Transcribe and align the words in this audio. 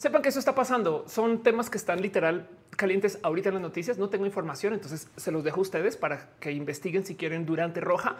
Sepan 0.00 0.22
que 0.22 0.30
eso 0.30 0.38
está 0.38 0.54
pasando. 0.54 1.04
Son 1.08 1.42
temas 1.42 1.68
que 1.68 1.76
están 1.76 2.00
literal 2.00 2.48
calientes 2.74 3.18
ahorita 3.22 3.50
en 3.50 3.56
las 3.56 3.62
noticias. 3.62 3.98
No 3.98 4.08
tengo 4.08 4.24
información, 4.24 4.72
entonces 4.72 5.08
se 5.14 5.30
los 5.30 5.44
dejo 5.44 5.58
a 5.58 5.60
ustedes 5.60 5.98
para 5.98 6.30
que 6.40 6.52
investiguen 6.52 7.04
si 7.04 7.16
quieren 7.16 7.44
durante 7.44 7.82
roja 7.82 8.16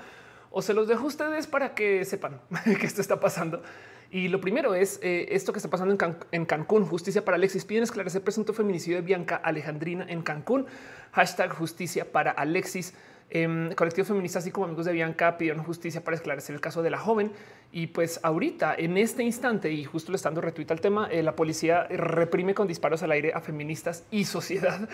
o 0.51 0.61
se 0.61 0.75
los 0.75 0.89
dejo 0.89 1.05
a 1.05 1.07
ustedes 1.07 1.47
para 1.47 1.75
que 1.75 2.05
sepan 2.05 2.39
que 2.79 2.87
esto 2.87 3.01
está 3.01 3.19
pasando. 3.19 3.63
Y 4.11 4.29
lo 4.29 4.43
primero 4.43 4.75
es 4.75 5.01
eh, 5.03 5.29
esto 5.31 5.55
que 5.55 5.59
está 5.59 5.71
pasando 5.71 5.97
en, 6.33 6.45
Cancún. 6.45 6.85
Justicia 6.85 7.25
para 7.25 7.37
Alexis. 7.39 7.65
Piden 7.65 7.85
esclarecer 7.85 8.21
presunto 8.21 8.53
feminicidio 8.53 8.99
de 8.99 9.03
Bianca 9.03 9.37
Alejandrina 9.37 10.05
en 10.07 10.21
Cancún. 10.21 10.67
Hashtag 11.13 11.51
justicia 11.51 12.13
para 12.13 12.31
Alexis. 12.31 12.93
Eh, 13.31 13.71
colectivos 13.77 14.09
feministas, 14.09 14.43
así 14.43 14.51
como 14.51 14.67
amigos 14.67 14.87
de 14.87 14.93
Bianca, 14.93 15.39
pidieron 15.39 15.65
justicia 15.65 16.03
para 16.03 16.17
esclarecer 16.17 16.55
el 16.55 16.61
caso 16.61 16.83
de 16.83 16.91
la 16.91 16.99
joven. 16.99 17.33
Y 17.73 17.87
pues 17.87 18.19
ahorita, 18.25 18.75
en 18.77 18.97
este 18.97 19.23
instante, 19.23 19.71
y 19.71 19.85
justo 19.85 20.11
le 20.11 20.17
estando 20.17 20.41
retuita 20.41 20.75
al 20.75 20.81
tema, 20.81 21.09
eh, 21.09 21.23
la 21.23 21.37
policía 21.37 21.85
reprime 21.85 22.53
con 22.53 22.67
disparos 22.67 23.05
al 23.05 23.13
aire 23.13 23.33
a 23.33 23.41
feministas 23.41 24.05
y 24.11 24.25
sociedad. 24.25 24.89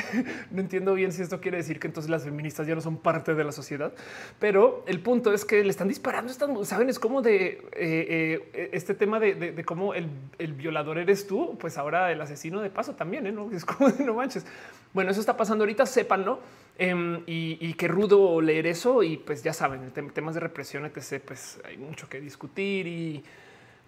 no 0.50 0.60
entiendo 0.62 0.94
bien 0.94 1.12
si 1.12 1.20
esto 1.20 1.42
quiere 1.42 1.58
decir 1.58 1.78
que 1.78 1.88
entonces 1.88 2.10
las 2.10 2.24
feministas 2.24 2.66
ya 2.66 2.74
no 2.74 2.80
son 2.80 2.96
parte 2.96 3.34
de 3.34 3.44
la 3.44 3.52
sociedad, 3.52 3.92
pero 4.38 4.82
el 4.86 5.00
punto 5.00 5.34
es 5.34 5.44
que 5.44 5.62
le 5.62 5.68
están 5.68 5.88
disparando. 5.88 6.32
Están, 6.32 6.64
Saben, 6.64 6.88
es 6.88 6.98
como 6.98 7.20
de 7.20 7.66
eh, 7.72 8.48
eh, 8.54 8.70
este 8.72 8.94
tema 8.94 9.20
de, 9.20 9.62
cómo 9.66 9.92
el, 9.92 10.08
violador 10.54 10.96
eres 10.96 11.26
tú, 11.26 11.58
pues 11.60 11.76
ahora 11.76 12.12
el 12.12 12.20
asesino 12.22 12.62
de 12.62 12.70
paso 12.70 12.94
también, 12.94 13.34
¿no? 13.34 13.50
Es 13.52 13.66
como 13.66 13.90
de 13.90 14.04
no 14.04 14.14
manches. 14.14 14.46
Bueno, 14.94 15.10
eso 15.10 15.20
está 15.20 15.36
pasando 15.36 15.64
ahorita, 15.64 15.84
sépanlo. 15.84 16.40
Em, 16.78 17.22
y, 17.26 17.74
qué 17.74 17.86
rudo 17.88 18.40
leer 18.40 18.66
eso. 18.66 19.02
Y 19.02 19.16
pues 19.16 19.42
ya 19.42 19.52
saben, 19.52 19.92
en 19.94 20.10
temas 20.10 20.34
de 20.34 20.40
represión, 20.40 20.84
etc., 20.86 21.22
pues 21.24 21.60
hay 21.64 21.76
mucho 21.76 22.08
que 22.08 22.20
discutir 22.20 22.86
y 22.86 23.24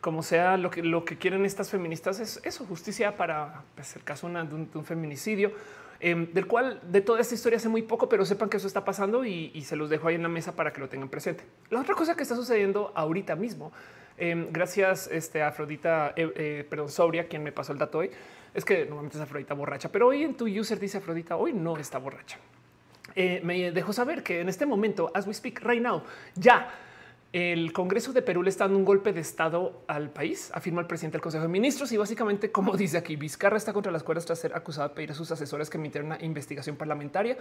como 0.00 0.22
sea 0.22 0.58
lo 0.58 0.70
que, 0.70 0.82
lo 0.82 1.02
que 1.06 1.16
quieren 1.16 1.46
estas 1.46 1.70
feministas 1.70 2.20
es 2.20 2.38
eso, 2.44 2.66
justicia 2.66 3.16
para 3.16 3.62
pues, 3.74 3.96
el 3.96 4.04
caso 4.04 4.28
de, 4.28 4.42
un, 4.42 4.84
feminicidio, 4.84 5.52
em, 5.98 6.30
del 6.30 6.46
cual 6.46 6.78
de 6.82 7.00
toda 7.00 7.22
esta 7.22 7.34
historia 7.34 7.56
hace 7.56 7.70
muy 7.70 7.80
poco, 7.80 8.06
pero 8.06 8.26
sepan 8.26 8.50
que 8.50 8.58
eso 8.58 8.66
está 8.66 8.84
pasando 8.84 9.24
y, 9.24 9.62
se 9.62 9.76
los 9.76 9.88
dejo 9.88 10.08
ahí 10.08 10.16
en 10.16 10.22
la 10.22 10.28
mesa 10.28 10.54
para 10.54 10.74
que 10.74 10.80
lo 10.80 10.90
tengan 10.90 11.08
presente. 11.08 11.44
La 11.70 11.80
otra 11.80 11.94
cosa 11.94 12.14
que 12.14 12.22
está 12.22 12.36
sucediendo 12.36 12.92
ahorita 12.94 13.34
mismo, 13.34 13.72
em, 14.18 14.52
gracias 14.52 15.08
este, 15.10 15.40
a 15.40 15.48
Afrodita, 15.48 16.12
eh, 16.16 16.30
eh, 16.36 16.66
perdón, 16.68 16.90
Sobria, 16.90 17.26
quien 17.26 17.42
me 17.42 17.50
pasó 17.50 17.72
el 17.72 17.78
dato 17.78 17.96
hoy, 17.96 18.10
es 18.52 18.62
que 18.62 18.84
normalmente 18.84 19.16
es 19.16 19.22
Afrodita 19.22 19.54
borracha, 19.54 19.90
pero 19.90 20.08
hoy 20.08 20.22
en 20.22 20.34
tu 20.34 20.46
user 20.46 20.78
dice 20.78 20.98
Afrodita, 20.98 21.36
hoy 21.36 21.54
no 21.54 21.78
está 21.78 21.96
borracha. 21.96 22.38
Eh, 23.16 23.40
me 23.44 23.70
dejó 23.70 23.92
saber 23.92 24.22
que 24.22 24.40
en 24.40 24.48
este 24.48 24.66
momento, 24.66 25.10
as 25.14 25.26
we 25.26 25.34
speak 25.34 25.60
right 25.62 25.82
now, 25.82 26.02
ya 26.34 26.68
el 27.34 27.72
Congreso 27.72 28.12
de 28.12 28.22
Perú 28.22 28.44
le 28.44 28.50
está 28.50 28.62
dando 28.62 28.78
un 28.78 28.84
golpe 28.84 29.12
de 29.12 29.20
Estado 29.20 29.82
al 29.88 30.10
país, 30.10 30.52
afirma 30.54 30.80
el 30.80 30.86
presidente 30.86 31.14
del 31.16 31.20
Consejo 31.20 31.42
de 31.42 31.48
Ministros. 31.48 31.90
Y 31.90 31.96
básicamente, 31.96 32.52
como 32.52 32.76
dice 32.76 32.96
aquí, 32.96 33.16
Vizcarra 33.16 33.56
está 33.56 33.72
contra 33.72 33.90
las 33.90 34.04
cuerdas 34.04 34.24
tras 34.24 34.38
ser 34.38 34.54
acusado 34.54 34.88
de 34.90 34.94
pedir 34.94 35.10
a 35.10 35.14
sus 35.14 35.32
asesores 35.32 35.68
que 35.68 35.76
emitieran 35.76 36.12
una 36.12 36.24
investigación 36.24 36.76
parlamentaria. 36.76 37.36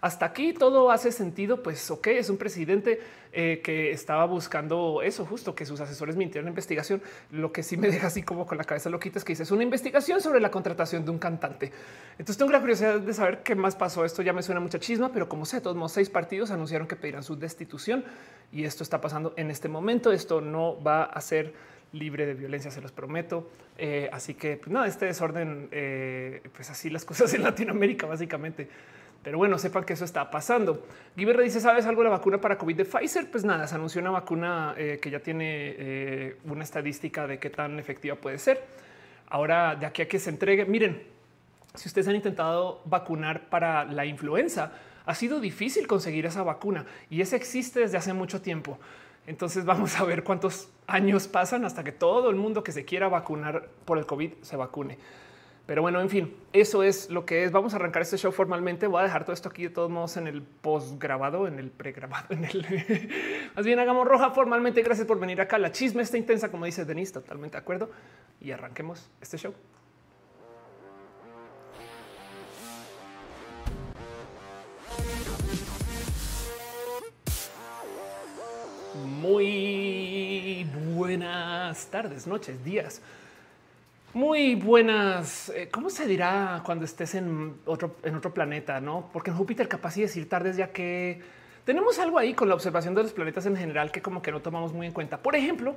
Hasta 0.00 0.26
aquí 0.26 0.52
todo 0.52 0.90
hace 0.90 1.12
sentido. 1.12 1.62
Pues, 1.62 1.88
ok, 1.92 2.08
es 2.08 2.28
un 2.28 2.38
presidente 2.38 2.98
eh, 3.32 3.60
que 3.62 3.92
estaba 3.92 4.26
buscando 4.26 5.00
eso, 5.00 5.24
justo 5.24 5.54
que 5.54 5.64
sus 5.64 5.78
asesores 5.78 6.16
mintieran 6.16 6.48
investigación. 6.48 7.00
Lo 7.30 7.52
que 7.52 7.62
sí 7.62 7.76
me 7.76 7.88
deja 7.88 8.08
así 8.08 8.24
como 8.24 8.48
con 8.48 8.58
la 8.58 8.64
cabeza 8.64 8.90
loquita 8.90 9.20
es 9.20 9.24
que 9.24 9.34
dice 9.34 9.44
es 9.44 9.52
una 9.52 9.62
investigación 9.62 10.20
sobre 10.20 10.40
la 10.40 10.50
contratación 10.50 11.04
de 11.04 11.12
un 11.12 11.20
cantante. 11.20 11.70
Entonces, 12.18 12.36
tengo 12.36 12.50
la 12.50 12.58
curiosidad 12.58 12.98
de 12.98 13.14
saber 13.14 13.44
qué 13.44 13.54
más 13.54 13.76
pasó. 13.76 14.04
Esto 14.04 14.22
ya 14.22 14.32
me 14.32 14.42
suena 14.42 14.60
mucha 14.60 14.80
chisma, 14.80 15.12
pero 15.12 15.28
como 15.28 15.46
sé, 15.46 15.60
todos 15.60 15.92
seis 15.92 16.10
partidos 16.10 16.50
anunciaron 16.50 16.88
que 16.88 16.96
pedirán 16.96 17.22
su 17.22 17.36
destitución 17.36 18.04
y 18.52 18.64
esto 18.64 18.82
está 18.82 19.00
pasando 19.00 19.34
en 19.36 19.50
este 19.50 19.68
momento. 19.68 20.12
Esto 20.12 20.40
no 20.40 20.82
va 20.82 21.04
a 21.04 21.20
ser 21.20 21.54
libre 21.92 22.26
de 22.26 22.34
violencia, 22.34 22.70
se 22.70 22.80
los 22.80 22.92
prometo. 22.92 23.48
Eh, 23.78 24.08
así 24.12 24.34
que 24.34 24.56
pues, 24.56 24.68
no, 24.70 24.84
este 24.84 25.06
desorden, 25.06 25.68
eh, 25.70 26.42
pues 26.54 26.70
así 26.70 26.90
las 26.90 27.04
cosas 27.04 27.32
en 27.34 27.42
Latinoamérica, 27.42 28.06
básicamente. 28.06 28.68
Pero 29.22 29.38
bueno, 29.38 29.58
sepan 29.58 29.84
que 29.84 29.94
eso 29.94 30.04
está 30.04 30.30
pasando. 30.30 30.86
Guiberra 31.16 31.42
dice: 31.42 31.60
¿Sabes 31.60 31.84
algo 31.86 32.02
de 32.02 32.10
la 32.10 32.16
vacuna 32.16 32.40
para 32.40 32.56
COVID 32.56 32.76
de 32.76 32.84
Pfizer? 32.84 33.30
Pues 33.30 33.44
nada, 33.44 33.66
se 33.66 33.74
anunció 33.74 34.00
una 34.00 34.10
vacuna 34.10 34.74
eh, 34.76 34.98
que 35.02 35.10
ya 35.10 35.18
tiene 35.18 36.36
una 36.44 36.62
estadística 36.62 37.26
de 37.26 37.38
qué 37.38 37.50
tan 37.50 37.78
efectiva 37.78 38.14
puede 38.16 38.38
ser. 38.38 38.62
Ahora, 39.28 39.74
de 39.74 39.86
aquí 39.86 40.02
a 40.02 40.08
que 40.08 40.20
se 40.20 40.30
entregue, 40.30 40.64
miren, 40.64 41.02
si 41.74 41.88
ustedes 41.88 42.06
han 42.06 42.14
intentado 42.14 42.80
vacunar 42.84 43.48
para 43.48 43.84
la 43.84 44.06
influenza, 44.06 44.72
ha 45.04 45.14
sido 45.14 45.40
difícil 45.40 45.86
conseguir 45.86 46.26
esa 46.26 46.42
vacuna 46.42 46.86
y 47.10 47.20
esa 47.20 47.36
existe 47.36 47.80
desde 47.80 47.96
hace 47.96 48.12
mucho 48.12 48.40
tiempo. 48.40 48.78
Entonces 49.26 49.64
vamos 49.64 49.98
a 49.98 50.04
ver 50.04 50.22
cuántos 50.22 50.68
años 50.86 51.26
pasan 51.28 51.64
hasta 51.64 51.82
que 51.82 51.92
todo 51.92 52.30
el 52.30 52.36
mundo 52.36 52.62
que 52.62 52.72
se 52.72 52.84
quiera 52.84 53.08
vacunar 53.08 53.68
por 53.84 53.98
el 53.98 54.06
COVID 54.06 54.32
se 54.42 54.56
vacune. 54.56 54.98
Pero 55.66 55.82
bueno, 55.82 56.00
en 56.00 56.08
fin, 56.08 56.36
eso 56.52 56.84
es 56.84 57.10
lo 57.10 57.26
que 57.26 57.42
es. 57.42 57.50
Vamos 57.50 57.72
a 57.72 57.76
arrancar 57.76 58.02
este 58.02 58.16
show 58.16 58.30
formalmente. 58.30 58.86
Voy 58.86 59.00
a 59.00 59.02
dejar 59.02 59.24
todo 59.24 59.32
esto 59.32 59.48
aquí 59.48 59.64
de 59.64 59.70
todos 59.70 59.90
modos 59.90 60.16
en 60.16 60.28
el 60.28 60.42
post 60.42 61.00
grabado, 61.02 61.48
en 61.48 61.58
el 61.58 61.70
pregrabado, 61.70 62.26
en 62.30 62.44
el 62.44 63.10
más 63.56 63.66
bien 63.66 63.80
hagamos 63.80 64.06
roja 64.06 64.30
formalmente. 64.30 64.80
Gracias 64.82 65.08
por 65.08 65.18
venir 65.18 65.40
acá. 65.40 65.58
La 65.58 65.72
chisme 65.72 66.02
está 66.02 66.16
intensa, 66.18 66.52
como 66.52 66.66
dice 66.66 66.84
Denise, 66.84 67.14
totalmente 67.14 67.56
de 67.56 67.62
acuerdo. 67.62 67.90
Y 68.40 68.52
arranquemos 68.52 69.10
este 69.20 69.38
show. 69.38 69.54
Buenas 81.16 81.86
tardes, 81.86 82.26
noches, 82.26 82.62
días. 82.62 83.00
Muy 84.12 84.54
buenas. 84.54 85.48
Eh, 85.48 85.70
¿Cómo 85.72 85.88
se 85.88 86.06
dirá 86.06 86.60
cuando 86.62 86.84
estés 86.84 87.14
en 87.14 87.54
otro, 87.64 87.96
en 88.02 88.16
otro 88.16 88.34
planeta? 88.34 88.82
No, 88.82 89.08
porque 89.14 89.30
en 89.30 89.36
Júpiter 89.38 89.66
capaz 89.66 89.94
de 89.94 90.02
decir 90.02 90.28
tardes, 90.28 90.58
ya 90.58 90.72
que 90.72 91.22
tenemos 91.64 91.98
algo 91.98 92.18
ahí 92.18 92.34
con 92.34 92.50
la 92.50 92.54
observación 92.54 92.94
de 92.94 93.04
los 93.04 93.14
planetas 93.14 93.46
en 93.46 93.56
general 93.56 93.90
que 93.90 94.02
como 94.02 94.20
que 94.20 94.30
no 94.30 94.42
tomamos 94.42 94.74
muy 94.74 94.86
en 94.86 94.92
cuenta. 94.92 95.16
Por 95.16 95.36
ejemplo, 95.36 95.74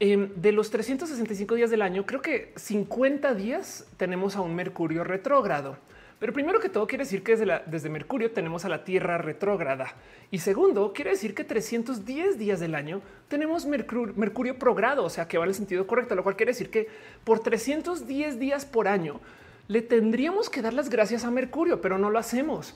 em, 0.00 0.30
de 0.34 0.52
los 0.52 0.70
365 0.70 1.56
días 1.56 1.68
del 1.68 1.82
año, 1.82 2.06
creo 2.06 2.22
que 2.22 2.54
50 2.56 3.34
días 3.34 3.86
tenemos 3.98 4.34
a 4.34 4.40
un 4.40 4.54
Mercurio 4.54 5.04
retrógrado. 5.04 5.76
Pero 6.24 6.32
primero 6.32 6.58
que 6.58 6.70
todo 6.70 6.86
quiere 6.86 7.04
decir 7.04 7.22
que 7.22 7.36
desde, 7.36 7.60
desde 7.66 7.90
Mercurio 7.90 8.30
tenemos 8.30 8.64
a 8.64 8.70
la 8.70 8.82
Tierra 8.82 9.18
retrógrada. 9.18 9.92
Y 10.30 10.38
segundo, 10.38 10.94
quiere 10.94 11.10
decir 11.10 11.34
que 11.34 11.44
310 11.44 12.38
días 12.38 12.60
del 12.60 12.74
año 12.74 13.02
tenemos 13.28 13.66
Mercurio, 13.66 14.58
progrado, 14.58 15.04
o 15.04 15.10
sea, 15.10 15.28
que 15.28 15.36
va 15.36 15.44
en 15.44 15.50
el 15.50 15.54
sentido 15.54 15.86
correcto, 15.86 16.14
lo 16.14 16.22
cual 16.22 16.34
quiere 16.34 16.52
decir 16.52 16.70
que 16.70 16.88
por 17.24 17.40
310 17.40 18.38
días 18.38 18.64
por 18.64 18.88
año 18.88 19.20
le 19.68 19.82
tendríamos 19.82 20.48
que 20.48 20.62
dar 20.62 20.72
las 20.72 20.88
gracias 20.88 21.26
a 21.26 21.30
Mercurio, 21.30 21.82
pero 21.82 21.98
no 21.98 22.08
lo 22.08 22.18
hacemos. 22.18 22.74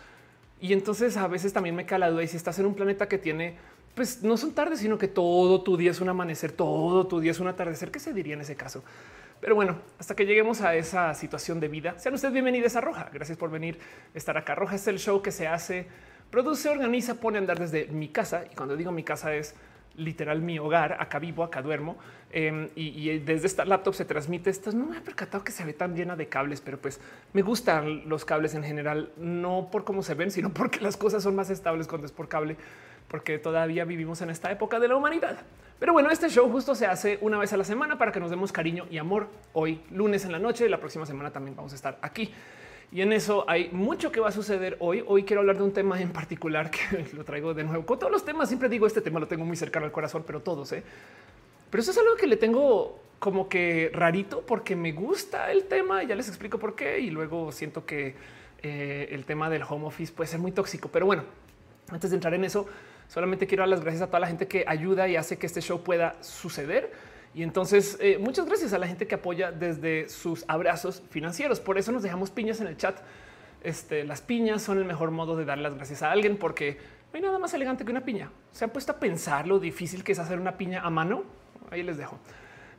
Y 0.60 0.75
entonces 0.75 1.16
a 1.16 1.26
veces 1.26 1.54
también 1.54 1.75
me 1.75 1.87
cae 1.87 2.00
la 2.00 2.10
duda 2.10 2.25
y 2.25 2.28
si 2.28 2.37
estás 2.37 2.58
en 2.58 2.66
un 2.66 2.75
planeta 2.75 3.08
que 3.08 3.16
tiene, 3.16 3.56
pues 3.94 4.22
no 4.22 4.37
son 4.37 4.53
tardes, 4.53 4.81
sino 4.81 4.98
que 4.98 5.08
todo 5.08 5.62
tu 5.62 5.78
día 5.78 5.92
es 5.92 6.03
un 6.03 6.10
amanecer, 6.10 6.53
todo 6.53 7.06
tu 7.06 7.19
día 7.19 7.31
es 7.31 7.41
un 7.41 7.48
atardecer, 7.48 7.91
¿qué 7.91 7.98
se 7.98 8.12
diría 8.12 8.34
en 8.34 8.42
ese 8.42 8.56
caso? 8.56 8.84
Pero 9.41 9.54
bueno, 9.54 9.78
hasta 9.99 10.16
que 10.16 10.26
lleguemos 10.26 10.60
a 10.62 10.75
esa 10.75 11.15
situación 11.15 11.60
de 11.60 11.69
vida, 11.69 11.97
sean 11.99 12.15
ustedes 12.15 12.34
bienvenidos 12.34 12.75
a 12.75 12.81
Roja. 12.81 13.09
Gracias 13.12 13.38
por 13.38 13.50
venir, 13.50 13.78
estar 14.12 14.37
acá. 14.37 14.56
Roja 14.56 14.75
es 14.75 14.87
el 14.88 14.99
show 14.99 15.22
que 15.22 15.31
se 15.31 15.47
hace, 15.47 15.87
produce, 16.31 16.69
organiza, 16.69 17.15
pone 17.15 17.38
a 17.38 17.41
andar 17.41 17.59
desde 17.59 17.87
mi 17.87 18.09
casa. 18.09 18.44
Y 18.50 18.56
cuando 18.56 18.76
digo 18.76 18.91
mi 18.91 19.04
casa 19.04 19.34
es 19.34 19.54
literal 19.94 20.41
mi 20.43 20.59
hogar. 20.59 20.97
Acá 21.00 21.21
vivo, 21.21 21.44
acá 21.44 21.62
duermo. 21.62 21.99
Em, 22.31 22.69
y, 22.75 23.21
desde 23.21 23.47
esta 23.47 23.65
laptop 23.65 23.94
se 23.94 24.04
transmite 24.04 24.50
esto. 24.50 24.72
No 24.72 24.87
me 24.87 24.99
he 24.99 25.00
percatado 25.00 25.44
que 25.44 25.53
se 25.53 25.65
ve 25.65 25.72
tan 25.72 25.94
llena 25.94 26.16
de 26.16 26.28
cables, 26.28 26.60
pero 26.60 26.78
pues 26.78 27.00
me 27.32 27.43
gustan 27.43 28.09
los 28.09 28.25
cables 28.25 28.55
en 28.55 28.65
general, 28.65 29.12
no 29.16 29.69
por 29.70 29.84
cómo 29.84 30.03
se 30.03 30.15
ven, 30.15 30.32
sino 30.32 30.53
porque 30.53 30.81
las 30.81 30.97
cosas 30.97 31.22
son 31.22 31.37
más 31.37 31.49
estables 31.50 31.87
cuando 31.87 32.06
es 32.06 32.12
por 32.12 32.28
cable, 32.28 32.56
porque 33.08 33.38
todavía 33.38 33.84
vivimos 33.84 34.20
en 34.22 34.30
esta 34.30 34.50
época 34.50 34.78
de 34.78 34.88
la 34.88 34.96
humanidad. 34.96 35.38
Pero 35.78 35.92
bueno, 35.92 36.10
este 36.10 36.28
show 36.28 36.50
justo 36.50 36.74
se 36.74 36.86
hace 36.86 37.19
una 37.20 37.38
vez 37.38 37.52
a 37.52 37.56
la 37.56 37.64
semana 37.64 37.98
para 37.98 38.10
que 38.12 38.20
nos 38.20 38.30
demos 38.30 38.52
cariño 38.52 38.86
y 38.91 38.98
amor. 38.98 39.28
Hoy 39.52 39.80
lunes 39.91 40.24
en 40.24 40.32
la 40.32 40.38
noche, 40.38 40.66
y 40.66 40.69
la 40.69 40.78
próxima 40.78 41.06
semana 41.06 41.30
también 41.30 41.55
vamos 41.55 41.72
a 41.72 41.76
estar 41.76 41.99
aquí. 42.02 42.32
Y 42.90 43.02
en 43.02 43.12
eso 43.12 43.44
hay 43.49 43.69
mucho 43.70 44.10
que 44.10 44.19
va 44.19 44.28
a 44.28 44.32
suceder 44.32 44.76
hoy. 44.81 45.05
Hoy 45.06 45.25
quiero 45.25 45.40
hablar 45.40 45.58
de 45.58 45.62
un 45.62 45.72
tema 45.72 46.00
en 46.00 46.10
particular 46.10 46.70
que 46.70 47.06
lo 47.12 47.25
traigo 47.25 47.55
de 47.55 47.64
nuevo. 47.64 47.87
Con 47.87 47.99
todos 47.99 48.10
los 48.10 48.25
temas 48.25 48.49
siempre 48.49 48.69
digo 48.69 48.87
este 48.87 49.00
tema 49.00 49.20
lo 49.20 49.28
tengo 49.28 49.44
muy 49.44 49.56
cercano 49.56 49.87
al 49.87 49.93
corazón, 49.93 50.25
pero 50.26 50.40
todos. 50.40 50.72
¿eh? 50.72 50.82
Pero 51.70 51.81
eso 51.81 51.90
es 51.90 51.99
algo 51.99 52.16
que 52.16 52.26
le 52.26 52.37
tengo 52.37 52.99
como 53.19 53.49
que 53.49 53.90
rarito 53.93 54.43
porque 54.43 54.75
me 54.75 54.93
gusta 54.93 55.52
el 55.52 55.64
tema. 55.64 56.02
Ya 56.02 56.16
les 56.16 56.28
explico 56.28 56.58
por 56.58 56.75
qué. 56.75 56.99
Y 56.99 57.11
luego 57.11 57.52
siento 57.52 57.84
que 57.84 58.14
eh, 58.62 59.08
el 59.12 59.25
tema 59.26 59.49
del 59.50 59.62
home 59.69 59.87
office 59.87 60.12
puede 60.12 60.28
ser 60.28 60.40
muy 60.40 60.52
tóxico. 60.52 60.88
Pero 60.88 61.04
bueno, 61.06 61.25
antes 61.90 62.11
de 62.11 62.16
entrar 62.16 62.32
en 62.32 62.44
eso, 62.44 62.66
Solamente 63.08 63.46
quiero 63.46 63.62
dar 63.62 63.70
las 63.70 63.81
gracias 63.81 64.02
a 64.02 64.06
toda 64.06 64.20
la 64.20 64.26
gente 64.26 64.46
que 64.46 64.64
ayuda 64.66 65.08
y 65.08 65.16
hace 65.16 65.38
que 65.38 65.46
este 65.46 65.60
show 65.60 65.82
pueda 65.82 66.14
suceder. 66.22 66.93
Y 67.34 67.43
entonces 67.43 67.96
eh, 68.00 68.19
muchas 68.19 68.46
gracias 68.46 68.72
a 68.72 68.78
la 68.78 68.87
gente 68.87 69.06
que 69.06 69.14
apoya 69.14 69.50
desde 69.50 70.08
sus 70.08 70.44
abrazos 70.46 71.02
financieros. 71.10 71.58
Por 71.58 71.78
eso 71.78 71.90
nos 71.90 72.02
dejamos 72.02 72.31
piñas 72.31 72.60
en 72.60 72.66
el 72.66 72.76
chat. 72.76 72.99
Este, 73.62 74.05
las 74.05 74.20
piñas 74.20 74.62
son 74.62 74.78
el 74.78 74.84
mejor 74.84 75.10
modo 75.10 75.37
de 75.37 75.44
dar 75.44 75.58
las 75.58 75.75
gracias 75.75 76.02
a 76.02 76.12
alguien 76.12 76.37
porque 76.37 76.78
no 77.12 77.16
hay 77.16 77.22
nada 77.22 77.38
más 77.38 77.52
elegante 77.55 77.84
que 77.84 77.90
una 77.90 78.05
piña. 78.05 78.31
Se 78.52 78.64
han 78.64 78.70
puesto 78.70 78.93
a 78.93 79.00
pensar 79.00 79.46
lo 79.46 79.58
difícil 79.58 80.04
que 80.04 80.12
es 80.12 80.19
hacer 80.19 80.38
una 80.38 80.58
piña 80.58 80.82
a 80.82 80.90
mano. 80.90 81.25
Ahí 81.70 81.82
les 81.82 81.96
dejo. 81.96 82.19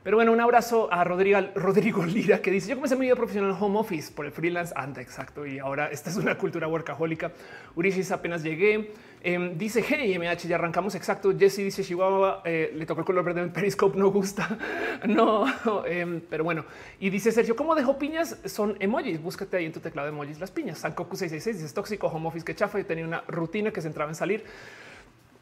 Pero 0.02 0.16
bueno, 0.16 0.32
un 0.32 0.40
abrazo 0.40 0.88
a 0.90 1.04
Rodrigo, 1.04 1.38
Rodrigo 1.54 2.02
Lira 2.06 2.40
que 2.40 2.50
dice 2.50 2.70
yo 2.70 2.76
comencé 2.76 2.96
mi 2.96 3.04
vida 3.04 3.16
profesional 3.16 3.54
home 3.60 3.78
office 3.78 4.10
por 4.10 4.24
el 4.24 4.32
freelance. 4.32 4.72
Anda, 4.74 5.02
exacto. 5.02 5.44
Y 5.44 5.58
ahora 5.58 5.88
esta 5.88 6.08
es 6.08 6.16
una 6.16 6.38
cultura 6.38 6.66
workahólica. 6.68 7.32
Urisis 7.76 8.10
apenas 8.10 8.42
llegué. 8.42 8.92
Em, 9.22 9.58
dice 9.58 9.84
hey 9.86 10.18
MH, 10.18 10.48
ya 10.48 10.54
arrancamos 10.54 10.94
exacto. 10.94 11.36
Jesse 11.38 11.58
dice 11.58 11.84
Chihuahua 11.84 12.40
eh, 12.46 12.72
le 12.74 12.86
tocó 12.86 13.00
el 13.00 13.06
color 13.06 13.24
verde 13.26 13.42
en 13.42 13.52
Periscope, 13.52 13.98
no 13.98 14.10
gusta. 14.10 14.56
no, 15.06 15.44
em, 15.86 16.22
pero 16.30 16.44
bueno. 16.44 16.64
Y 16.98 17.10
dice 17.10 17.30
Sergio, 17.30 17.54
¿cómo 17.54 17.74
dejo 17.74 17.98
piñas? 17.98 18.38
Son 18.46 18.78
emojis. 18.80 19.20
Búscate 19.20 19.58
ahí 19.58 19.66
en 19.66 19.72
tu 19.72 19.80
teclado 19.80 20.06
de 20.06 20.14
emojis 20.14 20.40
las 20.40 20.50
piñas. 20.50 20.78
Sankoku 20.78 21.14
666 21.14 21.62
dice 21.62 21.74
tóxico, 21.74 22.06
home 22.06 22.28
office 22.28 22.46
que 22.46 22.54
chafa. 22.54 22.80
y 22.80 22.84
tenía 22.84 23.04
una 23.04 23.22
rutina 23.28 23.70
que 23.70 23.82
se 23.82 23.88
entraba 23.88 24.10
en 24.10 24.14
salir. 24.14 24.44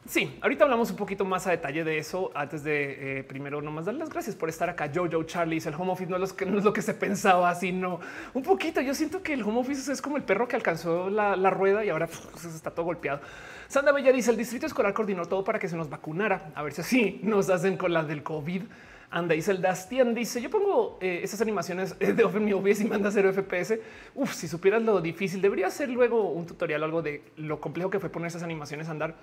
Sí, 0.09 0.39
ahorita 0.41 0.65
hablamos 0.65 0.91
un 0.91 0.97
poquito 0.97 1.27
más 1.27 1.47
a 1.47 1.51
detalle 1.51 1.85
de 1.85 1.99
eso. 1.99 2.31
Antes 2.35 2.65
de 2.65 3.19
eh, 3.19 3.25
primero 3.25 3.61
nomás 3.61 3.85
dar 3.85 3.95
las 3.95 4.09
gracias 4.09 4.35
por 4.35 4.49
estar 4.49 4.71
acá. 4.71 4.91
Jojo 4.93 5.23
Charlie, 5.25 5.59
el 5.63 5.75
home 5.75 5.93
office 5.93 6.11
no 6.11 6.17
es, 6.17 6.65
lo 6.65 6.73
que, 6.73 6.81
se 6.81 6.95
pensaba, 6.95 7.55
sino 7.55 8.01
un 8.33 8.43
poquito. 8.43 8.81
Yo 8.81 8.95
siento 8.95 9.23
que 9.23 9.35
el 9.35 9.43
home 9.43 9.61
office 9.61 9.93
es 9.93 10.01
como 10.01 10.17
el 10.17 10.23
perro 10.23 10.49
que 10.49 10.57
alcanzó 10.57 11.11
la, 11.11 11.51
rueda 11.51 11.85
y 11.85 11.91
ahora 11.91 12.07
pues, 12.07 12.43
está 12.47 12.71
todo 12.71 12.87
golpeado. 12.87 13.21
Sandra 13.69 13.93
Bella 13.93 14.11
dice 14.11 14.31
el 14.31 14.39
distrito 14.39 14.65
escolar 14.65 14.95
coordinó 14.95 15.27
todo 15.27 15.45
para 15.45 15.59
que 15.59 15.69
se 15.69 15.77
nos 15.77 15.91
vacunara. 15.91 16.53
A 16.55 16.63
ver 16.63 16.73
si 16.73 16.81
así 16.81 17.21
nos 17.23 17.51
hacen 17.51 17.77
con 17.77 17.93
la 17.93 18.03
del 18.03 18.23
COVID. 18.23 18.63
Anda, 19.11 19.35
dice 19.35 19.51
el 19.51 19.61
Dastian, 19.61 20.15
dice 20.15 20.41
yo 20.41 20.49
pongo 20.49 20.99
eh, 21.03 21.21
esas 21.23 21.43
animaciones 21.43 21.97
eh, 22.01 22.15
de 22.15 22.25
Open 22.25 22.51
OBS 22.51 22.81
y 22.81 22.85
manda 22.87 23.09
a 23.09 23.11
hacer 23.11 23.31
FPS. 23.31 23.79
Uf, 24.15 24.33
si 24.33 24.49
supieras 24.49 24.81
lo 24.81 25.03
difícil, 25.03 25.43
debería 25.43 25.67
hacer 25.67 25.91
luego 25.91 26.31
un 26.31 26.47
tutorial, 26.47 26.83
algo 26.83 27.03
de 27.03 27.25
lo 27.37 27.61
complejo 27.61 27.91
que 27.91 28.01
fue 28.01 28.09
poner 28.09 28.29
esas 28.29 28.43
animaciones 28.43 28.89
a 28.89 28.93
andar 28.93 29.15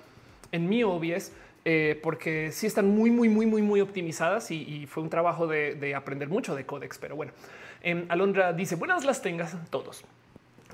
en 0.52 0.70
mi 0.70 0.84
OBS, 0.84 1.32
eh, 1.66 2.00
porque 2.04 2.52
sí 2.52 2.68
están 2.68 2.90
muy, 2.96 3.12
muy, 3.12 3.30
muy, 3.30 3.46
muy, 3.46 3.62
muy 3.62 3.82
optimizadas 3.82 4.52
y, 4.52 4.86
fue 4.88 5.04
un 5.04 5.10
trabajo 5.10 5.48
de, 5.48 5.94
aprender 5.96 6.30
mucho 6.30 6.56
de 6.56 6.66
Codex. 6.66 6.98
Pero 6.98 7.16
bueno, 7.16 7.32
em, 7.82 8.06
Alondra 8.10 8.54
dice 8.54 8.76
buenas 8.76 9.04
las 9.06 9.22
tengas 9.22 9.56
todos. 9.70 10.06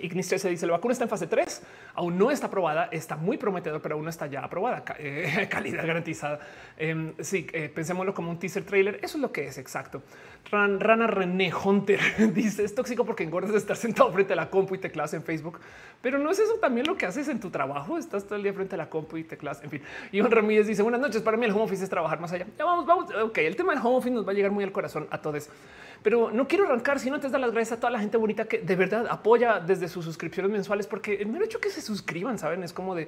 Ignis 0.01 0.27
se 0.27 0.49
dice 0.49 0.65
la 0.65 0.73
vacuna 0.73 0.93
está 0.93 1.05
en 1.05 1.09
fase 1.09 1.27
3, 1.27 1.63
aún 1.95 2.17
no 2.17 2.31
está 2.31 2.47
aprobada, 2.47 2.89
está 2.91 3.15
muy 3.15 3.37
prometedor, 3.37 3.81
pero 3.81 3.95
aún 3.95 4.03
no 4.03 4.09
está 4.09 4.27
ya 4.27 4.43
aprobada, 4.43 4.83
eh, 4.97 5.47
calidad 5.51 5.85
garantizada. 5.85 6.39
Em, 6.77 7.13
sí, 7.19 7.47
eh, 7.53 7.69
pensémoslo 7.69 8.13
como 8.13 8.31
un 8.31 8.39
teaser 8.39 8.63
trailer. 8.63 8.99
Eso 9.01 9.17
es 9.17 9.21
lo 9.21 9.31
que 9.31 9.47
es 9.47 9.57
exacto. 9.57 10.01
Rana 10.49 11.07
René 11.07 11.53
Hunter 11.53 11.99
dice 12.33 12.63
es 12.63 12.73
tóxico 12.73 13.05
porque 13.05 13.23
engordas 13.23 13.51
de 13.51 13.57
estar 13.57 13.77
sentado 13.77 14.11
frente 14.11 14.33
a 14.33 14.35
la 14.35 14.49
compu 14.49 14.75
y 14.75 14.77
teclas 14.79 15.13
en 15.13 15.23
Facebook, 15.23 15.59
pero 16.01 16.17
no 16.17 16.31
es 16.31 16.39
eso 16.39 16.55
también 16.55 16.87
lo 16.87 16.97
que 16.97 17.05
haces 17.05 17.27
en 17.27 17.39
tu 17.39 17.49
trabajo. 17.49 17.97
Estás 17.97 18.25
todo 18.25 18.35
el 18.35 18.43
día 18.43 18.53
frente 18.53 18.75
a 18.75 18.77
la 18.77 18.89
compu 18.89 19.17
y 19.17 19.23
teclas. 19.23 19.63
En 19.63 19.69
fin, 19.69 19.81
Iván 20.11 20.31
Ramírez 20.31 20.67
dice 20.67 20.81
buenas 20.81 21.01
noches. 21.01 21.21
Para 21.21 21.37
mí 21.37 21.45
el 21.45 21.51
home 21.51 21.63
office 21.63 21.83
es 21.83 21.89
trabajar 21.89 22.19
más 22.19 22.31
allá. 22.31 22.47
Ya 22.57 22.65
vamos, 22.65 22.85
vamos. 22.85 23.13
Ok, 23.23 23.37
el 23.39 23.55
tema 23.55 23.73
del 23.73 23.85
home 23.85 23.97
office 23.97 24.13
nos 24.13 24.27
va 24.27 24.31
a 24.31 24.33
llegar 24.33 24.51
muy 24.51 24.63
al 24.63 24.71
corazón 24.71 25.07
a 25.11 25.21
todos, 25.21 25.49
pero 26.03 26.31
no 26.31 26.47
quiero 26.47 26.65
arrancar 26.65 26.99
si 26.99 27.09
no 27.09 27.19
te 27.19 27.29
da 27.29 27.37
las 27.37 27.51
gracias 27.51 27.77
a 27.77 27.79
toda 27.79 27.91
la 27.91 27.99
gente 27.99 28.17
bonita 28.17 28.45
que 28.45 28.59
de 28.59 28.75
verdad 28.75 29.07
apoya 29.09 29.59
desde 29.59 29.87
sus 29.87 30.05
suscripciones 30.05 30.51
mensuales, 30.51 30.87
porque 30.87 31.15
el 31.15 31.27
mero 31.27 31.45
hecho 31.45 31.59
que 31.59 31.69
se 31.69 31.81
suscriban, 31.81 32.37
saben, 32.39 32.63
es 32.63 32.73
como 32.73 32.95
de 32.95 33.07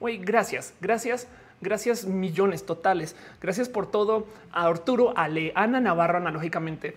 güey, 0.00 0.18
gracias, 0.18 0.74
gracias 0.80 1.28
Gracias 1.60 2.04
millones 2.04 2.66
totales. 2.66 3.16
Gracias 3.40 3.68
por 3.68 3.90
todo 3.90 4.26
a 4.52 4.66
Arturo, 4.66 5.16
a 5.16 5.28
Leana 5.28 5.80
Navarro, 5.80 6.18
analógicamente 6.18 6.94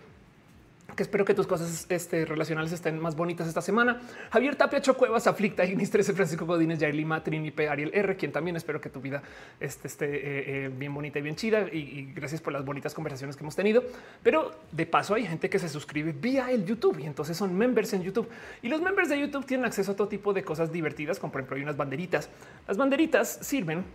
que 0.98 1.04
espero 1.04 1.24
que 1.24 1.36
tus 1.36 1.46
cosas 1.46 1.86
este, 1.90 2.26
relacionales 2.26 2.72
estén 2.72 3.00
más 3.00 3.16
bonitas 3.16 3.48
esta 3.48 3.62
semana. 3.62 4.02
Javier 4.32 4.56
Tapia 4.56 4.82
Chocuevas, 4.82 5.28
Aflicta, 5.28 5.64
Ignis 5.64 5.92
13, 5.92 6.14
Francisco 6.14 6.46
Godínez, 6.48 6.80
Jair 6.80 6.96
Lima, 6.96 7.24
Trini 7.24 7.54
Ariel 7.70 7.92
R, 7.94 8.16
quien 8.18 8.32
también 8.32 8.56
espero 8.56 8.82
que 8.82 8.90
tu 8.90 9.00
vida 9.00 9.22
este, 9.60 9.88
esté 9.88 10.06
eh, 10.08 10.66
eh, 10.66 10.72
bien 10.76 10.92
bonita 10.94 11.20
y 11.20 11.22
bien 11.22 11.36
chida. 11.36 11.68
Y, 11.72 12.12
gracias 12.16 12.42
por 12.42 12.52
las 12.52 12.66
bonitas 12.66 12.96
conversaciones 12.96 13.38
que 13.38 13.44
hemos 13.44 13.56
tenido. 13.56 13.84
Pero 14.24 14.56
de 14.72 14.88
paso 14.88 15.14
hay 15.14 15.28
gente 15.28 15.52
que 15.52 15.60
se 15.60 15.70
suscribe 15.70 16.14
vía 16.14 16.50
el 16.50 16.66
YouTube 16.66 16.98
y 17.00 17.06
entonces 17.06 17.38
son 17.38 17.56
members 17.56 17.94
en 17.94 18.02
YouTube. 18.02 18.28
Y 18.64 18.68
los 18.68 18.82
members 18.82 19.08
de 19.08 19.20
YouTube 19.20 19.46
tienen 19.46 19.68
acceso 19.68 19.92
a 19.92 19.96
todo 19.96 20.08
tipo 20.08 20.34
de 20.34 20.44
cosas 20.44 20.72
divertidas, 20.72 21.20
como 21.20 21.32
por 21.32 21.42
ejemplo 21.42 21.58
hay 21.58 21.64
unas 21.64 21.78
banderitas. 21.78 22.28
Las 22.68 22.76
banderitas 22.76 23.38
sirven 23.44 23.86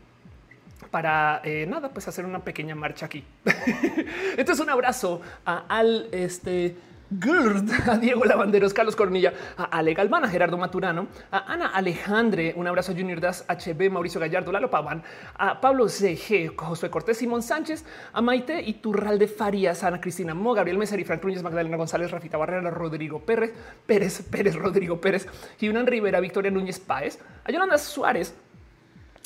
para 0.92 1.40
eh, 1.42 1.66
nada, 1.68 1.88
pues 1.88 2.06
hacer 2.06 2.24
una 2.24 2.38
pequeña 2.44 2.76
marcha 2.76 3.06
aquí. 3.06 3.24
Entonces 4.36 4.60
un 4.64 4.70
abrazo 4.70 5.20
a, 5.44 5.64
al 5.68 6.08
este 6.12 6.76
Gurd, 7.12 7.68
a 7.90 7.98
Diego 7.98 8.24
Lavanderos, 8.24 8.72
Carlos 8.72 8.96
Cornilla, 8.96 9.34
a 9.58 9.64
Ale 9.64 9.92
Galván, 9.92 10.24
a 10.24 10.28
Gerardo 10.28 10.56
Maturano, 10.56 11.08
a 11.30 11.52
Ana 11.52 11.68
Alejandre, 11.68 12.54
un 12.56 12.66
abrazo 12.66 12.92
a 12.92 12.94
Junior 12.94 13.20
Das, 13.20 13.44
HB, 13.48 13.90
Mauricio 13.90 14.18
Gallardo, 14.18 14.50
Lalo 14.50 14.70
Paván, 14.70 15.02
a 15.36 15.60
Pablo 15.60 15.88
CG, 15.88 16.52
Josué 16.56 16.88
Cortés, 16.88 17.18
Simón 17.18 17.42
Sánchez, 17.42 17.84
a 18.14 18.22
Maite 18.22 18.62
Iturralde 18.62 19.28
Farías, 19.28 19.84
Ana 19.84 20.00
Cristina 20.00 20.34
Mo, 20.34 20.54
Gabriel 20.54 20.78
Mesari, 20.78 21.04
Frank 21.04 21.22
Núñez, 21.22 21.42
Magdalena 21.42 21.76
González, 21.76 22.10
Rafita 22.10 22.38
Barrera, 22.38 22.70
Rodrigo 22.70 23.20
Pérez, 23.20 23.52
Pérez, 23.84 24.22
Pérez, 24.22 24.54
Rodrigo 24.54 25.00
Pérez, 25.00 25.28
Gibran 25.58 25.86
Rivera, 25.86 26.18
Victoria 26.20 26.50
Núñez 26.50 26.80
Páez, 26.80 27.18
a 27.44 27.52
Yolanda 27.52 27.76
Suárez, 27.76 28.34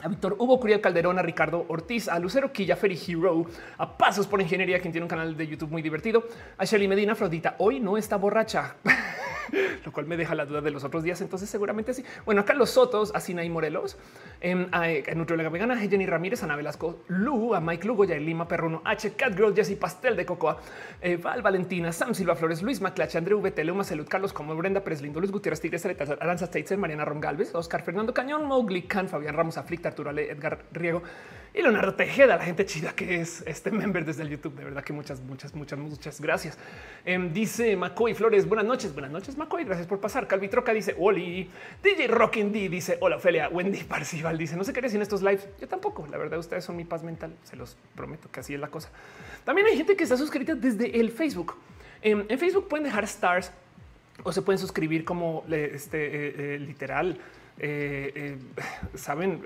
a 0.02 0.08
Víctor 0.08 0.37
Hugo 0.38 0.60
Curiel 0.60 0.81
Calderón, 0.81 1.19
a 1.19 1.22
Ricardo 1.22 1.64
Ortiz, 1.69 2.08
a 2.08 2.19
Lucero 2.19 2.52
Quilla, 2.52 2.76
Ferry 2.76 2.98
Hero, 3.06 3.46
a 3.78 3.96
Pasos 3.96 4.26
por 4.26 4.40
Ingeniería, 4.40 4.81
quien 4.81 4.93
tiene 4.93 5.04
un 5.04 5.08
canal 5.08 5.37
de 5.37 5.46
YouTube 5.46 5.70
muy 5.70 5.82
divertido, 5.82 6.25
a 6.58 6.64
Shelly 6.64 6.88
Medina, 6.88 7.12
Afrodita, 7.12 7.56
hoy 7.58 7.81
no 7.81 7.96
está 7.96 8.16
borracha. 8.16 8.76
lo 9.84 9.93
cual 9.93 10.06
me 10.06 10.16
deja 10.16 10.34
la 10.34 10.46
duda 10.46 10.60
de 10.60 10.70
los 10.70 10.84
otros 10.84 11.02
días. 11.02 11.20
Entonces, 11.20 11.48
seguramente 11.48 11.94
sí. 11.94 12.04
Bueno, 12.25 12.43
acá 12.43 12.54
los 12.54 12.70
Sotos, 12.70 13.12
a 13.14 13.20
Sinaí 13.20 13.48
Morelos, 13.48 13.96
em, 14.40 14.69
a, 14.72 14.87
Nutrióloga 15.14 15.50
Vegana, 15.50 15.75
a 15.75 15.78
Jenny 15.78 16.06
Ramírez, 16.06 16.43
Ana 16.43 16.56
Velasco, 16.56 17.04
Lu, 17.08 17.54
a 17.54 17.60
Mike 17.60 17.87
Lugo, 17.87 18.04
Yael 18.04 18.25
Lima, 18.25 18.48
Perruno, 18.48 18.82
H, 18.84 19.12
Catgirl, 19.12 19.54
Jessy 19.54 19.76
Pastel 19.76 20.16
de 20.16 20.26
Cocoa, 20.26 20.58
eh, 21.00 21.16
Val 21.16 21.43
Valentina, 21.43 21.93
Sam 21.93 22.14
Silva 22.14 22.34
Flores, 22.34 22.62
Luis 22.62 22.81
Maclache, 22.81 23.19
André 23.19 23.34
V, 23.34 23.50
Telema, 23.50 23.84
Salud, 23.84 24.06
Carlos 24.08 24.32
Como, 24.32 24.54
Brenda 24.56 24.82
Pérez 24.82 25.02
Lindo, 25.02 25.20
Luis 25.20 25.32
Gutiérrez, 25.32 25.60
Tigres, 25.60 25.87
Aranza 25.87 26.46
States, 26.46 26.76
Mariana 26.76 27.04
Ron 27.04 27.20
Galvez, 27.20 27.54
Oscar 27.54 27.82
Fernando 27.82 28.12
Cañón, 28.12 28.44
Mowgli, 28.46 28.82
Can, 28.82 29.08
Fabián 29.08 29.34
Ramos, 29.34 29.58
Aflicta, 29.58 29.88
Arturo 29.88 30.10
Ale, 30.10 30.31
Edgar 30.31 30.64
Riego 30.72 31.02
y 31.56 31.62
Leonardo 31.62 31.94
Tejeda, 31.94 32.37
la 32.37 32.44
gente 32.44 32.67
chida 32.67 32.93
que 32.93 33.19
es 33.19 33.43
este 33.47 33.70
member 33.70 34.05
desde 34.05 34.23
el 34.23 34.29
YouTube. 34.29 34.55
De 34.56 34.64
verdad 34.64 34.85
que 34.85 34.93
muchas, 34.93 35.23
muchas, 35.23 35.55
muchas, 35.55 35.79
muchas 35.79 36.20
gracias. 36.20 36.58
Em, 37.03 37.32
dice 37.32 37.75
Macoy 37.76 38.12
Flores, 38.12 38.47
buenas 38.47 38.67
noches, 38.67 38.93
buenas 38.93 39.11
noches, 39.11 39.38
Macoy, 39.38 39.64
gracias 39.64 39.87
por 39.87 39.99
pasar. 39.99 40.29
Calvitroca 40.29 40.75
dice 40.75 40.94
Oli, 40.99 41.49
DJ 41.82 42.08
Rockin' 42.08 42.53
D 42.53 42.69
dice 42.69 42.99
hola, 43.00 43.17
Ophelia, 43.17 43.49
Wendy 43.49 43.85
Parcival 43.88 44.37
dice 44.37 44.55
no 44.55 44.64
sé 44.64 44.75
qué 44.75 44.82
decir 44.82 44.97
en 44.97 45.03
estos 45.03 45.23
lives. 45.23 45.49
Yo 45.58 45.67
tampoco, 45.67 46.06
la 46.08 46.19
verdad, 46.19 46.38
ustedes 46.38 46.62
son 46.62 46.76
mi 46.76 46.85
paz 46.85 47.03
mental, 47.03 47.35
se 47.43 47.56
los 47.56 47.79
prometo 47.94 48.31
que 48.31 48.41
así 48.41 48.53
es 48.53 48.61
la 48.61 48.69
cosa. 48.69 48.91
También 49.44 49.67
hay 49.67 49.79
gente 49.79 49.97
que 49.97 50.05
está 50.05 50.19
suscrita 50.19 50.55
desde 50.55 51.00
el 51.00 51.11
Facebook. 51.11 51.55
Em, 52.03 52.26
en 52.29 52.38
Facebook 52.38 52.69
pueden 52.69 52.85
dejar 52.85 53.05
stars 53.05 53.50
o 54.25 54.31
se 54.31 54.43
pueden 54.43 54.58
suscribir 54.58 55.06
como 55.06 55.43
este 55.51 56.05
eh, 56.05 56.34
eh, 56.36 56.58
literal. 56.58 57.19
Eh, 57.58 58.36
saben, 58.94 59.41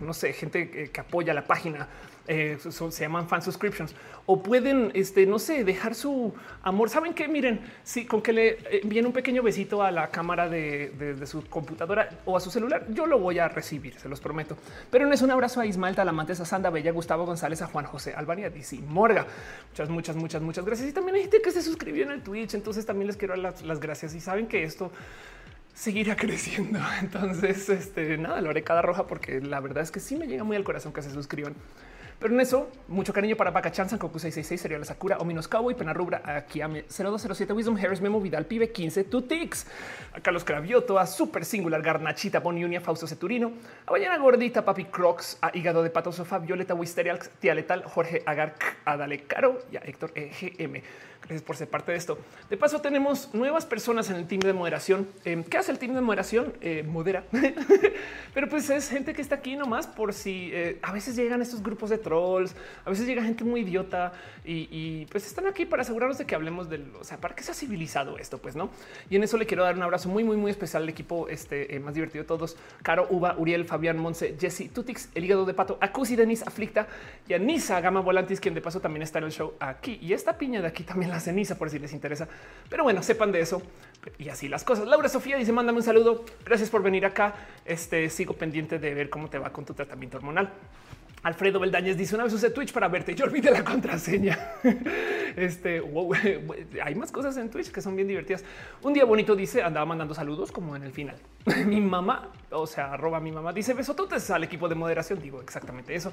no 0.00 0.14
sé, 0.14 0.32
gente 0.32 0.90
que 0.90 1.00
apoya 1.00 1.34
la 1.34 1.46
página, 1.46 1.88
eh, 2.28 2.58
se 2.58 2.90
llaman 2.90 3.28
fan 3.28 3.40
subscriptions 3.40 3.94
o 4.26 4.42
pueden, 4.42 4.90
este, 4.94 5.26
no 5.26 5.38
sé, 5.38 5.62
dejar 5.62 5.94
su 5.94 6.34
amor. 6.62 6.90
Saben 6.90 7.14
que 7.14 7.28
miren, 7.28 7.60
si 7.84 8.04
con 8.04 8.20
que 8.20 8.32
le 8.32 8.48
eh, 8.48 8.80
envíen 8.82 9.06
un 9.06 9.12
pequeño 9.12 9.42
besito 9.42 9.82
a 9.82 9.92
la 9.92 10.10
cámara 10.10 10.48
de, 10.48 11.16
su 11.26 11.46
computadora 11.48 12.08
o 12.24 12.36
a 12.36 12.40
su 12.40 12.50
celular, 12.50 12.86
yo 12.88 13.06
lo 13.06 13.20
voy 13.20 13.38
a 13.38 13.48
recibir, 13.48 13.98
se 13.98 14.08
los 14.08 14.20
prometo. 14.20 14.56
Pero 14.90 15.06
no 15.06 15.14
es 15.14 15.22
un 15.22 15.30
abrazo 15.30 15.60
a 15.60 15.66
Ismael 15.66 15.94
Talamantes, 15.94 16.40
a 16.40 16.44
Sanda 16.44 16.70
Bella, 16.70 16.90
Gustavo 16.90 17.24
González, 17.24 17.62
a 17.62 17.66
Juan 17.66 17.84
José 17.84 18.14
Albania, 18.14 18.50
DC 18.50 18.78
Morga. 18.88 19.26
Muchas, 19.70 19.88
muchas, 19.88 20.16
muchas, 20.16 20.42
muchas 20.42 20.64
gracias. 20.64 20.88
Y 20.88 20.92
también 20.92 21.16
hay 21.16 21.22
gente 21.22 21.40
que 21.40 21.52
se 21.52 21.62
suscribió 21.62 22.04
en 22.04 22.10
el 22.10 22.22
Twitch. 22.22 22.54
Entonces 22.54 22.84
también 22.84 23.06
les 23.06 23.16
quiero 23.16 23.40
dar 23.40 23.62
las 23.62 23.80
gracias 23.80 24.14
y 24.14 24.20
saben 24.20 24.48
que 24.48 24.64
esto 24.64 24.90
seguirá 25.76 26.16
creciendo. 26.16 26.80
Entonces, 27.00 27.68
este 27.68 28.18
nada, 28.18 28.40
lo 28.40 28.50
haré 28.50 28.64
cada 28.64 28.82
roja 28.82 29.06
porque 29.06 29.40
la 29.40 29.60
verdad 29.60 29.84
es 29.84 29.92
que 29.92 30.00
sí 30.00 30.16
me 30.16 30.26
llega 30.26 30.42
muy 30.42 30.56
al 30.56 30.64
corazón 30.64 30.92
que 30.92 31.02
se 31.02 31.10
suscriban. 31.10 31.54
Pero 32.18 32.32
en 32.32 32.40
eso, 32.40 32.70
mucho 32.88 33.12
cariño 33.12 33.36
para 33.36 33.52
Paca 33.52 33.70
Chansan, 33.70 33.98
Cocu 33.98 34.18
666, 34.18 34.58
Serial 34.58 34.82
Sakura, 34.86 35.18
Ominos 35.18 35.48
Cowboy, 35.48 35.74
Pena 35.74 35.92
Rubra, 35.92 36.22
Akiame 36.24 36.86
0207, 36.88 37.52
Wisdom 37.52 37.76
Harris, 37.76 38.00
Memo 38.00 38.22
Vidal, 38.22 38.46
Pibe 38.46 38.72
15, 38.72 39.04
Tutix, 39.04 39.66
a 40.14 40.20
Carlos 40.20 40.42
Cravioto, 40.42 40.98
a 40.98 41.06
Super 41.06 41.44
Singular, 41.44 41.82
Garnachita, 41.82 42.40
Boniunia, 42.40 42.80
Fausto 42.80 43.06
Ceturino, 43.06 43.52
a 43.84 43.90
Ballena 43.90 44.16
Gordita, 44.16 44.64
Papi 44.64 44.86
Crocs, 44.86 45.36
a 45.42 45.54
Hígado 45.54 45.82
de 45.82 45.90
Pato 45.90 46.10
Sofá, 46.10 46.38
Violeta 46.38 46.72
Wisterial, 46.72 47.18
Tía 47.38 47.54
Letal, 47.54 47.84
Jorge 47.84 48.22
Agar, 48.24 48.54
a 48.86 48.96
Dale 48.96 49.24
Caro 49.24 49.58
y 49.70 49.76
a 49.76 49.80
Héctor 49.80 50.12
EGM. 50.14 50.80
Gracias 51.28 51.42
por 51.42 51.56
ser 51.56 51.68
parte 51.68 51.90
de 51.90 51.98
esto. 51.98 52.18
De 52.48 52.56
paso, 52.56 52.80
tenemos 52.80 53.34
nuevas 53.34 53.66
personas 53.66 54.08
en 54.10 54.16
el 54.16 54.28
team 54.28 54.38
de 54.40 54.52
moderación. 54.52 55.08
Eh, 55.24 55.44
¿Qué 55.50 55.58
hace 55.58 55.72
el 55.72 55.78
team 55.80 55.92
de 55.94 56.00
moderación? 56.00 56.52
Eh, 56.60 56.84
modera. 56.84 57.24
Pero 58.34 58.48
pues 58.48 58.70
es 58.70 58.88
gente 58.88 59.12
que 59.12 59.22
está 59.22 59.36
aquí 59.36 59.56
nomás 59.56 59.88
por 59.88 60.12
si 60.12 60.50
eh, 60.52 60.78
a 60.82 60.92
veces 60.92 61.16
llegan 61.16 61.42
estos 61.42 61.64
grupos 61.64 61.90
de 61.90 61.98
trolls, 61.98 62.54
a 62.84 62.90
veces 62.90 63.06
llega 63.06 63.24
gente 63.24 63.42
muy 63.42 63.62
idiota 63.62 64.12
y, 64.44 65.06
pues 65.06 65.26
están 65.26 65.46
aquí 65.48 65.66
para 65.66 65.82
asegurarnos 65.82 66.18
de 66.18 66.26
que 66.26 66.36
hablemos 66.36 66.68
del, 66.68 66.92
o 67.00 67.02
sea, 67.02 67.18
para 67.18 67.34
que 67.34 67.42
sea 67.42 67.54
civilizado 67.54 68.18
esto, 68.18 68.38
pues 68.38 68.54
no. 68.54 68.70
Y 69.10 69.16
en 69.16 69.24
eso 69.24 69.36
le 69.36 69.46
quiero 69.46 69.64
dar 69.64 69.74
un 69.74 69.82
abrazo 69.82 70.08
muy, 70.08 70.22
muy, 70.22 70.36
muy 70.36 70.52
especial 70.52 70.84
al 70.84 70.88
equipo 70.88 71.28
este, 71.28 71.74
eh, 71.74 71.80
más 71.80 71.94
divertido 71.94 72.22
de 72.22 72.28
todos: 72.28 72.56
Caro, 72.82 73.08
Uva, 73.10 73.34
Uriel, 73.36 73.64
Fabián, 73.64 73.98
Monse, 73.98 74.36
Jesse, 74.38 74.70
Tutix, 74.72 75.08
el 75.14 75.24
hígado 75.24 75.44
de 75.44 75.54
pato, 75.54 75.78
Acusi, 75.80 76.14
Denis, 76.14 76.46
Aflicta 76.46 76.86
y 77.26 77.34
Anisa 77.34 77.80
Gama 77.80 78.00
Volantis, 78.00 78.38
quien 78.38 78.54
de 78.54 78.60
paso 78.60 78.80
también 78.80 79.02
está 79.02 79.18
en 79.18 79.24
el 79.24 79.32
show 79.32 79.54
aquí. 79.58 79.98
Y 80.00 80.12
esta 80.12 80.38
piña 80.38 80.60
de 80.60 80.68
aquí 80.68 80.84
también 80.84 81.10
la 81.10 81.15
ceniza, 81.20 81.56
por 81.56 81.70
si 81.70 81.78
les 81.78 81.92
interesa. 81.92 82.28
Pero 82.68 82.84
bueno, 82.84 83.02
sepan 83.02 83.32
de 83.32 83.40
eso 83.40 83.62
y 84.18 84.28
así 84.28 84.48
las 84.48 84.64
cosas. 84.64 84.86
Laura 84.86 85.08
Sofía 85.08 85.36
dice: 85.36 85.52
Mándame 85.52 85.78
un 85.78 85.84
saludo. 85.84 86.24
Gracias 86.44 86.70
por 86.70 86.82
venir 86.82 87.06
acá. 87.06 87.34
Este 87.64 88.08
sigo 88.10 88.34
pendiente 88.34 88.78
de 88.78 88.94
ver 88.94 89.10
cómo 89.10 89.28
te 89.28 89.38
va 89.38 89.50
con 89.50 89.64
tu 89.64 89.74
tratamiento 89.74 90.18
hormonal. 90.18 90.52
Alfredo 91.26 91.58
Beldañez 91.58 91.96
dice 91.96 92.14
una 92.14 92.22
vez 92.22 92.32
usé 92.32 92.50
Twitch 92.50 92.72
para 92.72 92.86
verte. 92.86 93.12
Yo 93.14 93.24
olvidé 93.24 93.50
la 93.50 93.64
contraseña. 93.64 94.38
Este 95.36 95.82
hay 96.82 96.94
más 96.94 97.12
cosas 97.12 97.36
en 97.36 97.50
Twitch 97.50 97.70
que 97.70 97.82
son 97.82 97.94
bien 97.94 98.08
divertidas. 98.08 98.42
Un 98.82 98.94
día 98.94 99.04
bonito 99.04 99.36
dice 99.36 99.62
andaba 99.62 99.84
mandando 99.84 100.14
saludos 100.14 100.50
como 100.50 100.76
en 100.76 100.82
el 100.82 100.92
final. 100.92 101.16
mi 101.66 101.80
mamá, 101.80 102.30
o 102.50 102.66
sea, 102.66 102.92
arroba 102.92 103.20
mi 103.20 103.32
mamá 103.32 103.52
dice 103.52 103.74
besototes 103.74 104.30
al 104.30 104.44
equipo 104.44 104.68
de 104.68 104.76
moderación. 104.76 105.20
Digo 105.20 105.42
exactamente 105.42 105.94
eso. 105.94 106.12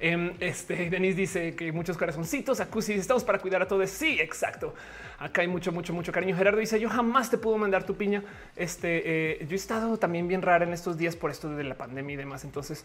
Em, 0.00 0.32
este 0.38 0.90
Denis 0.90 1.16
dice 1.16 1.54
que 1.54 1.72
muchos 1.72 1.96
corazoncitos. 1.96 2.60
Acusi 2.60 2.92
estamos 2.92 3.24
para 3.24 3.38
cuidar 3.38 3.62
a 3.62 3.68
todos. 3.68 3.90
Sí, 3.90 4.18
exacto. 4.20 4.74
Acá 5.18 5.42
hay 5.42 5.48
mucho, 5.48 5.72
mucho, 5.72 5.92
mucho 5.92 6.12
cariño. 6.12 6.36
Gerardo 6.36 6.58
dice 6.58 6.78
yo 6.78 6.88
jamás 6.88 7.30
te 7.30 7.38
puedo 7.38 7.58
mandar 7.58 7.84
tu 7.84 7.96
piña. 7.96 8.22
Este 8.56 9.40
eh, 9.42 9.46
yo 9.46 9.52
he 9.52 9.56
estado 9.56 9.98
también 9.98 10.28
bien 10.28 10.42
rara 10.42 10.64
en 10.64 10.72
estos 10.72 10.96
días 10.96 11.16
por 11.16 11.30
esto 11.30 11.54
de 11.54 11.64
la 11.64 11.76
pandemia 11.76 12.14
y 12.14 12.16
demás. 12.16 12.44
Entonces, 12.44 12.84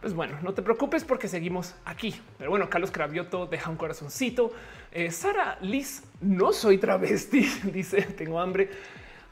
pues 0.00 0.14
bueno, 0.14 0.38
no 0.42 0.54
te 0.54 0.62
preocupes 0.62 1.04
porque 1.04 1.28
seguimos 1.28 1.74
aquí. 1.84 2.14
Pero 2.38 2.50
bueno, 2.50 2.70
Carlos 2.70 2.90
Cravioto 2.90 3.46
deja 3.46 3.70
un 3.70 3.76
corazoncito. 3.76 4.52
Eh, 4.92 5.10
Sara 5.10 5.58
Liz, 5.60 6.04
no 6.20 6.52
soy 6.52 6.78
travesti, 6.78 7.40
dice, 7.72 8.02
tengo 8.02 8.40
hambre. 8.40 8.70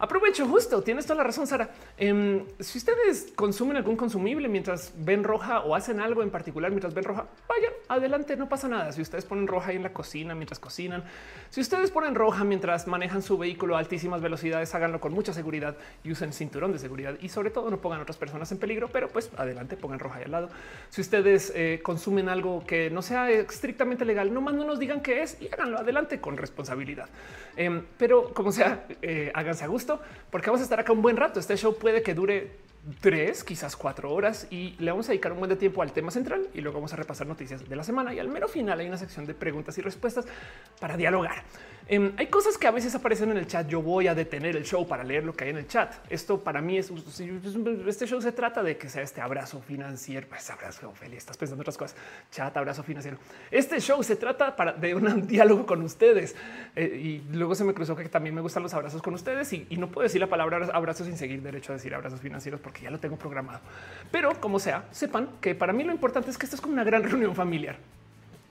Aprovecho 0.04 0.46
justo, 0.46 0.82
tienes 0.82 1.06
toda 1.06 1.16
la 1.16 1.24
razón, 1.24 1.46
Sara. 1.46 1.70
Em, 1.96 2.44
si 2.60 2.76
ustedes 2.76 3.32
consumen 3.34 3.78
algún 3.78 3.96
consumible 3.96 4.48
mientras 4.48 4.92
ven 4.98 5.24
roja 5.24 5.60
o 5.60 5.74
hacen 5.74 5.98
algo 5.98 6.22
en 6.22 6.28
particular 6.28 6.70
mientras 6.70 6.92
ven 6.92 7.04
roja, 7.04 7.24
vayan 7.48 7.72
adelante, 7.88 8.36
no 8.36 8.46
pasa 8.46 8.68
nada. 8.68 8.92
Si 8.92 9.00
ustedes 9.00 9.24
ponen 9.24 9.46
roja 9.46 9.70
ahí 9.70 9.76
en 9.76 9.82
la 9.82 9.94
cocina 9.94 10.34
mientras 10.34 10.58
cocinan, 10.58 11.04
si 11.48 11.62
ustedes 11.62 11.90
ponen 11.90 12.14
roja 12.14 12.44
mientras 12.44 12.86
manejan 12.86 13.22
su 13.22 13.38
vehículo 13.38 13.76
a 13.76 13.78
altísimas 13.78 14.20
velocidades, 14.20 14.74
háganlo 14.74 15.00
con 15.00 15.14
mucha 15.14 15.32
seguridad 15.32 15.74
y 16.02 16.12
usen 16.12 16.34
cinturón 16.34 16.72
de 16.72 16.78
seguridad 16.80 17.14
y 17.22 17.30
sobre 17.30 17.48
todo 17.48 17.70
no 17.70 17.80
pongan 17.80 18.00
a 18.00 18.02
otras 18.02 18.18
personas 18.18 18.52
en 18.52 18.58
peligro, 18.58 18.90
pero 18.92 19.08
pues 19.08 19.30
adelante, 19.38 19.78
pongan 19.78 20.00
roja 20.00 20.18
ahí 20.18 20.24
al 20.24 20.32
lado. 20.32 20.50
Si 20.90 21.00
ustedes 21.00 21.50
eh, 21.56 21.80
consumen 21.82 22.28
algo 22.28 22.62
que 22.66 22.90
no 22.90 23.00
sea 23.00 23.30
estrictamente 23.30 24.04
legal, 24.04 24.34
no 24.34 24.42
más 24.42 24.52
no 24.52 24.66
nos 24.66 24.78
digan 24.78 25.00
qué 25.00 25.22
es 25.22 25.40
y 25.40 25.48
háganlo 25.50 25.78
adelante 25.78 26.20
con 26.20 26.36
responsabilidad. 26.36 27.08
Em, 27.56 27.82
pero 27.96 28.34
como 28.34 28.52
sea, 28.52 28.84
eh, 29.00 29.32
háganse 29.34 29.64
a 29.64 29.68
gusto 29.68 29.93
porque 30.30 30.50
vamos 30.50 30.60
a 30.60 30.64
estar 30.64 30.80
acá 30.80 30.92
un 30.92 31.02
buen 31.02 31.16
rato. 31.16 31.40
Este 31.40 31.56
show 31.56 31.76
puede 31.76 32.02
que 32.02 32.14
dure 32.14 32.52
tres, 33.00 33.44
quizás 33.44 33.76
cuatro 33.76 34.12
horas 34.12 34.46
y 34.50 34.74
le 34.78 34.90
vamos 34.90 35.06
a 35.06 35.12
dedicar 35.12 35.32
un 35.32 35.38
buen 35.38 35.48
de 35.48 35.56
tiempo 35.56 35.82
al 35.82 35.92
tema 35.92 36.10
central 36.10 36.48
y 36.54 36.60
luego 36.60 36.78
vamos 36.78 36.92
a 36.92 36.96
repasar 36.96 37.26
noticias 37.26 37.68
de 37.68 37.76
la 37.76 37.82
semana 37.82 38.12
y 38.12 38.18
al 38.18 38.28
mero 38.28 38.48
final 38.48 38.78
hay 38.80 38.86
una 38.86 38.98
sección 38.98 39.26
de 39.26 39.34
preguntas 39.34 39.76
y 39.78 39.82
respuestas 39.82 40.26
para 40.80 40.96
dialogar. 40.96 41.44
Em, 41.86 42.14
hay 42.16 42.28
cosas 42.28 42.56
que 42.56 42.66
a 42.66 42.70
veces 42.70 42.94
aparecen 42.94 43.30
en 43.30 43.36
el 43.36 43.46
chat. 43.46 43.68
Yo 43.68 43.82
voy 43.82 44.06
a 44.06 44.14
detener 44.14 44.56
el 44.56 44.64
show 44.64 44.86
para 44.88 45.04
leer 45.04 45.24
lo 45.24 45.34
que 45.34 45.44
hay 45.44 45.50
en 45.50 45.58
el 45.58 45.66
chat. 45.66 45.94
Esto 46.08 46.42
para 46.42 46.62
mí 46.62 46.78
es 46.78 46.90
este 47.86 48.06
show 48.06 48.20
se 48.22 48.32
trata 48.32 48.62
de 48.62 48.78
que 48.78 48.88
sea 48.88 49.02
este 49.02 49.20
abrazo 49.20 49.60
financiero. 49.60 50.26
Pues 50.28 50.48
abrazo, 50.48 50.88
Ophelia, 50.88 51.18
estás 51.18 51.36
pensando 51.36 51.60
otras 51.60 51.76
cosas. 51.76 51.96
Chat, 52.30 52.56
abrazo 52.56 52.82
financiero. 52.82 53.18
Este 53.50 53.80
show 53.80 54.02
se 54.02 54.16
trata 54.16 54.56
para, 54.56 54.72
de 54.72 54.94
un 54.94 55.26
diálogo 55.26 55.66
con 55.66 55.82
ustedes 55.82 56.34
eh, 56.74 56.84
y 56.84 57.34
luego 57.34 57.54
se 57.54 57.64
me 57.64 57.74
cruzó 57.74 57.94
que 57.94 58.08
también 58.08 58.34
me 58.34 58.40
gustan 58.40 58.62
los 58.62 58.72
abrazos 58.72 59.02
con 59.02 59.12
ustedes 59.14 59.52
y, 59.52 59.66
no 59.74 59.88
puedo 59.88 60.04
decir 60.04 60.20
la 60.20 60.28
palabra 60.28 60.68
abrazo 60.72 61.04
sin 61.04 61.18
seguir 61.18 61.42
derecho 61.42 61.72
a 61.72 61.76
decir 61.76 61.94
abrazos 61.94 62.20
financieros 62.20 62.60
ya 62.82 62.90
lo 62.90 62.98
tengo 62.98 63.16
programado. 63.16 63.60
Pero 64.10 64.40
como 64.40 64.58
sea, 64.58 64.84
sepan 64.90 65.28
que 65.40 65.54
para 65.54 65.72
mí 65.72 65.84
lo 65.84 65.92
importante 65.92 66.30
es 66.30 66.38
que 66.38 66.46
esto 66.46 66.56
es 66.56 66.62
como 66.62 66.74
una 66.74 66.84
gran 66.84 67.02
reunión 67.10 67.34
familiar 67.34 67.76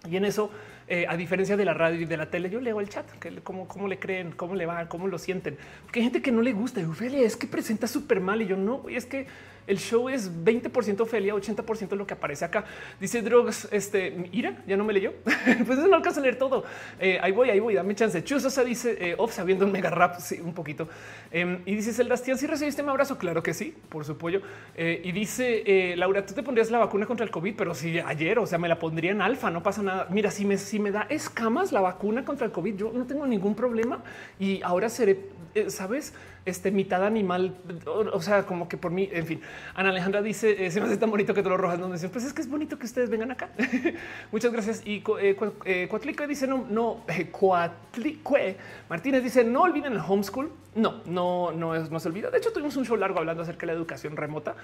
y 0.10 0.18
en 0.18 0.26
eso 0.26 0.52
eh, 0.88 1.06
a 1.08 1.16
diferencia 1.16 1.56
de 1.56 1.64
la 1.64 1.74
radio 1.74 2.02
y 2.02 2.06
de 2.06 2.18
la 2.18 2.30
tele, 2.30 2.50
yo 2.50 2.60
leo 2.60 2.82
el 2.82 2.90
chat, 2.90 3.10
que 3.20 3.38
cómo, 3.42 3.68
cómo 3.68 3.88
le 3.88 4.00
creen, 4.00 4.32
cómo 4.32 4.54
le 4.56 4.66
va, 4.66 4.90
cómo 4.90 5.08
lo 5.08 5.18
sienten. 5.18 5.58
Porque 5.84 6.00
hay 6.00 6.04
gente 6.04 6.22
que 6.22 6.32
no 6.32 6.42
le 6.42 6.52
gusta. 6.52 6.82
Ophelia 6.82 7.22
es 7.22 7.38
que 7.38 7.48
presenta 7.48 7.88
súper 7.88 8.20
mal 8.20 8.42
y 8.42 8.48
yo 8.48 8.58
no. 8.58 8.84
Y 8.90 8.98
es 8.98 9.06
que 9.06 9.28
el 9.68 9.80
show 9.80 10.10
es 10.10 10.32
20% 10.32 11.02
Ophelia, 11.02 11.34
80% 11.34 11.96
lo 11.96 12.08
que 12.08 12.14
aparece 12.14 12.46
acá. 12.46 12.66
Dice 13.00 13.22
Drugs, 13.22 13.68
este 13.72 14.30
ira, 14.32 14.62
ya 14.68 14.78
no 14.78 14.84
me 14.84 14.94
leyó. 14.94 15.14
pues 15.66 15.80
no 15.80 15.96
alcanza 15.96 16.20
a 16.20 16.24
leer 16.24 16.38
todo. 16.38 16.64
Eh, 17.00 17.20
ahí 17.22 17.32
voy, 17.32 17.50
ahí 17.50 17.60
voy, 17.60 17.74
dame 17.74 17.96
chance. 17.96 18.24
Chusosa 18.24 18.64
dice 18.64 18.98
eh, 19.00 19.16
off 19.18 19.34
sabiendo 19.34 19.66
un 19.66 19.72
mega 19.72 19.90
rap, 19.90 20.20
sí, 20.20 20.40
un 20.42 20.54
poquito. 20.54 20.88
Em, 21.32 21.62
y 21.66 21.76
dice 21.76 22.02
el 22.02 22.10
Dastian, 22.10 22.38
si 22.38 22.48
recibiste 22.48 22.82
un 22.82 22.90
abrazo, 22.90 23.18
claro 23.18 23.44
que 23.44 23.54
sí, 23.54 23.76
por 23.90 24.06
su 24.06 24.18
pollo. 24.18 24.42
y 24.76 25.12
dice 25.12 25.96
Laura, 25.98 26.26
tú 26.26 26.34
te 26.34 26.44
pondrías 26.44 26.72
la 26.72 26.80
vacuna 26.80 27.06
contra 27.06 27.26
el 27.26 27.32
COVID, 27.32 27.56
pero 27.56 27.76
si 27.76 28.00
ayer, 28.00 28.40
o 28.40 28.48
sea, 28.48 28.58
me 28.58 28.68
la 28.68 28.80
pondría 28.80 29.12
en 29.12 29.22
alfa, 29.22 29.50
no 29.50 29.64
pasa 29.64 29.82
nada. 29.82 30.08
Mira, 30.10 30.32
si 30.32 30.46
me 30.46 30.58
si 30.58 30.80
me 30.80 30.92
da 30.92 31.06
escamas 31.10 31.72
la 31.72 31.82
vacuna 31.82 32.26
contra 32.26 32.46
el 32.46 32.52
COVID, 32.52 32.76
yo 32.76 32.92
no 32.94 33.06
tengo 33.06 33.26
ningún 33.28 33.56
problema 33.56 34.02
y 34.40 34.62
ahora 34.62 34.90
seré, 34.90 35.12
eh, 35.12 35.20
sabes, 35.68 36.14
este 36.46 36.72
mitad 36.72 37.06
animal, 37.06 37.56
o, 37.86 38.22
sea, 38.22 38.46
como 38.46 38.68
que 38.68 38.78
por 38.78 38.92
mí, 38.92 39.10
en 39.12 39.26
fin. 39.26 39.42
Ana 39.76 39.90
Alejandra 39.90 40.22
dice: 40.22 40.66
eh, 40.66 40.72
Se 40.72 40.80
me 40.80 40.88
hace 40.88 40.98
tan 40.98 41.10
bonito 41.10 41.34
que 41.34 41.42
te 41.42 41.50
lo 41.50 41.58
rojas. 41.58 41.80
No 41.80 41.92
dicen, 41.92 42.10
pues 42.10 42.26
es 42.26 42.34
que 42.34 42.42
es 42.42 42.50
bonito 42.50 42.78
que 42.78 42.86
ustedes 42.86 43.10
vengan 43.10 43.32
acá. 43.32 43.50
Muchas 44.32 44.52
gracias. 44.52 44.82
Y 44.86 45.04
eh, 45.20 45.88
Cuatlique 45.90 46.28
dice: 46.28 46.48
No, 46.48 46.66
no, 46.70 47.06
Cuatlique 47.32 48.58
Martínez 48.90 49.24
dice: 49.24 49.44
No 49.44 49.62
olviden 49.62 49.94
el 49.94 50.00
homeschool. 50.00 50.52
No, 50.76 51.02
no, 51.06 51.52
no, 51.52 51.76
es, 51.76 51.92
no 51.92 52.00
se 52.00 52.10
olvida. 52.10 52.30
De 52.32 52.40
hecho, 52.40 52.52
tuvimos 52.52 52.76
un 52.76 52.86
show 52.86 52.98
largo 52.98 53.20
hablando 53.20 53.44
acerca 53.44 53.62
de 53.62 53.68
la 53.68 53.74
educación 53.74 54.18
remota. 54.18 54.56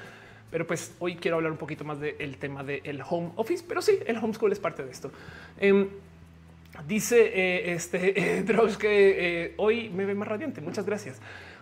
Pero 0.52 0.66
pues 0.66 0.96
hoy 0.98 1.16
quiero 1.16 1.38
hablar 1.38 1.52
un 1.52 1.60
poquito 1.60 1.84
más 1.84 2.00
del 2.00 2.38
tema 2.38 2.64
del 2.64 3.04
home 3.08 3.32
office, 3.36 3.64
pero 3.68 3.84
sí, 3.84 4.00
el 4.08 4.18
homeschool 4.18 4.52
es 4.52 4.60
parte 4.60 4.84
de 4.84 4.92
esto. 4.92 5.12
Dice 6.88 7.32
eh, 7.34 7.74
este 7.74 8.40
eh, 8.40 8.46
que 8.80 9.46
eh, 9.46 9.54
hoy 9.58 9.90
me 9.90 10.06
ve 10.06 10.16
más 10.16 10.28
radiante. 10.28 10.62
Muchas 10.62 10.86
gracias 10.86 11.20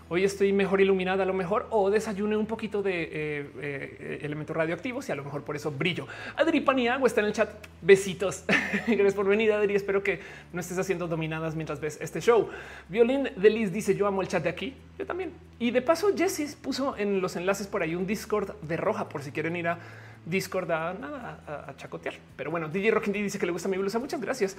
hoy 0.09 0.23
estoy 0.23 0.53
mejor 0.53 0.81
iluminada 0.81 1.23
a 1.23 1.25
lo 1.25 1.33
mejor 1.33 1.67
o 1.69 1.89
desayuné 1.89 2.37
un 2.37 2.45
poquito 2.45 2.81
de 2.81 3.03
eh, 3.03 3.49
eh, 3.61 4.19
elementos 4.21 4.55
radioactivos 4.55 5.07
y 5.09 5.11
a 5.11 5.15
lo 5.15 5.23
mejor 5.23 5.43
por 5.43 5.55
eso 5.55 5.71
brillo. 5.71 6.07
Adri 6.35 6.61
Paniagua 6.61 7.07
está 7.07 7.21
en 7.21 7.27
el 7.27 7.33
chat. 7.33 7.49
Besitos. 7.81 8.43
Gracias 8.87 9.13
por 9.13 9.27
venir, 9.27 9.51
Adri. 9.51 9.75
Espero 9.75 10.03
que 10.03 10.19
no 10.53 10.59
estés 10.59 10.77
haciendo 10.77 11.07
dominadas 11.07 11.55
mientras 11.55 11.79
ves 11.79 11.97
este 12.01 12.21
show. 12.21 12.49
Violín 12.89 13.29
de 13.35 13.49
Liz 13.49 13.71
dice 13.71 13.95
yo 13.95 14.07
amo 14.07 14.21
el 14.21 14.27
chat 14.27 14.43
de 14.43 14.49
aquí. 14.49 14.73
Yo 14.97 15.05
también. 15.05 15.33
Y 15.59 15.71
de 15.71 15.81
paso, 15.81 16.09
Jessie 16.15 16.47
puso 16.61 16.97
en 16.97 17.21
los 17.21 17.35
enlaces 17.35 17.67
por 17.67 17.81
ahí 17.81 17.95
un 17.95 18.07
Discord 18.07 18.55
de 18.61 18.77
roja 18.77 19.09
por 19.09 19.21
si 19.21 19.31
quieren 19.31 19.55
ir 19.55 19.67
a 19.67 19.79
Discord 20.25 20.69
a 20.71 20.93
nada 20.93 21.65
a, 21.67 21.75
chacotear. 21.77 22.15
Pero 22.35 22.51
bueno, 22.51 22.67
DJ 22.67 22.91
Rockin 22.91 23.13
dice 23.13 23.39
que 23.39 23.45
le 23.45 23.51
gusta 23.51 23.69
mi 23.69 23.77
blusa. 23.77 23.99
Muchas 23.99 24.19
gracias. 24.19 24.57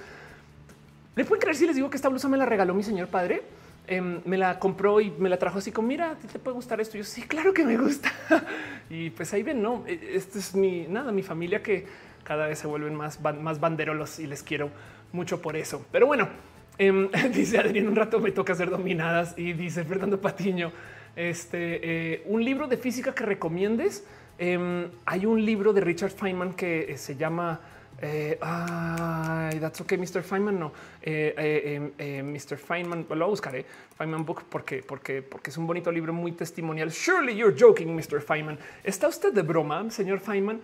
¿Le 1.15 1.25
pueden 1.25 1.41
creer 1.41 1.55
si 1.55 1.65
les 1.65 1.75
digo 1.75 1.89
que 1.89 1.97
esta 1.97 2.09
blusa 2.09 2.27
me 2.27 2.37
la 2.37 2.45
regaló 2.45 2.73
mi 2.73 2.83
señor 2.83 3.07
padre? 3.07 3.43
Em, 3.87 4.21
me 4.25 4.37
la 4.37 4.59
compró 4.59 5.01
y 5.01 5.09
me 5.09 5.29
la 5.29 5.37
trajo 5.37 5.57
así 5.57 5.71
como 5.71 5.87
mira, 5.87 6.15
te 6.31 6.37
puede 6.37 6.53
gustar 6.53 6.79
esto. 6.79 6.95
yo 6.97 7.03
sí, 7.03 7.23
claro 7.23 7.53
que 7.53 7.65
me 7.65 7.75
gusta. 7.75 8.11
y 8.89 9.09
pues 9.09 9.33
ahí 9.33 9.41
ven, 9.41 9.63
no, 9.63 9.83
e, 9.87 10.11
esto 10.13 10.37
es 10.37 10.53
mi 10.53 10.85
nada, 10.87 11.11
mi 11.11 11.23
familia 11.23 11.63
que 11.63 11.87
cada 12.23 12.45
vez 12.45 12.59
se 12.59 12.67
vuelven 12.67 12.93
más, 12.93 13.19
más 13.19 13.59
banderolos 13.59 14.19
y 14.19 14.27
les 14.27 14.43
quiero 14.43 14.69
mucho 15.11 15.41
por 15.41 15.55
eso. 15.57 15.83
Pero 15.91 16.05
bueno, 16.05 16.29
em, 16.77 17.09
dice 17.33 17.57
Adrián, 17.57 17.87
un 17.87 17.95
rato 17.95 18.19
me 18.19 18.31
toca 18.31 18.53
hacer 18.53 18.69
dominadas 18.69 19.33
y 19.37 19.53
dice 19.53 19.83
Fernando 19.83 20.21
Patiño, 20.21 20.71
este 21.15 22.13
eh, 22.13 22.23
un 22.27 22.45
libro 22.45 22.67
de 22.67 22.77
física 22.77 23.15
que 23.15 23.25
recomiendes. 23.25 24.05
Em, 24.37 24.87
hay 25.05 25.25
un 25.25 25.43
libro 25.43 25.73
de 25.73 25.81
Richard 25.81 26.11
Feynman 26.11 26.53
que 26.53 26.95
se 26.97 27.15
llama 27.15 27.59
eh, 28.01 29.59
that's 29.59 29.81
okay, 29.81 29.97
Mr. 29.97 30.21
Feynman. 30.23 30.59
No, 30.59 30.71
eh, 31.01 31.33
eh, 31.37 31.91
em, 31.97 32.33
Mr. 32.33 32.57
Feynman, 32.57 33.05
lo 33.09 33.27
buscaré. 33.27 33.65
Feynman 33.97 34.25
Book 34.25 34.43
porque, 34.49 34.83
porque, 34.83 35.21
porque 35.21 35.49
es 35.49 35.57
un 35.57 35.67
bonito 35.67 35.91
libro 35.91 36.13
muy 36.13 36.31
testimonial. 36.31 36.91
Surely 36.91 37.35
you're 37.35 37.55
joking, 37.57 37.95
Mr. 37.95 38.21
Feynman. 38.21 38.57
¿Está 38.83 39.07
usted 39.07 39.33
de 39.33 39.41
broma, 39.41 39.89
señor 39.91 40.19
Feynman? 40.19 40.61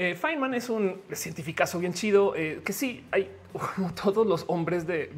Eh, 0.00 0.14
Feynman 0.14 0.54
es 0.54 0.70
un 0.70 1.02
científico 1.10 1.64
bien 1.80 1.92
chido 1.92 2.36
eh, 2.36 2.60
que 2.64 2.72
sí 2.72 3.04
hay 3.10 3.28
como 3.74 3.92
todos 3.92 4.24
los 4.24 4.44
hombres 4.46 4.86
de, 4.86 5.10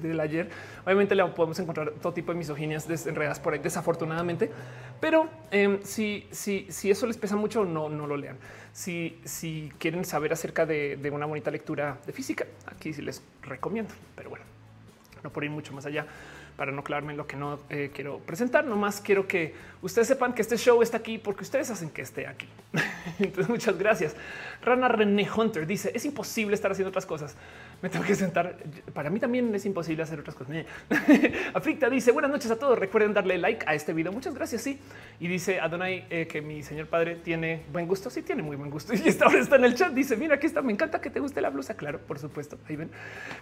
del 0.00 0.20
ayer. 0.20 0.48
Obviamente 0.84 1.16
le 1.16 1.24
podemos 1.24 1.58
encontrar 1.58 1.90
todo 2.00 2.12
tipo 2.12 2.30
de 2.30 2.38
misoginias 2.38 2.86
desenredadas 2.86 3.40
por 3.40 3.52
ahí, 3.52 3.58
desafortunadamente, 3.58 4.48
pero 5.00 5.28
eh, 5.50 5.80
si, 5.82 6.28
si, 6.30 6.68
si 6.70 6.88
eso 6.88 7.08
les 7.08 7.16
pesa 7.16 7.34
mucho, 7.34 7.64
no, 7.64 7.88
no 7.88 8.06
lo 8.06 8.16
lean. 8.16 8.36
Si, 8.72 9.18
si 9.24 9.72
quieren 9.78 10.04
saber 10.04 10.32
acerca 10.32 10.66
de, 10.66 10.98
de 10.98 11.10
una 11.10 11.26
bonita 11.26 11.50
lectura 11.50 11.98
de 12.06 12.12
física, 12.12 12.46
aquí 12.66 12.92
sí 12.92 13.02
les 13.02 13.24
recomiendo, 13.42 13.92
pero 14.14 14.30
bueno, 14.30 14.44
no 15.24 15.32
por 15.32 15.42
ir 15.42 15.50
mucho 15.50 15.72
más 15.72 15.84
allá. 15.84 16.06
Para 16.56 16.72
no 16.72 16.84
clavarme 16.84 17.12
en 17.12 17.18
lo 17.18 17.26
que 17.26 17.36
no 17.36 17.60
eh, 17.70 17.90
quiero 17.94 18.18
presentar. 18.18 18.64
Nomás 18.64 19.00
quiero 19.00 19.26
que 19.26 19.54
ustedes 19.80 20.08
sepan 20.08 20.32
que 20.32 20.42
este 20.42 20.56
show 20.56 20.82
está 20.82 20.98
aquí 20.98 21.18
porque 21.18 21.42
ustedes 21.42 21.70
hacen 21.70 21.90
que 21.90 22.02
esté 22.02 22.26
aquí. 22.26 22.48
Entonces, 23.18 23.48
muchas 23.48 23.78
gracias. 23.78 24.14
Rana 24.62 24.88
René 24.88 25.28
Hunter 25.34 25.66
dice 25.66 25.92
es 25.94 26.04
imposible 26.04 26.54
estar 26.54 26.70
haciendo 26.70 26.90
otras 26.90 27.06
cosas 27.06 27.36
me 27.82 27.88
tengo 27.88 28.04
que 28.04 28.14
sentar. 28.14 28.56
Para 28.94 29.10
mí 29.10 29.18
también 29.18 29.52
es 29.52 29.66
imposible 29.66 30.04
hacer 30.04 30.20
otras 30.20 30.36
cosas. 30.36 30.64
Aflicta 31.54 31.90
dice 31.90 32.12
buenas 32.12 32.30
noches 32.30 32.48
a 32.52 32.56
todos. 32.56 32.78
Recuerden 32.78 33.12
darle 33.12 33.38
like 33.38 33.64
a 33.66 33.74
este 33.74 33.92
video. 33.92 34.12
Muchas 34.12 34.34
gracias. 34.36 34.62
Sí. 34.62 34.78
Y 35.18 35.26
dice 35.26 35.58
Adonai 35.58 36.06
eh, 36.08 36.28
que 36.28 36.40
mi 36.40 36.62
señor 36.62 36.86
padre 36.86 37.16
tiene 37.16 37.64
buen 37.72 37.88
gusto. 37.88 38.08
Sí, 38.08 38.22
tiene 38.22 38.44
muy 38.44 38.54
buen 38.54 38.70
gusto. 38.70 38.92
Y 39.02 39.08
esta 39.08 39.26
hora 39.26 39.40
está 39.40 39.56
en 39.56 39.64
el 39.64 39.74
chat. 39.74 39.92
Dice 39.92 40.16
mira, 40.16 40.36
aquí 40.36 40.46
está. 40.46 40.62
Me 40.62 40.72
encanta 40.72 41.00
que 41.00 41.10
te 41.10 41.18
guste 41.18 41.40
la 41.40 41.50
blusa. 41.50 41.74
Claro, 41.74 41.98
por 41.98 42.20
supuesto. 42.20 42.56
Ahí 42.68 42.76
ven. 42.76 42.88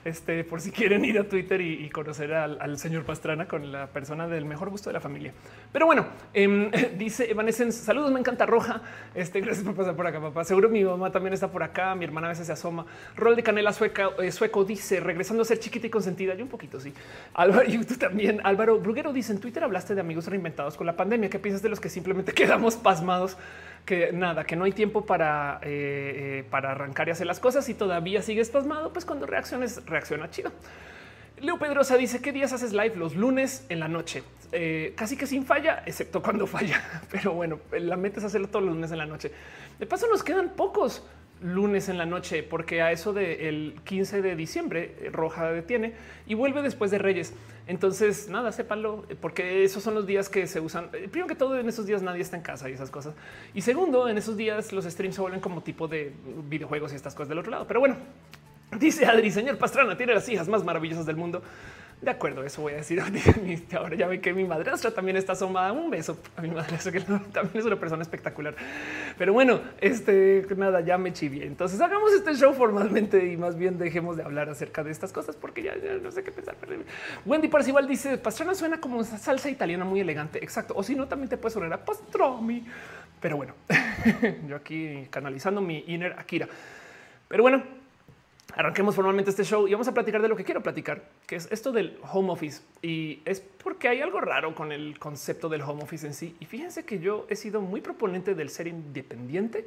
Este 0.07 0.43
por 0.43 0.63
si 0.63 0.71
quieren 0.71 1.05
ir 1.05 1.19
a 1.19 1.25
Twitter 1.25 1.61
y, 1.61 1.91
conocer 1.91 2.33
al, 2.33 2.79
señor 2.79 3.05
Pastrana 3.05 3.47
con 3.47 3.71
la 3.71 3.89
persona 3.89 4.27
del 4.27 4.47
mejor 4.47 4.71
gusto 4.71 4.89
de 4.89 4.95
la 4.95 5.01
familia. 5.01 5.35
Pero 5.71 5.85
bueno, 5.85 6.07
em, 6.33 6.71
dice 6.97 7.31
Evanescence. 7.31 7.85
Saludos. 7.85 8.11
Me 8.11 8.21
encanta 8.21 8.47
Roja. 8.47 8.81
Este 9.15 9.43
gracias 9.43 9.67
por 9.67 9.75
pasar 9.75 9.95
por 9.95 10.07
acá, 10.07 10.19
papá. 10.19 10.45
Seguro 10.45 10.71
mi 10.71 10.83
mamá 10.83 11.13
también 11.13 11.35
está 11.35 11.49
por 11.49 11.63
acá. 11.63 11.95
Mi 11.95 12.07
hermana 12.07 12.29
a 12.29 12.31
veces 12.31 12.47
se 12.47 12.55
asoma. 12.55 12.87
Rol 13.17 13.37
de 13.37 13.43
canela 13.43 13.75
sueca. 13.75 14.09
Eh, 14.19 14.30
sueco 14.33 14.65
dice 14.65 15.01
regresando 15.01 15.43
a 15.43 15.45
ser 15.45 15.59
chiquita 15.59 15.87
y 15.87 15.91
consentida. 15.91 16.35
Yo 16.35 16.45
un 16.45 16.51
poquito 16.51 16.81
sí. 16.81 16.93
Álvaro 17.35 17.65
y 17.69 17.85
tú 17.85 17.97
también. 17.97 18.41
Álvaro 18.45 18.79
Bruguero 18.79 19.13
dice 19.13 19.33
en 19.33 19.41
Twitter 19.41 19.65
hablaste 19.65 19.95
de 19.95 20.01
amigos 20.01 20.27
reinventados 20.27 20.77
con 20.77 20.87
la 20.87 20.97
pandemia. 20.97 21.31
¿Qué 21.31 21.39
piensas 21.39 21.63
de 21.63 21.69
los 21.69 21.81
que 21.81 21.89
simplemente 21.89 22.33
quedamos 22.35 22.77
pasmados? 22.77 23.37
Que 23.85 24.13
nada, 24.13 24.45
que 24.45 24.57
no 24.57 24.65
hay 24.65 24.73
tiempo 24.73 25.07
para, 25.07 25.61
eh, 25.63 26.41
eh, 26.43 26.45
para 26.51 26.73
arrancar 26.73 27.09
y 27.09 27.13
hacer 27.13 27.27
las 27.27 27.41
cosas 27.41 27.69
y 27.69 27.75
todavía 27.75 28.23
sigues 28.23 28.51
pasmado. 28.51 28.93
Pues 28.93 29.05
cuando 29.05 29.27
reacciones, 29.27 29.85
reacciona 29.87 30.31
chido. 30.31 30.53
Leo 31.41 31.59
Pedrosa 31.59 31.97
dice 31.97 32.21
qué 32.21 32.33
días 32.33 32.53
haces 32.53 32.73
live 32.73 32.97
los 32.97 33.17
lunes 33.17 33.65
en 33.71 33.81
la 33.81 33.89
noche, 33.89 34.23
eh, 34.53 34.93
casi 34.95 35.17
que 35.17 35.27
sin 35.27 35.47
falla, 35.47 35.83
excepto 35.87 36.23
cuando 36.23 36.47
falla. 36.47 37.03
Pero 37.11 37.33
bueno, 37.33 37.61
la 37.73 37.97
meta 37.97 38.19
es 38.19 38.27
hacerlo 38.27 38.49
todos 38.49 38.65
los 38.65 38.75
lunes 38.75 38.93
en 38.93 38.99
la 38.99 39.07
noche. 39.07 39.33
De 39.79 39.87
paso, 39.87 40.07
nos 40.09 40.23
quedan 40.23 40.51
pocos 40.51 41.03
lunes 41.43 41.89
en 41.89 41.99
la 41.99 42.07
noche, 42.07 42.43
porque 42.43 42.83
a 42.83 42.93
eso 42.93 43.13
del 43.13 43.77
15 43.85 44.23
de 44.23 44.37
diciembre 44.37 44.97
eh, 45.01 45.11
Roja 45.11 45.51
detiene 45.51 45.95
y 46.27 46.35
vuelve 46.35 46.63
después 46.63 46.91
de 46.91 46.99
Reyes. 46.99 47.33
Entonces, 47.67 48.29
nada, 48.29 48.53
sépanlo, 48.53 49.05
porque 49.21 49.65
esos 49.65 49.83
son 49.83 49.95
los 49.95 50.07
días 50.07 50.29
que 50.29 50.47
se 50.47 50.61
usan. 50.61 50.91
Eh, 50.93 51.09
primero 51.09 51.29
que 51.29 51.35
todo, 51.35 51.59
en 51.59 51.69
esos 51.69 51.87
días 51.87 52.03
nadie 52.03 52.23
está 52.23 52.37
en 52.37 52.43
casa 52.43 52.69
y 52.69 52.73
esas 52.73 52.91
cosas. 52.91 53.15
Y 53.55 53.63
segundo, 53.63 54.09
en 54.09 54.19
esos 54.19 54.37
días 54.37 54.73
los 54.73 54.85
streams 54.85 55.15
se 55.15 55.21
vuelven 55.21 55.41
como 55.41 55.63
tipo 55.63 55.89
de 55.89 56.13
videojuegos 56.49 56.93
y 56.93 56.97
estas 56.97 57.15
cosas 57.15 57.29
del 57.29 57.39
otro 57.39 57.51
lado. 57.51 57.67
Pero 57.67 57.81
bueno, 57.81 57.97
dice 58.79 59.07
Adri, 59.07 59.31
señor 59.31 59.57
Pastrana, 59.59 59.97
tiene 59.97 60.15
las 60.15 60.29
hijas 60.29 60.49
más 60.49 60.65
maravillosas 60.65 61.07
del 61.07 61.17
mundo. 61.17 61.43
De 62.03 62.11
acuerdo, 62.11 62.43
eso 62.45 62.63
voy 62.63 62.73
a 62.73 62.77
decir. 62.77 63.01
Ahora 63.77 63.95
ya 63.95 64.07
ve 64.07 64.21
que 64.21 64.33
mi 64.33 64.45
madrastra 64.45 64.91
también 64.91 65.19
está 65.19 65.33
asomada. 65.33 65.73
Un 65.73 65.91
beso 65.91 66.19
a 66.35 66.41
mi 66.41 66.51
madrastra, 66.51 66.93
que 66.93 67.01
también 67.33 67.51
es 67.55 67.65
una 67.65 67.77
persona 67.77 68.03
espectacular. 68.03 68.55
Pero 69.19 69.35
bueno, 69.35 69.61
este 69.81 70.47
nada, 70.57 70.81
ya 70.81 70.97
me 70.97 71.13
chivié. 71.13 71.47
Entonces 71.47 71.79
hagamos 71.81 72.13
este 72.13 72.35
show 72.35 72.55
formalmente 72.55 73.27
y 73.31 73.37
más 73.37 73.57
bien 73.57 73.79
dejemos 73.79 74.17
de 74.17 74.23
hablar 74.23 74.49
acerca 74.49 74.83
de 74.83 74.91
estas 74.91 75.13
cosas 75.13 75.37
porque 75.37 75.63
ya, 75.63 75.75
no 76.03 76.11
sé 76.11 76.25
qué 76.25 76.33
pensar. 76.33 76.57
Wendy 77.27 77.49
Parcival 77.49 77.87
dice: 77.87 78.17
Pastrana 78.17 78.55
suena 78.55 78.81
como 78.81 78.97
una 78.97 79.05
salsa 79.05 79.51
italiana 79.51 79.85
muy 79.85 80.01
elegante. 80.01 80.43
Exacto. 80.43 80.73
O 80.77 80.83
si 80.83 80.95
no, 80.95 81.07
también 81.07 81.29
te 81.29 81.37
puede 81.37 81.53
sonar 81.53 81.73
a 81.75 81.85
pastrami. 81.85 82.65
Pero 83.21 83.37
bueno, 83.37 83.55
yo 84.49 84.57
aquí 84.57 85.07
canalizando 85.11 85.61
mi 85.61 85.85
inner 85.87 86.15
Akira. 86.19 86.49
Pero 87.29 87.43
bueno, 87.43 87.63
arranquemos 88.57 88.95
formalmente 88.95 89.31
este 89.31 89.45
show 89.45 89.67
y 89.69 89.73
vamos 89.73 89.89
a 89.89 89.95
platicar 89.95 90.23
de 90.23 90.29
lo 90.29 90.37
que 90.37 90.45
quiero 90.45 90.63
platicar, 90.63 91.03
que 91.27 91.37
es 91.37 91.49
esto 91.51 91.73
del 91.73 91.99
home 92.11 92.31
office. 92.31 92.63
Y 92.83 93.23
es 93.25 93.41
porque 93.41 93.89
hay 93.89 94.01
algo 94.01 94.21
raro 94.21 94.55
con 94.55 94.73
el 94.73 94.99
concepto 94.99 95.49
del 95.49 95.63
home 95.63 95.83
office 95.83 96.07
en 96.07 96.15
sí. 96.15 96.37
Y 96.41 96.47
fíjense 96.47 96.85
que 96.85 96.99
yo 96.99 97.27
he 97.29 97.37
sido 97.37 97.61
muy 97.61 97.81
proponente 97.81 98.35
del 98.35 98.51
ser 98.51 98.67
independiente, 98.67 99.67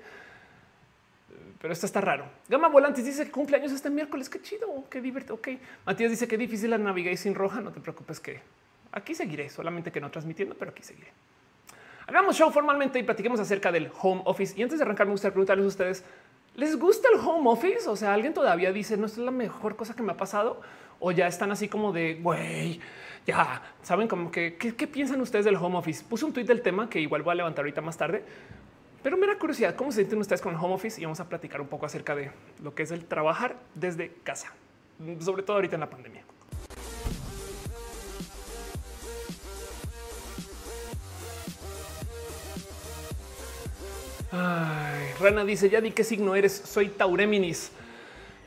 pero 1.59 1.71
esto 1.71 1.85
está 1.85 2.01
raro. 2.01 2.25
Gama 2.49 2.67
Volantes 2.67 3.05
dice 3.05 3.25
que 3.25 3.31
cumpleaños 3.31 3.71
este 3.71 3.89
miércoles. 3.89 4.29
Qué 4.29 4.41
chido, 4.41 4.67
qué 4.89 4.99
divertido. 4.99 5.35
Ok. 5.35 5.47
Matías 5.85 6.11
dice 6.11 6.27
que 6.27 6.37
difícil 6.37 6.69
la 6.69 6.77
navegar 6.77 7.15
sin 7.15 7.35
roja. 7.35 7.61
No 7.61 7.71
te 7.71 7.79
preocupes 7.79 8.19
que 8.19 8.41
aquí 8.91 9.15
seguiré, 9.15 9.49
solamente 9.49 9.89
que 9.89 10.01
no 10.01 10.11
transmitiendo, 10.11 10.55
pero 10.55 10.71
aquí 10.71 10.83
seguiré. 10.83 11.11
Hagamos 12.05 12.35
show 12.35 12.51
formalmente 12.51 12.99
y 12.99 13.03
platiquemos 13.03 13.39
acerca 13.39 13.71
del 13.71 13.89
home 14.01 14.21
office. 14.25 14.53
Y 14.57 14.63
antes 14.63 14.77
de 14.77 14.83
arrancar, 14.83 15.07
me 15.07 15.13
gustaría 15.13 15.33
preguntarles 15.33 15.63
a 15.63 15.67
ustedes 15.67 16.03
¿Les 16.55 16.77
gusta 16.77 17.07
el 17.11 17.19
home 17.19 17.49
office? 17.49 17.89
O 17.89 17.95
sea, 17.95 18.13
alguien 18.13 18.33
todavía 18.33 18.71
dice 18.71 18.95
no 18.95 19.07
es 19.07 19.17
la 19.17 19.31
mejor 19.31 19.75
cosa 19.75 19.95
que 19.95 20.03
me 20.03 20.11
ha 20.11 20.17
pasado 20.17 20.61
o 20.99 21.11
ya 21.11 21.27
están 21.27 21.51
así 21.51 21.67
como 21.67 21.91
de 21.91 22.15
güey, 22.15 22.79
ya 23.25 23.61
saben 23.81 24.07
como 24.07 24.31
que 24.31 24.55
¿qué, 24.55 24.87
piensan 24.87 25.19
ustedes 25.21 25.45
del 25.45 25.55
home 25.55 25.77
office. 25.77 26.03
Puse 26.07 26.25
un 26.25 26.33
tweet 26.33 26.45
del 26.45 26.61
tema 26.61 26.89
que 26.89 26.99
igual 26.99 27.23
voy 27.23 27.31
a 27.31 27.35
levantar 27.35 27.63
ahorita 27.63 27.81
más 27.81 27.97
tarde, 27.97 28.23
pero 29.01 29.17
mera 29.17 29.37
curiosidad, 29.37 29.75
¿cómo 29.75 29.91
se 29.91 29.97
sienten 29.97 30.19
ustedes 30.19 30.41
con 30.41 30.53
el 30.53 30.59
home 30.59 30.75
office? 30.75 31.01
Y 31.01 31.05
vamos 31.05 31.19
a 31.19 31.27
platicar 31.27 31.59
un 31.59 31.67
poco 31.67 31.87
acerca 31.87 32.15
de 32.15 32.31
lo 32.61 32.75
que 32.75 32.83
es 32.83 32.91
el 32.91 33.05
trabajar 33.05 33.57
desde 33.73 34.13
casa, 34.23 34.53
sobre 35.19 35.43
todo 35.43 35.55
ahorita 35.55 35.75
en 35.75 35.81
la 35.81 35.89
pandemia. 35.89 36.23
Ay, 44.35 45.13
Rana 45.19 45.45
dice, 45.45 45.69
ya 45.69 45.79
di 45.79 45.91
qué 45.91 46.03
signo 46.03 46.33
eres, 46.33 46.53
soy 46.65 46.89
Taureminis. 46.89 47.71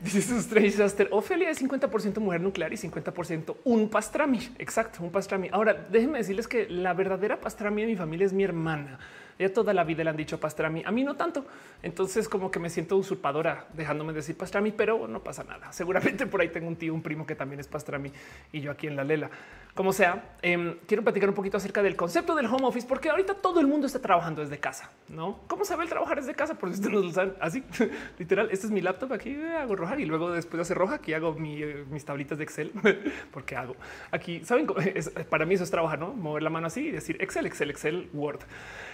Dice 0.01 0.37
Strange 0.39 0.71
Disaster. 0.71 1.09
Ofelia 1.13 1.49
es 1.49 1.63
50% 1.63 2.19
mujer 2.19 2.41
nuclear 2.41 2.73
y 2.73 2.77
50% 2.77 3.57
un 3.65 3.89
pastrami. 3.89 4.41
Exacto, 4.59 5.03
un 5.03 5.11
pastrami. 5.11 5.49
Ahora, 5.53 5.87
déjenme 5.89 6.19
decirles 6.19 6.49
que 6.49 6.69
la 6.69 6.93
verdadera 6.93 7.39
pastrami 7.39 7.83
de 7.83 7.89
mi 7.89 7.97
familia 7.97 8.27
es 8.27 8.33
mi 8.33 8.43
hermana. 8.43 8.99
Ya 9.39 9.53
toda 9.53 9.73
la 9.75 9.85
vida 9.85 10.03
le 10.05 10.11
han 10.11 10.17
dicho 10.17 10.41
pastrami. 10.41 10.83
A 10.85 10.91
mí 10.91 11.05
no 11.05 11.17
tanto. 11.17 11.45
Entonces, 11.83 12.29
como 12.29 12.51
que 12.51 12.59
me 12.59 12.71
siento 12.71 12.97
usurpadora 12.97 13.67
dejándome 13.75 14.13
decir 14.13 14.37
pastrami, 14.37 14.73
pero 14.73 15.07
no 15.07 15.21
pasa 15.21 15.45
nada. 15.45 15.73
Seguramente 15.73 16.27
por 16.27 16.41
ahí 16.41 16.49
tengo 16.49 16.69
un 16.69 16.77
tío, 16.77 16.95
un 16.95 17.03
primo 17.03 17.27
que 17.27 17.35
también 17.35 17.61
es 17.61 17.69
pastrami 17.69 18.13
y 18.53 18.61
yo 18.61 18.71
aquí 18.71 18.87
en 18.87 18.97
la 18.97 19.05
lela. 19.05 19.31
Como 19.77 19.93
sea, 19.93 20.37
em, 20.41 20.77
quiero 20.87 21.03
platicar 21.03 21.29
un 21.29 21.35
poquito 21.35 21.59
acerca 21.59 21.83
del 21.83 21.97
concepto 21.97 22.35
del 22.35 22.47
home 22.47 22.65
office, 22.65 22.87
porque 22.89 23.11
ahorita 23.11 23.35
todo 23.35 23.61
el 23.61 23.67
mundo 23.67 23.87
está 23.87 24.01
trabajando 24.01 24.41
desde 24.41 24.59
casa, 24.59 24.91
¿no? 25.07 25.41
¿Cómo 25.49 25.67
se 25.67 25.77
ve 25.77 25.83
el 25.83 25.91
trabajar 25.91 26.17
desde 26.17 26.35
casa? 26.35 26.55
Por 26.55 26.71
si 26.71 26.77
ustedes 26.77 26.95
no 26.95 27.01
lo 27.01 27.13
saben, 27.13 27.35
así, 27.41 27.63
literal, 28.19 28.49
este 28.51 28.69
es 28.69 28.73
mi 28.73 28.81
laptop, 28.81 29.13
aquí 29.13 29.37
hago 29.61 29.77
roja 29.77 30.01
y 30.01 30.07
luego 30.07 30.33
después 30.33 30.67
de 30.67 30.75
roja, 30.75 30.95
aquí 30.95 31.13
hago 31.13 31.37
eh, 31.39 31.85
mis 31.91 32.07
tablitas 32.07 32.39
de 32.39 32.45
Excel, 32.45 32.73
porque 33.33 33.55
hago 33.55 33.77
aquí, 34.11 34.43
¿saben? 34.47 34.67
para 35.29 35.45
mí 35.45 35.55
eso 35.55 35.65
es 35.65 35.71
trabajar, 35.71 35.99
¿no? 35.99 36.15
Mover 36.15 36.43
la 36.43 36.49
mano 36.49 36.69
así 36.69 36.87
y 36.87 36.91
decir 36.91 37.19
Excel, 37.21 37.45
Excel, 37.45 37.69
Excel, 37.69 38.09
Word. 38.15 38.41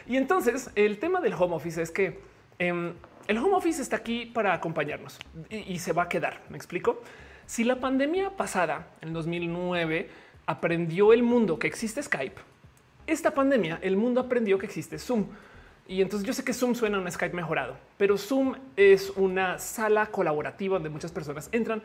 Y 0.09 0.17
entonces 0.17 0.32
el 0.75 0.99
tema 0.99 1.21
del 1.21 1.35
home 1.35 1.55
office 1.55 1.83
es 1.83 1.91
que 1.91 2.21
em, 2.59 2.93
el 3.27 3.39
home 3.39 3.55
office 3.55 3.81
está 3.81 3.97
aquí 3.97 4.27
para 4.27 4.53
acompañarnos 4.53 5.19
y, 5.51 5.73
y 5.73 5.79
se 5.79 5.93
va 5.93 6.05
a 6.05 6.09
quedar, 6.09 6.41
¿me 6.49 6.57
explico? 6.57 7.03
Si 7.47 7.65
la 7.65 7.81
pandemia 7.81 8.31
pasada, 8.37 8.89
en 9.01 9.13
2009, 9.13 10.09
aprendió 10.47 11.13
el 11.13 11.23
mundo 11.23 11.59
que 11.59 11.67
existe 11.67 12.03
Skype, 12.03 12.41
esta 13.07 13.33
pandemia 13.33 13.79
el 13.83 13.97
mundo 13.97 14.21
aprendió 14.21 14.59
que 14.59 14.67
existe 14.67 14.99
Zoom. 14.99 15.27
Y 15.89 16.01
entonces 16.01 16.27
yo 16.27 16.33
sé 16.33 16.45
que 16.45 16.53
Zoom 16.53 16.75
suena 16.75 16.99
a 16.99 17.01
un 17.01 17.11
Skype 17.11 17.35
mejorado, 17.35 17.77
pero 17.99 18.17
Zoom 18.17 18.55
es 18.77 19.11
una 19.11 19.59
sala 19.59 20.07
colaborativa 20.07 20.77
donde 20.77 20.89
muchas 20.89 21.11
personas 21.11 21.49
entran. 21.53 21.83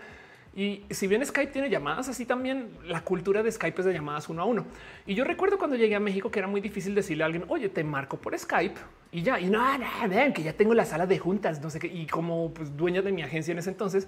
Y 0.57 0.81
si 0.89 1.05
bien 1.05 1.23
Skype 1.23 1.51
tiene 1.51 1.69
llamadas, 1.69 2.09
así 2.09 2.25
también 2.25 2.69
la 2.83 3.01
cultura 3.01 3.43
de 3.43 3.51
Skype 3.51 3.79
es 3.79 3.85
de 3.85 3.93
llamadas 3.93 4.27
uno 4.27 4.41
a 4.41 4.45
uno. 4.45 4.65
Y 5.05 5.13
yo 5.13 5.23
recuerdo 5.23 5.59
cuando 5.59 5.75
llegué 5.75 5.93
a 5.93 5.99
México 5.99 6.31
que 6.31 6.39
era 6.39 6.47
muy 6.47 6.61
difícil 6.61 6.95
decirle 6.95 7.21
a 7.21 7.27
alguien, 7.27 7.45
oye, 7.47 7.69
te 7.69 7.83
marco 7.83 8.17
por 8.17 8.35
Skype 8.35 8.73
y 9.11 9.21
ya. 9.21 9.39
Y 9.39 9.51
no, 9.51 9.77
no, 9.77 9.85
vean 10.09 10.33
que 10.33 10.41
ya 10.41 10.53
tengo 10.53 10.73
la 10.73 10.83
sala 10.83 11.05
de 11.05 11.19
juntas, 11.19 11.61
no 11.61 11.69
sé 11.69 11.77
qué. 11.77 11.85
Y 11.85 12.07
como 12.07 12.51
pues, 12.55 12.75
dueña 12.75 13.03
de 13.03 13.11
mi 13.11 13.21
agencia 13.21 13.51
en 13.51 13.59
ese 13.59 13.69
entonces, 13.69 14.07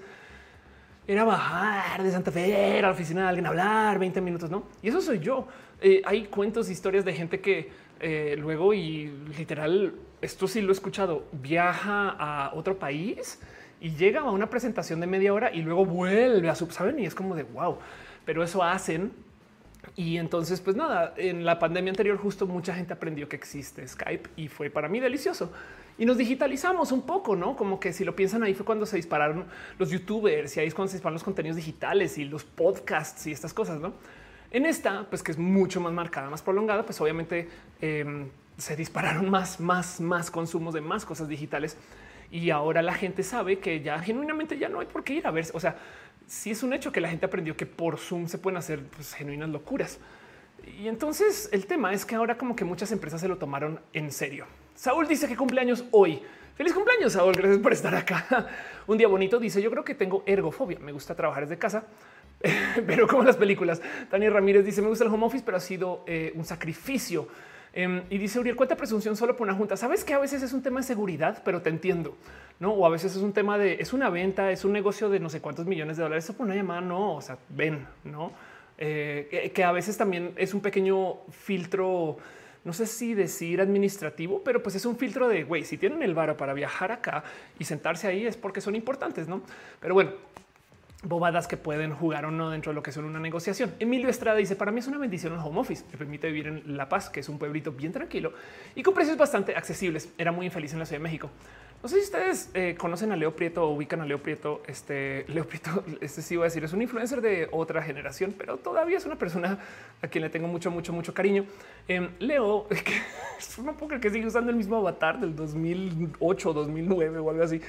era 1.07 1.23
bajar 1.23 2.01
de 2.01 2.09
Santa 2.09 2.31
Fe 2.31 2.79
a 2.79 2.81
la 2.81 2.89
oficina 2.89 3.21
de 3.21 3.27
alguien, 3.27 3.45
hablar 3.45 3.99
20 3.99 4.19
minutos, 4.19 4.49
¿no? 4.49 4.63
Y 4.81 4.89
eso 4.89 5.01
soy 5.01 5.19
yo. 5.19 5.47
Eh, 5.81 6.01
hay 6.03 6.25
cuentos, 6.25 6.71
historias 6.71 7.05
de 7.05 7.13
gente 7.13 7.41
que 7.41 7.69
eh, 7.99 8.35
luego 8.39 8.73
y 8.73 9.05
literal, 9.37 9.93
esto 10.19 10.47
sí 10.47 10.61
lo 10.61 10.69
he 10.69 10.71
escuchado, 10.71 11.27
viaja 11.31 12.09
a 12.09 12.55
otro 12.55 12.79
país 12.79 13.39
y 13.81 13.91
llega 13.91 14.21
a 14.21 14.31
una 14.31 14.49
presentación 14.49 14.99
de 14.99 15.07
media 15.07 15.33
hora 15.33 15.51
y 15.53 15.61
luego 15.61 15.85
vuelve 15.85 16.49
a 16.49 16.55
su, 16.55 16.69
¿saben? 16.71 16.99
Y 16.99 17.05
es 17.05 17.15
como 17.15 17.35
de 17.35 17.43
wow, 17.43 17.77
pero 18.25 18.43
eso 18.43 18.63
hacen. 18.63 19.11
Y 19.95 20.17
entonces, 20.17 20.59
pues 20.61 20.75
nada, 20.75 21.13
en 21.17 21.45
la 21.45 21.57
pandemia 21.57 21.91
anterior 21.91 22.17
justo 22.17 22.45
mucha 22.45 22.73
gente 22.73 22.93
aprendió 22.93 23.29
que 23.29 23.35
existe 23.35 23.87
Skype 23.87 24.29
y 24.35 24.47
fue 24.47 24.69
para 24.69 24.87
mí 24.89 24.99
delicioso 24.99 25.51
y 25.97 26.05
nos 26.05 26.17
digitalizamos 26.17 26.91
un 26.91 27.01
poco, 27.01 27.35
no 27.35 27.57
como 27.57 27.79
que 27.79 27.91
si 27.91 28.05
lo 28.05 28.15
piensan 28.15 28.43
ahí 28.43 28.53
fue 28.53 28.65
cuando 28.65 28.85
se 28.85 28.95
dispararon 28.95 29.45
los 29.77 29.89
youtubers 29.89 30.55
y 30.55 30.61
ahí 30.61 30.67
es 30.67 30.73
cuando 30.73 30.89
se 30.89 30.97
dispararon 30.97 31.15
los 31.15 31.23
contenidos 31.23 31.57
digitales 31.57 32.17
y 32.17 32.25
los 32.25 32.43
podcasts 32.45 33.27
y 33.27 33.31
estas 33.31 33.53
cosas. 33.53 33.79
No 33.79 33.93
en 34.51 34.65
esta, 34.65 35.05
pues 35.09 35.21
que 35.21 35.31
es 35.31 35.37
mucho 35.37 35.79
más 35.79 35.93
marcada, 35.93 36.29
más 36.29 36.41
prolongada, 36.41 36.83
pues 36.83 36.99
obviamente 37.01 37.47
em, 37.81 38.29
se 38.57 38.75
dispararon 38.75 39.29
más, 39.29 39.59
más, 39.59 40.01
más 40.01 40.31
consumos 40.31 40.73
de 40.73 40.81
más 40.81 41.05
cosas 41.05 41.27
digitales. 41.27 41.77
Y 42.31 42.51
ahora 42.51 42.81
la 42.81 42.93
gente 42.93 43.23
sabe 43.23 43.59
que 43.59 43.81
ya 43.81 43.99
genuinamente 43.99 44.57
ya 44.57 44.69
no 44.69 44.79
hay 44.79 44.87
por 44.87 45.03
qué 45.03 45.13
ir 45.13 45.27
a 45.27 45.31
ver. 45.31 45.45
O 45.53 45.59
sea, 45.59 45.77
sí 46.27 46.51
es 46.51 46.61
un 46.61 46.73
hecho 46.73 46.91
que 46.91 47.01
la 47.01 47.09
gente 47.09 47.25
aprendió 47.25 47.57
que 47.57 47.65
por 47.65 47.97
Zoom 47.97 48.27
se 48.27 48.37
pueden 48.37 48.57
hacer 48.57 48.83
pues, 48.83 49.13
genuinas 49.13 49.49
locuras. 49.49 49.99
Y 50.79 50.87
entonces 50.87 51.49
el 51.51 51.65
tema 51.65 51.93
es 51.93 52.05
que 52.05 52.15
ahora 52.15 52.37
como 52.37 52.55
que 52.55 52.65
muchas 52.65 52.91
empresas 52.91 53.21
se 53.21 53.27
lo 53.27 53.37
tomaron 53.37 53.79
en 53.93 54.11
serio. 54.11 54.45
Saúl 54.75 55.07
dice 55.07 55.27
que 55.27 55.35
cumpleaños 55.35 55.85
hoy. 55.91 56.21
Feliz 56.55 56.73
cumpleaños, 56.73 57.13
Saúl. 57.13 57.33
Gracias 57.33 57.59
por 57.59 57.73
estar 57.73 57.95
acá. 57.95 58.47
Un 58.87 58.97
día 58.97 59.07
bonito. 59.07 59.39
Dice 59.39 59.61
yo 59.61 59.71
creo 59.71 59.83
que 59.83 59.95
tengo 59.95 60.23
ergofobia. 60.25 60.77
Me 60.79 60.91
gusta 60.91 61.15
trabajar 61.15 61.43
desde 61.43 61.57
casa, 61.57 61.85
pero 62.85 63.07
como 63.07 63.23
las 63.23 63.37
películas. 63.37 63.81
Tania 64.11 64.29
Ramírez 64.29 64.65
dice 64.65 64.81
me 64.81 64.89
gusta 64.89 65.05
el 65.05 65.11
home 65.11 65.25
office, 65.25 65.43
pero 65.43 65.57
ha 65.57 65.61
sido 65.61 66.03
eh, 66.05 66.31
un 66.35 66.45
sacrificio. 66.45 67.27
Em, 67.73 68.03
y 68.09 68.17
dice 68.17 68.39
Uriel, 68.39 68.55
cuenta 68.55 68.75
presunción 68.75 69.15
solo 69.15 69.35
por 69.35 69.47
una 69.47 69.55
junta. 69.55 69.77
Sabes 69.77 70.03
que 70.03 70.13
a 70.13 70.19
veces 70.19 70.41
es 70.43 70.53
un 70.53 70.61
tema 70.61 70.79
de 70.79 70.87
seguridad, 70.87 71.41
pero 71.45 71.61
te 71.61 71.69
entiendo, 71.69 72.15
no? 72.59 72.71
O 72.71 72.85
a 72.85 72.89
veces 72.89 73.15
es 73.15 73.21
un 73.21 73.33
tema 73.33 73.57
de 73.57 73.77
es 73.79 73.93
una 73.93 74.09
venta, 74.09 74.51
es 74.51 74.65
un 74.65 74.73
negocio 74.73 75.09
de 75.09 75.19
no 75.19 75.29
sé 75.29 75.41
cuántos 75.41 75.65
millones 75.65 75.97
de 75.97 76.03
dólares. 76.03 76.23
Eso 76.23 76.33
por 76.33 76.45
una 76.45 76.55
llamada, 76.55 76.81
no. 76.81 77.15
O 77.15 77.21
sea, 77.21 77.37
ven, 77.49 77.85
no? 78.03 78.31
Eh, 78.77 79.51
que 79.53 79.63
a 79.63 79.71
veces 79.71 79.97
también 79.97 80.33
es 80.37 80.53
un 80.53 80.61
pequeño 80.61 81.17
filtro 81.31 82.17
no 82.63 82.73
sé 82.73 82.85
si 82.85 83.13
decir 83.13 83.61
administrativo, 83.61 84.43
pero 84.43 84.61
pues 84.61 84.75
es 84.75 84.85
un 84.85 84.97
filtro 84.97 85.27
de 85.27 85.43
güey, 85.43 85.63
si 85.63 85.77
tienen 85.77 86.03
el 86.03 86.13
varo 86.13 86.35
para 86.35 86.53
viajar 86.53 86.91
acá 86.91 87.23
y 87.57 87.63
sentarse 87.63 88.07
ahí 88.07 88.25
es 88.25 88.35
porque 88.37 88.61
son 88.61 88.75
importantes, 88.75 89.27
no? 89.27 89.41
Pero 89.79 89.93
bueno, 89.93 90.11
bobadas 91.03 91.47
que 91.47 91.55
pueden 91.55 91.93
jugar 91.93 92.25
o 92.25 92.31
no 92.31 92.49
dentro 92.49 92.71
de 92.71 92.75
lo 92.75 92.83
que 92.83 92.91
son 92.91 93.05
una 93.05 93.19
negociación. 93.19 93.73
Emilio 93.79 94.09
Estrada 94.09 94.37
dice 94.37 94.55
para 94.55 94.71
mí 94.71 94.79
es 94.79 94.87
una 94.87 94.97
bendición 94.97 95.33
el 95.33 95.39
home 95.39 95.59
office. 95.59 95.85
Me 95.91 95.97
permite 95.97 96.27
vivir 96.27 96.47
en 96.47 96.77
La 96.77 96.89
Paz, 96.89 97.09
que 97.09 97.21
es 97.21 97.29
un 97.29 97.39
pueblito 97.39 97.71
bien 97.71 97.93
tranquilo 97.93 98.33
y 98.75 98.83
con 98.83 98.93
precios 98.93 99.17
bastante 99.17 99.55
accesibles. 99.55 100.09
Era 100.17 100.31
muy 100.31 100.45
infeliz 100.47 100.73
en 100.73 100.79
la 100.79 100.85
Ciudad 100.85 100.99
de 100.99 101.03
México. 101.03 101.29
No 101.81 101.87
sé 101.87 101.95
si 101.95 102.01
ustedes 102.01 102.49
eh, 102.53 102.75
conocen 102.77 103.13
a 103.13 103.15
Leo 103.15 103.33
Prieto 103.33 103.63
o 103.63 103.69
ubican 103.73 104.01
a 104.01 104.05
Leo 104.05 104.21
Prieto. 104.21 104.61
Este 104.67 105.23
Leo 105.29 105.47
Prieto, 105.47 105.85
este 106.01 106.21
sí 106.21 106.35
voy 106.35 106.43
a 106.43 106.47
decir, 106.47 106.61
es 106.65 106.73
un 106.73 106.81
influencer 106.81 107.21
de 107.21 107.47
otra 107.51 107.81
generación, 107.81 108.35
pero 108.37 108.57
todavía 108.57 108.97
es 108.97 109.05
una 109.05 109.15
persona 109.15 109.59
a 110.01 110.07
quien 110.09 110.25
le 110.25 110.29
tengo 110.29 110.49
mucho, 110.49 110.69
mucho, 110.71 110.91
mucho 110.91 111.13
cariño. 111.13 111.45
Em, 111.87 112.09
Leo, 112.19 112.67
que 112.67 113.61
no 113.63 113.77
puedo 113.77 113.87
creer 113.87 114.01
que 114.01 114.09
sigue 114.09 114.27
usando 114.27 114.51
el 114.51 114.57
mismo 114.57 114.75
avatar 114.75 115.21
del 115.21 115.33
2008, 115.33 116.51
2009 116.53 117.19
o 117.19 117.29
algo 117.29 117.43
así. 117.43 117.61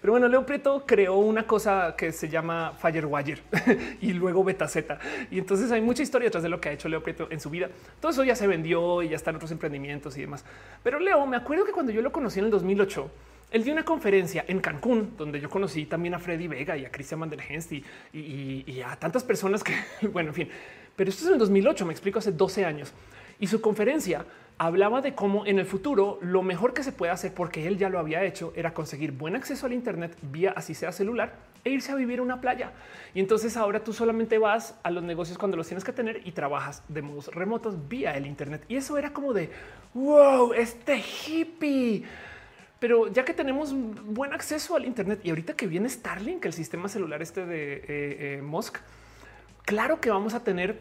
Pero 0.00 0.12
bueno, 0.12 0.28
Leo 0.28 0.44
Prieto 0.44 0.84
creó 0.86 1.16
una 1.16 1.46
cosa 1.46 1.94
que 1.96 2.12
se 2.12 2.28
llama 2.28 2.74
Firewire 2.80 3.42
y 4.00 4.12
luego 4.12 4.44
Beta 4.44 4.68
Z. 4.68 4.98
Y 5.30 5.38
entonces 5.38 5.72
hay 5.72 5.80
mucha 5.80 6.02
historia 6.02 6.26
detrás 6.26 6.42
de 6.42 6.48
lo 6.48 6.60
que 6.60 6.68
ha 6.68 6.72
hecho 6.72 6.88
Leo 6.88 7.02
Prieto 7.02 7.28
en 7.30 7.40
su 7.40 7.50
vida. 7.50 7.68
Todo 8.00 8.12
eso 8.12 8.22
ya 8.22 8.36
se 8.36 8.46
vendió 8.46 9.02
y 9.02 9.08
ya 9.08 9.16
están 9.16 9.36
otros 9.36 9.50
emprendimientos 9.50 10.16
y 10.16 10.20
demás. 10.20 10.44
Pero 10.82 10.98
Leo, 11.00 11.26
me 11.26 11.36
acuerdo 11.36 11.64
que 11.64 11.72
cuando 11.72 11.92
yo 11.92 12.02
lo 12.02 12.12
conocí 12.12 12.38
en 12.38 12.44
el 12.44 12.50
2008, 12.50 13.10
él 13.50 13.64
dio 13.64 13.72
una 13.72 13.84
conferencia 13.84 14.44
en 14.48 14.60
Cancún, 14.60 15.14
donde 15.16 15.40
yo 15.40 15.48
conocí 15.48 15.86
también 15.86 16.14
a 16.14 16.18
Freddy 16.18 16.48
Vega 16.48 16.76
y 16.76 16.84
a 16.84 16.90
Christian 16.90 17.20
Van 17.20 17.32
y, 18.12 18.64
y, 18.66 18.82
a 18.82 18.96
tantas 18.96 19.24
personas 19.24 19.62
que, 19.62 19.74
bueno, 20.12 20.30
en 20.30 20.34
fin, 20.34 20.48
pero 20.94 21.10
esto 21.10 21.22
es 21.22 21.28
en 21.28 21.34
el 21.34 21.38
2008, 21.38 21.86
me 21.86 21.92
explico, 21.92 22.18
hace 22.18 22.32
12 22.32 22.64
años. 22.64 22.92
Y 23.38 23.46
su 23.46 23.60
conferencia 23.60 24.24
hablaba 24.58 25.00
de 25.00 25.14
cómo 25.14 25.46
en 25.46 25.58
el 25.58 25.66
futuro 25.66 26.18
lo 26.22 26.42
mejor 26.42 26.72
que 26.72 26.82
se 26.82 26.92
puede 26.92 27.12
hacer, 27.12 27.34
porque 27.34 27.66
él 27.66 27.76
ya 27.78 27.88
lo 27.88 27.98
había 27.98 28.24
hecho, 28.24 28.52
era 28.56 28.72
conseguir 28.72 29.12
buen 29.12 29.36
acceso 29.36 29.66
al 29.66 29.72
Internet 29.72 30.16
vía 30.22 30.52
así 30.56 30.74
sea 30.74 30.92
celular 30.92 31.34
e 31.64 31.70
irse 31.70 31.92
a 31.92 31.94
vivir 31.94 32.20
a 32.20 32.22
una 32.22 32.40
playa. 32.40 32.72
Y 33.14 33.20
entonces 33.20 33.56
ahora 33.56 33.80
tú 33.80 33.92
solamente 33.92 34.38
vas 34.38 34.78
a 34.82 34.90
los 34.90 35.02
negocios 35.02 35.36
cuando 35.36 35.56
los 35.56 35.66
tienes 35.66 35.84
que 35.84 35.92
tener 35.92 36.26
y 36.26 36.32
trabajas 36.32 36.82
de 36.88 37.02
modos 37.02 37.28
remotos 37.28 37.88
vía 37.88 38.16
el 38.16 38.26
Internet. 38.26 38.64
Y 38.68 38.76
eso 38.76 38.96
era 38.96 39.12
como 39.12 39.32
de 39.32 39.50
wow, 39.94 40.52
este 40.52 40.98
hippie 40.98 42.04
pero 42.78 43.08
ya 43.08 43.24
que 43.24 43.32
tenemos 43.32 43.74
buen 43.74 44.32
acceso 44.34 44.76
al 44.76 44.84
Internet 44.84 45.20
y 45.24 45.30
ahorita 45.30 45.54
que 45.54 45.66
viene 45.66 45.88
Starlink, 45.88 46.44
el 46.44 46.52
sistema 46.52 46.88
celular 46.88 47.22
este 47.22 47.46
de 47.46 47.74
eh, 47.74 47.82
eh, 47.88 48.42
Musk, 48.42 48.78
claro 49.64 50.00
que 50.00 50.10
vamos 50.10 50.34
a 50.34 50.44
tener 50.44 50.78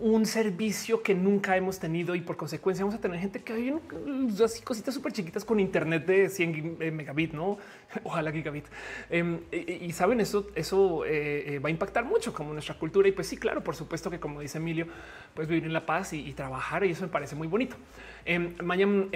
un 0.00 0.26
servicio 0.26 1.02
que 1.02 1.14
nunca 1.14 1.56
hemos 1.56 1.78
tenido 1.78 2.14
y 2.14 2.20
por 2.20 2.36
consecuencia 2.36 2.84
vamos 2.84 2.98
a 2.98 3.00
tener 3.00 3.18
gente 3.20 3.42
que 3.42 3.52
hay 3.52 3.74
así 4.42 4.62
cositas 4.62 4.94
súper 4.94 5.12
chiquitas 5.12 5.44
con 5.44 5.60
internet 5.60 6.06
de 6.06 6.28
100 6.28 6.76
eh, 6.80 6.90
megabit, 6.90 7.32
no? 7.32 7.58
Ojalá 8.04 8.32
gigabit. 8.32 8.66
Em, 9.10 9.40
y, 9.50 9.92
saben, 9.92 10.20
eso, 10.20 10.48
eso 10.54 11.04
eh, 11.04 11.54
eh, 11.54 11.58
va 11.58 11.68
a 11.68 11.70
impactar 11.70 12.04
mucho 12.04 12.32
como 12.32 12.52
nuestra 12.52 12.76
cultura. 12.78 13.08
Y 13.08 13.12
pues 13.12 13.28
sí, 13.28 13.36
claro, 13.36 13.62
por 13.62 13.76
supuesto 13.76 14.10
que 14.10 14.20
como 14.20 14.40
dice 14.40 14.58
Emilio, 14.58 14.86
pues 15.34 15.48
vivir 15.48 15.64
en 15.64 15.72
la 15.72 15.86
paz 15.86 16.12
y, 16.12 16.32
trabajar 16.34 16.84
y 16.84 16.90
eso 16.90 17.02
me 17.02 17.08
parece 17.08 17.36
muy 17.36 17.46
bonito. 17.46 17.76
Eh, 18.24 18.54
Mañana 18.62 19.06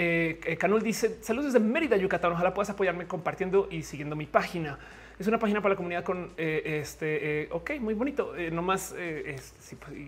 Canol 0.58 0.82
dice 0.82 1.18
saludos 1.22 1.52
desde 1.52 1.64
Mérida, 1.64 1.96
Yucatán. 1.96 2.32
Ojalá 2.32 2.54
puedas 2.54 2.70
apoyarme 2.70 3.06
compartiendo 3.06 3.68
y 3.70 3.82
siguiendo 3.82 4.16
mi 4.16 4.26
página. 4.26 4.78
Es 5.18 5.26
una 5.26 5.40
página 5.40 5.60
para 5.60 5.70
la 5.74 5.76
comunidad 5.76 6.04
con 6.04 6.30
eh, 6.36 6.78
este. 6.80 7.42
Eh, 7.42 7.48
ok, 7.50 7.72
muy 7.80 7.94
bonito. 7.94 8.36
Eh, 8.36 8.52
no 8.52 8.62
más, 8.62 8.94
pues, 8.94 9.52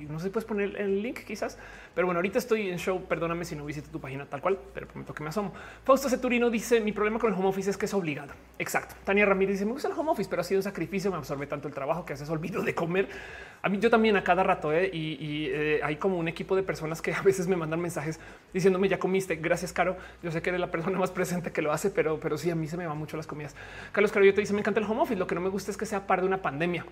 no 0.08 0.20
sé 0.20 0.26
si 0.26 0.30
puedes 0.30 0.46
poner 0.46 0.76
el 0.76 1.02
link 1.02 1.24
quizás, 1.26 1.58
pero 1.96 2.06
bueno, 2.06 2.18
ahorita 2.18 2.38
estoy 2.38 2.70
en 2.70 2.78
show. 2.78 3.02
Perdóname 3.08 3.44
si 3.44 3.56
no 3.56 3.64
visito 3.64 3.90
tu 3.90 4.00
página 4.00 4.26
tal 4.26 4.40
cual, 4.40 4.56
pero 4.72 4.86
prometo 4.86 5.12
que 5.12 5.24
me 5.24 5.30
asomo. 5.30 5.52
Fausto 5.82 6.08
Ceturino 6.08 6.48
dice: 6.48 6.80
Mi 6.80 6.92
problema 6.92 7.18
con 7.18 7.32
el 7.32 7.36
home 7.36 7.48
office 7.48 7.70
es 7.70 7.76
que 7.76 7.86
es 7.86 7.94
obligado. 7.94 8.34
Exacto. 8.60 8.94
Tania 9.02 9.26
Ramírez 9.26 9.54
dice: 9.54 9.66
Me 9.66 9.72
gusta 9.72 9.88
el 9.88 9.94
home 9.98 10.12
office, 10.12 10.30
pero 10.30 10.42
ha 10.42 10.44
sido 10.44 10.60
un 10.60 10.62
sacrificio. 10.62 11.10
Me 11.10 11.16
absorbe 11.16 11.48
tanto 11.48 11.66
el 11.66 11.74
trabajo 11.74 12.04
que 12.04 12.12
haces 12.12 12.30
olvido 12.30 12.62
de 12.62 12.76
comer. 12.76 13.08
A 13.62 13.68
mí, 13.68 13.78
yo 13.80 13.90
también 13.90 14.16
a 14.16 14.22
cada 14.22 14.44
rato 14.44 14.72
y, 14.72 15.80
hay 15.82 15.96
como 15.96 16.18
un 16.18 16.28
equipo 16.28 16.54
de 16.54 16.62
personas 16.62 17.02
que 17.02 17.12
a 17.14 17.22
veces 17.22 17.48
me 17.48 17.56
mandan 17.56 17.80
mensajes 17.80 18.20
diciéndome 18.54 18.88
ya 18.88 19.00
comiste. 19.00 19.34
Gracias, 19.34 19.72
Caro. 19.72 19.96
Yo 20.22 20.30
sé 20.30 20.40
que 20.40 20.50
eres 20.50 20.60
la 20.60 20.70
persona 20.70 20.98
más 21.00 21.10
presente 21.10 21.50
que 21.50 21.62
lo 21.62 21.72
hace, 21.72 21.90
pero, 21.90 22.20
pero 22.20 22.38
sí, 22.38 22.48
a 22.48 22.54
mí 22.54 22.68
se 22.68 22.76
me 22.76 22.86
van 22.86 22.96
mucho 22.96 23.16
las 23.16 23.26
comidas. 23.26 23.56
Carlos 23.90 24.12
Caro, 24.12 24.24
yo 24.24 24.34
te 24.34 24.40
dice: 24.40 24.52
Me 24.52 24.60
encanta 24.60 24.78
el 24.78 24.86
home 24.86 24.99
Lo 25.08 25.26
que 25.26 25.34
no 25.34 25.40
me 25.40 25.48
gusta 25.48 25.70
es 25.70 25.76
que 25.76 25.86
sea 25.86 26.06
par 26.06 26.20
de 26.20 26.26
una 26.26 26.42
pandemia. 26.42 26.84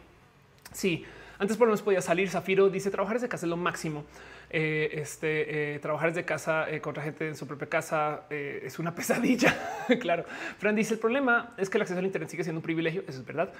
Sí, 0.72 1.04
antes 1.38 1.56
por 1.56 1.66
lo 1.66 1.72
menos 1.72 1.82
podía 1.82 2.00
salir. 2.00 2.30
Zafiro 2.30 2.68
dice 2.70 2.90
trabajar 2.90 3.16
desde 3.16 3.28
casa 3.28 3.46
es 3.46 3.50
lo 3.50 3.56
máximo. 3.56 4.04
Eh, 4.50 4.90
este 4.94 5.74
eh, 5.74 5.78
trabajar 5.78 6.08
desde 6.08 6.24
casa 6.24 6.70
eh, 6.70 6.80
contra 6.80 7.02
gente 7.02 7.28
en 7.28 7.36
su 7.36 7.46
propia 7.46 7.68
casa 7.68 8.22
es 8.30 8.78
una 8.78 8.94
pesadilla. 8.94 9.54
claro. 10.00 10.24
Fran 10.58 10.74
dice 10.74 10.94
el 10.94 11.00
problema 11.00 11.54
es 11.58 11.68
que 11.68 11.76
el 11.76 11.82
acceso 11.82 11.98
al 11.98 12.06
Internet 12.06 12.30
sigue 12.30 12.44
siendo 12.44 12.58
un 12.58 12.62
privilegio. 12.62 13.02
Eso 13.06 13.20
es 13.20 13.26
verdad. 13.26 13.52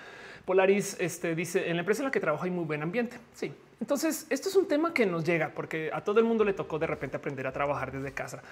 Polaris 0.45 0.97
este, 0.99 1.35
dice 1.35 1.69
en 1.69 1.77
la 1.77 1.81
empresa 1.81 2.01
en 2.01 2.07
la 2.07 2.11
que 2.11 2.21
trabajo 2.21 2.45
hay 2.45 2.51
muy 2.51 2.65
buen 2.65 2.83
ambiente. 2.83 3.19
Sí. 3.35 3.53
Entonces, 3.81 4.27
esto 4.31 4.49
es 4.49 4.57
un 4.57 4.67
tema 4.67 4.93
que 4.93 5.07
nos 5.07 5.25
llega 5.25 5.51
porque 5.51 5.91
a 5.93 6.03
todo 6.03 6.19
el 6.19 6.25
mundo 6.25 6.43
le 6.43 6.53
tocó 6.53 6.79
de 6.79 6.87
repente 6.87 7.17
aprender 7.17 7.47
a 7.47 7.53
trabajar 7.53 7.93
desde 7.93 8.13
casa. 8.13 8.43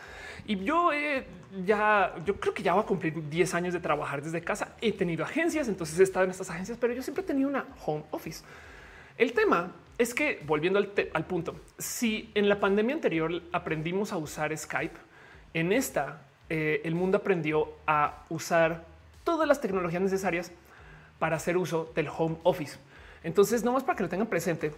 Y 0.46 0.62
yo 0.62 0.90
ya, 1.64 2.14
yo 2.24 2.38
creo 2.38 2.54
que 2.54 2.62
ya 2.62 2.74
voy 2.74 2.84
a 2.84 2.86
cumplir 2.86 3.28
10 3.28 3.54
años 3.54 3.74
de 3.74 3.80
trabajar 3.80 4.22
desde 4.22 4.40
casa. 4.42 4.76
He 4.80 4.92
tenido 4.92 5.24
agencias, 5.24 5.68
entonces 5.68 5.98
he 5.98 6.02
estado 6.02 6.26
en 6.26 6.30
estas 6.30 6.50
agencias, 6.50 6.78
pero 6.80 6.92
yo 6.92 7.02
siempre 7.02 7.24
he 7.24 7.26
tenido 7.26 7.48
una 7.48 7.66
home 7.84 8.04
office. 8.12 8.44
El 9.18 9.32
tema 9.32 9.72
es 9.98 10.12
que, 10.14 10.42
volviendo 10.46 10.78
al, 10.78 11.24
punto, 11.24 11.56
si 11.78 12.30
en 12.34 12.48
la 12.48 12.60
pandemia 12.60 12.94
anterior 12.94 13.42
aprendimos 13.52 14.12
a 14.12 14.18
usar 14.18 14.56
Skype, 14.56 14.96
en 15.54 15.72
esta 15.72 16.22
eh, 16.50 16.82
el 16.84 16.94
mundo 16.94 17.18
aprendió 17.18 17.70
a 17.86 18.24
usar 18.28 18.84
todas 19.24 19.48
las 19.48 19.60
tecnologías 19.60 20.02
necesarias 20.02 20.52
para 21.18 21.36
hacer 21.36 21.56
uso 21.56 21.90
del 21.94 22.08
home 22.08 22.36
office. 22.42 22.78
Entonces, 23.24 23.64
no 23.64 23.72
más 23.72 23.84
para 23.84 23.96
que 23.96 24.02
lo 24.02 24.08
tengan 24.08 24.26
presente, 24.26 24.72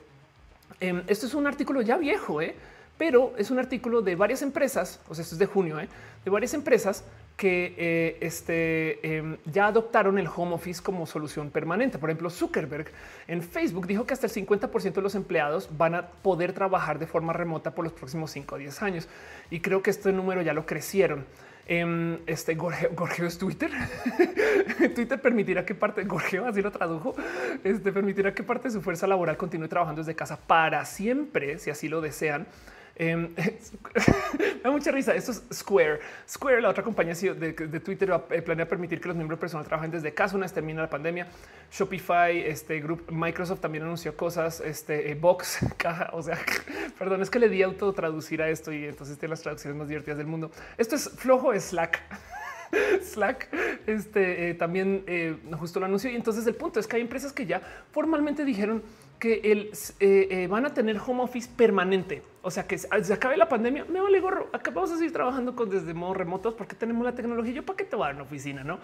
em, 0.81 1.03
esto 1.09 1.27
es 1.27 1.35
un 1.35 1.47
artículo 1.47 1.83
ya 1.83 1.97
viejo, 1.97 2.41
¿eh? 2.41 2.55
pero 2.97 3.35
es 3.37 3.51
un 3.51 3.59
artículo 3.59 4.03
de 4.03 4.15
varias 4.15 4.43
empresas, 4.43 5.01
o 5.09 5.15
sea, 5.15 5.23
esto 5.23 5.35
es 5.35 5.39
de 5.39 5.47
junio, 5.47 5.81
¿eh? 5.81 5.89
de 6.25 6.31
varias 6.31 6.55
empresas 6.55 7.05
que 7.39 7.73
eh, 7.79 8.17
este, 8.21 9.17
em, 9.17 9.37
ya 9.45 9.69
adoptaron 9.69 10.19
el 10.19 10.27
home 10.27 10.55
office 10.55 10.83
como 10.83 11.07
solución 11.07 11.51
permanente. 11.51 11.97
Por 11.97 12.11
ejemplo, 12.11 12.31
Zuckerberg 12.31 12.89
en 13.29 13.43
Facebook 13.43 13.87
dijo 13.87 14.05
que 14.05 14.13
hasta 14.13 14.27
el 14.27 14.33
50% 14.33 14.95
de 14.95 15.03
los 15.03 15.15
empleados 15.15 15.71
van 15.79 15.95
a 15.95 16.09
poder 16.09 16.53
trabajar 16.53 16.99
de 16.99 17.07
forma 17.07 17.33
remota 17.33 17.77
por 17.77 17.85
los 17.85 17.93
próximos 17.93 18.33
5 18.33 18.57
a 18.57 18.59
10 18.59 18.83
años. 18.83 19.09
Y 19.51 19.61
creo 19.61 19.85
que 19.85 19.91
este 19.91 20.11
número 20.11 20.43
ya 20.43 20.53
lo 20.53 20.67
crecieron. 20.67 21.27
Em, 21.69 22.19
este 22.27 22.57
Gorgeo, 22.57 23.27
es 23.29 23.39
Twitter. 23.39 23.71
Twitter 24.97 25.23
permitirá 25.23 25.65
que 25.65 25.77
parte 25.77 26.03
Gorgeo, 26.03 26.45
así 26.45 26.61
lo 26.61 26.73
tradujo, 26.73 27.15
este 27.63 27.93
permitirá 27.93 28.35
que 28.35 28.43
parte 28.43 28.67
de 28.67 28.73
su 28.73 28.81
fuerza 28.81 29.07
laboral 29.07 29.37
continúe 29.37 29.69
trabajando 29.69 30.01
desde 30.01 30.17
casa 30.17 30.41
para 30.45 30.85
siempre, 30.87 31.61
si 31.61 31.71
así 31.71 31.89
lo 31.89 32.01
desean 32.01 32.49
me 32.99 33.29
da 34.63 34.71
mucha 34.71 34.91
risa. 34.91 35.15
Esto 35.15 35.33
es 35.33 35.43
Square. 35.53 36.01
Square, 36.29 36.61
la 36.61 36.71
otra 36.71 36.83
compañía 36.83 37.15
de, 37.15 37.53
de 37.53 37.81
Twitter, 37.81 38.11
eh, 38.31 38.43
planea 38.43 38.67
permitir 38.67 39.01
que 39.01 39.09
los 39.09 39.17
miembros 39.17 39.39
personales 39.39 39.69
trabajen 39.69 39.91
desde 39.91 40.13
casa 40.13 40.37
una 40.37 40.45
vez 40.45 40.53
termina 40.53 40.83
la 40.83 40.91
pandemia. 40.91 41.29
Shopify, 41.71 42.39
este 42.41 42.81
grupo, 42.81 43.13
Microsoft 43.13 43.61
también 43.61 43.85
anunció 43.85 44.17
cosas. 44.17 44.61
Este 44.61 45.15
Box, 45.15 45.59
caja. 45.77 46.11
O 46.13 46.23
sea, 46.23 46.39
perdón, 46.99 47.23
es 47.23 47.31
que 47.31 47.39
le 47.39 47.49
di 47.49 47.63
auto 47.63 47.93
traducir 47.93 48.43
a 48.43 48.49
esto 48.49 48.73
y 48.73 48.85
entonces 48.85 49.19
tiene 49.19 49.31
las 49.31 49.43
traducciones 49.43 49.79
más 49.79 49.89
divertidas 49.89 50.19
del 50.19 50.27
mundo. 50.27 50.51
Esto 50.77 50.97
es 50.97 51.09
flojo 51.11 51.53
es 51.53 51.65
Slack. 51.65 52.03
Slack 53.03 53.49
este, 53.87 54.51
eh, 54.51 54.55
también 54.55 55.05
eh, 55.07 55.37
justo 55.59 55.81
lo 55.81 55.87
anunció. 55.87 56.11
Y 56.11 56.17
entonces 56.17 56.47
el 56.47 56.55
punto 56.55 56.81
es 56.81 56.87
que 56.87 56.97
hay 56.97 57.03
empresas 57.03 57.33
que 57.33 57.47
ya 57.47 57.63
formalmente 57.93 58.45
dijeron 58.45 58.83
que 59.19 59.41
el, 59.45 59.73
eh, 60.01 60.29
eh, 60.31 60.47
van 60.47 60.67
a 60.67 60.75
tener 60.75 60.99
home 61.05 61.23
office 61.23 61.49
permanente. 61.57 62.23
O 62.43 62.51
sea 62.51 62.67
que 62.67 62.79
se 62.79 63.13
acabe 63.13 63.37
la 63.37 63.49
pandemia, 63.49 63.85
me 63.85 64.01
vale 64.01 64.21
gorro. 64.21 64.49
Acá 64.53 64.71
vamos 64.71 64.91
a 64.93 64.97
seguir 64.97 65.13
trabajando 65.13 65.55
con 65.55 65.69
desde 65.69 65.93
modo 65.93 66.15
remotos 66.15 66.55
porque 66.55 66.77
tenemos 66.77 67.05
la 67.05 67.15
tecnología. 67.15 67.53
Yo 67.53 67.65
para 67.65 67.77
qué 67.77 67.85
te 67.85 67.97
voy 67.97 68.05
a 68.05 68.07
dar 68.09 68.15
una 68.15 68.25
oficina, 68.25 68.65
no? 68.65 68.79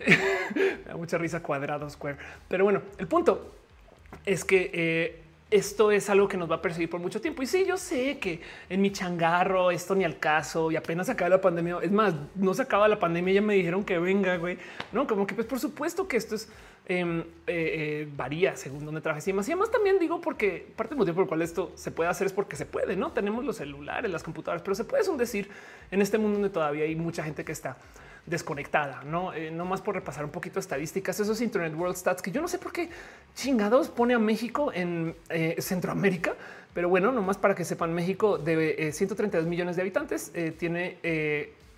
Me 0.54 0.84
da 0.84 0.96
mucha 0.96 1.18
risa 1.18 1.42
cuadrado 1.42 1.88
square. 1.88 2.18
Pero 2.48 2.64
bueno, 2.64 2.82
el 2.98 3.06
punto 3.06 3.54
es 4.26 4.44
que 4.44 4.70
eh, 4.72 5.22
esto 5.50 5.90
es 5.90 6.08
algo 6.10 6.28
que 6.28 6.36
nos 6.36 6.50
va 6.50 6.56
a 6.56 6.62
perseguir 6.62 6.90
por 6.90 7.00
mucho 7.00 7.20
tiempo. 7.20 7.42
Y 7.42 7.46
sí, 7.46 7.64
yo 7.66 7.76
sé 7.76 8.18
que 8.18 8.40
en 8.68 8.80
mi 8.80 8.92
changarro 8.92 9.70
esto 9.70 9.94
ni 9.94 10.04
al 10.04 10.18
caso 10.18 10.70
y 10.70 10.76
apenas 10.76 11.08
acaba 11.08 11.28
la 11.28 11.40
pandemia. 11.40 11.78
Es 11.82 11.90
más, 11.90 12.14
no 12.34 12.54
se 12.54 12.62
acaba 12.62 12.88
la 12.88 12.98
pandemia. 12.98 13.34
Ya 13.34 13.42
me 13.42 13.54
dijeron 13.54 13.84
que 13.84 13.98
venga, 13.98 14.36
güey. 14.36 14.58
No, 14.92 15.06
como 15.06 15.26
que 15.26 15.34
pues 15.34 15.46
por 15.46 15.58
supuesto 15.58 16.06
que 16.06 16.16
esto 16.16 16.34
es 16.34 16.48
eh, 16.92 17.24
eh, 17.46 18.08
varía 18.16 18.56
según 18.56 18.84
donde 18.84 19.00
trabajes 19.00 19.28
y 19.28 19.32
más. 19.32 19.48
Y 19.48 19.52
además 19.52 19.70
también 19.70 20.00
digo 20.00 20.20
porque 20.20 20.66
parte 20.74 20.90
del 20.90 20.98
motivo 20.98 21.14
por 21.14 21.22
el 21.22 21.28
cual 21.28 21.42
esto 21.42 21.70
se 21.76 21.92
puede 21.92 22.10
hacer 22.10 22.26
es 22.26 22.32
porque 22.32 22.56
se 22.56 22.66
puede. 22.66 22.96
No 22.96 23.12
tenemos 23.12 23.44
los 23.44 23.58
celulares, 23.58 24.10
las 24.10 24.24
computadoras, 24.24 24.62
pero 24.62 24.74
se 24.74 24.82
puede 24.82 25.08
un 25.08 25.16
decir 25.16 25.48
en 25.92 26.02
este 26.02 26.18
mundo 26.18 26.40
donde 26.40 26.50
todavía 26.50 26.82
hay 26.82 26.96
mucha 26.96 27.22
gente 27.22 27.44
que 27.44 27.52
está 27.52 27.76
desconectada, 28.26 29.04
no, 29.04 29.32
eh, 29.32 29.52
no 29.52 29.64
más 29.66 29.80
por 29.80 29.94
repasar 29.94 30.24
un 30.24 30.32
poquito 30.32 30.58
estadísticas, 30.58 31.18
esos 31.20 31.40
Internet 31.40 31.74
World 31.76 31.96
Stats 31.96 32.22
que 32.22 32.32
yo 32.32 32.40
no 32.40 32.48
sé 32.48 32.58
por 32.58 32.72
qué 32.72 32.90
chingados 33.34 33.88
pone 33.88 34.14
a 34.14 34.18
México 34.18 34.72
en 34.74 35.14
Centroamérica, 35.58 36.34
pero 36.74 36.88
bueno, 36.88 37.12
nomás 37.12 37.38
para 37.38 37.54
que 37.54 37.64
sepan, 37.64 37.94
México 37.94 38.36
de 38.36 38.90
132 38.92 39.46
eh, 39.46 39.48
millones 39.48 39.76
de 39.76 39.82
habitantes 39.82 40.32
tiene 40.58 40.98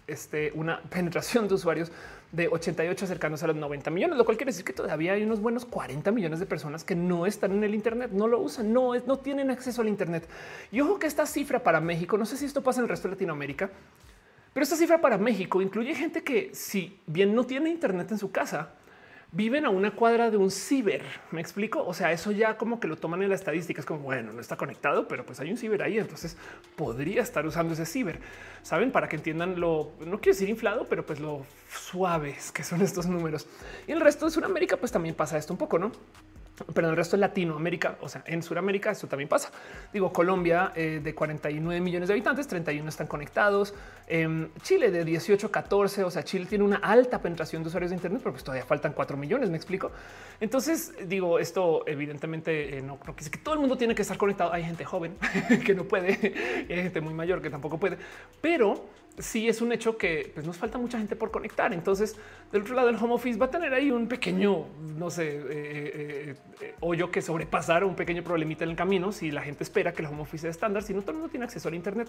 este, 0.06 0.52
una 0.54 0.80
penetración 0.80 1.48
de 1.48 1.54
usuarios 1.54 1.92
de 2.32 2.48
88 2.48 3.06
cercanos 3.06 3.42
a 3.42 3.46
los 3.46 3.56
90 3.56 3.90
millones, 3.90 4.16
lo 4.16 4.24
cual 4.24 4.38
quiere 4.38 4.50
decir 4.50 4.64
que 4.64 4.72
todavía 4.72 5.12
hay 5.12 5.22
unos 5.22 5.40
buenos 5.40 5.66
40 5.66 6.10
millones 6.12 6.40
de 6.40 6.46
personas 6.46 6.82
que 6.82 6.96
no 6.96 7.26
están 7.26 7.52
en 7.52 7.62
el 7.62 7.74
Internet, 7.74 8.10
no 8.12 8.26
lo 8.26 8.40
usan, 8.40 8.72
no, 8.72 8.94
no 9.06 9.18
tienen 9.18 9.50
acceso 9.50 9.82
al 9.82 9.88
Internet. 9.88 10.26
Y 10.70 10.80
ojo 10.80 10.98
que 10.98 11.06
esta 11.06 11.26
cifra 11.26 11.62
para 11.62 11.80
México, 11.80 12.16
no 12.16 12.24
sé 12.24 12.38
si 12.38 12.46
esto 12.46 12.62
pasa 12.62 12.80
en 12.80 12.84
el 12.84 12.88
resto 12.88 13.08
de 13.08 13.14
Latinoamérica, 13.14 13.70
pero 14.54 14.64
esta 14.64 14.76
cifra 14.76 15.00
para 15.00 15.18
México 15.18 15.60
incluye 15.60 15.94
gente 15.94 16.22
que 16.22 16.50
si 16.54 16.98
bien 17.06 17.34
no 17.34 17.44
tiene 17.44 17.70
internet 17.70 18.10
en 18.12 18.18
su 18.18 18.30
casa, 18.30 18.70
viven 19.32 19.64
a 19.64 19.70
una 19.70 19.90
cuadra 19.90 20.30
de 20.30 20.36
un 20.36 20.50
ciber. 20.50 21.02
Me 21.30 21.40
explico. 21.40 21.84
O 21.84 21.94
sea, 21.94 22.12
eso 22.12 22.30
ya 22.30 22.56
como 22.56 22.78
que 22.78 22.86
lo 22.86 22.96
toman 22.96 23.22
en 23.22 23.30
la 23.30 23.34
estadística. 23.34 23.80
Es 23.80 23.86
como 23.86 24.00
bueno, 24.00 24.32
no 24.32 24.40
está 24.40 24.56
conectado, 24.56 25.08
pero 25.08 25.26
pues 25.26 25.40
hay 25.40 25.50
un 25.50 25.56
ciber 25.56 25.82
ahí. 25.82 25.98
Entonces 25.98 26.36
podría 26.76 27.22
estar 27.22 27.44
usando 27.46 27.72
ese 27.72 27.86
ciber. 27.86 28.20
Saben 28.62 28.92
para 28.92 29.08
que 29.08 29.16
entiendan 29.16 29.58
lo 29.58 29.92
no 30.00 30.20
quiero 30.20 30.34
decir 30.34 30.48
inflado, 30.48 30.86
pero 30.88 31.04
pues 31.04 31.18
lo 31.18 31.44
suaves 31.70 32.52
que 32.52 32.62
son 32.62 32.82
estos 32.82 33.06
números. 33.06 33.46
Y 33.88 33.92
el 33.92 34.00
resto 34.00 34.26
de 34.26 34.30
Sudamérica, 34.30 34.76
pues 34.76 34.92
también 34.92 35.14
pasa 35.14 35.38
esto 35.38 35.52
un 35.52 35.58
poco, 35.58 35.78
no? 35.78 35.92
Pero 36.74 36.86
en 36.86 36.90
el 36.90 36.96
resto 36.96 37.16
de 37.16 37.20
Latinoamérica, 37.22 37.96
o 38.00 38.08
sea, 38.08 38.22
en 38.26 38.42
Sudamérica, 38.42 38.90
eso 38.90 39.06
también 39.06 39.28
pasa. 39.28 39.50
Digo, 39.92 40.12
Colombia 40.12 40.72
eh, 40.74 41.00
de 41.02 41.14
49 41.14 41.80
millones 41.80 42.08
de 42.08 42.14
habitantes, 42.14 42.46
31 42.46 42.88
están 42.88 43.06
conectados. 43.06 43.74
Em, 44.06 44.50
Chile 44.62 44.90
de 44.90 45.04
18 45.04 45.46
a 45.46 45.50
14, 45.50 46.04
o 46.04 46.10
sea, 46.10 46.22
Chile 46.22 46.46
tiene 46.46 46.64
una 46.64 46.76
alta 46.76 47.20
penetración 47.20 47.62
de 47.62 47.68
usuarios 47.68 47.90
de 47.90 47.96
Internet, 47.96 48.20
pero 48.22 48.32
pues 48.32 48.44
todavía 48.44 48.66
faltan 48.66 48.92
4 48.92 49.16
millones, 49.16 49.48
me 49.50 49.56
explico. 49.56 49.90
Entonces, 50.40 50.92
digo, 51.08 51.38
esto 51.38 51.84
evidentemente 51.86 52.78
eh, 52.78 52.82
no 52.82 52.98
creo 52.98 53.16
que, 53.16 53.24
que 53.30 53.38
todo 53.38 53.54
el 53.54 53.60
mundo 53.60 53.76
tiene 53.76 53.94
que 53.94 54.02
estar 54.02 54.18
conectado. 54.18 54.52
Hay 54.52 54.64
gente 54.64 54.84
joven 54.84 55.16
que 55.64 55.74
no 55.74 55.84
puede, 55.84 56.34
hay 56.68 56.82
gente 56.82 57.00
muy 57.00 57.14
mayor 57.14 57.40
que 57.40 57.50
tampoco 57.50 57.78
puede, 57.78 57.96
pero 58.40 58.84
sí 59.18 59.48
es 59.48 59.60
un 59.60 59.72
hecho 59.72 59.96
que 59.96 60.30
pues, 60.34 60.46
nos 60.46 60.56
falta 60.56 60.78
mucha 60.78 60.98
gente 60.98 61.16
por 61.16 61.30
conectar. 61.30 61.72
Entonces, 61.72 62.16
del 62.50 62.62
otro 62.62 62.74
lado, 62.74 62.88
el 62.88 62.96
home 62.96 63.14
office 63.14 63.38
va 63.38 63.46
a 63.46 63.50
tener 63.50 63.72
ahí 63.74 63.90
un 63.90 64.08
pequeño, 64.08 64.66
no 64.96 65.10
sé, 65.10 65.28
eh, 65.28 65.42
eh, 65.50 66.34
eh, 66.60 66.74
hoyo 66.80 67.10
que 67.10 67.22
sobrepasar, 67.22 67.84
un 67.84 67.94
pequeño 67.94 68.22
problemita 68.22 68.64
en 68.64 68.70
el 68.70 68.76
camino. 68.76 69.12
Si 69.12 69.30
la 69.30 69.42
gente 69.42 69.64
espera 69.64 69.92
que 69.92 70.02
el 70.02 70.08
home 70.08 70.22
office 70.22 70.42
sea 70.42 70.50
estándar, 70.50 70.82
si 70.82 70.94
no 70.94 71.02
todo 71.02 71.12
el 71.12 71.16
mundo 71.18 71.30
tiene 71.30 71.44
acceso 71.44 71.68
al 71.68 71.74
Internet. 71.74 72.08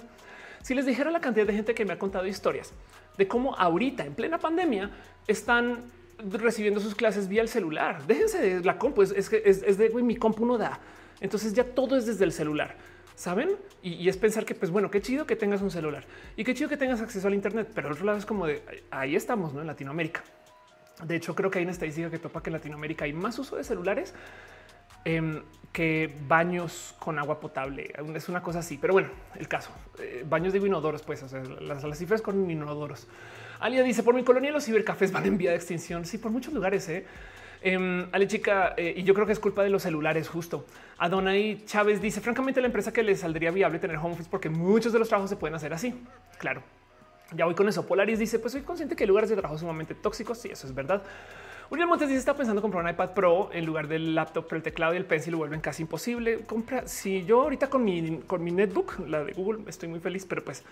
Si 0.62 0.74
les 0.74 0.86
dijera 0.86 1.12
la 1.12 1.20
cantidad 1.20 1.46
de 1.46 1.54
gente 1.54 1.74
que 1.74 1.86
me 1.86 1.94
ha 1.94 2.00
contado 2.00 2.26
historias 2.26 2.74
de 3.18 3.28
cómo 3.28 3.56
ahorita, 3.56 4.06
en 4.06 4.16
plena 4.16 4.40
pandemia, 4.40 4.90
están 5.28 5.80
recibiendo 6.18 6.80
sus 6.80 6.96
clases 6.96 7.28
vía 7.28 7.42
el 7.42 7.50
celular. 7.50 8.06
Déjense 8.08 8.40
de 8.40 8.64
la 8.64 8.78
compu, 8.78 9.02
es, 9.02 9.30
que 9.30 9.42
es, 9.46 9.78
de 9.78 9.90
mi 9.90 10.16
compu 10.16 10.46
no 10.46 10.58
da. 10.58 10.80
Entonces 11.20 11.54
ya 11.54 11.64
todo 11.64 11.96
es 11.98 12.06
desde 12.06 12.24
el 12.26 12.32
celular 12.32 12.76
saben? 13.16 13.52
Y, 13.82 14.08
es 14.08 14.18
pensar 14.18 14.46
que, 14.46 14.56
pues 14.56 14.72
bueno, 14.72 14.90
qué 14.90 15.02
chido 15.02 15.26
que 15.26 15.36
tengas 15.36 15.62
un 15.62 15.72
celular 15.72 16.06
y 16.36 16.44
qué 16.44 16.54
chido 16.54 16.70
que 16.70 16.78
tengas 16.78 17.02
acceso 17.02 17.28
al 17.28 17.34
Internet, 17.34 17.70
pero 17.74 17.88
al 17.88 17.94
otro 17.94 18.06
lado 18.06 18.18
es 18.18 18.26
como 18.26 18.48
de 18.48 18.64
ahí 18.92 19.16
estamos, 19.16 19.54
¿no? 19.54 19.62
En 19.62 19.68
Latinoamérica. 19.68 20.24
De 21.04 21.16
hecho, 21.16 21.36
creo 21.36 21.50
que 21.50 21.60
hay 21.60 21.64
una 21.64 21.72
estadística 21.72 22.10
que 22.10 22.20
topa 22.20 22.42
que 22.42 22.50
en 22.50 22.54
Latinoamérica 22.54 23.06
hay 23.06 23.14
más 23.14 23.38
uso 23.40 23.56
de 23.56 23.64
celulares 23.64 24.14
em, 25.06 25.42
que 25.72 26.16
baños 26.28 26.96
con 27.00 27.18
agua 27.20 27.40
potable. 27.40 27.92
Es 28.16 28.30
una 28.30 28.42
cosa 28.42 28.60
así, 28.60 28.78
pero 28.78 28.94
bueno, 28.94 29.10
el 29.36 29.48
caso. 29.48 29.72
Eh, 30.00 30.24
baños 30.28 30.54
de 30.54 30.60
inodoros, 30.60 31.02
pues, 31.02 31.26
las 31.62 31.98
cifras 31.98 32.22
con 32.22 32.50
inodoros. 32.50 33.08
Alia 33.60 33.82
dice, 33.82 34.04
por 34.04 34.14
mi 34.14 34.24
colonia 34.24 34.52
los 34.52 34.66
cibercafés 34.66 35.12
van 35.12 35.26
en 35.26 35.38
vía 35.38 35.52
de 35.52 35.56
extinción. 35.56 36.06
Sí, 36.06 36.18
por 36.18 36.32
muchos 36.32 36.54
lugares, 36.54 36.88
¿eh? 36.90 37.06
Eh, 37.66 38.08
Ale 38.12 38.28
chica, 38.28 38.74
eh, 38.76 38.94
y 38.98 39.04
yo 39.04 39.14
creo 39.14 39.26
que 39.26 39.32
es 39.32 39.40
culpa 39.40 39.64
de 39.64 39.70
los 39.70 39.84
celulares 39.84 40.28
justo. 40.28 40.66
Adonai 40.98 41.64
Chávez 41.66 42.02
dice, 42.02 42.20
francamente 42.20 42.60
la 42.60 42.68
empresa 42.68 42.92
que 42.92 43.04
le 43.04 43.16
saldría 43.16 43.52
viable 43.52 43.80
tener 43.80 43.98
home 43.98 44.14
office 44.14 44.30
porque 44.30 44.50
muchos 44.50 44.92
de 44.92 45.00
los 45.00 45.08
trabajos 45.08 45.30
se 45.30 45.38
pueden 45.38 45.56
hacer 45.56 45.74
así. 45.74 45.96
Claro, 46.40 46.62
ya 47.34 47.46
voy 47.46 47.56
con 47.56 47.70
eso. 47.70 47.86
Polaris 47.88 48.20
dice, 48.20 48.38
pues 48.38 48.52
soy 48.52 48.64
consciente 48.64 48.98
que 48.98 49.06
hay 49.06 49.08
lugares 49.08 49.30
de 49.30 49.38
trabajo 49.38 49.58
sumamente 49.58 49.96
tóxicos. 49.96 50.38
Sí, 50.38 50.50
eso 50.50 50.68
es 50.68 50.76
verdad. 50.76 51.02
Uriel 51.70 51.88
Montes 51.88 52.10
dice, 52.10 52.20
está 52.20 52.36
pensando 52.36 52.62
comprar 52.62 52.84
un 52.84 52.90
iPad 52.90 53.12
Pro 53.12 53.50
en 53.54 53.66
lugar 53.66 53.88
del 53.88 54.14
laptop, 54.14 54.46
pero 54.48 54.58
el 54.58 54.64
teclado 54.64 54.94
y 54.94 54.98
el 54.98 55.06
pencil 55.06 55.32
lo 55.32 55.38
vuelven 55.38 55.62
casi 55.62 55.84
imposible. 55.84 56.42
Compra, 56.42 56.86
si 56.86 57.24
yo 57.24 57.42
ahorita 57.44 57.70
con 57.70 57.86
mi, 57.86 58.20
con 58.28 58.44
mi 58.44 58.52
netbook, 58.52 59.08
la 59.08 59.24
de 59.24 59.32
Google, 59.32 59.64
estoy 59.68 59.88
muy 59.88 60.02
feliz, 60.02 60.26
pero 60.26 60.44
pues 60.44 60.64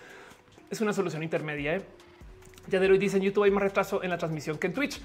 es 0.69 0.81
una 0.81 0.91
solución 0.91 1.23
intermedia. 1.23 1.77
¿eh? 1.77 1.81
Ya 2.67 2.79
de 2.79 2.91
hoy 2.91 2.97
dice 2.97 3.17
en 3.17 3.23
YouTube 3.23 3.45
hay 3.45 3.51
más 3.51 3.63
retraso 3.63 4.03
en 4.03 4.09
la 4.09 4.17
transmisión 4.17 4.57
que 4.57 4.67
en 4.67 4.73
Twitch. 4.73 5.01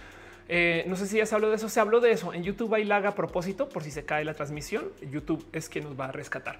Eh, 0.49 0.85
no 0.87 0.95
sé 0.95 1.07
si 1.07 1.17
ya 1.17 1.27
se 1.27 1.35
habló 1.35 1.51
de 1.51 1.57
eso. 1.57 1.69
Se 1.69 1.81
habló 1.81 2.01
de 2.01 2.13
eso 2.13 2.33
en 2.33 2.43
YouTube. 2.43 2.75
Hay 2.75 2.85
lag 2.85 3.07
a 3.07 3.15
propósito 3.15 3.69
por 3.69 3.83
si 3.83 3.91
se 3.91 4.05
cae 4.05 4.25
la 4.25 4.35
transmisión. 4.35 4.91
YouTube 5.11 5.45
es 5.53 5.69
quien 5.69 5.85
nos 5.85 5.99
va 5.99 6.07
a 6.07 6.13
rescatar. 6.13 6.59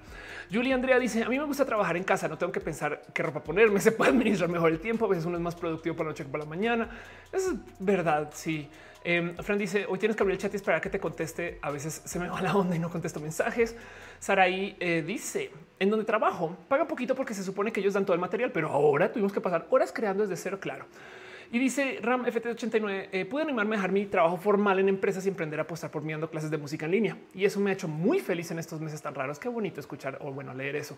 Julia 0.51 0.75
Andrea 0.75 0.99
dice: 0.99 1.23
A 1.23 1.29
mí 1.29 1.37
me 1.37 1.45
gusta 1.45 1.65
trabajar 1.65 1.97
en 1.97 2.03
casa. 2.03 2.27
No 2.27 2.37
tengo 2.37 2.51
que 2.51 2.59
pensar 2.59 3.01
qué 3.13 3.23
ropa 3.23 3.43
ponerme. 3.43 3.79
Se 3.87 3.91
puede 3.91 4.11
administrar 4.11 4.49
mejor 4.49 4.71
el 4.71 4.79
tiempo. 4.79 5.05
A 5.05 5.09
veces 5.09 5.25
uno 5.25 5.37
es 5.37 5.43
más 5.43 5.55
productivo 5.55 5.95
por 5.95 6.05
la 6.05 6.11
noche 6.11 6.23
que 6.23 6.29
por 6.29 6.39
la 6.39 6.45
mañana. 6.45 6.89
es 7.31 7.51
verdad. 7.79 8.29
Sí. 8.33 8.67
Eh, 9.03 9.35
Fran 9.41 9.57
dice: 9.57 9.85
Hoy 9.87 9.99
tienes 9.99 10.17
que 10.17 10.23
abrir 10.23 10.35
el 10.35 10.41
chat 10.41 10.53
y 10.53 10.57
esperar 10.57 10.81
que 10.81 10.89
te 10.89 10.99
conteste. 10.99 11.59
A 11.61 11.71
veces 11.71 12.01
se 12.03 12.19
me 12.19 12.27
va 12.27 12.41
la 12.41 12.55
onda 12.55 12.75
y 12.75 12.79
no 12.79 12.89
contesto 12.89 13.21
mensajes. 13.21 13.75
Saraí 14.19 14.75
eh, 14.81 15.01
dice: 15.05 15.51
En 15.79 15.89
donde 15.89 16.03
trabajo, 16.03 16.57
paga 16.67 16.85
poquito 16.85 17.15
porque 17.15 17.33
se 17.33 17.43
supone 17.43 17.71
que 17.71 17.79
ellos 17.79 17.93
dan 17.93 18.05
todo 18.05 18.15
el 18.15 18.19
material, 18.19 18.51
pero 18.51 18.69
ahora 18.69 19.11
tuvimos 19.11 19.31
que 19.31 19.39
pasar 19.39 19.65
horas 19.69 19.93
creando 19.93 20.23
desde 20.27 20.35
cero. 20.35 20.59
Claro. 20.59 20.87
Y 21.51 21.59
dice 21.59 21.99
Ram 22.01 22.25
FT89, 22.25 23.09
eh, 23.11 23.25
pude 23.25 23.43
animarme 23.43 23.75
a 23.75 23.77
dejar 23.77 23.91
mi 23.91 24.05
trabajo 24.05 24.37
formal 24.37 24.79
en 24.79 24.89
empresas 24.89 25.25
y 25.25 25.29
emprender 25.29 25.59
a 25.59 25.63
apostar 25.63 25.89
por 25.89 26.01
mí 26.01 26.11
dando 26.11 26.29
clases 26.29 26.51
de 26.51 26.57
música 26.57 26.85
en 26.85 26.91
línea. 26.91 27.17
Y 27.33 27.45
eso 27.45 27.59
me 27.59 27.69
ha 27.69 27.73
hecho 27.73 27.87
muy 27.87 28.19
feliz 28.19 28.51
en 28.51 28.59
estos 28.59 28.81
meses 28.81 29.01
tan 29.01 29.15
raros. 29.15 29.39
Qué 29.39 29.47
bonito 29.47 29.79
escuchar 29.79 30.17
o 30.21 30.31
bueno, 30.31 30.53
leer 30.53 30.75
eso. 30.75 30.97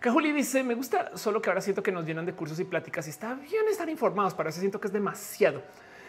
Cajuli 0.00 0.32
dice, 0.32 0.62
me 0.62 0.74
gusta 0.74 1.16
solo 1.16 1.40
que 1.40 1.48
ahora 1.48 1.60
siento 1.60 1.82
que 1.82 1.92
nos 1.92 2.06
llenan 2.06 2.26
de 2.26 2.34
cursos 2.34 2.60
y 2.60 2.64
pláticas 2.64 3.06
y 3.06 3.10
está 3.10 3.34
bien 3.34 3.64
estar 3.70 3.88
informados, 3.88 4.34
para 4.34 4.50
eso 4.50 4.60
siento 4.60 4.78
que 4.78 4.88
es 4.88 4.92
demasiado 4.92 5.62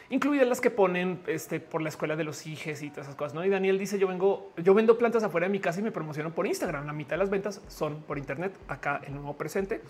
incluidas 0.10 0.48
las 0.48 0.62
que 0.62 0.70
ponen 0.70 1.22
este, 1.28 1.60
por 1.60 1.82
la 1.82 1.90
escuela 1.90 2.16
de 2.16 2.24
los 2.24 2.46
hijes 2.48 2.82
y 2.82 2.90
todas 2.90 3.08
esas 3.08 3.16
cosas. 3.16 3.34
¿no? 3.34 3.46
Y 3.46 3.50
Daniel 3.50 3.78
dice: 3.78 4.00
Yo 4.00 4.08
vengo, 4.08 4.54
yo 4.58 4.74
vendo 4.74 4.98
plantas 4.98 5.24
afuera 5.24 5.48
de 5.48 5.52
mi 5.52 5.60
casa 5.60 5.80
y 5.80 5.84
me 5.84 5.92
promociono 5.92 6.34
por 6.34 6.48
Instagram. 6.48 6.86
La 6.86 6.94
mitad 6.94 7.12
de 7.12 7.18
las 7.18 7.30
ventas 7.30 7.62
son 7.68 8.02
por 8.04 8.18
Internet. 8.18 8.54
Acá 8.68 9.02
el 9.06 9.14
nuevo 9.14 9.36
presente. 9.38 9.82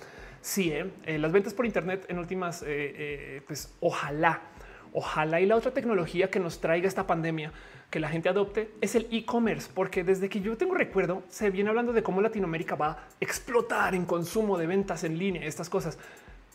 Sí, 0.41 0.71
¿eh? 0.71 0.91
Eh, 1.05 1.17
las 1.17 1.31
ventas 1.31 1.53
por 1.53 1.65
Internet 1.65 2.05
en 2.07 2.19
últimas, 2.19 2.63
eh, 2.65 3.41
pues 3.47 3.75
ojalá, 3.79 4.41
ojalá 4.93 5.41
y 5.41 5.45
la 5.45 5.55
otra 5.55 5.71
tecnología 5.71 6.29
que 6.29 6.39
nos 6.39 6.61
traiga 6.61 6.87
esta 6.87 7.07
pandemia 7.07 7.51
que 7.89 7.99
la 7.99 8.09
gente 8.09 8.27
adopte 8.29 8.71
es 8.81 8.95
el 8.95 9.07
e-commerce, 9.11 9.69
porque 9.73 10.03
desde 10.03 10.27
que 10.27 10.41
yo 10.41 10.57
tengo 10.57 10.75
recuerdo 10.75 11.23
se 11.29 11.49
viene 11.49 11.69
hablando 11.69 11.93
de 11.93 12.03
cómo 12.03 12.21
Latinoamérica 12.21 12.75
va 12.75 12.89
a 12.89 13.07
explotar 13.21 13.95
en 13.95 14.05
consumo 14.05 14.57
de 14.57 14.67
ventas 14.67 15.03
en 15.03 15.17
línea, 15.17 15.45
estas 15.45 15.69
cosas 15.69 15.97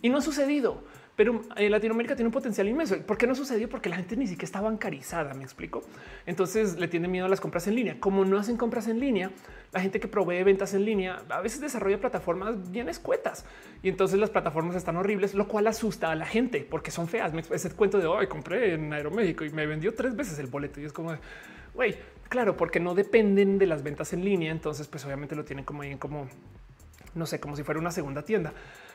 y 0.03 0.11
no 0.11 0.19
ha 0.19 0.21
sucedido 0.21 0.83
pero 1.15 1.43
en 1.57 1.67
eh, 1.67 1.69
Latinoamérica 1.69 2.17
tiene 2.17 2.29
un 2.29 2.33
potencial 2.33 2.67
inmenso. 2.69 2.99
¿Por 3.03 3.19
qué 3.19 3.27
no 3.27 3.35
sucedió? 3.35 3.69
Porque 3.69 3.91
la 3.91 3.97
gente 3.97 4.17
ni 4.17 4.27
siquiera 4.27 4.47
está 4.47 4.61
bancarizada, 4.63 5.35
me 5.35 5.43
explico. 5.43 5.83
Entonces 6.25 6.79
le 6.79 6.89
tiene 6.89 7.07
miedo 7.07 7.27
a 7.27 7.29
las 7.29 7.41
compras 7.41 7.67
en 7.67 7.75
línea. 7.75 8.01
Como 8.01 8.25
no 8.25 8.39
hacen 8.39 8.57
compras 8.57 8.89
en 8.89 8.99
línea, 8.99 9.31
la 9.73 9.81
gente 9.81 10.01
que 10.01 10.09
provee 10.09 10.43
ventas 10.43 10.73
en 10.73 10.85
línea 10.85 11.23
a 11.29 11.41
veces 11.43 11.61
desarrolla 11.61 12.01
plataformas 12.01 12.71
bien 12.71 12.89
escuetas 12.89 13.45
y 13.83 13.89
entonces 13.89 14.19
las 14.19 14.31
plataformas 14.31 14.75
están 14.75 14.97
horribles, 14.97 15.35
lo 15.35 15.49
cual 15.49 15.67
asusta 15.67 16.11
a 16.11 16.15
la 16.15 16.27
gente 16.27 16.67
porque 16.69 16.91
son 16.91 17.09
feas. 17.09 17.33
Ese 17.51 17.71
cuento 17.73 17.99
de 17.99 18.07
hoy 18.07 18.27
compré 18.27 18.75
en 18.75 18.93
Aeroméxico 18.93 19.45
y 19.45 19.51
me 19.51 19.67
vendió 19.67 19.95
tres 19.95 20.17
veces 20.17 20.39
el 20.39 20.47
boleto 20.47 20.81
y 20.81 20.87
es 20.87 20.93
como, 20.95 21.15
güey, 21.75 21.97
claro, 22.31 22.57
porque 22.57 22.81
no 22.81 22.95
dependen 22.95 23.59
de 23.59 23.67
las 23.67 23.83
ventas 23.83 24.15
en 24.15 24.25
línea. 24.25 24.51
Entonces, 24.51 24.89
pues 24.89 25.05
obviamente 25.05 25.37
lo 25.37 25.45
tienen 25.45 25.65
como 25.67 25.83
ahí 25.83 25.97
como 25.97 26.29
no 27.15 27.27
sé, 27.27 27.41
como 27.41 27.57
si 27.57 27.63
fuera 27.63 27.81
una 27.81 27.91
segunda 27.91 28.23
tienda. 28.23 28.53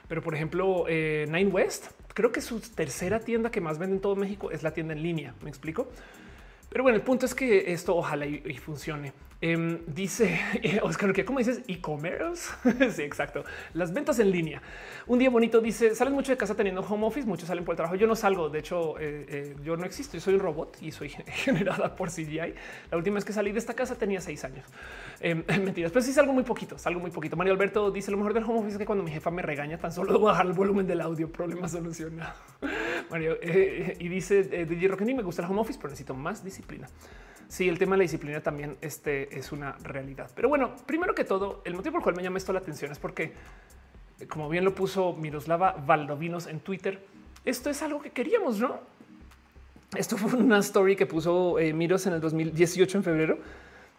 Pero 0.08 0.22
por 0.22 0.36
ejemplo, 0.36 0.86
eh, 0.88 1.26
Nine 1.30 1.52
West, 1.52 1.88
creo 2.14 2.32
que 2.32 2.42
su 2.42 2.60
tercera 2.60 3.20
tienda 3.20 3.52
que 3.52 3.62
más 3.62 3.78
vende 3.78 3.96
en 3.96 4.02
todo 4.02 4.16
México 4.16 4.52
es 4.52 4.64
la 4.64 4.72
tienda 4.72 4.94
en 4.94 5.04
línea. 5.04 5.36
Me 5.42 5.50
explico. 5.50 5.90
Pero 6.70 6.84
bueno, 6.84 6.96
el 6.96 7.04
punto 7.04 7.26
es 7.26 7.36
que 7.36 7.72
esto 7.72 7.96
ojalá 7.96 8.26
y 8.26 8.58
funcione. 8.58 9.14
Em, 9.40 9.82
dice 9.86 10.40
Oscar, 10.82 11.14
¿qué? 11.14 11.24
¿cómo 11.24 11.38
dices? 11.38 11.62
¿E-commerce? 11.68 12.50
sí, 12.92 13.04
exacto. 13.04 13.44
Las 13.74 13.94
ventas 13.94 14.18
en 14.18 14.32
línea. 14.32 14.62
Un 15.06 15.20
día 15.20 15.30
bonito 15.30 15.62
dice, 15.62 15.94
salen 15.94 16.14
mucho 16.14 16.32
de 16.32 16.38
casa 16.38 16.56
teniendo 16.56 16.82
home 16.82 17.06
office, 17.06 17.28
muchos 17.28 17.48
salen 17.48 17.64
por 17.64 17.74
el 17.74 17.78
trabajo. 17.78 17.96
Yo 17.96 18.08
no 18.08 18.16
salgo, 18.16 18.50
de 18.50 18.60
hecho, 18.60 18.98
eh, 19.00 19.26
eh, 19.30 19.56
yo 19.64 19.78
no 19.78 19.86
existo, 19.86 20.18
yo 20.18 20.22
soy 20.22 20.34
un 20.34 20.40
robot 20.40 20.78
y 20.82 20.92
soy 20.92 21.10
generada 21.28 21.96
por 21.96 22.10
CGI. 22.10 22.56
La 22.90 22.98
última 22.98 23.16
vez 23.16 23.26
que 23.26 23.34
salí 23.34 23.52
de 23.52 23.60
esta 23.60 23.76
casa 23.76 23.96
tenía 23.96 24.22
seis 24.22 24.44
años. 24.44 24.66
Em, 25.20 25.44
mentiras, 25.64 25.92
pero 25.92 26.04
sí 26.04 26.14
salgo 26.14 26.34
muy 26.34 26.44
poquito, 26.44 26.80
salgo 26.80 27.00
muy 27.00 27.12
poquito. 27.12 27.36
Mario 27.38 27.54
Alberto 27.54 27.92
dice, 27.92 28.10
lo 28.10 28.18
mejor 28.18 28.34
del 28.34 28.44
home 28.44 28.60
office 28.60 28.74
es 28.74 28.78
que 28.80 28.86
cuando 28.86 29.04
mi 29.04 29.12
jefa 29.12 29.30
me 29.30 29.44
regaña, 29.44 29.78
tan 29.78 29.92
solo 29.92 30.20
bajar 30.20 30.48
el 30.48 30.54
volumen 30.54 30.88
del 30.88 31.02
audio, 31.02 31.32
problema 31.32 31.70
solucionado. 31.70 32.34
Mario, 33.12 33.38
eh, 33.42 33.96
y 34.00 34.08
dice, 34.08 34.44
DJ 34.44 34.88
Rock, 34.88 35.02
ni 35.02 35.14
me 35.14 35.22
gusta 35.22 35.44
el 35.44 35.52
home 35.52 35.62
office, 35.62 35.78
pero 35.78 35.90
necesito 35.90 36.16
más 36.16 36.44
disciplina. 36.44 36.90
Sí, 37.50 37.70
el 37.70 37.80
tema 37.80 37.96
de 37.96 38.00
la 38.00 38.02
disciplina 38.04 38.42
también 38.42 38.78
este, 38.82 39.38
es 39.38 39.52
una 39.52 39.74
realidad. 39.84 40.30
Pero 40.36 40.50
bueno, 40.50 40.76
primero 40.86 41.16
que 41.16 41.24
todo, 41.24 41.62
el 41.64 41.74
motivo 41.76 41.94
por 41.94 42.02
el 42.02 42.04
cual 42.04 42.16
me 42.16 42.24
llama 42.24 42.38
esto 42.38 42.52
la 42.52 42.60
atención 42.60 42.92
es 42.92 43.00
porque, 43.00 43.34
como 44.28 44.50
bien 44.50 44.66
lo 44.66 44.76
puso 44.76 45.14
Miroslava 45.14 45.72
Valdovinos 45.74 46.48
en 46.48 46.60
Twitter, 46.60 47.06
esto 47.46 47.70
es 47.70 47.82
algo 47.82 48.02
que 48.02 48.12
queríamos, 48.12 48.60
¿no? 48.60 48.80
Esto 49.96 50.18
fue 50.18 50.38
una 50.38 50.60
story 50.60 50.98
que 50.98 51.06
puso 51.06 51.60
eh, 51.60 51.72
Miros 51.72 52.06
en 52.08 52.14
el 52.14 52.20
2018 52.20 52.98
en 52.98 53.04
febrero, 53.06 53.38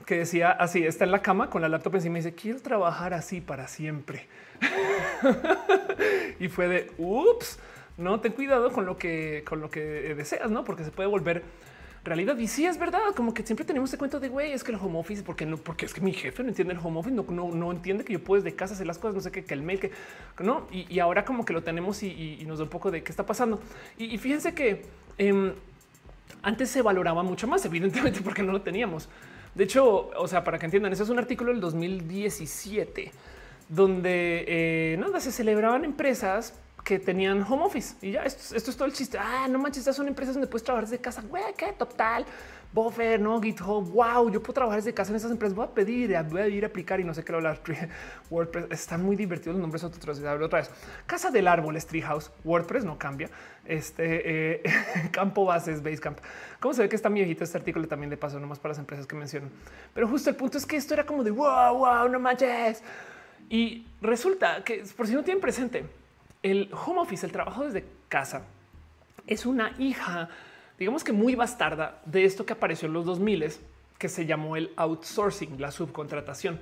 que 0.05 0.19
decía 0.19 0.51
así, 0.51 0.85
está 0.85 1.05
en 1.05 1.13
la 1.13 1.23
cama 1.23 1.49
con 1.49 1.63
la 1.63 1.69
laptop 1.69 1.95
encima 1.95 2.19
y 2.19 2.23
dice, 2.23 2.35
quiero 2.35 2.61
trabajar 2.61 3.15
así 3.15 3.41
para 3.41 3.67
siempre. 3.69 4.27
y 6.39 6.49
fue 6.49 6.69
de, 6.69 6.93
ups, 6.99 7.59
no, 7.97 8.21
ten 8.21 8.33
cuidado 8.33 8.71
con 8.71 8.85
lo 8.85 8.99
que, 8.99 9.43
con 9.47 9.61
lo 9.61 9.71
que 9.71 9.81
deseas, 10.15 10.51
¿no? 10.51 10.65
Porque 10.65 10.85
se 10.85 10.91
puede 10.91 11.09
volver 11.09 11.43
realidad. 12.05 12.37
Y 12.39 12.47
sí 12.49 12.67
es 12.67 12.79
verdad, 12.79 13.01
como 13.15 13.35
que 13.35 13.45
siempre 13.45 13.65
tenemos 13.65 13.89
este 13.89 13.99
cuento 13.99 14.21
de 14.21 14.29
güey, 14.29 14.53
es 14.53 14.65
que 14.65 14.73
el 14.73 14.79
home 14.79 14.99
office, 14.99 15.23
porque 15.23 15.47
no, 15.47 15.57
porque 15.57 15.87
es 15.87 15.95
que 15.95 16.01
mi 16.01 16.13
jefe 16.13 16.43
no 16.43 16.49
entiende 16.49 16.75
el 16.75 16.81
home 16.83 16.99
office, 17.01 17.15
no, 17.15 17.25
no, 17.25 17.73
entiende 17.73 18.05
que 18.05 18.13
yo 18.13 18.23
puedo 18.23 18.43
desde 18.43 18.57
casa 18.57 18.75
hacer 18.75 18.87
las 18.87 18.99
cosas, 18.99 19.15
no 19.17 19.21
sé 19.21 19.31
qué, 19.31 19.45
que 19.45 19.55
el 19.55 19.63
mail, 19.63 19.81
que 19.81 19.93
no. 20.41 20.67
Y, 20.71 20.99
ahora 20.99 21.25
como 21.25 21.45
que 21.45 21.53
lo 21.53 21.63
tenemos 21.63 22.03
y, 22.03 22.45
nos 22.47 22.59
da 22.59 22.65
un 22.65 22.71
poco 22.71 22.91
de 22.91 23.03
qué 23.03 23.11
está 23.11 23.27
pasando. 23.27 23.61
Y, 23.97 24.17
fíjense 24.19 24.55
que 24.55 24.87
em, 25.19 25.53
antes 26.43 26.71
se 26.71 26.83
valoraba 26.83 27.23
mucho 27.23 27.47
más, 27.47 27.65
evidentemente, 27.67 28.21
porque 28.23 28.43
no 28.43 28.53
lo 28.53 28.63
teníamos. 28.63 29.09
De 29.55 29.65
hecho, 29.65 30.11
o 30.17 30.29
sea, 30.29 30.45
para 30.45 30.59
que 30.59 30.67
entiendan, 30.67 30.93
eso 30.93 31.03
es 31.03 31.09
un 31.09 31.19
artículo 31.19 31.51
del 31.53 31.61
2017 31.61 33.11
donde 33.69 34.45
eh, 34.49 34.97
nada 34.99 35.21
se 35.21 35.31
celebraban 35.31 35.85
empresas 35.85 36.55
que 36.89 36.99
tenían 36.99 37.43
home 37.43 37.65
office 37.65 37.97
y 38.01 38.13
ya 38.13 38.23
esto, 38.23 38.57
es 38.57 38.65
todo 38.65 38.87
el 38.87 38.95
chiste. 38.95 39.19
Ah, 39.21 39.47
no 39.47 39.59
manches, 39.59 39.81
estas 39.81 39.95
son 39.95 40.09
empresas 40.09 40.35
donde 40.35 40.49
puedes 40.49 40.65
trabajar 40.65 40.89
desde 40.89 40.99
casa. 40.99 41.21
Güey, 41.21 41.53
qué 41.55 41.75
total. 41.75 42.25
Buffer, 42.73 43.21
no 43.21 43.43
GitHub. 43.43 43.93
Wow, 43.93 44.31
yo 44.31 44.43
puedo 44.43 44.55
trabajar 44.55 44.79
desde 44.79 44.95
casa 44.95 45.11
en 45.11 45.17
esas 45.17 45.31
empresas. 45.31 45.55
Voy 45.55 45.67
a 45.67 45.69
pedir, 45.69 46.17
voy 46.31 46.41
a 46.41 46.49
ir 46.49 46.65
a 46.65 46.69
aplicar 46.69 46.99
y 46.99 47.05
no 47.05 47.13
sé 47.13 47.23
qué 47.23 47.35
hablar. 47.35 47.61
WordPress 48.31 48.71
están 48.71 49.05
muy 49.05 49.17
divertidos 49.17 49.57
los 49.57 49.61
nombres 49.61 49.85
otros. 49.85 50.19
Otra 50.19 50.61
vez, 50.61 50.71
casa 51.05 51.31
del 51.31 51.47
árbol 51.47 51.77
es 51.77 51.87
Treehouse. 51.87 52.31
WordPress 52.43 52.87
no 52.87 52.99
cambia. 52.99 53.29
Este 53.67 54.55
eh, 54.57 54.63
campo 55.11 55.45
bases, 55.45 55.83
Basecamp. 55.83 56.21
¿Cómo 56.59 56.73
se 56.73 56.81
ve 56.81 56.89
que 56.89 56.97
está 56.97 57.11
viejito 57.11 57.45
este 57.45 57.59
artículo 57.59 57.87
también 57.87 58.09
de 58.09 58.17
paso, 58.17 58.41
nomás 58.41 58.59
para 58.59 58.71
las 58.71 58.79
empresas 58.79 59.07
que 59.07 59.15
mencionan? 59.15 59.51
Pero 59.93 60.09
justo 60.09 60.31
el 60.31 60.37
punto 60.37 60.57
es 60.57 60.65
que 60.65 60.77
esto 60.77 60.95
era 60.95 61.05
como 61.05 61.23
de 61.23 61.33
wow, 61.33 61.77
wow, 61.77 62.09
no 62.09 62.19
manches. 62.19 62.83
Y 63.51 63.87
resulta 64.01 64.65
que 64.65 64.85
por 64.97 65.07
si 65.07 65.13
no 65.13 65.23
tienen 65.23 65.43
presente, 65.43 65.85
el 66.43 66.71
home 66.73 67.01
office, 67.01 67.27
el 67.27 67.33
trabajo 67.33 67.65
desde 67.65 67.85
casa, 68.09 68.45
es 69.27 69.47
una 69.47 69.75
hija, 69.79 70.31
digamos 70.79 71.05
que 71.05 71.13
muy 71.13 71.35
bastarda 71.35 72.01
de 72.05 72.25
esto 72.25 72.47
que 72.47 72.55
apareció 72.55 72.89
en 72.89 72.95
los 72.95 73.05
2000 73.05 73.59
que 73.99 74.09
se 74.09 74.27
llamó 74.27 74.57
el 74.57 74.73
outsourcing, 74.77 75.61
la 75.61 75.71
subcontratación. 75.71 76.61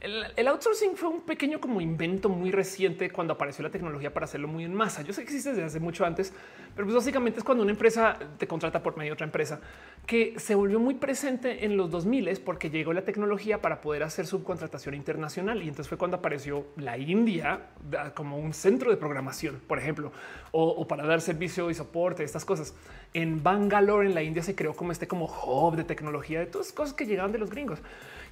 El, 0.00 0.46
outsourcing 0.46 0.94
fue 0.96 1.08
un 1.08 1.22
pequeño 1.22 1.60
como 1.60 1.80
invento 1.80 2.28
muy 2.28 2.52
reciente 2.52 3.10
cuando 3.10 3.32
apareció 3.32 3.64
la 3.64 3.70
tecnología 3.70 4.14
para 4.14 4.24
hacerlo 4.24 4.46
muy 4.46 4.62
en 4.62 4.72
masa. 4.72 5.02
Yo 5.02 5.12
sé 5.12 5.22
que 5.22 5.24
existe 5.24 5.50
desde 5.50 5.64
hace 5.64 5.80
mucho 5.80 6.04
antes, 6.04 6.32
pero 6.76 6.86
pues 6.86 6.94
básicamente 6.94 7.40
es 7.40 7.44
cuando 7.44 7.64
una 7.64 7.72
empresa 7.72 8.16
te 8.38 8.46
contrata 8.46 8.80
por 8.80 8.96
medio 8.96 9.10
de 9.10 9.14
otra 9.14 9.26
empresa 9.26 9.60
que 10.06 10.38
se 10.38 10.54
volvió 10.54 10.78
muy 10.78 10.94
presente 10.94 11.64
en 11.64 11.76
los 11.76 11.90
2000 11.90 12.40
porque 12.44 12.70
llegó 12.70 12.92
la 12.92 13.02
tecnología 13.02 13.60
para 13.60 13.80
poder 13.80 14.04
hacer 14.04 14.26
subcontratación 14.26 14.94
internacional. 14.94 15.58
Y 15.58 15.68
entonces 15.68 15.88
fue 15.88 15.98
cuando 15.98 16.18
apareció 16.18 16.66
la 16.76 16.96
India 16.96 17.66
como 18.14 18.38
un 18.38 18.54
centro 18.54 18.90
de 18.90 18.96
programación, 18.96 19.60
por 19.66 19.80
ejemplo, 19.80 20.12
o, 20.52 20.86
para 20.86 21.04
dar 21.06 21.20
servicio 21.20 21.70
y 21.70 21.74
soporte, 21.74 22.22
estas 22.22 22.44
cosas. 22.44 22.72
En 23.14 23.42
Bangalore, 23.42 24.06
en 24.06 24.14
la 24.14 24.22
India, 24.22 24.44
se 24.44 24.54
creó 24.54 24.74
como 24.74 24.92
este 24.92 25.08
como 25.08 25.26
hub 25.26 25.74
de 25.74 25.82
tecnología 25.82 26.38
de 26.38 26.46
todas 26.46 26.72
cosas 26.72 26.94
que 26.94 27.04
llegaban 27.04 27.32
de 27.32 27.38
los 27.38 27.50
gringos. 27.50 27.80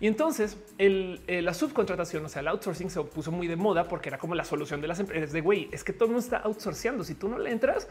Y 0.00 0.06
entonces 0.06 0.58
eh, 0.78 1.40
la 1.42 1.54
subcontratación, 1.54 2.24
o 2.24 2.28
sea, 2.28 2.40
el 2.40 2.48
outsourcing 2.48 2.90
se 2.90 3.00
puso 3.02 3.32
muy 3.32 3.46
de 3.46 3.56
moda 3.56 3.88
porque 3.88 4.08
era 4.08 4.18
como 4.18 4.34
la 4.34 4.44
solución 4.44 4.80
de 4.80 4.88
las 4.88 5.00
empresas 5.00 5.32
de 5.32 5.40
güey, 5.40 5.68
es 5.72 5.84
que 5.84 5.92
todo 5.92 6.06
el 6.06 6.12
mundo 6.12 6.24
está 6.24 6.38
outsourciando. 6.38 7.04
Si 7.04 7.14
tú 7.14 7.28
no 7.28 7.38
le 7.38 7.50
entras, 7.50 7.88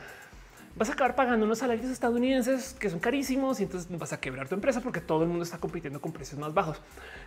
vas 0.75 0.89
a 0.89 0.93
acabar 0.93 1.15
pagando 1.15 1.45
unos 1.45 1.59
salarios 1.59 1.89
estadounidenses 1.89 2.73
que 2.73 2.89
son 2.89 2.99
carísimos 2.99 3.59
y 3.59 3.63
entonces 3.63 3.89
vas 3.97 4.13
a 4.13 4.19
quebrar 4.19 4.47
tu 4.47 4.55
empresa 4.55 4.81
porque 4.81 5.01
todo 5.01 5.23
el 5.23 5.29
mundo 5.29 5.43
está 5.43 5.57
compitiendo 5.57 5.99
con 6.01 6.11
precios 6.11 6.39
más 6.39 6.53
bajos, 6.53 6.81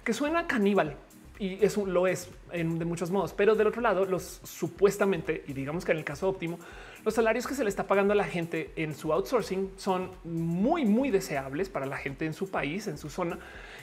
que 0.04 0.12
suena 0.12 0.46
caníbal 0.46 0.96
y 1.38 1.64
eso 1.64 1.86
lo 1.86 2.06
es 2.06 2.28
en, 2.52 2.78
de 2.78 2.84
muchos 2.84 3.10
modos. 3.10 3.32
Pero 3.32 3.54
del 3.54 3.68
otro 3.68 3.80
lado, 3.80 4.04
los 4.04 4.40
supuestamente, 4.44 5.44
y 5.46 5.52
digamos 5.52 5.84
que 5.84 5.92
en 5.92 5.98
el 5.98 6.04
caso 6.04 6.28
óptimo, 6.28 6.58
los 7.04 7.14
salarios 7.14 7.46
que 7.46 7.54
se 7.54 7.62
le 7.62 7.70
está 7.70 7.86
pagando 7.86 8.12
a 8.12 8.16
la 8.16 8.24
gente 8.24 8.72
en 8.76 8.94
su 8.94 9.12
outsourcing 9.12 9.70
son 9.76 10.10
muy, 10.24 10.84
muy 10.84 11.10
deseables 11.10 11.68
para 11.68 11.86
la 11.86 11.96
gente 11.96 12.26
en 12.26 12.34
su 12.34 12.50
país, 12.50 12.88
en 12.88 12.98
su 12.98 13.08
zona. 13.08 13.38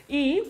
Y 0.08 0.44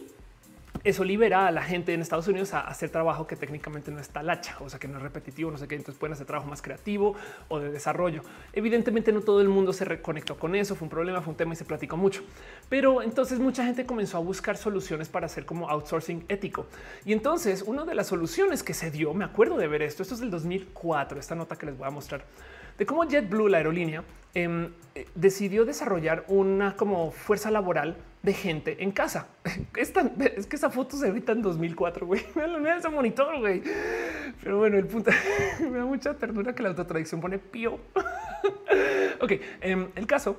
eso 0.84 1.04
libera 1.04 1.48
a 1.48 1.52
la 1.52 1.64
gente 1.64 1.94
en 1.94 2.02
Estados 2.02 2.28
Unidos 2.28 2.54
a 2.54 2.62
hacer 2.62 2.90
trabajo 2.90 3.28
que 3.28 3.36
técnicamente 3.36 3.92
no 3.92 4.00
está 4.00 4.22
lacha, 4.24 4.58
o 4.60 4.70
sea, 4.70 4.80
que 4.80 4.88
no 4.88 4.98
es 4.98 5.04
repetitivo, 5.04 5.52
no 5.52 5.58
sé 5.58 5.68
qué. 5.68 5.76
Entonces 5.76 6.00
pueden 6.00 6.14
hacer 6.14 6.28
trabajo 6.28 6.50
más 6.50 6.62
creativo 6.62 7.16
o 7.48 7.60
de 7.60 7.72
desarrollo. 7.72 8.22
Evidentemente, 8.54 9.12
no 9.12 9.22
todo 9.22 9.42
el 9.42 9.50
mundo 9.50 9.74
se 9.74 9.86
reconectó 9.86 10.38
con 10.38 10.56
eso. 10.56 10.76
Fue 10.76 10.86
un 10.86 10.90
problema, 10.90 11.22
fue 11.22 11.32
un 11.32 11.38
tema 11.38 11.54
y 11.54 11.56
se 11.56 11.66
platicó 11.66 11.98
mucho. 11.98 12.24
Pero 12.70 13.02
entonces 13.02 13.40
mucha 13.40 13.66
gente 13.66 13.86
comenzó 13.86 14.18
a 14.18 14.22
buscar 14.22 14.58
soluciones 14.58 15.10
para 15.10 15.26
hacer 15.26 15.46
como 15.46 15.70
outsourcing 15.70 16.26
ético. 16.28 16.68
Y 17.06 17.14
entonces 17.14 17.64
una 17.64 17.86
de 17.86 17.96
las 17.96 18.08
soluciones 18.08 18.64
que 18.64 18.74
se 18.74 18.92
dio, 18.92 19.14
me 19.14 19.26
acuerdo 19.26 19.58
de 19.58 19.68
ver 19.68 19.82
esto, 19.82 20.04
esto 20.04 20.16
es 20.16 20.20
del 20.20 20.32
2004, 20.32 21.20
esta 21.20 21.36
nota 21.36 21.56
que 21.56 21.66
les 21.66 21.78
voy 21.78 21.88
a 21.88 21.92
mostrar 21.92 22.24
de 22.78 22.86
cómo 22.86 23.06
JetBlue, 23.06 23.48
la 23.48 23.58
aerolínea, 23.58 24.04
em, 24.34 24.72
eh, 24.96 25.08
decidió 25.16 25.66
desarrollar 25.66 26.26
una 26.28 26.76
como 26.76 27.12
fuerza 27.12 27.52
laboral 27.52 27.96
de 28.26 28.34
gente 28.34 28.84
en 28.84 28.92
casa. 28.92 29.28
Es, 29.78 29.94
es 30.36 30.48
que 30.48 30.56
esa 30.56 30.70
foto 30.70 30.98
se 30.98 31.12
ve 31.12 31.24
en 31.28 31.42
2004, 31.42 32.08
güey. 32.08 32.26
Mira 32.36 32.78
ese 32.78 32.90
monitor, 32.90 33.40
güey. 33.40 33.62
Pero 34.44 34.58
bueno, 34.58 34.78
el 34.78 34.88
punto 34.88 35.12
me 35.60 35.78
da 35.78 35.86
mucha 35.86 36.14
ternura 36.16 36.54
que 36.54 36.64
la 36.64 36.70
autotradición 36.70 37.22
pone 37.22 37.38
pío. 37.38 37.80
ok, 39.22 39.32
em, 39.62 39.90
el 39.96 40.08
caso 40.08 40.38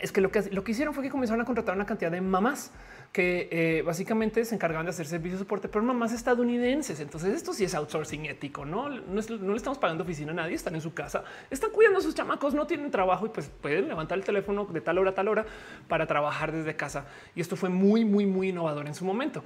es 0.00 0.12
que 0.12 0.20
lo 0.20 0.30
que 0.30 0.42
lo 0.50 0.64
que 0.64 0.72
hicieron 0.72 0.94
fue 0.94 1.02
que 1.02 1.10
comenzaron 1.10 1.40
a 1.42 1.44
contratar 1.44 1.74
una 1.74 1.86
cantidad 1.86 2.10
de 2.10 2.20
mamás 2.20 2.72
que 3.12 3.48
eh, 3.50 3.82
básicamente 3.82 4.44
se 4.44 4.54
encargaban 4.54 4.86
de 4.86 4.90
hacer 4.90 5.06
servicio 5.06 5.36
de 5.36 5.44
soporte, 5.44 5.68
pero 5.68 5.84
mamás 5.84 6.12
estadounidenses. 6.12 7.00
Entonces 7.00 7.34
esto 7.34 7.52
sí 7.52 7.64
es 7.64 7.74
outsourcing 7.74 8.26
ético, 8.26 8.64
no, 8.64 8.88
no, 8.88 9.20
le 9.20 9.56
estamos 9.56 9.78
pagando 9.78 10.04
oficina 10.04 10.30
a 10.30 10.34
nadie, 10.34 10.54
están 10.54 10.76
en 10.76 10.80
su 10.80 10.94
casa, 10.94 11.24
están 11.50 11.70
cuidando 11.70 11.98
a 11.98 12.02
sus 12.02 12.14
chamacos, 12.14 12.54
no 12.54 12.66
tienen 12.66 12.90
trabajo 12.90 13.26
y 13.26 13.30
pues 13.30 13.50
pueden 13.60 13.88
levantar 13.88 14.18
el 14.18 14.24
teléfono 14.24 14.64
de 14.64 14.80
tal 14.80 14.98
hora 14.98 15.10
a 15.10 15.14
tal 15.14 15.28
hora 15.28 15.44
para 15.88 16.06
trabajar 16.06 16.52
desde 16.52 16.76
casa. 16.76 17.06
Y 17.34 17.40
esto 17.40 17.56
fue 17.56 17.68
muy, 17.68 18.04
muy, 18.04 18.26
muy 18.26 18.50
innovador 18.50 18.86
en 18.86 18.94
su 18.94 19.04
momento 19.04 19.42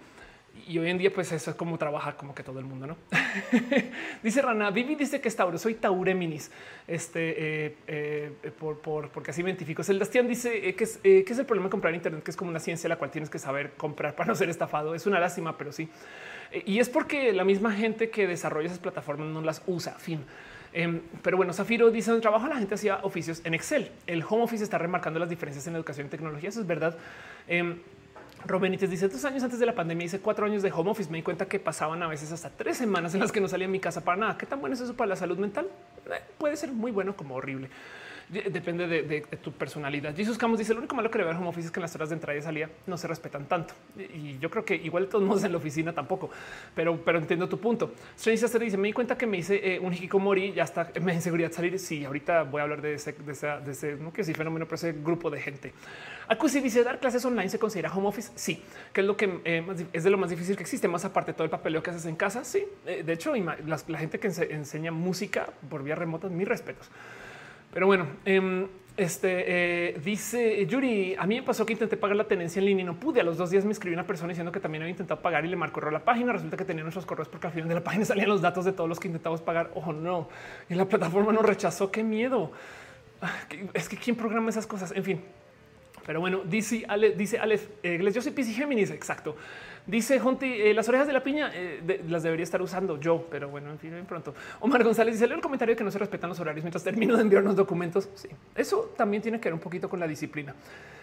y 0.66 0.78
hoy 0.78 0.90
en 0.90 0.98
día, 0.98 1.12
pues 1.12 1.30
eso 1.32 1.50
es 1.50 1.56
como 1.56 1.76
trabajar 1.78 2.16
como 2.16 2.34
que 2.34 2.42
todo 2.42 2.58
el 2.58 2.64
mundo, 2.64 2.86
no? 2.86 2.96
dice 4.22 4.40
Rana, 4.40 4.70
Vivi 4.70 4.94
dice 4.94 5.20
que 5.20 5.28
es 5.28 5.36
Tauro, 5.36 5.58
soy 5.58 5.74
Taureminis, 5.74 6.50
este, 6.86 7.66
eh, 7.66 7.76
eh, 7.86 8.32
por, 8.58 8.78
por, 8.80 9.10
porque 9.10 9.30
así 9.30 9.42
me 9.42 9.50
identifico. 9.50 9.82
Celestian 9.82 10.26
dice 10.26 10.68
eh, 10.68 10.74
que, 10.74 10.84
es, 10.84 10.98
que 10.98 11.24
es 11.26 11.38
el 11.38 11.46
problema 11.46 11.66
de 11.66 11.70
comprar 11.70 11.94
Internet, 11.94 12.22
que 12.22 12.30
es 12.30 12.36
como 12.36 12.50
una 12.50 12.60
ciencia 12.60 12.88
la 12.88 12.96
cual 12.96 13.10
tienes 13.10 13.30
que 13.30 13.38
saber 13.38 13.72
comprar 13.72 14.14
para 14.14 14.28
no 14.28 14.34
ser 14.34 14.48
estafado. 14.48 14.94
Es 14.94 15.06
una 15.06 15.20
lástima, 15.20 15.58
pero 15.58 15.72
sí. 15.72 15.88
y 16.64 16.78
es 16.78 16.88
porque 16.88 17.32
la 17.32 17.44
misma 17.44 17.72
gente 17.72 18.10
que 18.10 18.26
desarrolla 18.26 18.66
esas 18.66 18.78
plataformas 18.78 19.28
no 19.28 19.42
las 19.42 19.62
usa. 19.66 19.92
Fin. 19.98 20.24
Em, 20.72 21.02
pero 21.22 21.36
bueno, 21.36 21.52
Zafiro 21.52 21.90
dice 21.92 22.10
en 22.10 22.20
trabajo 22.20 22.48
la 22.48 22.56
gente 22.56 22.74
hacía 22.74 22.98
oficios 23.02 23.42
en 23.44 23.54
Excel. 23.54 23.90
El 24.06 24.24
home 24.28 24.42
office 24.42 24.64
está 24.64 24.76
remarcando 24.76 25.20
las 25.20 25.28
diferencias 25.28 25.66
en 25.66 25.76
educación 25.76 26.08
y 26.08 26.10
tecnología. 26.10 26.48
Eso 26.48 26.60
es 26.60 26.66
verdad. 26.66 26.96
Em, 27.46 27.78
Robenites 28.46 28.90
dice 28.90 29.08
dos 29.08 29.24
años 29.24 29.42
antes 29.42 29.58
de 29.58 29.66
la 29.66 29.74
pandemia 29.74 30.04
hice 30.04 30.20
cuatro 30.20 30.44
años 30.44 30.62
de 30.62 30.70
home 30.70 30.90
office. 30.90 31.10
Me 31.10 31.18
di 31.18 31.22
cuenta 31.22 31.46
que 31.46 31.58
pasaban 31.58 32.02
a 32.02 32.08
veces 32.08 32.30
hasta 32.30 32.50
tres 32.50 32.76
semanas 32.76 33.14
en 33.14 33.20
las 33.20 33.32
que 33.32 33.40
no 33.40 33.48
salía 33.48 33.66
de 33.66 33.72
mi 33.72 33.80
casa 33.80 34.04
para 34.04 34.18
nada. 34.18 34.38
¿Qué 34.38 34.46
tan 34.46 34.60
bueno 34.60 34.74
es 34.74 34.80
eso 34.80 34.94
para 34.94 35.08
la 35.08 35.16
salud 35.16 35.38
mental? 35.38 35.66
Eh, 36.06 36.20
puede 36.36 36.56
ser 36.56 36.70
muy 36.72 36.90
bueno 36.90 37.16
como 37.16 37.36
horrible. 37.36 37.70
Depende 38.28 38.86
de, 38.86 39.20
tu 39.42 39.52
personalidad. 39.52 40.16
Jesus 40.16 40.38
Camus 40.38 40.58
dice: 40.58 40.72
Lo 40.72 40.78
único 40.78 40.94
malo 40.94 41.10
que 41.10 41.18
le 41.18 41.24
veo 41.24 41.32
al 41.32 41.38
home 41.38 41.48
office 41.48 41.66
es 41.66 41.72
que 41.72 41.78
en 41.78 41.82
las 41.82 41.94
horas 41.94 42.08
de 42.08 42.14
entrada 42.14 42.38
y 42.38 42.42
salida 42.42 42.70
no 42.86 42.96
se 42.96 43.06
respetan 43.06 43.46
tanto. 43.46 43.74
Y 43.98 44.38
yo 44.38 44.50
creo 44.50 44.64
que 44.64 44.74
igual 44.74 45.08
todos 45.08 45.24
modos 45.24 45.44
en 45.44 45.52
la 45.52 45.58
oficina 45.58 45.92
tampoco, 45.92 46.30
pero, 46.74 46.96
pero 47.04 47.18
entiendo 47.18 47.48
tu 47.48 47.58
punto. 47.58 47.92
Strange 48.16 48.48
se 48.48 48.58
dice: 48.58 48.76
Me 48.78 48.88
di 48.88 48.92
cuenta 48.94 49.18
que 49.18 49.26
me 49.26 49.38
hice 49.38 49.74
eh, 49.74 49.78
un 49.78 49.92
hikikomori, 49.92 50.52
ya 50.52 50.64
está, 50.64 50.90
me 51.00 51.12
da 51.12 51.14
inseguridad 51.14 51.52
salir. 51.52 51.78
Sí, 51.78 52.04
ahorita 52.04 52.44
voy 52.44 52.60
a 52.60 52.62
hablar 52.62 52.80
de 52.80 52.94
ese, 52.94 53.12
de, 53.12 53.32
ese, 53.70 53.96
no 53.96 54.12
que 54.12 54.24
sí 54.24 54.32
fenómeno, 54.32 54.64
pero 54.64 54.76
ese 54.76 54.92
grupo 54.92 55.30
de 55.30 55.40
gente. 55.40 55.74
Acusi 56.28 56.60
dice: 56.60 56.82
Dar 56.82 57.00
clases 57.00 57.24
online 57.24 57.50
se 57.50 57.58
considera 57.58 57.92
home 57.92 58.08
office. 58.08 58.32
Sí, 58.34 58.62
que 58.92 59.02
es 59.02 59.06
lo 59.06 59.16
que 59.16 59.40
eh, 59.44 59.86
es 59.92 60.02
de 60.02 60.10
lo 60.10 60.16
más 60.16 60.30
difícil 60.30 60.56
que 60.56 60.62
existe, 60.62 60.88
más 60.88 61.04
aparte 61.04 61.34
todo 61.34 61.44
el 61.44 61.50
papeleo 61.50 61.82
que 61.82 61.90
haces 61.90 62.06
en 62.06 62.16
casa. 62.16 62.42
Sí, 62.44 62.64
eh, 62.86 63.02
de 63.04 63.12
hecho, 63.12 63.34
la, 63.34 63.98
gente 63.98 64.18
que 64.18 64.28
enseña 64.28 64.92
música 64.92 65.48
por 65.68 65.82
vía 65.82 65.94
remota, 65.94 66.28
mis 66.28 66.48
respetos. 66.48 66.90
Pero 67.74 67.88
bueno, 67.88 68.06
em, 68.24 68.68
este 68.96 69.44
eh, 69.88 70.00
dice 70.02 70.64
Yuri, 70.64 71.16
a 71.18 71.26
mí 71.26 71.34
me 71.34 71.42
pasó 71.42 71.66
que 71.66 71.72
intenté 71.72 71.96
pagar 71.96 72.16
la 72.16 72.28
tenencia 72.28 72.60
en 72.60 72.66
línea 72.66 72.84
y 72.84 72.86
no 72.86 73.00
pude. 73.00 73.20
A 73.20 73.24
los 73.24 73.36
dos 73.36 73.50
días 73.50 73.64
me 73.64 73.72
escribió 73.72 73.96
una 73.96 74.06
persona 74.06 74.28
diciendo 74.28 74.52
que 74.52 74.60
también 74.60 74.82
había 74.82 74.92
intentado 74.92 75.20
pagar 75.20 75.44
y 75.44 75.48
le 75.48 75.56
marcó 75.56 75.80
la 75.90 76.04
página. 76.04 76.32
Resulta 76.32 76.56
que 76.56 76.64
tenía 76.64 76.84
nuestros 76.84 77.04
correos 77.04 77.28
porque 77.28 77.48
al 77.48 77.52
final 77.52 77.68
de 77.68 77.74
la 77.74 77.82
página 77.82 78.04
salían 78.06 78.28
los 78.28 78.40
datos 78.40 78.64
de 78.64 78.72
todos 78.72 78.88
los 78.88 79.00
que 79.00 79.08
intentamos 79.08 79.40
pagar. 79.40 79.72
Ojo, 79.74 79.92
no. 79.92 80.28
Y 80.68 80.74
la 80.74 80.84
plataforma 80.84 81.32
nos 81.32 81.44
rechazó. 81.44 81.90
Qué 81.90 82.04
miedo. 82.04 82.52
Ah, 83.20 83.32
es 83.72 83.88
que 83.88 83.96
quién 83.96 84.14
programa 84.14 84.50
esas 84.50 84.68
cosas. 84.68 84.92
En 84.92 85.02
fin, 85.02 85.20
pero 86.06 86.20
bueno, 86.20 86.42
dice 86.44 86.84
Ale, 86.86 87.10
dice 87.16 87.38
Aleph, 87.38 87.66
eh, 87.82 88.12
yo 88.12 88.22
soy 88.22 88.32
Piscis 88.32 88.56
Géminis, 88.56 88.90
exacto. 88.90 89.36
Dice 89.86 90.18
Jonti, 90.18 90.46
eh, 90.46 90.72
las 90.72 90.88
orejas 90.88 91.06
de 91.06 91.12
la 91.12 91.22
piña 91.22 91.50
eh, 91.52 92.02
las 92.08 92.22
debería 92.22 92.44
estar 92.44 92.62
usando 92.62 92.98
yo, 92.98 93.26
pero 93.30 93.50
bueno, 93.50 93.70
en 93.70 93.78
fin, 93.78 93.90
bien 93.90 94.06
pronto. 94.06 94.34
Omar 94.60 94.82
González 94.82 95.14
dice, 95.14 95.26
leo 95.26 95.36
el 95.36 95.42
comentario 95.42 95.76
que 95.76 95.84
no 95.84 95.90
se 95.90 95.98
respetan 95.98 96.30
los 96.30 96.40
horarios 96.40 96.64
mientras 96.64 96.82
termino 96.82 97.16
de 97.16 97.22
enviarnos 97.22 97.54
documentos. 97.54 98.08
Sí, 98.14 98.28
eso 98.54 98.94
también 98.96 99.22
tiene 99.22 99.40
que 99.40 99.48
ver 99.48 99.54
un 99.54 99.60
poquito 99.60 99.90
con 99.90 100.00
la 100.00 100.06
disciplina. 100.06 100.54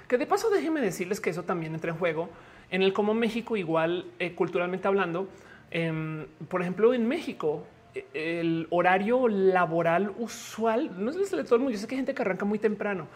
Que 0.08 0.18
de 0.18 0.26
paso 0.26 0.50
déjenme 0.50 0.82
decirles 0.82 1.22
que 1.22 1.30
eso 1.30 1.44
también 1.44 1.76
entra 1.76 1.92
en 1.92 1.98
juego 1.98 2.30
en 2.72 2.82
el 2.82 2.92
cómo 2.92 3.14
México 3.14 3.56
igual 3.56 4.06
culturalmente 4.36 4.88
hablando. 4.88 5.28
Em, 5.70 6.26
por 6.48 6.62
ejemplo, 6.62 6.94
en 6.94 7.08
México 7.08 7.68
el 8.14 8.68
horario 8.72 9.28
laboral 9.28 10.12
usual 10.18 10.92
no 10.98 11.12
es 11.12 11.32
el 11.32 11.38
de 11.38 11.44
todo 11.44 11.56
el 11.56 11.62
mundo. 11.62 11.74
Yo 11.74 11.78
sé 11.78 11.88
que 11.88 11.96
hay 11.96 12.00
gente 12.00 12.16
que 12.16 12.22
arranca 12.24 12.46
muy 12.46 12.58
temprano 12.58 13.08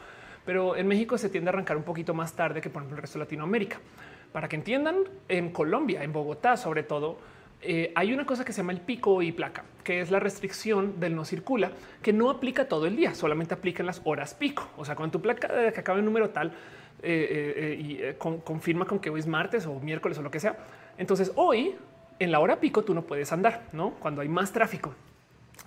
pero 0.45 0.75
en 0.75 0.87
México 0.87 1.17
se 1.17 1.29
tiende 1.29 1.49
a 1.49 1.53
arrancar 1.53 1.75
un 1.75 1.83
poquito 1.83 2.13
más 2.13 2.33
tarde 2.33 2.61
que 2.61 2.69
por 2.69 2.83
ejemplo 2.83 2.97
el 2.97 3.01
resto 3.01 3.17
de 3.17 3.25
Latinoamérica. 3.25 3.79
Para 4.31 4.47
que 4.49 4.55
entiendan, 4.55 4.97
en 5.29 5.51
Colombia, 5.51 6.03
en 6.03 6.11
Bogotá 6.11 6.57
sobre 6.57 6.83
todo, 6.83 7.17
eh, 7.61 7.91
hay 7.95 8.13
una 8.13 8.25
cosa 8.25 8.45
que 8.45 8.53
se 8.53 8.57
llama 8.57 8.73
el 8.73 8.81
pico 8.81 9.21
y 9.21 9.31
placa, 9.31 9.63
que 9.83 10.01
es 10.01 10.11
la 10.11 10.19
restricción 10.19 10.99
del 10.99 11.15
no 11.15 11.25
circula, 11.25 11.71
que 12.01 12.13
no 12.13 12.29
aplica 12.29 12.67
todo 12.67 12.85
el 12.85 12.95
día, 12.95 13.15
solamente 13.15 13.53
aplica 13.53 13.81
en 13.81 13.87
las 13.87 14.01
horas 14.03 14.33
pico. 14.33 14.69
O 14.77 14.85
sea, 14.85 14.95
cuando 14.95 15.13
tu 15.13 15.21
placa 15.21 15.71
que 15.71 15.79
acaba 15.79 15.97
en 15.97 16.05
número 16.05 16.29
tal 16.29 16.49
eh, 17.01 17.53
eh, 17.57 17.79
y 17.79 18.13
confirma 18.19 18.85
con 18.85 18.99
que 18.99 19.09
hoy 19.09 19.19
es 19.19 19.27
martes 19.27 19.65
o 19.65 19.79
miércoles 19.79 20.17
o 20.19 20.21
lo 20.21 20.29
que 20.29 20.39
sea, 20.39 20.57
entonces 20.97 21.31
hoy 21.35 21.75
en 22.19 22.31
la 22.31 22.39
hora 22.39 22.59
pico 22.59 22.83
tú 22.83 22.93
no 22.93 23.01
puedes 23.01 23.31
andar, 23.31 23.63
no 23.71 23.91
cuando 23.91 24.21
hay 24.21 24.29
más 24.29 24.51
tráfico. 24.51 24.93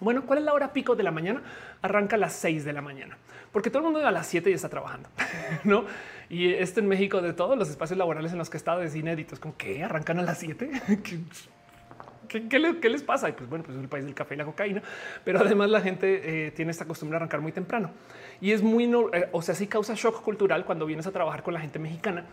Bueno, 0.01 0.25
¿cuál 0.25 0.39
es 0.39 0.45
la 0.45 0.53
hora 0.53 0.73
pico 0.73 0.95
de 0.95 1.03
la 1.03 1.11
mañana? 1.11 1.43
Arranca 1.83 2.17
a 2.17 2.19
las 2.19 2.35
6 2.35 2.65
de 2.65 2.73
la 2.73 2.83
mañana, 2.83 3.19
porque 3.51 3.71
todo 3.71 3.79
el 3.79 3.85
mundo 3.85 4.07
a 4.07 4.13
las 4.13 4.27
7 4.29 4.49
ya 4.49 4.57
está 4.57 4.69
trabajando, 4.69 5.09
¿no? 5.65 5.85
Y 6.31 6.53
esto 6.53 6.81
en 6.81 6.89
México 6.89 7.21
de 7.21 7.33
todos 7.33 7.57
los 7.57 7.71
espacios 7.71 7.99
laborales 7.99 8.33
en 8.33 8.39
los 8.39 8.51
que 8.51 8.57
he 8.57 8.59
estado 8.59 8.83
es 8.83 8.95
inédito. 8.95 9.35
Es 9.35 9.41
como 9.41 9.57
que 9.57 9.83
arrancan 9.83 10.19
a 10.19 10.23
las 10.23 10.39
7. 10.39 10.71
¿Qué, 12.29 12.89
les 12.91 13.03
pasa? 13.03 13.29
Y 13.31 13.33
pues 13.33 13.49
bueno, 13.49 13.65
pues 13.65 13.77
es 13.77 13.83
el 13.83 13.89
país 13.89 14.05
del 14.05 14.15
café 14.15 14.35
y 14.35 14.39
la 14.39 14.45
cocaína, 14.45 14.83
pero 15.25 15.41
además 15.41 15.71
la 15.71 15.81
gente 15.81 16.47
eh, 16.47 16.51
tiene 16.51 16.71
esta 16.71 16.85
costumbre 16.85 17.15
de 17.15 17.17
arrancar 17.17 17.41
muy 17.41 17.53
temprano 17.53 17.91
y 18.41 18.53
es 18.53 18.63
muy, 18.63 18.85
eh, 18.85 19.29
o 19.33 19.41
sea, 19.41 19.55
sí 19.55 19.67
causa 19.67 19.95
shock 19.95 20.23
cultural 20.23 20.67
cuando 20.67 20.85
vienes 20.85 21.07
a 21.07 21.11
trabajar 21.11 21.43
con 21.43 21.55
la 21.55 21.61
gente 21.61 21.79
mexicana 21.79 22.27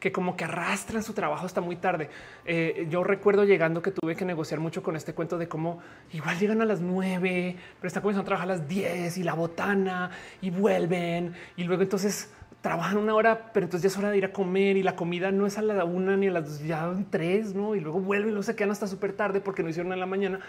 que 0.00 0.10
como 0.10 0.36
que 0.36 0.44
arrastran 0.44 1.04
su 1.04 1.12
trabajo 1.12 1.46
hasta 1.46 1.60
muy 1.60 1.76
tarde. 1.76 2.10
Eh, 2.44 2.88
yo 2.90 3.04
recuerdo 3.04 3.44
llegando 3.44 3.82
que 3.82 3.92
tuve 3.92 4.16
que 4.16 4.24
negociar 4.24 4.58
mucho 4.58 4.82
con 4.82 4.96
este 4.96 5.14
cuento 5.14 5.38
de 5.38 5.46
cómo 5.46 5.78
igual 6.12 6.36
llegan 6.40 6.60
a 6.60 6.64
las 6.64 6.80
nueve, 6.80 7.54
pero 7.76 7.86
están 7.86 8.02
comenzando 8.02 8.22
a 8.22 8.26
trabajar 8.26 8.50
a 8.50 8.56
las 8.56 8.66
diez 8.66 9.16
y 9.16 9.22
la 9.22 9.34
botana 9.34 10.10
y 10.40 10.50
vuelven 10.50 11.34
y 11.56 11.62
luego 11.62 11.82
entonces 11.84 12.34
trabajan 12.62 12.96
una 12.96 13.14
hora, 13.14 13.50
pero 13.52 13.66
entonces 13.66 13.82
ya 13.82 13.94
es 13.94 13.98
hora 13.98 14.10
de 14.10 14.16
ir 14.16 14.24
a 14.24 14.32
comer 14.32 14.76
y 14.78 14.82
la 14.82 14.96
comida 14.96 15.30
no 15.30 15.46
es 15.46 15.58
a 15.58 15.62
la 15.62 15.84
una 15.84 16.16
ni 16.16 16.28
a 16.28 16.30
las 16.30 16.64
ya 16.64 16.94
tres, 17.10 17.54
no? 17.54 17.74
Y 17.74 17.80
luego 17.80 18.00
vuelven 18.00 18.30
y 18.30 18.34
no 18.34 18.42
se 18.42 18.56
quedan 18.56 18.70
hasta 18.70 18.86
súper 18.86 19.12
tarde 19.12 19.40
porque 19.40 19.62
no 19.62 19.68
hicieron 19.68 19.92
en 19.92 20.00
la 20.00 20.06
mañana 20.06 20.40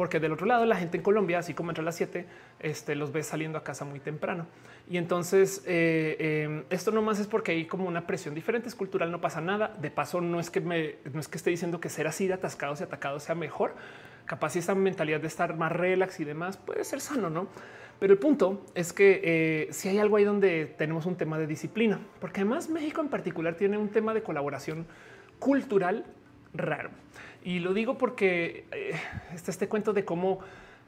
porque 0.00 0.18
del 0.18 0.32
otro 0.32 0.46
lado 0.46 0.64
la 0.64 0.76
gente 0.76 0.96
en 0.96 1.02
Colombia, 1.02 1.40
así 1.40 1.52
como 1.52 1.72
entra 1.72 1.82
a 1.82 1.84
las 1.84 1.96
7, 1.96 2.24
este, 2.60 2.94
los 2.94 3.12
ve 3.12 3.22
saliendo 3.22 3.58
a 3.58 3.64
casa 3.64 3.84
muy 3.84 4.00
temprano. 4.00 4.46
Y 4.88 4.96
entonces 4.96 5.62
eh, 5.66 6.16
eh, 6.18 6.64
esto 6.70 6.90
no 6.90 7.02
más 7.02 7.18
es 7.18 7.26
porque 7.26 7.52
hay 7.52 7.66
como 7.66 7.86
una 7.86 8.06
presión 8.06 8.34
diferente, 8.34 8.68
es 8.68 8.74
cultural, 8.74 9.12
no 9.12 9.20
pasa 9.20 9.42
nada. 9.42 9.76
De 9.78 9.90
paso, 9.90 10.22
no 10.22 10.40
es 10.40 10.48
que 10.48 10.62
me, 10.62 10.94
no 11.12 11.20
es 11.20 11.28
que 11.28 11.36
esté 11.36 11.50
diciendo 11.50 11.80
que 11.80 11.90
ser 11.90 12.06
así 12.06 12.26
de 12.26 12.32
atascados 12.32 12.80
y 12.80 12.84
atacados 12.84 13.24
sea 13.24 13.34
mejor. 13.34 13.74
Capaz 14.30 14.54
esa 14.54 14.76
mentalidad 14.76 15.20
de 15.20 15.26
estar 15.26 15.56
más 15.56 15.72
relax 15.72 16.20
y 16.20 16.24
demás 16.24 16.56
puede 16.56 16.84
ser 16.84 17.00
sano, 17.00 17.30
no? 17.30 17.48
Pero 17.98 18.12
el 18.12 18.18
punto 18.20 18.64
es 18.76 18.92
que 18.92 19.20
eh, 19.24 19.72
si 19.72 19.88
hay 19.88 19.98
algo 19.98 20.18
ahí 20.18 20.22
donde 20.22 20.66
tenemos 20.66 21.04
un 21.04 21.16
tema 21.16 21.36
de 21.36 21.48
disciplina, 21.48 21.98
porque 22.20 22.42
además 22.42 22.68
México 22.68 23.00
en 23.00 23.08
particular 23.08 23.56
tiene 23.56 23.76
un 23.76 23.88
tema 23.88 24.14
de 24.14 24.22
colaboración 24.22 24.86
cultural 25.40 26.06
raro. 26.54 26.90
Y 27.42 27.58
lo 27.58 27.74
digo 27.74 27.98
porque 27.98 28.66
eh, 28.70 28.94
está 29.34 29.50
este 29.50 29.66
cuento 29.66 29.92
de 29.92 30.04
cómo 30.04 30.38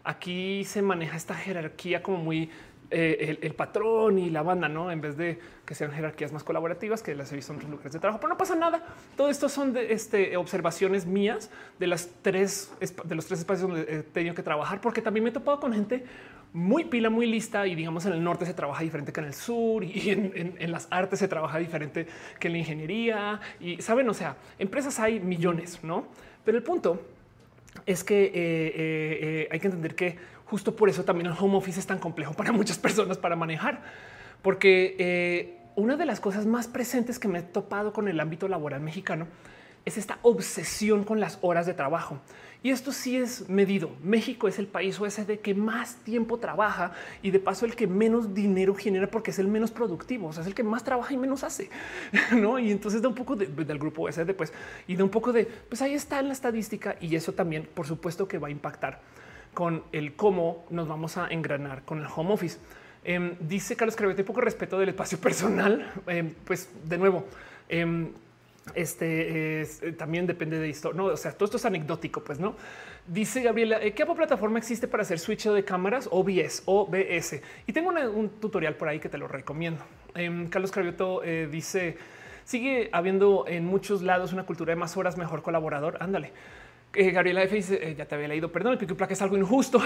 aquí 0.04 0.62
se 0.62 0.80
maneja 0.80 1.16
esta 1.16 1.34
jerarquía 1.34 2.00
como 2.00 2.18
muy 2.18 2.48
eh, 2.92 3.38
el, 3.40 3.54
patrón 3.54 4.18
y 4.18 4.30
la 4.30 4.42
banda, 4.42 4.68
no 4.68 4.90
en 4.90 5.00
vez 5.00 5.16
de 5.16 5.38
que 5.64 5.74
sean 5.74 5.92
jerarquías 5.92 6.32
más 6.32 6.44
colaborativas 6.44 7.02
que 7.02 7.14
las 7.14 7.32
he 7.32 7.36
visto 7.36 7.52
en 7.52 7.56
otros 7.56 7.70
lugares 7.70 7.92
de 7.92 7.98
trabajo. 7.98 8.20
Pero 8.20 8.32
no 8.32 8.38
pasa 8.38 8.54
nada. 8.54 8.84
Todo 9.16 9.30
esto 9.30 9.48
son 9.48 9.72
de 9.72 9.92
este, 9.92 10.36
observaciones 10.36 11.06
mías 11.06 11.50
de 11.78 11.86
las 11.86 12.10
tres 12.22 12.72
de 13.04 13.14
los 13.14 13.26
tres 13.26 13.40
espacios 13.40 13.68
donde 13.68 13.82
he 13.82 14.02
tenido 14.02 14.34
que 14.34 14.42
trabajar, 14.42 14.80
porque 14.80 15.00
también 15.00 15.24
me 15.24 15.30
he 15.30 15.32
topado 15.32 15.58
con 15.60 15.72
gente 15.72 16.04
muy 16.52 16.84
pila, 16.84 17.08
muy 17.08 17.26
lista 17.26 17.66
y 17.66 17.74
digamos 17.74 18.04
en 18.06 18.12
el 18.12 18.22
norte 18.22 18.44
se 18.44 18.54
trabaja 18.54 18.82
diferente 18.82 19.12
que 19.12 19.20
en 19.20 19.26
el 19.26 19.34
sur 19.34 19.82
y 19.82 20.10
en, 20.10 20.70
las 20.70 20.86
artes 20.90 21.18
se 21.18 21.28
trabaja 21.28 21.58
diferente 21.58 22.06
que 22.38 22.48
en 22.48 22.52
la 22.52 22.58
ingeniería 22.58 23.40
y 23.58 23.80
saben, 23.80 24.08
o 24.08 24.14
sea, 24.14 24.36
empresas 24.58 24.98
hay 25.00 25.18
millones, 25.20 25.82
no? 25.82 26.06
Pero 26.44 26.58
el 26.58 26.64
punto 26.64 27.00
es 27.86 28.04
que 28.04 28.24
eh, 28.24 28.32
eh, 28.34 29.48
hay 29.50 29.60
que 29.60 29.66
entender 29.66 29.94
que 29.94 30.16
justo 30.52 30.76
por 30.76 30.90
eso 30.90 31.02
también 31.02 31.28
el 31.28 31.32
home 31.38 31.56
office 31.56 31.80
es 31.80 31.86
tan 31.86 31.98
complejo 31.98 32.34
para 32.34 32.52
muchas 32.52 32.76
personas 32.76 33.16
para 33.16 33.36
manejar, 33.36 33.80
porque 34.42 35.56
una 35.76 35.96
de 35.96 36.04
las 36.04 36.20
cosas 36.20 36.44
más 36.44 36.68
presentes 36.68 37.18
que 37.18 37.26
me 37.26 37.38
he 37.38 37.42
topado 37.42 37.94
con 37.94 38.06
el 38.06 38.20
ámbito 38.20 38.48
laboral 38.48 38.82
mexicano 38.82 39.28
es 39.86 39.96
esta 39.96 40.18
obsesión 40.20 41.04
con 41.04 41.20
las 41.20 41.38
horas 41.40 41.64
de 41.64 41.72
trabajo. 41.72 42.18
Y 42.62 42.68
esto 42.68 42.92
sí 42.92 43.16
es 43.16 43.48
medido. 43.48 43.92
México 44.02 44.46
es 44.46 44.58
el 44.58 44.66
país 44.66 45.00
OSD 45.00 45.38
que 45.42 45.54
más 45.54 45.96
tiempo 46.04 46.36
trabaja 46.36 46.92
y 47.22 47.30
de 47.30 47.38
paso 47.38 47.64
el 47.64 47.74
que 47.74 47.86
menos 47.86 48.34
dinero 48.34 48.74
genera 48.74 49.10
porque 49.10 49.30
es 49.30 49.38
el 49.38 49.48
menos 49.48 49.70
productivo. 49.70 50.30
Es 50.30 50.46
el 50.46 50.54
que 50.54 50.62
más 50.62 50.84
trabaja 50.84 51.14
y 51.14 51.16
menos 51.16 51.44
hace. 51.44 51.70
¿no? 52.30 52.58
Y 52.58 52.70
entonces 52.70 53.00
da 53.00 53.08
un 53.08 53.14
poco 53.14 53.36
del 53.36 53.78
grupo 53.78 54.02
OSD, 54.02 54.34
pues, 54.34 54.52
y 54.86 54.96
da 54.96 55.02
un 55.02 55.10
poco 55.10 55.32
de, 55.32 55.46
pues 55.46 55.80
ahí 55.80 55.94
está 55.94 56.20
en 56.20 56.26
la 56.26 56.34
estadística 56.34 56.96
y 57.00 57.16
eso 57.16 57.32
también, 57.32 57.66
por 57.74 57.86
supuesto, 57.86 58.28
que 58.28 58.36
va 58.36 58.48
a 58.48 58.50
impactar 58.50 59.00
con 59.54 59.84
el 59.92 60.14
cómo 60.14 60.64
nos 60.70 60.88
vamos 60.88 61.16
a 61.16 61.28
engranar 61.28 61.84
con 61.84 62.00
el 62.00 62.06
home 62.14 62.32
office. 62.32 62.58
Em, 63.04 63.34
dice 63.40 63.76
Carlos 63.76 63.96
Crevete, 63.96 64.24
poco 64.24 64.40
respeto 64.40 64.78
del 64.78 64.90
espacio 64.90 65.18
personal. 65.20 65.92
Em, 66.06 66.34
pues 66.44 66.70
de 66.84 66.98
nuevo, 66.98 67.26
em, 67.68 68.12
este 68.74 69.60
es, 69.60 69.82
eh, 69.82 69.92
también 69.92 70.26
depende 70.26 70.58
de 70.58 70.68
historia. 70.68 70.96
No, 70.96 71.06
o 71.06 71.16
sea, 71.16 71.32
todo 71.32 71.46
esto 71.46 71.56
es 71.56 71.64
anecdótico, 71.64 72.22
pues 72.22 72.38
no. 72.38 72.54
Dice 73.06 73.42
Gabriela, 73.42 73.82
eh, 73.82 73.92
¿qué 73.92 74.06
plataforma 74.06 74.58
existe 74.58 74.86
para 74.86 75.02
hacer 75.02 75.18
switch 75.18 75.48
de 75.48 75.64
cámaras? 75.64 76.08
OBS, 76.10 76.62
OBS. 76.66 77.42
Y 77.66 77.72
tengo 77.72 77.90
un 77.90 78.28
tutorial 78.40 78.76
por 78.76 78.88
ahí 78.88 79.00
que 79.00 79.08
te 79.08 79.18
lo 79.18 79.26
recomiendo. 79.26 79.82
Carlos 80.50 80.70
Cravioto 80.70 81.24
eh, 81.24 81.48
dice, 81.50 81.96
sigue 82.44 82.90
habiendo 82.92 83.44
en 83.48 83.66
muchos 83.66 84.02
lados 84.02 84.32
una 84.32 84.44
cultura 84.44 84.72
de 84.72 84.76
más 84.76 84.96
horas, 84.96 85.16
mejor 85.16 85.42
colaborador. 85.42 85.96
Ándale. 86.00 86.32
Eh, 86.94 87.10
Gabriela 87.10 87.42
F 87.42 87.56
dice, 87.56 87.78
eh, 87.80 87.94
ya 87.94 88.04
te 88.04 88.14
había 88.14 88.28
leído, 88.28 88.52
perdón, 88.52 88.72
el 88.72 88.78
pico 88.78 88.92
y 88.92 88.96
placa 88.96 89.14
es 89.14 89.22
algo 89.22 89.38
injusto. 89.38 89.80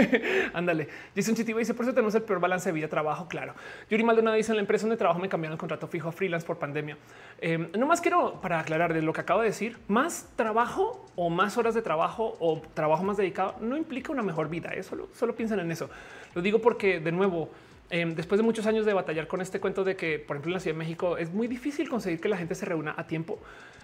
Ándale. 0.52 0.88
Un 1.16 1.34
chitivo 1.34 1.58
dice, 1.58 1.72
por 1.72 1.86
eso 1.86 1.94
tenemos 1.94 2.14
el 2.14 2.22
peor 2.22 2.38
balance 2.38 2.68
de 2.68 2.74
vida 2.74 2.86
trabajo, 2.86 3.28
claro. 3.28 3.54
Yuri 3.88 4.04
Maldonado 4.04 4.36
dice, 4.36 4.52
en 4.52 4.56
la 4.56 4.60
empresa 4.60 4.84
donde 4.84 4.98
trabajo 4.98 5.18
me 5.18 5.28
cambiaron 5.28 5.54
el 5.54 5.58
contrato 5.58 5.86
fijo 5.86 6.10
a 6.10 6.12
freelance 6.12 6.46
por 6.46 6.58
pandemia. 6.58 6.98
Eh, 7.40 7.70
no 7.78 7.86
más 7.86 8.02
quiero, 8.02 8.40
para 8.42 8.60
aclarar 8.60 8.92
de 8.92 9.00
lo 9.00 9.14
que 9.14 9.22
acabo 9.22 9.40
de 9.40 9.46
decir, 9.46 9.78
más 9.88 10.28
trabajo 10.36 11.06
o 11.16 11.30
más 11.30 11.56
horas 11.56 11.74
de 11.74 11.80
trabajo 11.80 12.36
o 12.40 12.60
trabajo 12.74 13.04
más 13.04 13.16
dedicado 13.16 13.56
no 13.60 13.78
implica 13.78 14.12
una 14.12 14.22
mejor 14.22 14.50
vida. 14.50 14.70
¿eh? 14.74 14.82
Solo, 14.82 15.08
solo 15.14 15.34
piensen 15.34 15.60
en 15.60 15.70
eso. 15.70 15.88
Lo 16.34 16.42
digo 16.42 16.60
porque, 16.60 17.00
de 17.00 17.12
nuevo, 17.12 17.48
em, 17.88 18.14
después 18.14 18.38
de 18.38 18.42
muchos 18.42 18.66
años 18.66 18.84
de 18.84 18.92
batallar 18.92 19.26
con 19.26 19.40
este 19.40 19.60
cuento 19.60 19.82
de 19.82 19.96
que, 19.96 20.18
por 20.18 20.36
ejemplo, 20.36 20.50
en 20.50 20.54
la 20.54 20.60
Ciudad 20.60 20.74
de 20.74 20.78
México 20.78 21.16
es 21.16 21.32
muy 21.32 21.48
difícil 21.48 21.88
conseguir 21.88 22.20
que 22.20 22.28
la 22.28 22.36
gente 22.36 22.54
se 22.54 22.66
reúna 22.66 22.94
a 22.98 23.06
tiempo. 23.06 23.38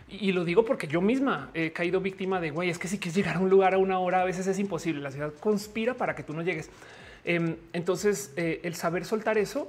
Y 0.09 0.33
lo 0.33 0.45
digo 0.45 0.65
porque 0.65 0.87
yo 0.87 1.01
misma 1.01 1.51
he 1.53 1.73
caído 1.73 2.01
víctima 2.01 2.41
de 2.41 2.51
güey, 2.51 2.71
es 2.71 2.79
que 2.79 2.87
si 2.87 2.99
quieres 2.99 3.17
llegar 3.17 3.37
a 3.37 3.41
un 3.41 3.51
lugar 3.51 3.75
a 3.75 3.79
una 3.79 3.99
hora, 3.99 4.23
a 4.23 4.25
veces 4.25 4.47
es 4.47 4.59
imposible. 4.59 5.01
La 5.01 5.11
ciudad 5.11 5.33
conspira 5.41 5.95
para 5.95 6.15
que 6.15 6.23
tú 6.23 6.33
no 6.33 6.43
llegues. 6.43 6.71
Em, 7.25 7.57
entonces, 7.73 8.33
eh, 8.37 8.61
el 8.63 8.77
saber 8.77 9.05
soltar 9.05 9.37
eso 9.37 9.69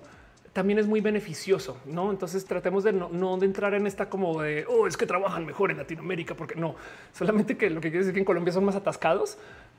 también 0.58 0.80
es 0.80 0.88
muy 0.88 1.02
beneficioso, 1.02 1.78
¿no? 1.86 2.10
Entonces 2.10 2.46
tratemos 2.46 2.84
de 2.84 2.92
no, 2.92 3.38
de 3.38 3.46
entrar 3.46 3.76
en 3.76 3.86
esta 3.86 4.10
como 4.10 4.42
de, 4.42 4.66
oh, 4.68 4.88
es 4.88 4.98
que 4.98 5.06
trabajan 5.06 5.46
mejor 5.46 5.70
en 5.70 5.78
Latinoamérica, 5.78 6.34
porque 6.34 6.56
no, 6.56 6.76
solamente 7.14 7.58
que 7.58 7.70
lo 7.70 7.80
que 7.80 7.90
quiere 7.90 8.00
decir 8.00 8.14
que 8.14 8.22
en 8.22 8.26
Colombia 8.26 8.52
son 8.52 8.66
más 8.66 8.76
atascados 8.76 9.38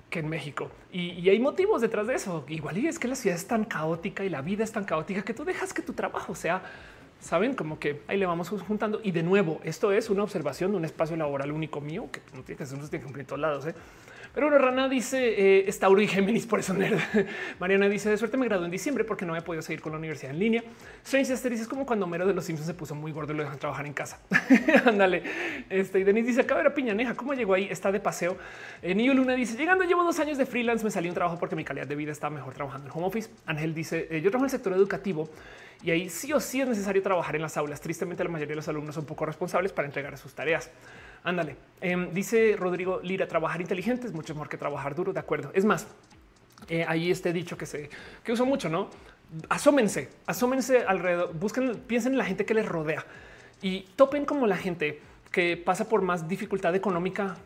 que 0.08 0.20
en 0.20 0.28
México. 0.28 0.70
Y, 0.92 1.28
hay 1.28 1.40
motivos 1.40 1.82
detrás 1.82 2.06
de 2.06 2.14
eso. 2.14 2.44
Igual 2.48 2.78
y 2.78 2.86
es 2.86 3.00
que 3.00 3.08
la 3.08 3.16
ciudad 3.16 3.36
es 3.36 3.46
tan 3.46 3.64
caótica 3.64 4.24
y 4.24 4.28
la 4.28 4.40
vida 4.40 4.62
es 4.62 4.70
tan 4.70 4.84
caótica 4.84 5.22
que 5.22 5.34
tú 5.34 5.44
dejas 5.44 5.72
que 5.72 5.82
tu 5.82 5.94
trabajo 5.94 6.36
sea, 6.36 6.62
saben, 7.20 7.54
como 7.54 7.78
que 7.78 8.02
ahí 8.08 8.18
le 8.18 8.26
vamos 8.26 8.48
juntando. 8.48 9.00
Y 9.02 9.12
de 9.12 9.22
nuevo, 9.22 9.60
esto 9.64 9.92
es 9.92 10.10
una 10.10 10.22
observación 10.22 10.70
de 10.70 10.76
un 10.76 10.84
espacio 10.84 11.16
laboral 11.16 11.52
único 11.52 11.80
mío 11.80 12.08
que 12.10 12.20
no 12.34 12.42
tiene 12.42 12.58
que 12.58 12.66
ser, 12.66 12.78
tiene 12.78 12.98
que 12.98 13.04
cumplir 13.04 13.26
todos 13.26 13.40
lados. 13.40 13.66
¿eh? 13.66 13.74
Pero 14.34 14.50
Rana 14.50 14.88
dice 14.88 15.66
eh, 15.66 15.68
y 15.68 16.06
Géminis, 16.06 16.46
por 16.46 16.60
eso 16.60 16.74
nerd. 16.74 16.98
Mariana 17.58 17.88
dice 17.88 18.10
de 18.10 18.16
suerte 18.16 18.36
me 18.36 18.46
gradué 18.46 18.66
en 18.66 18.70
diciembre 18.70 19.02
porque 19.02 19.24
no 19.24 19.32
había 19.32 19.44
podido 19.44 19.62
seguir 19.62 19.80
con 19.80 19.90
la 19.92 19.98
universidad 19.98 20.32
en 20.32 20.38
línea. 20.38 20.62
Strange 21.02 21.32
Esther 21.32 21.52
es 21.54 21.66
como 21.66 21.86
cuando 21.86 22.06
Mero 22.06 22.26
de 22.26 22.34
los 22.34 22.44
Simpsons 22.44 22.66
se 22.66 22.74
puso 22.74 22.94
muy 22.94 23.10
gordo 23.10 23.32
y 23.32 23.36
lo 23.36 23.42
dejan 23.42 23.58
trabajar 23.58 23.86
en 23.86 23.94
casa. 23.94 24.20
Ándale. 24.86 25.22
este 25.68 25.98
y 25.98 26.04
Denise 26.04 26.28
dice 26.28 26.40
acá 26.42 26.60
era 26.60 26.72
Piñaneja. 26.72 27.14
¿Cómo 27.14 27.34
llegó 27.34 27.54
ahí? 27.54 27.66
Está 27.70 27.90
de 27.90 28.00
paseo. 28.00 28.36
Eh, 28.82 28.94
Luna 28.94 29.34
dice 29.34 29.56
llegando, 29.56 29.84
llevo 29.84 30.04
dos 30.04 30.20
años 30.20 30.38
de 30.38 30.46
freelance. 30.46 30.84
Me 30.84 30.90
salió 30.90 31.10
un 31.10 31.14
trabajo 31.14 31.38
porque 31.38 31.56
mi 31.56 31.64
calidad 31.64 31.86
de 31.86 31.96
vida 31.96 32.12
está 32.12 32.30
mejor 32.30 32.54
trabajando 32.54 32.86
en 32.86 32.92
home 32.94 33.06
office. 33.06 33.30
Ángel 33.46 33.74
dice 33.74 34.06
eh, 34.10 34.20
yo 34.20 34.30
trabajo 34.30 34.44
en 34.44 34.50
el 34.50 34.50
sector 34.50 34.72
educativo 34.72 35.28
y 35.82 35.90
ahí 35.90 36.08
sí 36.08 36.32
o 36.32 36.40
sí 36.40 36.60
es 36.60 36.68
necesario 36.68 37.02
trabajar 37.02 37.36
en 37.36 37.42
las 37.42 37.56
aulas. 37.56 37.80
Tristemente, 37.80 38.24
la 38.24 38.30
mayoría 38.30 38.52
de 38.52 38.56
los 38.56 38.68
alumnos 38.68 38.94
son 38.94 39.04
poco 39.04 39.26
responsables 39.26 39.72
para 39.72 39.86
entregar 39.86 40.16
sus 40.18 40.34
tareas. 40.34 40.70
Ándale. 41.22 41.56
Em, 41.80 42.12
dice 42.12 42.56
Rodrigo 42.58 43.00
Lira, 43.02 43.28
trabajar 43.28 43.60
inteligente 43.60 44.06
es 44.06 44.12
mucho 44.12 44.34
mejor 44.34 44.48
que 44.48 44.56
trabajar 44.56 44.94
duro. 44.94 45.12
De 45.12 45.20
acuerdo. 45.20 45.50
Es 45.54 45.64
más, 45.64 45.86
eh, 46.68 46.84
ahí 46.86 47.10
este 47.10 47.32
dicho 47.32 47.56
que 47.56 47.66
se 47.66 47.88
que 48.24 48.32
uso 48.32 48.44
mucho, 48.44 48.68
no? 48.68 48.90
Asómense, 49.48 50.08
asómense 50.26 50.84
alrededor, 50.84 51.34
busquen, 51.34 51.76
piensen 51.86 52.12
en 52.12 52.18
la 52.18 52.24
gente 52.24 52.44
que 52.44 52.54
les 52.54 52.66
rodea 52.66 53.04
y 53.60 53.82
topen 53.94 54.24
como 54.24 54.46
la 54.46 54.56
gente 54.56 55.00
que 55.30 55.56
pasa 55.56 55.88
por 55.88 56.02
más 56.02 56.28
dificultad 56.28 56.74
económica 56.74 57.36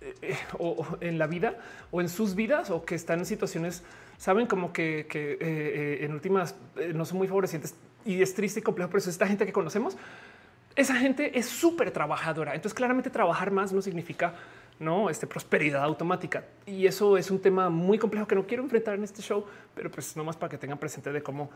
eh, 0.00 0.14
eh, 0.22 0.36
o, 0.58 0.86
en 1.00 1.18
la 1.18 1.26
vida 1.26 1.58
o 1.90 2.00
en 2.00 2.08
sus 2.08 2.34
vidas 2.34 2.70
o 2.70 2.84
que 2.84 2.94
están 2.94 3.20
en 3.20 3.26
situaciones, 3.26 3.82
saben 4.16 4.46
como 4.46 4.72
que, 4.72 5.06
en 6.00 6.12
últimas 6.12 6.54
no 6.94 7.04
son 7.04 7.18
muy 7.18 7.28
favorecientes 7.28 7.74
y 8.04 8.22
es 8.22 8.34
triste 8.34 8.60
y 8.60 8.62
complejo, 8.62 8.90
pero 8.90 8.98
es 8.98 9.06
esta 9.08 9.26
gente 9.26 9.44
que 9.46 9.52
conocemos 9.52 9.96
esa 10.76 10.94
gente 10.94 11.38
es 11.38 11.46
súper 11.46 11.90
trabajadora. 11.90 12.54
Entonces, 12.54 12.74
claramente 12.74 13.08
trabajar 13.10 13.50
más 13.50 13.72
no 13.72 13.80
significa 13.80 14.34
no 14.78 15.08
este 15.08 15.26
prosperidad 15.26 15.82
automática. 15.82 16.44
Y 16.66 16.86
eso 16.86 17.16
es 17.16 17.30
un 17.30 17.40
tema 17.40 17.70
muy 17.70 17.98
complejo 17.98 18.26
que 18.26 18.34
no 18.34 18.46
quiero 18.46 18.62
enfrentar 18.62 18.94
en 18.94 19.04
este 19.04 19.22
show, 19.22 19.44
pero 19.74 19.90
pues 19.90 20.14
no 20.16 20.24
más 20.24 20.36
para 20.36 20.50
que 20.50 20.58
tengan 20.58 20.76
presente 20.76 21.10
de 21.12 21.22
cómo 21.22 21.50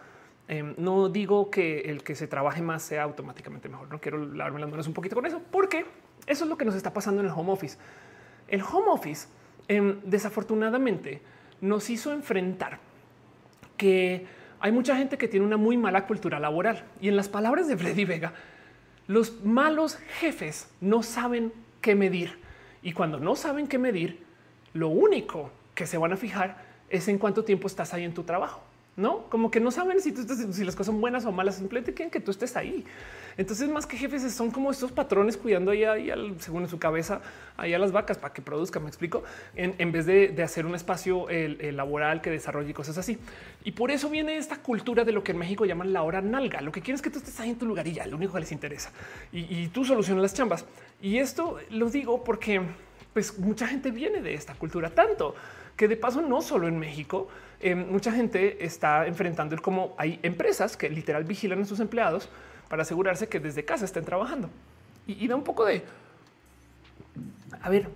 em, 0.49 0.75
no 0.79 1.11
digo 1.11 1.51
que 1.51 1.81
el 1.81 2.03
que 2.03 2.15
se 2.15 2.27
trabaje 2.27 2.63
más 2.63 2.83
sea 2.83 3.03
automáticamente 3.03 3.69
mejor. 3.69 3.89
No 3.91 4.01
quiero 4.01 4.25
lavarme 4.25 4.61
las 4.61 4.71
manos 4.71 4.87
un 4.87 4.95
poquito 4.95 5.15
con 5.15 5.27
eso, 5.27 5.43
porque 5.51 5.85
eso 6.27 6.45
es 6.45 6.51
lo 6.51 6.57
que 6.57 6.65
nos 6.65 6.75
está 6.75 6.95
pasando 6.95 7.21
en 7.21 7.27
el 7.27 7.33
home 7.33 7.53
office. 7.53 7.77
El 8.49 8.63
home 8.63 8.89
office 8.89 9.29
em, 9.69 10.01
desafortunadamente 10.03 11.21
nos 11.61 11.91
hizo 11.91 12.13
enfrentar 12.13 12.79
que 13.77 14.27
hay 14.61 14.73
mucha 14.73 14.97
gente 14.97 15.17
que 15.17 15.29
tiene 15.29 15.47
una 15.47 15.57
muy 15.57 15.77
mala 15.77 16.07
cultura 16.07 16.39
laboral 16.39 16.85
y 17.01 17.09
en 17.09 17.17
las 17.17 17.29
palabras 17.29 17.67
de 17.67 17.77
Freddy 17.77 18.05
Vega, 18.05 18.33
los 19.07 19.45
malos 19.45 19.97
jefes 20.21 20.69
no 20.81 21.03
saben 21.03 21.53
qué 21.81 21.95
medir 21.95 22.39
y 22.83 22.93
cuando 22.93 23.19
no 23.19 23.37
saben 23.37 23.67
qué 23.67 23.79
medir, 23.79 24.25
lo 24.73 24.89
único 24.89 25.51
que 25.75 25.87
se 25.87 25.99
van 25.99 26.13
a 26.13 26.17
fijar 26.17 26.65
es 26.89 27.09
en 27.09 27.19
cuánto 27.19 27.45
tiempo 27.45 27.67
estás 27.67 27.95
ahí 27.95 28.05
en 28.05 28.15
tu 28.15 28.23
trabajo. 28.23 28.63
No, 29.01 29.23
como 29.31 29.51
que 29.51 29.61
no 29.61 29.71
saben 29.71 29.99
si, 30.03 30.13
tú 30.13 30.23
si 30.53 30.63
las 30.63 30.75
cosas 30.75 30.93
son 30.93 31.01
buenas 31.01 31.25
o 31.25 31.33
malas, 31.33 31.57
simplemente 31.57 31.95
quieren 31.95 32.11
que 32.11 32.21
tú 32.21 32.31
estés 32.31 32.55
ahí. 32.55 32.85
Entonces, 33.39 33.67
más 33.71 33.87
que 33.87 33.97
jefes, 33.97 34.31
son 34.35 34.51
como 34.51 34.71
estos 34.71 34.93
patrones 34.93 35.39
cuidando 35.39 35.71
ahí, 35.71 35.85
ahí 35.85 36.13
según 36.39 36.69
su 36.69 36.79
cabeza, 36.79 37.23
ahí 37.57 37.73
a 37.73 37.79
las 37.79 37.93
vacas 37.93 38.19
para 38.19 38.35
que 38.35 38.43
produzcan. 38.43 38.83
Me 38.83 38.89
explico 38.89 39.23
en, 39.57 39.91
vez 39.91 40.05
de, 40.05 40.43
hacer 40.43 40.67
un 40.67 40.75
espacio 40.75 41.27
laboral 41.73 42.21
que 42.21 42.31
desarrolle 42.31 42.75
cosas 42.75 42.99
así. 42.99 43.19
Y 43.65 43.73
por 43.73 43.91
eso 43.91 44.11
viene 44.11 44.37
esta 44.37 44.59
cultura 44.59 45.05
de 45.05 45.13
lo 45.13 45.25
que 45.25 45.33
en 45.33 45.39
México 45.39 45.65
llaman 45.65 45.95
la 45.95 46.03
hora 46.03 46.21
nalga. 46.21 46.61
Lo 46.61 46.71
que 46.71 46.83
quieren 46.83 46.97
es 46.97 47.03
que 47.03 47.09
tú 47.09 47.21
estés 47.21 47.41
ahí 47.41 47.49
en 47.49 47.59
tu 47.59 47.65
lugar 47.65 47.87
y 47.87 47.95
ya 47.95 48.07
lo 48.07 48.19
único 48.19 48.35
que 48.35 48.41
les 48.41 48.53
interesa 48.53 48.91
y, 49.33 49.63
y 49.63 49.69
tú 49.69 49.83
solucionas 49.83 50.21
las 50.21 50.35
chambas. 50.35 50.67
Y 51.01 51.17
esto 51.17 51.57
lo 51.71 51.89
digo 51.89 52.23
porque 52.23 52.61
pues 53.15 53.39
mucha 53.39 53.67
gente 53.67 53.91
viene 53.91 54.21
de 54.21 54.35
esta 54.35 54.55
cultura 54.55 54.91
tanto 54.91 55.35
que 55.81 55.89
de 55.89 55.97
paso 55.97 56.21
no 56.21 56.43
solo 56.43 56.69
en 56.69 56.79
México, 56.79 57.29
eh, 57.61 57.75
mucha 57.75 58.13
gente 58.13 58.65
está 58.65 59.07
enfrentando 59.07 59.55
el 59.55 59.61
cómo 59.61 59.95
hay 59.99 60.19
empresas 60.23 60.77
que 60.77 60.89
literal 60.89 61.25
vigilan 61.25 61.63
a 61.63 61.65
sus 61.65 61.81
empleados 61.81 62.29
para 62.69 62.83
asegurarse 62.83 63.29
que 63.29 63.41
desde 63.41 63.65
casa 63.65 63.85
estén 63.85 64.05
trabajando. 64.05 64.49
Y, 65.07 65.27
da 65.27 65.35
un 65.35 65.45
poco 65.45 65.65
de, 65.65 65.83
a 67.61 67.69
ver, 67.69 67.89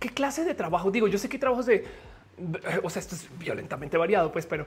¿qué 0.00 0.08
clase 0.08 0.44
de 0.44 0.54
trabajo? 0.54 0.90
Digo, 0.90 1.06
yo 1.08 1.18
sé 1.18 1.28
que 1.28 1.36
hay 1.36 1.40
trabajos 1.40 1.66
de, 1.66 1.84
o 2.82 2.90
sea, 2.90 3.00
esto 3.00 3.14
es 3.14 3.28
violentamente 3.38 3.96
variado, 3.96 4.32
pues, 4.32 4.46
pero 4.46 4.66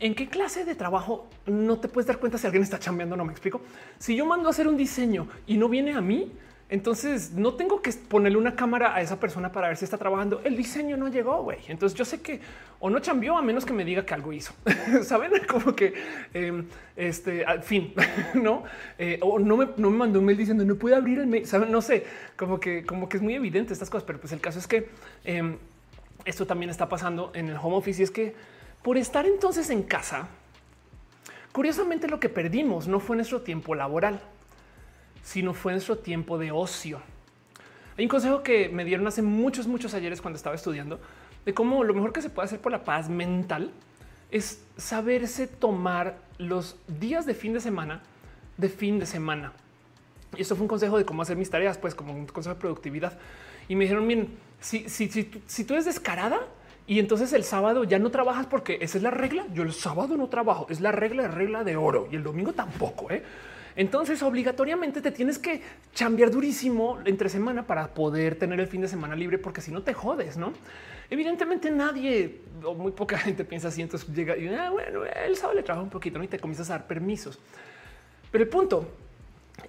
¿En 0.00 0.14
qué 0.14 0.28
clase 0.28 0.64
de 0.64 0.74
trabajo 0.74 1.28
no 1.46 1.78
te 1.78 1.88
puedes 1.88 2.06
dar 2.06 2.18
cuenta 2.18 2.38
si 2.38 2.46
alguien 2.46 2.62
está 2.62 2.78
chambeando? 2.78 3.16
No 3.16 3.24
me 3.24 3.32
explico. 3.32 3.60
Si 3.98 4.16
yo 4.16 4.26
mando 4.26 4.48
a 4.48 4.50
hacer 4.50 4.66
un 4.66 4.76
diseño 4.76 5.28
y 5.46 5.56
no 5.56 5.68
viene 5.68 5.92
a 5.92 6.00
mí, 6.00 6.32
entonces 6.70 7.32
no 7.32 7.54
tengo 7.54 7.82
que 7.82 7.92
ponerle 7.92 8.38
una 8.38 8.56
cámara 8.56 8.94
a 8.94 9.02
esa 9.02 9.20
persona 9.20 9.52
para 9.52 9.68
ver 9.68 9.76
si 9.76 9.84
está 9.84 9.98
trabajando. 9.98 10.40
El 10.44 10.56
diseño 10.56 10.96
no 10.96 11.08
llegó, 11.08 11.42
güey. 11.42 11.58
Entonces 11.68 11.96
yo 11.96 12.04
sé 12.04 12.22
que 12.22 12.40
o 12.80 12.88
no 12.88 13.00
cambió 13.02 13.36
a 13.36 13.42
menos 13.42 13.66
que 13.66 13.72
me 13.72 13.84
diga 13.84 14.06
que 14.06 14.14
algo 14.14 14.32
hizo. 14.32 14.54
Saben 15.02 15.32
como 15.48 15.76
que 15.76 15.92
em, 16.32 16.66
este 16.96 17.44
al 17.44 17.62
fin, 17.62 17.92
no? 18.34 18.64
Eh, 18.98 19.18
o 19.20 19.38
no 19.38 19.58
me, 19.58 19.68
no 19.76 19.90
me 19.90 19.98
mandó 19.98 20.20
un 20.20 20.24
mail 20.24 20.38
diciendo 20.38 20.64
no 20.64 20.76
puede 20.76 20.96
abrir 20.96 21.18
el 21.18 21.26
mail. 21.26 21.46
Saben, 21.46 21.70
no 21.70 21.82
sé, 21.82 22.06
como 22.36 22.58
que, 22.58 22.84
como 22.86 23.08
que 23.08 23.18
es 23.18 23.22
muy 23.22 23.34
evidente 23.34 23.72
estas 23.72 23.90
cosas, 23.90 24.04
pero 24.06 24.18
pues 24.18 24.32
el 24.32 24.40
caso 24.40 24.58
es 24.58 24.66
que 24.66 24.88
em, 25.24 25.58
esto 26.24 26.46
también 26.46 26.70
está 26.70 26.88
pasando 26.88 27.30
en 27.34 27.50
el 27.50 27.56
home 27.56 27.76
office 27.76 28.00
y 28.00 28.04
es 28.04 28.10
que 28.10 28.34
por 28.82 28.96
estar 28.96 29.26
entonces 29.26 29.68
en 29.68 29.82
casa, 29.82 30.28
curiosamente 31.52 32.08
lo 32.08 32.18
que 32.20 32.30
perdimos 32.30 32.88
no 32.88 33.00
fue 33.00 33.16
nuestro 33.16 33.42
tiempo 33.42 33.74
laboral 33.74 34.20
sino 35.24 35.54
fue 35.54 35.72
nuestro 35.72 35.98
tiempo 35.98 36.38
de 36.38 36.52
ocio. 36.52 37.00
Hay 37.98 38.04
un 38.04 38.08
consejo 38.08 38.44
que 38.44 38.68
me 38.68 38.84
dieron 38.84 39.08
hace 39.08 39.22
muchos, 39.22 39.66
muchos 39.66 39.92
ayeres 39.94 40.20
cuando 40.20 40.36
estaba 40.36 40.54
estudiando 40.54 41.00
de 41.44 41.52
cómo 41.52 41.82
lo 41.82 41.94
mejor 41.94 42.12
que 42.12 42.22
se 42.22 42.30
puede 42.30 42.46
hacer 42.46 42.60
por 42.60 42.70
la 42.70 42.84
paz 42.84 43.08
mental 43.08 43.72
es 44.30 44.62
saberse 44.76 45.48
tomar 45.48 46.16
los 46.38 46.76
días 46.86 47.26
de 47.26 47.34
fin 47.34 47.52
de 47.52 47.60
semana 47.60 48.00
de 48.56 48.68
fin 48.68 48.98
de 48.98 49.06
semana. 49.06 49.52
Y 50.36 50.42
eso 50.42 50.56
fue 50.56 50.62
un 50.62 50.68
consejo 50.68 50.98
de 50.98 51.04
cómo 51.04 51.22
hacer 51.22 51.36
mis 51.36 51.50
tareas, 51.50 51.78
pues 51.78 51.94
como 51.94 52.12
un 52.12 52.26
consejo 52.26 52.54
de 52.54 52.60
productividad. 52.60 53.18
Y 53.68 53.76
me 53.76 53.84
dijeron, 53.84 54.06
bien, 54.06 54.28
si, 54.60 54.88
si, 54.88 55.08
si, 55.08 55.30
si 55.46 55.64
tú 55.64 55.74
eres 55.74 55.84
descarada 55.84 56.40
y 56.86 56.98
entonces 56.98 57.32
el 57.32 57.44
sábado 57.44 57.84
ya 57.84 57.98
no 57.98 58.10
trabajas 58.10 58.46
porque 58.46 58.78
esa 58.80 58.98
es 58.98 59.02
la 59.02 59.10
regla, 59.10 59.46
yo 59.52 59.62
el 59.62 59.72
sábado 59.72 60.16
no 60.16 60.28
trabajo, 60.28 60.66
es 60.68 60.80
la 60.80 60.92
regla, 60.92 61.28
regla 61.28 61.64
de 61.64 61.76
oro 61.76 62.08
y 62.10 62.16
el 62.16 62.22
domingo 62.22 62.52
tampoco. 62.52 63.10
¿eh? 63.10 63.22
Entonces, 63.76 64.22
obligatoriamente 64.22 65.00
te 65.00 65.10
tienes 65.10 65.38
que 65.38 65.62
cambiar 65.96 66.30
durísimo 66.30 66.98
entre 67.04 67.28
semana 67.28 67.66
para 67.66 67.88
poder 67.88 68.36
tener 68.36 68.60
el 68.60 68.68
fin 68.68 68.80
de 68.80 68.88
semana 68.88 69.16
libre, 69.16 69.38
porque 69.38 69.60
si 69.60 69.72
no 69.72 69.82
te 69.82 69.94
jodes, 69.94 70.36
no? 70.36 70.52
Evidentemente, 71.10 71.70
nadie 71.70 72.40
o 72.62 72.74
muy 72.74 72.92
poca 72.92 73.18
gente 73.26 73.44
piensa 73.44 73.68
así. 73.68 73.82
Entonces 73.82 74.08
llega 74.14 74.36
y 74.36 74.48
ah, 74.48 74.70
bueno, 74.70 75.04
el 75.04 75.36
sábado 75.36 75.56
le 75.56 75.62
trabaja 75.62 75.82
un 75.82 75.90
poquito 75.90 76.22
y 76.22 76.28
te 76.28 76.38
comienzas 76.38 76.70
a 76.70 76.74
dar 76.74 76.86
permisos. 76.86 77.38
Pero 78.30 78.44
el 78.44 78.50
punto 78.50 78.88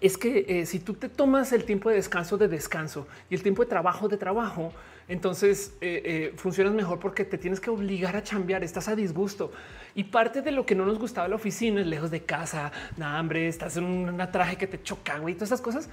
es 0.01 0.17
que 0.17 0.45
eh, 0.47 0.65
si 0.65 0.79
tú 0.79 0.93
te 0.93 1.09
tomas 1.09 1.51
el 1.51 1.63
tiempo 1.63 1.89
de 1.89 1.95
descanso 1.95 2.37
de 2.37 2.47
descanso 2.47 3.07
y 3.29 3.35
el 3.35 3.43
tiempo 3.43 3.63
de 3.63 3.69
trabajo 3.69 4.07
de 4.07 4.17
trabajo, 4.17 4.71
entonces 5.07 5.75
eh, 5.81 6.01
eh, 6.03 6.33
funcionas 6.35 6.73
mejor 6.73 6.99
porque 6.99 7.25
te 7.25 7.37
tienes 7.37 7.59
que 7.59 7.69
obligar 7.69 8.15
a 8.15 8.23
cambiar, 8.23 8.63
estás 8.63 8.87
a 8.87 8.95
disgusto. 8.95 9.51
Y 9.93 10.05
parte 10.05 10.41
de 10.41 10.51
lo 10.51 10.65
que 10.65 10.75
no 10.75 10.85
nos 10.85 10.97
gustaba 10.97 11.27
la 11.27 11.35
oficina 11.35 11.81
es 11.81 11.87
lejos 11.87 12.11
de 12.11 12.23
casa, 12.23 12.71
nada, 12.97 13.19
hambre, 13.19 13.47
estás 13.47 13.77
en 13.77 13.85
un 13.85 14.17
traje 14.31 14.57
que 14.57 14.67
te 14.67 14.81
choca, 14.81 15.19
güey, 15.19 15.35
todas 15.35 15.49
esas 15.49 15.61
cosas. 15.61 15.89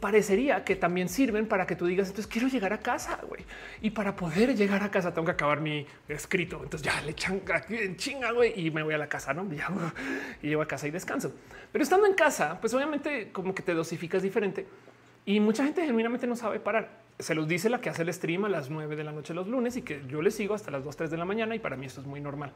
parecería 0.00 0.64
que 0.64 0.76
también 0.76 1.08
sirven 1.08 1.46
para 1.46 1.66
que 1.66 1.74
tú 1.74 1.86
digas, 1.86 2.08
entonces 2.08 2.30
quiero 2.30 2.46
llegar 2.48 2.72
a 2.72 2.78
casa, 2.78 3.18
güey. 3.26 3.42
Y 3.80 3.90
para 3.90 4.14
poder 4.14 4.54
llegar 4.54 4.82
a 4.82 4.90
casa 4.90 5.12
tengo 5.12 5.24
que 5.24 5.32
acabar 5.32 5.60
mi 5.60 5.86
escrito. 6.06 6.60
Entonces 6.62 6.82
ya 6.82 7.00
le 7.02 7.14
changa, 7.14 7.64
chinga, 7.96 8.32
güey, 8.32 8.52
y 8.54 8.70
me 8.70 8.82
voy 8.82 8.94
a 8.94 8.98
la 8.98 9.08
casa, 9.08 9.32
¿no? 9.32 9.48
Y, 10.42 10.48
llego 10.48 10.62
a 10.62 10.68
casa 10.68 10.86
y 10.86 10.90
descanso. 10.90 11.32
Pero 11.72 11.82
estando 11.82 12.06
en 12.06 12.14
casa, 12.14 12.58
pues 12.60 12.72
obviamente 12.74 13.30
como 13.32 13.54
que 13.54 13.62
te 13.62 13.72
dosificas 13.72 14.22
diferente. 14.22 14.66
Y 15.24 15.40
mucha 15.40 15.64
gente 15.64 15.84
genuinamente 15.84 16.26
no 16.26 16.36
sabe 16.36 16.60
parar 16.60 17.05
se 17.18 17.34
los 17.34 17.48
dice 17.48 17.70
la 17.70 17.80
que 17.80 17.88
hace 17.88 18.02
el 18.02 18.12
stream 18.12 18.44
a 18.44 18.48
las 18.48 18.70
9 18.70 18.94
de 18.94 19.04
la 19.04 19.12
noche 19.12 19.32
los 19.32 19.48
lunes 19.48 19.76
y 19.76 19.82
que 19.82 20.02
yo 20.08 20.20
le 20.20 20.30
sigo 20.30 20.54
hasta 20.54 20.70
las 20.70 20.84
2, 20.84 20.96
3 20.96 21.10
de 21.10 21.16
la 21.16 21.24
mañana 21.24 21.54
y 21.54 21.58
para 21.58 21.76
mí 21.76 21.86
esto 21.86 22.00
es 22.00 22.06
muy 22.06 22.20
normal. 22.20 22.52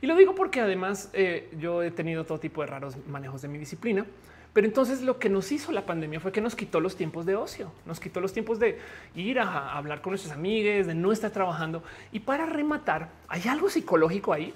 Y 0.00 0.06
lo 0.06 0.14
digo 0.14 0.34
porque 0.34 0.60
además 0.60 1.10
eh, 1.12 1.48
yo 1.58 1.82
he 1.82 1.90
tenido 1.90 2.24
todo 2.24 2.38
tipo 2.38 2.60
de 2.60 2.68
raros 2.68 2.96
manejos 3.08 3.42
de 3.42 3.48
mi 3.48 3.58
disciplina, 3.58 4.06
Pero 4.52 4.66
entonces 4.66 5.02
lo 5.02 5.18
que 5.18 5.28
nos 5.28 5.52
hizo 5.52 5.72
la 5.72 5.84
pandemia 5.84 6.20
fue 6.20 6.32
que 6.32 6.40
nos 6.40 6.54
quitó 6.54 6.80
los 6.80 6.96
tiempos 6.96 7.26
de 7.26 7.36
ocio, 7.36 7.72
nos 7.84 8.00
quitó 8.00 8.20
los 8.20 8.32
tiempos 8.32 8.58
de 8.58 8.78
ir 9.14 9.38
a 9.38 9.76
hablar 9.76 10.00
con 10.00 10.12
nuestros 10.12 10.32
amigos, 10.32 10.86
de 10.86 10.94
no 10.94 11.12
estar 11.12 11.30
trabajando. 11.30 11.82
Y 12.12 12.20
para 12.20 12.46
rematar, 12.46 13.10
hay 13.28 13.42
algo 13.48 13.68
psicológico 13.68 14.32
ahí 14.32 14.54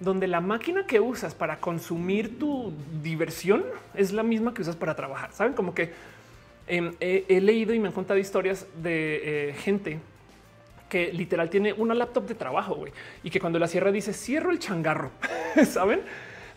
donde 0.00 0.26
la 0.26 0.40
máquina 0.40 0.86
que 0.86 1.00
usas 1.00 1.34
para 1.34 1.60
consumir 1.60 2.38
tu 2.38 2.72
diversión 3.02 3.64
es 3.94 4.12
la 4.12 4.22
misma 4.22 4.54
que 4.54 4.62
usas 4.62 4.76
para 4.76 4.94
trabajar. 4.94 5.32
Saben 5.32 5.54
como 5.54 5.74
que 5.74 5.92
em, 6.68 6.94
he, 7.00 7.40
leído 7.40 7.74
y 7.74 7.78
me 7.78 7.88
han 7.88 7.94
contado 7.94 8.18
historias 8.18 8.66
de 8.82 9.50
eh, 9.50 9.54
gente 9.54 10.00
que 10.88 11.12
literal 11.12 11.50
tiene 11.50 11.72
una 11.72 11.94
laptop 11.94 12.26
de 12.26 12.34
trabajo 12.34 12.84
y 13.22 13.30
que 13.30 13.40
cuando 13.40 13.58
la 13.58 13.68
cierra 13.68 13.92
dice 13.92 14.12
cierro 14.12 14.50
el 14.50 14.58
changarro, 14.58 15.10
saben? 15.66 16.00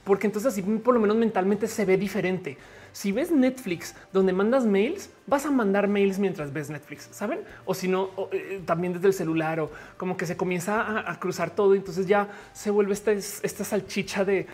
Porque 0.03 0.27
entonces 0.27 0.53
así 0.53 0.61
por 0.61 0.93
lo 0.93 0.99
menos 0.99 1.17
mentalmente 1.17 1.67
se 1.67 1.85
ve 1.85 1.97
diferente. 1.97 2.57
Si 2.93 3.11
ves 3.11 3.31
Netflix 3.31 3.95
donde 4.11 4.33
mandas 4.33 4.65
mails, 4.65 5.09
vas 5.25 5.45
a 5.45 5.51
mandar 5.51 5.87
mails 5.87 6.19
mientras 6.19 6.51
ves 6.51 6.69
Netflix, 6.69 7.07
saben? 7.11 7.39
O 7.65 7.73
si 7.73 7.87
no, 7.87 8.09
eh, 8.31 8.61
también 8.65 8.93
desde 8.93 9.07
el 9.07 9.13
celular 9.13 9.59
o 9.61 9.71
como 9.97 10.17
que 10.17 10.25
se 10.25 10.35
comienza 10.35 11.09
a, 11.09 11.19
cruzar 11.19 11.51
todo. 11.51 11.73
Entonces 11.73 12.07
ya 12.07 12.27
se 12.53 12.69
vuelve 12.69 12.93
esta, 12.93 13.11
esta 13.11 13.63
salchicha 13.63 14.25
de, 14.25 14.47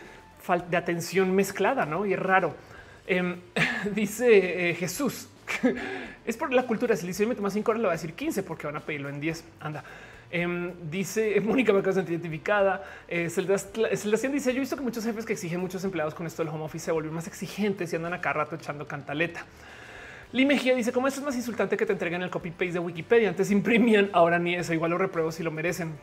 de 0.70 0.78
atención 0.78 1.34
mezclada, 1.34 1.86
no? 1.86 2.06
Y 2.06 2.14
es 2.14 2.20
raro. 2.20 2.54
Em, 3.08 3.40
dice 3.96 4.70
eh, 4.70 4.76
Jesús, 4.76 5.30
es 6.26 6.38
por 6.38 6.54
la 6.54 6.64
cultura. 6.64 6.96
Si 6.96 7.06
le 7.06 7.26
mete 7.26 7.42
más 7.42 7.54
5 7.54 7.72
horas, 7.72 7.82
le 7.82 7.88
va 7.88 7.94
a 7.94 7.96
decir 7.96 8.14
15 8.14 8.44
porque 8.44 8.68
van 8.68 8.78
a 8.78 8.82
pedirlo 8.82 9.10
en 9.10 9.20
10. 9.20 9.44
Anda. 9.60 9.84
Em, 10.30 10.74
dice 10.90 11.40
Mónica 11.44 11.74
me 11.74 11.82
sentir 11.82 12.14
identificada. 12.14 12.84
Eh, 13.08 13.30
Celdación 13.30 14.32
dice: 14.32 14.52
Yo 14.52 14.58
he 14.58 14.60
visto 14.60 14.76
que 14.76 14.84
muchos 14.84 15.04
jefes 15.04 15.26
que 15.26 15.34
exigen 15.34 15.60
muchos 15.60 15.84
empleados 15.84 16.14
con 16.14 16.28
esto 16.28 16.44
del 16.44 16.54
home 16.54 16.66
office 16.66 16.86
se 16.86 16.92
vuelven 16.92 17.14
más 17.14 17.28
exigentes 17.28 17.94
y 17.94 17.96
andan 17.96 18.14
acá 18.14 18.34
rato 18.34 18.56
echando 18.56 18.88
cantaleta. 18.88 19.46
Lee 20.34 20.46
Mejía 20.46 20.76
dice: 20.76 20.92
Como 20.92 21.08
esto 21.08 21.22
es 21.22 21.26
más 21.26 21.36
insultante 21.36 21.78
que 21.78 21.86
te 21.86 21.94
entreguen 21.94 22.22
el 22.22 22.30
copy 22.30 22.52
paste 22.52 22.74
de 22.74 22.80
Wikipedia. 22.80 23.30
Antes 23.30 23.52
imprimían, 23.52 24.10
ahora 24.14 24.40
ni 24.40 24.56
eso. 24.56 24.74
Igual 24.74 24.92
lo 24.92 24.98
repruebo 24.98 25.32
si 25.32 25.44
lo 25.44 25.52
merecen. 25.52 25.94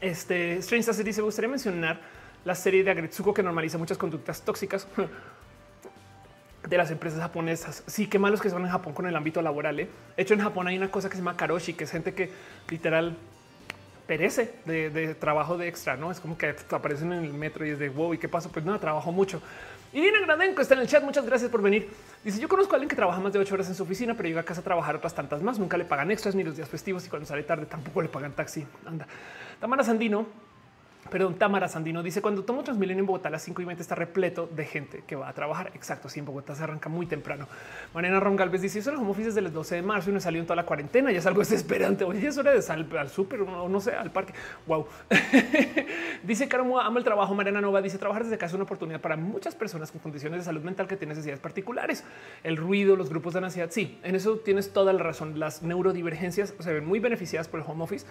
Este 0.00 0.58
Strange 0.58 1.04
dice: 1.04 1.20
Me 1.20 1.26
gustaría 1.26 1.48
mencionar 1.48 2.00
la 2.44 2.54
serie 2.54 2.82
de 2.82 2.90
Agretsuko 2.90 3.32
que 3.32 3.42
normaliza 3.42 3.78
muchas 3.78 3.98
conductas 3.98 4.42
tóxicas 4.42 4.86
de 6.66 6.76
las 6.76 6.90
empresas 6.90 7.20
japonesas. 7.20 7.82
Sí, 7.86 8.06
qué 8.06 8.18
malos 8.18 8.40
que 8.40 8.50
son 8.50 8.64
en 8.64 8.70
Japón 8.70 8.92
con 8.92 9.06
el 9.06 9.16
ámbito 9.16 9.40
laboral. 9.40 9.80
¿eh? 9.80 9.88
De 10.16 10.22
hecho, 10.22 10.34
en 10.34 10.40
Japón 10.40 10.66
hay 10.66 10.76
una 10.76 10.90
cosa 10.90 11.08
que 11.08 11.14
se 11.14 11.20
llama 11.20 11.36
karoshi, 11.36 11.74
que 11.74 11.84
es 11.84 11.90
gente 11.90 12.14
que 12.14 12.30
literal 12.68 13.16
perece 14.06 14.54
de, 14.64 15.14
trabajo 15.14 15.58
de 15.58 15.68
extra, 15.68 15.96
¿no? 15.96 16.12
Es 16.12 16.20
como 16.20 16.38
que 16.38 16.54
aparecen 16.70 17.12
en 17.12 17.24
el 17.24 17.32
metro 17.32 17.66
y 17.66 17.70
es 17.70 17.78
de 17.78 17.88
wow, 17.88 18.14
¿y 18.14 18.18
qué 18.18 18.28
pasa? 18.28 18.48
Pues 18.48 18.64
nada, 18.64 18.78
trabajo 18.78 19.10
mucho. 19.10 19.40
Y 19.92 20.00
Dina 20.00 20.20
Gradenko 20.20 20.62
está 20.62 20.74
en 20.74 20.80
el 20.80 20.88
chat, 20.88 21.02
muchas 21.02 21.24
gracias 21.24 21.50
por 21.50 21.62
venir. 21.62 21.88
Dice, 22.22 22.40
yo 22.40 22.48
conozco 22.48 22.74
a 22.74 22.76
alguien 22.76 22.88
que 22.88 22.96
trabaja 22.96 23.20
más 23.20 23.32
de 23.32 23.38
ocho 23.38 23.54
horas 23.54 23.68
en 23.68 23.74
su 23.74 23.82
oficina, 23.82 24.14
pero 24.14 24.28
llega 24.28 24.42
a 24.42 24.44
casa 24.44 24.60
a 24.60 24.64
trabajar 24.64 24.96
otras 24.96 25.14
tantas 25.14 25.42
más, 25.42 25.58
nunca 25.58 25.76
le 25.76 25.84
pagan 25.84 26.10
extras 26.10 26.34
ni 26.34 26.44
los 26.44 26.56
días 26.56 26.68
festivos 26.68 27.06
y 27.06 27.08
cuando 27.08 27.26
sale 27.26 27.42
tarde 27.44 27.66
tampoco 27.66 28.02
le 28.02 28.08
pagan 28.08 28.32
taxi. 28.32 28.66
Anda. 28.84 29.06
Tamara 29.60 29.82
Sandino 29.82 30.26
Perdón, 31.10 31.34
Tamara 31.34 31.68
Sandino 31.68 32.02
dice 32.02 32.20
cuando 32.20 32.44
tomo 32.44 32.62
Transmilenio 32.62 33.00
en 33.00 33.06
Bogotá 33.06 33.28
a 33.28 33.30
las 33.30 33.42
5 33.42 33.62
y 33.62 33.64
20 33.64 33.82
está 33.82 33.94
repleto 33.94 34.48
de 34.54 34.64
gente 34.64 35.04
que 35.06 35.16
va 35.16 35.28
a 35.28 35.32
trabajar. 35.32 35.70
Exacto. 35.74 36.08
Sí, 36.08 36.20
en 36.20 36.26
Bogotá 36.26 36.54
se 36.54 36.64
arranca 36.64 36.88
muy 36.88 37.06
temprano. 37.06 37.46
Mariana 37.94 38.20
Ron 38.20 38.36
Galvez 38.36 38.62
dice 38.62 38.78
eso 38.80 38.90
los 38.90 39.00
home 39.00 39.10
offices 39.10 39.34
desde 39.34 39.48
el 39.48 39.52
12 39.52 39.76
de 39.76 39.82
marzo 39.82 40.10
y 40.10 40.12
no 40.12 40.20
salió 40.20 40.40
en 40.40 40.46
toda 40.46 40.56
la 40.56 40.64
cuarentena. 40.64 41.12
Ya 41.12 41.18
es 41.18 41.26
algo 41.26 41.40
desesperante. 41.42 42.04
Oye, 42.04 42.26
es 42.26 42.38
hora 42.38 42.52
de 42.52 42.62
salir 42.62 42.86
al 42.96 43.08
súper 43.08 43.42
o 43.42 43.68
no, 43.68 43.80
sé, 43.80 43.94
al 43.94 44.10
parque. 44.10 44.32
Wow. 44.66 44.86
dice 46.22 46.48
Caro 46.48 46.80
ama 46.80 46.98
el 46.98 47.04
trabajo. 47.04 47.34
Mariana 47.34 47.60
Nova 47.60 47.80
dice 47.82 47.98
trabajar 47.98 48.24
desde 48.24 48.38
casa 48.38 48.50
es 48.50 48.54
una 48.54 48.64
oportunidad 48.64 49.00
para 49.00 49.16
muchas 49.16 49.54
personas 49.54 49.90
con 49.92 50.00
condiciones 50.00 50.40
de 50.40 50.44
salud 50.44 50.62
mental 50.62 50.86
que 50.86 50.96
tienen 50.96 51.16
necesidades 51.16 51.40
particulares. 51.40 52.04
El 52.42 52.56
ruido, 52.56 52.96
los 52.96 53.10
grupos 53.10 53.34
de 53.34 53.40
ansiedad. 53.40 53.68
Sí, 53.70 53.98
en 54.02 54.14
eso 54.14 54.36
tienes 54.38 54.72
toda 54.72 54.92
la 54.92 55.02
razón. 55.02 55.38
Las 55.38 55.62
neurodivergencias 55.62 56.54
se 56.58 56.72
ven 56.72 56.84
muy 56.84 57.00
beneficiadas 57.00 57.48
por 57.48 57.60
el 57.60 57.66
home 57.66 57.84
office 57.84 58.06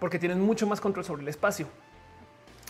porque 0.00 0.18
tienen 0.18 0.40
mucho 0.40 0.66
más 0.66 0.80
control 0.80 1.04
sobre 1.04 1.22
el 1.22 1.28
espacio. 1.28 1.66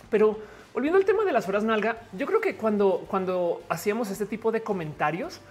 Pero 0.09 0.39
volviendo 0.73 0.97
al 0.97 1.05
tema 1.05 1.23
de 1.25 1.31
las 1.31 1.47
horas 1.47 1.63
nalga, 1.63 1.97
yo 2.13 2.25
creo 2.25 2.41
que 2.41 2.55
cuando, 2.55 3.05
cuando 3.07 3.61
hacíamos 3.69 4.09
este 4.09 4.25
tipo 4.25 4.51
de 4.51 4.61
comentarios 4.61 5.41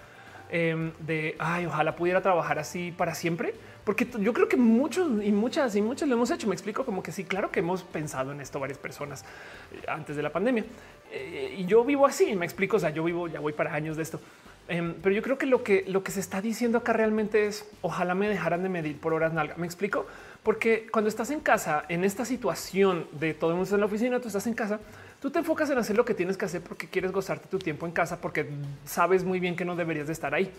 em, 0.50 0.92
de 1.00 1.36
ay, 1.38 1.66
ojalá 1.66 1.96
pudiera 1.96 2.22
trabajar 2.22 2.58
así 2.58 2.92
para 2.96 3.14
siempre, 3.14 3.54
porque 3.88 4.06
yo 4.20 4.34
creo 4.34 4.48
que 4.48 4.58
muchos 4.58 5.24
y 5.24 5.32
muchas 5.32 5.74
y 5.74 5.80
muchas 5.80 6.08
lo 6.08 6.14
hemos 6.14 6.30
hecho. 6.30 6.46
Me 6.46 6.54
explico 6.54 6.84
como 6.84 7.02
que 7.02 7.10
sí, 7.10 7.24
claro 7.24 7.50
que 7.50 7.60
hemos 7.60 7.82
pensado 7.84 8.32
en 8.32 8.40
esto 8.42 8.60
varias 8.60 8.78
personas 8.78 9.24
eh, 9.72 9.82
antes 9.88 10.14
de 10.14 10.22
la 10.22 10.30
pandemia 10.30 10.64
eh, 11.10 11.54
y 11.56 11.64
yo 11.64 11.84
vivo 11.84 12.04
así. 12.04 12.36
Me 12.36 12.44
explico. 12.44 12.76
O 12.76 12.80
sea, 12.80 12.90
yo 12.90 13.02
vivo, 13.02 13.28
ya 13.28 13.40
voy 13.40 13.54
para 13.54 13.72
años 13.72 13.96
de 13.96 14.02
esto. 14.02 14.20
Em, 14.68 14.94
pero 15.02 15.14
yo 15.14 15.22
creo 15.22 15.38
que 15.38 15.46
lo 15.46 15.62
que 15.62 15.84
lo 15.88 16.02
que 16.02 16.12
se 16.12 16.20
está 16.20 16.42
diciendo 16.42 16.76
acá 16.76 16.92
realmente 16.92 17.46
es 17.46 17.66
ojalá 17.80 18.14
me 18.14 18.28
dejaran 18.28 18.62
de 18.62 18.68
medir 18.68 19.00
por 19.00 19.14
horas 19.14 19.32
nalga. 19.32 19.54
Me 19.56 19.64
explico 19.64 20.06
porque 20.48 20.86
cuando 20.90 21.10
estás 21.10 21.30
en 21.30 21.40
casa, 21.40 21.84
en 21.90 22.04
esta 22.04 22.24
situación 22.24 23.06
de 23.12 23.34
todo 23.34 23.50
el 23.50 23.58
mundo 23.58 23.74
en 23.74 23.80
la 23.80 23.84
oficina, 23.84 24.18
tú 24.18 24.28
estás 24.28 24.46
en 24.46 24.54
casa, 24.54 24.80
tú 25.20 25.30
te 25.30 25.40
enfocas 25.40 25.68
en 25.68 25.76
hacer 25.76 25.94
lo 25.94 26.06
que 26.06 26.14
tienes 26.14 26.38
que 26.38 26.46
hacer 26.46 26.62
porque 26.62 26.88
quieres 26.88 27.12
gozarte 27.12 27.48
tu 27.48 27.58
tiempo 27.58 27.84
en 27.84 27.92
casa, 27.92 28.18
porque 28.18 28.48
sabes 28.86 29.24
muy 29.24 29.40
bien 29.40 29.56
que 29.56 29.66
no 29.66 29.76
deberías 29.76 30.06
de 30.06 30.14
estar 30.14 30.34
ahí. 30.34 30.50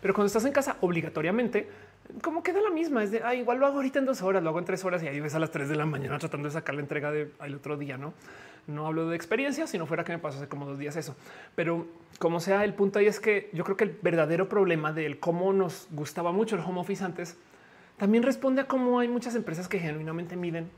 Pero 0.00 0.14
cuando 0.14 0.28
estás 0.28 0.46
en 0.46 0.52
casa, 0.52 0.78
obligatoriamente, 0.80 1.68
como 2.22 2.42
queda 2.42 2.62
la 2.62 2.70
misma, 2.70 3.02
es 3.04 3.10
de 3.10 3.20
ah, 3.22 3.34
igual 3.34 3.58
lo 3.58 3.66
hago 3.66 3.76
ahorita 3.76 3.98
en 3.98 4.06
dos 4.06 4.22
horas, 4.22 4.42
lo 4.42 4.48
hago 4.48 4.60
en 4.60 4.64
tres 4.64 4.82
horas 4.82 5.02
y 5.02 5.08
ahí 5.08 5.20
ves 5.20 5.34
a 5.34 5.38
las 5.38 5.50
tres 5.50 5.68
de 5.68 5.76
la 5.76 5.84
mañana 5.84 6.18
tratando 6.18 6.48
de 6.48 6.52
sacar 6.54 6.74
la 6.74 6.80
entrega 6.80 7.12
del 7.12 7.54
otro 7.54 7.76
día. 7.76 7.98
No, 7.98 8.14
no 8.66 8.86
hablo 8.86 9.10
de 9.10 9.16
experiencia, 9.16 9.66
si 9.66 9.76
no 9.76 9.84
fuera 9.84 10.04
que 10.04 10.12
me 10.12 10.20
pasó 10.20 10.38
hace 10.38 10.48
como 10.48 10.64
dos 10.64 10.78
días 10.78 10.96
eso. 10.96 11.16
Pero 11.54 11.86
como 12.18 12.40
sea, 12.40 12.64
el 12.64 12.72
punto 12.72 12.98
ahí 12.98 13.08
es 13.08 13.20
que 13.20 13.50
yo 13.52 13.62
creo 13.64 13.76
que 13.76 13.84
el 13.84 13.98
verdadero 14.00 14.48
problema 14.48 14.94
del 14.94 15.20
cómo 15.20 15.52
nos 15.52 15.86
gustaba 15.90 16.32
mucho 16.32 16.56
el 16.56 16.62
home 16.62 16.80
office 16.80 17.04
antes 17.04 17.36
también 17.96 18.22
responde 18.22 18.62
a 18.62 18.66
cómo 18.66 18.98
hay 18.98 19.08
muchas 19.08 19.34
empresas 19.34 19.68
que 19.68 19.78
genuinamente 19.78 20.36
miden 20.36 20.70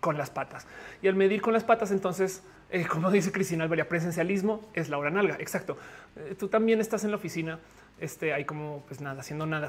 con 0.00 0.18
las 0.18 0.30
patas 0.30 0.66
y 1.00 1.08
al 1.08 1.14
medir 1.14 1.40
con 1.40 1.52
las 1.52 1.64
patas, 1.64 1.90
entonces, 1.90 2.42
eh, 2.70 2.86
como 2.86 3.10
dice 3.12 3.30
Cristina 3.30 3.64
Alberia, 3.64 3.88
presencialismo 3.88 4.60
es 4.74 4.88
la 4.88 4.98
hora 4.98 5.10
nalga. 5.10 5.36
Exacto. 5.38 5.76
Eh, 6.16 6.34
tú 6.38 6.48
también 6.48 6.80
estás 6.80 7.04
en 7.04 7.10
la 7.10 7.16
oficina, 7.16 7.58
este, 8.00 8.32
hay 8.32 8.44
como 8.44 8.84
pues 8.88 9.00
nada, 9.00 9.20
haciendo 9.20 9.46
nada. 9.46 9.68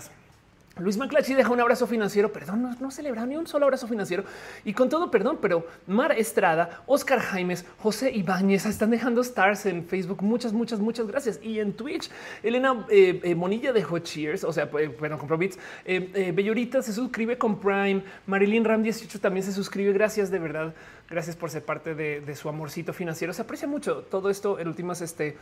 Luis 0.79 0.97
Maclachi 0.97 1.35
deja 1.35 1.51
un 1.51 1.59
abrazo 1.59 1.85
financiero. 1.85 2.33
Perdón, 2.33 2.63
no, 2.63 2.75
no 2.79 2.89
celebra 2.89 3.25
ni 3.27 3.35
un 3.35 3.45
solo 3.45 3.65
abrazo 3.65 3.87
financiero. 3.87 4.23
Y 4.65 4.73
con 4.73 4.89
todo, 4.89 5.11
perdón, 5.11 5.37
pero 5.39 5.67
Mar 5.85 6.13
Estrada, 6.13 6.81
Oscar 6.87 7.19
Jaimes, 7.19 7.63
José 7.77 8.11
Ibáñez 8.11 8.65
están 8.65 8.89
dejando 8.89 9.21
stars 9.21 9.67
en 9.67 9.85
Facebook. 9.85 10.23
Muchas, 10.23 10.51
muchas, 10.51 10.79
muchas 10.79 11.05
gracias. 11.05 11.39
Y 11.43 11.59
en 11.59 11.73
Twitch, 11.73 12.09
Elena 12.41 12.87
eh, 12.89 13.21
eh, 13.23 13.35
Monilla 13.35 13.71
dejó 13.71 13.99
cheers, 13.99 14.43
o 14.43 14.51
sea, 14.51 14.67
eh, 14.79 14.95
bueno, 14.99 15.19
compró 15.19 15.37
bits. 15.37 15.59
Bellorita 15.85 16.81
se 16.81 16.91
suscribe 16.91 17.37
con 17.37 17.59
Prime. 17.59 18.01
Marilyn 18.25 18.65
Ram 18.65 18.81
18 18.81 19.19
también 19.19 19.45
se 19.45 19.51
suscribe. 19.51 19.93
Gracias 19.93 20.31
de 20.31 20.39
verdad. 20.39 20.73
Gracias 21.13 21.35
por 21.35 21.51
ser 21.51 21.63
parte 21.63 21.93
de, 21.93 22.35
su 22.35 22.49
amorcito 22.49 22.91
financiero. 22.91 23.33
Se 23.33 23.43
aprecia 23.43 23.67
mucho 23.67 23.97
todo 24.09 24.31
esto. 24.31 24.57
En 24.57 24.67
últimas, 24.67 24.99
este 25.01 25.37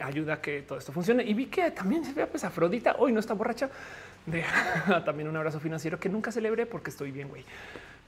ayuda 0.00 0.34
a 0.34 0.40
que 0.40 0.62
todo 0.62 0.76
esto 0.76 0.90
funcione. 0.90 1.22
Y 1.22 1.34
vi 1.34 1.46
que 1.46 1.70
también 1.70 2.04
se 2.04 2.12
ve 2.12 2.26
pues 2.26 2.42
Afrodita 2.42 2.96
hoy 2.98 3.12
no 3.12 3.20
está 3.20 3.32
borracha 3.32 3.70
de 4.26 4.42
también 5.04 5.28
un 5.28 5.36
abrazo 5.36 5.60
financiero 5.60 6.00
que 6.00 6.08
nunca 6.08 6.32
celebré 6.32 6.66
porque 6.66 6.90
estoy 6.90 7.12
bien, 7.12 7.28
güey. 7.28 7.44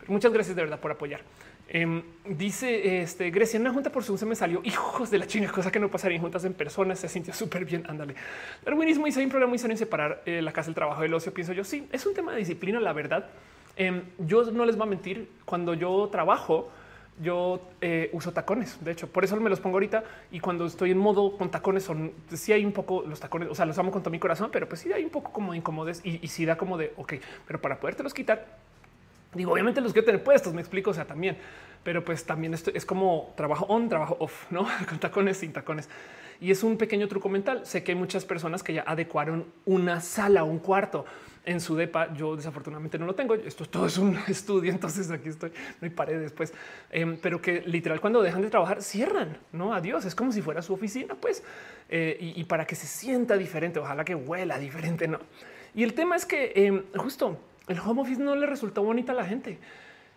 Muchas 0.09 0.33
gracias 0.33 0.57
de 0.57 0.63
verdad 0.63 0.81
por 0.81 0.91
apoyar. 0.91 1.21
Em, 1.69 2.03
dice 2.25 3.03
este 3.03 3.31
Grecia, 3.31 3.61
una 3.61 3.73
junta 3.73 3.93
por 3.93 4.03
Zoom 4.03 4.19
se 4.19 4.27
me 4.27 4.35
salió 4.35 4.61
hijos 4.65 5.09
de 5.09 5.19
la 5.19 5.29
chinga, 5.29 5.53
cosa 5.53 5.71
que 5.71 5.79
no 5.79 5.89
pasaría 5.89 6.17
en 6.17 6.23
juntas 6.23 6.45
en 6.45 6.55
persona. 6.55 6.97
Se 6.97 7.09
sintió 7.09 7.33
súper 7.33 7.65
bien. 7.65 7.85
Ándale. 7.89 8.17
Darwinismo 8.65 9.07
dice: 9.07 9.21
hay 9.21 9.27
un 9.27 9.31
problema 9.31 9.51
muy 9.51 9.61
serio 9.61 9.75
en 9.75 9.79
separar 9.79 10.23
eh, 10.27 10.43
la 10.43 10.53
casa 10.53 10.67
del 10.67 10.75
trabajo 10.75 11.03
del 11.03 11.15
ocio. 11.15 11.33
Pienso 11.33 11.53
yo, 11.53 11.63
sí, 11.63 11.87
es 11.93 12.05
un 12.05 12.15
tema 12.15 12.33
de 12.33 12.39
disciplina. 12.39 12.81
La 12.81 12.93
verdad, 12.93 13.31
em, 13.77 14.03
yo 14.19 14.51
no 14.51 14.65
les 14.65 14.77
voy 14.77 14.89
a 14.89 14.91
mentir. 14.91 15.29
Cuando 15.45 15.73
yo 15.75 16.09
trabajo, 16.11 16.73
yo 17.23 17.61
eh, 17.81 18.11
uso 18.13 18.33
tacones. 18.33 18.83
De 18.85 18.93
hecho, 18.93 19.09
por 19.09 19.25
eso 19.25 19.37
me 19.37 19.51
los 19.51 19.61
pongo 19.61 19.77
ahorita. 19.77 20.05
Y 20.31 20.41
cuando 20.41 20.67
estoy 20.67 20.91
en 20.91 20.99
modo 20.99 21.37
con 21.37 21.51
tacones, 21.51 21.85
son 21.85 22.13
sí 22.35 22.53
hay 22.53 22.65
un 22.65 22.73
poco 22.73 23.03
los 23.03 23.21
tacones, 23.21 23.49
o 23.51 23.55
sea, 23.55 23.67
los 23.67 23.79
amo 23.79 23.91
con 23.91 24.03
todo 24.03 24.11
mi 24.11 24.19
corazón, 24.19 24.51
pero 24.53 24.69
pues 24.69 24.81
sí 24.81 24.93
hay 24.93 25.05
un 25.05 25.11
poco 25.11 25.33
como 25.33 25.55
incómodos 25.55 26.01
y, 26.05 26.19
y 26.23 26.29
sí 26.29 26.45
da 26.45 26.57
como 26.57 26.77
de 26.77 26.93
ok, 26.97 27.15
pero 27.47 27.61
para 27.61 27.81
poderte 27.81 28.03
los 28.03 28.15
quitar, 28.15 28.47
digo, 29.35 29.53
obviamente 29.53 29.81
los 29.81 29.93
quiero 29.93 30.07
tener 30.07 30.23
puestos, 30.23 30.53
me 30.53 30.61
explico, 30.61 30.91
o 30.91 30.95
sea, 30.95 31.07
también, 31.07 31.37
pero 31.83 32.05
pues 32.05 32.25
también 32.25 32.53
esto 32.55 32.71
es 32.75 32.85
como 32.85 33.33
trabajo 33.37 33.65
on, 33.67 33.89
trabajo 33.89 34.17
off, 34.19 34.51
no 34.51 34.67
con 34.89 34.99
tacones, 34.99 35.39
sin 35.39 35.53
tacones. 35.53 35.89
Y 36.41 36.51
es 36.51 36.63
un 36.63 36.77
pequeño 36.77 37.09
truco 37.09 37.31
mental. 37.31 37.65
Sé 37.65 37.83
que 37.83 37.93
hay 37.93 37.99
muchas 37.99 38.27
personas 38.27 38.63
que 38.63 38.75
ya 38.75 38.85
adecuaron 38.87 39.47
una 39.65 40.01
sala, 40.01 40.45
un 40.45 40.59
cuarto 40.59 41.07
en 41.47 41.61
su 41.61 41.75
depa. 41.77 42.13
Yo 42.13 42.37
desafortunadamente 42.37 42.99
no 42.99 43.07
lo 43.07 43.15
tengo. 43.15 43.35
Esto 43.35 43.65
todo 43.65 43.87
es 43.87 43.97
un 43.97 44.19
estudio, 44.29 44.71
entonces 44.71 45.11
aquí 45.11 45.31
estoy, 45.31 45.51
no 45.81 45.87
hay 45.87 45.91
paredes, 45.91 46.33
pues, 46.33 46.53
em, 46.91 47.17
pero 47.17 47.41
que 47.41 47.63
literal 47.63 48.01
cuando 48.01 48.21
dejan 48.21 48.43
de 48.43 48.51
trabajar 48.51 48.83
cierran, 48.83 49.39
no 49.53 49.73
adiós. 49.73 50.05
Es 50.05 50.15
como 50.15 50.33
si 50.33 50.43
fuera 50.43 50.61
su 50.61 50.75
oficina, 50.75 51.15
pues, 51.15 51.43
eh, 51.89 52.19
y, 52.37 52.45
para 52.45 52.67
que 52.67 52.75
se 52.75 52.87
sienta 52.87 53.39
diferente, 53.39 53.79
ojalá 53.79 54.05
que 54.05 54.15
huela 54.15 54.59
diferente, 54.59 55.09
no. 55.09 55.21
Y 55.75 55.85
el 55.85 55.95
tema 55.95 56.17
es 56.17 56.27
que 56.27 56.53
em, 56.55 56.83
justo 56.97 57.39
el 57.69 57.79
home 57.79 58.03
office 58.03 58.21
no 58.21 58.35
le 58.35 58.47
resultó 58.47 58.83
bonita 58.83 59.13
a 59.13 59.15
la 59.15 59.25
gente 59.25 59.59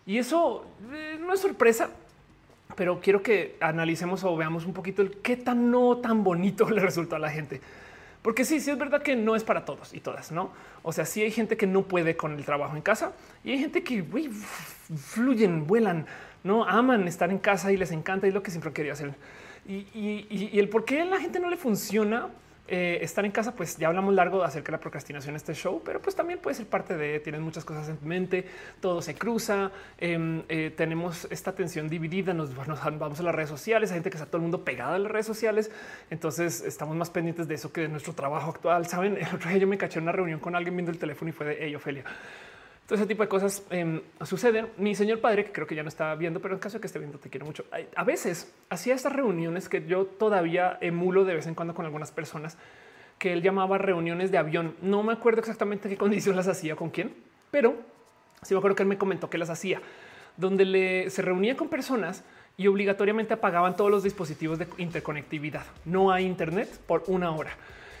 y 0.06 0.18
eso 0.18 0.66
eh, 0.92 1.18
no 1.20 1.32
es 1.32 1.40
sorpresa. 1.40 1.90
Pero 2.76 3.00
quiero 3.00 3.20
que 3.20 3.56
analicemos 3.60 4.22
o 4.22 4.36
veamos 4.36 4.64
un 4.64 4.72
poquito 4.72 5.02
el 5.02 5.16
qué 5.18 5.36
tan 5.36 5.72
no 5.72 5.98
tan 5.98 6.22
bonito 6.22 6.70
le 6.70 6.80
resultó 6.80 7.16
a 7.16 7.18
la 7.18 7.30
gente 7.30 7.60
Porque 8.22 8.44
sí, 8.44 8.60
sí 8.60 8.70
es 8.70 8.78
verdad 8.78 9.02
que 9.02 9.16
no 9.16 9.34
es 9.34 9.44
para 9.44 9.64
todos 9.64 9.94
y 9.94 10.00
todas, 10.00 10.30
¿no? 10.30 10.52
O 10.82 10.92
sea, 10.92 11.06
sí 11.06 11.22
hay 11.22 11.30
gente 11.30 11.56
que 11.56 11.66
no 11.66 11.82
puede 11.82 12.16
con 12.16 12.32
el 12.32 12.44
trabajo 12.44 12.76
en 12.76 12.82
casa 12.82 13.12
y 13.44 13.52
hay 13.52 13.58
gente 13.58 13.82
que 13.82 14.04
fluyen, 14.94 15.66
vuelan, 15.66 16.06
no 16.44 16.64
aman 16.64 17.08
estar 17.08 17.30
en 17.30 17.38
casa 17.38 17.72
y 17.72 17.76
les 17.78 17.92
encanta 17.92 18.26
y 18.26 18.30
lo 18.30 18.42
que 18.42 18.50
siempre 18.50 18.72
quería 18.72 18.92
hacer. 18.92 19.14
Y, 19.66 19.86
y 19.94 20.58
el 20.58 20.68
por 20.68 20.84
qué 20.84 21.00
a 21.00 21.04
la 21.04 21.20
gente 21.20 21.40
no 21.40 21.48
le 21.48 21.56
funciona 21.56 22.28
eh, 22.70 22.98
estar 23.02 23.24
en 23.24 23.32
casa, 23.32 23.52
pues 23.54 23.76
ya 23.78 23.88
hablamos 23.88 24.14
largo 24.14 24.44
acerca 24.44 24.66
de 24.66 24.78
la 24.78 24.80
procrastinación 24.80 25.34
este 25.34 25.54
show, 25.54 25.82
pero 25.84 26.00
pues 26.00 26.14
también 26.14 26.38
puede 26.38 26.54
ser 26.54 26.66
parte 26.66 26.96
de 26.96 27.18
tienes 27.18 27.40
muchas 27.40 27.64
cosas 27.64 27.88
en 27.88 27.98
mente, 28.06 28.46
todo 28.80 29.02
se 29.02 29.14
cruza, 29.16 29.72
em, 29.98 30.44
eh, 30.48 30.72
tenemos 30.76 31.26
esta 31.30 31.50
atención 31.50 31.88
dividida, 31.88 32.32
nos, 32.32 32.54
vamos 32.54 33.18
a 33.20 33.22
las 33.24 33.34
redes 33.34 33.50
sociales, 33.50 33.90
hay 33.90 33.96
gente 33.96 34.10
que 34.10 34.18
está 34.18 34.26
todo 34.26 34.36
el 34.36 34.42
mundo 34.42 34.64
pegada 34.64 34.94
a 34.94 34.98
las 35.00 35.10
redes 35.10 35.26
sociales, 35.26 35.70
entonces 36.10 36.60
estamos 36.60 36.94
más 36.94 37.10
pendientes 37.10 37.48
de 37.48 37.56
eso 37.56 37.72
que 37.72 37.80
de 37.82 37.88
nuestro 37.88 38.12
trabajo 38.12 38.50
actual. 38.50 38.86
Saben, 38.86 39.16
el 39.16 39.34
otro 39.34 39.50
día 39.50 39.58
yo 39.58 39.66
me 39.66 39.76
caché 39.76 39.98
en 39.98 40.04
una 40.04 40.12
reunión 40.12 40.38
con 40.38 40.54
alguien 40.54 40.76
viendo 40.76 40.92
el 40.92 40.98
teléfono 40.98 41.30
y 41.30 41.32
fue 41.32 41.46
de 41.46 41.58
hey, 41.60 41.74
Ofelia. 41.74 42.04
Todo 42.90 42.96
ese 42.96 43.06
tipo 43.06 43.22
de 43.22 43.28
cosas 43.28 43.62
eh, 43.70 44.02
suceden. 44.22 44.66
Mi 44.76 44.96
señor 44.96 45.20
padre, 45.20 45.44
que 45.44 45.52
creo 45.52 45.64
que 45.64 45.76
ya 45.76 45.84
no 45.84 45.88
está 45.88 46.12
viendo, 46.16 46.40
pero 46.40 46.54
en 46.54 46.60
caso 46.60 46.78
de 46.78 46.80
que 46.80 46.88
esté 46.88 46.98
viendo, 46.98 47.18
te 47.18 47.30
quiero 47.30 47.46
mucho. 47.46 47.64
A 47.94 48.02
veces 48.02 48.52
hacía 48.68 48.96
estas 48.96 49.12
reuniones 49.12 49.68
que 49.68 49.86
yo 49.86 50.06
todavía 50.06 50.76
emulo 50.80 51.24
de 51.24 51.36
vez 51.36 51.46
en 51.46 51.54
cuando 51.54 51.72
con 51.72 51.84
algunas 51.84 52.10
personas 52.10 52.58
que 53.16 53.32
él 53.32 53.42
llamaba 53.42 53.78
reuniones 53.78 54.32
de 54.32 54.38
avión. 54.38 54.74
No 54.82 55.04
me 55.04 55.12
acuerdo 55.12 55.38
exactamente 55.38 55.88
qué 55.88 55.96
condición 55.96 56.34
las 56.34 56.48
hacía 56.48 56.74
con 56.74 56.90
quién, 56.90 57.14
pero 57.52 57.76
sí 58.42 58.54
me 58.54 58.58
acuerdo 58.58 58.74
que 58.74 58.82
él 58.82 58.88
me 58.88 58.98
comentó 58.98 59.30
que 59.30 59.38
las 59.38 59.50
hacía, 59.50 59.80
donde 60.36 61.06
se 61.10 61.22
reunía 61.22 61.56
con 61.56 61.68
personas 61.68 62.24
y 62.56 62.66
obligatoriamente 62.66 63.34
apagaban 63.34 63.76
todos 63.76 63.92
los 63.92 64.02
dispositivos 64.02 64.58
de 64.58 64.66
interconectividad. 64.78 65.62
No 65.84 66.10
hay 66.10 66.26
internet 66.26 66.68
por 66.88 67.04
una 67.06 67.30
hora 67.30 67.52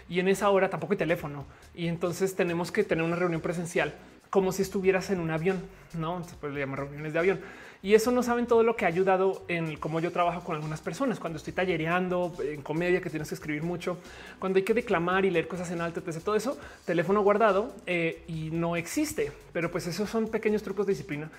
y 0.08 0.18
en 0.18 0.26
esa 0.26 0.50
hora 0.50 0.68
tampoco 0.68 0.94
hay 0.94 0.98
teléfono. 0.98 1.44
Y 1.76 1.86
entonces 1.86 2.34
tenemos 2.34 2.72
que 2.72 2.82
tener 2.82 3.04
una 3.04 3.14
reunión 3.14 3.40
presencial 3.40 3.94
como 4.30 4.52
si 4.52 4.62
estuvieras 4.62 5.10
en 5.10 5.20
un 5.20 5.30
avión, 5.30 5.60
no? 5.98 6.22
pues 6.40 6.52
le 6.52 6.60
llaman 6.60 6.78
reuniones 6.78 7.12
de 7.12 7.18
avión. 7.18 7.40
Y 7.82 7.94
eso 7.94 8.10
no 8.10 8.22
saben 8.22 8.46
todo 8.46 8.62
lo 8.62 8.76
que 8.76 8.84
ha 8.84 8.88
ayudado 8.88 9.42
en 9.48 9.76
cómo 9.76 10.00
yo 10.00 10.12
trabajo 10.12 10.44
con 10.44 10.54
algunas 10.54 10.82
personas. 10.82 11.18
Cuando 11.18 11.38
estoy 11.38 11.54
tallereando 11.54 12.34
en 12.40 12.60
comedia, 12.60 13.00
que 13.00 13.08
tienes 13.08 13.30
que 13.30 13.34
escribir 13.34 13.62
mucho, 13.62 13.96
cuando 14.38 14.58
hay 14.58 14.64
que 14.64 14.74
declamar 14.74 15.24
y 15.24 15.30
leer 15.30 15.48
cosas 15.48 15.70
en 15.70 15.80
alto, 15.80 16.02
todo 16.02 16.36
eso, 16.36 16.58
teléfono 16.84 17.22
guardado 17.22 17.74
eh, 17.86 18.22
y 18.28 18.50
no 18.50 18.76
existe. 18.76 19.32
Pero 19.52 19.70
pues 19.70 19.86
esos 19.86 20.10
son 20.10 20.28
pequeños 20.28 20.62
trucos 20.62 20.86
de 20.86 20.92
disciplina 20.92 21.30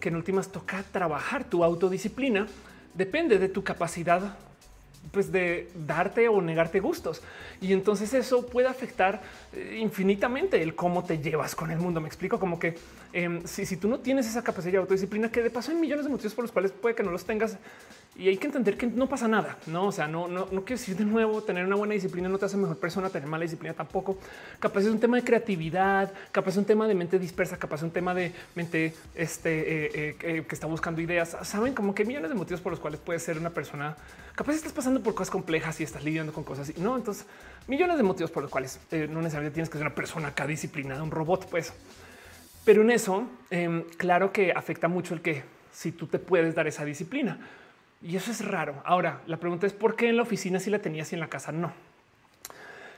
que 0.00 0.08
en 0.08 0.16
últimas 0.16 0.48
toca 0.48 0.82
trabajar. 0.90 1.44
Tu 1.44 1.62
autodisciplina 1.62 2.48
depende 2.92 3.38
de 3.38 3.48
tu 3.48 3.62
capacidad 3.62 4.36
pues 5.10 5.30
de 5.32 5.70
darte 5.74 6.28
o 6.28 6.40
negarte 6.40 6.80
gustos. 6.80 7.22
Y 7.60 7.72
entonces 7.72 8.12
eso 8.14 8.46
puede 8.46 8.68
afectar 8.68 9.22
eh, 9.52 9.78
infinitamente 9.80 10.62
el 10.62 10.74
cómo 10.74 11.04
te 11.04 11.18
llevas 11.18 11.54
con 11.54 11.70
el 11.70 11.78
mundo. 11.78 12.00
Me 12.00 12.08
explico 12.08 12.38
como 12.38 12.58
que 12.58 12.76
em, 13.12 13.44
si, 13.46 13.66
si, 13.66 13.76
tú 13.76 13.88
no 13.88 14.00
tienes 14.00 14.26
esa 14.26 14.42
capacidad 14.42 14.72
de 14.72 14.78
autodisciplina, 14.78 15.30
que 15.30 15.42
de 15.42 15.50
paso 15.50 15.70
hay 15.70 15.76
millones 15.76 16.04
de 16.04 16.10
motivos 16.10 16.34
por 16.34 16.44
los 16.44 16.52
cuales 16.52 16.72
puede 16.72 16.94
que 16.94 17.02
no 17.02 17.10
los 17.10 17.24
tengas, 17.24 17.58
y 18.16 18.28
hay 18.28 18.36
que 18.36 18.46
entender 18.46 18.76
que 18.76 18.86
no 18.86 19.08
pasa 19.08 19.26
nada. 19.26 19.58
No, 19.66 19.88
o 19.88 19.92
sea, 19.92 20.06
no, 20.06 20.28
no, 20.28 20.46
no 20.52 20.64
quiero 20.64 20.78
decir 20.80 20.96
de 20.96 21.04
nuevo, 21.04 21.42
tener 21.42 21.66
una 21.66 21.74
buena 21.74 21.94
disciplina 21.94 22.28
no 22.28 22.38
te 22.38 22.44
hace 22.44 22.56
mejor 22.56 22.78
persona, 22.78 23.10
tener 23.10 23.28
mala 23.28 23.42
disciplina 23.42 23.74
tampoco. 23.74 24.18
Capaz 24.60 24.82
es 24.82 24.86
un 24.86 25.00
tema 25.00 25.16
de 25.16 25.24
creatividad, 25.24 26.12
capaz 26.30 26.52
es 26.52 26.56
un 26.58 26.64
tema 26.64 26.86
de 26.86 26.94
mente 26.94 27.18
dispersa, 27.18 27.56
capaz 27.56 27.76
es 27.76 27.82
un 27.82 27.90
tema 27.90 28.14
de 28.14 28.32
mente 28.54 28.94
este, 29.16 29.86
eh, 30.10 30.16
eh, 30.22 30.44
que 30.46 30.54
está 30.54 30.68
buscando 30.68 31.00
ideas. 31.00 31.36
Saben 31.42 31.74
como 31.74 31.92
que 31.92 32.04
millones 32.04 32.30
de 32.30 32.36
motivos 32.36 32.60
por 32.60 32.70
los 32.70 32.78
cuales 32.78 33.00
puede 33.00 33.18
ser 33.18 33.36
una 33.36 33.50
persona. 33.50 33.96
Capaz 34.36 34.54
estás 34.54 34.72
pasando 34.72 35.02
por 35.02 35.14
cosas 35.14 35.32
complejas 35.32 35.80
y 35.80 35.82
estás 35.82 36.04
lidiando 36.04 36.32
con 36.32 36.44
cosas 36.44 36.68
así. 36.68 36.80
No, 36.80 36.96
entonces 36.96 37.26
millones 37.66 37.96
de 37.96 38.04
motivos 38.04 38.30
por 38.30 38.44
los 38.44 38.52
cuales 38.52 38.78
eh, 38.92 39.08
no 39.10 39.22
necesariamente 39.22 39.54
tienes 39.54 39.68
que 39.68 39.78
ser 39.78 39.86
una 39.86 39.94
persona 39.94 40.28
acá 40.28 40.46
disciplinada, 40.46 41.02
un 41.02 41.10
robot, 41.10 41.48
pues. 41.50 41.72
Pero 42.64 42.82
en 42.82 42.92
eso, 42.92 43.28
em, 43.50 43.82
claro 43.96 44.32
que 44.32 44.52
afecta 44.52 44.86
mucho 44.86 45.14
el 45.14 45.20
que 45.20 45.42
si 45.72 45.90
tú 45.90 46.06
te 46.06 46.20
puedes 46.20 46.54
dar 46.54 46.68
esa 46.68 46.84
disciplina 46.84 47.38
y 48.04 48.16
eso 48.16 48.30
es 48.30 48.44
raro. 48.44 48.82
Ahora, 48.84 49.22
la 49.26 49.38
pregunta 49.38 49.66
es 49.66 49.72
por 49.72 49.96
qué 49.96 50.10
en 50.10 50.18
la 50.18 50.22
oficina 50.22 50.60
sí 50.60 50.68
la 50.68 50.78
tenías 50.78 51.10
y 51.12 51.16
en 51.16 51.20
la 51.20 51.28
casa 51.28 51.52
no. 51.52 51.72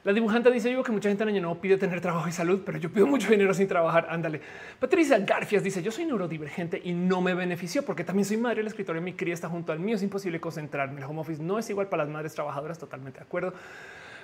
La 0.02 0.12
dibujante 0.12 0.50
dice 0.50 0.70
yo 0.70 0.82
que 0.82 0.92
mucha 0.92 1.08
gente 1.08 1.22
en 1.22 1.30
año 1.30 1.60
pide 1.60 1.76
tener 1.78 2.00
trabajo 2.00 2.28
y 2.28 2.32
salud, 2.32 2.62
pero 2.66 2.78
yo 2.78 2.92
pido 2.92 3.06
mucho 3.06 3.28
dinero 3.30 3.54
sin 3.54 3.66
trabajar. 3.68 4.08
Ándale. 4.10 4.40
Patricia 4.78 5.18
Garfias 5.18 5.62
dice 5.62 5.82
yo 5.82 5.90
soy 5.90 6.06
neurodivergente 6.06 6.80
y 6.82 6.92
no 6.92 7.20
me 7.20 7.34
benefició 7.34 7.84
porque 7.84 8.04
también 8.04 8.24
soy 8.24 8.36
madre. 8.36 8.60
El 8.60 8.66
escritorio 8.66 9.00
de 9.00 9.04
mi 9.04 9.14
cría 9.14 9.34
está 9.34 9.48
junto 9.48 9.72
al 9.72 9.80
mío. 9.80 9.96
Es 9.96 10.02
imposible 10.02 10.40
concentrarme. 10.40 11.00
El 11.00 11.06
home 11.06 11.20
office 11.20 11.42
no 11.42 11.58
es 11.58 11.70
igual 11.70 11.88
para 11.88 12.04
las 12.04 12.12
madres 12.12 12.34
trabajadoras. 12.34 12.78
Totalmente 12.78 13.18
de 13.18 13.24
acuerdo. 13.24 13.52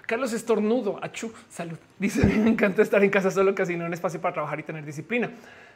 Carlos 0.06 0.32
Estornudo, 0.32 0.98
achú, 1.02 1.32
salud. 1.48 1.78
Dice, 1.98 2.24
me 2.38 2.50
encanta 2.50 2.82
estar 2.82 3.02
en 3.02 3.10
casa 3.10 3.30
solo, 3.30 3.54
casi 3.54 3.76
no 3.76 3.86
hay 3.86 3.92
espacio 3.92 4.20
para 4.20 4.34
trabajar 4.34 4.60
y 4.60 4.62
tener 4.62 4.84
disciplina. 4.84 5.30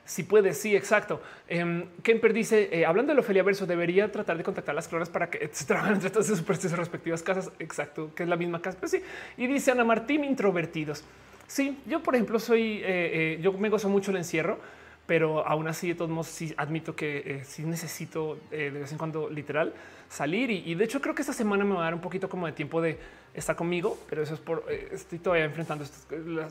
Si 0.05 0.23
puede, 0.23 0.53
sí, 0.55 0.77
exacto. 0.77 1.21
Um, 1.51 1.85
Kemper 2.03 2.33
dice, 2.33 2.69
eh, 2.71 2.87
hablando 2.87 3.13
de 3.13 3.21
Ofelia 3.21 3.43
Verso, 3.43 3.67
debería 3.67 4.11
tratar 4.13 4.37
de 4.37 4.45
contactar 4.45 4.73
a 4.73 4.77
las 4.77 4.89
cloras 4.89 5.11
para 5.11 5.29
que 5.31 5.49
se 5.53 5.65
trabajen 5.65 5.95
entre 5.95 6.11
todas 6.11 6.27
sus 6.27 6.73
respectivas 6.73 7.23
casas. 7.23 7.51
Exacto, 7.59 8.13
que 8.15 8.23
es 8.23 8.29
la 8.29 8.37
misma 8.37 8.61
casa. 8.61 8.79
Pues 8.79 8.93
sí. 8.93 9.03
Y 9.37 9.47
dice 9.47 9.73
Ana 9.73 9.85
Martín, 9.85 10.25
introvertidos. 10.25 11.03
Sí, 11.49 11.79
yo, 11.87 12.03
por 12.03 12.15
ejemplo, 12.15 12.39
soy, 12.39 12.79
eh, 12.79 12.85
eh, 12.87 13.39
yo 13.41 13.53
me 13.53 13.69
gozo 13.69 13.89
mucho 13.89 14.11
el 14.11 14.17
encierro 14.17 14.59
pero 15.07 15.47
aún 15.47 15.69
así 15.69 15.89
de 15.89 15.95
todos 15.95 16.11
modos 16.11 16.27
sí 16.27 16.53
admito 16.57 16.97
que 16.97 17.19
eh, 17.19 17.45
sí 17.45 17.63
necesito 17.63 18.39
eh, 18.51 18.71
de 18.73 18.81
vez 18.81 18.93
en 18.93 18.99
cuando 18.99 19.31
literal 19.31 19.73
salir 20.09 20.51
y, 20.51 20.75
de 20.75 20.85
hecho 20.85 21.01
creo 21.01 21.15
que 21.15 21.23
esta 21.23 21.33
semana 21.33 21.65
me 21.65 21.75
va 21.75 21.81
a 21.81 21.85
dar 21.85 21.95
un 21.95 22.01
poquito 22.01 22.29
como 22.29 22.47
de 22.47 22.53
tiempo 22.53 22.81
de 22.81 22.99
estar 23.35 23.57
conmigo, 23.57 23.99
pero 24.09 24.23
eso 24.23 24.35
es 24.35 24.41
por 24.41 24.65
eh, 24.69 24.89
estoy 24.93 25.19
todavía 25.19 25.45
enfrentando 25.45 25.85
esto, 25.85 25.99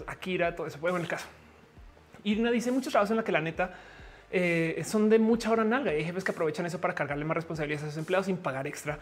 Akira, 0.07 0.55
todo 0.55 0.67
eso. 0.67 0.77
Bueno, 0.79 0.97
en 0.97 1.03
el 1.03 1.09
caso. 1.09 1.27
Irna 2.23 2.51
dice 2.51 2.71
muchos 2.71 2.91
trabajos 2.91 3.11
en 3.11 3.17
la 3.17 3.23
que 3.23 3.31
la 3.31 3.41
neta 3.41 3.75
son 4.83 5.09
de 5.09 5.19
mucha 5.19 5.51
hora 5.51 5.63
nalga 5.63 5.93
y 5.93 5.97
hay 5.97 6.03
jefes 6.03 6.23
que 6.23 6.31
aprovechan 6.31 6.65
eso 6.65 6.81
para 6.81 6.93
cargarle 6.93 7.23
más 7.23 7.35
responsabilidades 7.35 7.85
a 7.85 7.89
sus 7.89 7.97
empleados 7.97 8.25
sin 8.25 8.37
pagar 8.37 8.67
extra. 8.67 8.99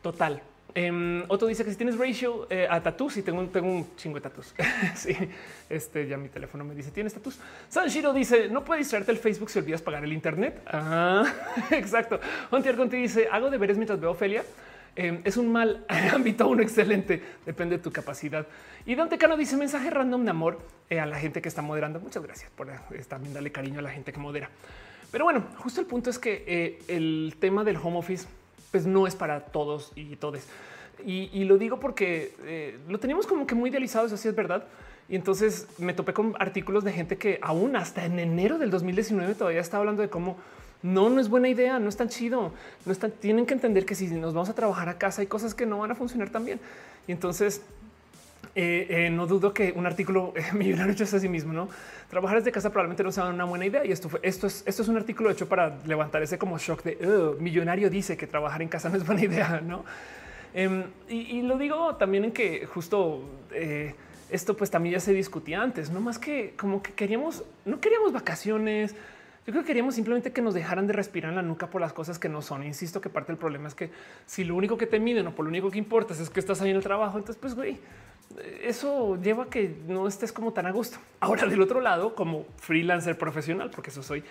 Total. 0.00 0.40
Um, 0.74 1.24
Otto 1.28 1.46
dice 1.46 1.64
que 1.64 1.70
si 1.70 1.76
tienes 1.76 1.98
ratio 1.98 2.46
eh, 2.48 2.66
a 2.68 2.82
tatus 2.82 3.18
y 3.18 3.22
tengo, 3.22 3.44
tengo 3.48 3.70
un 3.70 3.96
chingo 3.96 4.14
de 4.16 4.22
tatus. 4.22 4.54
sí, 4.94 5.14
este 5.68 6.06
ya 6.06 6.16
mi 6.16 6.28
teléfono 6.28 6.64
me 6.64 6.74
dice 6.74 6.90
tienes 6.90 7.12
tatus. 7.12 7.38
Sanshiro 7.68 8.12
dice 8.12 8.48
no 8.48 8.64
puedes 8.64 8.86
distraerte 8.86 9.12
el 9.12 9.18
Facebook 9.18 9.50
si 9.50 9.58
olvidas 9.58 9.82
pagar 9.82 10.02
el 10.04 10.12
Internet. 10.12 10.62
Ah, 10.66 11.24
exacto. 11.70 12.18
Ontier 12.50 12.76
Conti 12.76 12.96
dice 12.96 13.28
hago 13.30 13.50
deberes 13.50 13.76
mientras 13.76 14.00
veo 14.00 14.12
Ofelia. 14.12 14.44
Em, 14.96 15.20
es 15.24 15.36
un 15.36 15.52
mal 15.52 15.84
ámbito, 16.12 16.48
uno 16.48 16.62
excelente. 16.62 17.22
Depende 17.44 17.76
de 17.76 17.82
tu 17.82 17.92
capacidad. 17.92 18.46
Y 18.86 18.94
Dante 18.94 19.18
Cano 19.18 19.36
dice 19.36 19.56
mensaje 19.56 19.90
random 19.90 20.24
de 20.24 20.30
amor 20.30 20.58
eh, 20.88 21.00
a 21.00 21.06
la 21.06 21.18
gente 21.18 21.42
que 21.42 21.48
está 21.48 21.60
moderando. 21.60 22.00
Muchas 22.00 22.22
gracias 22.22 22.50
por 22.50 22.70
eh, 22.70 22.78
también 23.06 23.34
darle 23.34 23.52
cariño 23.52 23.80
a 23.80 23.82
la 23.82 23.90
gente 23.90 24.10
que 24.10 24.18
modera. 24.18 24.48
Pero 25.10 25.24
bueno, 25.24 25.44
justo 25.58 25.82
el 25.82 25.86
punto 25.86 26.08
es 26.08 26.18
que 26.18 26.78
el 26.88 27.36
tema 27.38 27.64
del 27.64 27.76
home 27.76 27.98
office 27.98 28.26
pues 28.72 28.86
no 28.86 29.06
es 29.06 29.14
para 29.14 29.40
todos 29.46 29.92
y 29.94 30.16
todes. 30.16 30.48
Y, 31.04 31.44
lo 31.44 31.58
digo 31.58 31.80
porque 31.80 32.34
eh, 32.44 32.78
lo 32.88 32.98
teníamos 32.98 33.26
como 33.26 33.46
que 33.46 33.54
muy 33.54 33.70
idealizado, 33.70 34.06
eso 34.06 34.16
sí 34.16 34.28
es 34.28 34.34
verdad. 34.34 34.64
Y 35.08 35.16
entonces 35.16 35.66
me 35.78 35.94
topé 35.94 36.12
con 36.12 36.34
artículos 36.38 36.84
de 36.84 36.92
gente 36.92 37.16
que 37.18 37.38
aún 37.42 37.76
hasta 37.76 38.04
en 38.04 38.18
enero 38.18 38.58
del 38.58 38.70
2019 38.70 39.34
todavía 39.34 39.60
está 39.60 39.78
hablando 39.78 40.02
de 40.02 40.08
cómo 40.08 40.36
no, 40.82 41.10
no 41.10 41.20
es 41.20 41.28
buena 41.28 41.48
idea, 41.48 41.78
no 41.78 41.88
es 41.88 41.96
tan 41.96 42.08
chido, 42.08 42.52
no 42.86 42.92
están, 42.92 43.10
tienen 43.12 43.46
que 43.46 43.54
entender 43.54 43.84
que 43.84 43.94
si 43.94 44.06
nos 44.08 44.32
vamos 44.32 44.48
a 44.48 44.54
trabajar 44.54 44.88
a 44.88 44.98
casa 44.98 45.20
hay 45.20 45.26
cosas 45.26 45.54
que 45.54 45.66
no 45.66 45.78
van 45.78 45.90
a 45.90 45.94
funcionar 45.94 46.30
tan 46.30 46.44
bien. 46.44 46.60
Y 47.06 47.12
entonces 47.12 47.62
eh, 48.54 48.86
eh, 48.88 49.10
no 49.10 49.26
dudo 49.26 49.54
que 49.54 49.72
un 49.74 49.86
artículo 49.86 50.34
millonario 50.52 50.92
hecho 50.92 51.04
a 51.04 51.20
sí 51.20 51.28
mismo, 51.28 51.52
no 51.52 51.68
trabajar 52.12 52.38
desde 52.38 52.52
casa 52.52 52.68
probablemente 52.68 53.02
no 53.02 53.10
sea 53.10 53.24
una 53.24 53.44
buena 53.44 53.64
idea. 53.64 53.86
Y 53.86 53.92
esto 53.92 54.10
fue, 54.10 54.20
esto 54.22 54.46
es, 54.46 54.62
esto 54.66 54.82
es 54.82 54.88
un 54.88 54.98
artículo 54.98 55.30
hecho 55.30 55.48
para 55.48 55.78
levantar 55.86 56.22
ese 56.22 56.36
como 56.36 56.58
shock 56.58 56.82
de 56.82 57.36
millonario 57.40 57.88
dice 57.88 58.18
que 58.18 58.26
trabajar 58.26 58.60
en 58.60 58.68
casa 58.68 58.90
no 58.90 58.96
es 58.96 59.06
buena 59.06 59.24
idea, 59.24 59.62
no? 59.64 59.84
Em, 60.54 60.84
y, 61.08 61.40
lo 61.42 61.56
digo 61.56 61.96
también 61.96 62.24
en 62.24 62.32
que 62.32 62.66
justo 62.66 63.22
eh, 63.52 63.94
esto 64.28 64.54
pues 64.54 64.70
también 64.70 64.94
ya 64.94 65.00
se 65.00 65.14
discutía 65.14 65.62
antes, 65.62 65.90
no 65.90 66.00
más 66.00 66.18
que 66.18 66.54
como 66.58 66.82
que 66.82 66.92
queríamos, 66.92 67.44
no 67.64 67.80
queríamos 67.80 68.12
vacaciones, 68.12 68.94
yo 69.46 69.52
creo 69.52 69.62
que 69.62 69.68
queríamos 69.68 69.94
simplemente 69.94 70.32
que 70.32 70.42
nos 70.42 70.52
dejaran 70.52 70.86
de 70.86 70.92
respirar 70.92 71.30
en 71.30 71.36
la 71.36 71.42
nuca 71.42 71.68
por 71.68 71.80
las 71.80 71.92
cosas 71.92 72.18
que 72.18 72.28
no 72.28 72.42
son. 72.42 72.62
Insisto 72.62 73.00
que 73.00 73.08
parte 73.08 73.32
del 73.32 73.38
problema 73.38 73.66
es 73.66 73.74
que 73.74 73.90
si 74.26 74.44
lo 74.44 74.54
único 74.54 74.76
que 74.76 74.86
te 74.86 75.00
miden 75.00 75.26
o 75.26 75.34
por 75.34 75.44
lo 75.46 75.48
único 75.48 75.70
que 75.70 75.78
importa 75.78 76.12
es 76.12 76.28
que 76.28 76.38
estás 76.38 76.60
ahí 76.60 76.70
en 76.70 76.76
el 76.76 76.82
trabajo, 76.82 77.16
entonces 77.16 77.40
pues 77.40 77.54
güey, 77.54 77.80
eso 78.62 79.20
lleva 79.20 79.44
a 79.44 79.50
que 79.50 79.74
no 79.86 80.06
estés 80.06 80.32
como 80.32 80.52
tan 80.52 80.66
a 80.66 80.70
gusto. 80.70 80.98
Ahora 81.20 81.46
del 81.46 81.60
otro 81.60 81.80
lado, 81.80 82.14
como 82.14 82.46
freelancer 82.56 83.18
profesional, 83.18 83.70
porque 83.70 83.90
eso 83.90 84.02
soy, 84.02 84.24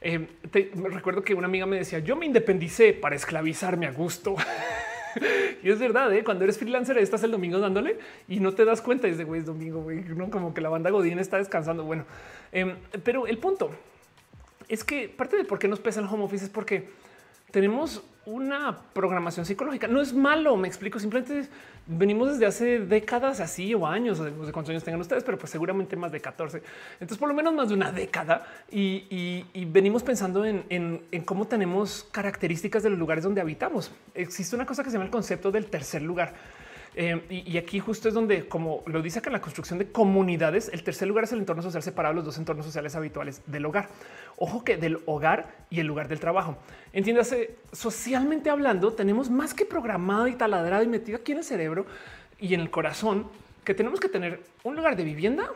eh, 0.00 0.28
recuerdo 0.52 1.22
que 1.22 1.34
una 1.34 1.46
amiga 1.46 1.66
me 1.66 1.76
decía, 1.76 1.98
yo 1.98 2.16
me 2.16 2.26
independicé 2.26 2.92
para 2.92 3.16
esclavizarme 3.16 3.86
a 3.86 3.92
gusto. 3.92 4.36
y 5.62 5.70
es 5.70 5.78
verdad, 5.78 6.12
¿eh? 6.12 6.24
cuando 6.24 6.44
eres 6.44 6.58
freelancer 6.58 6.98
estás 6.98 7.22
el 7.22 7.30
domingo 7.30 7.58
dándole 7.58 7.98
y 8.28 8.40
no 8.40 8.52
te 8.52 8.64
das 8.64 8.82
cuenta, 8.82 9.08
es 9.08 9.18
de 9.18 9.24
güey, 9.24 9.40
es 9.40 9.46
domingo, 9.46 9.82
güey, 9.82 10.00
¿no? 10.00 10.30
como 10.30 10.54
que 10.54 10.60
la 10.60 10.68
banda 10.68 10.90
Godín 10.90 11.18
está 11.18 11.38
descansando. 11.38 11.84
Bueno, 11.84 12.04
em, 12.52 12.76
pero 13.02 13.26
el 13.26 13.38
punto 13.38 13.70
es 14.68 14.84
que 14.84 15.08
parte 15.08 15.36
de 15.36 15.44
por 15.44 15.58
qué 15.58 15.68
nos 15.68 15.80
pesa 15.80 16.00
el 16.00 16.06
home 16.06 16.24
office 16.24 16.44
es 16.44 16.50
porque 16.50 16.88
tenemos 17.54 18.02
una 18.26 18.76
programación 18.92 19.46
psicológica. 19.46 19.86
No 19.86 20.00
es 20.00 20.12
malo, 20.12 20.56
me 20.56 20.66
explico. 20.66 20.98
Simplemente 20.98 21.48
venimos 21.86 22.32
desde 22.32 22.46
hace 22.46 22.80
décadas 22.80 23.38
así 23.38 23.72
o 23.74 23.86
años, 23.86 24.18
o 24.18 24.24
de 24.24 24.50
cuántos 24.50 24.70
años 24.70 24.82
tengan 24.82 25.00
ustedes, 25.00 25.22
pero 25.22 25.38
pues 25.38 25.52
seguramente 25.52 25.94
más 25.94 26.10
de 26.10 26.20
14. 26.20 26.60
Entonces, 26.94 27.16
por 27.16 27.28
lo 27.28 27.34
menos 27.34 27.54
más 27.54 27.68
de 27.68 27.74
una 27.74 27.92
década 27.92 28.44
y, 28.72 29.44
venimos 29.66 30.02
pensando 30.02 30.44
en, 30.44 30.64
en, 30.68 31.24
cómo 31.24 31.46
tenemos 31.46 32.08
características 32.10 32.82
de 32.82 32.90
los 32.90 32.98
lugares 32.98 33.22
donde 33.22 33.40
habitamos. 33.40 33.92
Existe 34.16 34.56
una 34.56 34.66
cosa 34.66 34.82
que 34.82 34.90
se 34.90 34.94
llama 34.94 35.04
el 35.04 35.12
concepto 35.12 35.52
del 35.52 35.66
tercer 35.66 36.02
lugar 36.02 36.32
eh, 36.96 37.20
y, 37.28 37.58
aquí 37.58 37.80
justo 37.80 38.08
es 38.08 38.14
donde, 38.14 38.46
como 38.46 38.82
lo 38.86 39.02
dice 39.02 39.18
acá 39.18 39.28
en 39.28 39.34
la 39.34 39.40
construcción 39.40 39.78
de 39.78 39.90
comunidades, 39.90 40.70
el 40.72 40.84
tercer 40.84 41.08
lugar 41.08 41.24
es 41.24 41.32
el 41.32 41.40
entorno 41.40 41.62
social 41.62 41.82
separado 41.82 42.14
los 42.14 42.24
dos 42.24 42.38
entornos 42.38 42.64
sociales 42.64 42.94
habituales 42.94 43.42
del 43.46 43.66
hogar. 43.66 43.88
Ojo 44.36 44.64
que 44.64 44.76
del 44.76 45.00
hogar 45.06 45.54
y 45.70 45.80
el 45.80 45.86
lugar 45.86 46.06
del 46.06 46.20
trabajo. 46.20 46.56
Entiéndase, 46.92 47.56
socialmente 47.72 48.48
hablando, 48.48 48.92
tenemos 48.92 49.28
más 49.28 49.54
que 49.54 49.64
programado 49.64 50.28
y 50.28 50.34
taladrado 50.34 50.84
y 50.84 50.88
metido 50.88 51.18
aquí 51.18 51.32
en 51.32 51.38
el 51.38 51.44
cerebro 51.44 51.86
y 52.38 52.54
en 52.54 52.60
el 52.60 52.70
corazón 52.70 53.26
que 53.64 53.74
tenemos 53.74 53.98
que 53.98 54.08
tener 54.08 54.42
un 54.62 54.76
lugar 54.76 54.94
de 54.94 55.04
vivienda, 55.04 55.50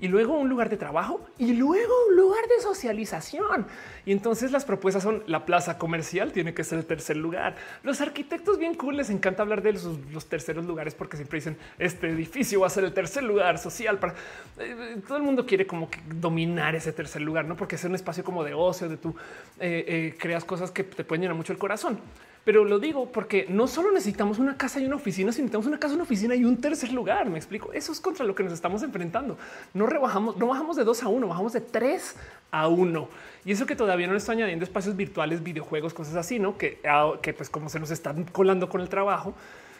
y 0.00 0.08
luego 0.08 0.38
un 0.38 0.48
lugar 0.48 0.68
de 0.68 0.76
trabajo 0.76 1.24
y 1.38 1.52
luego 1.52 1.92
un 2.08 2.16
lugar 2.16 2.44
de 2.48 2.62
socialización. 2.62 3.66
Y 4.06 4.12
entonces 4.12 4.52
las 4.52 4.64
propuestas 4.64 5.02
son 5.02 5.22
la 5.26 5.46
plaza 5.46 5.78
comercial 5.78 6.32
tiene 6.32 6.52
que 6.52 6.64
ser 6.64 6.78
el 6.78 6.84
tercer 6.84 7.16
lugar. 7.16 7.56
Los 7.82 8.00
arquitectos 8.00 8.58
bien 8.58 8.74
cool 8.74 8.96
les 8.96 9.10
encanta 9.10 9.42
hablar 9.42 9.62
de 9.62 9.72
los, 9.72 10.26
terceros 10.26 10.64
lugares 10.64 10.94
porque 10.94 11.16
siempre 11.16 11.38
dicen 11.38 11.56
este 11.78 12.10
edificio 12.10 12.60
va 12.60 12.66
a 12.66 12.70
ser 12.70 12.84
el 12.84 12.92
tercer 12.92 13.22
lugar 13.22 13.58
social 13.58 13.98
para 13.98 14.14
eh, 14.58 14.96
todo 15.06 15.16
el 15.16 15.22
mundo 15.22 15.46
quiere 15.46 15.66
como 15.66 15.90
que 15.90 16.00
dominar 16.06 16.74
ese 16.74 16.92
tercer 16.92 17.22
lugar, 17.22 17.44
no 17.44 17.56
porque 17.56 17.76
es 17.76 17.84
un 17.84 17.94
espacio 17.94 18.24
como 18.24 18.44
de 18.44 18.54
ocio, 18.54 18.88
de 18.88 18.96
tú 18.96 19.14
eh, 19.60 19.84
eh, 19.86 20.16
creas 20.18 20.44
cosas 20.44 20.70
que 20.70 20.84
te 20.84 21.04
pueden 21.04 21.22
llenar 21.22 21.36
mucho 21.36 21.52
el 21.52 21.58
corazón. 21.58 22.00
Pero 22.44 22.64
lo 22.64 22.78
digo 22.78 23.10
porque 23.10 23.46
no 23.48 23.66
solo 23.66 23.90
necesitamos 23.90 24.38
una 24.38 24.58
casa 24.58 24.78
y 24.78 24.84
una 24.84 24.96
oficina, 24.96 25.32
sino 25.32 25.44
necesitamos 25.44 25.66
una 25.66 25.78
casa, 25.78 25.94
una 25.94 26.02
oficina 26.02 26.34
y 26.34 26.44
un 26.44 26.58
tercer 26.60 26.92
lugar. 26.92 27.30
Me 27.30 27.38
explico. 27.38 27.72
Eso 27.72 27.90
es 27.92 28.00
contra 28.00 28.24
lo 28.24 28.34
que 28.34 28.42
nos 28.42 28.52
estamos 28.52 28.82
enfrentando. 28.82 29.38
No 29.72 29.86
rebajamos, 29.86 30.36
no 30.36 30.48
bajamos 30.48 30.76
de 30.76 30.84
dos 30.84 31.02
a 31.02 31.08
uno, 31.08 31.28
bajamos 31.28 31.54
de 31.54 31.62
tres 31.62 32.16
a 32.50 32.68
uno. 32.68 33.08
Y 33.46 33.52
eso 33.52 33.64
que 33.64 33.74
todavía 33.74 34.06
no 34.06 34.14
está 34.14 34.32
añadiendo 34.32 34.64
espacios 34.64 34.94
virtuales, 34.94 35.42
videojuegos, 35.42 35.94
cosas 35.94 36.16
así, 36.16 36.38
no 36.38 36.58
que, 36.58 36.80
ah, 36.86 37.14
pues 37.36 37.48
como 37.48 37.68
se 37.70 37.80
nos 37.80 37.90
están 37.90 38.24
colando 38.24 38.68
con 38.68 38.80
el 38.80 38.88
trabajo, 38.88 39.34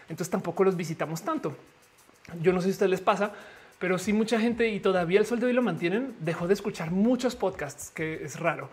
entonces 0.09 0.31
tampoco 0.31 0.65
los 0.65 0.77
visitamos 0.77 1.23
tanto. 1.23 1.55
Yo 2.41 2.53
no 2.53 2.61
sé 2.61 2.67
si 2.67 2.71
a 2.71 2.73
ustedes 2.73 2.91
les 2.91 3.01
pasa, 3.01 3.33
pero 3.79 3.99
sí 3.99 4.13
mucha 4.15 4.41
gente 4.41 4.69
y 4.71 4.81
todavía 4.81 5.21
el 5.21 5.27
sol 5.27 5.39
de 5.39 5.47
hoy 5.47 5.53
lo 5.53 5.63
mantienen. 5.63 6.15
Dejó 6.21 6.47
de 6.47 6.55
escuchar 6.55 6.91
muchos 6.91 7.37
podcasts, 7.37 7.91
que 7.91 8.25
es 8.25 8.41
raro. 8.41 8.71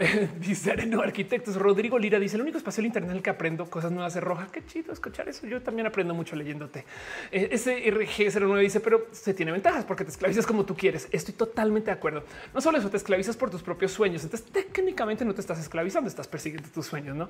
dice 0.40 0.70
Areno 0.70 1.02
Arquitectos. 1.02 1.56
Rodrigo 1.56 1.98
Lira 1.98 2.18
dice 2.18 2.36
el 2.36 2.42
único 2.42 2.58
espacio 2.58 2.80
del 2.80 2.86
Internet 2.86 3.10
en 3.10 3.16
el 3.18 3.22
que 3.22 3.30
aprendo 3.30 3.68
cosas 3.68 3.92
nuevas 3.92 4.16
es 4.16 4.22
roja. 4.22 4.48
Qué 4.50 4.64
chido 4.64 4.92
escuchar 4.92 5.28
eso. 5.28 5.46
Yo 5.46 5.60
también 5.60 5.86
aprendo 5.86 6.14
mucho 6.14 6.36
leyéndote. 6.36 6.84
Eh, 7.30 7.48
ese 7.52 7.84
RG09 7.92 8.60
dice, 8.60 8.80
pero 8.80 9.06
se 9.12 9.34
tiene 9.34 9.52
ventajas 9.52 9.84
porque 9.84 10.04
te 10.04 10.10
esclavizas 10.10 10.46
como 10.46 10.64
tú 10.64 10.74
quieres. 10.74 11.08
Estoy 11.12 11.34
totalmente 11.34 11.86
de 11.86 11.92
acuerdo. 11.92 12.24
No 12.54 12.60
solo 12.60 12.78
eso, 12.78 12.88
te 12.88 12.96
esclavizas 12.96 13.36
por 13.36 13.50
tus 13.50 13.62
propios 13.62 13.92
sueños. 13.92 14.24
Entonces, 14.24 14.50
técnicamente 14.50 15.24
no 15.24 15.34
te 15.34 15.40
estás 15.40 15.60
esclavizando, 15.60 16.08
estás 16.08 16.28
persiguiendo 16.28 16.68
tus 16.70 16.86
sueños, 16.86 17.14
no? 17.14 17.28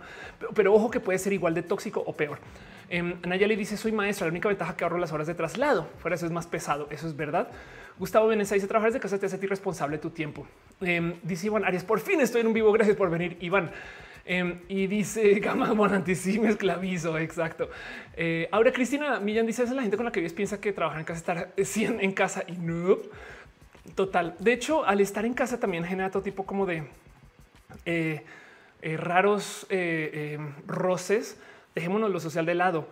Pero, 0.55 0.73
ojo 0.75 0.91
que 0.91 1.01
puede 1.01 1.19
ser 1.19 1.33
igual 1.33 1.55
de 1.55 1.63
tóxico 1.63 2.03
o 2.07 2.15
peor. 2.15 2.39
Eh, 2.89 3.03
Nayali 3.27 3.57
dice: 3.57 3.77
Soy 3.77 3.93
maestra. 3.93 4.27
La 4.27 4.31
única 4.31 4.49
ventaja 4.49 4.77
que 4.77 4.85
ahorro 4.85 4.99
las 4.99 5.13
horas 5.13 5.27
de 5.27 5.35
traslado. 5.35 5.89
Fuera 5.99 6.15
eso 6.15 6.27
es 6.27 6.33
más 6.33 6.47
pesado. 6.47 6.87
Eso 6.91 7.09
es 7.09 7.17
verdad. 7.17 7.49
Gustavo 8.01 8.29
Veneza 8.29 8.55
dice 8.55 8.67
trabajar 8.67 8.93
desde 8.93 9.03
casa 9.03 9.19
te 9.19 9.27
hace 9.27 9.39
irresponsable 9.43 9.99
tu 9.99 10.09
tiempo. 10.09 10.47
Em, 10.81 11.17
dice 11.23 11.49
Iván 11.49 11.67
Arias, 11.67 11.85
por 11.85 12.01
fin 12.01 12.19
estoy 12.23 12.41
en 12.41 12.47
un 12.47 12.55
vivo. 12.55 12.73
Gracias 12.73 12.97
por 12.97 13.11
venir, 13.11 13.37
Iván. 13.41 13.71
Em, 14.25 14.59
y 14.69 14.87
dice 14.87 15.35
Gama 15.41 15.71
Bonanti, 15.75 16.15
sí 16.15 16.39
me 16.39 16.49
esclavizo. 16.49 17.19
Exacto. 17.19 17.69
Eh, 18.17 18.49
ahora 18.53 18.73
Cristina 18.73 19.21
Millán 19.21 19.45
dice: 19.45 19.65
es 19.65 19.71
la 19.73 19.83
gente 19.83 19.99
con 19.99 20.07
la 20.07 20.13
que 20.13 20.21
vives 20.21 20.33
piensa 20.33 20.59
que 20.59 20.73
trabajar 20.73 21.01
en 21.01 21.05
casa 21.05 21.19
estar 21.19 21.53
100 21.63 22.01
en 22.01 22.13
casa 22.13 22.43
y 22.47 22.53
no. 22.53 22.97
Total. 23.95 24.35
De 24.39 24.55
hecho, 24.55 24.87
al 24.87 25.03
estar 25.03 25.27
en 25.27 25.35
casa 25.35 25.61
también 25.61 25.85
genera 25.85 26.11
todo 26.11 26.23
tipo 26.23 26.47
como 26.47 26.65
de 26.65 26.85
eh, 27.85 28.25
eh, 28.81 28.97
raros 28.97 29.67
roces. 30.67 31.39
Dejémonos 31.75 32.11
lo 32.11 32.19
social 32.19 32.47
de 32.47 32.55
lado. 32.55 32.89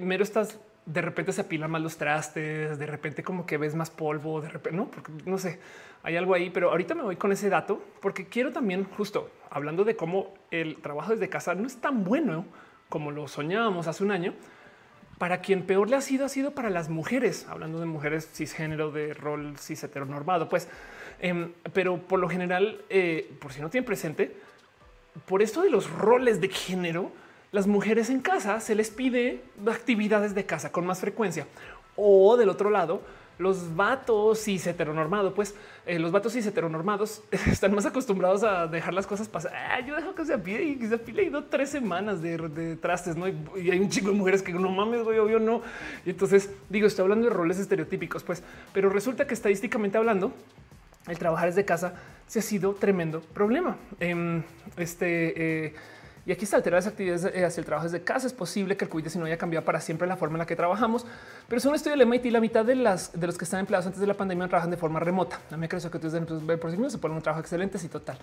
mero 0.00 0.24
estás 0.24 0.58
de 0.88 1.02
repente 1.02 1.32
se 1.32 1.42
apilan 1.42 1.70
más 1.70 1.82
los 1.82 1.98
trastes, 1.98 2.78
de 2.78 2.86
repente 2.86 3.22
como 3.22 3.44
que 3.44 3.58
ves 3.58 3.74
más 3.74 3.90
polvo, 3.90 4.40
de 4.40 4.48
repente, 4.48 4.76
no, 4.76 4.90
porque 4.90 5.12
no 5.26 5.36
sé, 5.36 5.60
hay 6.02 6.16
algo 6.16 6.32
ahí, 6.32 6.48
pero 6.48 6.70
ahorita 6.70 6.94
me 6.94 7.02
voy 7.02 7.16
con 7.16 7.30
ese 7.30 7.50
dato 7.50 7.82
porque 8.00 8.26
quiero 8.26 8.52
también 8.52 8.84
justo 8.84 9.30
hablando 9.50 9.84
de 9.84 9.96
cómo 9.96 10.32
el 10.50 10.76
trabajo 10.76 11.12
desde 11.12 11.28
casa 11.28 11.54
no 11.54 11.66
es 11.66 11.76
tan 11.76 12.04
bueno 12.04 12.46
como 12.88 13.10
lo 13.10 13.28
soñábamos 13.28 13.86
hace 13.86 14.02
un 14.02 14.10
año. 14.10 14.32
Para 15.18 15.40
quien 15.40 15.66
peor 15.66 15.90
le 15.90 15.96
ha 15.96 16.00
sido, 16.00 16.24
ha 16.24 16.28
sido 16.28 16.52
para 16.52 16.70
las 16.70 16.88
mujeres, 16.88 17.46
hablando 17.50 17.80
de 17.80 17.86
mujeres 17.86 18.26
cisgénero 18.32 18.90
de 18.90 19.12
rol 19.12 19.58
cis 19.58 19.82
heteronormado, 19.82 20.48
pues, 20.48 20.68
em, 21.18 21.52
pero 21.74 21.98
por 21.98 22.20
lo 22.20 22.28
general, 22.28 22.80
eh, 22.88 23.36
por 23.40 23.52
si 23.52 23.60
no 23.60 23.68
tienen 23.68 23.84
presente, 23.84 24.36
por 25.26 25.42
esto 25.42 25.60
de 25.60 25.70
los 25.70 25.90
roles 25.90 26.40
de 26.40 26.48
género, 26.48 27.10
las 27.52 27.66
mujeres 27.66 28.10
en 28.10 28.20
casa 28.20 28.60
se 28.60 28.74
les 28.74 28.90
pide 28.90 29.42
actividades 29.66 30.34
de 30.34 30.44
casa 30.44 30.70
con 30.70 30.86
más 30.86 31.00
frecuencia. 31.00 31.46
O 31.96 32.36
del 32.36 32.48
otro 32.48 32.70
lado, 32.70 33.02
los 33.38 33.74
vatos 33.74 34.40
cis 34.40 34.66
heteronormados, 34.66 35.32
pues 35.32 35.54
eh, 35.86 35.98
los 35.98 36.12
vatos 36.12 36.32
cis 36.32 36.46
heteronormados 36.46 37.22
están 37.46 37.74
más 37.74 37.86
acostumbrados 37.86 38.42
a 38.42 38.66
dejar 38.66 38.92
las 38.92 39.06
cosas 39.06 39.28
pasar. 39.28 39.52
Ah, 39.54 39.80
yo 39.80 39.96
dejo 39.96 40.14
que 40.14 40.24
se 40.24 40.36
pide 40.38 40.62
y 40.64 40.86
se 40.86 40.98
pide 40.98 41.22
y 41.22 41.32
tres 41.48 41.70
semanas 41.70 42.20
de, 42.20 42.76
trastes, 42.76 43.16
no? 43.16 43.28
Y, 43.28 43.70
hay 43.70 43.78
un 43.78 43.88
chico 43.88 44.10
de 44.10 44.14
mujeres 44.14 44.42
que 44.42 44.52
no 44.52 44.70
mames, 44.70 45.06
obvio 45.06 45.38
no. 45.38 45.62
Y 46.04 46.10
entonces 46.10 46.50
digo, 46.68 46.86
estoy 46.86 47.04
hablando 47.04 47.28
de 47.28 47.34
roles 47.34 47.58
estereotípicos, 47.58 48.24
pues, 48.24 48.42
pero 48.72 48.90
resulta 48.90 49.26
que 49.26 49.34
estadísticamente 49.34 49.96
hablando, 49.96 50.32
el 51.06 51.18
trabajar 51.18 51.48
desde 51.48 51.64
casa 51.64 51.94
se 52.26 52.40
ha 52.40 52.42
sido 52.42 52.74
tremendo 52.74 53.20
problema. 53.20 53.76
Em, 54.00 54.42
este, 54.76 55.66
eh, 55.66 55.74
y 56.28 56.32
aquí 56.32 56.44
está 56.44 56.58
alterar 56.58 56.76
las 56.76 56.86
actividades 56.86 57.24
eh, 57.24 57.42
hacia 57.42 57.62
el 57.62 57.64
trabajo 57.64 57.88
desde 57.88 58.04
casa. 58.04 58.26
Es 58.26 58.34
posible 58.34 58.76
que 58.76 58.84
el 58.84 58.90
COVID-19 58.90 59.24
haya 59.24 59.38
cambiado 59.38 59.64
para 59.64 59.80
siempre 59.80 60.06
la 60.06 60.14
forma 60.14 60.34
en 60.34 60.40
la 60.40 60.46
que 60.46 60.56
trabajamos, 60.56 61.06
pero 61.48 61.58
según 61.58 61.72
un 61.72 61.76
estudio 61.76 61.96
del 61.96 62.06
MIT, 62.06 62.26
la 62.26 62.40
mitad 62.40 62.66
de, 62.66 62.74
las, 62.74 63.18
de 63.18 63.26
los 63.26 63.38
que 63.38 63.46
están 63.46 63.60
empleados 63.60 63.86
antes 63.86 63.98
de 63.98 64.06
la 64.06 64.12
pandemia 64.12 64.46
trabajan 64.46 64.70
de 64.70 64.76
forma 64.76 65.00
remota. 65.00 65.40
A 65.50 65.54
mí 65.54 65.62
me 65.62 65.70
creo 65.70 65.80
que 65.80 65.98
por 65.98 66.70
sí 66.70 66.76
mismos 66.76 66.92
se 66.92 66.98
ponen 66.98 67.16
un 67.16 67.22
trabajo 67.22 67.40
excelente 67.40 67.78
y 67.82 67.88
total. 67.88 68.18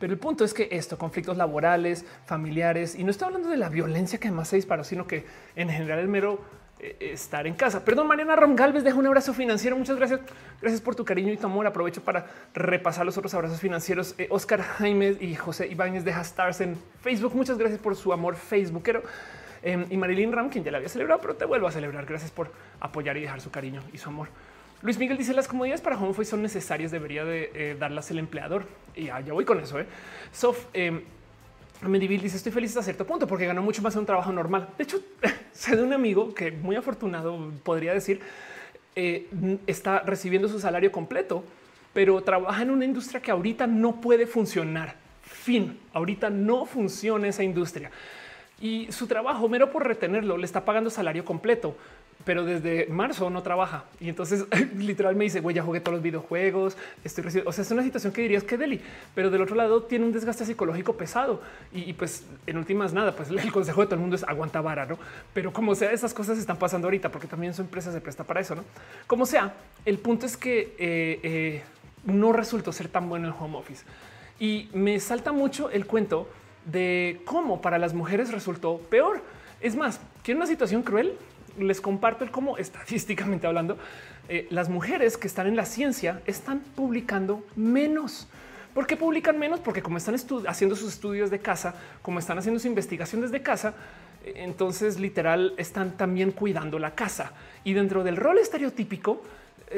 Pero 0.00 0.12
el 0.12 0.18
punto 0.18 0.44
es 0.44 0.52
que 0.52 0.68
esto, 0.72 0.98
conflictos 0.98 1.36
laborales, 1.36 2.04
familiares, 2.26 2.96
y 2.96 3.04
no 3.04 3.12
estoy 3.12 3.26
hablando 3.26 3.48
de 3.48 3.56
la 3.56 3.68
violencia 3.68 4.18
que 4.18 4.32
más 4.32 4.48
se 4.48 4.56
disparó, 4.56 4.82
sino 4.82 5.06
que 5.06 5.24
en 5.54 5.68
general 5.68 6.00
el 6.00 6.08
mero 6.08 6.40
estar 6.78 7.46
en 7.46 7.54
casa. 7.54 7.84
Perdón, 7.84 8.06
Mariana 8.06 8.36
Rom 8.36 8.56
Galvez, 8.56 8.84
deja 8.84 8.96
un 8.96 9.06
abrazo 9.06 9.32
financiero. 9.32 9.76
Muchas 9.76 9.96
gracias. 9.96 10.20
Gracias 10.60 10.80
por 10.80 10.94
tu 10.94 11.04
cariño 11.04 11.32
y 11.32 11.36
tu 11.36 11.46
amor. 11.46 11.66
Aprovecho 11.66 12.02
para 12.02 12.26
repasar 12.54 13.06
los 13.06 13.16
otros 13.16 13.34
abrazos 13.34 13.60
financieros. 13.60 14.14
Eh, 14.18 14.26
Oscar 14.30 14.62
Jaime 14.62 15.16
y 15.20 15.34
José 15.34 15.68
Ibáñez 15.68 16.04
deja 16.04 16.20
stars 16.22 16.60
en 16.60 16.76
Facebook. 17.00 17.34
Muchas 17.34 17.58
gracias 17.58 17.80
por 17.80 17.96
su 17.96 18.12
amor 18.12 18.36
facebookero. 18.36 19.02
Em, 19.62 19.86
y 19.88 19.96
Marilyn 19.96 20.32
Ram, 20.32 20.50
quien 20.50 20.62
ya 20.62 20.70
la 20.70 20.78
había 20.78 20.88
celebrado, 20.88 21.20
pero 21.20 21.36
te 21.36 21.44
vuelvo 21.44 21.66
a 21.66 21.72
celebrar. 21.72 22.04
Gracias 22.04 22.30
por 22.30 22.52
apoyar 22.80 23.16
y 23.16 23.22
dejar 23.22 23.40
su 23.40 23.50
cariño 23.50 23.82
y 23.92 23.98
su 23.98 24.08
amor. 24.08 24.28
Luis 24.82 24.98
Miguel 24.98 25.16
dice 25.16 25.32
las 25.32 25.48
comodidades 25.48 25.80
para 25.80 25.96
home 25.96 26.10
office 26.10 26.30
son 26.30 26.42
necesarias, 26.42 26.90
debería 26.90 27.24
de 27.24 27.50
eh, 27.54 27.76
darlas 27.78 28.10
el 28.10 28.18
empleador. 28.18 28.66
Y 28.94 29.06
ya, 29.06 29.20
voy 29.20 29.46
con 29.46 29.58
eso. 29.58 29.78
Sof, 30.30 30.66
Medivil 31.82 32.22
dice 32.22 32.36
estoy 32.36 32.52
feliz 32.52 32.70
hasta 32.70 32.82
cierto 32.82 33.06
punto 33.06 33.26
porque 33.26 33.46
ganó 33.46 33.62
mucho 33.62 33.82
más 33.82 33.94
en 33.94 34.00
un 34.00 34.06
trabajo 34.06 34.32
normal. 34.32 34.68
De 34.78 34.84
hecho, 34.84 35.00
sé 35.52 35.76
de 35.76 35.82
un 35.82 35.92
amigo 35.92 36.34
que 36.34 36.50
muy 36.50 36.76
afortunado 36.76 37.52
podría 37.62 37.92
decir 37.92 38.20
eh, 38.96 39.28
está 39.66 40.00
recibiendo 40.00 40.48
su 40.48 40.60
salario 40.60 40.92
completo, 40.92 41.44
pero 41.92 42.22
trabaja 42.22 42.62
en 42.62 42.70
una 42.70 42.84
industria 42.84 43.20
que 43.20 43.30
ahorita 43.30 43.66
no 43.66 44.00
puede 44.00 44.26
funcionar. 44.26 44.96
Fin, 45.22 45.78
ahorita 45.92 46.30
no 46.30 46.64
funciona 46.64 47.28
esa 47.28 47.42
industria 47.42 47.90
y 48.60 48.90
su 48.92 49.06
trabajo 49.06 49.48
mero 49.48 49.70
por 49.70 49.86
retenerlo 49.86 50.36
le 50.36 50.44
está 50.44 50.64
pagando 50.64 50.90
salario 50.90 51.24
completo, 51.24 51.76
pero 52.24 52.44
desde 52.44 52.86
marzo 52.86 53.30
no 53.30 53.42
trabaja. 53.42 53.84
Y 54.00 54.08
entonces 54.08 54.44
literal 54.76 55.16
me 55.16 55.24
dice, 55.24 55.40
güey, 55.40 55.54
ya 55.54 55.62
jugué 55.62 55.80
todos 55.80 55.96
los 55.96 56.02
videojuegos, 56.02 56.76
estoy 57.04 57.24
recibiendo. 57.24 57.50
O 57.50 57.52
sea, 57.52 57.62
es 57.62 57.70
una 57.70 57.82
situación 57.82 58.12
que 58.12 58.22
dirías 58.22 58.44
que 58.44 58.56
Deli, 58.56 58.80
pero 59.14 59.30
del 59.30 59.42
otro 59.42 59.56
lado 59.56 59.82
tiene 59.82 60.04
un 60.04 60.12
desgaste 60.12 60.44
psicológico 60.44 60.96
pesado. 60.96 61.40
Y, 61.72 61.92
pues 61.92 62.24
en 62.46 62.56
últimas 62.56 62.92
nada, 62.92 63.12
pues 63.12 63.30
el 63.30 63.52
consejo 63.52 63.82
de 63.82 63.86
todo 63.86 63.94
el 63.96 64.00
mundo 64.00 64.16
es 64.16 64.24
aguanta 64.24 64.60
vara, 64.60 64.86
no? 64.86 64.98
Pero 65.32 65.52
como 65.52 65.74
sea, 65.74 65.92
esas 65.92 66.14
cosas 66.14 66.38
están 66.38 66.56
pasando 66.56 66.86
ahorita 66.86 67.10
porque 67.10 67.26
también 67.26 67.54
su 67.54 67.62
empresa 67.62 67.92
se 67.92 68.00
presta 68.00 68.24
para 68.24 68.40
eso, 68.40 68.54
no? 68.54 68.64
Como 69.06 69.26
sea, 69.26 69.54
el 69.84 69.98
punto 69.98 70.26
es 70.26 70.36
que 70.36 70.74
eh, 70.78 71.20
eh, 71.22 71.62
no 72.04 72.32
resultó 72.32 72.72
ser 72.72 72.88
tan 72.88 73.08
bueno 73.08 73.28
el 73.28 73.34
home 73.38 73.58
office 73.58 73.84
y 74.38 74.68
me 74.72 74.98
salta 75.00 75.32
mucho 75.32 75.70
el 75.70 75.86
cuento 75.86 76.28
de 76.66 77.20
cómo 77.24 77.60
para 77.60 77.78
las 77.78 77.94
mujeres 77.94 78.32
resultó 78.32 78.78
peor. 78.78 79.22
Es 79.60 79.76
más, 79.76 80.00
que 80.22 80.32
en 80.32 80.38
una 80.38 80.46
situación 80.46 80.82
cruel, 80.82 81.16
les 81.58 81.80
comparto 81.80 82.24
el 82.24 82.30
cómo 82.30 82.56
estadísticamente 82.58 83.46
hablando, 83.46 83.78
eh, 84.28 84.46
las 84.50 84.68
mujeres 84.68 85.16
que 85.16 85.26
están 85.26 85.46
en 85.46 85.56
la 85.56 85.66
ciencia 85.66 86.22
están 86.26 86.60
publicando 86.60 87.44
menos. 87.56 88.28
¿Por 88.74 88.86
qué 88.86 88.96
publican 88.96 89.38
menos? 89.38 89.60
Porque 89.60 89.82
como 89.82 89.98
están 89.98 90.16
haciendo 90.48 90.74
sus 90.74 90.94
estudios 90.94 91.30
de 91.30 91.38
casa, 91.38 91.76
como 92.02 92.18
están 92.18 92.38
haciendo 92.38 92.58
su 92.58 92.66
investigación 92.66 93.20
desde 93.20 93.40
casa, 93.40 93.74
entonces 94.24 94.98
literal 94.98 95.54
están 95.58 95.96
también 95.96 96.32
cuidando 96.32 96.78
la 96.78 96.94
casa. 96.94 97.32
Y 97.62 97.74
dentro 97.74 98.02
del 98.02 98.16
rol 98.16 98.38
estereotípico, 98.38 99.22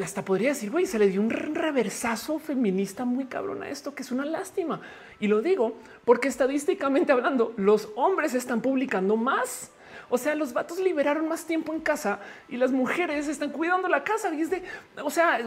hasta 0.03 0.25
podría 0.25 0.51
decir, 0.51 0.71
güey, 0.71 0.87
se 0.87 0.99
le 0.99 1.09
dio 1.09 1.21
un 1.21 1.31
reversazo 1.31 2.39
feminista 2.39 3.05
muy 3.05 3.27
cabrón 3.27 3.63
a 3.63 3.69
esto, 3.69 3.95
que 3.95 4.03
es 4.03 4.11
una 4.11 4.25
lástima. 4.25 4.81
Y 5.21 5.29
lo 5.29 5.43
digo 5.43 5.77
porque 6.05 6.29
estadísticamente 6.29 7.13
hablando, 7.13 7.53
los 7.57 7.91
hombres 7.97 8.35
están 8.35 8.61
publicando 8.61 9.17
más 9.17 9.73
o 10.09 10.19
sea, 10.19 10.35
los 10.35 10.53
vatos 10.53 10.79
liberaron 10.79 11.29
más 11.29 11.45
tiempo 11.47 11.75
en 11.75 11.81
casa 11.81 12.21
y 12.49 12.57
las 12.57 12.71
mujeres 12.71 13.27
están 13.29 13.51
cuidando 13.51 13.89
la 13.89 14.05
casa. 14.05 14.33
Y 14.35 14.43
es 14.43 14.51
de, 14.51 14.63
o 15.03 15.11
sea, 15.11 15.41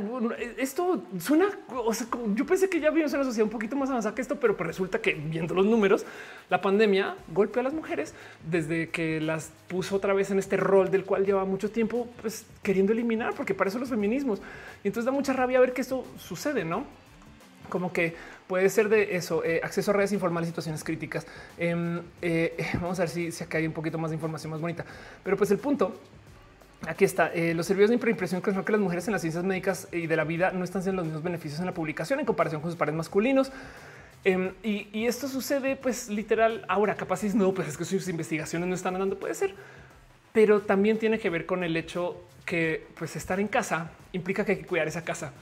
esto 0.57 1.03
suena, 1.19 1.47
yo 2.35 2.45
pensé 2.45 2.69
que 2.69 2.79
ya 2.79 2.89
vimos 2.89 3.13
una 3.13 3.23
sociedad 3.23 3.45
un 3.45 3.51
poquito 3.51 3.75
más 3.75 3.89
avanzada 3.89 4.13
que 4.13 4.21
esto, 4.21 4.39
pero 4.39 4.57
pues 4.57 4.67
resulta 4.67 4.99
que 4.99 5.13
viendo 5.13 5.53
los 5.53 5.65
números, 5.65 6.05
la 6.49 6.61
pandemia 6.61 7.15
golpeó 7.33 7.61
a 7.61 7.63
las 7.63 7.73
mujeres 7.73 8.13
desde 8.49 8.89
que 8.89 9.21
las 9.21 9.51
puso 9.67 9.95
otra 9.95 10.13
vez 10.13 10.31
en 10.31 10.39
este 10.39 10.57
rol 10.57 10.91
del 10.91 11.05
cual 11.05 11.25
lleva 11.25 11.45
mucho 11.45 11.71
tiempo 11.71 12.07
pues, 12.21 12.45
queriendo 12.61 12.91
eliminar, 12.91 13.33
porque 13.35 13.53
para 13.53 13.69
eso 13.69 13.79
los 13.79 13.89
feminismos. 13.89 14.41
Y 14.83 14.87
entonces 14.87 15.05
da 15.05 15.11
mucha 15.11 15.33
rabia 15.33 15.59
ver 15.59 15.73
que 15.73 15.81
esto 15.81 16.05
sucede, 16.17 16.65
¿no? 16.65 16.85
Como 17.69 17.93
que 17.93 18.15
puede 18.47 18.69
ser 18.69 18.89
de 18.89 19.15
eso, 19.15 19.43
eh, 19.43 19.61
acceso 19.63 19.91
a 19.91 19.93
redes 19.93 20.11
informales, 20.11 20.49
situaciones 20.49 20.83
críticas. 20.83 21.25
Em, 21.57 22.01
eh, 22.21 22.57
vamos 22.81 22.99
a 22.99 23.03
ver 23.03 23.09
si, 23.09 23.31
si 23.31 23.43
acá 23.43 23.57
hay 23.57 23.67
un 23.67 23.73
poquito 23.73 23.97
más 23.97 24.11
de 24.11 24.15
información 24.15 24.51
más 24.51 24.61
bonita. 24.61 24.85
Pero 25.23 25.37
pues 25.37 25.51
el 25.51 25.59
punto 25.59 25.93
Aquí 26.87 27.03
está. 27.03 27.31
Eh, 27.33 27.53
los 27.53 27.65
servicios 27.65 27.89
de 27.89 27.95
impresión 27.95 28.41
que 28.41 28.53
que 28.53 28.71
las 28.71 28.81
mujeres 28.81 29.07
en 29.07 29.11
las 29.11 29.21
ciencias 29.21 29.43
médicas 29.43 29.87
y 29.91 30.07
de 30.07 30.15
la 30.15 30.23
vida 30.23 30.51
no 30.51 30.63
están 30.63 30.81
siendo 30.81 31.01
los 31.01 31.07
mismos 31.07 31.23
beneficios 31.23 31.59
en 31.59 31.65
la 31.65 31.73
publicación 31.73 32.19
en 32.19 32.25
comparación 32.25 32.61
con 32.61 32.71
sus 32.71 32.77
pares 32.77 32.95
masculinos. 32.95 33.51
Em, 34.23 34.53
y, 34.63 35.05
esto 35.05 35.27
sucede, 35.27 35.75
pues 35.75 36.09
literal. 36.09 36.65
Ahora, 36.67 36.95
capaz 36.95 37.23
es 37.23 37.35
no, 37.35 37.53
pues 37.53 37.67
es 37.67 37.77
que 37.77 37.85
sus 37.85 38.07
investigaciones 38.07 38.67
no 38.67 38.75
están 38.75 38.95
andando. 38.95 39.17
Puede 39.17 39.33
ser, 39.33 39.55
pero 40.31 40.61
también 40.61 40.97
tiene 40.99 41.19
que 41.19 41.29
ver 41.29 41.45
con 41.45 41.63
el 41.63 41.75
hecho 41.75 42.21
que, 42.45 42.87
pues, 42.97 43.15
estar 43.15 43.39
en 43.39 43.47
casa 43.47 43.91
implica 44.13 44.45
que 44.45 44.53
hay 44.53 44.57
que 44.59 44.65
cuidar 44.65 44.87
esa 44.87 45.03
casa. 45.03 45.33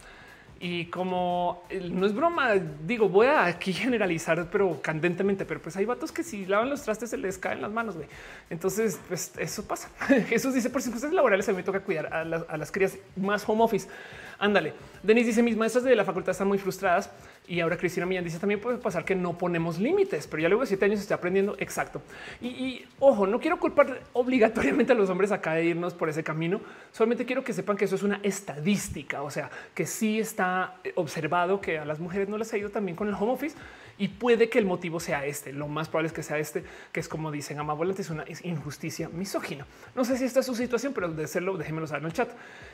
Y 0.59 0.85
como 0.85 1.63
no 1.91 2.05
es 2.05 2.13
broma, 2.13 2.55
digo, 2.85 3.09
voy 3.09 3.27
a 3.27 3.45
aquí 3.45 3.73
generalizar, 3.73 4.47
pero 4.51 4.81
candentemente, 4.81 5.45
pero 5.45 5.61
pues 5.61 5.75
hay 5.77 5.85
vatos 5.85 6.11
que 6.11 6.23
si 6.23 6.45
lavan 6.45 6.69
los 6.69 6.83
trastes 6.83 7.09
se 7.11 7.17
les 7.17 7.37
caen 7.37 7.61
las 7.61 7.71
manos. 7.71 7.95
Entonces, 8.49 8.99
pues 9.07 9.33
eso 9.37 9.67
pasa. 9.67 9.89
Jesús 10.27 10.53
dice 10.53 10.69
por 10.69 10.81
circunstancias 10.81 11.15
laborales 11.15 11.47
a 11.47 11.51
mí 11.51 11.57
me 11.57 11.63
toca 11.63 11.81
cuidar 11.81 12.13
a 12.13 12.23
las, 12.23 12.43
a 12.49 12.57
las 12.57 12.71
crías 12.71 12.97
más 13.15 13.47
home 13.47 13.63
office. 13.63 13.87
Ándale. 14.39 14.73
Denise 15.03 15.27
dice 15.27 15.43
mis 15.43 15.57
maestras 15.57 15.83
de 15.83 15.95
la 15.95 16.05
facultad 16.05 16.31
están 16.31 16.47
muy 16.47 16.57
frustradas 16.57 17.09
y 17.47 17.61
ahora 17.61 17.77
Cristina 17.77 18.05
Millán 18.05 18.25
dice 18.25 18.39
también 18.39 18.59
puede 18.59 18.77
pasar 18.77 19.05
que 19.05 19.15
no 19.15 19.37
ponemos 19.37 19.79
límites, 19.79 20.27
pero 20.27 20.41
ya 20.41 20.49
luego 20.49 20.63
de 20.63 20.67
siete 20.67 20.85
años 20.85 20.99
está 20.99 21.15
aprendiendo 21.15 21.55
exacto. 21.59 22.01
Y, 22.41 22.85
ojo, 22.99 23.25
no 23.25 23.39
quiero 23.39 23.59
culpar 23.59 24.01
obligatoriamente 24.13 24.91
a 24.91 24.95
los 24.95 25.09
hombres 25.09 25.31
acá 25.31 25.53
de 25.53 25.65
irnos 25.65 25.93
por 25.93 26.09
ese 26.09 26.23
camino. 26.23 26.59
Solamente 26.91 27.25
quiero 27.25 27.43
que 27.43 27.53
sepan 27.53 27.77
que 27.77 27.85
eso 27.85 27.95
es 27.95 28.03
una 28.03 28.19
estadística, 28.21 29.21
o 29.21 29.31
sea, 29.31 29.49
que 29.73 29.85
sí 29.85 30.19
está 30.19 30.75
observado 30.95 31.61
que 31.61 31.79
a 31.79 31.85
las 31.85 31.99
mujeres 31.99 32.27
no 32.27 32.37
les 32.37 32.51
ha 32.53 32.57
ido 32.57 32.69
también 32.69 32.97
con 32.97 33.07
el 33.07 33.13
home 33.13 33.31
office 33.31 33.55
y 33.99 34.09
puede 34.09 34.49
que 34.49 34.59
el 34.59 34.65
motivo 34.65 34.99
sea 34.99 35.25
este. 35.25 35.51
Lo 35.51 35.67
más 35.67 35.89
probable 35.89 36.07
es 36.07 36.13
que 36.13 36.23
sea 36.23 36.37
este, 36.37 36.63
que 36.91 36.99
es 36.99 37.07
como 37.07 37.31
dicen 37.31 37.57
Volante, 37.65 38.01
es 38.01 38.09
una 38.09 38.25
injusticia 38.43 39.09
misógina. 39.09 39.65
No 39.95 40.05
sé 40.05 40.17
si 40.17 40.25
esta 40.25 40.41
es 40.41 40.45
su 40.45 40.55
situación, 40.55 40.93
pero 40.93 41.09
de 41.09 41.27
serlo, 41.27 41.57
déjenmelo 41.57 41.87
saber 41.87 42.03
en 42.03 42.07
el 42.07 42.13
chat. 42.13 42.29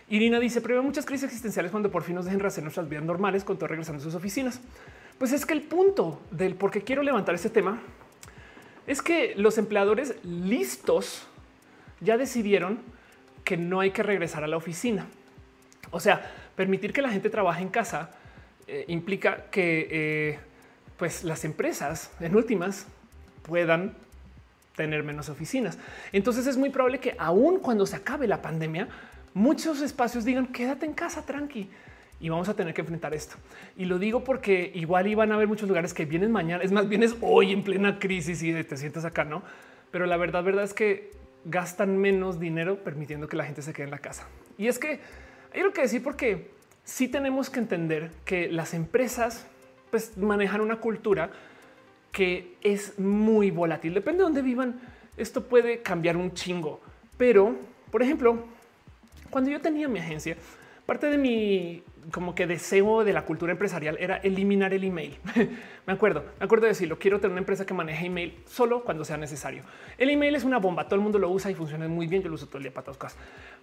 Irina 0.10 0.40
dice: 0.40 0.60
Prevé 0.60 0.82
muchas 0.82 1.06
crisis 1.06 1.26
existenciales 1.26 1.72
cuando 1.72 1.90
por 1.90 2.04
fin 2.04 2.16
nos 2.16 2.26
dejen 2.26 2.40
rehacer 2.40 2.64
nuestras 2.64 2.90
vidas 2.90 3.06
normales 3.06 3.44
con 3.44 3.58
todo 3.58 3.68
regresando 3.68 4.02
a 4.02 4.04
sus 4.04 4.16
oficinas. 4.16 4.60
Pues 5.18 5.32
es 5.32 5.46
que 5.46 5.54
el 5.54 5.62
punto 5.62 6.22
del 6.32 6.56
por 6.56 6.72
qué 6.72 6.82
quiero 6.82 7.04
levantar 7.04 7.36
este 7.36 7.50
tema 7.50 7.82
es 8.86 9.02
que 9.02 9.34
los 9.38 9.58
empleadores 9.58 10.16
listos 10.24 11.26
ya 12.02 12.18
decidieron 12.18 12.80
que 13.46 13.56
no 13.56 13.80
hay 13.80 13.92
que 13.92 14.04
regresar 14.04 14.44
a 14.44 14.48
la 14.48 14.58
oficina. 14.58 15.08
O 15.92 16.00
sea, 16.00 16.30
permitir 16.56 16.92
que 16.92 17.02
la 17.02 17.10
gente 17.10 17.30
trabaje 17.30 17.62
en 17.62 17.70
casa 17.70 18.12
eh, 18.68 18.86
implica 18.88 19.46
que 19.52 19.88
eh, 19.90 20.40
pues 21.04 21.26
las 21.26 21.43
empresas 21.43 22.12
en 22.22 22.34
últimas 22.34 22.88
puedan 23.45 23.93
tener 24.74 25.04
menos 25.04 25.28
oficinas. 25.28 25.78
Entonces 26.14 26.47
es 26.47 26.56
muy 26.56 26.70
probable 26.70 27.01
que 27.01 27.14
aún 27.20 27.60
cuando 27.60 27.86
se 27.86 27.97
acabe 27.97 28.26
la 28.26 28.41
pandemia, 28.41 28.88
muchos 29.34 29.82
espacios 29.82 30.24
digan 30.24 30.47
quédate 30.47 30.86
en 30.86 30.93
casa 30.93 31.26
tranqui 31.26 31.70
y 32.22 32.30
vamos 32.30 32.47
a 32.47 32.54
tener 32.54 32.74
que 32.74 32.80
enfrentar 32.80 33.14
esto. 33.14 33.36
Y 33.76 33.84
lo 33.84 33.99
digo 33.99 34.24
porque 34.24 34.72
igual 34.76 35.08
iban 35.08 35.34
a 35.34 35.36
haber 35.36 35.49
muchos 35.49 35.68
lugares 35.68 35.93
que 35.93 36.06
vienen 36.06 36.32
mañana, 36.32 36.64
es 36.64 36.72
más, 36.72 36.88
vienes 36.88 37.18
hoy 37.20 37.51
en 37.51 37.66
plena 37.66 37.99
crisis 37.99 38.41
y 38.41 38.64
te 38.64 38.78
sientas 38.78 39.04
acá, 39.04 39.26
no? 39.26 39.43
Pero 39.91 40.06
la 40.06 40.16
verdad, 40.16 40.41
verdad 40.41 40.64
es 40.64 40.74
que 40.74 41.12
gastan 41.43 41.97
menos 41.97 42.39
dinero 42.39 42.82
permitiendo 42.82 43.28
que 43.28 43.36
la 43.36 43.43
gente 43.43 43.62
se 43.62 43.74
quede 43.74 43.88
en 43.88 43.91
la 43.91 43.99
casa. 43.99 44.26
Y 44.58 44.70
es 44.70 44.80
que 44.80 45.01
hay 45.54 45.60
algo 45.60 45.74
que 45.74 45.82
decir 45.82 46.01
porque 46.01 46.51
sí 46.86 47.10
tenemos 47.10 47.49
que 47.49 47.60
entender 47.60 48.10
que 48.24 48.47
las 48.47 48.74
empresas 48.74 49.47
pues, 49.94 50.18
manejan 50.18 50.60
una 50.60 50.78
cultura 50.78 51.30
que 52.12 52.56
es 52.64 52.98
muy 52.98 53.52
volátil. 53.52 53.94
Depende 53.94 54.18
de 54.18 54.24
dónde 54.24 54.41
vivan. 54.41 54.82
Esto 55.18 55.44
puede 55.44 55.84
cambiar 55.84 56.18
un 56.18 56.34
chingo. 56.34 56.82
Pero, 57.16 57.56
por 57.91 58.02
ejemplo, 58.02 58.44
cuando 59.30 59.52
yo 59.52 59.62
tenía 59.62 59.88
mi 59.88 60.00
agencia, 60.00 60.36
parte 60.88 61.12
de 61.12 61.20
mi 61.20 61.84
como 62.12 62.34
que 62.34 62.48
deseo 62.48 63.04
de 63.04 63.14
la 63.14 63.24
cultura 63.24 63.52
empresarial 63.52 63.96
era 64.00 64.18
eliminar 64.18 64.74
el 64.74 64.84
email. 64.84 65.16
me 65.86 65.94
acuerdo, 65.94 66.26
me 66.39 66.46
acuerdo 66.46 66.64
de 66.64 66.70
decirlo. 66.70 66.98
Quiero 66.98 67.20
tener 67.20 67.34
una 67.34 67.41
empresa 67.41 67.64
que 67.64 67.76
maneje 67.76 68.08
email 68.08 68.36
solo 68.48 68.84
cuando 68.84 69.06
sea 69.06 69.18
necesario. 69.18 69.62
El 70.00 70.10
email 70.10 70.34
es 70.34 70.44
una 70.44 70.58
bomba, 70.58 70.86
todo 70.86 70.96
el 70.96 71.02
mundo 71.02 71.20
lo 71.20 71.30
usa 71.30 71.52
y 71.52 71.54
funciona 71.54 71.88
muy 71.88 72.08
bien. 72.08 72.24
Yo 72.24 72.30
lo 72.30 72.36
uso 72.36 72.48
todo 72.48 72.58
el 72.58 72.64
día 72.64 72.74
para 72.74 72.86
todas 72.86 72.98
cosas. 72.98 73.20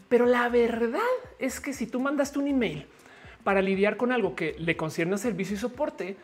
Pero 0.08 0.26
la 0.26 0.48
verdad 0.48 1.00
es 1.40 1.58
que 1.58 1.72
si 1.72 1.88
tú 1.88 1.98
mandaste 1.98 2.38
un 2.38 2.46
email 2.46 2.86
para 3.44 3.62
lidiar 3.62 3.96
con 3.96 4.12
algo 4.12 4.34
que 4.34 4.54
le 4.58 4.76
concierne 4.76 5.14
a 5.14 5.18
servicio 5.18 5.54
y 5.56 5.58
soporte, 5.58 6.16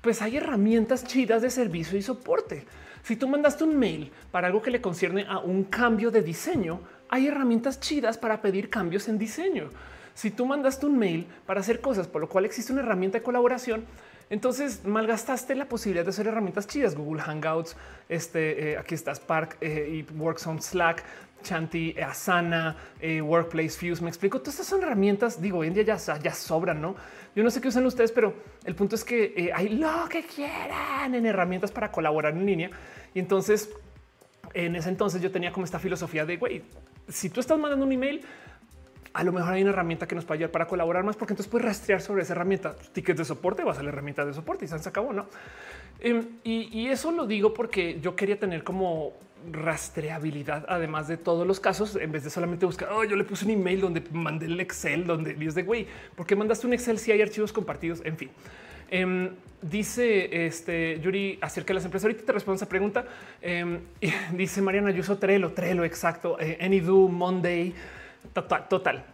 pues 0.00 0.22
hay 0.22 0.36
herramientas 0.36 1.04
chidas 1.04 1.42
de 1.42 1.50
servicio 1.50 1.98
y 1.98 2.02
soporte. 2.02 2.64
Si 3.02 3.16
tú 3.16 3.28
mandaste 3.28 3.64
un 3.64 3.76
mail 3.76 4.12
para 4.30 4.46
algo 4.46 4.62
que 4.62 4.70
le 4.70 4.80
concierne 4.80 5.26
a 5.28 5.38
un 5.38 5.64
cambio 5.64 6.10
de 6.10 6.22
diseño, 6.22 6.80
hay 7.08 7.26
herramientas 7.26 7.80
chidas 7.80 8.16
para 8.16 8.40
pedir 8.40 8.70
cambios 8.70 9.08
en 9.08 9.18
diseño. 9.18 9.70
Si 10.14 10.30
tú 10.30 10.46
mandaste 10.46 10.86
un 10.86 10.98
mail 10.98 11.26
para 11.46 11.60
hacer 11.60 11.80
cosas, 11.80 12.06
por 12.06 12.20
lo 12.20 12.28
cual 12.28 12.44
existe 12.44 12.72
una 12.72 12.82
herramienta 12.82 13.18
de 13.18 13.24
colaboración, 13.24 13.84
entonces 14.30 14.84
malgastaste 14.84 15.54
la 15.54 15.66
posibilidad 15.66 16.04
de 16.04 16.10
hacer 16.10 16.26
herramientas 16.26 16.66
chidas. 16.66 16.94
Google 16.94 17.20
Hangouts, 17.22 17.76
este, 18.08 18.72
eh, 18.72 18.78
aquí 18.78 18.94
está 18.94 19.14
Spark 19.14 19.58
eh, 19.60 20.04
y 20.08 20.12
Works 20.18 20.46
on 20.46 20.62
Slack. 20.62 21.04
Chanti, 21.42 21.94
Asana, 22.00 22.76
eh, 23.00 23.20
Workplace 23.20 23.70
Fuse. 23.70 24.02
Me 24.02 24.08
explico. 24.08 24.40
Todas 24.40 24.60
estas 24.60 24.78
herramientas. 24.80 25.40
Digo, 25.40 25.58
hoy 25.58 25.68
en 25.68 25.74
día 25.74 25.82
ya, 25.82 25.96
ya 26.18 26.32
sobran, 26.32 26.80
no? 26.80 26.94
Yo 27.34 27.42
no 27.42 27.50
sé 27.50 27.60
qué 27.60 27.68
usan 27.68 27.84
ustedes, 27.86 28.12
pero 28.12 28.34
el 28.64 28.74
punto 28.74 28.94
es 28.94 29.04
que 29.04 29.32
eh, 29.36 29.50
hay 29.54 29.70
lo 29.70 30.08
que 30.08 30.24
quieran 30.24 31.14
en 31.14 31.26
herramientas 31.26 31.70
para 31.72 31.90
colaborar 31.90 32.34
en 32.34 32.46
línea. 32.46 32.70
Y 33.14 33.18
entonces, 33.18 33.70
en 34.54 34.76
ese 34.76 34.88
entonces 34.88 35.20
yo 35.20 35.30
tenía 35.30 35.52
como 35.52 35.64
esta 35.64 35.78
filosofía 35.78 36.24
de 36.26 36.36
güey, 36.36 36.62
si 37.08 37.30
tú 37.30 37.40
estás 37.40 37.58
mandando 37.58 37.84
un 37.84 37.92
email, 37.92 38.22
a 39.14 39.24
lo 39.24 39.32
mejor 39.32 39.52
hay 39.52 39.62
una 39.62 39.72
herramienta 39.72 40.06
que 40.06 40.14
nos 40.14 40.24
puede 40.24 40.38
ayudar 40.38 40.50
para 40.52 40.66
colaborar 40.66 41.04
más, 41.04 41.16
porque 41.16 41.32
entonces 41.32 41.50
puedes 41.50 41.66
rastrear 41.66 42.00
sobre 42.00 42.22
esa 42.22 42.32
herramienta. 42.32 42.74
Tickets 42.92 43.18
de 43.18 43.24
soporte, 43.24 43.64
vas 43.64 43.78
a 43.78 43.82
la 43.82 43.90
herramienta 43.90 44.24
de 44.24 44.32
soporte 44.32 44.64
y 44.64 44.68
se 44.68 44.88
acabó, 44.88 45.12
no? 45.12 45.26
Em, 46.00 46.26
y 46.42 46.88
eso 46.88 47.12
lo 47.12 47.26
digo 47.26 47.54
porque 47.54 48.00
yo 48.00 48.16
quería 48.16 48.38
tener 48.38 48.64
como 48.64 49.12
rastreabilidad, 49.50 50.64
además 50.68 51.08
de 51.08 51.16
todos 51.16 51.46
los 51.46 51.58
casos, 51.58 51.96
en 51.96 52.12
vez 52.12 52.24
de 52.24 52.30
solamente 52.30 52.66
buscar, 52.66 52.90
oh, 52.92 53.04
yo 53.04 53.16
le 53.16 53.24
puse 53.24 53.44
un 53.44 53.52
email 53.52 53.80
donde 53.80 54.02
mandé 54.12 54.46
el 54.46 54.60
Excel, 54.60 55.04
donde 55.04 55.36
es 55.40 55.54
de 55.54 55.62
güey, 55.62 55.86
¿por 56.14 56.26
qué 56.26 56.36
mandaste 56.36 56.66
un 56.66 56.74
Excel 56.74 56.98
si 56.98 57.12
hay 57.12 57.22
archivos 57.22 57.52
compartidos? 57.52 58.02
En 58.04 58.16
fin. 58.16 58.30
Em, 58.90 59.30
dice 59.62 60.46
este 60.46 61.00
Yuri 61.00 61.38
acerca 61.40 61.68
de 61.68 61.74
las 61.74 61.84
empresas. 61.84 62.04
Ahorita 62.04 62.26
te 62.26 62.32
respondo 62.32 62.56
esa 62.56 62.68
pregunta. 62.68 63.06
Em, 63.40 63.80
dice 64.36 64.60
Mariana, 64.60 64.90
yo 64.90 65.00
uso 65.00 65.16
Trello, 65.18 65.52
Trello, 65.52 65.84
exacto. 65.84 66.38
Eh, 66.38 66.58
Anydo, 66.60 67.08
Monday, 67.08 67.74
total, 68.32 68.68
total. 68.68 69.04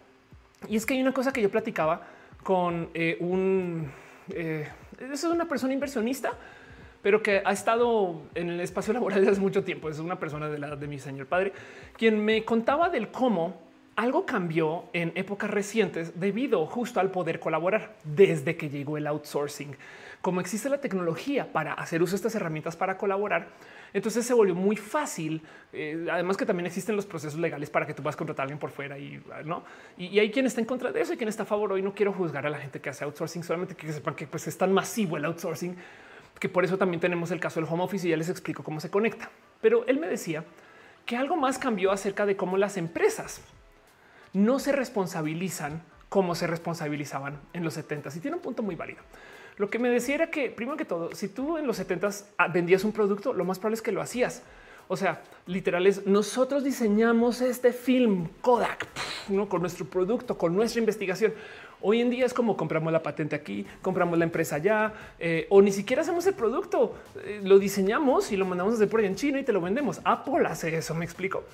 Y 0.69 0.77
es 0.77 0.87
que 0.87 0.95
hay 0.95 1.03
una 1.03 1.13
cosa 1.13 1.33
que 1.33 1.43
yo 1.43 1.51
platicaba 1.51 2.03
con 2.43 2.91
eh, 2.95 3.17
un, 3.21 3.91
eh, 4.31 4.69
es 4.99 5.25
una 5.25 5.47
persona 5.47 5.73
inversionista 5.73 6.33
pero 7.03 7.23
que 7.23 7.43
ha 7.45 7.53
estado 7.53 8.23
en 8.35 8.51
el 8.51 8.61
espacio 8.61 8.93
laboral 8.93 9.21
desde 9.21 9.33
hace 9.33 9.41
mucho 9.41 9.65
tiempo. 9.65 9.89
Es 9.89 9.99
una 9.99 10.19
persona 10.19 10.49
de 10.49 10.59
la 10.59 10.77
de 10.77 10.87
mi 10.87 10.99
señor 10.99 11.27
padre, 11.27 11.53
quien 11.97 12.25
me 12.25 12.45
contaba 12.45 12.89
del 12.89 13.09
cómo 13.09 13.69
algo 13.97 14.25
cambió 14.27 14.85
en 14.93 15.13
épocas 15.17 15.51
recientes 15.51 16.21
debido 16.21 16.67
justo 16.67 17.01
al 17.01 17.11
poder 17.11 17.41
colaborar 17.41 17.97
desde 18.05 18.57
que 18.57 18.69
llegó 18.69 18.97
el 18.97 19.07
outsourcing. 19.07 19.77
Como 20.21 20.41
existe 20.41 20.69
la 20.69 20.79
tecnología 20.79 21.53
para 21.53 21.75
hacer 21.75 22.03
uso 22.03 22.13
de 22.13 22.17
estas 22.17 22.35
herramientas 22.35 22.77
para 22.77 22.99
colaborar, 22.99 23.49
entonces 23.93 24.27
se 24.27 24.35
volvió 24.35 24.55
muy 24.55 24.77
fácil. 24.77 25.43
Eh, 25.73 26.09
además 26.11 26.37
que 26.37 26.45
también 26.45 26.67
existen 26.67 26.97
los 26.97 27.07
procesos 27.07 27.39
legales 27.39 27.71
para 27.71 27.87
que 27.87 27.95
tú 27.95 28.03
puedas 28.03 28.17
contratar 28.17 28.43
a 28.43 28.45
alguien 28.45 28.59
por 28.59 28.71
fuera 28.71 28.99
y 28.99 29.23
no. 29.45 29.65
Y, 29.97 30.19
hay 30.19 30.31
quien 30.31 30.47
está 30.47 30.61
en 30.61 30.67
contra 30.67 30.91
de 30.93 31.01
eso 31.01 31.13
y 31.13 31.17
quien 31.17 31.29
está 31.29 31.45
a 31.45 31.47
favor. 31.47 31.73
Hoy 31.73 31.83
no 31.83 31.95
quiero 31.95 32.13
juzgar 32.13 32.47
a 32.47 32.51
la 32.51 32.59
gente 32.59 32.81
que 32.81 32.91
hace 32.91 33.05
outsourcing, 33.05 33.45
solamente 33.45 33.75
que 33.75 33.93
sepan 33.93 34.15
que 34.15 34.27
pues, 34.27 34.47
es 34.49 34.59
tan 34.59 34.73
masivo 34.73 35.17
el 35.17 35.25
outsourcing 35.25 35.77
que 36.39 36.49
por 36.49 36.65
eso 36.65 36.79
también 36.79 37.01
tenemos 37.01 37.31
el 37.31 37.41
caso 37.41 37.61
del 37.61 37.69
home 37.69 37.83
office 37.83 38.07
y 38.07 38.11
ya 38.11 38.17
les 38.17 38.29
explico 38.29 38.63
cómo 38.63 38.81
se 38.81 38.91
conecta. 38.91 39.31
Pero 39.61 39.85
él 39.87 39.99
me 39.99 40.07
decía 40.07 40.45
que 41.05 41.17
algo 41.17 41.37
más 41.37 41.59
cambió 41.59 41.91
acerca 41.91 42.27
de 42.27 42.37
cómo 42.37 42.57
las 42.57 42.77
empresas 42.77 43.41
no 44.33 44.59
se 44.59 44.73
responsabilizan 44.73 45.83
como 46.09 46.35
se 46.35 46.47
responsabilizaban 46.47 47.41
en 47.53 47.65
los 47.65 47.75
70 47.75 48.11
y 48.17 48.21
tiene 48.21 48.37
un 48.37 48.43
punto 48.43 48.63
muy 48.63 48.77
válido. 48.77 49.03
Lo 49.59 49.69
que 49.69 49.79
me 49.79 49.91
decía 49.91 50.15
era 50.15 50.31
que, 50.31 50.51
primero 50.51 50.77
que 50.77 50.85
todo, 50.85 51.15
si 51.15 51.29
tú 51.29 51.59
en 51.59 51.67
los 51.67 51.77
70 51.77 52.11
ah, 52.39 52.49
vendías 52.49 52.85
un 52.85 52.93
producto, 52.93 53.33
lo 53.33 53.45
más 53.45 53.59
probable 53.59 53.75
es 53.75 53.83
que 53.83 53.93
lo 53.93 54.01
hacías. 54.01 54.43
O 54.87 54.97
sea, 54.97 55.23
literal 55.47 55.87
es 55.87 56.07
nosotros 56.07 56.65
diseñamos 56.65 57.43
este 57.43 57.73
film 57.73 58.29
Kodak 58.41 58.87
¿no? 59.29 59.49
con 59.49 59.61
nuestro 59.61 59.85
producto, 59.85 60.39
con 60.39 60.57
nuestra 60.57 60.79
investigación. 60.79 61.35
Hoy 61.81 62.01
en 62.01 62.11
día 62.11 62.27
es 62.27 62.35
como 62.35 62.57
compramos 62.57 62.93
la 62.93 63.03
patente 63.03 63.37
aquí, 63.37 63.65
compramos 63.83 64.19
la 64.19 64.25
empresa 64.25 64.57
allá, 64.57 64.93
eh, 65.19 65.47
o 65.51 65.63
ni 65.63 65.71
siquiera 65.71 66.03
hacemos 66.03 66.27
el 66.27 66.35
producto, 66.35 66.97
eh, 67.25 67.41
lo 67.45 67.59
diseñamos 67.59 68.33
y 68.33 68.37
lo 68.37 68.45
mandamos 68.47 68.73
a 68.73 68.77
hacer 68.77 68.89
por 68.89 69.01
ahí 69.01 69.07
en 69.07 69.15
China 69.15 69.39
y 69.39 69.45
te 69.45 69.53
lo 69.53 69.61
vendemos. 69.61 70.01
Apple 70.05 70.47
hace 70.47 70.77
eso, 70.77 70.95
me 70.95 71.05
explico. 71.05 71.45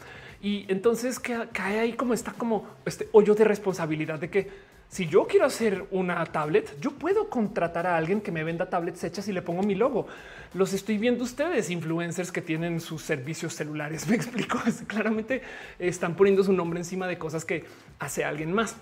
Y 0.43 0.65
entonces 0.69 1.19
cae 1.19 1.79
ahí 1.79 1.93
como 1.95 2.15
está 2.15 2.33
como 2.33 2.67
este 2.85 3.09
hoyo 3.13 3.35
de 3.35 3.45
responsabilidad 3.45 4.19
de 4.19 4.31
que 4.31 4.75
si 4.89 5.07
yo 5.07 5.27
quiero 5.27 5.47
hacer 5.47 5.87
una 5.91 6.25
tablet, 6.27 6.79
yo 6.81 6.93
puedo 6.93 7.29
contratar 7.29 7.87
a 7.87 7.97
alguien 7.97 8.21
que 8.21 8.31
me 8.31 8.45
venda 8.45 8.71
tablets 8.71 9.03
hechas 9.03 9.27
y 9.29 9.33
le 9.33 9.43
pongo 9.43 9.63
mi 9.63 9.75
logo. 9.75 10.07
Los 10.53 10.73
estoy 10.73 10.99
viendo 10.99 11.25
ustedes, 11.25 11.69
influencers 11.71 12.31
que 12.31 12.41
tienen 12.41 12.81
sus 12.81 13.03
servicios 13.03 13.55
celulares. 13.55 14.07
Me 14.09 14.15
explico. 14.15 14.59
Claramente 14.87 15.43
están 15.79 16.15
poniendo 16.15 16.45
su 16.45 16.53
nombre 16.53 16.79
encima 16.79 17.09
de 17.09 17.19
cosas 17.19 17.45
que 17.45 17.65
hace 17.99 18.25
alguien 18.25 18.53
más. 18.53 18.77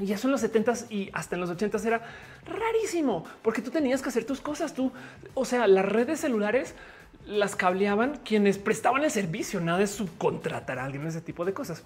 Y 0.00 0.12
eso 0.12 0.28
en 0.28 0.32
los 0.32 0.42
70s 0.42 0.90
y 0.90 1.10
hasta 1.12 1.34
en 1.34 1.40
los 1.42 1.50
80s 1.50 1.84
era 1.84 2.02
rarísimo 2.46 3.24
porque 3.42 3.62
tú 3.62 3.70
tenías 3.70 4.02
que 4.02 4.08
hacer 4.08 4.24
tus 4.24 4.40
cosas. 4.40 4.74
Tú, 4.74 4.92
o 5.34 5.44
sea, 5.44 5.66
las 5.66 5.84
redes 5.84 6.20
celulares 6.20 6.74
las 7.26 7.54
cableaban 7.56 8.18
quienes 8.24 8.58
prestaban 8.58 9.04
el 9.04 9.10
servicio, 9.10 9.60
nada 9.60 9.78
de 9.78 9.86
subcontratar 9.86 10.78
a 10.78 10.84
alguien, 10.84 11.06
ese 11.06 11.20
tipo 11.20 11.44
de 11.44 11.52
cosas. 11.52 11.82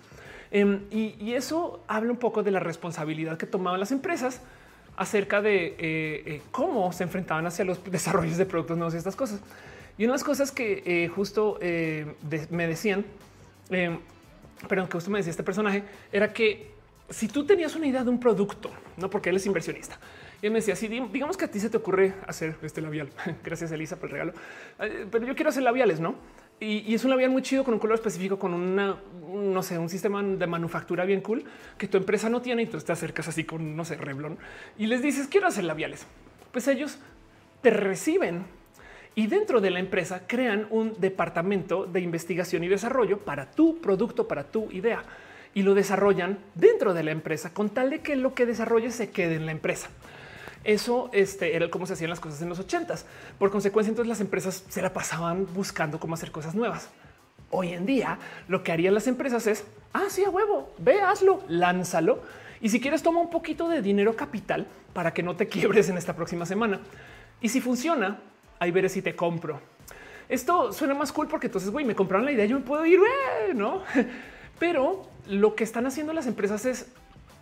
Em, 0.50 0.82
y, 0.90 1.32
eso 1.32 1.82
habla 1.88 2.12
un 2.12 2.18
poco 2.18 2.42
de 2.42 2.50
la 2.50 2.60
responsabilidad 2.60 3.36
que 3.36 3.46
tomaban 3.46 3.80
las 3.80 3.90
empresas 3.90 4.40
acerca 4.96 5.42
de 5.42 5.66
eh, 5.66 5.76
eh, 5.78 6.42
cómo 6.52 6.92
se 6.92 7.02
enfrentaban 7.02 7.46
hacia 7.46 7.64
los 7.64 7.82
desarrollos 7.90 8.36
de 8.36 8.46
productos 8.46 8.76
nuevos 8.76 8.94
y 8.94 8.98
estas 8.98 9.16
cosas. 9.16 9.40
Y 9.98 10.04
una 10.04 10.12
de 10.12 10.18
las 10.18 10.24
cosas 10.24 10.52
que 10.52 10.82
eh, 10.86 11.08
justo 11.08 11.58
me 12.50 12.66
decían, 12.66 13.04
em, 13.70 13.98
pero 14.68 14.86
que 14.88 14.92
justo 14.92 15.10
me 15.10 15.18
decía 15.18 15.30
este 15.30 15.42
personaje, 15.42 15.84
era 16.12 16.32
que 16.32 16.73
si 17.10 17.28
tú 17.28 17.44
tenías 17.44 17.74
una 17.76 17.86
idea 17.86 18.02
de 18.02 18.10
un 18.10 18.18
producto, 18.18 18.70
no 18.96 19.10
porque 19.10 19.30
él 19.30 19.36
es 19.36 19.46
inversionista, 19.46 19.98
y 20.40 20.48
me 20.50 20.56
decía, 20.56 20.76
si 20.76 20.88
digamos 20.88 21.36
que 21.36 21.44
a 21.44 21.50
ti 21.50 21.60
se 21.60 21.70
te 21.70 21.76
ocurre 21.76 22.14
hacer 22.26 22.56
este 22.62 22.80
labial, 22.80 23.10
gracias 23.44 23.72
Elisa 23.72 23.96
por 23.96 24.08
el 24.08 24.12
regalo, 24.12 24.32
pero 25.10 25.26
yo 25.26 25.34
quiero 25.34 25.50
hacer 25.50 25.62
labiales, 25.62 26.00
¿no? 26.00 26.16
Y, 26.60 26.94
es 26.94 27.04
un 27.04 27.10
labial 27.10 27.30
muy 27.30 27.42
chido 27.42 27.64
con 27.64 27.74
un 27.74 27.80
color 27.80 27.96
específico, 27.96 28.38
con 28.38 28.54
una, 28.54 28.96
no 29.32 29.62
sé, 29.62 29.76
un 29.78 29.88
sistema 29.88 30.22
de 30.22 30.46
manufactura 30.46 31.04
bien 31.04 31.20
cool 31.20 31.44
que 31.76 31.88
tu 31.88 31.96
empresa 31.96 32.28
no 32.28 32.40
tiene 32.40 32.62
y 32.62 32.66
tú 32.66 32.78
te 32.78 32.92
acercas 32.92 33.28
así 33.28 33.44
con, 33.44 33.74
no 33.76 33.84
sé, 33.84 33.96
Revlon 33.96 34.38
y 34.78 34.86
les 34.86 35.02
dices, 35.02 35.26
quiero 35.26 35.48
hacer 35.48 35.64
labiales. 35.64 36.06
Pues 36.52 36.68
ellos 36.68 36.98
te 37.60 37.70
reciben 37.70 38.44
y 39.16 39.26
dentro 39.26 39.60
de 39.60 39.70
la 39.70 39.80
empresa 39.80 40.22
crean 40.26 40.66
un 40.70 40.94
departamento 40.98 41.86
de 41.86 42.00
investigación 42.00 42.62
y 42.62 42.68
desarrollo 42.68 43.18
para 43.18 43.50
tu 43.50 43.80
producto, 43.80 44.28
para 44.28 44.44
tu 44.44 44.70
idea 44.70 45.02
y 45.54 45.62
lo 45.62 45.74
desarrollan 45.74 46.38
dentro 46.54 46.94
de 46.94 47.04
la 47.04 47.12
empresa 47.12 47.54
con 47.54 47.70
tal 47.70 47.90
de 47.90 48.00
que 48.00 48.16
lo 48.16 48.34
que 48.34 48.44
desarrolles 48.44 48.94
se 48.94 49.10
quede 49.10 49.36
en 49.36 49.46
la 49.46 49.52
empresa. 49.52 49.88
Eso 50.64 51.10
este, 51.12 51.54
era 51.54 51.70
cómo 51.70 51.86
se 51.86 51.92
hacían 51.92 52.10
las 52.10 52.20
cosas 52.20 52.40
en 52.42 52.48
los 52.48 52.58
ochentas. 52.58 53.06
Por 53.38 53.50
consecuencia, 53.50 53.90
entonces 53.90 54.08
las 54.08 54.20
empresas 54.20 54.64
se 54.68 54.82
la 54.82 54.92
pasaban 54.92 55.46
buscando 55.54 56.00
cómo 56.00 56.14
hacer 56.14 56.32
cosas 56.32 56.54
nuevas. 56.54 56.88
Hoy 57.50 57.72
en 57.72 57.86
día, 57.86 58.18
lo 58.48 58.62
que 58.62 58.72
harían 58.72 58.94
las 58.94 59.06
empresas 59.06 59.46
es, 59.46 59.64
ah, 59.92 60.06
sí, 60.08 60.24
a 60.24 60.30
huevo, 60.30 60.72
ve, 60.78 61.00
hazlo, 61.02 61.42
lánzalo. 61.48 62.22
Y 62.60 62.70
si 62.70 62.80
quieres, 62.80 63.02
toma 63.02 63.20
un 63.20 63.30
poquito 63.30 63.68
de 63.68 63.82
dinero 63.82 64.16
capital 64.16 64.66
para 64.94 65.12
que 65.12 65.22
no 65.22 65.36
te 65.36 65.48
quiebres 65.48 65.88
en 65.90 65.98
esta 65.98 66.16
próxima 66.16 66.46
semana. 66.46 66.80
Y 67.42 67.50
si 67.50 67.60
funciona, 67.60 68.18
ahí 68.58 68.70
veré 68.70 68.88
si 68.88 69.02
te 69.02 69.14
compro. 69.14 69.60
Esto 70.30 70.72
suena 70.72 70.94
más 70.94 71.12
cool 71.12 71.28
porque 71.28 71.46
entonces, 71.48 71.70
güey, 71.70 71.84
me 71.84 71.94
compraron 71.94 72.24
la 72.24 72.32
idea, 72.32 72.46
yo 72.46 72.58
me 72.58 72.64
puedo 72.64 72.86
ir, 72.86 72.98
¿no? 73.54 73.82
Pero 74.58 75.08
lo 75.28 75.54
que 75.54 75.64
están 75.64 75.86
haciendo 75.86 76.12
las 76.12 76.26
empresas 76.26 76.64
es 76.64 76.86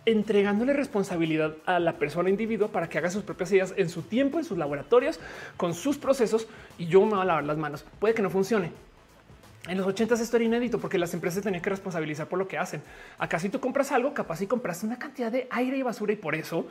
entregándole 0.05 0.73
responsabilidad 0.73 1.55
a 1.65 1.79
la 1.79 1.97
persona 1.97 2.29
individuo 2.29 2.67
para 2.67 2.89
que 2.89 2.97
haga 2.97 3.09
sus 3.09 3.23
propias 3.23 3.51
ideas 3.51 3.73
en 3.77 3.89
su 3.89 4.01
tiempo, 4.01 4.37
en 4.37 4.45
sus 4.45 4.57
laboratorios, 4.57 5.19
con 5.55 5.73
sus 5.73 5.97
procesos 5.97 6.47
y 6.77 6.87
yo 6.87 7.01
me 7.05 7.11
voy 7.11 7.21
a 7.21 7.25
lavar 7.25 7.43
las 7.45 7.57
manos. 7.57 7.85
Puede 7.99 8.13
que 8.13 8.21
no 8.21 8.29
funcione. 8.29 8.71
En 9.67 9.77
los 9.77 9.87
80 9.87 10.15
esto 10.15 10.35
era 10.35 10.45
inédito 10.45 10.77
porque 10.77 10.97
las 10.97 11.13
empresas 11.13 11.41
tenían 11.41 11.61
que 11.61 11.69
responsabilizar 11.69 12.27
por 12.27 12.37
lo 12.37 12.49
que 12.49 12.57
hacen. 12.57 12.81
Acá 13.17 13.39
si 13.39 13.47
tú 13.47 13.61
compras 13.61 13.93
algo, 13.93 14.13
capaz 14.13 14.41
y 14.41 14.47
compras 14.47 14.83
una 14.83 14.99
cantidad 14.99 15.31
de 15.31 15.47
aire 15.51 15.77
y 15.77 15.83
basura 15.83 16.11
y 16.11 16.17
por 16.17 16.35
eso 16.35 16.67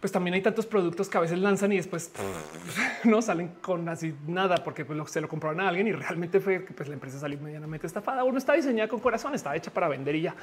pues 0.00 0.12
también 0.12 0.34
hay 0.34 0.42
tantos 0.42 0.66
productos 0.66 1.08
que 1.08 1.16
a 1.16 1.20
veces 1.20 1.38
lanzan 1.38 1.72
y 1.72 1.76
después 1.76 2.12
no 3.04 3.22
salen 3.22 3.48
con 3.60 3.88
así 3.88 4.14
nada 4.26 4.56
porque 4.62 4.84
pues, 4.84 5.10
se 5.10 5.20
lo 5.20 5.28
compraron 5.28 5.60
a 5.60 5.68
alguien 5.68 5.86
y 5.86 5.92
realmente 5.92 6.40
fue 6.40 6.64
que 6.64 6.74
pues, 6.74 6.88
la 6.88 6.94
empresa 6.94 7.18
salió 7.18 7.38
medianamente 7.38 7.86
estafada. 7.86 8.24
Uno 8.24 8.38
está 8.38 8.52
diseñada 8.52 8.88
con 8.88 9.00
corazón, 9.00 9.34
está 9.34 9.56
hecha 9.56 9.70
para 9.70 9.88
vender 9.88 10.14
y 10.16 10.22
ya. 10.22 10.34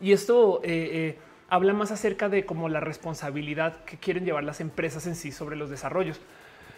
Y 0.00 0.12
esto 0.12 0.60
eh, 0.62 0.90
eh, 0.92 1.18
habla 1.48 1.72
más 1.72 1.90
acerca 1.90 2.28
de 2.28 2.44
cómo 2.44 2.68
la 2.68 2.80
responsabilidad 2.80 3.84
que 3.84 3.96
quieren 3.96 4.24
llevar 4.24 4.44
las 4.44 4.60
empresas 4.60 5.06
en 5.06 5.16
sí 5.16 5.32
sobre 5.32 5.56
los 5.56 5.70
desarrollos. 5.70 6.20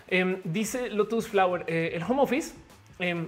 Em, 0.09 0.41
dice 0.45 0.91
Lotus 0.91 1.27
Flower, 1.27 1.65
eh, 1.67 1.91
el 1.95 2.05
home 2.05 2.23
office 2.23 2.55
em, 3.01 3.27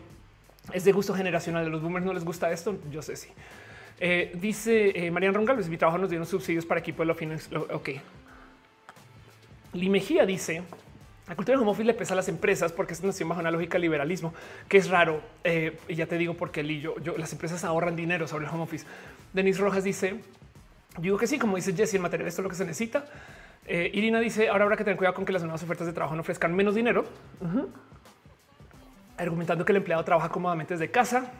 es 0.72 0.84
de 0.84 0.92
gusto 0.92 1.14
generacional. 1.14 1.64
De 1.64 1.70
los 1.70 1.82
boomers 1.82 2.06
no 2.06 2.12
les 2.12 2.24
gusta 2.24 2.52
esto. 2.52 2.78
Yo 2.92 3.02
sé 3.02 3.16
si 3.16 3.28
sí. 3.28 4.30
dice 4.34 5.10
Marian 5.10 5.34
Rongal, 5.34 5.56
mi 5.68 5.76
trabajo 5.76 5.98
nos 5.98 6.10
dieron 6.10 6.26
subsidios 6.26 6.64
para 6.64 6.78
equipo 6.78 7.04
de 7.04 7.06
la. 7.06 7.60
Ok, 7.74 7.88
Limejía 9.72 10.26
dice 10.26 10.62
la 11.28 11.36
cultura 11.36 11.58
de 11.58 11.62
home 11.62 11.72
office 11.72 11.84
le 11.84 11.92
pesa 11.92 12.14
a 12.14 12.16
las 12.16 12.28
empresas 12.28 12.72
porque 12.72 12.94
es 12.94 13.04
nació 13.04 13.28
bajo 13.28 13.40
una 13.42 13.50
lógica 13.50 13.74
de 13.74 13.80
liberalismo, 13.80 14.32
que 14.66 14.78
es 14.78 14.88
raro. 14.88 15.20
Eh, 15.44 15.78
y 15.86 15.94
ya 15.94 16.06
te 16.06 16.16
digo 16.16 16.34
porque 16.34 16.60
el 16.60 16.80
yo, 16.80 16.98
yo, 17.00 17.18
las 17.18 17.32
empresas 17.32 17.64
ahorran 17.64 17.94
dinero 17.94 18.26
sobre 18.26 18.46
el 18.46 18.50
home 18.50 18.62
office. 18.62 18.86
Denis 19.34 19.58
Rojas 19.58 19.84
dice: 19.84 20.22
Digo 20.96 21.18
que 21.18 21.26
sí, 21.26 21.38
como 21.38 21.56
dice 21.56 21.74
Jesse, 21.74 21.94
el 21.94 22.00
material 22.00 22.28
esto 22.28 22.40
es 22.40 22.44
lo 22.44 22.48
que 22.48 22.56
se 22.56 22.64
necesita. 22.64 23.04
Eh, 23.66 23.90
Irina 23.92 24.20
dice: 24.20 24.48
Ahora 24.48 24.64
habrá 24.64 24.78
que 24.78 24.84
tener 24.84 24.96
cuidado 24.96 25.14
con 25.14 25.26
que 25.26 25.32
las 25.34 25.42
nuevas 25.42 25.62
ofertas 25.62 25.86
de 25.86 25.92
trabajo 25.92 26.14
no 26.14 26.22
ofrezcan 26.22 26.54
menos 26.54 26.74
dinero, 26.74 27.04
argumentando 29.18 29.66
que 29.66 29.72
el 29.72 29.76
empleado 29.76 30.02
trabaja 30.04 30.30
cómodamente 30.30 30.74
desde 30.74 30.90
casa. 30.90 31.30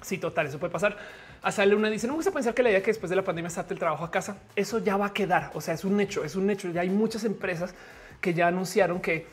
Sí, 0.00 0.16
total, 0.16 0.46
eso 0.46 0.58
puede 0.58 0.72
pasar. 0.72 0.96
A 1.42 1.64
una 1.64 1.88
dice, 1.88 2.06
no 2.06 2.12
me 2.12 2.18
gusta 2.18 2.32
pensar 2.32 2.52
que 2.52 2.62
la 2.62 2.68
idea 2.68 2.82
que 2.82 2.90
después 2.90 3.08
de 3.08 3.16
la 3.16 3.24
pandemia 3.24 3.48
se 3.48 3.60
el 3.60 3.78
trabajo 3.78 4.04
a 4.04 4.10
casa, 4.10 4.36
eso 4.56 4.78
ya 4.78 4.98
va 4.98 5.06
a 5.06 5.12
quedar. 5.14 5.50
O 5.54 5.60
sea, 5.62 5.72
es 5.72 5.84
un 5.84 5.98
hecho, 5.98 6.22
es 6.22 6.36
un 6.36 6.50
hecho. 6.50 6.68
Ya 6.70 6.82
hay 6.82 6.90
muchas 6.90 7.24
empresas 7.24 7.74
que 8.20 8.34
ya 8.34 8.46
anunciaron 8.46 9.00
que, 9.00 9.26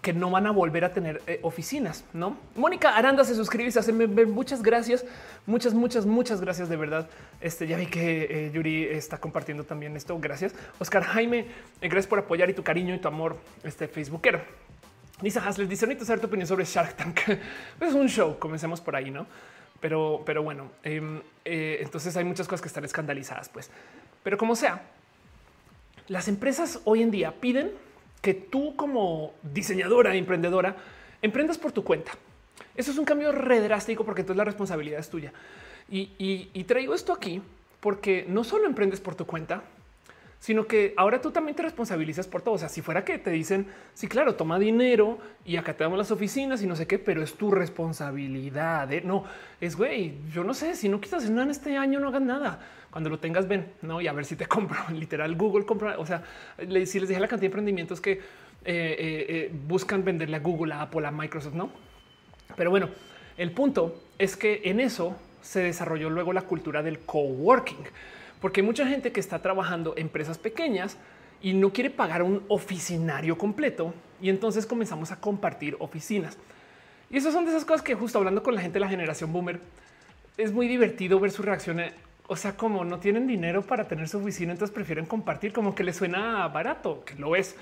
que 0.00 0.12
no 0.12 0.28
van 0.28 0.48
a 0.48 0.50
volver 0.50 0.84
a 0.84 0.92
tener 0.92 1.22
eh, 1.28 1.38
oficinas, 1.42 2.04
¿no? 2.12 2.36
Mónica 2.56 2.96
Aranda 2.96 3.24
se 3.24 3.36
suscribe 3.36 3.68
y 3.68 3.72
se 3.72 3.78
hace 3.78 3.92
muchas 3.92 4.60
gracias, 4.60 5.04
muchas, 5.46 5.72
muchas, 5.72 6.04
muchas 6.04 6.40
gracias 6.40 6.68
de 6.68 6.76
verdad. 6.76 7.08
Este, 7.40 7.68
ya 7.68 7.76
vi 7.76 7.86
que 7.86 8.46
eh, 8.46 8.50
Yuri 8.52 8.84
está 8.86 9.18
compartiendo 9.18 9.62
también 9.62 9.96
esto. 9.96 10.18
Gracias. 10.18 10.54
Oscar 10.80 11.04
Jaime, 11.04 11.46
eh, 11.80 11.88
gracias 11.88 12.08
por 12.08 12.18
apoyar 12.18 12.50
y 12.50 12.54
tu 12.54 12.64
cariño 12.64 12.92
y 12.92 12.98
tu 12.98 13.06
amor, 13.06 13.36
este 13.62 13.86
Facebookero. 13.86 14.40
Lisa 15.20 15.46
Hasler 15.46 15.68
dice, 15.68 15.86
necesito 15.86 16.06
saber 16.06 16.20
tu 16.20 16.26
opinión 16.26 16.48
sobre 16.48 16.64
Shark 16.64 16.96
Tank. 16.96 17.20
es 17.80 17.94
un 17.94 18.08
show, 18.08 18.36
comencemos 18.40 18.80
por 18.80 18.96
ahí, 18.96 19.12
¿no? 19.12 19.26
Pero, 19.82 20.22
pero 20.24 20.42
bueno, 20.42 20.70
em, 20.84 21.20
eh, 21.44 21.78
entonces 21.80 22.16
hay 22.16 22.24
muchas 22.24 22.46
cosas 22.46 22.62
que 22.62 22.68
están 22.68 22.84
escandalizadas, 22.84 23.48
pues. 23.50 23.68
Pero 24.22 24.38
como 24.38 24.56
sea, 24.56 24.82
las 26.06 26.28
empresas 26.28 26.80
hoy 26.84 27.02
en 27.02 27.10
día 27.10 27.34
piden 27.40 27.72
que 28.22 28.32
tú 28.32 28.76
como 28.76 29.34
diseñadora, 29.42 30.14
emprendedora, 30.14 30.76
emprendas 31.20 31.58
por 31.58 31.72
tu 31.72 31.82
cuenta. 31.82 32.12
Eso 32.76 32.92
es 32.92 32.96
un 32.96 33.04
cambio 33.04 33.32
re 33.32 33.60
drástico 33.60 34.04
porque 34.04 34.20
entonces 34.20 34.38
la 34.38 34.44
responsabilidad 34.44 35.00
es 35.00 35.10
tuya. 35.10 35.32
Y, 35.90 36.12
y 36.18 36.64
traigo 36.64 36.94
esto 36.94 37.12
aquí 37.12 37.42
porque 37.80 38.24
no 38.28 38.44
solo 38.44 38.66
emprendes 38.66 39.00
por 39.00 39.16
tu 39.16 39.26
cuenta, 39.26 39.64
sino 40.42 40.66
que 40.66 40.92
ahora 40.96 41.20
tú 41.20 41.30
también 41.30 41.54
te 41.54 41.62
responsabilizas 41.62 42.26
por 42.26 42.42
todo. 42.42 42.54
O 42.54 42.58
sea, 42.58 42.68
si 42.68 42.82
fuera 42.82 43.04
que 43.04 43.16
te 43.16 43.30
dicen, 43.30 43.68
sí, 43.94 44.08
claro, 44.08 44.34
toma 44.34 44.58
dinero 44.58 45.18
y 45.44 45.54
acá 45.54 45.72
te 45.72 45.84
damos 45.84 45.96
las 45.96 46.10
oficinas 46.10 46.60
y 46.64 46.66
no 46.66 46.74
sé 46.74 46.88
qué, 46.88 46.98
pero 46.98 47.22
es 47.22 47.34
tu 47.34 47.52
responsabilidad. 47.52 48.92
¿eh? 48.92 49.02
No, 49.04 49.22
es 49.60 49.76
güey, 49.76 50.16
yo 50.32 50.42
no 50.42 50.52
sé, 50.52 50.74
si 50.74 50.88
no 50.88 51.00
quieres 51.00 51.14
hacer 51.14 51.30
nada 51.30 51.44
en 51.44 51.50
este 51.52 51.76
año, 51.76 52.00
no 52.00 52.08
hagas 52.08 52.22
nada. 52.22 52.58
Cuando 52.90 53.08
lo 53.08 53.20
tengas, 53.20 53.46
ven, 53.46 53.72
no, 53.82 54.00
y 54.00 54.08
a 54.08 54.12
ver 54.12 54.24
si 54.24 54.34
te 54.34 54.46
compro. 54.48 54.80
Literal, 54.90 55.32
Google 55.36 55.64
compra. 55.64 55.96
O 56.00 56.04
sea, 56.04 56.24
si 56.58 56.98
les 56.98 57.08
dije 57.08 57.20
la 57.20 57.28
cantidad 57.28 57.42
de 57.42 57.46
emprendimientos 57.46 58.00
que 58.00 58.10
eh, 58.14 58.20
eh, 58.64 59.50
buscan 59.68 60.02
venderle 60.02 60.38
a 60.38 60.40
Google, 60.40 60.74
a 60.74 60.82
Apple, 60.82 61.06
a 61.06 61.12
Microsoft, 61.12 61.54
no? 61.54 61.70
Pero 62.56 62.70
bueno, 62.70 62.88
el 63.36 63.52
punto 63.52 64.02
es 64.18 64.36
que 64.36 64.62
en 64.64 64.80
eso 64.80 65.14
se 65.40 65.60
desarrolló 65.60 66.10
luego 66.10 66.32
la 66.32 66.42
cultura 66.42 66.82
del 66.82 66.98
coworking 66.98 67.84
porque 68.42 68.60
hay 68.60 68.66
mucha 68.66 68.86
gente 68.86 69.12
que 69.12 69.20
está 69.20 69.40
trabajando 69.40 69.94
empresas 69.96 70.36
pequeñas 70.36 70.98
y 71.40 71.54
no 71.54 71.72
quiere 71.72 71.90
pagar 71.90 72.24
un 72.24 72.44
oficinario 72.48 73.38
completo. 73.38 73.94
Y 74.20 74.28
entonces 74.28 74.66
comenzamos 74.66 75.12
a 75.12 75.20
compartir 75.20 75.76
oficinas. 75.78 76.36
Y 77.08 77.16
esas 77.16 77.32
son 77.32 77.44
de 77.44 77.52
esas 77.52 77.64
cosas 77.64 77.82
que 77.82 77.94
justo 77.94 78.18
hablando 78.18 78.42
con 78.42 78.54
la 78.54 78.60
gente 78.60 78.74
de 78.74 78.80
la 78.80 78.88
generación 78.88 79.32
boomer, 79.32 79.60
es 80.36 80.52
muy 80.52 80.66
divertido 80.66 81.20
ver 81.20 81.30
su 81.30 81.42
reacción. 81.42 81.80
O 82.26 82.34
sea, 82.34 82.56
como 82.56 82.84
no 82.84 82.98
tienen 82.98 83.28
dinero 83.28 83.62
para 83.62 83.86
tener 83.86 84.08
su 84.08 84.18
oficina, 84.18 84.52
entonces 84.52 84.74
prefieren 84.74 85.06
compartir 85.06 85.52
como 85.52 85.74
que 85.74 85.84
les 85.84 85.96
suena 85.96 86.48
barato, 86.48 87.04
que 87.04 87.14
lo 87.14 87.36
es. 87.36 87.54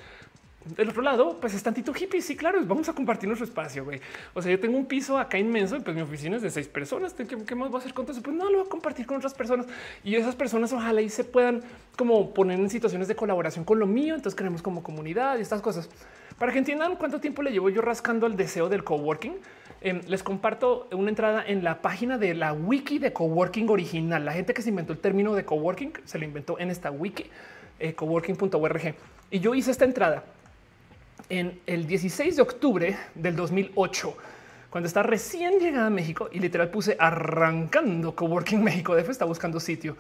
Del 0.65 0.91
otro 0.91 1.01
lado, 1.01 1.39
pues 1.41 1.55
es 1.55 1.63
tantito 1.63 1.93
hippie. 1.99 2.21
Sí, 2.21 2.37
claro, 2.37 2.61
vamos 2.67 2.87
a 2.91 2.93
compartir 2.93 3.27
nuestro 3.27 3.47
espacio. 3.47 3.83
güey. 3.83 3.99
O 4.35 4.43
sea, 4.43 4.53
yo 4.53 4.61
tengo 4.61 4.77
un 4.77 4.85
piso 4.85 5.19
acá 5.19 5.39
inmenso 5.39 5.77
y 5.77 5.81
pues 5.81 5.97
mi 5.97 6.03
oficina 6.03 6.37
es 6.37 6.43
de 6.43 6.51
seis 6.51 6.69
personas. 6.69 7.15
¿Qué, 7.15 7.27
qué 7.27 7.55
más 7.55 7.71
voy 7.71 7.79
a 7.79 7.81
hacer 7.81 7.95
con 7.95 8.05
todo 8.05 8.13
eso? 8.13 8.23
Pues 8.23 8.37
no 8.37 8.45
lo 8.51 8.59
voy 8.59 8.67
a 8.67 8.69
compartir 8.69 9.07
con 9.07 9.17
otras 9.17 9.33
personas 9.33 9.67
y 10.05 10.17
esas 10.17 10.37
personas 10.37 10.71
ojalá 10.75 11.01
y 11.01 11.09
se 11.09 11.25
puedan 11.25 11.63
como 11.97 12.35
poner 12.35 12.61
en 12.61 12.69
situaciones 12.69 13.09
de 13.09 13.17
colaboración 13.17 13.65
con 13.65 13.79
lo 13.79 13.87
mío. 13.87 14.15
Entonces 14.15 14.37
queremos 14.37 14.61
como 14.61 14.83
comunidad 14.83 15.39
y 15.39 15.41
estas 15.41 15.63
cosas 15.63 15.89
para 16.39 16.53
que 16.53 16.59
entiendan 16.59 16.97
cuánto 16.97 17.21
tiempo 17.21 17.43
le 17.43 17.53
llevo 17.53 17.71
yo 17.71 17.81
rascando 17.81 18.27
el 18.27 18.37
deseo 18.37 18.69
del 18.69 18.85
coworking. 18.85 19.37
Eh, 19.81 20.03
les 20.09 20.23
comparto 20.23 20.89
una 20.93 21.09
entrada 21.09 21.43
en 21.47 21.65
la 21.65 21.81
página 21.81 22.19
de 22.19 22.35
la 22.35 22.53
wiki 22.53 22.99
de 22.99 23.15
coworking 23.15 23.71
original. 23.71 24.27
La 24.27 24.35
gente 24.35 24.53
que 24.53 24.61
se 24.61 24.69
inventó 24.69 24.93
el 24.93 24.99
término 24.99 25.35
de 25.35 25.47
coworking 25.47 25.93
se 26.05 26.19
lo 26.19 26.27
inventó 26.27 26.59
en 26.59 26.71
esta 26.71 26.91
wiki 26.91 27.25
eh, 27.79 27.95
coworking.org 27.95 28.95
y 29.31 29.41
yo 29.41 29.55
hice 29.55 29.71
esta 29.71 29.87
entrada 29.87 30.23
en 31.29 31.61
el 31.67 31.87
16 31.87 32.37
de 32.37 32.43
octubre 32.43 32.97
del 33.15 33.37
2008, 33.37 34.17
cuando 34.71 34.87
está 34.87 35.03
recién 35.03 35.59
llegada 35.59 35.87
a 35.87 35.91
México 35.91 36.29
y 36.33 36.39
literal 36.39 36.71
puse 36.71 36.97
arrancando 36.99 38.15
Coworking 38.15 38.63
México. 38.65 38.95
De 38.95 39.03
está 39.03 39.25
buscando 39.25 39.61
sitio. 39.61 39.97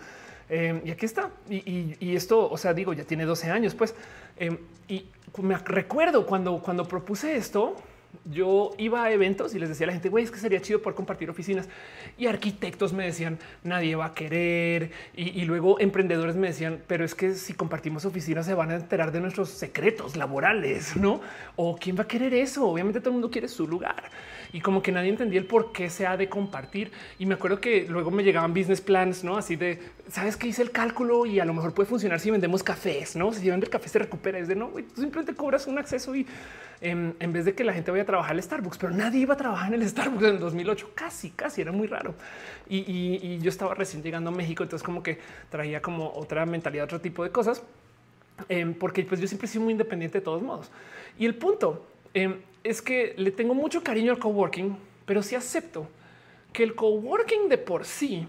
Em, 0.48 0.80
y 0.84 0.90
aquí 0.90 1.06
está. 1.06 1.30
Y, 1.48 2.14
esto, 2.14 2.50
o 2.50 2.56
sea, 2.56 2.74
digo, 2.74 2.92
ya 2.92 3.04
tiene 3.04 3.24
12 3.24 3.50
años, 3.50 3.74
pues. 3.74 3.94
Em, 4.36 4.58
y 4.88 5.06
me 5.42 5.56
recuerdo 5.58 6.26
cuando, 6.26 6.58
cuando 6.58 6.86
propuse 6.86 7.36
esto, 7.36 7.76
yo 8.24 8.72
iba 8.78 9.04
a 9.04 9.12
eventos 9.12 9.54
y 9.54 9.58
les 9.58 9.68
decía 9.68 9.84
a 9.86 9.88
la 9.88 9.92
gente, 9.92 10.08
güey, 10.08 10.24
es 10.24 10.30
que 10.30 10.38
sería 10.38 10.60
chido 10.60 10.80
por 10.82 10.94
compartir 10.94 11.30
oficinas. 11.30 11.68
Y 12.18 12.26
arquitectos 12.26 12.92
me 12.92 13.04
decían, 13.04 13.38
nadie 13.64 13.96
va 13.96 14.06
a 14.06 14.14
querer. 14.14 14.90
Y, 15.14 15.44
luego 15.44 15.80
emprendedores 15.80 16.36
me 16.36 16.48
decían, 16.48 16.82
pero 16.86 17.04
es 17.04 17.14
que 17.14 17.34
si 17.34 17.54
compartimos 17.54 18.04
oficinas 18.04 18.46
se 18.46 18.54
van 18.54 18.70
a 18.70 18.76
enterar 18.76 19.10
de 19.12 19.20
nuestros 19.20 19.50
secretos 19.50 20.16
laborales, 20.16 20.96
¿no? 21.00 21.20
O 21.56 21.76
quién 21.76 21.96
va 21.96 22.02
a 22.02 22.08
querer 22.08 22.34
eso. 22.34 22.66
Obviamente 22.66 23.00
todo 23.00 23.10
el 23.10 23.14
mundo 23.14 23.30
quiere 23.30 23.48
su 23.48 23.66
lugar. 23.66 24.10
Y 24.52 24.60
como 24.60 24.82
que 24.82 24.92
nadie 24.92 25.10
entendía 25.10 25.40
el 25.40 25.46
por 25.46 25.72
qué 25.72 25.88
se 25.90 26.06
ha 26.06 26.16
de 26.16 26.28
compartir. 26.28 26.90
Y 27.18 27.26
me 27.26 27.34
acuerdo 27.34 27.60
que 27.60 27.86
luego 27.88 28.10
me 28.10 28.22
llegaban 28.22 28.52
business 28.52 28.80
plans, 28.80 29.24
¿no? 29.24 29.36
Así 29.36 29.56
de, 29.56 29.78
¿sabes 30.08 30.36
qué 30.36 30.48
hice 30.48 30.62
el 30.62 30.72
cálculo? 30.72 31.26
Y 31.26 31.40
a 31.40 31.44
lo 31.44 31.54
mejor 31.54 31.72
puede 31.74 31.88
funcionar 31.88 32.20
si 32.20 32.30
vendemos 32.30 32.62
cafés, 32.62 33.16
¿no? 33.16 33.32
Si 33.32 33.48
vende 33.48 33.66
el 33.66 33.70
café 33.70 33.88
se 33.88 33.98
recupera. 33.98 34.38
Es 34.38 34.48
de, 34.48 34.56
no, 34.56 34.68
tú 34.68 35.00
simplemente 35.00 35.34
cobras 35.34 35.66
un 35.66 35.78
acceso 35.78 36.14
y 36.14 36.26
en, 36.80 37.32
vez 37.32 37.44
de 37.44 37.54
que 37.54 37.62
la 37.62 37.72
gente 37.72 37.90
vaya 37.90 38.04
a 38.04 38.06
trabajar 38.06 38.32
al 38.32 38.42
Starbucks, 38.42 38.78
pero 38.78 38.92
nadie 38.92 39.20
iba 39.20 39.34
a 39.34 39.36
trabajar 39.36 39.72
en 39.74 39.82
el 39.82 39.88
Starbucks 39.88 40.24
en 40.24 40.34
el 40.34 40.40
2008. 40.40 40.90
Casi, 40.94 41.30
casi 41.30 41.60
era 41.60 41.72
muy 41.72 41.86
raro. 41.86 42.14
Y, 42.68 43.38
yo 43.38 43.50
estaba 43.50 43.74
recién 43.74 44.02
llegando 44.02 44.30
a 44.30 44.32
México, 44.32 44.62
entonces 44.62 44.84
como 44.84 45.02
que 45.02 45.18
traía 45.50 45.82
como 45.82 46.10
otra 46.14 46.46
mentalidad, 46.46 46.84
otro 46.84 47.00
tipo 47.00 47.22
de 47.22 47.30
cosas, 47.30 47.62
em, 48.48 48.72
porque 48.74 49.04
pues 49.04 49.20
yo 49.20 49.26
siempre 49.26 49.46
he 49.46 49.48
sido 49.48 49.64
muy 49.64 49.72
independiente 49.72 50.18
de 50.18 50.24
todos 50.24 50.42
modos. 50.42 50.70
Y 51.18 51.26
el 51.26 51.34
punto 51.34 51.86
em, 52.14 52.36
es 52.64 52.80
que 52.80 53.14
le 53.16 53.30
tengo 53.30 53.54
mucho 53.54 53.82
cariño 53.82 54.12
al 54.12 54.18
coworking, 54.18 54.76
pero 55.04 55.22
sí 55.22 55.34
acepto 55.34 55.88
que 56.52 56.62
el 56.62 56.74
coworking 56.74 57.48
de 57.48 57.58
por 57.58 57.84
sí 57.84 58.26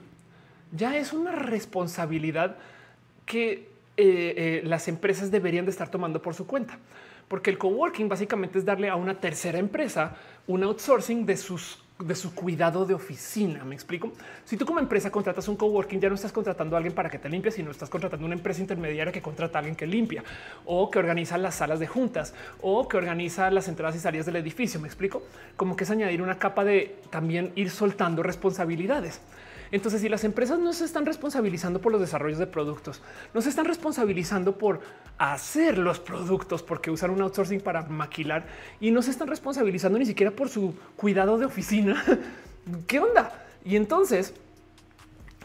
ya 0.72 0.98
es 0.98 1.14
una 1.14 1.32
responsabilidad 1.32 2.58
que 3.26 3.70
eh, 3.98 4.34
eh, 4.38 4.62
las 4.66 4.88
empresas 4.88 5.32
deberían 5.32 5.66
de 5.66 5.72
estar 5.72 5.90
tomando 5.90 6.22
por 6.22 6.34
su 6.34 6.48
cuenta 6.48 6.78
porque 7.32 7.50
el 7.50 7.58
coworking 7.58 8.10
básicamente 8.10 8.60
es 8.60 8.66
darle 8.66 8.90
a 8.90 8.98
una 8.98 9.18
tercera 9.18 9.58
empresa 9.58 10.18
un 10.48 10.64
outsourcing 10.64 11.26
de 11.26 11.38
sus 11.38 11.80
de 11.98 12.14
su 12.14 12.36
cuidado 12.36 12.86
de 12.86 12.94
oficina. 12.94 13.64
Me 13.64 13.74
explico. 13.74 14.12
Si 14.44 14.58
tú 14.58 14.66
como 14.66 14.80
empresa 14.80 15.10
contratas 15.10 15.48
un 15.48 15.56
coworking, 15.56 16.02
ya 16.02 16.10
no 16.10 16.16
estás 16.16 16.34
contratando 16.34 16.76
a 16.76 16.80
alguien 16.80 16.94
para 16.94 17.10
que 17.10 17.20
te 17.20 17.30
limpie, 17.30 17.52
sino 17.52 17.72
estás 17.72 17.90
contratando 17.90 18.26
una 18.26 18.36
empresa 18.36 18.60
intermediaria 18.60 19.14
que 19.14 19.22
contrata 19.22 19.58
a 19.58 19.60
alguien 19.60 19.78
que 19.78 19.88
limpia 19.88 20.26
o 20.66 20.92
que 20.92 21.00
organiza 21.00 21.38
las 21.38 21.56
salas 21.56 21.80
de 21.80 21.88
juntas 21.88 22.34
o 22.60 22.90
que 22.90 22.98
organiza 22.98 23.50
las 23.50 23.70
entradas 23.70 23.96
y 23.96 24.00
salidas 24.00 24.26
del 24.26 24.36
edificio. 24.36 24.82
Me 24.82 24.88
explico 24.88 25.24
como 25.56 25.78
que 25.78 25.86
es 25.86 25.90
añadir 25.90 26.22
una 26.22 26.38
capa 26.38 26.66
de 26.66 26.98
también 27.12 27.54
ir 27.56 27.70
soltando 27.70 28.24
responsabilidades. 28.24 29.22
Entonces, 29.72 30.02
si 30.02 30.10
las 30.10 30.26
empresas 30.26 30.60
no 30.60 30.74
se 30.74 30.84
están 30.84 31.06
responsabilizando 31.06 31.80
por 31.80 31.94
los 31.94 32.02
desarrollos 32.02 32.40
de 32.40 32.48
productos, 32.48 33.02
no 33.34 33.42
se 33.42 33.50
están 33.50 33.66
responsabilizando 33.66 34.58
por 34.58 34.82
hacer 35.18 35.78
los 35.78 36.00
productos, 36.00 36.62
porque 36.62 36.92
usan 36.92 37.12
un 37.12 37.22
outsourcing 37.22 37.62
para 37.62 37.84
maquilar 37.84 38.46
y 38.82 38.92
no 38.92 39.02
se 39.02 39.12
están 39.12 39.30
responsabilizando 39.30 39.98
ni 39.98 40.06
siquiera 40.06 40.32
por 40.32 40.50
su 40.50 40.76
cuidado 40.98 41.38
de 41.38 41.46
oficina. 41.46 42.04
¿Qué 42.88 43.00
onda? 43.00 43.46
Y 43.64 43.78
entonces 43.78 44.34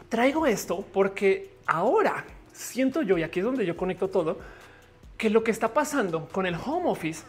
traigo 0.09 0.47
esto 0.47 0.85
porque 0.93 1.53
ahora 1.67 2.25
siento 2.53 3.03
yo, 3.03 3.19
y 3.19 3.23
aquí 3.23 3.41
es 3.41 3.45
donde 3.45 3.65
yo 3.65 3.77
conecto 3.77 4.09
todo, 4.09 4.39
que 5.17 5.31
lo 5.31 5.45
que 5.45 5.53
está 5.53 5.73
pasando 5.73 6.29
con 6.33 6.47
el 6.47 6.55
home 6.55 6.91
office 6.91 7.25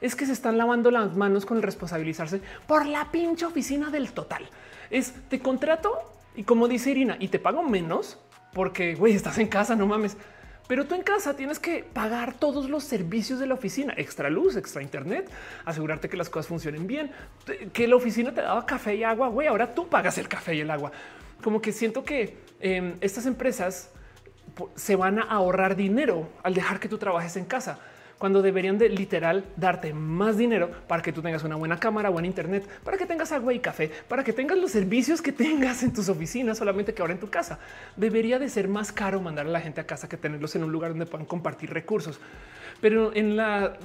es 0.00 0.14
que 0.14 0.26
se 0.26 0.32
están 0.32 0.58
lavando 0.58 0.90
las 0.90 1.16
manos 1.16 1.44
con 1.44 1.60
responsabilizarse 1.60 2.40
por 2.66 2.86
la 2.86 3.10
pinche 3.10 3.46
oficina 3.46 3.90
del 3.90 4.12
total 4.12 4.48
es 4.90 5.14
te 5.28 5.40
contrato 5.40 6.12
y 6.36 6.42
como 6.42 6.68
dice 6.68 6.90
Irina, 6.90 7.16
y 7.18 7.28
te 7.28 7.38
pago 7.38 7.62
menos 7.62 8.18
porque 8.52 8.94
güey, 8.94 9.14
estás 9.14 9.38
en 9.38 9.48
casa, 9.48 9.76
no 9.76 9.86
mames. 9.86 10.16
Pero 10.66 10.86
tú 10.86 10.94
en 10.94 11.02
casa 11.02 11.36
tienes 11.36 11.58
que 11.58 11.84
pagar 11.84 12.32
todos 12.32 12.70
los 12.70 12.84
servicios 12.84 13.38
de 13.38 13.46
la 13.46 13.54
oficina, 13.54 13.92
extra 13.98 14.30
luz, 14.30 14.56
extra 14.56 14.82
internet, 14.82 15.30
asegurarte 15.66 16.08
que 16.08 16.16
las 16.16 16.30
cosas 16.30 16.46
funcionen 16.46 16.86
bien, 16.86 17.10
que 17.72 17.86
la 17.86 17.96
oficina 17.96 18.32
te 18.32 18.40
daba 18.40 18.64
café 18.64 18.94
y 18.94 19.04
agua, 19.04 19.28
güey, 19.28 19.46
ahora 19.46 19.74
tú 19.74 19.88
pagas 19.88 20.16
el 20.16 20.26
café 20.26 20.54
y 20.54 20.60
el 20.60 20.70
agua. 20.70 20.90
Como 21.42 21.60
que 21.60 21.72
siento 21.72 22.02
que 22.02 22.38
em, 22.60 22.94
estas 23.02 23.26
empresas 23.26 23.90
se 24.74 24.96
van 24.96 25.18
a 25.18 25.24
ahorrar 25.24 25.76
dinero 25.76 26.30
al 26.42 26.54
dejar 26.54 26.80
que 26.80 26.88
tú 26.88 26.96
trabajes 26.96 27.36
en 27.36 27.44
casa 27.44 27.78
cuando 28.18 28.42
deberían 28.42 28.78
de 28.78 28.88
literal 28.88 29.44
darte 29.56 29.92
más 29.92 30.36
dinero 30.36 30.70
para 30.86 31.02
que 31.02 31.12
tú 31.12 31.22
tengas 31.22 31.44
una 31.44 31.56
buena 31.56 31.78
cámara, 31.78 32.08
buen 32.08 32.24
internet, 32.24 32.68
para 32.82 32.96
que 32.96 33.06
tengas 33.06 33.32
agua 33.32 33.52
y 33.52 33.58
café, 33.58 33.90
para 34.08 34.24
que 34.24 34.32
tengas 34.32 34.58
los 34.58 34.70
servicios 34.70 35.20
que 35.20 35.32
tengas 35.44 35.82
en 35.82 35.92
tus 35.92 36.08
oficinas, 36.08 36.58
solamente 36.58 36.94
que 36.94 37.02
ahora 37.02 37.14
en 37.14 37.20
tu 37.20 37.28
casa. 37.28 37.58
Debería 37.96 38.38
de 38.38 38.48
ser 38.48 38.68
más 38.68 38.92
caro 38.92 39.20
mandar 39.20 39.46
a 39.46 39.50
la 39.50 39.60
gente 39.60 39.80
a 39.80 39.86
casa 39.86 40.08
que 40.08 40.16
tenerlos 40.16 40.54
en 40.56 40.64
un 40.64 40.72
lugar 40.72 40.90
donde 40.90 41.06
puedan 41.06 41.26
compartir 41.26 41.70
recursos. 41.70 42.20
Pero 42.80 43.14
en 43.14 43.36
la 43.36 43.78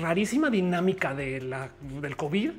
rarísima 0.00 0.48
dinámica 0.48 1.14
de 1.14 1.40
la, 1.40 1.70
del 2.00 2.16
COVID, 2.16 2.52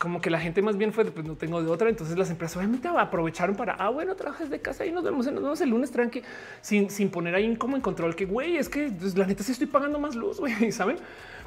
como 0.00 0.22
que 0.22 0.30
la 0.30 0.40
gente 0.40 0.62
más 0.62 0.78
bien 0.78 0.94
fue 0.94 1.04
pues 1.04 1.26
no 1.26 1.36
tengo 1.36 1.62
de 1.62 1.70
otra. 1.70 1.90
Entonces 1.90 2.16
las 2.16 2.30
empresas 2.30 2.56
obviamente 2.56 2.88
aprovecharon 2.88 3.54
para 3.54 3.74
ah, 3.74 3.90
bueno, 3.90 4.16
trabajas 4.16 4.48
de 4.48 4.58
casa 4.58 4.86
y 4.86 4.92
nos 4.92 5.04
vemos, 5.04 5.26
nos 5.26 5.42
vemos 5.42 5.60
el 5.60 5.68
lunes 5.68 5.90
tranqui 5.90 6.22
sin, 6.62 6.88
sin 6.88 7.10
poner 7.10 7.34
ahí 7.34 7.54
como 7.56 7.76
en 7.76 7.82
control 7.82 8.16
que 8.16 8.24
güey, 8.24 8.56
es 8.56 8.70
que 8.70 8.90
pues, 8.90 9.16
la 9.16 9.26
neta 9.26 9.44
sí 9.44 9.52
estoy 9.52 9.66
pagando 9.66 9.98
más 9.98 10.16
luz, 10.16 10.40
güey, 10.40 10.72
saben? 10.72 10.96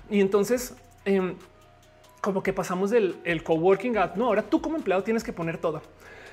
Y 0.08 0.22
entonces, 0.22 0.76
em, 1.04 1.34
como 2.22 2.44
que 2.44 2.54
pasamos 2.54 2.92
del 2.92 3.16
el 3.24 3.44
coworking 3.44 3.98
a 3.98 4.14
no, 4.16 4.28
ahora 4.28 4.44
tú 4.44 4.62
como 4.62 4.78
empleado 4.78 5.02
tienes 5.04 5.24
que 5.24 5.34
poner 5.34 5.58
todo. 5.58 5.82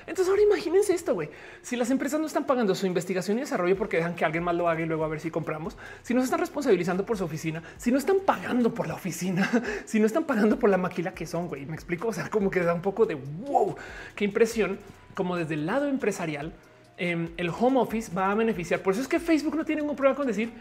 Entonces 0.07 0.29
ahora 0.29 0.41
imagínense 0.41 0.93
esto, 0.93 1.13
güey. 1.13 1.29
Si 1.61 1.75
las 1.75 1.91
empresas 1.91 2.19
no 2.19 2.27
están 2.27 2.45
pagando 2.45 2.75
su 2.75 2.85
investigación 2.85 3.37
y 3.37 3.41
desarrollo 3.41 3.77
porque 3.77 3.97
dejan 3.97 4.15
que 4.15 4.25
alguien 4.25 4.43
más 4.43 4.55
lo 4.55 4.67
haga 4.67 4.81
y 4.81 4.85
luego 4.85 5.03
a 5.03 5.07
ver 5.07 5.19
si 5.19 5.31
compramos, 5.31 5.77
si 6.01 6.13
no 6.13 6.21
se 6.21 6.25
están 6.25 6.39
responsabilizando 6.39 7.05
por 7.05 7.17
su 7.17 7.23
oficina, 7.23 7.63
si 7.77 7.91
no 7.91 7.97
están 7.97 8.17
pagando 8.25 8.73
por 8.73 8.87
la 8.87 8.95
oficina, 8.95 9.49
si 9.85 9.99
no 9.99 10.05
están 10.05 10.25
pagando 10.25 10.57
por 10.59 10.69
la 10.69 10.77
maquila 10.77 11.13
que 11.13 11.25
son, 11.25 11.47
güey, 11.47 11.65
me 11.65 11.75
explico. 11.75 12.07
O 12.07 12.13
sea, 12.13 12.29
como 12.29 12.49
que 12.49 12.61
da 12.61 12.73
un 12.73 12.81
poco 12.81 13.05
de 13.05 13.15
wow, 13.15 13.75
qué 14.15 14.25
impresión, 14.25 14.79
como 15.13 15.37
desde 15.37 15.55
el 15.55 15.65
lado 15.65 15.87
empresarial, 15.87 16.53
em, 16.97 17.29
el 17.37 17.49
home 17.49 17.79
office 17.79 18.13
va 18.13 18.31
a 18.31 18.35
beneficiar. 18.35 18.81
Por 18.81 18.93
eso 18.93 19.01
es 19.01 19.07
que 19.07 19.19
Facebook 19.19 19.55
no 19.55 19.65
tiene 19.65 19.81
ningún 19.81 19.95
problema 19.95 20.15
con 20.15 20.27
decir 20.27 20.51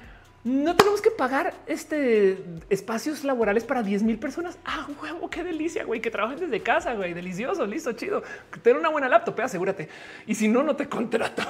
no 0.42 0.74
tenemos 0.74 1.02
que 1.02 1.10
pagar 1.10 1.52
este 1.66 2.42
espacios 2.70 3.24
laborales 3.24 3.64
para 3.64 3.82
10 3.82 4.02
mil 4.02 4.18
personas. 4.18 4.58
Ah, 4.64 4.88
huevo, 5.02 5.28
qué 5.28 5.44
delicia, 5.44 5.84
güey, 5.84 6.00
que 6.00 6.10
trabajen 6.10 6.40
desde 6.40 6.60
casa, 6.62 6.94
güey, 6.94 7.12
delicioso, 7.12 7.66
listo, 7.66 7.92
chido. 7.92 8.22
Tener 8.62 8.78
una 8.78 8.88
buena 8.88 9.08
laptop, 9.08 9.38
eh, 9.40 9.42
asegúrate. 9.42 9.88
Y 10.26 10.34
si 10.34 10.48
no, 10.48 10.62
no 10.62 10.76
te 10.76 10.88
contrato. 10.88 11.42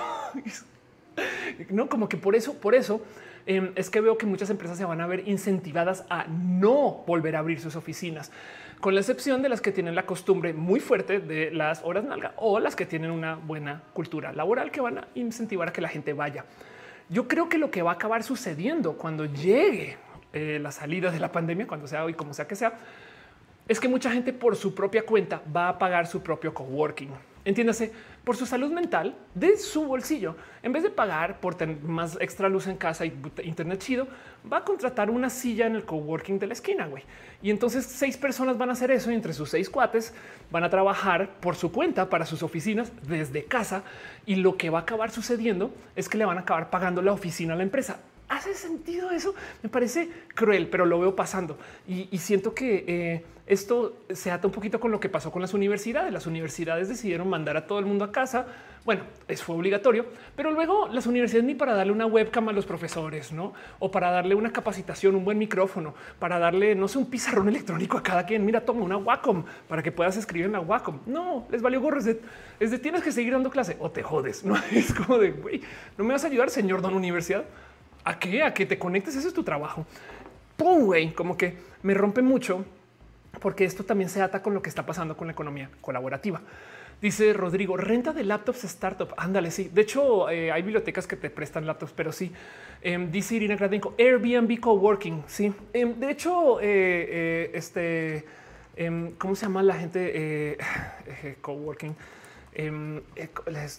no 1.68 1.88
como 1.88 2.08
que 2.08 2.16
por 2.16 2.34
eso, 2.34 2.54
por 2.54 2.74
eso 2.74 3.00
em, 3.46 3.72
es 3.76 3.90
que 3.90 4.00
veo 4.00 4.18
que 4.18 4.26
muchas 4.26 4.50
empresas 4.50 4.76
se 4.76 4.84
van 4.84 5.00
a 5.00 5.06
ver 5.06 5.28
incentivadas 5.28 6.04
a 6.10 6.26
no 6.26 7.04
volver 7.06 7.36
a 7.36 7.40
abrir 7.40 7.60
sus 7.60 7.76
oficinas 7.76 8.32
con 8.80 8.94
la 8.94 9.00
excepción 9.00 9.42
de 9.42 9.50
las 9.50 9.60
que 9.60 9.72
tienen 9.72 9.94
la 9.94 10.06
costumbre 10.06 10.54
muy 10.54 10.80
fuerte 10.80 11.20
de 11.20 11.50
las 11.50 11.82
horas 11.84 12.02
nalga 12.04 12.32
o 12.36 12.58
las 12.60 12.76
que 12.76 12.86
tienen 12.86 13.10
una 13.10 13.34
buena 13.34 13.82
cultura 13.92 14.32
laboral 14.32 14.70
que 14.70 14.80
van 14.80 14.98
a 14.98 15.08
incentivar 15.14 15.68
a 15.68 15.72
que 15.72 15.82
la 15.82 15.88
gente 15.88 16.14
vaya. 16.14 16.46
Yo 17.10 17.26
creo 17.26 17.48
que 17.48 17.58
lo 17.58 17.72
que 17.72 17.82
va 17.82 17.90
a 17.90 17.94
acabar 17.94 18.22
sucediendo 18.22 18.92
cuando 18.92 19.24
llegue 19.24 19.98
eh, 20.32 20.60
la 20.62 20.70
salida 20.70 21.10
de 21.10 21.18
la 21.18 21.32
pandemia, 21.32 21.66
cuando 21.66 21.88
sea 21.88 22.04
hoy, 22.04 22.14
como 22.14 22.32
sea 22.32 22.46
que 22.46 22.54
sea, 22.54 22.78
es 23.66 23.80
que 23.80 23.88
mucha 23.88 24.12
gente 24.12 24.32
por 24.32 24.54
su 24.54 24.76
propia 24.76 25.04
cuenta 25.04 25.42
va 25.54 25.70
a 25.70 25.78
pagar 25.78 26.06
su 26.06 26.22
propio 26.22 26.54
coworking. 26.54 27.10
Entiéndase, 27.44 27.90
por 28.24 28.36
su 28.36 28.44
salud 28.44 28.70
mental 28.70 29.16
de 29.34 29.56
su 29.56 29.84
bolsillo. 29.84 30.36
En 30.62 30.72
vez 30.72 30.82
de 30.82 30.90
pagar 30.90 31.40
por 31.40 31.54
tener 31.54 31.80
más 31.80 32.18
extra 32.20 32.50
luz 32.50 32.66
en 32.66 32.76
casa 32.76 33.06
y 33.06 33.12
internet 33.44 33.80
chido, 33.80 34.08
va 34.50 34.58
a 34.58 34.64
contratar 34.64 35.08
una 35.08 35.30
silla 35.30 35.66
en 35.66 35.74
el 35.74 35.84
coworking 35.84 36.38
de 36.38 36.46
la 36.46 36.52
esquina, 36.52 36.86
güey. 36.86 37.02
Y 37.42 37.50
entonces 37.50 37.86
seis 37.86 38.18
personas 38.18 38.58
van 38.58 38.68
a 38.68 38.72
hacer 38.72 38.90
eso 38.90 39.10
y 39.10 39.14
entre 39.14 39.32
sus 39.32 39.48
seis 39.48 39.70
cuates 39.70 40.12
van 40.50 40.64
a 40.64 40.70
trabajar 40.70 41.30
por 41.40 41.56
su 41.56 41.72
cuenta 41.72 42.10
para 42.10 42.26
sus 42.26 42.42
oficinas 42.42 42.92
desde 43.08 43.44
casa. 43.44 43.84
Y 44.26 44.36
lo 44.36 44.58
que 44.58 44.68
va 44.68 44.80
a 44.80 44.82
acabar 44.82 45.10
sucediendo 45.10 45.72
es 45.96 46.10
que 46.10 46.18
le 46.18 46.26
van 46.26 46.36
a 46.36 46.42
acabar 46.42 46.68
pagando 46.68 47.00
la 47.00 47.12
oficina 47.12 47.54
a 47.54 47.56
la 47.56 47.62
empresa. 47.62 48.00
¿Hace 48.28 48.54
sentido 48.54 49.10
eso? 49.10 49.34
Me 49.62 49.68
parece 49.68 50.08
cruel, 50.34 50.68
pero 50.68 50.86
lo 50.86 51.00
veo 51.00 51.16
pasando 51.16 51.58
y, 51.88 52.16
siento 52.18 52.54
que 52.54 52.84
eh, 52.86 53.24
esto 53.50 53.96
se 54.10 54.30
ata 54.30 54.46
un 54.46 54.52
poquito 54.52 54.78
con 54.78 54.92
lo 54.92 55.00
que 55.00 55.08
pasó 55.08 55.32
con 55.32 55.42
las 55.42 55.54
universidades. 55.54 56.12
Las 56.12 56.28
universidades 56.28 56.88
decidieron 56.88 57.28
mandar 57.28 57.56
a 57.56 57.66
todo 57.66 57.80
el 57.80 57.84
mundo 57.84 58.04
a 58.04 58.12
casa. 58.12 58.46
Bueno, 58.84 59.02
eso 59.26 59.44
fue 59.44 59.56
obligatorio, 59.56 60.06
pero 60.36 60.52
luego 60.52 60.86
las 60.86 61.08
universidades 61.08 61.44
ni 61.44 61.56
para 61.56 61.74
darle 61.74 61.92
una 61.92 62.06
webcam 62.06 62.48
a 62.48 62.52
los 62.52 62.64
profesores, 62.64 63.32
no? 63.32 63.52
O 63.80 63.90
para 63.90 64.12
darle 64.12 64.36
una 64.36 64.52
capacitación, 64.52 65.16
un 65.16 65.24
buen 65.24 65.36
micrófono, 65.36 65.94
para 66.20 66.38
darle, 66.38 66.76
no 66.76 66.86
sé, 66.86 66.98
un 66.98 67.10
pizarrón 67.10 67.48
electrónico 67.48 67.98
a 67.98 68.04
cada 68.04 68.24
quien. 68.24 68.46
Mira, 68.46 68.64
toma 68.64 68.84
una 68.84 68.96
Wacom 68.96 69.44
para 69.66 69.82
que 69.82 69.90
puedas 69.90 70.16
escribir 70.16 70.46
en 70.46 70.52
la 70.52 70.60
Wacom. 70.60 71.00
No 71.06 71.48
les 71.50 71.60
valió 71.60 71.80
gorro. 71.80 71.98
Es 71.98 72.70
de, 72.70 72.78
tienes 72.78 73.02
que 73.02 73.10
seguir 73.10 73.32
dando 73.32 73.50
clase 73.50 73.76
o 73.80 73.90
te 73.90 74.04
jodes. 74.04 74.44
No 74.44 74.56
es 74.70 74.94
como 74.94 75.18
de 75.18 75.34
no 75.98 76.04
me 76.04 76.12
vas 76.12 76.22
a 76.22 76.28
ayudar, 76.28 76.50
señor 76.50 76.82
don 76.82 76.94
universidad. 76.94 77.44
¿A 78.04 78.16
qué? 78.16 78.44
A 78.44 78.54
que 78.54 78.64
te 78.64 78.78
conectes. 78.78 79.16
Ese 79.16 79.26
es 79.26 79.34
tu 79.34 79.42
trabajo. 79.42 79.84
Pum, 80.56 80.84
güey, 80.84 81.12
como 81.12 81.36
que 81.36 81.56
me 81.82 81.94
rompe 81.94 82.22
mucho 82.22 82.64
porque 83.38 83.64
esto 83.64 83.84
también 83.84 84.10
se 84.10 84.22
ata 84.22 84.42
con 84.42 84.54
lo 84.54 84.62
que 84.62 84.68
está 84.68 84.84
pasando 84.84 85.16
con 85.16 85.28
la 85.28 85.32
economía 85.32 85.70
colaborativa. 85.80 86.40
Dice 87.00 87.32
Rodrigo, 87.32 87.78
renta 87.78 88.12
de 88.12 88.24
laptops 88.24 88.64
startup. 88.64 89.14
Ándale, 89.16 89.50
sí. 89.50 89.70
De 89.72 89.80
hecho, 89.80 90.28
eh, 90.28 90.52
hay 90.52 90.60
bibliotecas 90.60 91.06
que 91.06 91.16
te 91.16 91.30
prestan 91.30 91.66
laptops, 91.66 91.92
pero 91.92 92.12
sí. 92.12 92.30
Em, 92.82 93.10
dice 93.10 93.36
Irina 93.36 93.56
Gradenko, 93.56 93.94
Airbnb 93.98 94.60
Coworking. 94.60 95.24
Sí. 95.26 95.54
Em, 95.72 95.98
de 95.98 96.10
hecho, 96.10 96.60
eh, 96.60 96.66
eh, 96.68 97.50
este, 97.54 98.26
em, 98.76 99.12
¿cómo 99.12 99.34
se 99.34 99.46
llama 99.46 99.62
la 99.62 99.76
gente? 99.76 100.58
coworking. 101.40 101.96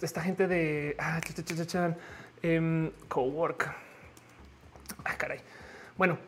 esta 0.00 0.20
gente 0.20 0.48
de 0.48 0.96
ah, 0.98 1.20
cowork. 3.06 3.72
Ah, 5.04 5.14
caray. 5.16 5.38
Bueno, 5.96 6.18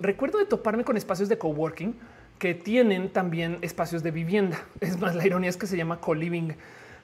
recuerdo 0.00 0.38
de 0.38 0.46
toparme 0.46 0.82
con 0.82 0.96
espacios 0.96 1.28
de 1.28 1.38
coworking 1.38 1.94
que 2.42 2.56
tienen 2.56 3.10
también 3.10 3.58
espacios 3.62 4.02
de 4.02 4.10
vivienda. 4.10 4.60
Es 4.80 4.98
más, 4.98 5.14
la 5.14 5.24
ironía 5.24 5.48
es 5.48 5.56
que 5.56 5.68
se 5.68 5.76
llama 5.76 6.00
co-living. 6.00 6.54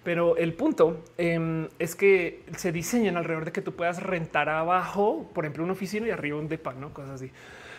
Pero 0.03 0.37
el 0.37 0.53
punto 0.53 1.05
em, 1.17 1.69
es 1.79 1.95
que 1.95 2.43
se 2.57 2.73
diseñan 2.73 3.17
alrededor 3.17 3.45
de 3.45 3.53
que 3.53 3.63
tú 3.63 3.73
puedas 3.77 4.03
rentar 4.03 4.49
abajo, 4.49 5.31
por 5.33 5.45
ejemplo, 5.45 5.63
una 5.63 5.75
oficina 5.75 6.09
y 6.09 6.11
arriba 6.11 6.37
un 6.41 6.49
depa, 6.49 6.75
no 6.75 6.93
cosas 6.93 7.13
así. 7.13 7.31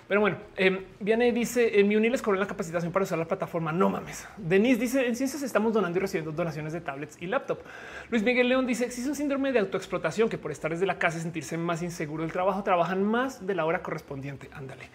Pero 0.07 0.21
bueno, 0.21 0.37
eh, 0.55 0.85
viene 1.01 1.27
y 1.27 1.31
dice 1.31 1.81
en 1.81 1.89
mi 1.89 1.97
UNI 1.97 2.09
les 2.11 2.25
la 2.25 2.47
capacitación 2.47 2.93
para 2.93 3.03
usar 3.03 3.19
la 3.19 3.25
plataforma. 3.25 3.73
No 3.73 3.89
mames. 3.89 4.25
Denise 4.37 4.79
dice 4.79 5.05
en 5.05 5.17
ciencias 5.17 5.43
estamos 5.43 5.73
donando 5.73 5.97
y 5.97 6.01
recibiendo 6.01 6.31
donaciones 6.31 6.71
de 6.71 6.79
tablets 6.79 7.17
y 7.19 7.27
laptop. 7.27 7.59
Luis 8.09 8.23
Miguel 8.23 8.47
León 8.47 8.65
dice 8.65 8.85
existe 8.85 9.09
un 9.09 9.17
síndrome 9.17 9.51
de 9.51 9.59
autoexplotación 9.59 10.29
que 10.29 10.37
por 10.37 10.51
estar 10.51 10.71
desde 10.71 10.85
la 10.85 10.97
casa 10.97 11.17
y 11.17 11.21
sentirse 11.21 11.57
más 11.57 11.83
inseguro 11.83 12.23
del 12.23 12.31
trabajo 12.31 12.63
trabajan 12.63 13.03
más 13.03 13.45
de 13.45 13.53
la 13.53 13.65
hora 13.65 13.83
correspondiente. 13.83 14.49
Ándale. 14.53 14.85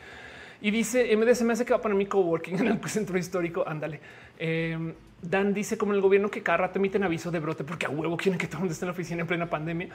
Y 0.65 0.70
dice 0.70 1.15
MDC 1.15 1.43
me 1.43 1.53
hace 1.53 1.66
que 1.66 1.74
va 1.74 1.77
a 1.77 1.82
poner 1.82 1.95
mi 1.95 2.07
coworking 2.07 2.59
en 2.61 2.69
el 2.69 2.89
centro 2.89 3.19
histórico. 3.19 3.69
Ándale. 3.69 4.01
Eh, 4.39 4.95
Dan 5.20 5.55
dice 5.55 5.78
como 5.78 5.95
el 5.95 6.01
gobierno 6.01 6.31
que 6.31 6.43
cada 6.43 6.59
rato 6.59 6.78
emiten 6.78 7.03
aviso 7.03 7.31
de 7.31 7.39
brote 7.39 7.65
porque 7.65 7.86
a 7.86 7.89
huevo 7.89 8.16
quieren 8.16 8.39
que 8.39 8.47
todo 8.47 8.59
el 8.59 8.61
mundo 8.61 8.73
esté 8.73 8.85
en 8.85 8.89
la 8.89 8.93
oficina 8.93 9.20
en 9.23 9.27
plena 9.27 9.49
pandemia. 9.49 9.89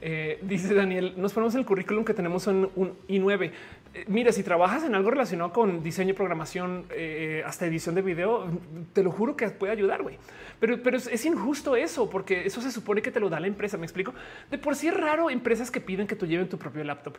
Eh, 0.00 0.38
dice 0.42 0.74
Daniel, 0.74 1.14
nos 1.16 1.32
ponemos 1.32 1.54
el 1.54 1.64
currículum 1.64 2.04
que 2.04 2.12
tenemos 2.12 2.46
en 2.46 2.68
un 2.74 2.94
I9. 3.08 3.50
Eh, 3.94 4.04
mira, 4.08 4.32
si 4.32 4.42
trabajas 4.42 4.84
en 4.84 4.94
algo 4.94 5.10
relacionado 5.10 5.52
con 5.52 5.82
diseño, 5.82 6.14
programación, 6.14 6.84
eh, 6.90 7.42
hasta 7.46 7.66
edición 7.66 7.94
de 7.94 8.02
video, 8.02 8.46
te 8.92 9.02
lo 9.02 9.10
juro 9.10 9.36
que 9.36 9.48
puede 9.50 9.72
ayudar, 9.72 10.02
güey. 10.02 10.18
Pero, 10.60 10.82
pero 10.82 10.96
es, 10.98 11.24
injusto 11.24 11.76
eso, 11.76 12.10
porque 12.10 12.46
eso 12.46 12.60
se 12.60 12.70
supone 12.70 13.00
que 13.00 13.10
te 13.10 13.20
lo 13.20 13.30
da 13.30 13.40
la 13.40 13.46
empresa. 13.46 13.78
Me 13.78 13.84
explico. 13.84 14.12
De 14.50 14.58
por 14.58 14.76
sí 14.76 14.88
es 14.88 14.94
raro 14.94 15.30
empresas 15.30 15.70
que 15.70 15.80
piden 15.80 16.06
que 16.06 16.16
tú 16.16 16.26
lleven 16.26 16.48
tu 16.48 16.58
propio 16.58 16.84
laptop. 16.84 17.16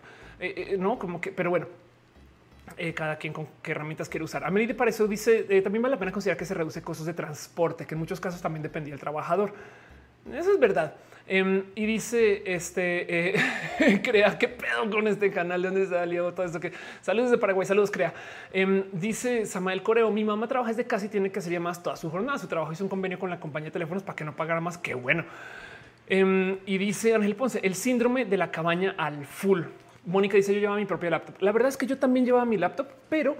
no, 0.78 1.00
como 1.00 1.20
que, 1.20 1.32
pero 1.32 1.50
bueno, 1.50 1.68
eh, 2.78 2.94
cada 2.94 3.18
quien 3.18 3.32
con 3.32 3.48
qué 3.62 3.72
herramientas 3.72 4.10
quiere 4.10 4.24
usar. 4.24 4.44
A 4.44 4.52
mí 4.52 4.68
para 4.74 4.90
eso 4.90 5.08
dice 5.08 5.46
eh, 5.50 5.62
también 5.62 5.82
vale 5.82 5.96
la 5.96 6.00
pena 6.00 6.12
considerar 6.12 6.38
que 6.38 6.46
se 6.46 6.54
reduce 6.54 6.82
costos 6.82 7.06
de 7.06 7.14
transporte, 7.14 7.86
que 7.86 7.96
en 7.96 8.00
muchos 8.00 8.20
casos 8.20 8.42
también 8.42 8.64
dependía 8.64 8.94
del 8.94 9.00
trabajador. 9.00 9.54
Eso 10.32 10.52
es 10.52 10.60
verdad. 10.60 10.96
Em, 11.28 11.64
y 11.74 11.86
dice 11.88 12.44
este 12.46 13.36
eh, 13.36 14.02
crea 14.04 14.38
qué 14.38 14.48
pedo 14.48 14.88
con 14.92 15.08
este 15.08 15.32
canal 15.32 15.60
de 15.60 15.70
dónde 15.70 15.88
salió 15.88 16.32
todo 16.36 16.46
esto 16.46 16.60
que 16.60 16.72
saludos 17.02 17.32
de 17.32 17.38
Paraguay, 17.38 17.66
saludos 17.66 17.90
crea. 17.90 18.14
Em, 18.54 18.84
dice 18.92 19.46
Samael 19.46 19.82
Coreo, 19.82 20.12
mi 20.12 20.24
mamá 20.24 20.48
trabaja 20.48 20.70
desde 20.70 20.86
casa 20.86 21.06
y 21.06 21.10
tiene 21.10 21.32
que 21.32 21.40
hacer 21.40 21.60
más 21.60 21.82
toda 21.82 21.96
su 21.96 22.12
jornada. 22.12 22.38
Su 22.38 22.48
trabajo 22.48 22.72
hizo 22.74 22.84
un 22.84 22.90
convenio 22.90 23.18
con 23.18 23.30
la 23.30 23.40
compañía 23.40 23.68
de 23.68 23.72
teléfonos 23.72 24.04
para 24.04 24.16
que 24.16 24.24
no 24.24 24.36
pagara 24.36 24.62
más. 24.62 24.78
Qué 24.78 24.94
bueno. 24.94 25.24
Em, 26.08 26.58
y 26.66 26.78
dice 26.78 27.16
Ángel 27.16 27.36
Ponce, 27.36 27.60
el 27.64 27.74
síndrome 27.74 28.26
de 28.26 28.38
la 28.38 28.52
cabaña 28.52 28.94
al 28.98 29.26
full. 29.26 29.64
Mónica 30.06 30.38
dice 30.38 30.54
yo 30.54 30.60
llevaba 30.60 30.78
mi 30.78 30.86
propia 30.86 31.10
laptop. 31.10 31.36
La 31.42 31.52
verdad 31.52 31.70
es 31.70 31.78
que 31.78 31.88
yo 31.88 31.98
también 31.98 32.26
llevaba 32.26 32.46
mi 32.46 32.58
laptop, 32.58 32.88
pero 33.10 33.36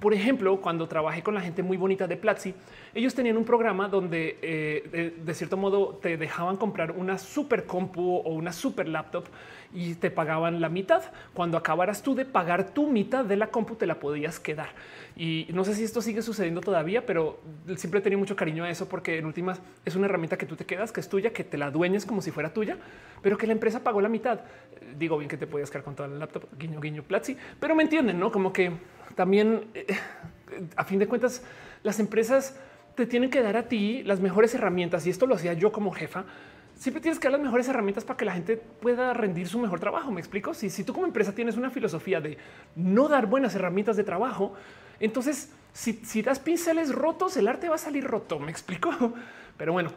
por 0.00 0.12
ejemplo, 0.12 0.60
cuando 0.60 0.86
trabajé 0.86 1.22
con 1.22 1.34
la 1.34 1.40
gente 1.40 1.62
muy 1.62 1.78
bonita 1.78 2.06
de 2.06 2.18
Platzi, 2.18 2.54
ellos 2.94 3.14
tenían 3.14 3.38
un 3.38 3.44
programa 3.44 3.88
donde 3.88 4.38
eh, 4.42 5.14
de, 5.16 5.34
cierto 5.34 5.56
modo 5.56 5.98
te 6.02 6.18
dejaban 6.18 6.58
comprar 6.58 6.92
una 6.92 7.16
super 7.16 7.64
compu 7.64 8.16
o 8.16 8.34
una 8.34 8.52
super 8.52 8.86
laptop 8.86 9.24
y 9.72 9.94
te 9.94 10.10
pagaban 10.10 10.60
la 10.60 10.68
mitad. 10.68 11.02
Cuando 11.34 11.56
acabaras 11.56 12.02
tú 12.02 12.14
de 12.14 12.24
pagar 12.24 12.70
tu 12.70 12.90
mitad 12.90 13.24
de 13.24 13.36
la 13.36 13.48
compu, 13.48 13.74
te 13.74 13.86
la 13.86 14.00
podías 14.00 14.40
quedar. 14.40 14.70
Y 15.16 15.48
no 15.52 15.64
sé 15.64 15.74
si 15.74 15.84
esto 15.84 16.00
sigue 16.00 16.22
sucediendo 16.22 16.60
todavía, 16.60 17.04
pero 17.04 17.40
siempre 17.76 18.00
tenido 18.00 18.18
mucho 18.18 18.36
cariño 18.36 18.64
a 18.64 18.70
eso 18.70 18.88
porque 18.88 19.18
en 19.18 19.26
últimas 19.26 19.60
es 19.84 19.96
una 19.96 20.06
herramienta 20.06 20.38
que 20.38 20.46
tú 20.46 20.56
te 20.56 20.64
quedas, 20.64 20.92
que 20.92 21.00
es 21.00 21.08
tuya, 21.08 21.32
que 21.32 21.44
te 21.44 21.58
la 21.58 21.70
dueñes 21.70 22.06
como 22.06 22.22
si 22.22 22.30
fuera 22.30 22.52
tuya, 22.52 22.76
pero 23.20 23.36
que 23.36 23.46
la 23.46 23.52
empresa 23.52 23.82
pagó 23.82 24.00
la 24.00 24.08
mitad. 24.08 24.40
Digo 24.96 25.18
bien 25.18 25.28
que 25.28 25.36
te 25.36 25.46
podías 25.46 25.70
quedar 25.70 25.84
con 25.84 25.94
toda 25.94 26.08
la 26.08 26.16
laptop, 26.16 26.44
guiño, 26.58 26.80
guiño, 26.80 27.02
Platzi, 27.02 27.36
pero 27.58 27.74
me 27.74 27.82
entienden, 27.82 28.18
no 28.18 28.30
como 28.30 28.52
que 28.52 28.72
también, 29.14 29.64
eh, 29.74 29.86
a 30.76 30.84
fin 30.84 30.98
de 30.98 31.08
cuentas, 31.08 31.42
las 31.82 31.98
empresas 31.98 32.58
te 32.94 33.06
tienen 33.06 33.30
que 33.30 33.42
dar 33.42 33.56
a 33.56 33.68
ti 33.68 34.02
las 34.04 34.20
mejores 34.20 34.54
herramientas 34.54 35.06
y 35.06 35.10
esto 35.10 35.26
lo 35.26 35.34
hacía 35.34 35.52
yo 35.52 35.72
como 35.72 35.90
jefa. 35.92 36.24
Siempre 36.78 37.00
tienes 37.00 37.18
que 37.18 37.26
dar 37.26 37.32
las 37.32 37.40
mejores 37.40 37.68
herramientas 37.68 38.04
para 38.04 38.16
que 38.16 38.24
la 38.24 38.32
gente 38.32 38.56
pueda 38.56 39.12
rendir 39.12 39.48
su 39.48 39.58
mejor 39.58 39.80
trabajo. 39.80 40.12
Me 40.12 40.20
explico. 40.20 40.54
Si, 40.54 40.70
si 40.70 40.84
tú 40.84 40.92
como 40.92 41.06
empresa 41.06 41.34
tienes 41.34 41.56
una 41.56 41.70
filosofía 41.70 42.20
de 42.20 42.38
no 42.76 43.08
dar 43.08 43.26
buenas 43.26 43.54
herramientas 43.56 43.96
de 43.96 44.04
trabajo, 44.04 44.54
entonces 45.00 45.50
si, 45.72 45.94
si 46.04 46.22
das 46.22 46.38
pinceles 46.38 46.94
rotos, 46.94 47.36
el 47.36 47.48
arte 47.48 47.68
va 47.68 47.74
a 47.74 47.78
salir 47.78 48.04
roto. 48.04 48.38
Me 48.38 48.52
explico. 48.52 48.90
Pero 49.58 49.72
bueno, 49.72 49.90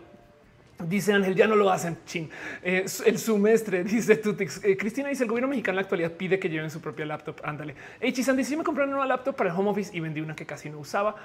Dice 0.87 1.13
Ángel, 1.13 1.35
ya 1.35 1.47
no 1.47 1.55
lo 1.55 1.69
hacen. 1.69 1.97
Chin. 2.05 2.29
Eh, 2.63 2.85
el 3.05 3.19
semestre 3.19 3.83
dice 3.83 4.15
Tutix. 4.15 4.63
Eh, 4.63 4.75
Cristina 4.77 5.09
dice: 5.09 5.23
el 5.23 5.29
gobierno 5.29 5.47
mexicano 5.47 5.73
en 5.73 5.75
la 5.77 5.81
actualidad 5.83 6.11
pide 6.11 6.39
que 6.39 6.49
lleven 6.49 6.69
su 6.69 6.81
propia 6.81 7.05
laptop. 7.05 7.39
Ándale. 7.43 7.75
Hey, 7.99 8.11
Chisan 8.11 8.43
sí 8.43 8.55
me 8.55 8.63
compré 8.63 8.83
una 8.85 8.93
nueva 8.93 9.05
laptop 9.05 9.35
para 9.35 9.51
el 9.51 9.55
home 9.55 9.69
office 9.69 9.95
y 9.95 9.99
vendí 9.99 10.21
una 10.21 10.35
que 10.35 10.45
casi 10.45 10.69
no 10.69 10.79
usaba. 10.79 11.15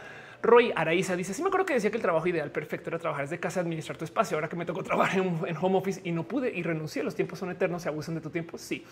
Roy 0.43 0.73
Araiza 0.75 1.17
dice: 1.17 1.35
Sí, 1.35 1.43
me 1.43 1.49
acuerdo 1.49 1.67
que 1.67 1.75
decía 1.75 1.91
que 1.91 1.97
el 1.97 2.03
trabajo 2.03 2.27
ideal 2.27 2.51
perfecto 2.51 2.91
era 2.91 2.99
trabajar 2.99 3.25
desde 3.25 3.41
casa, 3.41 3.61
administrar 3.61 3.97
tu 3.97 4.05
espacio. 4.05 4.37
Ahora 4.37 4.49
que 4.49 4.57
me 4.57 4.67
tocó 4.67 4.83
trabajar 4.83 5.21
en, 5.21 5.57
home 5.57 5.79
office 5.79 6.01
y 6.05 6.13
no 6.13 6.25
pude 6.25 6.53
y 6.55 6.63
renuncié, 6.63 7.03
los 7.03 7.15
tiempos 7.15 7.39
son 7.39 7.51
eternos, 7.51 7.83
se 7.83 7.89
abusan 7.89 8.15
de 8.15 8.21
tu 8.21 8.31
tiempo. 8.31 8.59
Sí. 8.59 8.85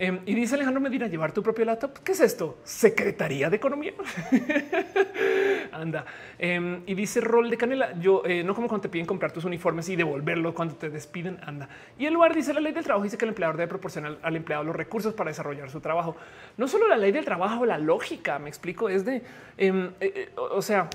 Em, 0.00 0.20
y 0.26 0.34
dice 0.34 0.54
Alejandro 0.54 0.80
Medina, 0.80 1.08
llevar 1.08 1.32
tu 1.32 1.42
propio 1.42 1.64
laptop. 1.64 1.98
¿Qué 2.04 2.12
es 2.12 2.20
esto? 2.20 2.58
Secretaría 2.62 3.50
de 3.50 3.56
Economía. 3.56 3.92
Anda. 5.72 6.04
Em, 6.38 6.82
y 6.86 6.94
dice 6.94 7.20
Rol 7.20 7.50
de 7.50 7.56
Canela, 7.56 7.98
yo 7.98 8.22
eh, 8.24 8.44
no 8.44 8.54
como 8.54 8.68
cuando 8.68 8.82
te 8.82 8.88
piden 8.88 9.06
comprar 9.06 9.32
tus 9.32 9.44
uniformes 9.44 9.88
y 9.88 9.96
devolverlo 9.96 10.54
cuando 10.54 10.76
te 10.76 10.88
despiden. 10.88 11.38
Anda. 11.42 11.68
Y 11.98 12.06
el 12.06 12.14
lugar 12.14 12.32
dice 12.32 12.54
la 12.54 12.60
ley 12.60 12.72
del 12.72 12.84
trabajo, 12.84 13.02
dice 13.02 13.18
que 13.18 13.24
el 13.24 13.30
empleador 13.30 13.56
debe 13.56 13.68
proporcionar 13.68 14.18
al 14.22 14.36
empleado 14.36 14.62
los 14.62 14.76
recursos 14.76 15.14
para 15.14 15.30
desarrollar 15.30 15.68
su 15.68 15.80
trabajo. 15.80 16.14
No 16.56 16.68
solo 16.68 16.86
la 16.86 16.96
ley 16.96 17.10
del 17.10 17.24
trabajo, 17.24 17.66
la 17.66 17.78
lógica, 17.78 18.38
me 18.38 18.48
explico, 18.48 18.88
es 18.88 19.04
de, 19.04 19.24
em, 19.56 19.86
eh, 20.00 20.12
eh, 20.14 20.30
o 20.36 20.62
sea, 20.62 20.88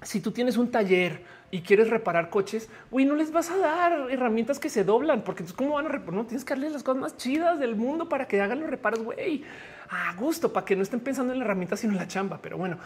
si 0.00 0.20
tú 0.20 0.32
tienes 0.32 0.56
un 0.56 0.70
taller 0.70 1.20
y 1.50 1.62
quieres 1.62 1.90
reparar 1.90 2.30
coches, 2.30 2.68
güey, 2.90 3.04
no 3.04 3.16
les 3.16 3.32
vas 3.32 3.50
a 3.50 3.56
dar 3.56 4.10
herramientas 4.10 4.60
que 4.60 4.68
se 4.68 4.84
doblan, 4.84 5.22
porque 5.22 5.42
entonces 5.42 5.56
cómo 5.56 5.74
van 5.74 5.86
a 5.86 5.88
reparar? 5.88 6.14
No 6.14 6.26
tienes 6.26 6.44
que 6.44 6.54
darles 6.54 6.72
las 6.72 6.82
cosas 6.82 7.00
más 7.00 7.16
chidas 7.16 7.58
del 7.58 7.74
mundo 7.74 8.08
para 8.08 8.28
que 8.28 8.40
hagan 8.40 8.60
los 8.60 8.70
reparos, 8.70 9.02
güey, 9.02 9.44
a 9.88 10.14
gusto, 10.14 10.52
para 10.52 10.64
que 10.64 10.76
no 10.76 10.82
estén 10.82 11.00
pensando 11.00 11.32
en 11.32 11.40
la 11.40 11.44
herramienta, 11.44 11.76
sino 11.76 11.92
en 11.92 11.98
la 11.98 12.06
chamba. 12.06 12.38
Pero 12.40 12.56
bueno, 12.56 12.78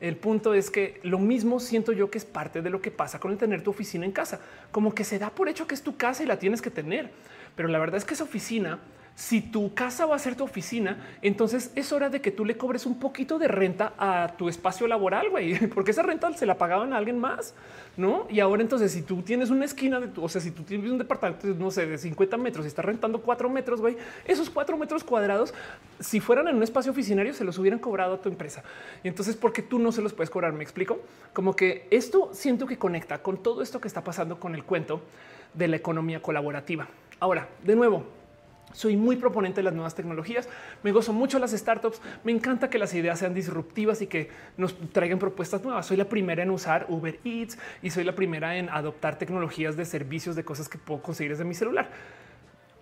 el 0.00 0.16
punto 0.16 0.52
es 0.52 0.70
que 0.70 1.00
lo 1.02 1.18
mismo 1.18 1.60
siento 1.60 1.92
yo 1.92 2.10
que 2.10 2.18
es 2.18 2.26
parte 2.26 2.60
de 2.60 2.70
lo 2.70 2.82
que 2.82 2.90
pasa 2.90 3.18
con 3.18 3.32
el 3.32 3.38
tener 3.38 3.62
tu 3.62 3.70
oficina 3.70 4.04
en 4.04 4.12
casa, 4.12 4.40
como 4.70 4.94
que 4.94 5.04
se 5.04 5.18
da 5.18 5.30
por 5.30 5.48
hecho 5.48 5.66
que 5.66 5.74
es 5.74 5.82
tu 5.82 5.96
casa 5.96 6.22
y 6.22 6.26
la 6.26 6.38
tienes 6.38 6.60
que 6.60 6.70
tener. 6.70 7.10
Pero 7.56 7.68
la 7.68 7.78
verdad 7.78 7.96
es 7.96 8.04
que 8.04 8.14
esa 8.14 8.24
oficina 8.24 8.78
si 9.14 9.42
tu 9.42 9.74
casa 9.74 10.06
va 10.06 10.16
a 10.16 10.18
ser 10.18 10.34
tu 10.34 10.44
oficina, 10.44 10.96
entonces 11.20 11.72
es 11.74 11.92
hora 11.92 12.08
de 12.08 12.20
que 12.20 12.30
tú 12.30 12.44
le 12.44 12.56
cobres 12.56 12.86
un 12.86 12.98
poquito 12.98 13.38
de 13.38 13.48
renta 13.48 13.92
a 13.98 14.34
tu 14.36 14.48
espacio 14.48 14.86
laboral, 14.86 15.28
güey, 15.30 15.66
porque 15.74 15.90
esa 15.90 16.02
renta 16.02 16.32
se 16.32 16.46
la 16.46 16.56
pagaban 16.56 16.92
a 16.92 16.96
alguien 16.96 17.18
más, 17.18 17.54
¿no? 17.96 18.26
Y 18.30 18.40
ahora 18.40 18.62
entonces 18.62 18.92
si 18.92 19.02
tú 19.02 19.22
tienes 19.22 19.50
una 19.50 19.64
esquina 19.66 20.00
de 20.00 20.08
tu, 20.08 20.24
o 20.24 20.28
sea, 20.28 20.40
si 20.40 20.50
tú 20.50 20.62
tienes 20.62 20.90
un 20.90 20.98
departamento, 20.98 21.46
no 21.48 21.70
sé, 21.70 21.86
de 21.86 21.98
50 21.98 22.36
metros 22.38 22.64
y 22.64 22.68
estás 22.68 22.84
rentando 22.84 23.20
cuatro 23.20 23.50
metros, 23.50 23.80
güey, 23.80 23.96
esos 24.24 24.48
cuatro 24.48 24.76
metros 24.78 25.04
cuadrados, 25.04 25.52
si 25.98 26.20
fueran 26.20 26.48
en 26.48 26.56
un 26.56 26.62
espacio 26.62 26.90
oficinario, 26.90 27.34
se 27.34 27.44
los 27.44 27.58
hubieran 27.58 27.78
cobrado 27.78 28.14
a 28.14 28.20
tu 28.20 28.28
empresa. 28.28 28.62
Y 29.04 29.08
entonces, 29.08 29.36
¿por 29.36 29.52
qué 29.52 29.62
tú 29.62 29.78
no 29.78 29.92
se 29.92 30.02
los 30.02 30.12
puedes 30.12 30.30
cobrar? 30.30 30.52
¿Me 30.52 30.62
explico? 30.62 31.00
Como 31.32 31.54
que 31.54 31.86
esto 31.90 32.30
siento 32.32 32.66
que 32.66 32.78
conecta 32.78 33.22
con 33.22 33.42
todo 33.42 33.62
esto 33.62 33.80
que 33.80 33.88
está 33.88 34.02
pasando 34.02 34.40
con 34.40 34.54
el 34.54 34.64
cuento 34.64 35.02
de 35.54 35.68
la 35.68 35.76
economía 35.76 36.22
colaborativa. 36.22 36.88
Ahora, 37.18 37.48
de 37.62 37.76
nuevo, 37.76 38.04
soy 38.72 38.96
muy 38.96 39.16
proponente 39.16 39.60
de 39.60 39.64
las 39.64 39.74
nuevas 39.74 39.94
tecnologías. 39.94 40.48
Me 40.82 40.92
gozo 40.92 41.12
mucho 41.12 41.38
las 41.38 41.52
startups. 41.52 42.00
Me 42.24 42.32
encanta 42.32 42.70
que 42.70 42.78
las 42.78 42.94
ideas 42.94 43.18
sean 43.18 43.34
disruptivas 43.34 44.02
y 44.02 44.06
que 44.06 44.30
nos 44.56 44.76
traigan 44.92 45.18
propuestas 45.18 45.62
nuevas. 45.62 45.86
Soy 45.86 45.96
la 45.96 46.06
primera 46.06 46.42
en 46.42 46.50
usar 46.50 46.86
Uber 46.88 47.18
Eats 47.24 47.58
y 47.82 47.90
soy 47.90 48.04
la 48.04 48.14
primera 48.14 48.56
en 48.56 48.68
adoptar 48.68 49.18
tecnologías 49.18 49.76
de 49.76 49.84
servicios 49.84 50.36
de 50.36 50.44
cosas 50.44 50.68
que 50.68 50.78
puedo 50.78 51.02
conseguir 51.02 51.32
desde 51.32 51.44
mi 51.44 51.54
celular. 51.54 51.90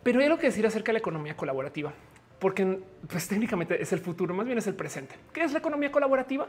Pero 0.02 0.20
hay 0.20 0.27
algo 0.27 0.39
que 0.39 0.47
decir 0.47 0.66
acerca 0.66 0.86
de 0.86 0.94
la 0.94 0.98
economía 1.01 1.36
colaborativa, 1.36 1.93
porque 2.39 2.81
pues 3.09 3.28
técnicamente 3.28 3.81
es 3.82 3.93
el 3.93 3.98
futuro, 3.98 4.35
más 4.35 4.47
bien 4.47 4.59
es 4.59 4.66
el 4.66 4.74
presente. 4.74 5.16
¿Qué 5.32 5.43
es 5.43 5.52
la 5.52 5.59
economía 5.59 5.90
colaborativa? 5.90 6.47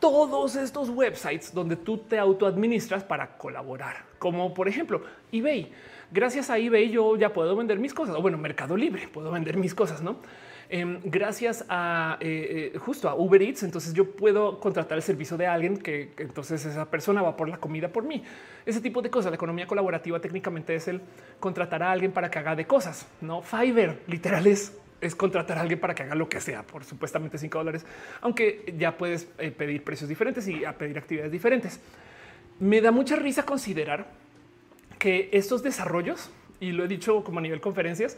Todos 0.00 0.54
estos 0.54 0.90
websites 0.90 1.52
donde 1.52 1.74
tú 1.74 1.98
te 1.98 2.18
autoadministras 2.18 3.02
para 3.02 3.36
colaborar, 3.36 4.04
como 4.18 4.54
por 4.54 4.68
ejemplo 4.68 5.02
eBay 5.32 5.72
gracias 6.10 6.50
a 6.50 6.58
eBay 6.58 6.90
yo 6.90 7.16
ya 7.16 7.32
puedo 7.32 7.54
vender 7.56 7.78
mis 7.78 7.94
cosas 7.94 8.16
o 8.16 8.22
bueno, 8.22 8.38
Mercado 8.38 8.76
Libre 8.76 9.08
puedo 9.08 9.30
vender 9.30 9.56
mis 9.56 9.74
cosas, 9.74 10.02
no? 10.02 10.20
Em, 10.70 11.00
gracias 11.02 11.64
a 11.70 12.18
eh, 12.20 12.72
eh, 12.74 12.78
justo 12.78 13.08
a 13.08 13.14
Uber 13.14 13.40
Eats, 13.40 13.62
entonces 13.62 13.94
yo 13.94 14.10
puedo 14.10 14.60
contratar 14.60 14.98
el 14.98 15.02
servicio 15.02 15.38
de 15.38 15.46
alguien 15.46 15.78
que 15.78 16.12
entonces 16.18 16.62
esa 16.66 16.90
persona 16.90 17.22
va 17.22 17.36
por 17.36 17.48
la 17.48 17.56
comida 17.56 17.88
por 17.88 18.04
mí. 18.04 18.22
Ese 18.66 18.82
tipo 18.82 19.00
de 19.00 19.08
cosas. 19.08 19.30
La 19.30 19.36
economía 19.36 19.66
colaborativa 19.66 20.20
técnicamente 20.20 20.74
es 20.74 20.88
el 20.88 21.00
contratar 21.40 21.82
a 21.82 21.90
alguien 21.90 22.12
para 22.12 22.30
que 22.30 22.38
haga 22.38 22.54
de 22.54 22.66
cosas. 22.66 23.06
No 23.22 23.40
Fiverr 23.40 24.00
literal 24.06 24.46
es 24.46 24.76
es 25.00 25.14
contratar 25.14 25.58
a 25.58 25.60
alguien 25.60 25.78
para 25.78 25.94
que 25.94 26.02
haga 26.02 26.14
lo 26.14 26.28
que 26.28 26.40
sea 26.40 26.62
por 26.62 26.84
supuestamente 26.84 27.38
5 27.38 27.58
dólares, 27.58 27.86
aunque 28.20 28.74
ya 28.76 28.96
puedes 28.96 29.28
eh, 29.38 29.50
pedir 29.50 29.84
precios 29.84 30.08
diferentes 30.08 30.46
y 30.48 30.62
pedir 30.76 30.98
actividades 30.98 31.32
diferentes. 31.32 31.80
Me 32.60 32.80
da 32.80 32.90
mucha 32.90 33.16
risa 33.16 33.44
considerar 33.44 34.08
que 34.98 35.28
estos 35.32 35.62
desarrollos, 35.62 36.30
y 36.60 36.72
lo 36.72 36.84
he 36.84 36.88
dicho 36.88 37.22
como 37.24 37.38
a 37.38 37.42
nivel 37.42 37.60
conferencias, 37.60 38.16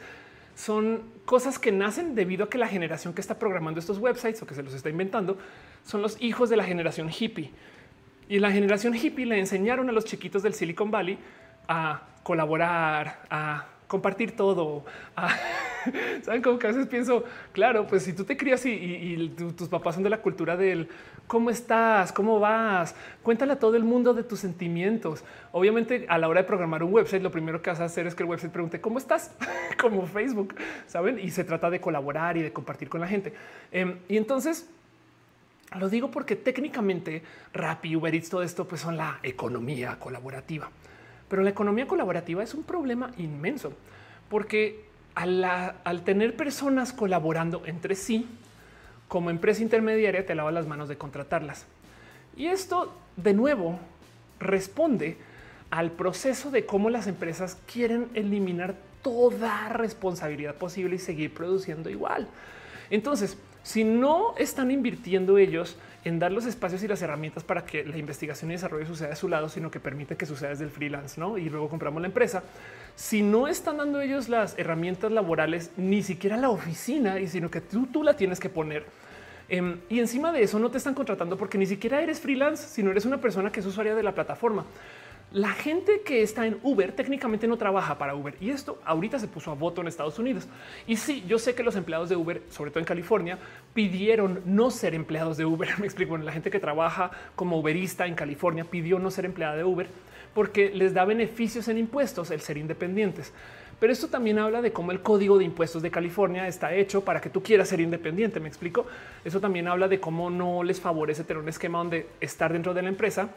son 0.54 1.02
cosas 1.24 1.58
que 1.58 1.72
nacen 1.72 2.14
debido 2.14 2.44
a 2.44 2.50
que 2.50 2.58
la 2.58 2.68
generación 2.68 3.14
que 3.14 3.20
está 3.20 3.38
programando 3.38 3.80
estos 3.80 3.98
websites 3.98 4.42
o 4.42 4.46
que 4.46 4.54
se 4.54 4.62
los 4.62 4.74
está 4.74 4.90
inventando 4.90 5.38
son 5.84 6.02
los 6.02 6.20
hijos 6.20 6.50
de 6.50 6.56
la 6.56 6.64
generación 6.64 7.10
hippie. 7.10 7.50
Y 8.28 8.38
la 8.38 8.50
generación 8.50 8.94
hippie 8.94 9.26
le 9.26 9.38
enseñaron 9.38 9.88
a 9.88 9.92
los 9.92 10.04
chiquitos 10.04 10.42
del 10.42 10.54
Silicon 10.54 10.90
Valley 10.90 11.18
a 11.66 12.02
colaborar, 12.22 13.22
a 13.30 13.66
compartir 13.86 14.36
todo. 14.36 14.84
Saben 16.22 16.42
como 16.42 16.58
que 16.58 16.66
a 16.66 16.70
veces 16.70 16.86
pienso, 16.86 17.24
claro, 17.52 17.86
pues 17.86 18.02
si 18.02 18.12
tú 18.12 18.24
te 18.24 18.36
crías 18.36 18.64
y, 18.66 19.32
tus 19.56 19.68
papás 19.68 19.94
son 19.94 20.04
de 20.04 20.10
la 20.10 20.20
cultura 20.20 20.56
del 20.56 20.88
cómo 21.26 21.50
estás, 21.50 22.12
cómo 22.12 22.40
vas, 22.40 22.94
cuéntale 23.22 23.52
a 23.52 23.58
todo 23.58 23.76
el 23.76 23.84
mundo 23.84 24.14
de 24.14 24.24
tus 24.24 24.40
sentimientos. 24.40 25.24
Obviamente, 25.52 26.06
a 26.08 26.18
la 26.18 26.28
hora 26.28 26.42
de 26.42 26.46
programar 26.46 26.82
un 26.82 26.92
website, 26.92 27.22
lo 27.22 27.30
primero 27.30 27.62
que 27.62 27.70
vas 27.70 27.80
a 27.80 27.84
hacer 27.84 28.06
es 28.06 28.14
que 28.14 28.22
el 28.22 28.28
website 28.28 28.52
pregunte 28.52 28.80
cómo 28.80 28.98
estás, 28.98 29.34
como 29.80 30.06
Facebook, 30.06 30.54
saben? 30.86 31.18
Y 31.18 31.30
se 31.30 31.44
trata 31.44 31.70
de 31.70 31.80
colaborar 31.80 32.36
y 32.36 32.42
de 32.42 32.52
compartir 32.52 32.88
con 32.88 33.00
la 33.00 33.06
gente. 33.06 33.32
Em, 33.72 33.96
y 34.08 34.16
entonces, 34.16 34.68
lo 35.78 35.88
digo 35.88 36.10
porque 36.10 36.36
técnicamente 36.36 37.22
Rappi, 37.52 37.94
Uber 37.94 38.14
Eats, 38.14 38.28
todo 38.30 38.42
esto 38.42 38.66
pues 38.66 38.80
son 38.80 38.96
la 38.96 39.20
economía 39.22 39.96
colaborativa. 39.98 40.70
Pero 41.28 41.42
la 41.42 41.50
economía 41.50 41.86
colaborativa 41.86 42.42
es 42.42 42.54
un 42.54 42.64
problema 42.64 43.12
inmenso 43.16 43.72
porque 44.28 44.89
al, 45.14 46.02
tener 46.04 46.36
personas 46.36 46.92
colaborando 46.92 47.62
entre 47.66 47.94
sí, 47.94 48.26
como 49.08 49.30
empresa 49.30 49.62
intermediaria 49.62 50.24
te 50.24 50.34
lava 50.34 50.52
las 50.52 50.66
manos 50.66 50.88
de 50.88 50.96
contratarlas. 50.96 51.66
Y 52.36 52.46
esto 52.46 52.94
de 53.16 53.34
nuevo 53.34 53.78
responde 54.38 55.18
al 55.70 55.90
proceso 55.90 56.50
de 56.50 56.64
cómo 56.66 56.90
las 56.90 57.06
empresas 57.06 57.58
quieren 57.72 58.08
eliminar 58.14 58.74
toda 59.02 59.68
responsabilidad 59.70 60.54
posible 60.54 60.96
y 60.96 60.98
seguir 60.98 61.34
produciendo 61.34 61.90
igual. 61.90 62.28
Entonces, 62.90 63.36
si 63.62 63.84
no 63.84 64.34
están 64.36 64.70
invirtiendo 64.70 65.38
ellos 65.38 65.76
en 66.04 66.18
dar 66.18 66.32
los 66.32 66.46
espacios 66.46 66.82
y 66.82 66.88
las 66.88 67.02
herramientas 67.02 67.44
para 67.44 67.64
que 67.64 67.84
la 67.84 67.98
investigación 67.98 68.50
y 68.50 68.54
desarrollo 68.54 68.86
suceda 68.86 69.10
de 69.10 69.16
su 69.16 69.28
lado, 69.28 69.48
sino 69.48 69.70
que 69.70 69.80
permite 69.80 70.16
que 70.16 70.26
suceda 70.26 70.50
desde 70.50 70.64
el 70.64 70.70
freelance, 70.70 71.20
¿no? 71.20 71.36
Y 71.36 71.50
luego 71.50 71.68
compramos 71.68 72.00
la 72.00 72.08
empresa. 72.08 72.42
Si 72.96 73.22
no 73.22 73.48
están 73.48 73.76
dando 73.76 74.00
ellos 74.00 74.28
las 74.28 74.58
herramientas 74.58 75.12
laborales, 75.12 75.72
ni 75.76 76.02
siquiera 76.02 76.36
la 76.36 76.50
oficina, 76.50 77.20
y 77.20 77.28
sino 77.28 77.50
que 77.50 77.60
tú, 77.60 77.86
tú 77.86 78.02
la 78.02 78.14
tienes 78.14 78.40
que 78.40 78.48
poner. 78.48 78.84
Em, 79.48 79.80
y 79.88 79.98
encima 79.98 80.32
de 80.32 80.42
eso 80.42 80.58
no 80.58 80.70
te 80.70 80.78
están 80.78 80.94
contratando 80.94 81.36
porque 81.36 81.58
ni 81.58 81.66
siquiera 81.66 82.00
eres 82.00 82.20
freelance, 82.20 82.68
sino 82.68 82.92
eres 82.92 83.04
una 83.04 83.20
persona 83.20 83.50
que 83.50 83.60
es 83.60 83.66
usuaria 83.66 83.94
de 83.94 84.02
la 84.02 84.14
plataforma. 84.14 84.64
La 85.32 85.50
gente 85.50 86.00
que 86.04 86.22
está 86.22 86.44
en 86.44 86.58
Uber 86.64 86.90
técnicamente 86.90 87.46
no 87.46 87.56
trabaja 87.56 87.96
para 87.98 88.16
Uber 88.16 88.34
y 88.40 88.50
esto 88.50 88.80
ahorita 88.84 89.16
se 89.20 89.28
puso 89.28 89.52
a 89.52 89.54
voto 89.54 89.80
en 89.80 89.86
Estados 89.86 90.18
Unidos. 90.18 90.48
Y 90.88 90.96
sí, 90.96 91.22
yo 91.28 91.38
sé 91.38 91.54
que 91.54 91.62
los 91.62 91.76
empleados 91.76 92.08
de 92.08 92.16
Uber, 92.16 92.42
sobre 92.50 92.72
todo 92.72 92.80
en 92.80 92.84
California, 92.84 93.38
pidieron 93.72 94.42
no 94.44 94.72
ser 94.72 94.92
empleados 94.92 95.36
de 95.36 95.44
Uber. 95.44 95.68
Me 95.78 95.86
explico. 95.86 96.18
la 96.18 96.32
gente 96.32 96.50
que 96.50 96.58
trabaja 96.58 97.12
como 97.36 97.60
Uberista 97.60 98.08
en 98.08 98.16
California 98.16 98.64
pidió 98.64 98.98
no 98.98 99.12
ser 99.12 99.24
empleada 99.24 99.54
de 99.54 99.62
Uber 99.62 99.86
porque 100.34 100.70
les 100.70 100.94
da 100.94 101.04
beneficios 101.04 101.68
en 101.68 101.78
impuestos 101.78 102.32
el 102.32 102.40
ser 102.40 102.58
independientes. 102.58 103.32
Pero 103.78 103.92
esto 103.92 104.08
también 104.08 104.40
habla 104.40 104.60
de 104.60 104.72
cómo 104.72 104.90
el 104.90 105.00
código 105.00 105.38
de 105.38 105.44
impuestos 105.44 105.80
de 105.80 105.92
California 105.92 106.48
está 106.48 106.74
hecho 106.74 107.04
para 107.04 107.20
que 107.20 107.30
tú 107.30 107.40
quieras 107.40 107.68
ser 107.68 107.80
independiente. 107.80 108.40
Me 108.40 108.48
explico. 108.48 108.84
Eso 109.24 109.38
también 109.38 109.68
habla 109.68 109.86
de 109.86 110.00
cómo 110.00 110.28
no 110.28 110.64
les 110.64 110.80
favorece 110.80 111.22
tener 111.22 111.40
un 111.40 111.48
esquema 111.48 111.78
donde 111.78 112.08
estar 112.20 112.52
dentro 112.52 112.74
de 112.74 112.82
la 112.82 112.88
empresa 112.88 113.28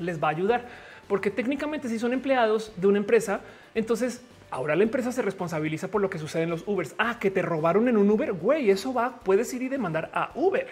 les 0.00 0.22
va 0.22 0.28
a 0.28 0.30
ayudar 0.30 0.66
porque 1.08 1.30
técnicamente 1.30 1.88
si 1.88 1.98
son 1.98 2.12
empleados 2.12 2.72
de 2.76 2.86
una 2.86 2.98
empresa, 2.98 3.40
entonces 3.74 4.22
ahora 4.50 4.76
la 4.76 4.82
empresa 4.82 5.12
se 5.12 5.22
responsabiliza 5.22 5.88
por 5.88 6.00
lo 6.00 6.10
que 6.10 6.18
sucede 6.18 6.42
en 6.42 6.50
los 6.50 6.64
Ubers. 6.66 6.94
Ah, 6.98 7.18
que 7.18 7.30
te 7.30 7.42
robaron 7.42 7.88
en 7.88 7.96
un 7.96 8.10
Uber, 8.10 8.32
güey, 8.32 8.70
eso 8.70 8.92
va, 8.92 9.20
puedes 9.20 9.52
ir 9.54 9.62
y 9.62 9.68
demandar 9.68 10.10
a 10.12 10.30
Uber. 10.34 10.68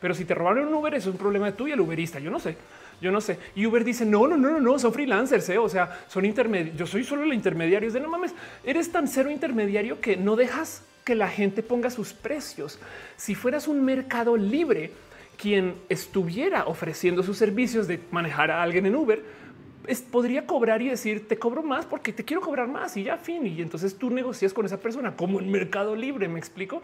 Pero 0.00 0.14
si 0.14 0.24
te 0.24 0.34
robaron 0.34 0.66
un 0.66 0.74
Uber, 0.74 0.94
es 0.94 1.06
un 1.06 1.16
problema 1.16 1.54
y 1.56 1.70
el 1.70 1.80
Uberista. 1.80 2.18
Yo 2.18 2.30
no 2.30 2.40
sé, 2.40 2.56
yo 3.00 3.12
no 3.12 3.20
sé. 3.20 3.38
Y 3.54 3.66
Uber 3.66 3.84
dice 3.84 4.04
no, 4.04 4.26
no, 4.26 4.36
no, 4.36 4.50
no, 4.50 4.60
no, 4.60 4.78
son 4.78 4.92
freelancers, 4.92 5.48
¿eh? 5.48 5.58
o 5.58 5.68
sea, 5.68 6.00
son 6.08 6.24
intermediarios. 6.24 6.76
Yo 6.76 6.86
soy 6.86 7.04
solo 7.04 7.22
el 7.22 7.32
intermediario. 7.32 7.86
Es 7.86 7.94
de 7.94 8.00
no 8.00 8.08
mames, 8.08 8.34
eres 8.64 8.90
tan 8.90 9.06
cero 9.06 9.30
intermediario 9.30 10.00
que 10.00 10.16
no 10.16 10.34
dejas 10.34 10.82
que 11.04 11.14
la 11.14 11.28
gente 11.28 11.62
ponga 11.62 11.90
sus 11.90 12.12
precios. 12.12 12.80
Si 13.16 13.34
fueras 13.34 13.68
un 13.68 13.84
mercado 13.84 14.36
libre, 14.36 14.90
quien 15.36 15.74
estuviera 15.88 16.64
ofreciendo 16.66 17.22
sus 17.22 17.38
servicios 17.38 17.86
de 17.88 18.00
manejar 18.10 18.50
a 18.50 18.62
alguien 18.62 18.86
en 18.86 18.96
Uber, 18.96 19.22
podría 20.10 20.46
cobrar 20.46 20.82
y 20.82 20.88
decir 20.88 21.28
te 21.28 21.38
cobro 21.38 21.62
más 21.62 21.84
porque 21.86 22.12
te 22.12 22.24
quiero 22.24 22.40
cobrar 22.40 22.68
más 22.68 22.96
y 22.96 23.04
ya 23.04 23.16
fin. 23.16 23.46
Y 23.46 23.60
entonces 23.62 23.96
tú 23.96 24.10
negocias 24.10 24.52
con 24.52 24.66
esa 24.66 24.78
persona 24.78 25.16
como 25.16 25.40
en 25.40 25.50
Mercado 25.50 25.96
Libre. 25.96 26.28
Me 26.28 26.38
explico, 26.38 26.82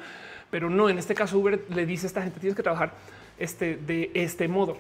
pero 0.50 0.70
no 0.70 0.88
en 0.88 0.98
este 0.98 1.14
caso 1.14 1.38
Uber 1.38 1.64
le 1.74 1.86
dice 1.86 2.06
a 2.06 2.08
esta 2.08 2.22
gente 2.22 2.40
tienes 2.40 2.56
que 2.56 2.62
trabajar 2.62 2.92
este, 3.38 3.76
de 3.76 4.10
este 4.14 4.48
modo. 4.48 4.78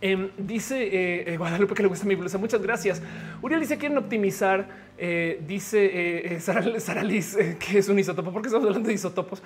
Em, 0.00 0.30
dice 0.36 0.82
eh, 0.82 1.32
eh, 1.32 1.36
Guadalupe 1.36 1.74
que 1.74 1.82
le 1.82 1.88
gusta 1.88 2.06
mi 2.06 2.14
blusa. 2.14 2.38
Muchas 2.38 2.60
gracias. 2.60 3.02
Uriel 3.42 3.60
dice 3.60 3.78
quieren 3.78 3.98
optimizar. 3.98 4.84
Eh, 4.96 5.42
dice 5.44 6.38
Sara, 6.40 7.02
Liz 7.02 7.36
que 7.58 7.78
es 7.78 7.88
un 7.88 7.98
isótopo 7.98 8.32
porque 8.32 8.46
estamos 8.46 8.68
hablando 8.68 8.86
de 8.88 8.94
isótopos. 8.94 9.42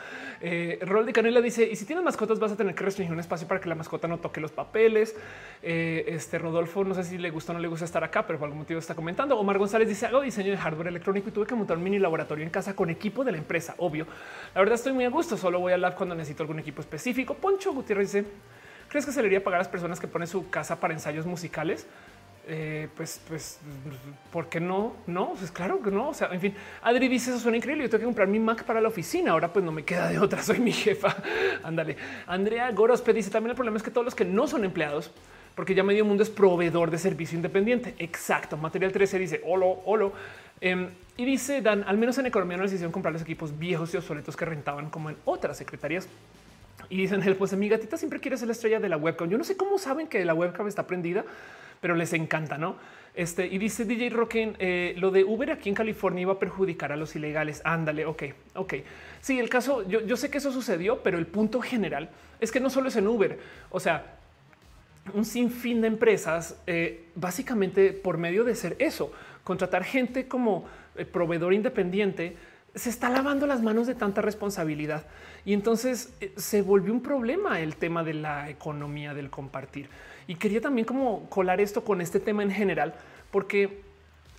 Rol 0.83 1.07
de 1.07 1.13
Canela 1.13 1.41
dice: 1.41 1.69
Y 1.71 1.77
si 1.77 1.85
tienes 1.87 2.05
mascotas, 2.05 2.39
vas 2.39 2.53
a 2.53 2.57
tener 2.57 2.75
que 2.75 2.85
restringir 2.85 3.15
un 3.15 3.21
espacio 3.21 3.49
para 3.49 3.61
que 3.61 3.69
la 3.69 3.75
mascota 3.75 4.07
no 4.09 4.19
toque 4.19 4.41
los 4.41 4.53
papeles. 4.53 5.17
este 5.63 6.39
Rodolfo, 6.39 6.85
no 6.85 6.95
sé 6.95 7.05
si 7.05 7.19
le 7.19 7.31
gusta 7.31 7.53
o 7.53 7.55
no 7.55 7.61
le 7.61 7.69
gusta 7.69 7.85
estar 7.85 8.05
acá, 8.05 8.27
pero 8.27 8.39
por 8.39 8.47
algún 8.47 8.61
motivo 8.61 8.79
está 8.79 8.95
comentando. 8.95 9.39
Omar 9.39 9.59
González 9.59 9.89
dice: 9.89 10.07
Hago 10.07 10.21
diseño 10.21 10.51
de 10.51 10.59
hardware 10.59 10.89
electrónico 10.89 11.31
y 11.31 11.33
tuve 11.33 11.47
que 11.47 11.55
montar 11.55 11.79
un 11.79 11.83
mini 11.83 11.99
laboratorio 11.99 12.45
en 12.45 12.51
casa 12.51 12.77
con 12.77 12.91
equipo 12.91 13.25
de 13.25 13.33
la 13.33 13.39
empresa. 13.39 13.75
Obvio. 13.79 14.07
La 14.55 14.61
verdad, 14.61 14.75
estoy 14.75 14.93
muy 14.93 15.05
a 15.05 15.11
gusto. 15.11 15.37
Solo 15.37 15.61
voy 15.61 15.73
a 15.73 15.79
lab 15.79 15.95
cuando 15.95 16.15
necesito 16.15 16.43
algún 16.43 16.59
equipo 16.59 16.83
específico. 16.83 17.35
Poncho 17.35 17.73
Gutiérrez 17.73 18.13
dice: 18.13 18.29
¿Crees 18.89 19.05
que 19.05 19.13
se 19.13 19.21
le 19.21 19.29
iría 19.29 19.39
a 19.39 19.43
pagar 19.43 19.59
a 19.59 19.63
las 19.63 19.69
personas 19.69 20.01
que 20.01 20.07
ponen 20.07 20.27
su 20.29 20.49
casa 20.51 20.81
para 20.81 20.95
ensayos 20.95 21.27
musicales? 21.27 21.87
Eh, 22.51 22.89
pues, 22.97 23.21
pues, 23.29 23.61
¿por 24.33 24.49
qué 24.49 24.59
no? 24.59 24.95
No, 25.07 25.35
pues 25.39 25.51
claro 25.51 25.83
que 25.83 25.91
no. 25.91 26.09
O 26.09 26.15
sea, 26.15 26.31
en 26.33 26.41
fin, 26.41 26.55
Adri 26.81 27.07
dice 27.07 27.31
eso 27.31 27.39
suena 27.39 27.59
increíble. 27.59 27.85
Yo 27.85 27.91
tengo 27.91 28.01
que 28.01 28.07
comprar 28.07 28.27
mi 28.27 28.39
Mac 28.39 28.65
para 28.65 28.81
la 28.81 28.89
oficina. 28.89 29.33
Ahora, 29.33 29.53
pues 29.53 29.63
no 29.63 29.71
me 29.71 29.85
queda 29.85 30.09
de 30.09 30.19
otra. 30.19 30.43
Soy 30.43 30.59
mi 30.59 30.73
jefa. 30.73 31.15
Ándale. 31.63 31.99
Andrea 32.27 32.71
Gorospe 32.71 33.13
dice 33.13 33.31
también 33.31 33.51
el 33.51 33.57
problema 33.57 33.77
es 33.77 33.83
que 33.83 33.91
todos 33.91 34.07
los 34.07 34.15
que 34.15 34.25
no 34.25 34.47
son 34.47 34.65
empleados, 34.65 35.11
porque 35.55 35.75
ya 35.75 35.83
medio 35.83 36.07
mundo 36.07 36.23
es 36.23 36.31
proveedor 36.31 36.91
de 36.91 36.97
servicio 36.97 37.37
independiente. 37.37 37.95
Exacto. 37.99 38.57
Material 38.57 38.93
13 38.93 39.19
dice 39.19 39.43
holo, 39.45 39.83
holo. 39.85 40.15
Em, 40.63 40.89
y 41.19 41.27
dice 41.27 41.61
Dan, 41.61 41.85
al 41.87 41.99
menos 41.99 42.17
en 42.17 42.25
economía 42.25 42.57
no 42.57 42.63
decisión 42.63 42.91
comprar 42.91 43.13
los 43.13 43.21
equipos 43.21 43.59
viejos 43.59 43.93
y 43.93 43.99
obsoletos 43.99 44.39
que 44.39 44.47
rentaban 44.47 44.89
como 44.89 45.11
en 45.11 45.17
otras 45.27 45.59
secretarías. 45.59 46.09
Y 46.91 46.97
dicen, 46.97 47.23
pues 47.37 47.53
mi 47.55 47.69
gatita 47.69 47.97
siempre 47.97 48.21
quiere 48.21 48.37
ser 48.37 48.49
la 48.49 48.53
estrella 48.53 48.81
de 48.81 48.89
la 48.89 48.97
webcam. 48.97 49.29
Yo 49.29 49.39
no 49.39 49.45
sé 49.45 49.57
cómo 49.57 49.79
saben 49.79 50.07
que 50.07 50.25
la 50.25 50.35
webcam 50.35 50.69
está 50.69 50.87
prendida 50.87 51.25
pero 51.81 51.95
les 51.95 52.13
encanta, 52.13 52.59
¿no? 52.59 52.77
Este, 53.15 53.47
y 53.47 53.59
dice 53.59 53.85
DJ 53.85 54.11
Rockin, 54.11 54.57
eh, 54.59 54.95
lo 54.99 55.11
de 55.11 55.25
Uber 55.25 55.51
aquí 55.51 55.69
en 55.69 55.75
California 55.75 56.23
iba 56.23 56.35
a 56.35 56.39
perjudicar 56.39 56.93
a 56.93 56.97
los 56.97 57.17
ilegales. 57.17 57.61
Ándale, 57.65 58.07
ok, 58.07 58.25
ok. 58.55 58.75
Sí, 59.21 59.39
el 59.39 59.49
caso, 59.49 59.87
yo, 59.89 60.01
yo 60.03 60.17
sé 60.17 60.31
que 60.31 60.39
eso 60.39 60.53
sucedió, 60.53 61.03
pero 61.03 61.19
el 61.19 61.27
punto 61.27 61.61
general 61.61 62.11
es 62.41 62.53
que 62.53 62.61
no 62.61 62.71
solo 62.71 62.89
es 62.89 62.97
en 62.97 63.09
Uber, 63.09 63.39
o 63.71 63.81
sea, 63.81 64.15
un 65.15 65.25
sinfín 65.25 65.81
de 65.81 65.89
empresas, 65.89 66.61
eh, 66.67 67.07
básicamente 67.15 67.93
por 67.93 68.19
medio 68.19 68.45
de 68.45 68.55
ser 68.55 68.77
eso, 68.79 69.11
contratar 69.43 69.83
gente 69.83 70.29
como 70.29 70.67
eh, 70.97 71.05
proveedor 71.05 71.55
independiente, 71.55 72.37
se 72.75 72.91
está 72.91 73.09
lavando 73.09 73.47
las 73.47 73.63
manos 73.63 73.87
de 73.87 73.95
tanta 73.95 74.21
responsabilidad. 74.21 75.07
Y 75.49 75.55
entonces 75.55 76.13
se 76.37 76.61
volvió 76.61 76.93
un 76.93 77.01
problema 77.01 77.59
el 77.63 77.77
tema 77.77 78.05
de 78.05 78.13
la 78.13 78.51
economía 78.51 79.15
del 79.15 79.31
compartir. 79.31 79.89
Y 80.27 80.35
quería 80.35 80.61
también 80.61 80.85
como 80.85 81.27
colar 81.31 81.59
esto 81.59 81.85
con 81.85 82.03
este 82.03 82.21
tema 82.21 82.43
en 82.43 82.51
general, 82.51 82.93
porque 83.31 83.81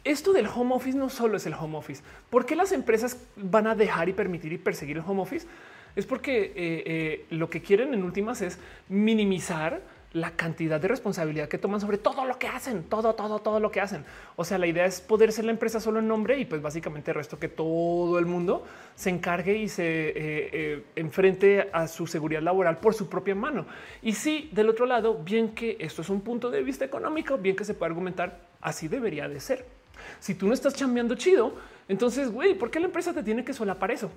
esto 0.03 0.33
del 0.33 0.45
home 0.45 0.75
office 0.75 0.95
no 0.95 1.09
solo 1.09 1.37
es 1.37 1.47
el 1.47 1.55
home 1.55 1.79
office. 1.79 2.03
¿Por 2.29 2.45
qué 2.45 2.55
las 2.55 2.71
empresas 2.71 3.17
van 3.37 3.65
a 3.65 3.73
dejar 3.73 4.07
y 4.07 4.13
permitir 4.13 4.53
y 4.53 4.59
perseguir 4.59 4.97
el 4.97 5.03
home 5.03 5.23
office? 5.23 5.47
Es 5.95 6.05
porque 6.05 6.43
eh, 6.43 6.53
eh, 6.55 7.25
lo 7.31 7.49
que 7.49 7.63
quieren 7.63 7.95
en 7.95 8.03
últimas 8.03 8.43
es 8.43 8.59
minimizar 8.87 9.81
la 10.11 10.31
cantidad 10.31 10.81
de 10.81 10.87
responsabilidad 10.87 11.47
que 11.47 11.59
toman 11.59 11.79
sobre 11.79 11.99
todo 11.99 12.25
lo 12.25 12.39
que 12.39 12.47
hacen, 12.47 12.83
todo, 12.83 13.13
todo, 13.13 13.39
todo 13.39 13.59
lo 13.59 13.69
que 13.69 13.79
hacen. 13.79 14.05
O 14.35 14.43
sea, 14.43 14.57
la 14.57 14.65
idea 14.65 14.85
es 14.85 15.01
poder 15.01 15.31
ser 15.31 15.45
la 15.45 15.51
empresa 15.51 15.79
solo 15.79 15.99
en 15.99 16.07
nombre 16.07 16.39
y 16.39 16.45
pues 16.45 16.61
básicamente 16.61 17.11
el 17.11 17.15
resto 17.15 17.37
que 17.37 17.47
todo 17.47 18.17
el 18.17 18.25
mundo 18.25 18.65
se 18.95 19.11
encargue 19.11 19.57
y 19.57 19.69
se 19.69 19.83
eh, 19.83 20.13
eh, 20.17 20.83
enfrente 20.95 21.69
a 21.71 21.87
su 21.87 22.07
seguridad 22.07 22.41
laboral 22.41 22.79
por 22.79 22.95
su 22.95 23.07
propia 23.07 23.35
mano. 23.35 23.67
Y 24.01 24.13
sí, 24.13 24.49
del 24.51 24.69
otro 24.69 24.85
lado, 24.85 25.21
bien 25.23 25.53
que 25.53 25.77
esto 25.79 26.01
es 26.01 26.09
un 26.09 26.21
punto 26.21 26.49
de 26.49 26.63
vista 26.63 26.85
económico, 26.85 27.37
bien 27.37 27.55
que 27.55 27.65
se 27.65 27.75
puede 27.75 27.91
argumentar, 27.91 28.39
así 28.61 28.87
debería 28.87 29.27
de 29.27 29.39
ser. 29.39 29.65
Si 30.19 30.33
tú 30.33 30.47
no 30.47 30.53
estás 30.53 30.73
chambeando 30.73 31.15
chido, 31.15 31.53
entonces, 31.87 32.31
güey, 32.31 32.55
¿por 32.55 32.71
qué 32.71 32.79
la 32.79 32.87
empresa 32.87 33.13
te 33.13 33.21
tiene 33.21 33.43
que 33.43 33.53
solapar 33.53 33.91
eso? 33.91 34.09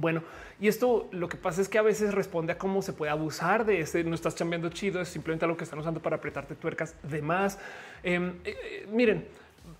Bueno, 0.00 0.22
y 0.60 0.68
esto 0.68 1.08
lo 1.10 1.28
que 1.28 1.36
pasa 1.36 1.60
es 1.60 1.68
que 1.68 1.76
a 1.76 1.82
veces 1.82 2.14
responde 2.14 2.52
a 2.52 2.58
cómo 2.58 2.82
se 2.82 2.92
puede 2.92 3.10
abusar 3.10 3.66
de 3.66 3.80
ese 3.80 4.04
no 4.04 4.14
estás 4.14 4.36
cambiando 4.36 4.68
chido, 4.68 5.00
es 5.00 5.08
simplemente 5.08 5.44
lo 5.48 5.56
que 5.56 5.64
están 5.64 5.80
usando 5.80 6.00
para 6.00 6.16
apretarte 6.16 6.54
tuercas 6.54 6.94
de 7.02 7.20
más. 7.20 7.58
Em, 8.04 8.36
eh, 8.44 8.56
eh, 8.62 8.86
miren, 8.92 9.26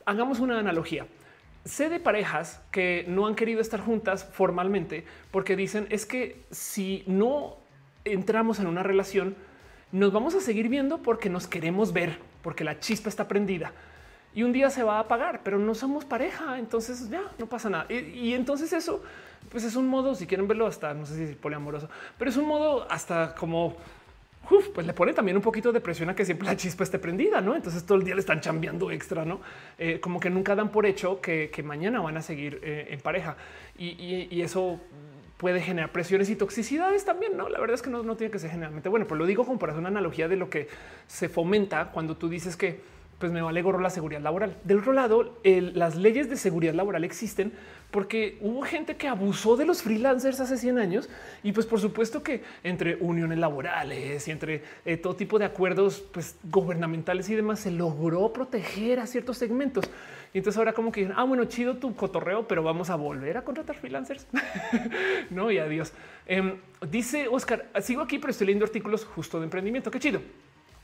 hagamos 0.07 0.41
una 0.41 0.59
analogía. 0.59 1.07
Sé 1.65 1.89
de 1.89 2.01
parejas 2.01 2.61
que 2.73 3.05
no 3.07 3.29
han 3.29 3.37
querido 3.37 3.61
estar 3.61 3.81
juntas 3.81 4.25
formalmente 4.25 5.05
porque 5.31 5.55
dicen 5.55 5.87
es 5.89 6.05
que 6.05 6.43
si 6.51 7.05
no 7.07 7.57
entramos 8.05 8.59
en 8.59 8.67
una 8.67 8.83
relación, 8.83 9.37
nos 9.93 10.13
vamos 10.13 10.35
a 10.35 10.41
seguir 10.41 10.69
viendo 10.69 10.99
porque 10.99 11.31
nos 11.31 11.47
queremos 11.47 11.93
ver, 11.93 12.19
porque 12.43 12.65
la 12.65 12.81
chispa 12.81 13.09
está 13.09 13.29
prendida 13.29 13.73
y 14.35 14.43
un 14.43 14.53
día 14.53 14.69
se 14.71 14.83
va 14.83 14.97
a 14.97 15.01
apagar, 15.01 15.43
pero 15.45 15.59
no 15.59 15.75
somos 15.77 16.05
pareja. 16.05 16.59
Entonces 16.59 17.09
ya 17.09 17.23
no 17.39 17.47
pasa 17.47 17.71
nada. 17.71 17.87
y 17.93 18.35
entonces 18.35 18.73
eso 18.73 19.03
pues 19.51 19.65
es 19.65 19.77
un 19.77 19.87
modo, 19.87 20.15
si 20.15 20.27
quieren 20.27 20.47
verlo 20.47 20.67
hasta, 20.67 20.95
no 20.95 21.07
sé 21.07 21.17
si 21.17 21.23
es 21.25 21.37
poliamoroso, 21.37 21.89
pero 22.19 22.31
es 22.31 22.37
un 22.37 22.47
modo 22.47 22.91
hasta 22.91 23.35
como, 23.35 23.77
pues 24.75 24.87
le 24.87 24.93
pone 24.93 25.13
también 25.13 25.37
un 25.37 25.43
poquito 25.43 25.73
de 25.73 25.81
presión 25.81 26.11
a 26.11 26.15
que 26.15 26.25
siempre 26.25 26.47
la 26.47 26.57
chispa 26.57 26.85
esté 26.85 26.99
prendida, 26.99 27.41
¿no? 27.41 27.57
Entonces 27.57 27.85
todo 27.85 27.99
el 27.99 28.05
día 28.05 28.15
le 28.15 28.21
están 28.21 28.41
chambeando 28.41 28.91
extra, 28.91 29.25
¿no? 29.25 29.41
Eh, 29.79 30.01
como 30.01 30.21
que 30.21 30.31
nunca 30.31 30.55
dan 30.55 30.71
por 30.71 30.87
hecho 30.87 31.21
que, 31.21 31.51
mañana 31.65 32.01
van 32.01 32.17
a 32.17 32.23
seguir 32.23 32.61
eh, 32.63 32.89
en 32.91 33.01
pareja 33.01 33.37
y, 33.77 34.41
eso 34.41 34.81
puede 35.37 35.61
generar 35.61 35.93
presiones 35.93 36.31
y 36.31 36.37
toxicidades 36.37 37.05
también, 37.05 37.37
¿no? 37.37 37.49
La 37.49 37.61
verdad 37.61 37.75
es 37.75 37.83
que 37.83 37.91
no, 37.91 38.03
no 38.03 38.17
tiene 38.17 38.31
que 38.31 38.39
ser 38.39 38.51
generalmente 38.51 38.89
bueno, 38.89 39.07
pero 39.07 39.19
lo 39.19 39.27
digo 39.27 39.45
como 39.45 39.59
para 39.59 39.73
hacer 39.73 39.81
una 39.81 39.89
analogía 39.89 40.27
de 40.29 40.37
lo 40.37 40.51
que 40.51 40.69
se 41.07 41.29
fomenta 41.29 41.91
cuando 41.93 42.17
tú 42.17 42.29
dices 42.29 42.57
que 42.57 42.81
pues 43.19 43.33
me 43.33 43.43
vale 43.43 43.63
gorro 43.63 43.81
la 43.81 43.91
seguridad 43.91 44.21
laboral. 44.21 44.57
Del 44.65 44.79
otro 44.79 44.93
lado, 44.93 45.41
las 45.45 45.97
leyes 45.97 46.31
de 46.31 46.37
seguridad 46.37 46.75
laboral 46.75 47.05
existen 47.05 47.53
porque 47.91 48.39
hubo 48.41 48.63
gente 48.63 48.97
que 48.97 49.09
abusó 49.09 49.57
de 49.57 49.65
los 49.65 49.83
freelancers 49.83 50.41
hace 50.41 50.59
100 50.59 50.79
años 50.79 51.09
y 51.43 51.53
pues 51.53 51.67
por 51.67 51.81
supuesto 51.81 52.23
que 52.23 52.43
entre 52.63 52.97
uniones 52.97 53.39
laborales 53.39 54.29
y 54.29 54.31
entre 54.31 54.63
eh, 54.85 54.99
todo 54.99 55.17
tipo 55.17 55.39
de 55.39 55.47
acuerdos 55.47 56.05
pues, 56.13 56.37
gubernamentales 56.45 57.29
y 57.31 57.35
demás 57.35 57.61
se 57.61 57.71
logró 57.71 58.33
proteger 58.33 59.01
a 59.01 59.07
ciertos 59.07 59.39
segmentos. 59.39 59.91
Y 60.35 60.39
entonces 60.39 60.59
ahora 60.59 60.75
como 60.75 60.93
que, 60.93 61.11
ah, 61.17 61.25
bueno, 61.25 61.47
chido 61.47 61.79
tu 61.79 61.95
cotorreo, 61.95 62.47
pero 62.47 62.63
vamos 62.63 62.91
a 62.91 62.97
volver 62.97 63.39
a 63.39 63.43
contratar 63.43 63.77
freelancers. 63.77 64.27
no, 65.31 65.51
y 65.51 65.57
adiós. 65.57 65.95
Em, 66.27 66.57
dice 66.91 67.29
Oscar, 67.29 67.67
sigo 67.81 68.03
aquí, 68.03 68.19
pero 68.19 68.33
estoy 68.33 68.49
leyendo 68.49 68.67
artículos 68.67 69.07
justo 69.07 69.39
de 69.39 69.45
emprendimiento. 69.45 69.91
Qué 69.91 69.99
chido. 69.99 70.21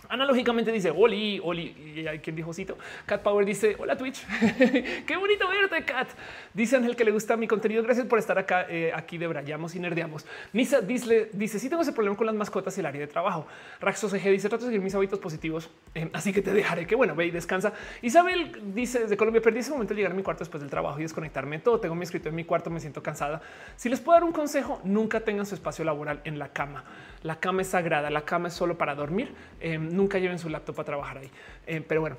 Analógicamente 0.09 0.71
dice 0.73 0.91
Oli, 0.91 1.41
Oli, 1.43 1.95
y 1.97 2.07
hay 2.07 2.19
quien 2.19 2.37
dijo 2.37 2.53
cito. 2.53 2.77
Cat 3.07 3.23
Power 3.23 3.45
dice 3.45 3.77
hola 3.79 3.97
Twitch. 3.97 4.25
Qué 5.07 5.17
bonito 5.17 5.49
verte, 5.49 5.85
Cat. 5.85 6.09
Dice 6.53 6.77
Ángel 6.77 6.97
que 6.97 7.05
le 7.05 7.11
gusta 7.11 7.37
mi 7.37 7.47
contenido. 7.47 7.83
Gracias 7.83 8.07
por 8.07 8.19
estar 8.19 8.39
acá. 8.39 8.67
Eh, 8.69 8.93
aquí 8.95 9.19
de 9.19 9.27
brayamos 9.27 9.75
y 9.75 9.81
nerdeamos. 9.81 10.27
Nisa 10.53 10.81
dice, 10.81 11.31
dice 11.33 11.59
sí 11.59 11.69
tengo 11.69 11.83
ese 11.83 11.93
problema 11.93 12.17
con 12.17 12.27
las 12.27 12.35
mascotas 12.35 12.77
y 12.77 12.81
el 12.81 12.87
área 12.87 13.01
de 13.01 13.07
trabajo. 13.07 13.47
Raxo 13.81 14.09
CG 14.09 14.31
dice 14.31 14.49
trato 14.49 14.65
de 14.65 14.71
seguir 14.71 14.83
mis 14.83 14.95
hábitos 14.95 15.19
positivos, 15.19 15.71
eh, 15.95 16.09
así 16.13 16.33
que 16.33 16.43
te 16.43 16.53
dejaré. 16.53 16.87
Que 16.87 16.95
bueno, 16.95 17.15
ve 17.15 17.27
y 17.27 17.31
descansa. 17.31 17.73
Isabel 18.03 18.61
dice 18.75 19.01
desde 19.01 19.17
Colombia 19.17 19.43
perdí 19.43 19.61
ese 19.61 19.71
momento 19.71 19.95
de 19.95 19.99
llegar 19.99 20.13
a 20.13 20.15
mi 20.15 20.23
cuarto 20.23 20.41
después 20.41 20.61
del 20.61 20.71
trabajo 20.71 20.99
y 20.99 21.03
desconectarme 21.03 21.59
todo. 21.59 21.81
Tengo 21.81 21.95
mi 21.95 22.05
escrito 22.05 22.29
en 22.29 22.35
mi 22.35 22.45
cuarto, 22.45 22.71
me 22.71 22.81
siento 22.81 23.03
cansada. 23.03 23.41
Si 23.77 23.89
les 23.89 24.01
puedo 24.01 24.17
dar 24.17 24.25
un 24.25 24.33
consejo, 24.33 24.81
nunca 24.85 25.21
tengan 25.21 25.47
su 25.47 25.55
espacio 25.55 25.85
laboral 25.85 26.21
en 26.25 26.39
la 26.39 26.49
cama. 26.49 26.85
La 27.23 27.37
cama 27.37 27.63
es 27.63 27.69
sagrada, 27.69 28.11
la 28.11 28.23
cama 28.23 28.49
es 28.49 28.55
solo 28.55 28.77
para 28.77 28.95
dormir. 28.95 29.33
Em, 29.61 29.94
nunca 29.95 30.19
lleven 30.19 30.39
su 30.39 30.49
laptop 30.49 30.81
a 30.81 30.85
trabajar 30.85 31.19
ahí. 31.19 31.31
Em, 31.67 31.83
pero 31.83 32.01
bueno, 32.01 32.17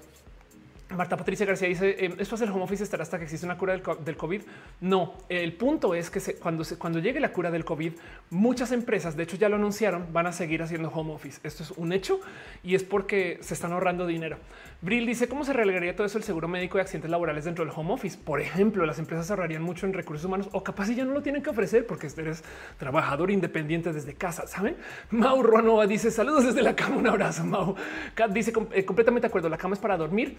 Marta 0.95 1.17
Patricia 1.17 1.45
García 1.45 1.67
dice 1.67 1.95
em, 2.05 2.15
esto 2.17 2.35
hace 2.35 2.45
el 2.45 2.51
home 2.51 2.63
office 2.63 2.84
estará 2.84 3.03
hasta 3.03 3.17
que 3.17 3.26
existe 3.26 3.45
una 3.45 3.57
cura 3.57 3.73
del, 3.73 4.17
COVID. 4.17 4.41
No, 4.81 5.13
el 5.30 5.53
punto 5.53 5.93
es 5.95 6.09
que 6.09 6.35
cuando, 6.35 6.63
cuando 6.77 6.99
llegue 6.99 7.19
la 7.19 7.31
cura 7.31 7.51
del 7.51 7.65
COVID, 7.65 7.93
muchas 8.30 8.72
empresas, 8.72 9.15
de 9.15 9.23
hecho 9.23 9.38
ya 9.38 9.49
lo 9.49 9.55
anunciaron, 9.55 10.11
van 10.11 10.27
a 10.27 10.31
seguir 10.31 10.61
haciendo 10.61 10.89
home 10.89 11.13
office. 11.13 11.39
Esto 11.43 11.63
es 11.63 11.72
un 11.72 11.93
hecho 11.93 12.19
y 12.63 12.76
es 12.76 12.84
porque 12.84 13.38
se 13.41 13.53
están 13.53 13.73
ahorrando 13.73 14.07
dinero. 14.07 14.38
Brill 14.81 15.05
dice 15.05 15.27
cómo 15.27 15.43
se 15.45 15.53
relegaría 15.53 15.95
todo 15.95 16.05
eso 16.05 16.17
el 16.17 16.23
seguro 16.23 16.47
médico 16.47 16.77
de 16.77 16.84
accidentes 16.84 17.09
laborales 17.09 17.45
dentro 17.45 17.65
del 17.65 17.73
home 17.76 17.93
office. 17.93 18.17
Por 18.17 18.39
ejemplo, 18.41 18.85
las 18.85 18.99
empresas 18.99 19.31
ahorrarían 19.31 19.63
mucho 19.63 19.85
en 19.85 19.93
recursos 19.93 20.26
humanos 20.26 20.49
o 20.51 20.63
capaz 20.63 20.89
ya 20.89 21.05
no 21.05 21.13
lo 21.13 21.22
tienen 21.22 21.41
que 21.41 21.49
ofrecer 21.49 21.88
porque 21.88 22.07
eres 22.17 22.43
trabajador 22.77 23.31
independiente 23.31 23.91
desde 23.93 24.13
casa. 24.13 24.47
Saben? 24.47 24.76
Mau 25.09 25.41
Ruanova 25.41 25.88
dice 25.88 26.11
saludos 26.11 26.45
desde 26.45 26.61
la 26.61 26.76
cama. 26.76 26.97
Un 26.97 27.07
abrazo. 27.07 27.43
Mau 27.43 27.76
Kat 28.13 28.31
dice 28.31 28.53
eh, 28.73 28.85
completamente 28.85 29.26
de 29.26 29.30
acuerdo. 29.30 29.49
La 29.49 29.57
cama 29.57 29.73
es 29.73 29.80
para 29.80 29.97
dormir 29.97 30.38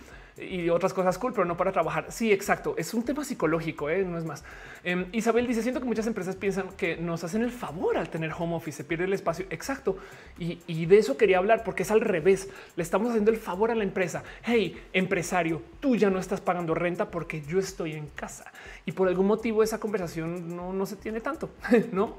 y 0.48 0.70
otras 0.70 0.94
cosas 0.94 1.18
cool, 1.18 1.32
pero 1.32 1.44
no 1.44 1.56
para 1.56 1.72
trabajar. 1.72 2.06
Sí, 2.10 2.32
exacto. 2.32 2.74
Es 2.78 2.94
un 2.94 3.04
tema 3.04 3.24
psicológico, 3.24 3.90
¿eh? 3.90 4.04
no 4.04 4.18
es 4.18 4.24
más. 4.24 4.44
Em, 4.84 5.06
Isabel 5.12 5.46
dice 5.46 5.62
siento 5.62 5.80
que 5.80 5.86
muchas 5.86 6.06
empresas 6.06 6.36
piensan 6.36 6.68
que 6.76 6.96
nos 6.96 7.24
hacen 7.24 7.42
el 7.42 7.50
favor 7.50 7.96
al 7.96 8.08
tener 8.08 8.32
home 8.36 8.54
office. 8.54 8.78
Se 8.78 8.84
pierde 8.84 9.04
el 9.04 9.12
espacio. 9.12 9.46
Exacto. 9.50 9.98
Y, 10.38 10.60
y 10.66 10.86
de 10.86 10.98
eso 10.98 11.16
quería 11.16 11.38
hablar 11.38 11.64
porque 11.64 11.82
es 11.82 11.90
al 11.90 12.00
revés. 12.00 12.48
Le 12.76 12.82
estamos 12.82 13.10
haciendo 13.10 13.30
el 13.30 13.36
favor 13.36 13.70
a 13.70 13.74
la 13.74 13.84
empresa 13.84 14.06
hey, 14.42 14.80
empresario, 14.92 15.62
tú 15.80 15.96
ya 15.96 16.10
no 16.10 16.18
estás 16.18 16.40
pagando 16.40 16.74
renta 16.74 17.10
porque 17.10 17.42
yo 17.42 17.58
estoy 17.58 17.92
en 17.92 18.06
casa. 18.08 18.52
Y 18.84 18.92
por 18.92 19.08
algún 19.08 19.26
motivo 19.26 19.62
esa 19.62 19.78
conversación 19.78 20.54
no, 20.54 20.72
no 20.72 20.86
se 20.86 20.96
tiene 20.96 21.20
tanto, 21.20 21.50
¿no? 21.92 22.16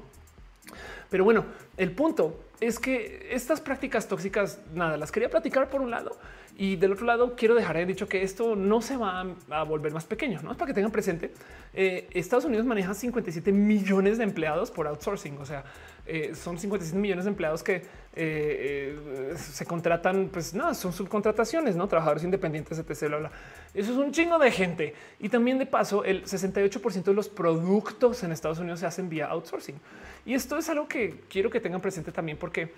Pero 1.10 1.24
bueno, 1.24 1.44
el 1.76 1.92
punto 1.92 2.40
es 2.60 2.78
que 2.78 3.28
estas 3.30 3.60
prácticas 3.60 4.08
tóxicas, 4.08 4.60
nada, 4.74 4.96
las 4.96 5.12
quería 5.12 5.30
platicar 5.30 5.70
por 5.70 5.80
un 5.80 5.90
lado 5.90 6.16
y 6.56 6.74
del 6.74 6.92
otro 6.92 7.06
lado 7.06 7.36
quiero 7.36 7.54
dejar 7.54 7.76
en 7.76 7.86
dicho 7.86 8.08
que 8.08 8.22
esto 8.24 8.56
no 8.56 8.82
se 8.82 8.96
va 8.96 9.24
a 9.50 9.62
volver 9.62 9.92
más 9.92 10.04
pequeño, 10.04 10.42
no 10.42 10.50
es 10.50 10.56
para 10.56 10.66
que 10.66 10.74
tengan 10.74 10.90
presente. 10.90 11.30
Eh, 11.72 12.08
Estados 12.10 12.44
Unidos 12.44 12.66
maneja 12.66 12.94
57 12.94 13.52
millones 13.52 14.18
de 14.18 14.24
empleados 14.24 14.72
por 14.72 14.88
outsourcing, 14.88 15.38
o 15.38 15.46
sea, 15.46 15.62
eh, 16.04 16.32
son 16.34 16.58
57 16.58 16.98
millones 16.98 17.26
de 17.26 17.30
empleados 17.30 17.62
que 17.62 17.82
eh, 18.16 19.34
se 19.36 19.64
contratan, 19.66 20.30
pues 20.32 20.52
nada, 20.52 20.74
son 20.74 20.92
subcontrataciones, 20.92 21.76
no 21.76 21.86
trabajadores 21.86 22.24
independientes, 22.24 22.76
etc. 22.76 23.30
Eso 23.74 23.92
es 23.92 23.98
un 23.98 24.12
chingo 24.12 24.38
de 24.38 24.50
gente 24.50 24.94
y 25.20 25.28
también 25.28 25.58
de 25.58 25.66
paso, 25.66 26.04
el 26.04 26.24
68% 26.24 27.02
de 27.02 27.14
los 27.14 27.28
productos 27.28 28.22
en 28.22 28.32
Estados 28.32 28.58
Unidos 28.58 28.80
se 28.80 28.86
hacen 28.86 29.08
vía 29.08 29.26
outsourcing. 29.26 29.76
Y 30.24 30.34
esto 30.34 30.56
es 30.58 30.68
algo 30.68 30.88
que 30.88 31.20
quiero 31.28 31.50
que 31.50 31.60
tengan 31.60 31.80
presente 31.80 32.12
también 32.12 32.38
porque 32.38 32.72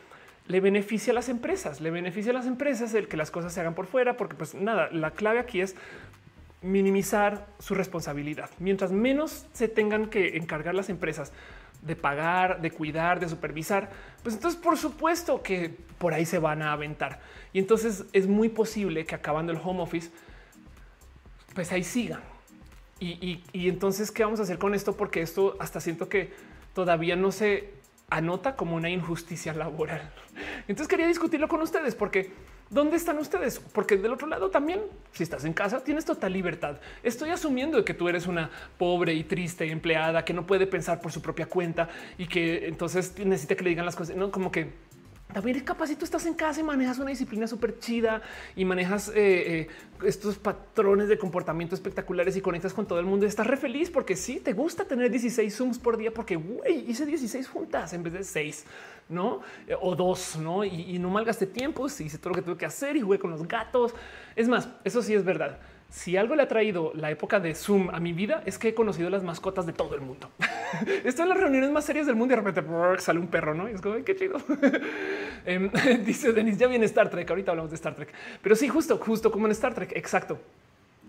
le 0.46 0.60
beneficia 0.60 1.12
a 1.12 1.14
las 1.14 1.28
empresas, 1.28 1.80
le 1.80 1.90
beneficia 1.90 2.32
a 2.32 2.34
las 2.34 2.46
empresas 2.46 2.92
el 2.94 3.06
que 3.06 3.16
las 3.16 3.30
cosas 3.30 3.52
se 3.52 3.60
hagan 3.60 3.74
por 3.74 3.86
fuera, 3.86 4.16
porque 4.16 4.34
pues 4.34 4.54
nada, 4.54 4.88
la 4.90 5.12
clave 5.12 5.38
aquí 5.38 5.60
es 5.60 5.76
minimizar 6.62 7.46
su 7.58 7.74
responsabilidad. 7.74 8.50
Mientras 8.58 8.92
menos 8.92 9.46
se 9.52 9.68
tengan 9.68 10.10
que 10.10 10.36
encargar 10.36 10.74
las 10.74 10.90
empresas 10.90 11.32
de 11.82 11.96
pagar, 11.96 12.60
de 12.60 12.70
cuidar, 12.70 13.20
de 13.20 13.28
supervisar, 13.28 13.90
pues 14.22 14.34
entonces 14.34 14.60
por 14.60 14.76
supuesto 14.76 15.42
que 15.42 15.74
por 15.98 16.12
ahí 16.12 16.26
se 16.26 16.38
van 16.38 16.62
a 16.62 16.72
aventar. 16.72 17.20
Y 17.52 17.58
entonces 17.58 18.04
es 18.12 18.26
muy 18.26 18.48
posible 18.48 19.06
que 19.06 19.14
acabando 19.14 19.52
el 19.52 19.58
home 19.62 19.80
office, 19.80 20.10
pues 21.54 21.72
ahí 21.72 21.84
sigan. 21.84 22.20
Y, 23.00 23.40
entonces, 23.54 24.10
¿qué 24.10 24.24
vamos 24.24 24.40
a 24.40 24.42
hacer 24.42 24.58
con 24.58 24.74
esto? 24.74 24.94
Porque 24.94 25.22
esto 25.22 25.56
hasta 25.58 25.80
siento 25.80 26.08
que 26.08 26.32
todavía 26.74 27.16
no 27.16 27.32
se 27.32 27.70
anota 28.10 28.56
como 28.56 28.76
una 28.76 28.90
injusticia 28.90 29.54
laboral. 29.54 30.12
Entonces 30.68 30.88
quería 30.88 31.06
discutirlo 31.06 31.48
con 31.48 31.62
ustedes 31.62 31.94
porque 31.94 32.32
¿dónde 32.68 32.96
están 32.96 33.18
ustedes? 33.18 33.58
Porque 33.58 33.96
del 33.96 34.12
otro 34.12 34.26
lado 34.26 34.50
también, 34.50 34.80
si 35.12 35.22
estás 35.22 35.44
en 35.44 35.52
casa, 35.52 35.82
tienes 35.82 36.04
total 36.04 36.32
libertad. 36.32 36.76
Estoy 37.02 37.30
asumiendo 37.30 37.84
que 37.84 37.94
tú 37.94 38.08
eres 38.08 38.26
una 38.26 38.50
pobre 38.78 39.14
y 39.14 39.24
triste 39.24 39.70
empleada 39.70 40.24
que 40.24 40.34
no 40.34 40.46
puede 40.46 40.66
pensar 40.66 41.00
por 41.00 41.12
su 41.12 41.22
propia 41.22 41.46
cuenta 41.46 41.88
y 42.18 42.26
que 42.26 42.66
entonces 42.66 43.14
necesita 43.18 43.54
que 43.54 43.64
le 43.64 43.70
digan 43.70 43.86
las 43.86 43.96
cosas, 43.96 44.16
no 44.16 44.30
como 44.30 44.50
que 44.50 44.72
también 45.32 45.60
capaz 45.60 45.88
si 45.88 45.96
tú 45.96 46.04
estás 46.04 46.26
en 46.26 46.34
casa 46.34 46.60
y 46.60 46.62
manejas 46.62 46.98
una 46.98 47.10
disciplina 47.10 47.46
súper 47.46 47.78
chida 47.78 48.22
y 48.56 48.64
manejas 48.64 49.08
eh, 49.08 49.12
eh, 49.16 49.68
estos 50.04 50.38
patrones 50.38 51.08
de 51.08 51.18
comportamiento 51.18 51.74
espectaculares 51.74 52.36
y 52.36 52.40
conectas 52.40 52.72
con 52.72 52.86
todo 52.86 52.98
el 52.98 53.06
mundo. 53.06 53.26
Estás 53.26 53.46
re 53.46 53.56
feliz 53.56 53.90
porque 53.90 54.16
sí 54.16 54.40
te 54.40 54.52
gusta 54.52 54.84
tener 54.84 55.10
16 55.10 55.54
zooms 55.54 55.78
por 55.78 55.96
día 55.96 56.12
porque 56.12 56.36
güey, 56.36 56.90
hice 56.90 57.06
16 57.06 57.48
juntas 57.48 57.92
en 57.92 58.02
vez 58.02 58.12
de 58.12 58.24
6, 58.24 58.64
no? 59.08 59.40
Eh, 59.66 59.74
o 59.80 59.94
dos, 59.94 60.36
no? 60.36 60.64
Y, 60.64 60.98
no 60.98 61.10
malgaste 61.10 61.46
tiempo. 61.46 61.86
Hice 61.86 62.18
todo 62.18 62.30
lo 62.30 62.34
que 62.36 62.42
tuve 62.42 62.56
que 62.56 62.66
hacer 62.66 62.96
y 62.96 63.00
jugué 63.00 63.18
con 63.18 63.30
los 63.30 63.46
gatos. 63.46 63.94
Es 64.36 64.48
más, 64.48 64.68
eso 64.84 65.02
sí 65.02 65.14
es 65.14 65.24
verdad 65.24 65.58
si 65.90 66.16
algo 66.16 66.36
le 66.36 66.42
ha 66.42 66.48
traído 66.48 66.92
la 66.94 67.10
época 67.10 67.40
de 67.40 67.54
Zoom 67.54 67.90
a 67.90 67.98
mi 67.98 68.12
vida 68.12 68.42
es 68.46 68.58
que 68.58 68.68
he 68.68 68.74
conocido 68.74 69.10
las 69.10 69.24
mascotas 69.24 69.66
de 69.66 69.72
todo 69.72 69.94
el 69.96 70.00
mundo. 70.00 70.30
Estoy 71.04 71.24
en 71.24 71.28
las 71.30 71.38
reuniones 71.38 71.70
más 71.70 71.84
serias 71.84 72.06
del 72.06 72.14
mundo 72.14 72.34
y 72.34 72.36
de 72.36 72.42
repente 72.42 73.00
sale 73.00 73.18
un 73.18 73.26
perro, 73.26 73.54
¿no? 73.54 73.68
Y 73.68 73.72
es 73.72 73.80
como, 73.80 74.02
qué 74.04 74.16
chido. 74.16 74.38
Em, 75.46 75.70
dice 76.04 76.32
Denis, 76.32 76.58
ya 76.58 76.66
viene 76.66 76.84
Star 76.84 77.08
Trek, 77.08 77.28
ahorita 77.30 77.52
hablamos 77.52 77.70
de 77.70 77.76
Star 77.76 77.94
Trek. 77.94 78.12
Pero 78.42 78.54
sí, 78.54 78.68
justo, 78.68 78.98
justo 78.98 79.32
como 79.32 79.46
en 79.46 79.52
Star 79.52 79.74
Trek, 79.74 79.92
exacto. 79.96 80.38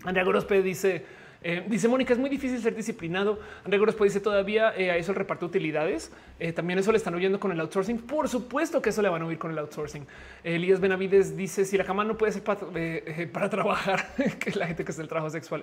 Andrea 0.04 0.24
Gorospe 0.24 0.62
dice, 0.62 1.04
eh, 1.44 1.64
dice 1.68 1.88
Mónica, 1.88 2.12
es 2.12 2.18
muy 2.18 2.30
difícil 2.30 2.60
ser 2.60 2.74
disciplinado. 2.74 3.40
André 3.64 3.78
Gorospo 3.78 4.04
dice 4.04 4.20
todavía 4.20 4.72
eh, 4.76 4.90
a 4.90 4.96
eso 4.96 5.12
el 5.12 5.16
reparto 5.16 5.46
utilidades. 5.46 6.12
Eh, 6.38 6.52
también 6.52 6.78
eso 6.78 6.92
le 6.92 6.98
están 6.98 7.14
huyendo 7.14 7.40
con 7.40 7.50
el 7.50 7.60
outsourcing. 7.60 7.98
Por 7.98 8.28
supuesto 8.28 8.80
que 8.80 8.90
eso 8.90 9.02
le 9.02 9.08
van 9.08 9.22
a 9.22 9.26
huir 9.26 9.38
con 9.38 9.50
el 9.50 9.58
outsourcing. 9.58 10.06
Elías 10.44 10.80
Benavides 10.80 11.36
dice 11.36 11.64
si 11.64 11.76
la 11.76 11.84
cama 11.84 12.04
no 12.04 12.16
puede 12.16 12.32
ser 12.32 12.42
para, 12.42 13.50
trabajar, 13.50 14.14
que 14.38 14.50
la 14.52 14.66
gente 14.66 14.84
que 14.84 14.92
hace 14.92 15.02
el 15.02 15.08
trabajo 15.08 15.30
sexual. 15.30 15.62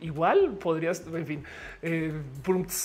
igual 0.00 0.56
podrías, 0.60 1.04
en 1.06 1.26
fin, 1.26 1.44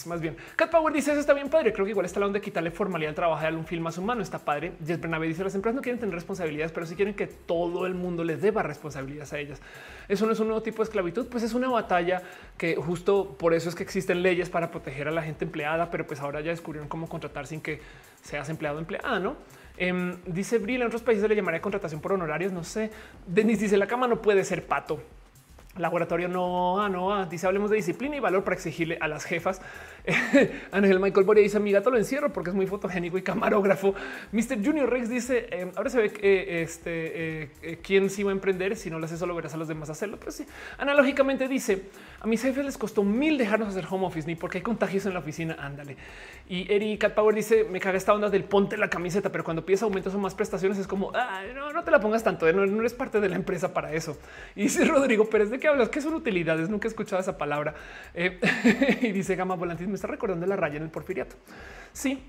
más 0.06 0.22
bien. 0.22 0.36
Cat 0.56 0.70
Power 0.70 0.94
dice 0.94 1.12
eso 1.12 1.20
está 1.22 1.34
bien 1.34 1.50
padre. 1.50 1.72
Creo 1.72 1.86
que 1.86 1.92
igual 1.92 2.06
está 2.06 2.20
la 2.20 2.26
onda 2.26 2.40
de 2.40 2.44
quitarle 2.44 2.72
formalidad 2.72 3.10
al 3.10 3.16
trabajo 3.16 3.46
de 3.46 3.56
un 3.56 3.66
film 3.66 3.84
más 3.84 3.98
humano. 3.98 4.22
Está 4.22 4.40
padre. 4.40 4.74
Jess 4.86 5.00
Benavides 5.00 5.36
dice 5.36 5.44
las 5.46 5.56
empresas 5.56 5.76
no 5.76 5.82
quieren 5.82 6.00
tener 6.00 6.16
responsabilidades, 6.16 6.72
pero 6.72 6.86
sí 6.86 6.96
quieren 6.96 7.14
que 7.14 7.28
todo 7.28 7.86
el 7.86 7.94
mundo 7.94 8.24
les 8.24 8.42
deba 8.42 8.64
responsabilidades 8.64 9.32
a 9.34 9.40
ellas. 9.40 9.62
Eso 10.10 10.26
no 10.26 10.34
es 10.34 10.40
un 10.40 10.48
nuevo 10.48 10.64
tipo 10.64 10.78
de 10.78 10.86
esclavitud, 10.86 11.28
pues 11.28 11.44
es 11.44 11.54
una 11.54 11.70
batalla 11.70 12.24
que 12.58 12.76
justo 12.76 13.38
por 13.38 13.54
eso 13.54 13.70
es 13.70 13.76
que 13.76 13.84
existen 13.84 14.24
leyes 14.24 14.50
para 14.50 14.72
proteger 14.72 15.08
a 15.08 15.12
la 15.12 15.22
gente 15.22 15.46
empleada, 15.46 15.92
pero 15.92 16.08
pues 16.08 16.20
ahora 16.20 16.42
ya 16.42 16.50
descubrieron 16.50 16.90
cómo 16.90 17.08
contratar 17.08 17.46
sin 17.46 17.62
que 17.62 17.80
seas 18.24 18.50
empleado 18.50 18.80
empleada, 18.80 19.20
¿no? 19.20 19.38
Em, 19.78 20.18
dice 20.26 20.58
Bril, 20.58 20.82
en 20.82 20.88
otros 20.88 21.04
países 21.04 21.30
le 21.30 21.36
llamaría 21.36 21.62
contratación 21.62 22.02
por 22.02 22.12
honorarios, 22.12 22.52
no 22.52 22.64
sé. 22.64 22.92
Denis 23.28 23.60
dice 23.60 23.78
la 23.78 23.88
cama 23.88 24.08
no 24.08 24.20
puede 24.22 24.44
ser 24.44 24.66
pato. 24.66 25.00
Laboratorio 25.78 26.28
no, 26.28 26.82
ah, 26.82 26.90
no, 26.90 27.14
ah, 27.14 27.28
dice 27.28 27.46
hablemos 27.46 27.70
de 27.70 27.78
disciplina 27.78 28.16
y 28.16 28.20
valor 28.20 28.44
para 28.44 28.56
exigirle 28.56 28.98
a 29.00 29.08
las 29.08 29.24
jefas. 29.24 29.62
Ángel 30.72 31.00
Michael 31.00 31.26
Boria 31.26 31.44
dice 31.44 31.60
mi 31.60 31.72
gato 31.72 31.90
lo 31.90 31.98
encierro 31.98 32.32
porque 32.32 32.50
es 32.50 32.56
muy 32.56 32.68
fotogénico 32.68 33.18
y 33.18 33.22
camarógrafo. 33.22 33.94
Mr. 34.32 34.64
Junior 34.64 34.90
Rex 34.90 35.10
dice 35.10 35.48
em, 35.52 35.72
ahora 35.76 35.90
se 35.90 36.02
ve 36.02 36.12
que 36.12 36.62
este 36.62 37.44
eh, 37.44 37.50
eh, 37.62 37.80
quién 37.82 38.10
sí 38.10 38.24
va 38.24 38.32
a 38.32 38.34
emprender. 38.34 38.76
Si 38.76 38.90
no 38.90 39.00
lo 39.00 39.06
hace, 39.06 39.18
solo 39.18 39.36
verás 39.36 39.54
a 39.54 39.58
los 39.58 39.68
demás 39.68 39.90
hacerlo. 39.90 40.18
Pero 40.20 40.32
sí, 40.32 40.46
analógicamente 40.78 41.48
dice 41.48 41.84
a 42.22 42.28
mis 42.28 42.42
jefes 42.42 42.66
les 42.66 42.78
costó 42.78 43.04
mil 43.04 43.38
dejarnos 43.38 43.70
hacer 43.70 43.86
home 43.90 44.06
office 44.06 44.28
ni 44.28 44.36
porque 44.36 44.60
hay 44.60 44.64
contagios 44.64 45.06
en 45.06 45.14
la 45.14 45.20
oficina. 45.20 45.56
Ándale. 45.60 45.98
Y 46.48 46.72
Eric 46.72 47.02
Cat 47.02 47.14
Power 47.14 47.36
dice 47.36 47.66
me 47.70 47.80
caga 47.80 47.98
esta 47.98 48.14
onda 48.14 48.30
del 48.30 48.44
ponte 48.44 48.78
la 48.78 48.90
camiseta, 48.90 49.32
pero 49.32 49.44
cuando 49.44 49.66
pides 49.66 49.84
aumentos 49.84 50.14
o 50.14 50.20
más 50.20 50.36
prestaciones 50.36 50.78
es 50.78 50.88
como 50.88 51.12
no, 51.12 51.74
no 51.74 51.84
te 51.84 51.92
la 51.92 52.00
pongas 52.00 52.24
tanto. 52.24 52.48
Eh, 52.48 52.54
no, 52.54 52.66
no 52.66 52.80
eres 52.80 52.94
parte 52.94 53.20
de 53.20 53.30
la 53.30 53.36
empresa 53.36 53.74
para 53.74 53.94
eso. 53.94 54.18
Y 54.56 54.64
dice 54.64 54.86
Rodrigo 55.00 55.30
Pérez 55.30 55.50
de 55.50 55.60
qué 55.60 55.68
hablas? 55.68 55.90
¿Qué 55.90 56.02
son 56.02 56.14
utilidades? 56.14 56.70
Nunca 56.70 56.88
he 56.88 56.90
escuchado 56.90 57.22
esa 57.22 57.38
palabra. 57.38 57.76
y 59.02 59.12
dice 59.12 59.36
Gama 59.36 59.56
Volantis 59.56 59.88
está 60.00 60.08
recordando 60.08 60.46
la 60.46 60.56
raya 60.56 60.78
en 60.78 60.84
el 60.84 60.90
porfiriato. 60.90 61.36
Sí, 61.94 62.24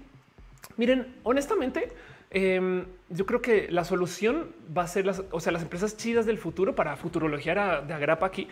miren, 0.77 1.17
honestamente, 1.23 1.93
em, 2.31 2.85
yo 3.09 3.27
creo 3.27 3.41
que 3.41 3.69
la 3.71 3.85
solución 3.85 4.51
va 4.77 4.83
a 4.83 4.87
ser 4.87 5.07
las, 5.07 5.23
o 5.31 5.41
sea, 5.41 5.53
las 5.53 5.63
empresas 5.63 5.97
chidas 5.97 6.27
del 6.27 6.39
futuro 6.39 6.75
para 6.75 6.97
futurologiar 6.97 7.87
de 7.87 7.95
agrapa 7.95 8.27
aquí 8.27 8.49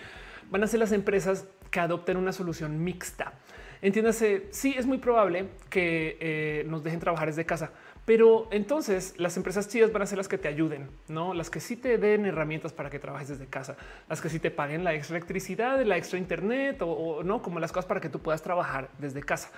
van 0.50 0.62
a 0.62 0.66
ser 0.66 0.80
las 0.80 0.92
empresas 0.92 1.46
que 1.70 1.80
adopten 1.80 2.16
una 2.16 2.32
solución 2.32 2.82
mixta. 2.82 3.34
Entiéndase, 3.80 4.48
sí, 4.50 4.74
es 4.76 4.86
muy 4.86 4.98
probable 4.98 5.46
que 5.70 6.16
eh, 6.20 6.64
nos 6.66 6.82
dejen 6.82 6.98
trabajar 6.98 7.28
desde 7.28 7.44
casa, 7.44 7.72
pero 8.08 8.48
entonces 8.50 9.12
las 9.18 9.36
empresas 9.36 9.68
chidas 9.68 9.92
van 9.92 10.00
a 10.00 10.06
ser 10.06 10.16
las 10.16 10.28
que 10.28 10.38
te 10.38 10.48
ayuden, 10.48 10.88
no 11.08 11.34
las 11.34 11.50
que 11.50 11.60
sí 11.60 11.76
te 11.76 11.98
den 11.98 12.24
herramientas 12.24 12.72
para 12.72 12.88
que 12.88 12.98
trabajes 12.98 13.28
desde 13.28 13.44
casa, 13.44 13.76
las 14.08 14.22
que 14.22 14.30
sí 14.30 14.40
te 14.40 14.50
paguen 14.50 14.82
la 14.82 14.94
extra 14.94 15.18
electricidad, 15.18 15.84
la 15.84 15.98
extra 15.98 16.18
internet 16.18 16.80
o, 16.80 17.22
no 17.22 17.42
como 17.42 17.60
las 17.60 17.70
cosas 17.70 17.84
para 17.84 18.00
que 18.00 18.08
tú 18.08 18.20
puedas 18.20 18.40
trabajar 18.40 18.88
desde 18.98 19.22
casa. 19.22 19.50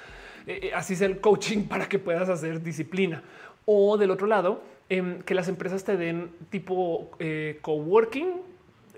Eh, 0.49 0.63
eh, 0.65 0.71
así 0.75 0.95
es 0.95 1.01
el 1.01 1.21
coaching 1.21 1.63
para 1.69 1.89
que 1.89 2.01
puedas 2.01 2.29
hacer 2.29 2.61
disciplina. 2.61 3.23
O 3.67 3.97
del 3.97 4.11
otro 4.11 4.27
lado, 4.27 4.65
em, 4.89 5.23
que 5.23 5.37
las 5.37 5.47
empresas 5.47 5.85
te 5.85 5.97
den 5.97 6.33
tipo 6.51 7.13
eh, 7.21 7.61
coworking 7.63 8.50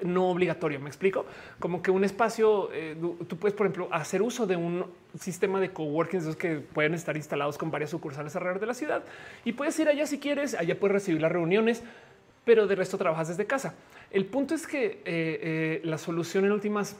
no 0.04 0.28
obligatorio. 0.28 0.80
Me 0.80 0.88
explico 0.88 1.26
como 1.58 1.82
que 1.82 1.90
un 1.90 2.04
espacio, 2.04 2.70
eh, 2.72 2.96
tú 3.00 3.36
puedes, 3.36 3.54
por 3.54 3.66
ejemplo, 3.66 3.88
hacer 3.90 4.22
uso 4.22 4.46
de 4.46 4.56
un 4.56 4.86
sistema 5.18 5.60
de 5.60 5.72
coworking 5.72 6.20
esos 6.20 6.36
que 6.36 6.56
pueden 6.56 6.94
estar 6.94 7.16
instalados 7.16 7.58
con 7.58 7.70
varias 7.70 7.90
sucursales 7.90 8.34
alrededor 8.36 8.60
de 8.60 8.66
la 8.66 8.74
ciudad 8.74 9.04
y 9.44 9.52
puedes 9.52 9.78
ir 9.78 9.88
allá 9.88 10.06
si 10.06 10.18
quieres. 10.18 10.54
Allá 10.54 10.78
puedes 10.78 10.94
recibir 10.94 11.20
las 11.20 11.32
reuniones, 11.32 11.82
pero 12.44 12.66
de 12.66 12.74
resto 12.74 12.98
trabajas 12.98 13.28
desde 13.28 13.46
casa. 13.46 13.74
El 14.10 14.26
punto 14.26 14.54
es 14.54 14.66
que 14.66 14.86
eh, 14.86 15.00
eh, 15.04 15.80
la 15.84 15.98
solución 15.98 16.44
en 16.44 16.52
últimas 16.52 16.96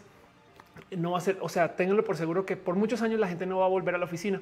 no 0.90 1.12
va 1.12 1.18
a 1.18 1.20
ser, 1.20 1.38
o 1.40 1.48
sea, 1.48 1.76
ténganlo 1.76 2.04
por 2.04 2.16
seguro 2.16 2.46
que 2.46 2.56
por 2.56 2.74
muchos 2.74 3.02
años 3.02 3.20
la 3.20 3.28
gente 3.28 3.46
no 3.46 3.58
va 3.58 3.66
a 3.66 3.68
volver 3.68 3.94
a 3.94 3.98
la 3.98 4.04
oficina. 4.04 4.40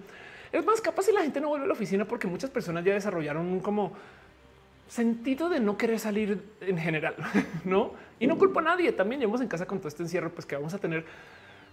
Es 0.53 0.65
más 0.65 0.81
capaz 0.81 1.05
si 1.05 1.13
la 1.13 1.23
gente 1.23 1.41
no 1.41 1.49
vuelve 1.49 1.65
a 1.65 1.69
la 1.69 1.75
oficina 1.75 2.05
porque 2.05 2.27
muchas 2.27 2.51
personas 2.51 2.85
ya 2.85 2.93
desarrollaron 2.93 3.61
como 3.61 3.93
sentido 4.91 5.49
de 5.49 5.61
no 5.61 5.79
querer 5.79 6.01
salir 6.01 6.43
en 6.61 6.77
general, 6.77 7.15
no? 7.65 7.93
Y 8.19 8.27
no 8.27 8.37
culpo 8.37 8.59
a 8.59 8.63
nadie. 8.63 8.91
También 8.93 9.21
llevamos 9.21 9.41
en 9.41 9.47
casa 9.47 9.65
con 9.65 9.79
todo 9.79 9.89
este 9.89 10.03
encierro, 10.03 10.31
pues 10.31 10.47
que 10.47 10.57
vamos 10.57 10.75
a 10.75 10.79
tener. 10.79 11.05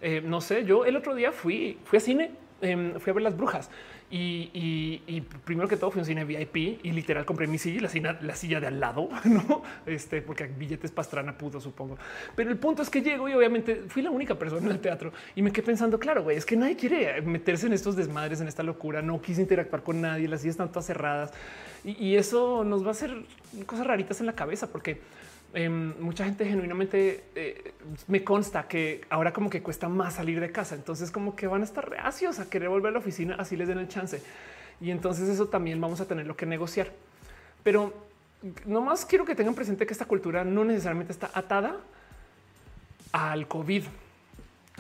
Eh, 0.02 0.22
no 0.24 0.40
sé, 0.40 0.64
yo 0.66 0.86
el 0.86 0.96
otro 0.96 1.16
día 1.16 1.32
fui, 1.32 1.80
fui 1.84 1.98
a 1.98 2.00
cine, 2.00 2.32
em, 2.62 3.00
fui 3.00 3.12
a 3.12 3.14
ver 3.14 3.24
las 3.24 3.38
brujas 3.38 3.70
y, 4.10 5.22
primero 5.44 5.68
que 5.68 5.76
todo 5.76 5.92
fui 5.92 6.00
un 6.00 6.06
cine 6.06 6.24
VIP 6.24 6.80
y 6.84 6.92
literal 6.92 7.26
compré 7.26 7.46
mi 7.46 7.58
silla 7.58 7.78
y 7.78 7.80
la 7.82 7.90
silla, 7.90 8.18
la 8.22 8.36
silla 8.36 8.60
de 8.62 8.68
al 8.68 8.80
lado, 8.80 9.10
no? 9.26 9.64
Este, 9.86 10.22
porque 10.22 10.46
billetes 10.46 10.92
pastrana 10.92 11.38
pudo, 11.38 11.60
supongo. 11.60 11.98
Pero 12.36 12.50
el 12.50 12.58
punto 12.58 12.82
es 12.82 12.90
que 12.90 13.02
llego 13.02 13.28
y 13.28 13.34
obviamente 13.34 13.84
fui 13.88 14.02
la 14.02 14.12
única 14.12 14.36
persona 14.36 14.66
en 14.66 14.72
el 14.72 14.80
teatro 14.80 15.12
y 15.36 15.42
me 15.42 15.52
quedé 15.52 15.66
pensando, 15.66 16.00
claro, 16.00 16.24
güey, 16.24 16.38
es 16.38 16.46
que 16.46 16.56
nadie 16.56 16.78
quiere 16.78 17.22
meterse 17.22 17.68
en 17.68 17.74
estos 17.74 17.96
desmadres, 17.96 18.40
en 18.40 18.48
esta 18.48 18.64
locura. 18.64 19.02
No 19.02 19.22
quise 19.22 19.42
interactuar 19.42 19.84
con 19.84 20.00
nadie, 20.00 20.28
las 20.28 20.42
sillas 20.42 20.54
están 20.54 20.70
todas 20.70 20.86
cerradas 20.86 21.34
y, 21.84 22.16
eso 22.18 22.64
nos 22.64 22.84
va 22.84 22.90
a 22.90 22.92
hacer 22.92 23.14
cosas 23.66 23.86
raritas 23.86 24.20
en 24.20 24.26
la 24.26 24.34
cabeza 24.34 24.72
porque 24.72 25.00
em, 25.58 26.00
mucha 26.00 26.24
gente 26.24 26.46
genuinamente 26.46 27.24
eh, 27.34 27.74
me 28.08 28.24
consta 28.24 28.68
que 28.68 29.02
ahora 29.10 29.34
como 29.34 29.50
que 29.50 29.64
cuesta 29.64 29.90
más 29.90 30.14
salir 30.14 30.40
de 30.40 30.52
casa. 30.52 30.76
Entonces 30.76 31.10
como 31.10 31.36
que 31.36 31.48
van 31.48 31.62
a 31.62 31.64
estar 31.64 31.90
reacios 31.90 32.38
a 32.40 32.48
querer 32.48 32.70
volver 32.70 32.90
a 32.90 32.94
la 32.94 33.00
oficina 33.00 33.36
así 33.40 33.58
les 33.58 33.68
den 33.68 33.80
el 33.80 33.88
chance. 33.88 34.22
Y 34.80 34.92
entonces 34.92 35.28
eso 35.28 35.48
también 35.48 35.82
vamos 35.82 36.00
a 36.00 36.06
tener 36.06 36.28
lo 36.28 36.38
que 36.38 36.46
negociar. 36.46 36.92
Pero 37.64 37.92
no 38.68 38.82
más 38.82 39.04
quiero 39.04 39.26
que 39.26 39.34
tengan 39.34 39.56
presente 39.56 39.88
que 39.88 39.94
esta 39.94 40.06
cultura 40.06 40.44
no 40.44 40.64
necesariamente 40.64 41.12
está 41.12 41.32
atada 41.34 41.78
al 43.12 43.48
COVID. 43.48 43.84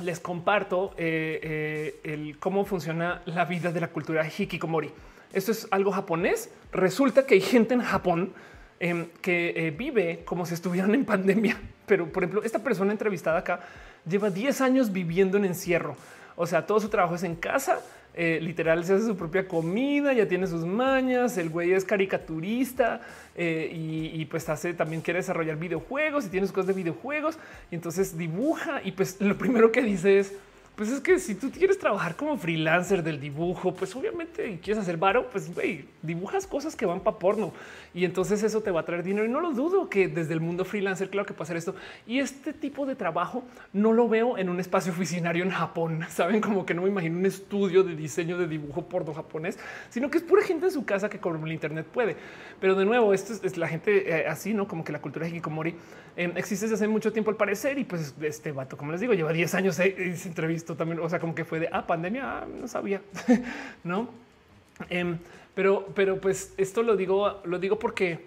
Les 0.04 0.20
comparto 0.20 0.94
eh, 0.96 1.40
eh, 1.42 2.00
el 2.04 2.38
cómo 2.38 2.66
funciona 2.66 3.24
la 3.26 3.46
vida 3.46 3.72
de 3.72 3.82
la 3.82 3.88
cultura 3.88 4.28
hikikomori. 4.28 4.92
Esto 5.34 5.52
es 5.52 5.68
algo 5.72 5.92
japonés. 5.92 6.52
Resulta 6.72 7.26
que 7.26 7.34
hay 7.34 7.42
gente 7.42 7.74
en 7.74 7.82
Japón 7.82 8.34
em, 8.80 9.08
que 9.22 9.54
eh, 9.56 9.72
vive 9.72 10.22
como 10.26 10.46
si 10.46 10.54
estuvieran 10.54 10.94
en 10.94 11.06
pandemia. 11.06 11.58
Pero, 11.86 12.12
por 12.12 12.24
ejemplo, 12.24 12.44
esta 12.44 12.60
persona 12.60 12.92
entrevistada 12.92 13.40
acá 13.40 13.62
lleva 14.08 14.30
10 14.30 14.62
años 14.62 14.92
viviendo 14.92 15.38
en 15.38 15.46
encierro. 15.46 15.96
O 16.36 16.46
sea, 16.46 16.66
todo 16.66 16.80
su 16.80 16.90
trabajo 16.90 17.16
es 17.16 17.24
en 17.24 17.36
casa. 17.36 17.80
eh, 18.20 18.40
literal 18.42 18.84
se 18.84 18.94
hace 18.94 19.06
su 19.06 19.16
propia 19.16 19.48
comida, 19.48 20.12
ya 20.12 20.28
tiene 20.28 20.48
sus 20.48 20.66
mañas, 20.66 21.38
el 21.38 21.50
güey 21.50 21.74
es 21.74 21.86
caricaturista 21.86 23.02
eh, 23.36 23.70
y, 23.72 24.26
pues 24.26 24.50
hace 24.50 24.74
también 24.74 25.02
quiere 25.02 25.20
desarrollar 25.20 25.58
videojuegos 25.58 26.26
y 26.26 26.30
tiene 26.30 26.48
sus 26.48 26.54
cosas 26.54 26.68
de 26.68 26.74
videojuegos 26.74 27.38
y 27.70 27.76
entonces 27.76 28.18
dibuja 28.18 28.82
y 28.84 28.94
pues 28.94 29.22
lo 29.22 29.38
primero 29.38 29.72
que 29.72 29.84
dice 29.84 30.18
es 30.18 30.34
pues 30.78 30.92
es 30.92 31.02
que 31.02 31.18
si 31.18 31.34
tú 31.34 31.50
quieres 31.50 31.80
trabajar 31.80 32.16
como 32.16 32.38
freelancer 32.38 33.02
del 33.02 33.20
dibujo, 33.20 33.74
pues 33.74 33.96
obviamente 33.96 34.60
quieres 34.62 34.84
hacer 34.84 34.96
varo, 34.96 35.28
pues 35.28 35.50
dibujas 36.04 36.46
cosas 36.46 36.76
que 36.76 36.86
van 36.86 37.00
para 37.00 37.18
porno 37.18 37.52
y 37.96 38.06
entonces 38.06 38.44
eso 38.44 38.62
te 38.62 38.70
va 38.70 38.82
a 38.82 38.86
traer 38.86 39.02
dinero. 39.02 39.26
Y 39.26 39.30
no 39.30 39.42
lo 39.42 39.54
dudo 39.54 39.90
que 39.90 40.08
desde 40.08 40.36
el 40.36 40.40
mundo 40.40 40.66
freelancer, 40.66 41.10
claro 41.10 41.26
que 41.26 41.34
puede 41.34 41.48
hacer 41.48 41.58
esto. 41.58 41.74
Y 42.06 42.20
este 42.20 42.54
tipo 42.54 42.86
de 42.86 42.94
trabajo 42.94 43.44
no 43.74 43.92
lo 43.92 44.08
veo 44.08 44.38
en 44.38 44.50
un 44.50 44.60
espacio 44.60 44.92
oficinario 44.92 45.44
en 45.44 45.50
Japón. 45.50 46.06
Saben 46.10 46.42
como 46.42 46.64
que 46.64 46.76
no 46.76 46.84
me 46.84 46.90
imagino 46.90 47.18
un 47.18 47.26
estudio 47.26 47.84
de 47.84 47.96
diseño 47.96 48.38
de 48.38 48.48
dibujo 48.48 48.84
porno 48.88 49.16
japonés, 49.16 49.58
sino 49.90 50.12
que 50.12 50.20
es 50.20 50.24
pura 50.24 50.44
gente 50.44 50.68
en 50.68 50.72
su 50.72 50.86
casa 50.86 51.10
que 51.10 51.18
con 51.18 51.44
el 51.44 51.52
Internet 51.52 51.88
puede. 51.92 52.18
Pero 52.62 52.76
de 52.76 52.86
nuevo, 52.86 53.16
esto 53.16 53.34
es, 53.34 53.58
la 53.58 53.68
gente 53.68 54.12
eh, 54.16 54.28
así, 54.28 54.54
no 54.54 54.68
como 54.68 54.84
que 54.84 54.92
la 54.92 55.02
cultura 55.02 55.26
de 55.26 55.32
hikikomori 55.32 55.74
eh, 56.18 56.34
existe 56.36 56.66
desde 56.66 56.76
hace 56.76 56.88
mucho 56.88 57.14
tiempo 57.14 57.32
al 57.32 57.38
parecer. 57.38 57.78
Y 57.78 57.86
pues 57.86 58.14
este 58.22 58.52
vato, 58.52 58.76
como 58.76 58.92
les 58.92 59.00
digo, 59.00 59.14
lleva 59.14 59.32
10 59.32 59.56
años 59.56 59.80
eh, 59.80 60.16
entrevistó 60.26 60.76
también. 60.76 61.00
O 61.00 61.10
sea, 61.10 61.20
como 61.20 61.34
que 61.34 61.46
fue 61.46 61.60
de 61.60 61.70
ah, 61.72 61.88
pandemia, 61.88 62.42
ah, 62.42 62.46
no 62.46 62.68
sabía, 62.68 63.02
no? 63.84 64.10
Em, 64.90 65.18
pero, 65.56 65.88
pero 65.96 66.20
pues 66.20 66.54
esto 66.58 66.84
lo 66.84 66.96
digo, 66.96 67.42
lo 67.46 67.58
digo 67.60 67.80
porque 67.80 68.20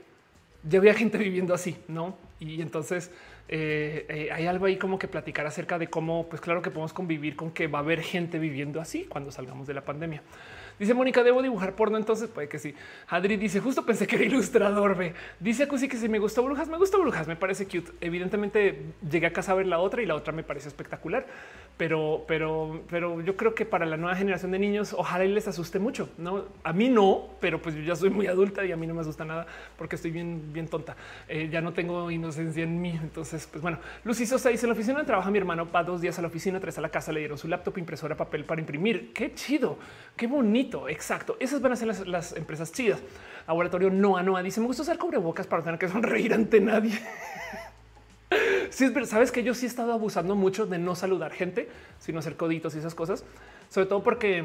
ya 0.68 0.78
había 0.78 0.94
gente 0.94 1.18
viviendo 1.18 1.54
así, 1.54 1.76
no? 1.88 2.16
Y 2.40 2.62
entonces 2.62 3.10
eh, 3.52 4.06
eh, 4.08 4.28
hay 4.32 4.46
algo 4.46 4.66
ahí 4.66 4.76
como 4.76 4.96
que 4.96 5.08
platicar 5.08 5.44
acerca 5.44 5.76
de 5.76 5.88
cómo, 5.88 6.28
pues 6.28 6.40
claro 6.40 6.62
que 6.62 6.70
podemos 6.70 6.92
convivir 6.92 7.34
con 7.34 7.50
que 7.50 7.66
va 7.66 7.80
a 7.80 7.82
haber 7.82 8.00
gente 8.00 8.38
viviendo 8.38 8.80
así 8.80 9.06
cuando 9.08 9.32
salgamos 9.32 9.66
de 9.66 9.74
la 9.74 9.84
pandemia. 9.84 10.22
Dice 10.80 10.94
Mónica, 10.94 11.22
debo 11.22 11.42
dibujar 11.42 11.74
porno. 11.74 11.98
Entonces 11.98 12.30
puede 12.30 12.48
que 12.48 12.58
sí. 12.58 12.74
Adri 13.06 13.36
dice 13.36 13.60
justo 13.60 13.84
pensé 13.84 14.06
que 14.06 14.16
era 14.16 14.24
ilustrador. 14.24 14.96
Ve 14.96 15.14
dice 15.38 15.64
Acusi 15.64 15.88
que 15.88 15.98
si 15.98 16.08
me 16.08 16.18
gustó 16.18 16.42
Brujas, 16.42 16.68
me 16.68 16.78
gustó 16.78 16.98
Brujas, 16.98 17.28
me 17.28 17.36
parece 17.36 17.66
cute. 17.66 17.92
Evidentemente 18.00 18.86
llegué 19.08 19.26
a 19.26 19.32
casa 19.32 19.52
a 19.52 19.56
ver 19.56 19.66
la 19.66 19.78
otra 19.78 20.02
y 20.02 20.06
la 20.06 20.14
otra 20.14 20.32
me 20.32 20.42
parece 20.42 20.68
espectacular, 20.68 21.26
pero, 21.80 22.24
pero, 22.28 22.82
pero 22.90 23.22
yo 23.22 23.38
creo 23.38 23.54
que 23.54 23.64
para 23.64 23.86
la 23.86 23.96
nueva 23.96 24.14
generación 24.14 24.50
de 24.50 24.58
niños, 24.58 24.92
ojalá 24.92 25.24
les 25.24 25.48
asuste 25.48 25.78
mucho. 25.78 26.10
No, 26.18 26.44
a 26.62 26.74
mí 26.74 26.90
no, 26.90 27.30
pero 27.40 27.62
pues 27.62 27.74
yo 27.74 27.80
ya 27.80 27.96
soy 27.96 28.10
muy 28.10 28.26
adulta 28.26 28.66
y 28.66 28.70
a 28.70 28.76
mí 28.76 28.86
no 28.86 28.92
me 28.92 29.00
asusta 29.00 29.24
nada 29.24 29.46
porque 29.78 29.96
estoy 29.96 30.10
bien, 30.10 30.52
bien 30.52 30.68
tonta. 30.68 30.94
Eh, 31.26 31.48
ya 31.50 31.62
no 31.62 31.72
tengo 31.72 32.10
inocencia 32.10 32.64
en 32.64 32.82
mí. 32.82 33.00
Entonces, 33.02 33.48
pues 33.50 33.62
bueno, 33.62 33.78
Lucy 34.04 34.26
Sosa 34.26 34.50
dice 34.50 34.66
en 34.66 34.68
la 34.68 34.74
oficina 34.74 35.06
trabaja 35.06 35.30
mi 35.30 35.38
hermano, 35.38 35.72
va 35.74 35.82
dos 35.82 36.02
días 36.02 36.18
a 36.18 36.20
la 36.20 36.28
oficina, 36.28 36.60
tres 36.60 36.76
a 36.76 36.82
la 36.82 36.90
casa, 36.90 37.12
le 37.12 37.20
dieron 37.20 37.38
su 37.38 37.48
laptop, 37.48 37.78
impresora, 37.78 38.14
papel 38.14 38.44
para 38.44 38.60
imprimir. 38.60 39.14
Qué 39.14 39.32
chido, 39.32 39.78
qué 40.18 40.26
bonito 40.26 40.86
exacto. 40.86 41.38
Esas 41.40 41.62
van 41.62 41.72
a 41.72 41.76
ser 41.76 42.06
las, 42.06 42.36
empresas 42.36 42.72
chidas. 42.72 43.00
Laboratorio 43.48 43.88
Noa 43.88 44.22
Noa 44.22 44.42
dice: 44.42 44.60
Me 44.60 44.66
gusta 44.66 44.82
usar 44.82 44.98
cubrebocas 44.98 45.46
para 45.46 45.62
tener 45.62 45.78
que 45.78 45.88
sonreír 45.88 46.34
ante 46.34 46.60
nadie. 46.60 46.92
sí, 48.70 48.90
pero 48.92 49.06
sabes 49.06 49.32
que 49.32 49.42
yo 49.42 49.54
sí 49.54 49.66
he 49.66 49.68
estado 49.68 49.92
abusando 49.92 50.34
mucho 50.34 50.66
de 50.66 50.78
no 50.78 50.94
saludar 50.94 51.32
gente, 51.32 51.68
sino 51.98 52.18
hacer 52.18 52.36
coditos 52.36 52.74
y 52.74 52.78
esas 52.78 52.94
cosas, 52.94 53.24
sobre 53.68 53.86
todo 53.86 54.02
porque 54.02 54.44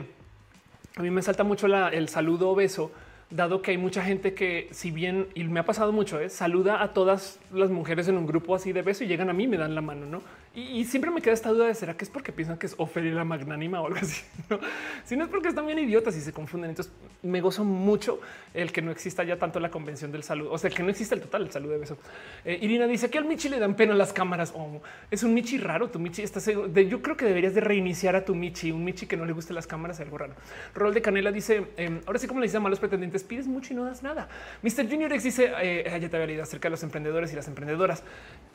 a 0.95 1.01
mí 1.01 1.11
me 1.11 1.21
salta 1.21 1.43
mucho 1.43 1.67
el 1.67 2.09
saludo 2.09 2.49
obeso 2.49 2.91
dado 3.29 3.61
que 3.61 3.71
hay 3.71 3.77
mucha 3.77 4.03
gente 4.03 4.33
que, 4.33 4.67
si 4.71 4.91
bien 4.91 5.27
y 5.33 5.43
me 5.45 5.59
ha 5.59 5.65
pasado 5.65 5.91
mucho, 5.91 6.19
¿eh? 6.19 6.29
saluda 6.29 6.81
a 6.81 6.93
todas 6.93 7.39
las 7.51 7.69
mujeres 7.69 8.07
en 8.07 8.17
un 8.17 8.27
grupo 8.27 8.55
así 8.55 8.71
de 8.71 8.81
beso 8.81 9.03
y 9.03 9.07
llegan 9.07 9.29
a 9.29 9.33
mí 9.33 9.47
me 9.47 9.57
dan 9.57 9.75
la 9.75 9.81
mano, 9.81 10.05
no? 10.05 10.21
Y, 10.55 10.85
siempre 10.85 11.11
me 11.11 11.21
queda 11.21 11.33
esta 11.33 11.49
duda 11.49 11.67
de 11.67 11.75
será 11.75 11.97
que 11.97 12.05
es 12.05 12.09
porque 12.09 12.31
piensan 12.31 12.57
que 12.57 12.65
es 12.67 12.77
la 12.77 13.25
magnánima 13.25 13.81
o 13.81 13.87
algo 13.87 13.99
así. 13.99 14.23
¿no? 14.49 14.59
Si 15.03 15.17
no 15.17 15.25
es 15.25 15.29
porque 15.29 15.49
están 15.49 15.65
bien 15.65 15.79
idiotas 15.79 16.15
y 16.15 16.21
se 16.21 16.31
confunden. 16.31 16.69
Entonces 16.69 16.93
me 17.23 17.41
gozo 17.41 17.65
mucho 17.65 18.21
el 18.53 18.71
que 18.71 18.81
no 18.81 18.91
exista 18.91 19.23
ya 19.25 19.37
tanto 19.37 19.59
la 19.59 19.69
convención 19.69 20.13
del 20.13 20.23
saludo, 20.23 20.51
o 20.51 20.57
sea, 20.57 20.69
que 20.69 20.81
no 20.81 20.89
existe 20.89 21.13
el 21.13 21.21
total 21.21 21.43
el 21.43 21.51
saludo 21.51 21.73
de 21.73 21.79
beso. 21.79 21.97
Eh, 22.45 22.57
Irina 22.61 22.87
dice 22.87 23.09
que 23.09 23.17
al 23.17 23.25
Michi 23.25 23.49
le 23.49 23.59
dan 23.59 23.75
pena 23.75 23.93
las 23.95 24.13
cámaras. 24.13 24.53
Oh, 24.55 24.81
es 25.11 25.23
un 25.23 25.33
Michi 25.33 25.57
raro. 25.57 25.89
Tu 25.89 25.99
Michi 25.99 26.21
está 26.21 26.39
seguro 26.39 26.69
yo 26.73 27.01
creo 27.01 27.17
que 27.17 27.25
deberías 27.25 27.53
de 27.53 27.61
reiniciar 27.61 28.15
a 28.15 28.23
tu 28.23 28.33
Michi, 28.33 28.71
un 28.71 28.83
Michi 28.83 29.07
que 29.07 29.17
no 29.17 29.25
le 29.25 29.33
guste 29.33 29.53
las 29.53 29.67
cámaras, 29.67 29.99
algo 29.99 30.17
raro. 30.17 30.35
Rol 30.73 30.93
de 30.93 31.01
Canela 31.01 31.31
dice 31.31 31.67
em, 31.75 31.99
ahora 32.05 32.19
sí, 32.19 32.27
como 32.27 32.39
le 32.39 32.45
dicen 32.45 32.57
a 32.57 32.61
malos 32.61 32.79
pretendientes, 32.79 33.23
pides 33.23 33.47
mucho 33.47 33.73
y 33.73 33.75
no 33.75 33.83
das 33.83 34.03
nada. 34.03 34.29
Mr. 34.61 34.89
Junior 34.89 35.11
X 35.11 35.23
dice 35.23 35.51
eh, 35.61 35.99
ya 35.99 36.09
te 36.09 36.15
había 36.15 36.27
leído 36.27 36.43
acerca 36.43 36.67
de 36.67 36.71
los 36.71 36.83
emprendedores 36.83 37.33
y 37.33 37.35
las 37.35 37.47
emprendedoras 37.47 38.03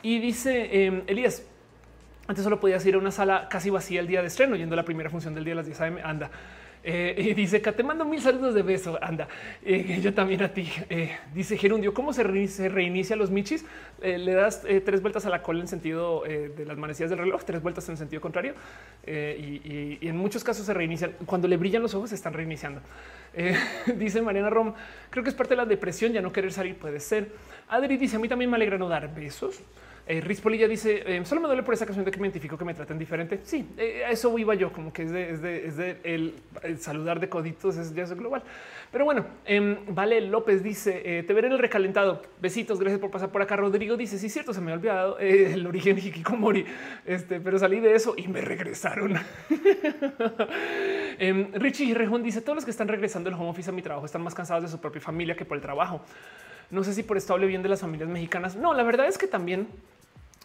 y 0.01 0.19
dice 0.19 0.85
em, 0.85 1.03
Elías 1.07 1.43
antes 2.31 2.45
solo 2.45 2.61
podías 2.61 2.85
ir 2.85 2.95
a 2.95 2.97
una 2.97 3.11
sala 3.11 3.49
casi 3.49 3.69
vacía 3.69 3.99
el 3.99 4.07
día 4.07 4.21
de 4.21 4.27
estreno, 4.27 4.55
yendo 4.55 4.73
a 4.73 4.77
la 4.77 4.85
primera 4.85 5.09
función 5.09 5.35
del 5.35 5.43
día 5.43 5.53
a 5.53 5.57
las 5.57 5.65
10 5.65 5.81
am. 5.81 5.97
Anda. 6.01 6.31
Eh, 6.81 7.13
y 7.17 7.33
dice 7.33 7.61
que 7.61 7.71
te 7.73 7.83
mando 7.83 8.05
mil 8.05 8.21
saludos 8.21 8.55
de 8.55 8.61
beso. 8.61 8.97
Anda, 9.01 9.27
eh, 9.65 9.99
yo 10.01 10.13
también 10.13 10.41
a 10.41 10.47
ti. 10.47 10.71
Eh, 10.89 11.11
dice 11.33 11.57
Gerundio, 11.57 11.93
¿cómo 11.93 12.13
se, 12.13 12.23
reinicia 12.23 13.17
los 13.17 13.29
michis? 13.29 13.65
le 14.01 14.33
das 14.33 14.61
tres 14.61 15.01
vueltas 15.01 15.25
a 15.25 15.29
la 15.29 15.43
cola 15.43 15.59
en 15.59 15.67
sentido 15.67 16.23
de 16.23 16.65
las 16.65 16.77
manecillas 16.77 17.09
del 17.09 17.19
reloj, 17.19 17.43
tres 17.43 17.61
vueltas 17.61 17.87
en 17.89 17.97
sentido 17.97 18.21
contrario. 18.21 18.53
Y, 19.05 19.99
en 20.01 20.15
muchos 20.15 20.43
casos 20.43 20.65
se 20.65 20.73
reinician. 20.73 21.11
Cuando 21.25 21.49
le 21.49 21.57
brillan 21.57 21.81
los 21.81 21.93
ojos, 21.93 22.09
se 22.09 22.15
están 22.15 22.33
reiniciando. 22.33 22.79
dice 23.97 24.21
Mariana 24.21 24.49
Rom, 24.49 24.73
creo 25.09 25.23
que 25.23 25.29
es 25.29 25.35
parte 25.35 25.51
de 25.51 25.57
la 25.57 25.65
depresión, 25.65 26.13
ya 26.13 26.21
no 26.21 26.31
querer 26.31 26.53
salir 26.53 26.77
puede 26.77 27.01
ser. 27.01 27.29
Adri 27.67 27.97
dice, 27.97 28.15
a 28.15 28.19
mí 28.19 28.29
también 28.29 28.49
me 28.49 28.55
alegra 28.55 28.77
no 28.77 28.87
dar 28.87 29.13
besos. 29.13 29.61
Eh, 30.07 30.19
Riz 30.19 30.41
Polilla 30.41 30.67
dice 30.67 31.03
eh, 31.05 31.23
solo 31.25 31.41
me 31.41 31.47
duele 31.47 31.63
por 31.63 31.73
esa 31.73 31.85
ocasión 31.85 32.03
de 32.03 32.11
que 32.11 32.19
me 32.19 32.27
identifico 32.27 32.57
que 32.57 32.65
me 32.65 32.73
traten 32.73 32.97
diferente. 32.97 33.39
Sí, 33.43 33.67
eh, 33.77 34.03
eso 34.09 34.37
iba 34.37 34.55
yo, 34.55 34.71
como 34.73 34.91
que 34.91 35.03
es 35.03 35.11
de, 35.11 35.97
el, 36.03 36.35
saludar 36.79 37.19
de 37.19 37.29
coditos, 37.29 37.77
es 37.77 37.93
ya 37.93 38.03
es 38.03 38.13
global. 38.13 38.43
Pero 38.91 39.05
bueno, 39.05 39.25
em, 39.45 39.77
Vale 39.89 40.19
López 40.21 40.63
dice 40.63 41.01
eh, 41.05 41.23
te 41.23 41.33
veré 41.33 41.47
en 41.47 41.53
el 41.53 41.59
recalentado. 41.59 42.21
Besitos, 42.41 42.79
gracias 42.79 42.99
por 42.99 43.11
pasar 43.11 43.31
por 43.31 43.41
acá. 43.41 43.55
Rodrigo 43.55 43.95
dice 43.95 44.17
sí, 44.17 44.29
cierto, 44.29 44.53
se 44.53 44.61
me 44.61 44.71
ha 44.71 44.75
olvidado 44.75 45.17
el 45.19 45.65
origen 45.65 45.95
de 45.95 46.01
Hikikomori, 46.01 46.65
este, 47.05 47.39
pero 47.39 47.59
salí 47.59 47.79
de 47.79 47.95
eso 47.95 48.15
y 48.17 48.27
me 48.27 48.41
regresaron. 48.41 49.15
Em, 51.19 51.53
Richie 51.53 51.93
Rejón 51.93 52.23
dice 52.23 52.41
todos 52.41 52.55
los 52.55 52.65
que 52.65 52.71
están 52.71 52.87
regresando 52.87 53.29
del 53.29 53.37
home 53.37 53.49
office 53.49 53.69
a 53.69 53.73
mi 53.73 53.83
trabajo 53.83 54.05
están 54.05 54.23
más 54.23 54.33
cansados 54.33 54.63
de 54.63 54.69
su 54.69 54.79
propia 54.79 55.01
familia 55.01 55.35
que 55.35 55.45
por 55.45 55.55
el 55.55 55.61
trabajo. 55.61 56.01
No 56.71 56.83
sé 56.83 56.93
si 56.93 57.03
por 57.03 57.17
esto 57.17 57.33
hable 57.33 57.47
bien 57.47 57.61
de 57.61 57.69
las 57.69 57.81
familias 57.81 58.09
mexicanas. 58.09 58.55
No, 58.55 58.73
la 58.73 58.83
verdad 58.83 59.07
es 59.07 59.17
que 59.17 59.27
también 59.27 59.67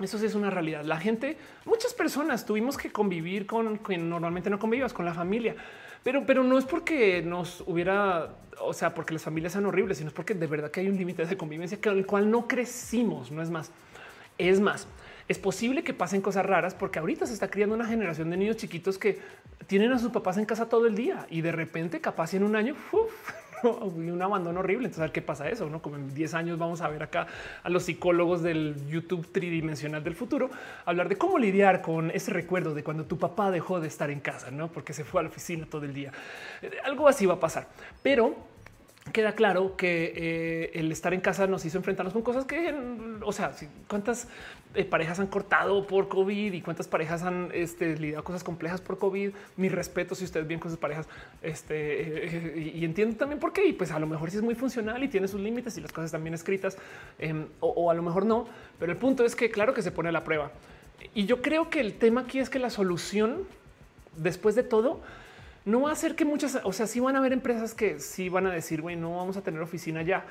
eso 0.02 0.18
sí 0.18 0.26
es 0.26 0.34
una 0.34 0.50
realidad. 0.50 0.84
La 0.84 0.98
gente, 0.98 1.38
muchas 1.64 1.94
personas 1.94 2.44
tuvimos 2.44 2.76
que 2.76 2.92
convivir 2.92 3.46
con 3.46 3.78
quien 3.78 4.10
normalmente 4.10 4.50
no 4.50 4.58
convivías 4.58 4.92
con 4.92 5.06
la 5.06 5.14
familia, 5.14 5.56
pero, 6.02 6.26
pero 6.26 6.44
no 6.44 6.58
es 6.58 6.66
porque 6.66 7.22
nos 7.22 7.62
hubiera, 7.66 8.36
o 8.60 8.74
sea, 8.74 8.92
porque 8.92 9.14
las 9.14 9.22
familias 9.22 9.54
sean 9.54 9.64
horribles, 9.66 9.98
sino 9.98 10.08
es 10.08 10.14
porque 10.14 10.34
de 10.34 10.46
verdad 10.46 10.70
que 10.70 10.80
hay 10.80 10.88
un 10.88 10.96
límite 10.96 11.24
de 11.24 11.36
convivencia 11.36 11.80
con 11.80 11.96
el 11.96 12.04
cual 12.04 12.30
no 12.30 12.46
crecimos. 12.46 13.30
No 13.30 13.40
es 13.40 13.48
más, 13.48 13.70
es 14.36 14.60
más. 14.60 14.86
Es 15.28 15.38
posible 15.38 15.82
que 15.82 15.94
pasen 15.94 16.20
cosas 16.20 16.44
raras 16.44 16.74
porque 16.74 16.98
ahorita 16.98 17.26
se 17.26 17.32
está 17.32 17.48
criando 17.48 17.74
una 17.74 17.86
generación 17.86 18.30
de 18.30 18.36
niños 18.36 18.56
chiquitos 18.56 18.98
que 18.98 19.18
tienen 19.66 19.92
a 19.92 19.98
sus 19.98 20.12
papás 20.12 20.36
en 20.36 20.44
casa 20.44 20.68
todo 20.68 20.86
el 20.86 20.94
día 20.94 21.26
y 21.30 21.40
de 21.40 21.52
repente, 21.52 22.00
capaz 22.00 22.34
en 22.34 22.44
un 22.44 22.54
año, 22.54 22.76
un 23.96 24.22
abandono 24.22 24.60
horrible. 24.60 24.86
Entonces, 24.86 25.00
a 25.00 25.04
ver 25.04 25.12
qué 25.12 25.22
pasa 25.22 25.48
eso, 25.48 25.68
¿no? 25.68 25.82
Como 25.82 25.96
en 25.96 26.14
10 26.14 26.34
años 26.34 26.58
vamos 26.58 26.80
a 26.80 26.88
ver 26.88 27.02
acá 27.02 27.26
a 27.62 27.68
los 27.68 27.84
psicólogos 27.84 28.42
del 28.42 28.76
YouTube 28.88 29.30
tridimensional 29.30 30.02
del 30.02 30.14
futuro 30.14 30.50
hablar 30.84 31.08
de 31.08 31.16
cómo 31.16 31.38
lidiar 31.38 31.82
con 31.82 32.10
ese 32.10 32.32
recuerdo 32.32 32.74
de 32.74 32.82
cuando 32.82 33.04
tu 33.04 33.18
papá 33.18 33.50
dejó 33.50 33.80
de 33.80 33.88
estar 33.88 34.10
en 34.10 34.20
casa, 34.20 34.50
¿no? 34.50 34.68
Porque 34.68 34.92
se 34.92 35.04
fue 35.04 35.20
a 35.20 35.24
la 35.24 35.28
oficina 35.28 35.66
todo 35.68 35.84
el 35.84 35.94
día. 35.94 36.12
Eh, 36.62 36.70
algo 36.84 37.08
así 37.08 37.26
va 37.26 37.34
a 37.34 37.40
pasar. 37.40 37.68
Pero 38.02 38.36
queda 39.12 39.34
claro 39.34 39.76
que 39.76 40.12
eh, 40.16 40.70
el 40.74 40.90
estar 40.92 41.14
en 41.14 41.20
casa 41.20 41.46
nos 41.46 41.64
hizo 41.64 41.78
enfrentarnos 41.78 42.12
con 42.12 42.22
cosas 42.22 42.44
que, 42.44 42.74
o 43.22 43.32
sea, 43.32 43.52
cuántas 43.88 44.28
eh, 44.74 44.84
parejas 44.84 45.20
han 45.20 45.28
cortado 45.28 45.86
por 45.86 46.08
COVID 46.08 46.52
y 46.52 46.60
cuántas 46.60 46.88
parejas 46.88 47.22
han 47.22 47.50
este, 47.52 47.96
lidiado 47.96 48.24
cosas 48.24 48.42
complejas 48.44 48.80
por 48.80 48.98
COVID. 48.98 49.30
Mi 49.56 49.68
respeto 49.68 50.14
si 50.14 50.24
ustedes 50.24 50.46
bien 50.46 50.60
con 50.60 50.70
sus 50.70 50.78
parejas. 50.78 51.08
Este, 51.42 52.26
eh, 52.26 52.72
y, 52.74 52.84
entiendo 52.84 53.16
también 53.16 53.38
por 53.38 53.52
qué. 53.52 53.66
Y 53.66 53.72
pues 53.72 53.90
a 53.90 53.98
lo 53.98 54.06
mejor 54.06 54.30
sí 54.30 54.36
es 54.38 54.42
muy 54.42 54.54
funcional 54.54 55.02
y 55.02 55.08
tiene 55.08 55.28
sus 55.28 55.40
límites 55.40 55.76
y 55.78 55.80
las 55.80 55.92
cosas 55.92 56.10
también 56.10 56.34
escritas 56.34 56.76
em, 57.18 57.46
o, 57.60 57.68
o 57.68 57.90
a 57.90 57.94
lo 57.94 58.02
mejor 58.02 58.26
no. 58.26 58.46
Pero 58.78 58.92
el 58.92 58.98
punto 58.98 59.24
es 59.24 59.36
que 59.36 59.50
claro 59.50 59.72
que 59.72 59.82
se 59.82 59.92
pone 59.92 60.08
a 60.08 60.12
la 60.12 60.24
prueba. 60.24 60.50
Y 61.14 61.26
yo 61.26 61.42
creo 61.42 61.70
que 61.70 61.80
el 61.80 61.94
tema 61.94 62.22
aquí 62.22 62.38
es 62.38 62.50
que 62.50 62.58
la 62.58 62.70
solución 62.70 63.44
después 64.16 64.54
de 64.54 64.62
todo 64.62 65.00
no 65.66 65.80
va 65.82 65.90
a 65.90 65.96
ser 65.96 66.14
que 66.14 66.24
muchas, 66.24 66.60
o 66.62 66.72
sea, 66.72 66.86
sí 66.86 67.00
van 67.00 67.16
a 67.16 67.18
haber 67.18 67.32
empresas 67.32 67.74
que 67.74 67.98
sí 67.98 68.28
van 68.28 68.46
a 68.46 68.52
decir, 68.52 68.80
güey, 68.80 68.94
no 68.94 69.16
vamos 69.16 69.36
a 69.36 69.42
tener 69.42 69.60
oficina 69.60 70.00
ya. 70.00 70.24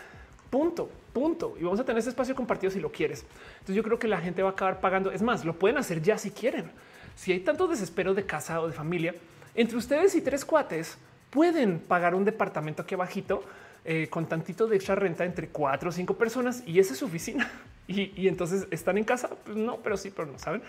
Punto, 0.49 0.89
punto. 1.11 1.55
Y 1.59 1.63
vamos 1.63 1.77
a 1.81 1.83
tener 1.83 1.99
ese 1.99 2.09
espacio 2.09 2.33
compartido 2.33 2.71
si 2.71 2.79
lo 2.79 2.89
quieres. 2.89 3.25
Entonces 3.55 3.75
yo 3.75 3.83
creo 3.83 3.99
que 3.99 4.07
la 4.07 4.21
gente 4.21 4.41
va 4.41 4.49
a 4.49 4.51
acabar 4.53 4.79
pagando. 4.79 5.11
Es 5.11 5.21
más, 5.21 5.43
lo 5.43 5.59
pueden 5.59 5.77
hacer 5.77 6.01
ya 6.01 6.17
si 6.17 6.31
quieren. 6.31 6.71
Si 7.15 7.33
hay 7.33 7.41
tanto 7.41 7.67
desespero 7.67 8.13
de 8.13 8.25
casa 8.25 8.61
o 8.61 8.67
de 8.67 8.73
familia, 8.73 9.13
entre 9.55 9.77
ustedes 9.77 10.15
y 10.15 10.21
tres 10.21 10.45
cuates 10.45 10.97
pueden 11.31 11.79
pagar 11.79 12.15
un 12.15 12.23
departamento 12.23 12.83
aquí 12.83 12.95
abajito 12.95 13.43
eh, 13.83 14.07
con 14.09 14.27
tantito 14.27 14.67
de 14.67 14.77
extra 14.77 14.95
renta 14.95 15.25
entre 15.25 15.49
cuatro 15.49 15.89
o 15.89 15.91
cinco 15.91 16.13
personas 16.13 16.63
y 16.65 16.79
esa 16.79 16.93
es 16.93 16.99
su 16.99 17.05
oficina. 17.05 17.51
Y, 17.87 18.19
y 18.19 18.27
entonces 18.27 18.65
están 18.71 18.97
en 18.97 19.03
casa. 19.03 19.29
Pues 19.43 19.55
no, 19.55 19.77
pero 19.77 19.95
sí, 19.95 20.09
pero 20.09 20.25
no 20.31 20.39
saben. 20.39 20.63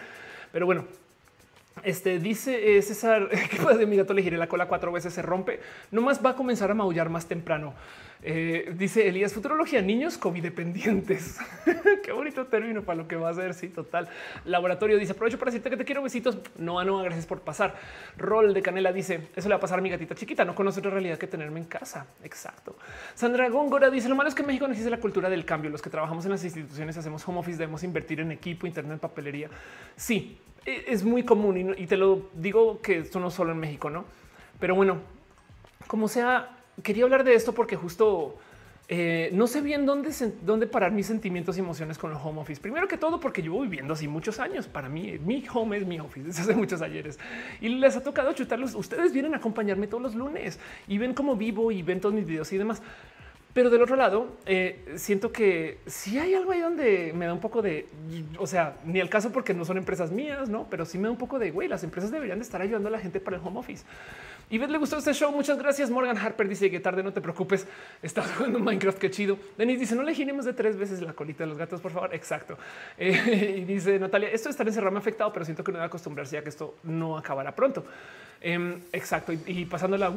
Pero 0.52 0.66
bueno, 0.66 0.84
Este 1.82 2.18
dice 2.18 2.78
eh, 2.78 2.82
César 2.82 3.28
que 3.78 3.86
mi 3.86 3.96
gato 3.96 4.14
le 4.14 4.22
giré 4.22 4.38
la 4.38 4.48
cola 4.48 4.66
cuatro 4.66 4.90
veces, 4.92 5.12
se 5.12 5.22
rompe. 5.22 5.60
Nomás 5.90 6.24
va 6.24 6.30
a 6.30 6.34
comenzar 6.34 6.70
a 6.70 6.74
maullar 6.74 7.10
más 7.10 7.26
temprano. 7.26 7.74
Eh, 8.22 8.72
dice 8.76 9.06
Elías, 9.06 9.34
futurología, 9.34 9.82
niños 9.82 10.16
COVID 10.16 10.42
dependientes. 10.42 11.38
Qué 12.02 12.12
bonito 12.12 12.46
término 12.46 12.82
para 12.82 12.96
lo 12.96 13.06
que 13.06 13.16
va 13.16 13.28
a 13.28 13.34
ser. 13.34 13.52
Sí, 13.52 13.68
total. 13.68 14.08
Laboratorio 14.46 14.98
dice 14.98 15.12
aprovecho 15.12 15.38
para 15.38 15.50
decirte 15.50 15.68
que 15.68 15.76
te 15.76 15.84
quiero 15.84 16.02
besitos. 16.02 16.38
No, 16.56 16.82
no, 16.82 17.02
gracias 17.02 17.26
por 17.26 17.42
pasar. 17.42 17.74
Rol 18.16 18.54
de 18.54 18.62
Canela 18.62 18.90
dice 18.90 19.28
eso 19.36 19.48
le 19.48 19.54
va 19.54 19.58
a 19.58 19.60
pasar 19.60 19.78
a 19.78 19.82
mi 19.82 19.90
gatita 19.90 20.14
chiquita. 20.14 20.44
No 20.44 20.54
conoce 20.54 20.80
otra 20.80 20.90
realidad 20.90 21.18
que 21.18 21.26
tenerme 21.26 21.60
en 21.60 21.66
casa. 21.66 22.06
Exacto. 22.24 22.76
Sandra 23.14 23.48
Góngora 23.50 23.90
dice 23.90 24.08
lo 24.08 24.16
malo 24.16 24.30
es 24.30 24.34
que 24.34 24.42
México 24.42 24.66
no 24.66 24.72
existe 24.72 24.90
la 24.90 24.98
cultura 24.98 25.28
del 25.28 25.44
cambio. 25.44 25.70
Los 25.70 25.82
que 25.82 25.90
trabajamos 25.90 26.24
en 26.24 26.32
las 26.32 26.42
instituciones 26.42 26.96
hacemos 26.96 27.26
home 27.28 27.38
office, 27.38 27.58
debemos 27.58 27.84
invertir 27.84 28.20
en 28.20 28.32
equipo, 28.32 28.66
internet, 28.66 28.98
papelería. 28.98 29.50
Sí, 29.94 30.38
es 30.66 31.04
muy 31.04 31.24
común 31.24 31.74
y 31.76 31.86
te 31.86 31.96
lo 31.96 32.28
digo 32.34 32.80
que 32.80 32.98
esto 32.98 33.20
no 33.20 33.30
solo 33.30 33.52
en 33.52 33.58
México, 33.58 33.88
no? 33.88 34.04
Pero 34.58 34.74
bueno, 34.74 34.98
como 35.86 36.08
sea, 36.08 36.58
quería 36.82 37.04
hablar 37.04 37.24
de 37.24 37.34
esto 37.34 37.52
porque 37.52 37.76
justo 37.76 38.36
eh, 38.88 39.30
no 39.32 39.48
sé 39.48 39.62
bien 39.62 39.84
dónde, 39.84 40.10
dónde 40.42 40.68
parar 40.68 40.92
mis 40.92 41.06
sentimientos 41.06 41.56
y 41.56 41.60
emociones 41.60 41.98
con 41.98 42.12
el 42.12 42.16
home 42.22 42.40
office. 42.40 42.60
Primero 42.60 42.86
que 42.86 42.96
todo, 42.96 43.18
porque 43.18 43.42
llevo 43.42 43.60
viviendo 43.62 43.94
así 43.94 44.06
muchos 44.06 44.38
años. 44.38 44.68
Para 44.68 44.88
mí, 44.88 45.18
mi 45.24 45.44
home 45.52 45.78
es 45.78 45.86
mi 45.86 45.98
office 45.98 46.28
desde 46.28 46.42
hace 46.42 46.54
muchos 46.54 46.82
ayeres 46.82 47.18
y 47.60 47.68
les 47.68 47.96
ha 47.96 48.02
tocado 48.02 48.32
chutarlos. 48.32 48.74
Ustedes 48.74 49.12
vienen 49.12 49.34
a 49.34 49.38
acompañarme 49.38 49.88
todos 49.88 50.02
los 50.02 50.14
lunes 50.14 50.60
y 50.86 50.98
ven 50.98 51.14
cómo 51.14 51.34
vivo 51.36 51.72
y 51.72 51.82
ven 51.82 52.00
todos 52.00 52.14
mis 52.14 52.26
videos 52.26 52.52
y 52.52 52.58
demás. 52.58 52.80
Pero 53.56 53.70
del 53.70 53.80
otro 53.80 53.96
lado, 53.96 54.36
eh, 54.44 54.84
siento 54.96 55.32
que 55.32 55.78
si 55.86 56.18
hay 56.18 56.34
algo 56.34 56.52
ahí 56.52 56.60
donde 56.60 57.14
me 57.14 57.24
da 57.24 57.32
un 57.32 57.40
poco 57.40 57.62
de, 57.62 57.88
o 58.38 58.46
sea, 58.46 58.76
ni 58.84 59.00
el 59.00 59.08
caso 59.08 59.32
porque 59.32 59.54
no 59.54 59.64
son 59.64 59.78
empresas 59.78 60.10
mías, 60.10 60.50
no, 60.50 60.66
pero 60.68 60.84
sí 60.84 60.98
me 60.98 61.04
da 61.04 61.12
un 61.12 61.16
poco 61.16 61.38
de 61.38 61.52
güey. 61.52 61.66
Las 61.66 61.82
empresas 61.82 62.10
deberían 62.10 62.38
de 62.38 62.44
estar 62.44 62.60
ayudando 62.60 62.88
a 62.88 62.90
la 62.90 62.98
gente 62.98 63.18
para 63.18 63.38
el 63.38 63.42
home 63.42 63.58
office. 63.58 63.86
Y 64.50 64.58
ves, 64.58 64.68
le 64.68 64.76
gustó 64.76 64.98
este 64.98 65.14
show. 65.14 65.32
Muchas 65.32 65.56
gracias. 65.56 65.88
Morgan 65.88 66.18
Harper 66.18 66.46
dice 66.46 66.70
que 66.70 66.80
tarde, 66.80 67.02
no 67.02 67.14
te 67.14 67.22
preocupes. 67.22 67.66
Estás 68.02 68.30
jugando 68.36 68.58
Minecraft. 68.58 68.98
Qué 68.98 69.10
chido. 69.10 69.38
Denis 69.56 69.80
dice 69.80 69.94
no 69.94 70.02
le 70.02 70.14
giremos 70.14 70.44
de 70.44 70.52
tres 70.52 70.76
veces 70.76 71.00
la 71.00 71.14
colita 71.14 71.44
de 71.44 71.48
los 71.48 71.56
gatos, 71.56 71.80
por 71.80 71.92
favor. 71.92 72.14
Exacto. 72.14 72.58
Eh, 72.98 73.56
y 73.58 73.64
dice 73.64 73.98
Natalia, 73.98 74.28
esto 74.30 74.48
de 74.48 74.50
estar 74.50 74.66
encerrado 74.66 74.90
me 74.90 74.98
ha 74.98 75.00
afectado, 75.00 75.32
pero 75.32 75.44
siento 75.44 75.64
que 75.64 75.72
no 75.72 75.80
a 75.80 75.84
acostumbrarse 75.84 76.36
ya 76.36 76.42
que 76.42 76.48
esto 76.50 76.76
no 76.82 77.16
acabará 77.16 77.54
pronto. 77.54 77.84
Em, 78.40 78.80
exacto. 78.92 79.32
Y, 79.32 79.64
pasando 79.64 79.96
la 79.96 80.12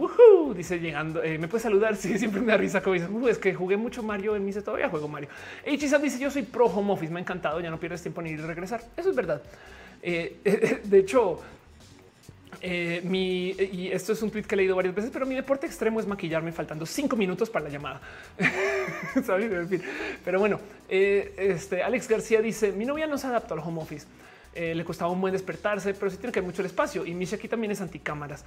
dice 0.55 0.79
llegando, 0.79 1.23
eh, 1.23 1.37
me 1.37 1.47
puede 1.47 1.63
saludar. 1.63 1.95
Sí, 1.99 2.17
siempre 2.17 2.41
me 2.41 2.51
da 2.51 2.57
risa 2.57 2.81
como 2.81 2.93
dice, 2.93 3.07
uh, 3.07 3.27
es 3.27 3.37
que 3.37 3.53
jugué 3.53 3.75
mucho 3.75 4.03
Mario 4.03 4.35
en 4.35 4.45
mi 4.45 4.53
todavía 4.53 4.89
juego 4.89 5.07
Mario. 5.07 5.29
Y 5.65 5.77
dice 5.77 6.19
yo 6.19 6.31
soy 6.31 6.43
pro 6.43 6.67
home 6.67 6.93
office, 6.93 7.11
me 7.11 7.19
ha 7.19 7.21
encantado, 7.21 7.59
ya 7.59 7.69
no 7.69 7.79
pierdes 7.79 8.01
tiempo 8.01 8.21
ni 8.21 8.35
regresar. 8.35 8.81
Eso 8.95 9.09
es 9.09 9.15
verdad. 9.15 9.41
Eh, 10.01 10.81
de 10.83 10.99
hecho, 10.99 11.41
eh, 12.61 13.01
mi, 13.03 13.51
y 13.51 13.89
esto 13.91 14.13
es 14.13 14.21
un 14.21 14.31
tweet 14.31 14.43
que 14.43 14.55
he 14.55 14.57
leído 14.57 14.75
varias 14.75 14.95
veces, 14.95 15.11
pero 15.11 15.25
mi 15.25 15.35
deporte 15.35 15.65
extremo 15.65 15.99
es 15.99 16.07
maquillarme 16.07 16.51
faltando 16.51 16.85
cinco 16.85 17.15
minutos 17.15 17.49
para 17.49 17.65
la 17.65 17.71
llamada. 17.71 18.01
Pero 20.25 20.39
bueno, 20.39 20.59
este 20.87 21.83
Alex 21.83 22.07
García 22.07 22.41
dice: 22.41 22.71
Mi 22.71 22.85
novia 22.85 23.07
no 23.07 23.17
se 23.17 23.27
adaptó 23.27 23.53
al 23.53 23.61
home 23.61 23.81
office. 23.81 24.05
Eh, 24.59 24.75
le 24.75 24.83
costaba 24.83 25.09
un 25.09 25.21
buen 25.21 25.31
despertarse, 25.31 25.93
pero 25.93 26.11
sí 26.11 26.17
tiene 26.17 26.33
que 26.33 26.39
haber 26.39 26.47
mucho 26.51 26.61
el 26.61 26.65
espacio. 26.65 27.05
Y 27.05 27.13
Misha 27.13 27.37
aquí 27.37 27.47
también 27.47 27.71
es 27.71 27.79
anticámaras. 27.79 28.43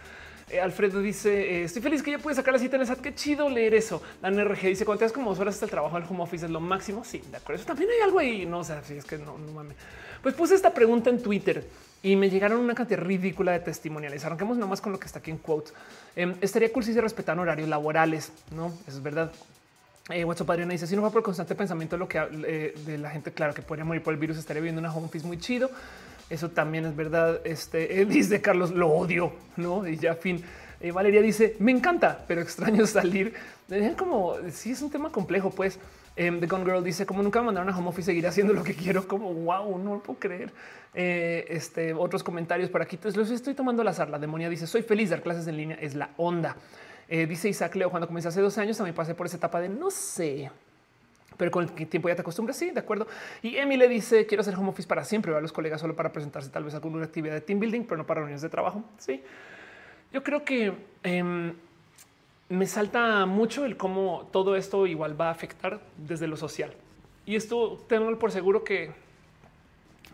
Alfredo 0.63 1.01
dice: 1.01 1.65
Estoy 1.65 1.81
feliz 1.81 2.03
que 2.03 2.11
ya 2.11 2.19
puede 2.19 2.37
sacar 2.37 2.53
la 2.53 2.61
cita 2.61 2.77
en 2.77 2.83
el 2.83 2.87
SAT. 2.87 3.01
Qué 3.01 3.15
chido 3.15 3.49
leer 3.49 3.73
eso. 3.73 4.03
La 4.21 4.31
NRG 4.31 4.61
dice: 4.61 4.85
Cuando 4.85 4.99
te 4.99 5.05
das 5.07 5.13
como 5.13 5.31
dos 5.31 5.39
horas 5.39 5.55
hasta 5.55 5.65
el 5.65 5.71
trabajo 5.71 5.99
del 5.99 6.07
home 6.07 6.23
office 6.23 6.45
es 6.45 6.53
lo 6.53 6.61
máximo. 6.61 7.03
Sí, 7.03 7.23
de 7.31 7.39
acuerdo. 7.39 7.63
Eso 7.63 7.67
también 7.67 7.89
hay 7.89 8.03
algo 8.03 8.19
ahí. 8.19 8.45
No 8.45 8.63
sé 8.63 8.75
si 8.85 8.99
es 8.99 9.07
que 9.07 9.17
no, 9.17 9.39
no 9.39 9.53
mames. 9.53 9.75
Pues 10.23 10.35
puse 10.35 10.55
esta 10.55 10.75
pregunta 10.75 11.09
en 11.09 11.23
Twitter 11.23 11.67
y 12.03 12.17
me 12.17 12.29
llegaron 12.29 12.61
una 12.61 12.75
cantidad 12.75 13.01
ridícula 13.01 13.53
de 13.53 13.61
testimoniales. 13.61 14.23
Arranquemos 14.27 14.59
nomás 14.59 14.83
con 14.83 14.93
lo 14.93 14.99
que 14.99 15.07
está 15.07 15.21
aquí 15.21 15.31
en 15.31 15.39
quotes. 15.39 15.73
Eh, 16.15 16.35
estaría 16.43 16.71
cool 16.73 16.85
si 16.85 16.93
se 16.93 17.01
respetan 17.01 17.39
horarios 17.39 17.71
laborales, 17.71 18.33
no? 18.51 18.67
Eso 18.87 18.99
es 18.99 19.03
verdad. 19.03 19.33
Eh, 20.13 20.25
WhatsApp 20.25 20.51
Adriana 20.51 20.73
dice: 20.73 20.87
Si 20.87 20.95
no 20.97 21.03
va 21.03 21.11
por 21.11 21.21
el 21.21 21.25
constante 21.25 21.55
pensamiento 21.55 21.97
lo 21.97 22.09
que 22.09 22.19
eh, 22.47 22.75
de 22.87 22.99
la 22.99 23.11
gente, 23.11 23.33
claro 23.33 23.55
que 23.55 23.63
podría 23.63 23.85
morir 23.85 24.03
por 24.03 24.15
el 24.15 24.21
virus, 24.21 24.39
estaría 24.39 24.61
viviendo 24.61 24.81
una 24.81 24.93
home 24.93 25.07
office 25.07 25.27
muy 25.27 25.39
chido. 25.39 25.71
Eso 26.31 26.51
también 26.51 26.85
es 26.87 26.97
verdad. 26.97 27.41
Este 27.45 28.05
dice 28.07 28.41
Carlos, 28.41 28.71
lo 28.71 28.89
odio, 28.89 29.33
no? 29.57 29.87
Y 29.87 29.97
ya 29.97 30.15
fin. 30.15 30.43
Eh, 30.81 30.93
Valeria 30.93 31.23
dice: 31.23 31.57
Me 31.59 31.73
encanta, 31.73 32.25
pero 32.27 32.41
extraño 32.41 32.87
salir. 32.87 33.35
Como 33.97 34.37
si 34.51 34.73
es 34.73 34.83
un 34.83 34.91
tema 34.91 35.11
complejo, 35.11 35.51
pues. 35.51 35.79
Em, 36.15 36.41
The 36.41 36.47
Gone 36.47 36.65
Girl 36.65 36.85
dice 36.85 37.07
como 37.07 37.23
nunca 37.23 37.41
me 37.41 37.47
mandaron 37.47 37.73
a 37.73 37.79
home 37.79 37.89
office 37.89 38.05
seguir 38.05 38.27
haciendo 38.27 38.53
lo 38.53 38.63
que 38.63 38.75
quiero. 38.75 39.09
Como 39.09 39.33
wow, 39.33 39.79
no 39.79 39.95
lo 39.95 40.03
puedo 40.03 40.19
creer. 40.19 40.53
Eh, 40.95 41.47
este 41.49 41.95
otros 41.95 42.23
comentarios 42.23 42.69
por 42.69 42.83
aquí. 42.83 42.97
Entonces 42.97 43.19
los 43.19 43.31
estoy 43.31 43.55
tomando 43.55 43.81
al 43.81 43.89
azar. 43.89 44.11
La 44.11 44.19
demonia 44.19 44.51
dice 44.51 44.67
soy 44.67 44.83
feliz 44.83 45.09
dar 45.09 45.23
clases 45.23 45.47
en 45.47 45.57
línea. 45.57 45.79
Es 45.81 45.95
la 45.95 46.11
onda. 46.19 46.57
Eh, 47.15 47.27
dice 47.27 47.47
Isaac 47.47 47.75
Leo 47.75 47.91
cuando 47.91 48.07
comencé 48.07 48.29
hace 48.29 48.41
dos 48.41 48.57
años 48.57 48.79
también 48.79 48.95
pasé 48.95 49.15
por 49.15 49.27
esa 49.27 49.37
etapa 49.37 49.61
de 49.61 49.69
no 49.69 49.91
sé, 49.91 50.51
pero 51.37 51.51
con 51.51 51.63
el 51.65 51.87
tiempo 51.87 52.09
ya 52.09 52.15
te 52.15 52.23
acostumbras. 52.23 52.57
Sí, 52.57 52.71
de 52.71 52.81
acuerdo. 52.81 53.07
Y 53.43 53.59
Emi 53.59 53.77
le 53.77 53.87
dice 53.87 54.25
quiero 54.25 54.41
hacer 54.41 54.55
home 54.55 54.71
office 54.71 54.89
para 54.89 55.05
siempre. 55.05 55.37
A 55.37 55.39
los 55.43 55.53
colegas 55.53 55.83
solo 55.83 55.95
para 55.95 56.11
presentarse 56.11 56.49
tal 56.49 56.65
vez 56.65 56.75
alguna 56.75 57.05
actividad 57.05 57.35
de 57.35 57.43
team 57.43 57.61
building, 57.61 57.83
pero 57.83 57.99
no 57.99 58.07
para 58.07 58.21
reuniones 58.21 58.41
de 58.41 58.49
trabajo. 58.49 58.83
Sí, 58.97 59.23
yo 60.11 60.23
creo 60.23 60.43
que 60.43 60.73
em, 61.03 61.53
me 62.49 62.67
salta 62.67 63.27
mucho 63.27 63.67
el 63.67 63.77
cómo 63.77 64.31
todo 64.33 64.57
esto 64.57 64.87
igual 64.87 65.21
va 65.21 65.29
a 65.29 65.33
afectar 65.33 65.81
desde 65.99 66.27
lo 66.27 66.39
social. 66.39 66.73
Y 67.27 67.37
esto 67.37 67.79
tengo 67.89 68.19
por 68.19 68.33
seguro 68.33 68.65
que, 68.65 68.91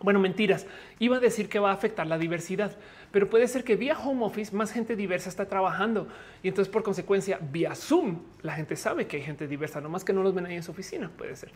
bueno, 0.01 0.19
mentiras. 0.19 0.67
Iba 0.99 1.15
a 1.15 1.19
decir 1.21 1.47
que 1.47 1.59
va 1.59 1.69
a 1.69 1.75
afectar 1.75 2.07
la 2.07 2.17
diversidad, 2.17 2.75
pero 3.11 3.29
puede 3.29 3.47
ser 3.47 3.63
que 3.63 3.75
vía 3.75 3.97
home 3.97 4.25
office 4.25 4.55
más 4.55 4.71
gente 4.71 4.95
diversa 4.95 5.29
está 5.29 5.45
trabajando 5.47 6.07
y 6.43 6.47
entonces 6.47 6.71
por 6.71 6.83
consecuencia 6.83 7.39
vía 7.41 7.75
Zoom 7.75 8.19
la 8.41 8.53
gente 8.53 8.75
sabe 8.75 9.07
que 9.07 9.17
hay 9.17 9.23
gente 9.23 9.47
diversa, 9.47 9.81
no 9.81 9.89
más 9.89 10.03
que 10.03 10.13
no 10.13 10.23
los 10.23 10.33
ven 10.33 10.45
ahí 10.45 10.55
en 10.55 10.63
su 10.63 10.71
oficina. 10.71 11.09
Puede 11.17 11.35
ser. 11.35 11.51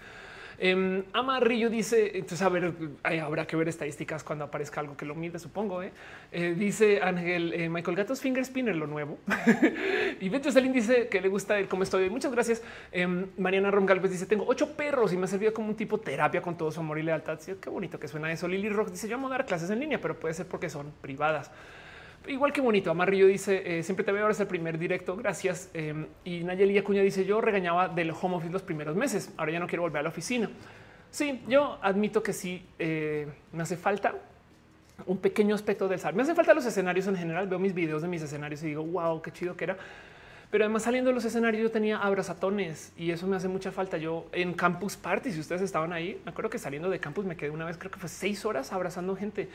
Eh, 0.60 1.04
Amarrillo 1.14 1.70
dice, 1.70 2.12
entonces 2.16 2.42
a 2.42 2.50
ver, 2.50 2.74
habrá 3.04 3.46
que 3.46 3.56
ver 3.56 3.68
estadísticas 3.68 4.24
cuando 4.24 4.46
aparezca 4.46 4.80
algo 4.80 4.98
que 4.98 5.06
lo 5.06 5.16
mide, 5.16 5.40
supongo. 5.40 5.82
¿eh? 5.84 5.92
Eh, 6.32 6.56
dice 6.58 7.02
Ángel 7.02 7.54
eh, 7.54 7.70
Michael 7.70 7.98
Gatos 7.98 8.22
Finger 8.22 8.46
Spinner, 8.46 8.76
lo 8.76 8.88
nuevo. 8.88 9.18
y 10.20 10.30
Beto 10.30 10.52
Selin 10.52 10.74
dice 10.74 11.08
que 11.08 11.22
le 11.22 11.30
gusta 11.30 11.60
el 11.60 11.68
cómo 11.68 11.84
estoy. 11.84 12.10
Muchas 12.10 12.32
gracias. 12.32 12.62
Em, 12.92 13.28
Mariana 13.38 13.72
Rom 13.72 13.86
Galvez 13.86 14.12
dice, 14.12 14.26
tengo 14.26 14.46
ocho 14.48 14.76
perros 14.76 15.14
y 15.14 15.18
me 15.18 15.26
ha 15.26 15.28
servido 15.28 15.54
como 15.54 15.70
un 15.70 15.76
tipo 15.76 16.00
terapia 16.00 16.42
con 16.42 16.58
todo 16.58 16.72
su 16.72 16.80
amor 16.80 17.00
y 17.00 17.04
lealtad. 17.04 17.40
Sí, 17.40 17.54
qué 17.62 17.70
bonito 17.70 18.00
que 18.00 18.08
suena 18.08 18.32
eso. 18.32 18.48
Lily 18.48 18.70
Rock 18.70 18.92
dice, 18.92 19.08
yo 19.08 19.16
amo 19.16 19.30
dar 19.30 19.46
clases 19.46 19.70
en 19.70 19.80
línea, 19.80 20.00
pero 20.02 20.20
puede 20.20 20.34
ser 20.34 20.48
porque 20.48 20.70
son 20.70 20.92
privadas. 21.02 21.52
Igual 22.28 22.54
que 22.54 22.62
bonito. 22.62 22.90
Amarillo 22.90 23.28
dice 23.28 23.80
eh, 23.80 23.84
siempre 23.84 24.06
te 24.06 24.12
veo 24.12 24.22
ahora 24.22 24.32
es 24.34 24.40
el 24.40 24.48
primer 24.48 24.78
directo. 24.78 25.16
Gracias. 25.18 25.70
Eh, 25.74 26.06
y 26.24 26.44
Nayeli 26.44 26.78
Acuña 26.78 27.02
dice 27.02 27.26
yo 27.26 27.42
regañaba 27.42 27.90
del 27.90 28.12
home 28.12 28.38
office 28.38 28.52
los 28.52 28.62
primeros 28.62 28.96
meses. 28.96 29.34
Ahora 29.38 29.52
ya 29.52 29.60
no 29.60 29.68
quiero 29.68 29.82
volver 29.82 30.00
a 30.00 30.04
la 30.04 30.10
oficina. 30.10 30.50
Sí, 31.12 31.42
yo 31.48 31.78
admito 31.82 32.24
que 32.24 32.34
sí 32.34 32.66
eh, 32.80 33.28
me 33.52 33.64
hace 33.64 33.76
falta 33.76 34.16
un 35.06 35.18
pequeño 35.18 35.54
aspecto 35.54 35.88
del 35.88 36.00
sal. 36.00 36.16
Me 36.16 36.24
hace 36.24 36.34
falta 36.34 36.54
los 36.54 36.66
escenarios 36.66 37.08
en 37.08 37.18
general. 37.18 37.48
Veo 37.48 37.60
mis 37.60 37.74
videos 37.74 38.02
de 38.02 38.08
mis 38.08 38.22
escenarios 38.22 38.64
y 38.64 38.68
digo 38.68 38.84
wow, 38.84 39.22
qué 39.22 39.32
chido 39.32 39.58
que 39.58 39.66
era. 39.66 39.78
Pero 40.50 40.64
además 40.64 40.84
saliendo 40.84 41.10
de 41.10 41.16
los 41.16 41.26
escenarios 41.26 41.62
yo 41.62 41.72
tenía 41.72 41.98
abrazatones 41.98 42.94
y 42.96 43.12
eso 43.12 43.28
me 43.28 43.36
hace 43.36 43.50
mucha 43.50 43.72
falta. 43.72 43.98
Yo 43.98 44.28
en 44.32 44.54
Campus 44.54 44.96
Party, 44.96 45.32
si 45.32 45.42
ustedes 45.42 45.62
estaban 45.62 45.92
ahí, 45.92 46.22
me 46.24 46.32
acuerdo 46.32 46.50
que 46.50 46.60
saliendo 46.60 46.90
de 46.90 47.00
campus 47.00 47.26
me 47.26 47.36
quedé 47.36 47.50
una 47.50 47.66
vez, 47.66 47.78
creo 47.78 47.92
que 47.92 48.00
fue 48.00 48.08
seis 48.08 48.46
horas 48.46 48.72
abrazando 48.72 49.16
gente 49.16 49.50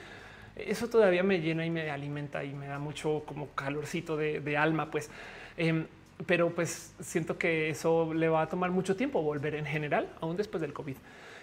eso 0.67 0.89
todavía 0.89 1.23
me 1.23 1.41
llena 1.41 1.65
y 1.65 1.71
me 1.71 1.91
alimenta 1.91 2.45
y 2.45 2.53
me 2.55 2.67
da 2.67 2.79
mucho 2.79 3.23
como 3.27 3.49
calorcito 3.55 4.17
de, 4.17 4.57
alma, 4.57 4.91
pues. 4.91 5.11
Em, 5.57 5.87
pero 6.27 6.51
pues 6.51 6.95
siento 7.01 7.39
que 7.39 7.71
eso 7.71 8.13
le 8.13 8.29
va 8.29 8.43
a 8.43 8.49
tomar 8.49 8.71
mucho 8.71 8.97
tiempo 8.97 9.23
volver 9.23 9.55
en 9.55 9.65
general, 9.65 10.09
aún 10.21 10.37
después 10.37 10.61
del 10.61 10.73
COVID. 10.73 10.97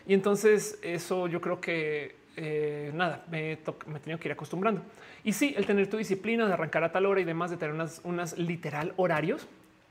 Y 0.08 0.14
entonces 0.14 0.80
eso 0.82 1.28
yo 1.28 1.40
creo 1.40 1.62
que 1.62 2.16
eh, 2.38 2.92
nada, 2.94 3.24
me, 3.32 3.58
me 3.88 3.98
he 3.98 4.00
tenido 4.00 4.20
que 4.20 4.28
ir 4.28 4.34
acostumbrando. 4.34 4.82
Y 5.24 5.34
sí, 5.34 5.54
el 5.58 5.66
tener 5.66 5.90
tu 5.90 5.98
disciplina 5.98 6.46
de 6.46 6.54
arrancar 6.54 6.84
a 6.84 6.92
tal 6.92 7.06
hora 7.06 7.22
y 7.22 7.24
demás, 7.24 7.50
de 7.52 7.58
tener 7.58 7.74
unas, 7.74 8.02
unas 8.04 8.38
literal 8.38 8.94
horarios, 8.98 9.48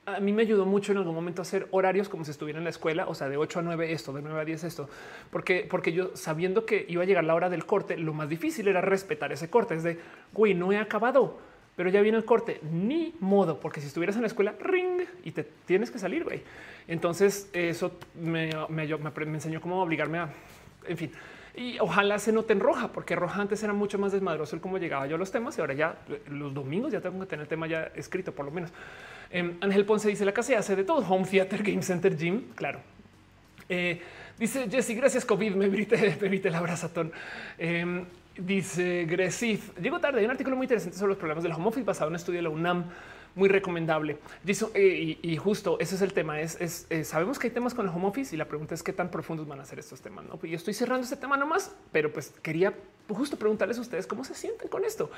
a 0.06 0.20
mí 0.20 0.32
me 0.32 0.42
ayudó 0.42 0.66
mucho 0.66 0.92
en 0.92 0.98
algún 0.98 1.14
momento 1.14 1.40
a 1.40 1.44
hacer 1.44 1.66
horarios 1.70 2.08
como 2.08 2.24
si 2.24 2.30
estuviera 2.30 2.58
en 2.58 2.64
la 2.64 2.70
escuela, 2.70 3.06
o 3.08 3.14
sea, 3.14 3.28
de 3.28 3.36
8 3.36 3.60
a 3.60 3.62
9 3.62 3.92
esto, 3.92 4.12
de 4.12 4.22
9 4.22 4.40
a 4.40 4.44
10 4.44 4.64
esto, 4.64 4.88
porque, 5.30 5.66
porque 5.68 5.92
yo 5.92 6.10
sabiendo 6.14 6.66
que 6.66 6.84
iba 6.88 7.02
a 7.02 7.06
llegar 7.06 7.24
la 7.24 7.34
hora 7.34 7.48
del 7.48 7.64
corte, 7.66 7.96
lo 7.96 8.12
más 8.12 8.28
difícil 8.28 8.68
era 8.68 8.80
respetar 8.80 9.32
ese 9.32 9.48
corte, 9.48 9.74
es 9.74 9.82
de, 9.82 9.98
güey, 10.32 10.54
no 10.54 10.72
he 10.72 10.78
acabado, 10.78 11.38
pero 11.76 11.90
ya 11.90 12.00
viene 12.02 12.18
el 12.18 12.24
corte, 12.24 12.60
ni 12.70 13.14
modo, 13.20 13.60
porque 13.60 13.80
si 13.80 13.86
estuvieras 13.86 14.16
en 14.16 14.22
la 14.22 14.28
escuela, 14.28 14.54
ring, 14.60 15.02
y 15.24 15.30
te 15.32 15.44
tienes 15.66 15.90
que 15.90 15.98
salir, 15.98 16.24
güey. 16.24 16.42
Entonces 16.86 17.48
eso 17.52 17.98
me, 18.14 18.50
me, 18.68 18.86
me 18.86 19.34
enseñó 19.34 19.60
cómo 19.60 19.82
obligarme 19.82 20.18
a, 20.18 20.28
en 20.86 20.96
fin, 20.96 21.12
y 21.56 21.78
ojalá 21.78 22.18
se 22.18 22.32
note 22.32 22.52
en 22.52 22.60
roja, 22.60 22.88
porque 22.88 23.14
roja 23.14 23.40
antes 23.40 23.62
era 23.62 23.72
mucho 23.72 23.98
más 23.98 24.10
desmadroso 24.10 24.56
el 24.56 24.62
cómo 24.62 24.78
llegaba 24.78 25.06
yo 25.06 25.14
a 25.14 25.18
los 25.18 25.30
temas 25.30 25.56
y 25.56 25.60
ahora 25.60 25.74
ya 25.74 25.98
los 26.28 26.52
domingos 26.52 26.92
ya 26.92 27.00
tengo 27.00 27.20
que 27.20 27.26
tener 27.26 27.44
el 27.44 27.48
tema 27.48 27.68
ya 27.68 27.92
escrito 27.94 28.32
por 28.32 28.44
lo 28.44 28.50
menos. 28.50 28.72
Em, 29.30 29.56
Ángel 29.60 29.84
Ponce 29.84 30.08
dice 30.08 30.24
la 30.24 30.32
casa 30.32 30.58
hace 30.58 30.76
de 30.76 30.84
todo 30.84 30.98
home 30.98 31.26
theater, 31.26 31.62
game 31.62 31.82
center, 31.82 32.16
gym. 32.16 32.42
Claro. 32.54 32.80
Eh, 33.68 34.00
dice 34.38 34.68
Jesse, 34.70 34.94
gracias 34.94 35.24
COVID, 35.24 35.54
me 35.54 35.66
evite, 35.66 36.16
me 36.20 36.36
el 36.36 36.54
abrazatón. 36.54 37.12
Eh, 37.58 38.04
dice 38.36 39.04
Gresif, 39.04 39.76
llego 39.78 40.00
tarde, 40.00 40.18
hay 40.18 40.24
un 40.24 40.30
artículo 40.30 40.56
muy 40.56 40.64
interesante 40.64 40.98
sobre 40.98 41.10
los 41.10 41.18
problemas 41.18 41.44
del 41.44 41.52
home 41.52 41.68
office 41.68 41.84
basado 41.84 42.08
en 42.08 42.12
un 42.12 42.16
estudio 42.16 42.38
de 42.38 42.42
la 42.42 42.50
UNAM 42.50 42.84
muy 43.34 43.48
recomendable. 43.48 44.18
Eh, 44.74 45.18
y, 45.20 45.36
justo 45.36 45.78
ese 45.80 45.96
es 45.96 46.02
el 46.02 46.12
tema. 46.12 46.40
Es, 46.40 46.86
eh, 46.90 47.04
sabemos 47.04 47.38
que 47.38 47.48
hay 47.48 47.52
temas 47.52 47.74
con 47.74 47.86
el 47.86 47.94
home 47.94 48.06
office 48.06 48.34
y 48.34 48.38
la 48.38 48.46
pregunta 48.46 48.74
es 48.74 48.82
qué 48.82 48.92
tan 48.92 49.10
profundos 49.10 49.46
van 49.46 49.60
a 49.60 49.64
ser 49.64 49.78
estos 49.78 50.00
temas. 50.00 50.24
¿no? 50.24 50.36
Pues 50.36 50.50
yo 50.50 50.56
estoy 50.56 50.74
cerrando 50.74 51.04
este 51.04 51.16
tema 51.16 51.36
nomás, 51.36 51.74
pero 51.92 52.12
pues 52.12 52.32
quería 52.42 52.74
justo 53.08 53.36
preguntarles 53.36 53.78
a 53.78 53.80
ustedes 53.80 54.06
cómo 54.06 54.24
se 54.24 54.34
sienten 54.34 54.68
con 54.68 54.84
esto, 54.84 55.10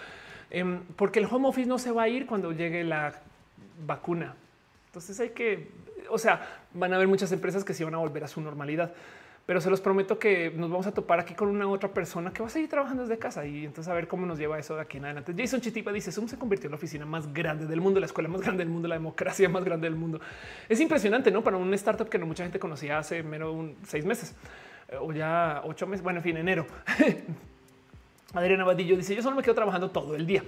em, 0.50 0.80
porque 0.96 1.20
el 1.20 1.26
home 1.26 1.48
office 1.48 1.68
no 1.68 1.78
se 1.78 1.92
va 1.92 2.04
a 2.04 2.08
ir 2.08 2.26
cuando 2.26 2.52
llegue 2.52 2.82
la 2.84 3.20
vacuna. 3.84 4.34
Entonces 4.86 5.18
hay 5.20 5.30
que, 5.30 5.70
o 6.10 6.18
sea, 6.18 6.64
van 6.72 6.92
a 6.92 6.96
haber 6.96 7.08
muchas 7.08 7.30
empresas 7.32 7.64
que 7.64 7.74
se 7.74 7.84
van 7.84 7.94
a 7.94 7.98
volver 7.98 8.24
a 8.24 8.28
su 8.28 8.40
normalidad 8.40 8.92
pero 9.46 9.60
se 9.60 9.70
los 9.70 9.80
prometo 9.80 10.18
que 10.18 10.50
nos 10.50 10.68
vamos 10.68 10.88
a 10.88 10.92
topar 10.92 11.20
aquí 11.20 11.34
con 11.34 11.48
una 11.48 11.68
otra 11.68 11.88
persona 11.88 12.32
que 12.32 12.42
va 12.42 12.48
a 12.48 12.50
seguir 12.50 12.68
trabajando 12.68 13.04
desde 13.04 13.16
casa 13.16 13.46
y 13.46 13.64
entonces 13.64 13.88
a 13.90 13.94
ver 13.94 14.08
cómo 14.08 14.26
nos 14.26 14.38
lleva 14.38 14.58
eso 14.58 14.74
de 14.74 14.82
aquí 14.82 14.98
en 14.98 15.04
adelante. 15.04 15.32
Jason 15.38 15.60
Chitipa 15.60 15.92
dice 15.92 16.10
Zoom 16.10 16.26
se 16.26 16.36
convirtió 16.36 16.66
en 16.66 16.72
la 16.72 16.76
oficina 16.76 17.06
más 17.06 17.32
grande 17.32 17.64
del 17.66 17.80
mundo, 17.80 18.00
la 18.00 18.06
escuela 18.06 18.28
más 18.28 18.40
grande 18.40 18.64
del 18.64 18.72
mundo, 18.72 18.88
la 18.88 18.96
democracia 18.96 19.48
más 19.48 19.64
grande 19.64 19.88
del 19.88 19.96
mundo. 19.96 20.20
Es 20.68 20.80
impresionante, 20.80 21.30
no 21.30 21.44
para 21.44 21.56
un 21.56 21.72
startup 21.74 22.08
que 22.08 22.18
no 22.18 22.26
mucha 22.26 22.42
gente 22.42 22.58
conocía 22.58 22.98
hace 22.98 23.22
menos 23.22 23.54
un 23.54 23.76
seis 23.86 24.04
meses 24.04 24.34
eh, 24.88 24.96
o 25.00 25.12
ya 25.12 25.62
ocho 25.64 25.86
meses. 25.86 26.02
Bueno, 26.02 26.18
en 26.18 26.24
fin, 26.24 26.36
enero. 26.36 26.66
Adriana 28.34 28.64
Badillo 28.64 28.96
dice 28.96 29.14
yo 29.14 29.22
solo 29.22 29.36
me 29.36 29.42
quedo 29.42 29.54
trabajando 29.54 29.92
todo 29.92 30.16
el 30.16 30.26
día. 30.26 30.42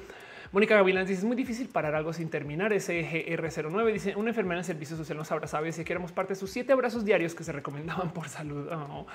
Mónica 0.51 0.77
Gavilán 0.77 1.07
dice 1.07 1.21
es 1.21 1.25
muy 1.25 1.37
difícil 1.37 1.69
parar 1.69 1.95
algo 1.95 2.13
sin 2.13 2.31
terminar. 2.31 2.73
SGR09 2.73 3.93
dice 3.93 4.17
una 4.17 4.31
enfermera 4.31 4.61
en 4.61 4.65
servicio 4.65 4.97
social 4.97 5.19
nos 5.19 5.31
abrazaba 5.31 5.69
y 5.69 5.73
si 5.73 5.85
queremos 5.85 6.13
parte 6.13 6.33
de 6.33 6.41
sus 6.41 6.51
siete 6.51 6.73
abrazos 6.73 7.05
diarios 7.05 7.35
que 7.35 7.45
se 7.45 7.53
recomendaban 7.53 8.13
por 8.13 8.29
salud. 8.29 8.67
Oh. 8.73 9.07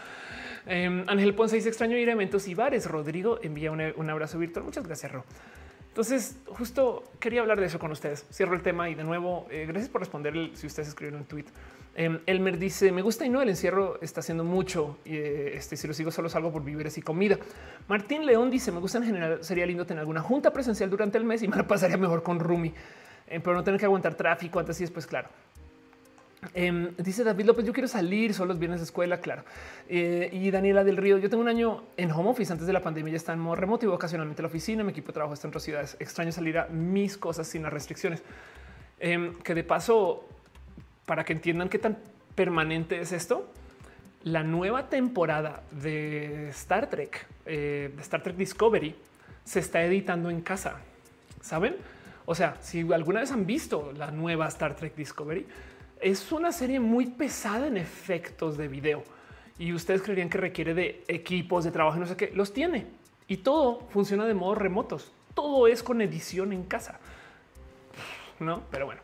Em, 0.65 1.03
Ángel 1.07 1.33
Ponce 1.33 1.55
dice 1.55 1.69
extraño 1.69 1.97
ir 1.97 2.09
a 2.09 2.13
eventos 2.13 2.47
y 2.47 2.53
bares. 2.53 2.85
Rodrigo 2.85 3.39
envía 3.41 3.71
un, 3.71 4.09
abrazo 4.09 4.37
virtual. 4.37 4.63
Muchas 4.63 4.85
gracias, 4.85 5.11
Ro. 5.11 5.25
Entonces, 5.89 6.37
justo 6.47 7.03
quería 7.19 7.41
hablar 7.41 7.59
de 7.59 7.65
eso 7.65 7.79
con 7.79 7.91
ustedes. 7.91 8.25
Cierro 8.31 8.55
el 8.55 8.61
tema 8.61 8.89
y 8.89 8.95
de 8.95 9.03
nuevo, 9.03 9.47
eh, 9.51 9.65
gracias 9.67 9.89
por 9.89 10.01
responder 10.01 10.33
si 10.53 10.67
ustedes 10.67 10.87
escribieron 10.87 11.21
un 11.21 11.27
tweet. 11.27 11.45
Em, 11.95 12.19
Elmer 12.25 12.57
dice: 12.57 12.91
Me 12.91 13.01
gusta 13.01 13.25
y 13.25 13.29
no, 13.29 13.41
el 13.41 13.49
encierro 13.49 13.99
está 14.01 14.21
haciendo 14.21 14.43
mucho. 14.43 14.97
Y 15.05 15.15
eh, 15.15 15.55
este, 15.55 15.77
si 15.77 15.87
lo 15.87 15.93
sigo, 15.93 16.11
solo 16.11 16.29
salgo 16.29 16.51
por 16.51 16.63
víveres 16.63 16.97
y 16.97 17.01
comida. 17.01 17.37
Martín 17.87 18.25
León 18.25 18.49
dice: 18.49 18.71
Me 18.71 18.79
gusta 18.79 18.97
en 18.97 19.05
general, 19.05 19.43
sería 19.43 19.65
lindo 19.65 19.85
tener 19.85 19.99
alguna 19.99 20.21
junta 20.21 20.51
presencial 20.51 20.89
durante 20.89 21.17
el 21.17 21.23
mes 21.23 21.43
y 21.43 21.47
me 21.47 21.55
la 21.55 21.67
pasaría 21.67 21.97
mejor 21.97 22.23
con 22.23 22.39
Rumi, 22.39 22.73
em, 23.27 23.41
pero 23.41 23.55
no 23.55 23.63
tener 23.63 23.79
que 23.79 23.85
aguantar 23.85 24.15
tráfico 24.15 24.59
antes 24.59 24.79
y 24.79 24.83
después, 24.83 25.05
claro. 25.05 25.29
Em, 26.53 26.93
dice 26.97 27.23
David 27.23 27.45
López, 27.45 27.65
yo 27.65 27.71
quiero 27.71 27.87
salir 27.87 28.33
solo 28.33 28.49
los 28.49 28.59
viernes 28.59 28.79
de 28.81 28.85
escuela, 28.85 29.19
claro. 29.19 29.43
Eh, 29.87 30.29
y 30.31 30.51
Daniela 30.51 30.83
del 30.83 30.97
Río, 30.97 31.17
yo 31.17 31.29
tengo 31.29 31.41
un 31.41 31.47
año 31.47 31.83
en 31.95 32.11
home 32.11 32.29
office 32.29 32.51
antes 32.51 32.67
de 32.67 32.73
la 32.73 32.81
pandemia, 32.81 33.11
ya 33.11 33.17
está 33.17 33.33
en 33.33 33.39
modo 33.39 33.55
remoto 33.55 33.85
y 33.85 33.89
ocasionalmente 33.89 34.41
la 34.41 34.47
oficina, 34.47 34.83
mi 34.83 34.91
equipo 34.91 35.07
de 35.07 35.13
trabajo 35.13 35.33
está 35.33 35.47
en 35.47 35.49
otras 35.49 35.63
ciudades. 35.63 35.95
Extraño 35.99 36.31
salir 36.31 36.57
a 36.57 36.67
mis 36.67 37.17
cosas 37.17 37.47
sin 37.47 37.63
las 37.63 37.71
restricciones. 37.71 38.23
que 39.43 39.53
de 39.53 39.63
paso, 39.65 40.29
para 41.05 41.23
que 41.23 41.33
entiendan 41.33 41.69
qué 41.69 41.79
tan 41.79 41.97
permanente 42.35 42.99
es 42.99 43.11
esto, 43.11 43.49
la 44.23 44.43
nueva 44.43 44.89
temporada 44.89 45.63
de 45.71 46.49
Star 46.49 46.89
Trek, 46.89 47.25
eh, 47.45 47.91
de 47.95 48.01
Star 48.01 48.23
Trek 48.23 48.35
Discovery, 48.35 48.95
se 49.43 49.59
está 49.59 49.83
editando 49.83 50.29
en 50.29 50.41
casa. 50.41 50.77
Saben? 51.41 51.75
O 52.25 52.33
sea, 52.35 52.55
si 52.61 52.91
alguna 52.93 53.19
vez 53.19 53.31
han 53.31 53.45
visto 53.45 53.91
la 53.97 54.11
nueva 54.11 54.47
Star 54.47 54.75
Trek 54.75 54.95
Discovery, 54.95 55.45
es 55.99 56.31
una 56.31 56.51
serie 56.51 56.79
muy 56.79 57.07
pesada 57.07 57.67
en 57.67 57.77
efectos 57.77 58.57
de 58.57 58.67
video 58.67 59.03
y 59.57 59.73
ustedes 59.73 60.01
creerían 60.01 60.29
que 60.29 60.37
requiere 60.37 60.73
de 60.73 61.03
equipos 61.07 61.63
de 61.63 61.71
trabajo, 61.71 61.97
no 61.97 62.07
sé 62.07 62.15
qué, 62.15 62.31
los 62.33 62.53
tiene 62.53 62.87
y 63.27 63.37
todo 63.37 63.87
funciona 63.89 64.25
de 64.25 64.33
modo 64.33 64.55
remotos. 64.55 65.11
Todo 65.33 65.67
es 65.67 65.81
con 65.81 66.01
edición 66.01 66.53
en 66.53 66.63
casa. 66.63 66.99
No, 68.39 68.63
pero 68.69 68.85
bueno. 68.85 69.01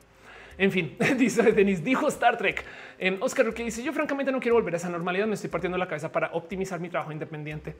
En 0.59 0.73
fin, 0.73 0.97
dice 1.17 1.53
Denis, 1.53 1.81
dijo 1.81 2.09
Star 2.09 2.37
Trek. 2.37 2.65
Eh, 2.99 3.17
Oscar, 3.21 3.53
que 3.53 3.63
dice 3.63 3.81
yo 3.81 3.93
francamente 3.93 4.29
no 4.29 4.41
quiero 4.41 4.55
volver 4.55 4.73
a 4.73 4.77
esa 4.77 4.89
normalidad, 4.89 5.25
me 5.25 5.35
estoy 5.35 5.49
partiendo 5.49 5.77
la 5.77 5.87
cabeza 5.87 6.11
para 6.11 6.31
optimizar 6.33 6.81
mi 6.81 6.89
trabajo 6.89 7.13
independiente. 7.13 7.77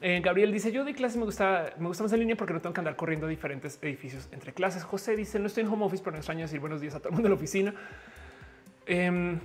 Eh, 0.00 0.22
Gabriel 0.24 0.50
dice 0.50 0.72
yo 0.72 0.84
de 0.84 0.94
clase 0.94 1.18
me 1.18 1.26
gusta, 1.26 1.74
me 1.78 1.86
gusta 1.86 2.02
más 2.02 2.12
en 2.14 2.20
línea 2.20 2.34
porque 2.34 2.54
no 2.54 2.62
tengo 2.62 2.72
que 2.72 2.80
andar 2.80 2.96
corriendo 2.96 3.26
a 3.26 3.28
diferentes 3.28 3.78
edificios 3.82 4.30
entre 4.32 4.54
clases. 4.54 4.84
José 4.84 5.16
dice 5.16 5.38
no 5.38 5.48
estoy 5.48 5.64
en 5.64 5.68
home 5.68 5.84
office, 5.84 6.02
pero 6.02 6.12
no 6.12 6.18
extraño 6.18 6.40
decir 6.40 6.60
buenos 6.60 6.80
días 6.80 6.94
a 6.94 6.98
todo 6.98 7.10
el 7.10 7.12
mundo 7.12 7.28
en 7.28 7.32
la 7.32 7.36
oficina. 7.36 7.74
Em, 8.86 9.38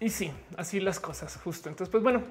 y 0.00 0.08
sí, 0.08 0.32
así 0.56 0.80
las 0.80 0.98
cosas 0.98 1.36
justo. 1.36 1.68
Entonces, 1.68 1.88
pues 1.88 2.02
bueno, 2.02 2.24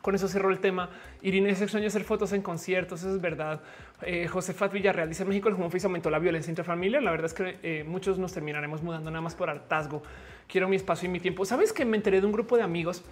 con 0.00 0.14
eso 0.14 0.26
cerró 0.26 0.50
el 0.50 0.58
tema. 0.58 0.88
Irene 1.20 1.54
se 1.54 1.64
extraña 1.64 1.88
hacer 1.88 2.04
fotos 2.04 2.32
en 2.32 2.40
conciertos. 2.40 3.00
Eso 3.00 3.14
es 3.14 3.20
verdad. 3.20 3.60
Eh, 4.04 4.26
Josefat 4.28 4.72
Villarreal 4.72 5.08
dice 5.08 5.24
México 5.24 5.48
el 5.48 5.54
home 5.54 5.66
office 5.66 5.86
aumentó 5.86 6.10
la 6.10 6.18
violencia 6.18 6.50
intrafamiliar. 6.50 7.02
La 7.02 7.10
verdad 7.10 7.26
es 7.26 7.34
que 7.34 7.58
eh, 7.62 7.84
muchos 7.84 8.18
nos 8.18 8.32
terminaremos 8.32 8.82
mudando 8.82 9.10
nada 9.10 9.20
más 9.20 9.34
por 9.34 9.50
hartazgo. 9.50 10.02
Quiero 10.48 10.68
mi 10.68 10.76
espacio 10.76 11.08
y 11.08 11.12
mi 11.12 11.20
tiempo. 11.20 11.44
Sabes 11.44 11.72
que 11.72 11.84
me 11.84 11.96
enteré 11.96 12.20
de 12.20 12.26
un 12.26 12.32
grupo 12.32 12.56
de 12.56 12.62
amigos 12.62 13.02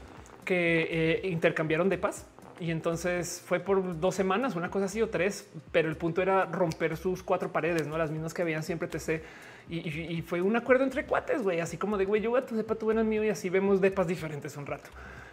que 0.44 0.88
eh, 0.90 1.28
intercambiaron 1.28 1.88
de 1.88 1.98
paz 1.98 2.26
y 2.58 2.70
entonces 2.70 3.42
fue 3.46 3.58
por 3.60 3.98
dos 4.00 4.14
semanas, 4.14 4.54
una 4.54 4.70
cosa 4.70 4.84
así 4.84 5.00
o 5.00 5.08
tres, 5.08 5.48
pero 5.72 5.88
el 5.88 5.96
punto 5.96 6.20
era 6.20 6.44
romper 6.44 6.96
sus 6.98 7.22
cuatro 7.22 7.50
paredes, 7.50 7.86
no 7.86 7.96
las 7.96 8.10
mismas 8.10 8.34
que 8.34 8.42
habían 8.42 8.62
siempre 8.62 8.86
TC. 8.86 9.22
Y, 9.70 10.22
fue 10.22 10.42
un 10.42 10.56
acuerdo 10.56 10.82
entre 10.82 11.04
cuates, 11.06 11.42
güey, 11.44 11.60
así 11.60 11.76
como 11.76 11.96
de 11.96 12.04
güey, 12.04 12.20
yo 12.20 12.30
voy 12.30 12.40
a 12.40 12.46
tu 12.46 12.56
depa, 12.56 12.74
tú 12.74 12.86
ven 12.86 12.98
el 12.98 13.04
mío 13.04 13.22
y 13.22 13.28
así 13.28 13.48
vemos 13.48 13.80
depas 13.80 14.08
diferentes 14.08 14.56
un 14.56 14.66
rato 14.66 14.90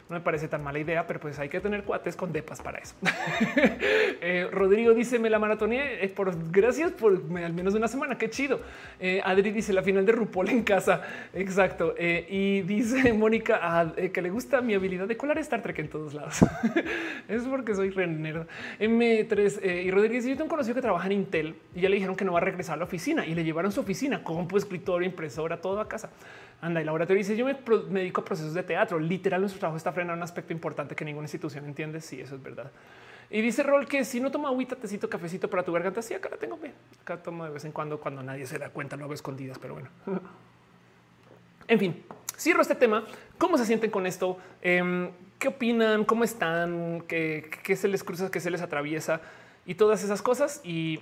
no 0.09 0.15
me 0.15 0.21
parece 0.21 0.47
tan 0.47 0.63
mala 0.63 0.79
idea, 0.79 1.05
pero 1.05 1.19
pues 1.19 1.37
hay 1.37 1.49
que 1.49 1.59
tener 1.59 1.83
cuates 1.83 2.15
con 2.15 2.31
depas 2.31 2.61
para 2.61 2.79
eso. 2.79 2.95
Eh, 4.19 4.47
Rodrigo 4.51 4.93
dice 4.93 5.19
me 5.19 5.29
la 5.29 5.37
maratoné 5.37 6.03
eh, 6.03 6.09
por 6.09 6.33
gracias 6.51 6.91
por 6.91 7.13
al 7.13 7.53
menos 7.53 7.75
una 7.75 7.87
semana. 7.87 8.17
Qué 8.17 8.29
chido. 8.29 8.59
Eh, 8.99 9.21
Adri 9.23 9.51
dice 9.51 9.73
la 9.73 9.83
final 9.83 10.05
de 10.05 10.11
RuPaul 10.11 10.49
en 10.49 10.63
casa. 10.63 11.01
Exacto. 11.33 11.93
y 11.97 12.61
dice 12.61 13.13
Mónica 13.13 13.59
ah, 13.61 13.93
que 14.11 14.21
le 14.21 14.29
gusta 14.29 14.61
mi 14.61 14.73
habilidad 14.73 15.07
de 15.07 15.15
colar 15.15 15.37
Star 15.39 15.61
Trek 15.61 15.79
en 15.79 15.89
todos 15.89 16.13
lados. 16.13 16.39
es 17.27 17.43
porque 17.43 17.75
soy 17.75 17.91
re 17.91 18.07
M3 18.07 19.83
y 19.85 19.91
Rodríguez 19.91 20.25
yo 20.25 20.31
tengo 20.31 20.43
un 20.43 20.49
conocido 20.49 20.75
que 20.75 20.81
trabaja 20.81 21.05
en 21.05 21.13
Intel 21.13 21.55
y 21.75 21.81
ya 21.81 21.89
le 21.89 21.95
dijeron 21.95 22.15
que 22.15 22.25
no 22.25 22.33
va 22.33 22.39
a 22.39 22.43
regresar 22.43 22.75
a 22.75 22.77
la 22.77 22.85
oficina 22.85 23.25
y 23.25 23.35
le 23.35 23.43
llevaron 23.43 23.71
su 23.71 23.81
oficina, 23.81 24.23
compu, 24.23 24.57
escritorio, 24.57 25.07
impresora, 25.07 25.61
todo 25.61 25.79
a 25.79 25.87
casa. 25.87 26.09
Anda, 26.59 26.81
y 26.81 26.85
laboratorio 26.85 27.19
dice 27.19 27.37
yo 27.37 27.45
me, 27.45 27.55
dedico 27.99 28.21
a 28.21 28.25
procesos 28.25 28.53
de 28.53 28.63
teatro. 28.63 28.99
Literal, 28.99 29.41
nuestro 29.41 29.59
trabajo 29.59 29.77
está 29.77 29.91
frenando 29.91 30.17
un 30.17 30.23
aspecto 30.23 30.53
importante 30.53 30.95
que 30.95 31.05
ninguna 31.05 31.25
institución 31.25 31.65
entiende. 31.65 32.01
Sí, 32.01 32.19
eso 32.19 32.35
es 32.35 32.41
verdad. 32.41 32.71
Y 33.29 33.41
dice 33.41 33.61
Rol 33.61 33.87
que 33.87 34.05
si 34.05 34.19
no 34.19 34.31
toma 34.31 34.49
agüita, 34.49 34.75
tecito, 34.75 35.09
cafecito 35.09 35.49
para 35.49 35.63
tu 35.63 35.71
garganta, 35.71 36.01
sí, 36.01 36.13
acá 36.13 36.29
la 36.29 36.37
tengo. 36.37 36.57
Acá 37.01 37.21
tomo 37.21 37.43
de 37.43 37.51
vez 37.51 37.65
en 37.65 37.71
cuando, 37.71 37.99
cuando 37.99 38.23
nadie 38.23 38.47
se 38.47 38.57
da 38.57 38.69
cuenta, 38.69 38.95
lo 38.95 39.03
hago 39.03 39.13
escondidas, 39.13 39.59
pero 39.59 39.75
bueno. 39.75 39.89
en 41.67 41.79
fin, 41.79 42.03
cierro 42.35 42.61
este 42.61 42.75
tema. 42.75 43.05
¿Cómo 43.37 43.57
se 43.57 43.65
sienten 43.65 43.91
con 43.91 44.07
esto? 44.07 44.37
Em, 44.61 45.11
¿Qué 45.37 45.49
opinan? 45.49 46.05
¿Cómo 46.05 46.23
están? 46.23 47.03
¿Qué, 47.07 47.51
¿Qué 47.61 47.75
se 47.75 47.87
les 47.87 48.03
cruza? 48.03 48.31
¿Qué 48.31 48.39
se 48.39 48.49
les 48.49 48.61
atraviesa? 48.61 49.21
Y 49.67 49.75
todas 49.75 50.03
esas 50.03 50.23
cosas. 50.23 50.61
Y 50.63 51.01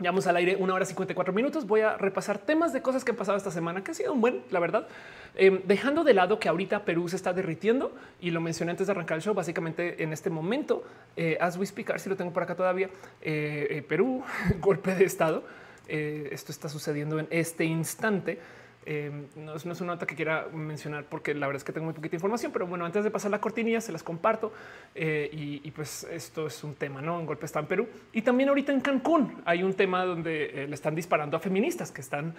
Llevamos 0.00 0.26
al 0.26 0.34
aire 0.34 0.56
una 0.56 0.74
hora 0.74 0.84
54 0.84 1.32
minutos. 1.32 1.68
Voy 1.68 1.82
a 1.82 1.96
repasar 1.96 2.38
temas 2.38 2.72
de 2.72 2.82
cosas 2.82 3.04
que 3.04 3.12
han 3.12 3.16
pasado 3.16 3.38
esta 3.38 3.52
semana, 3.52 3.84
que 3.84 3.92
ha 3.92 3.94
sido 3.94 4.12
un 4.12 4.20
buen, 4.20 4.42
la 4.50 4.58
verdad. 4.58 4.88
Em, 5.36 5.60
dejando 5.66 6.02
de 6.02 6.14
lado 6.14 6.40
que 6.40 6.48
ahorita 6.48 6.84
Perú 6.84 7.08
se 7.08 7.14
está 7.14 7.32
derritiendo 7.32 7.92
y 8.20 8.32
lo 8.32 8.40
mencioné 8.40 8.72
antes 8.72 8.88
de 8.88 8.92
arrancar 8.92 9.18
el 9.18 9.22
show. 9.22 9.34
Básicamente 9.34 10.02
en 10.02 10.12
este 10.12 10.30
momento, 10.30 10.82
eh, 11.16 11.38
as 11.40 11.56
we 11.56 11.64
speak, 11.64 11.96
si 11.98 12.08
lo 12.08 12.16
tengo 12.16 12.32
por 12.32 12.42
acá 12.42 12.56
todavía, 12.56 12.90
eh, 13.22 13.68
eh, 13.70 13.82
Perú, 13.82 14.24
golpe 14.60 14.96
de 14.96 15.04
estado. 15.04 15.44
esto 15.86 16.50
está 16.50 16.68
sucediendo 16.68 17.20
en 17.20 17.28
este 17.30 17.64
instante. 17.64 18.40
Em, 18.86 19.26
no, 19.36 19.54
es 19.54 19.64
una 19.64 19.94
nota 19.94 20.06
que 20.06 20.14
quiera 20.14 20.46
mencionar 20.52 21.04
porque 21.04 21.32
la 21.32 21.46
verdad 21.46 21.58
es 21.58 21.64
que 21.64 21.72
tengo 21.72 21.86
muy 21.86 21.94
poquita 21.94 22.16
información, 22.16 22.52
pero 22.52 22.66
bueno, 22.66 22.84
antes 22.84 23.02
de 23.02 23.10
pasar 23.10 23.30
la 23.30 23.40
cortinilla 23.40 23.80
se 23.80 23.92
las 23.92 24.02
comparto 24.02 24.52
eh, 24.94 25.30
y, 25.32 25.70
pues 25.70 26.04
esto 26.10 26.46
es 26.46 26.62
un 26.64 26.74
tema, 26.74 27.00
¿no? 27.00 27.18
Un 27.18 27.26
golpe 27.26 27.46
está 27.46 27.60
en 27.60 27.66
Perú 27.66 27.88
y 28.12 28.22
también 28.22 28.50
ahorita 28.50 28.72
en 28.72 28.80
Cancún 28.80 29.42
hay 29.44 29.62
un 29.62 29.74
tema 29.74 30.04
donde 30.04 30.64
eh, 30.64 30.68
le 30.68 30.74
están 30.74 30.94
disparando 30.94 31.36
a 31.36 31.40
feministas 31.40 31.90
que 31.90 32.02
están, 32.02 32.34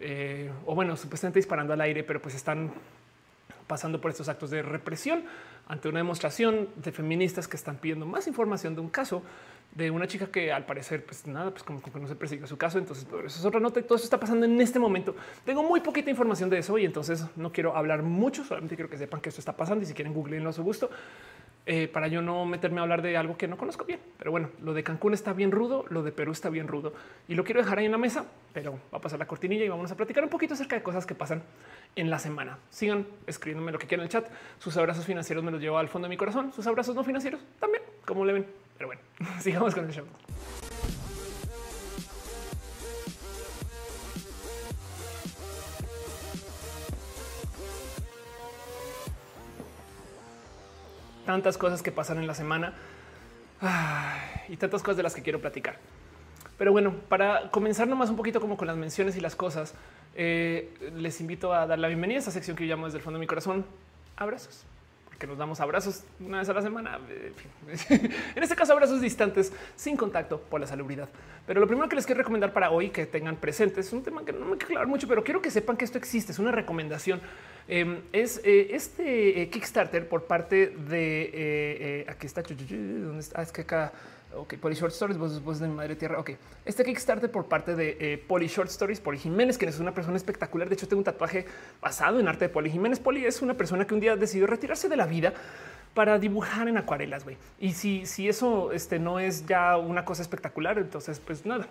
eh, 0.00 0.50
o 0.66 0.74
bueno, 0.74 0.96
supuestamente 0.96 1.38
disparando 1.38 1.72
al 1.72 1.80
aire, 1.80 2.02
pero 2.02 2.20
pues 2.20 2.34
están 2.34 2.72
pasando 3.66 4.00
por 4.00 4.10
estos 4.10 4.28
actos 4.28 4.50
de 4.50 4.62
represión 4.62 5.24
ante 5.66 5.88
una 5.88 5.98
demostración 5.98 6.68
de 6.76 6.92
feministas 6.92 7.48
que 7.48 7.56
están 7.56 7.76
pidiendo 7.76 8.06
más 8.06 8.26
información 8.26 8.74
de 8.74 8.80
un 8.80 8.88
caso 8.88 9.22
de 9.74 9.90
una 9.90 10.06
chica 10.06 10.28
que 10.28 10.52
al 10.52 10.66
parecer, 10.66 11.04
pues 11.04 11.26
nada, 11.26 11.50
pues 11.50 11.62
como 11.64 11.82
que 11.82 11.90
no 11.98 12.06
se 12.06 12.14
persigue 12.14 12.46
su 12.46 12.56
caso. 12.56 12.78
Entonces, 12.78 13.06
eso 13.06 13.26
es 13.26 13.44
otra 13.44 13.60
nota 13.60 13.80
y 13.80 13.82
todo 13.82 13.96
eso 13.96 14.04
está 14.04 14.20
pasando 14.20 14.46
en 14.46 14.60
este 14.60 14.78
momento. 14.78 15.16
Tengo 15.44 15.62
muy 15.62 15.80
poquita 15.80 16.10
información 16.10 16.48
de 16.48 16.58
eso 16.58 16.78
y 16.78 16.84
entonces 16.84 17.26
no 17.36 17.50
quiero 17.50 17.76
hablar 17.76 18.02
mucho, 18.02 18.44
solamente 18.44 18.76
quiero 18.76 18.88
que 18.88 18.98
sepan 18.98 19.20
que 19.20 19.30
esto 19.30 19.40
está 19.40 19.56
pasando 19.56 19.82
y 19.82 19.86
si 19.86 19.94
quieren 19.94 20.14
googleenlo 20.14 20.50
a 20.50 20.52
su 20.52 20.62
gusto. 20.62 20.90
Eh, 21.66 21.88
para 21.88 22.08
yo 22.08 22.20
no 22.20 22.44
meterme 22.44 22.80
a 22.80 22.82
hablar 22.82 23.00
de 23.00 23.16
algo 23.16 23.36
que 23.36 23.48
no 23.48 23.56
conozco 23.56 23.84
bien. 23.84 24.00
Pero 24.18 24.30
bueno, 24.30 24.50
lo 24.62 24.74
de 24.74 24.82
Cancún 24.82 25.14
está 25.14 25.32
bien 25.32 25.50
rudo, 25.50 25.84
lo 25.88 26.02
de 26.02 26.12
Perú 26.12 26.32
está 26.32 26.50
bien 26.50 26.68
rudo 26.68 26.92
y 27.26 27.34
lo 27.34 27.44
quiero 27.44 27.62
dejar 27.62 27.78
ahí 27.78 27.86
en 27.86 27.92
la 27.92 27.98
mesa, 27.98 28.26
pero 28.52 28.72
va 28.92 28.98
a 28.98 29.00
pasar 29.00 29.18
la 29.18 29.26
cortinilla 29.26 29.64
y 29.64 29.68
vamos 29.68 29.90
a 29.90 29.96
platicar 29.96 30.24
un 30.24 30.30
poquito 30.30 30.54
acerca 30.54 30.76
de 30.76 30.82
cosas 30.82 31.06
que 31.06 31.14
pasan 31.14 31.42
en 31.96 32.10
la 32.10 32.18
semana. 32.18 32.58
Sigan 32.70 33.06
escribiéndome 33.26 33.72
lo 33.72 33.78
que 33.78 33.86
quieran 33.86 34.02
en 34.02 34.06
el 34.06 34.12
chat. 34.12 34.30
Sus 34.58 34.76
abrazos 34.76 35.06
financieros 35.06 35.42
me 35.42 35.50
los 35.50 35.60
llevo 35.60 35.78
al 35.78 35.88
fondo 35.88 36.06
de 36.06 36.10
mi 36.10 36.16
corazón, 36.16 36.52
sus 36.52 36.66
abrazos 36.66 36.94
no 36.94 37.02
financieros 37.02 37.40
también, 37.58 37.82
como 38.04 38.24
le 38.24 38.34
ven. 38.34 38.46
Pero 38.76 38.88
bueno, 38.88 39.02
sigamos 39.40 39.74
con 39.74 39.86
el 39.86 39.92
show. 39.92 40.04
Tantas 51.24 51.58
cosas 51.58 51.82
que 51.82 51.92
pasan 51.92 52.18
en 52.18 52.26
la 52.26 52.34
semana 52.34 52.74
y 54.48 54.56
tantas 54.56 54.82
cosas 54.82 54.96
de 54.96 55.02
las 55.02 55.14
que 55.14 55.22
quiero 55.22 55.40
platicar. 55.40 55.76
Pero 56.58 56.72
bueno, 56.72 56.94
para 57.08 57.50
comenzar 57.50 57.88
nomás 57.88 58.10
un 58.10 58.16
poquito 58.16 58.40
como 58.40 58.56
con 58.56 58.66
las 58.66 58.76
menciones 58.76 59.16
y 59.16 59.20
las 59.20 59.34
cosas, 59.34 59.74
eh, 60.14 60.72
les 60.94 61.20
invito 61.20 61.52
a 61.52 61.66
dar 61.66 61.78
la 61.78 61.88
bienvenida 61.88 62.18
a 62.18 62.20
esta 62.20 62.30
sección 62.30 62.56
que 62.56 62.66
yo 62.66 62.74
llamo 62.74 62.86
desde 62.86 62.98
el 62.98 63.04
fondo 63.04 63.18
de 63.18 63.22
mi 63.22 63.26
corazón. 63.26 63.64
Abrazos 64.16 64.64
que 65.18 65.26
nos 65.26 65.38
damos 65.38 65.60
abrazos 65.60 66.04
una 66.20 66.38
vez 66.38 66.48
a 66.48 66.52
la 66.52 66.62
semana. 66.62 66.98
en 67.88 68.42
este 68.42 68.56
caso, 68.56 68.72
abrazos 68.72 69.00
distantes 69.00 69.52
sin 69.76 69.96
contacto 69.96 70.40
por 70.40 70.60
la 70.60 70.66
salubridad. 70.66 71.08
Pero 71.46 71.60
lo 71.60 71.66
primero 71.66 71.88
que 71.88 71.96
les 71.96 72.06
quiero 72.06 72.18
recomendar 72.20 72.52
para 72.52 72.70
hoy 72.70 72.90
que 72.90 73.06
tengan 73.06 73.36
presente 73.36 73.80
es 73.80 73.92
un 73.92 74.02
tema 74.02 74.24
que 74.24 74.32
no 74.32 74.46
me 74.46 74.56
quiero 74.56 74.86
mucho, 74.86 75.06
pero 75.06 75.22
quiero 75.22 75.42
que 75.42 75.50
sepan 75.50 75.76
que 75.76 75.84
esto 75.84 75.98
existe. 75.98 76.32
Es 76.32 76.38
una 76.38 76.52
recomendación. 76.52 77.20
Em, 77.66 78.02
es 78.12 78.40
eh, 78.44 78.68
este 78.72 79.40
eh, 79.40 79.48
Kickstarter 79.48 80.08
por 80.08 80.24
parte 80.24 80.68
de 80.68 81.30
eh, 81.32 82.06
aquí 82.08 82.26
está. 82.26 82.42
¿Dónde 82.42 83.20
está? 83.20 83.42
Es 83.42 83.52
que 83.52 83.62
acá 83.62 83.92
Ok, 84.36 84.54
Poli 84.56 84.74
Short 84.74 84.92
Stories, 84.92 85.18
vos, 85.18 85.58
de 85.58 85.68
Madre 85.68 85.96
Tierra. 85.96 86.18
Ok, 86.18 86.32
este 86.64 86.84
Kickstarter 86.84 87.30
por 87.30 87.46
parte 87.46 87.74
de 87.74 87.96
eh, 88.00 88.48
Short 88.48 88.68
Stories, 88.68 89.00
Poli 89.00 89.18
Jiménez, 89.18 89.58
que 89.58 89.66
es 89.66 89.78
una 89.78 89.94
persona 89.94 90.16
espectacular. 90.16 90.68
De 90.68 90.74
hecho, 90.74 90.88
tengo 90.88 91.00
un 91.00 91.04
tatuaje 91.04 91.46
basado 91.80 92.20
en 92.20 92.28
arte 92.28 92.46
de 92.46 92.48
Poli 92.48 92.70
Jiménez. 92.70 92.98
Poli 92.98 93.24
es 93.24 93.42
una 93.42 93.54
persona 93.54 93.86
que 93.86 93.94
un 93.94 94.00
día 94.00 94.16
decidió 94.16 94.46
retirarse 94.46 94.88
de 94.88 94.96
la 94.96 95.06
vida 95.06 95.32
para 95.94 96.18
dibujar 96.18 96.68
en 96.68 96.76
acuarelas. 96.76 97.24
güey. 97.24 97.36
Y 97.60 97.72
si, 97.72 98.06
si 98.06 98.28
eso 98.28 98.72
este, 98.72 98.98
no 98.98 99.20
es 99.20 99.46
ya 99.46 99.76
una 99.76 100.04
cosa 100.04 100.22
espectacular, 100.22 100.78
entonces, 100.78 101.20
pues 101.20 101.46
nada, 101.46 101.66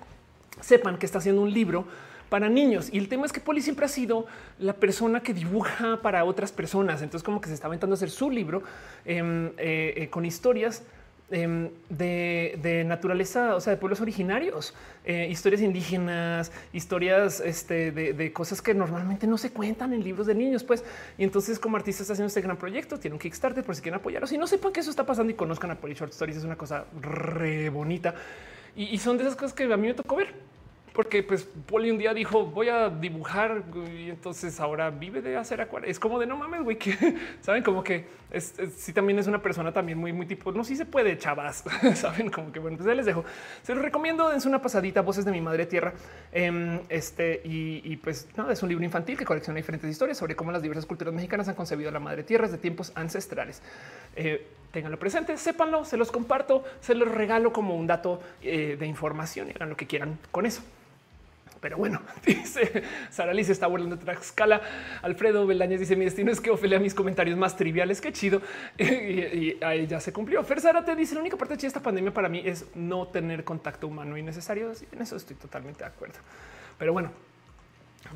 sepan 0.61 0.97
que 0.97 1.05
está 1.05 1.17
haciendo 1.17 1.41
un 1.41 1.53
libro 1.53 1.85
para 2.29 2.49
niños. 2.49 2.89
Y 2.91 2.97
el 2.97 3.09
tema 3.09 3.25
es 3.25 3.33
que 3.33 3.39
Poli 3.39 3.61
siempre 3.61 3.85
ha 3.85 3.89
sido 3.89 4.25
la 4.57 4.73
persona 4.73 5.21
que 5.21 5.33
dibuja 5.33 6.01
para 6.01 6.23
otras 6.23 6.51
personas. 6.51 7.01
Entonces, 7.01 7.23
como 7.23 7.41
que 7.41 7.47
se 7.47 7.53
está 7.53 7.67
aventando 7.67 7.93
a 7.93 7.97
hacer 7.97 8.09
su 8.09 8.31
libro 8.31 8.63
em, 9.05 9.47
eh, 9.57 9.93
eh, 9.97 10.09
con 10.09 10.25
historias 10.25 10.83
Em, 11.35 11.71
de, 11.89 12.83
naturaleza, 12.85 13.55
o 13.55 13.59
sea, 13.59 13.71
de 13.71 13.77
pueblos 13.77 14.01
originarios, 14.01 14.75
eh, 15.03 15.27
historias 15.31 15.63
indígenas, 15.63 16.51
historias 16.73 17.39
este, 17.39 17.91
de, 17.91 18.31
cosas 18.31 18.61
que 18.61 18.75
normalmente 18.75 19.25
no 19.25 19.39
se 19.39 19.51
cuentan 19.51 19.93
en 19.93 20.03
libros 20.03 20.27
de 20.27 20.35
niños, 20.35 20.63
pues. 20.63 20.83
Y 21.17 21.23
entonces, 21.23 21.57
como 21.57 21.75
artista 21.75 22.03
está 22.03 22.13
haciendo 22.13 22.27
este 22.27 22.41
gran 22.41 22.57
proyecto, 22.57 22.99
tiene 22.99 23.15
un 23.15 23.19
Kickstarter 23.19 23.63
por 23.63 23.75
si 23.75 23.81
quieren 23.81 23.99
apoyarlo. 23.99 24.27
Si 24.27 24.37
no 24.37 24.45
sepan 24.45 24.71
que 24.71 24.81
eso 24.81 24.91
está 24.91 25.07
pasando 25.07 25.31
y 25.31 25.35
conozcan 25.35 25.71
a 25.71 25.75
Poli 25.75 25.95
Short 25.95 26.11
Stories, 26.11 26.37
es 26.37 26.43
una 26.43 26.55
cosa 26.55 26.85
re 27.01 27.67
bonita. 27.69 28.13
y 28.75 28.95
son 28.99 29.17
de 29.17 29.23
esas 29.23 29.35
cosas 29.35 29.53
que 29.53 29.63
a 29.63 29.77
mí 29.77 29.87
me 29.87 29.95
tocó 29.95 30.15
ver 30.15 30.35
porque 30.93 31.23
pues 31.23 31.43
Poli 31.65 31.91
un 31.91 31.97
día 31.97 32.13
dijo 32.13 32.45
voy 32.45 32.69
a 32.69 32.89
dibujar 32.89 33.63
y 33.97 34.09
entonces 34.09 34.59
ahora 34.59 34.91
vive 34.91 35.21
de 35.21 35.35
hacer 35.35 35.59
acuarelas. 35.59 35.91
Es 35.91 35.99
como 35.99 36.19
de 36.19 36.27
no 36.27 36.37
mames, 36.37 36.61
güey, 36.63 36.77
que 36.79 36.95
saben 37.41 37.63
como 37.63 37.83
que 37.83 38.05
es, 38.33 38.53
sí 38.75 38.93
también 38.93 39.19
es 39.19 39.27
una 39.27 39.41
persona 39.41 39.71
también 39.71 39.97
muy, 39.97 40.11
muy 40.11 40.25
tipo 40.25 40.51
no, 40.51 40.63
si 40.63 40.75
se 40.75 40.85
puede, 40.85 41.17
chavas. 41.17 41.63
saben 41.95 42.29
como 42.29 42.51
que 42.51 42.59
bueno, 42.59 42.77
pues 42.77 42.87
ya 42.87 42.95
les 42.95 43.05
dejo. 43.05 43.23
Se 43.61 43.73
los 43.73 43.83
recomiendo. 43.83 44.29
Dense 44.29 44.47
una 44.47 44.61
pasadita, 44.61 45.01
voces 45.01 45.23
de 45.23 45.31
mi 45.31 45.39
madre 45.39 45.65
tierra. 45.65 45.93
Em, 46.31 46.81
este 46.89 47.41
y, 47.43 47.95
pues 47.97 48.27
nada, 48.35 48.51
es 48.51 48.63
un 48.63 48.69
libro 48.69 48.83
infantil 48.83 49.17
que 49.17 49.25
colecciona 49.25 49.57
diferentes 49.57 49.89
historias 49.89 50.17
sobre 50.17 50.35
cómo 50.35 50.51
las 50.51 50.61
diversas 50.61 50.85
culturas 50.85 51.13
mexicanas 51.13 51.47
han 51.47 51.55
concebido 51.55 51.91
la 51.91 51.99
madre 51.99 52.23
tierra 52.23 52.47
desde 52.47 52.57
tiempos 52.57 52.91
ancestrales. 52.95 53.61
Eh, 54.15 54.47
ténganlo 54.71 54.97
presente, 54.97 55.37
sépanlo, 55.37 55.85
se 55.85 55.97
los 55.97 56.11
comparto, 56.11 56.63
se 56.81 56.95
los 56.95 57.07
regalo 57.07 57.53
como 57.53 57.75
un 57.75 57.85
dato 57.85 58.21
eh, 58.41 58.75
de 58.79 58.85
información 58.87 59.49
y 59.49 59.51
hagan 59.51 59.69
lo 59.69 59.77
que 59.77 59.85
quieran 59.85 60.17
con 60.31 60.45
eso. 60.45 60.63
Pero 61.63 61.77
bueno, 61.77 62.01
dice 62.25 62.83
Sara 63.09 63.33
Liz 63.33 63.49
está 63.49 63.67
volando 63.67 63.95
de 63.95 64.11
escala. 64.11 64.61
Alfredo 65.01 65.47
Belañez 65.47 65.79
dice 65.79 65.95
mi 65.95 66.03
destino 66.03 66.29
es 66.29 66.41
que 66.41 66.51
ofele 66.51 66.75
a 66.75 66.79
mis 66.79 66.93
comentarios 66.93 67.37
más 67.37 67.55
triviales. 67.55 68.01
Qué 68.01 68.11
chido. 68.11 68.41
y, 68.77 69.57
ahí 69.63 69.87
ya 69.87 70.01
se 70.01 70.11
cumplió. 70.11 70.43
Fer 70.43 70.59
Sara 70.59 70.83
te 70.83 70.93
dice 70.93 71.15
la 71.15 71.21
única 71.21 71.37
parte 71.37 71.55
de 71.55 71.65
esta 71.65 71.79
pandemia 71.79 72.13
para 72.13 72.27
mí 72.27 72.41
es 72.43 72.65
no 72.75 73.07
tener 73.07 73.45
contacto 73.45 73.87
humano 73.87 74.17
innecesario. 74.17 74.73
en 74.91 75.01
eso 75.01 75.15
estoy 75.15 75.37
totalmente 75.37 75.79
de 75.79 75.85
acuerdo. 75.85 76.19
Pero 76.77 76.91
bueno, 76.91 77.11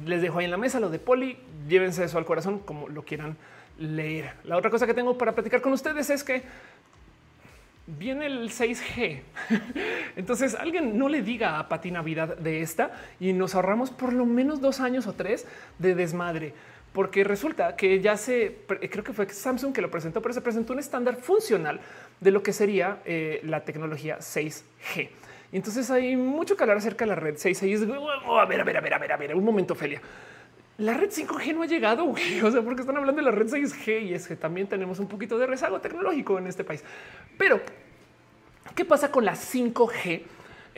les 0.05 0.21
dejo 0.21 0.39
ahí 0.39 0.45
en 0.45 0.51
la 0.51 0.57
mesa 0.57 0.81
lo 0.81 0.89
de 0.89 0.99
Poli. 0.99 1.39
Llévense 1.69 2.03
eso 2.03 2.17
al 2.17 2.25
corazón 2.25 2.59
como 2.59 2.89
lo 2.89 3.05
quieran 3.05 3.37
leer. 3.79 4.33
La 4.43 4.57
otra 4.57 4.69
cosa 4.69 4.85
que 4.85 4.93
tengo 4.93 5.17
para 5.17 5.33
platicar 5.33 5.61
con 5.61 5.71
ustedes 5.71 6.09
es 6.09 6.25
que 6.25 6.43
viene 7.87 8.25
el 8.25 8.49
6G. 8.49 9.21
Entonces 10.15 10.55
alguien 10.55 10.97
no 10.97 11.09
le 11.09 11.21
diga 11.21 11.57
a 11.57 11.69
Pati 11.69 11.89
Navidad 11.89 12.37
de 12.37 12.61
esta 12.61 12.91
y 13.19 13.33
nos 13.33 13.55
ahorramos 13.55 13.89
por 13.89 14.13
lo 14.13 14.25
menos 14.25 14.61
dos 14.61 14.79
años 14.79 15.07
o 15.07 15.13
tres 15.13 15.47
de 15.79 15.95
desmadre. 15.95 16.53
Porque 16.93 17.23
resulta 17.23 17.75
que 17.75 17.99
ya 18.01 18.17
se, 18.17 18.57
creo 18.67 19.03
que 19.03 19.13
fue 19.13 19.29
Samsung 19.29 19.73
que 19.73 19.81
lo 19.81 19.91
presentó, 19.91 20.21
pero 20.21 20.33
se 20.33 20.41
presentó 20.41 20.73
un 20.73 20.79
estándar 20.79 21.17
funcional 21.17 21.79
de 22.19 22.31
lo 22.31 22.41
que 22.41 22.53
sería 22.53 22.99
eh, 23.05 23.39
la 23.43 23.63
tecnología 23.63 24.17
6G. 24.19 25.09
Y 25.51 25.55
entonces 25.55 25.89
hay 25.91 26.15
mucho 26.15 26.57
que 26.57 26.63
hablar 26.63 26.77
acerca 26.77 27.05
de 27.05 27.09
la 27.09 27.15
red 27.15 27.35
6G. 27.35 28.39
a 28.39 28.45
ver, 28.45 28.61
a 28.61 28.63
ver, 28.63 28.77
a 28.77 28.81
ver, 28.81 28.93
a 28.93 28.99
ver, 28.99 29.11
a 29.11 29.17
ver, 29.17 29.35
un 29.35 29.45
momento, 29.45 29.75
Felia 29.75 30.01
la 30.77 30.93
red 30.93 31.09
5G 31.09 31.55
no 31.55 31.63
ha 31.63 31.65
llegado. 31.65 32.05
O 32.07 32.51
sea, 32.51 32.61
porque 32.61 32.81
están 32.81 32.97
hablando 32.97 33.21
de 33.21 33.25
la 33.25 33.31
red 33.31 33.47
6G 33.47 34.03
y 34.03 34.13
es 34.13 34.27
que 34.27 34.35
también 34.35 34.67
tenemos 34.67 34.99
un 34.99 35.07
poquito 35.07 35.37
de 35.37 35.47
rezago 35.47 35.79
tecnológico 35.79 36.37
en 36.37 36.47
este 36.47 36.63
país. 36.63 36.83
Pero, 37.37 37.61
¿qué 38.75 38.85
pasa 38.85 39.11
con 39.11 39.25
la 39.25 39.33
5G? 39.33 40.21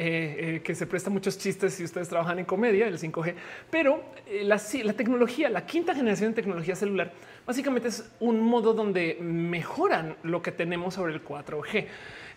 Eh, 0.02 0.56
eh, 0.56 0.62
que 0.64 0.76
se 0.76 0.88
presta 0.88 1.10
muchos 1.10 1.38
chistes 1.38 1.74
si 1.74 1.84
ustedes 1.84 2.08
trabajan 2.08 2.40
en 2.40 2.46
comedia, 2.46 2.88
el 2.88 2.98
5G, 2.98 3.34
pero 3.70 4.02
eh, 4.28 4.46
la, 4.46 4.58
la, 4.86 4.94
tecnología, 4.94 5.50
la 5.50 5.66
quinta 5.66 5.94
generación 5.94 6.32
de 6.32 6.36
tecnología 6.36 6.74
celular, 6.78 7.12
básicamente 7.46 7.90
es 7.90 8.10
un 8.22 8.40
modo 8.40 8.74
donde 8.74 9.18
mejoran 9.20 10.16
lo 10.24 10.42
que 10.42 10.54
tenemos 10.54 10.94
sobre 10.94 11.12
el 11.12 11.22
4G. 11.22 11.88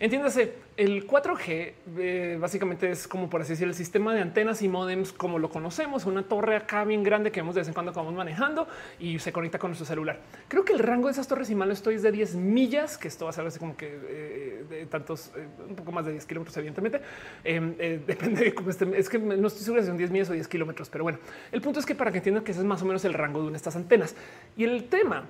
Entiéndase, 0.03 0.55
el 0.75 1.07
4G 1.07 1.71
eh, 1.97 2.37
básicamente 2.37 2.91
es 2.91 3.07
como 3.07 3.29
por 3.29 3.39
así 3.39 3.53
decir 3.53 3.69
el 3.69 3.73
sistema 3.73 4.13
de 4.13 4.19
antenas 4.19 4.61
y 4.61 4.67
modems 4.67 5.13
como 5.13 5.39
lo 5.39 5.49
conocemos, 5.49 6.05
una 6.05 6.23
torre 6.23 6.57
acá 6.57 6.83
bien 6.83 7.03
grande 7.03 7.31
que 7.31 7.39
vemos 7.39 7.55
de 7.55 7.61
vez 7.61 7.69
en 7.69 7.73
cuando 7.73 7.93
vamos 7.93 8.13
manejando 8.13 8.67
y 8.99 9.17
se 9.19 9.31
conecta 9.31 9.59
con 9.59 9.69
nuestro 9.69 9.85
celular. 9.85 10.19
Creo 10.49 10.65
que 10.65 10.73
el 10.73 10.79
rango 10.79 11.07
de 11.07 11.13
esas 11.13 11.29
torres, 11.29 11.49
y 11.51 11.55
mal 11.55 11.69
no 11.69 11.73
estoy, 11.73 11.95
es 11.95 12.01
de 12.01 12.11
10 12.11 12.35
millas, 12.35 12.97
que 12.97 13.07
esto 13.07 13.23
va 13.23 13.29
a 13.29 13.33
ser 13.33 13.47
así 13.47 13.59
como 13.59 13.77
que 13.77 13.97
eh, 14.09 14.65
de 14.69 14.85
tantos, 14.87 15.31
eh, 15.37 15.47
un 15.69 15.75
poco 15.77 15.93
más 15.93 16.05
de 16.05 16.11
10 16.11 16.25
kilómetros, 16.25 16.57
evidentemente. 16.57 16.99
Em, 17.41 17.73
depende 18.05 18.43
de 18.43 18.53
cómo 18.53 18.71
esté. 18.71 18.85
Es 18.99 19.07
que 19.07 19.19
no 19.19 19.47
estoy 19.47 19.63
seguro 19.63 19.83
si 19.83 19.87
son 19.87 19.95
10 19.95 20.11
millas 20.11 20.29
o 20.29 20.33
10 20.33 20.49
kilómetros, 20.49 20.89
pero 20.89 21.05
bueno, 21.05 21.19
el 21.49 21.61
punto 21.61 21.79
es 21.79 21.85
que 21.85 21.95
para 21.95 22.11
que 22.11 22.17
entiendan 22.17 22.43
que 22.43 22.51
ese 22.51 22.59
es 22.59 22.65
más 22.65 22.81
o 22.81 22.85
menos 22.85 23.05
el 23.05 23.13
rango 23.13 23.39
de 23.39 23.45
una 23.45 23.53
de 23.53 23.57
estas 23.57 23.77
antenas. 23.77 24.17
Y 24.57 24.65
el 24.65 24.89
tema 24.89 25.23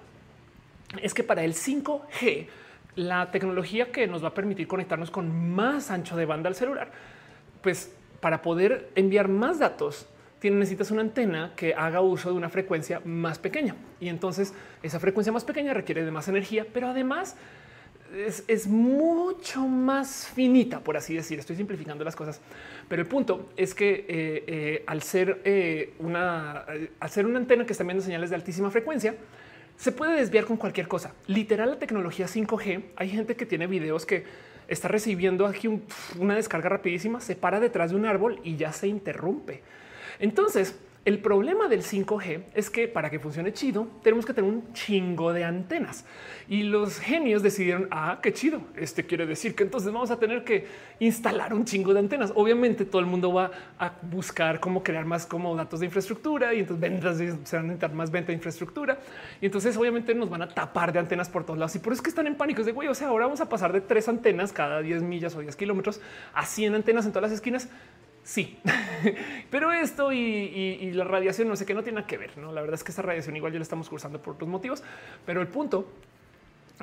es 0.99 1.13
que 1.13 1.23
para 1.23 1.43
el 1.43 1.53
5G, 1.53 2.47
la 2.95 3.31
tecnología 3.31 3.91
que 3.91 4.07
nos 4.07 4.23
va 4.23 4.29
a 4.29 4.33
permitir 4.33 4.67
conectarnos 4.67 5.11
con 5.11 5.53
más 5.53 5.91
ancho 5.91 6.15
de 6.15 6.25
banda 6.25 6.47
al 6.47 6.55
celular, 6.55 6.91
pues 7.61 7.93
para 8.19 8.41
poder 8.41 8.89
enviar 8.95 9.27
más 9.27 9.59
datos, 9.59 10.07
necesitas 10.49 10.91
una 10.91 11.01
antena 11.01 11.53
que 11.55 11.73
haga 11.73 12.01
uso 12.01 12.29
de 12.29 12.35
una 12.35 12.49
frecuencia 12.49 13.01
más 13.05 13.39
pequeña. 13.39 13.75
Y 13.99 14.09
entonces 14.09 14.53
esa 14.81 14.99
frecuencia 14.99 15.31
más 15.31 15.45
pequeña 15.45 15.73
requiere 15.73 16.03
de 16.03 16.11
más 16.11 16.27
energía, 16.27 16.65
pero 16.73 16.87
además 16.87 17.35
es, 18.47 18.67
mucho 18.67 19.61
más 19.67 20.27
finita, 20.27 20.79
por 20.79 20.97
así 20.97 21.15
decir. 21.15 21.39
Estoy 21.39 21.55
simplificando 21.55 22.03
las 22.03 22.15
cosas, 22.15 22.41
pero 22.87 23.01
el 23.01 23.07
punto 23.07 23.49
es 23.57 23.73
que 23.73 24.05
eh, 24.07 24.43
eh, 24.47 24.83
al 24.85 25.01
ser 25.01 25.41
eh, 25.45 25.93
una, 25.99 26.65
al 26.99 27.09
ser 27.09 27.25
una 27.25 27.39
antena 27.39 27.65
que 27.65 27.73
está 27.73 27.83
enviando 27.83 28.03
señales 28.03 28.29
de 28.29 28.35
altísima 28.35 28.69
frecuencia, 28.69 29.15
se 29.77 29.91
puede 29.91 30.17
desviar 30.17 30.45
con 30.45 30.57
cualquier 30.57 30.87
cosa. 30.87 31.13
Literal, 31.27 31.71
la 31.71 31.79
tecnología 31.79 32.27
5G. 32.27 32.83
Hay 32.95 33.09
gente 33.09 33.35
que 33.35 33.45
tiene 33.45 33.67
videos 33.67 34.05
que 34.05 34.23
está 34.67 34.87
recibiendo 34.87 35.45
aquí 35.45 35.69
una 36.17 36.35
descarga 36.35 36.69
rapidísima, 36.69 37.19
se 37.19 37.35
para 37.35 37.59
detrás 37.59 37.91
de 37.91 37.97
un 37.97 38.05
árbol 38.05 38.39
y 38.43 38.55
ya 38.55 38.71
se 38.71 38.87
interrumpe. 38.87 39.61
Entonces, 40.19 40.75
El 41.05 41.19
problema 41.19 41.67
del 41.67 41.81
5G 41.81 42.43
es 42.53 42.69
que 42.69 42.87
para 42.87 43.09
que 43.09 43.19
funcione 43.19 43.51
chido, 43.51 43.89
tenemos 44.03 44.25
que 44.25 44.33
tener 44.33 44.49
un 44.49 44.71
chingo 44.71 45.33
de 45.33 45.43
antenas 45.43 46.05
y 46.47 46.63
los 46.63 46.97
genios 46.97 47.43
decidieron, 47.43 47.89
ah, 47.91 48.19
qué 48.23 48.31
chido. 48.31 48.61
Este 48.77 49.05
quiere 49.05 49.25
decir 49.25 49.53
que 49.53 49.63
entonces 49.63 49.91
vamos 49.91 50.11
a 50.11 50.19
tener 50.19 50.45
que 50.45 50.65
instalar 50.99 51.53
un 51.53 51.65
chingo 51.65 51.93
de 51.93 51.99
antenas. 51.99 52.31
Obviamente 52.35 52.85
todo 52.85 53.01
el 53.01 53.05
mundo 53.05 53.33
va 53.33 53.51
a 53.77 53.91
buscar 54.03 54.61
cómo 54.61 54.81
crear 54.81 55.03
más 55.03 55.25
como 55.25 55.53
datos 55.57 55.81
de 55.81 55.87
infraestructura 55.87 56.53
y 56.53 56.59
entonces 56.59 56.79
ventas 56.79 57.17
se 57.17 57.55
van 57.57 57.65
a 57.65 57.67
necesitar 57.67 57.93
más 57.93 58.09
venta 58.09 58.27
de 58.27 58.35
infraestructura 58.35 58.97
y 59.41 59.47
entonces 59.47 59.75
obviamente 59.75 60.15
nos 60.15 60.29
van 60.29 60.43
a 60.43 60.47
tapar 60.47 60.93
de 60.93 60.99
antenas 60.99 61.27
por 61.27 61.43
todos 61.43 61.59
lados 61.59 61.75
y 61.75 61.79
por 61.79 61.91
eso 61.91 61.99
es 61.99 62.03
que 62.03 62.09
están 62.11 62.27
en 62.27 62.35
pánico. 62.35 62.61
Es 62.61 62.65
de 62.65 62.71
güey, 62.71 62.87
o 62.87 62.95
sea, 62.95 63.09
ahora 63.09 63.25
vamos 63.25 63.41
a 63.41 63.49
pasar 63.49 63.73
de 63.73 63.81
tres 63.81 64.07
antenas 64.07 64.53
cada 64.53 64.81
10 64.81 65.03
millas 65.03 65.35
o 65.35 65.41
10 65.41 65.53
kilómetros 65.57 65.99
a 66.33 66.45
100 66.45 66.75
antenas 66.75 67.05
en 67.05 67.11
todas 67.11 67.29
las 67.29 67.33
esquinas 67.33 67.67
Sí, 68.23 68.57
pero 69.51 69.71
esto 69.71 70.13
y, 70.13 70.91
la 70.93 71.03
radiación 71.03 71.49
no 71.49 71.55
sé 71.55 71.65
qué 71.65 71.73
no 71.73 71.83
tiene 71.83 72.05
que 72.05 72.17
ver. 72.17 72.37
No, 72.37 72.53
la 72.53 72.61
verdad 72.61 72.75
es 72.75 72.83
que 72.83 72.91
esta 72.91 73.01
radiación 73.01 73.35
igual 73.35 73.51
ya 73.51 73.59
la 73.59 73.63
estamos 73.63 73.89
cursando 73.89 74.21
por 74.21 74.35
otros 74.35 74.49
motivos, 74.49 74.83
pero 75.25 75.41
el 75.41 75.47
punto 75.47 75.87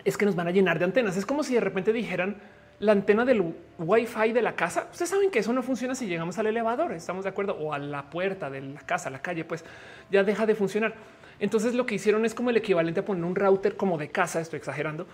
es 0.05 0.17
que 0.17 0.27
nos 0.27 0.37
van 0.37 0.49
a 0.49 0.51
llenar 0.51 0.79
de 0.79 0.85
antenas. 0.85 1.17
Es 1.17 1.25
como 1.25 1.43
si 1.43 1.55
de 1.55 1.61
repente 1.61 1.93
dijeran 1.93 2.37
la 2.79 2.93
antena 2.93 3.25
del 3.25 3.55
wifi 3.79 4.33
de 4.33 4.43
la 4.43 4.55
casa. 4.55 4.89
Ustedes 4.91 5.11
saben 5.11 5.31
que 5.31 5.39
eso 5.39 5.53
no 5.53 5.63
funciona 5.63 5.95
si 5.95 6.07
llegamos 6.07 6.39
al 6.39 6.47
elevador. 6.47 6.93
Estamos 6.93 7.25
de 7.25 7.31
acuerdo 7.31 7.55
o 7.55 7.73
a 7.73 7.79
la 7.79 8.11
puerta 8.11 8.51
de 8.51 8.61
la 8.61 8.81
casa, 8.81 9.11
la 9.11 9.23
calle, 9.23 9.45
pues 9.45 9.65
ya 10.11 10.25
deja 10.25 10.47
de 10.47 10.55
funcionar. 10.55 10.95
Entonces 11.39 11.75
lo 11.75 11.87
que 11.87 11.95
hicieron 11.95 12.27
es 12.27 12.35
como 12.35 12.51
el 12.51 12.57
equivalente 12.59 13.01
a 13.01 13.05
poner 13.05 13.25
un 13.25 13.35
router 13.35 13.77
como 13.77 13.97
de 13.97 14.11
casa. 14.11 14.41
Estoy 14.41 14.59
exagerando 14.59 15.07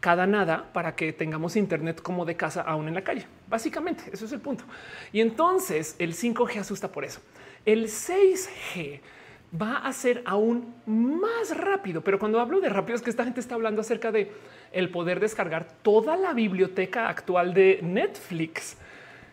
cada 0.00 0.26
nada 0.26 0.72
para 0.72 0.94
que 0.94 1.12
tengamos 1.12 1.56
internet 1.56 2.00
como 2.02 2.24
de 2.24 2.36
casa 2.36 2.62
aún 2.62 2.88
en 2.88 2.94
la 2.94 3.02
calle. 3.02 3.26
Básicamente, 3.48 4.04
eso 4.12 4.24
es 4.24 4.32
el 4.32 4.40
punto. 4.40 4.64
Y 5.12 5.20
entonces 5.20 5.96
el 5.98 6.14
5G 6.14 6.60
asusta 6.60 6.92
por 6.92 7.04
eso. 7.04 7.20
El 7.64 7.86
6G 7.86 9.00
va 9.60 9.78
a 9.78 9.92
ser 9.92 10.22
aún 10.26 10.74
más 10.86 11.56
rápido, 11.56 12.02
pero 12.02 12.18
cuando 12.18 12.40
hablo 12.40 12.60
de 12.60 12.68
rápido 12.68 12.96
es 12.96 13.02
que 13.02 13.10
esta 13.10 13.24
gente 13.24 13.40
está 13.40 13.54
hablando 13.54 13.80
acerca 13.80 14.12
de 14.12 14.30
el 14.72 14.90
poder 14.90 15.20
descargar 15.20 15.66
toda 15.82 16.16
la 16.16 16.34
biblioteca 16.34 17.08
actual 17.08 17.54
de 17.54 17.80
Netflix 17.82 18.76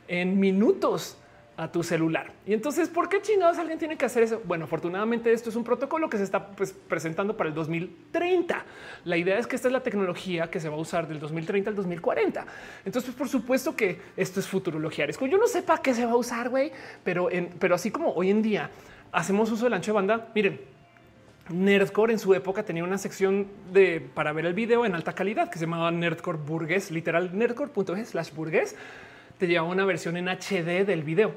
en 0.07 0.39
minutos 0.39 1.17
a 1.57 1.72
tu 1.72 1.84
celular. 1.84 2.34
Y 2.45 2.53
entonces, 2.53 2.90
¿por 2.90 3.07
qué 3.07 3.22
chingados 3.22 3.57
alguien 3.57 3.80
tiene 3.80 3.98
que 3.98 4.06
hacer 4.06 4.23
eso? 4.23 4.41
Bueno, 4.44 4.65
afortunadamente 4.65 5.32
esto 5.32 5.49
es 5.49 5.56
un 5.56 5.64
protocolo 5.64 6.10
que 6.10 6.18
se 6.18 6.23
está 6.23 6.48
pues, 6.48 6.73
presentando 6.73 7.38
para 7.38 7.49
el 7.49 7.56
2030. 7.56 8.65
La 9.06 9.15
idea 9.15 9.40
es 9.40 9.48
que 9.48 9.56
esta 9.56 9.69
es 9.69 9.72
la 9.72 9.82
tecnología 9.82 10.49
que 10.49 10.60
se 10.60 10.68
va 10.68 10.76
a 10.76 10.80
usar 10.80 11.07
del 11.07 11.19
2030 11.19 11.69
al 11.69 11.76
2040. 11.76 12.45
Entonces, 12.84 13.10
pues, 13.10 13.18
por 13.18 13.30
supuesto 13.30 13.76
que 13.76 14.02
esto 14.18 14.40
es 14.40 14.48
futurología. 14.48 15.06
Es 15.06 15.18
como 15.18 15.32
yo 15.32 15.38
no 15.38 15.48
sé 15.48 15.64
qué 15.82 15.94
se 15.94 16.06
va 16.06 16.11
a 16.11 16.18
usar, 16.18 16.49
güey, 16.49 16.72
pero, 17.03 17.30
pero 17.60 17.76
así 17.76 17.90
como 17.90 18.11
hoy 18.11 18.32
en 18.32 18.41
día 18.41 18.69
hacemos 19.11 19.49
uso 19.52 19.64
del 19.64 19.73
ancho 19.73 19.91
de 19.91 19.95
banda, 19.95 20.27
miren, 20.36 20.60
Nerdcore 21.49 22.11
en 22.11 22.19
su 22.19 22.34
época 22.34 22.64
tenía 22.64 22.84
una 22.84 22.98
sección 22.98 23.48
de 23.72 24.02
para 24.02 24.34
ver 24.34 24.48
el 24.48 24.56
video 24.56 24.84
en 24.84 24.95
alta 24.95 25.14
calidad 25.14 25.49
que 25.49 25.60
se 25.60 25.65
llamaba 25.65 25.91
Nerdcore 25.91 26.40
Burgués, 26.40 26.90
literal 26.90 27.38
nerdcore.es 27.38 28.10
slash 28.10 28.34
burgués 28.34 28.76
te 29.37 29.47
llevaba 29.47 29.69
una 29.69 29.85
versión 29.85 30.17
en 30.17 30.27
HD 30.27 30.85
del 30.85 31.03
video. 31.03 31.33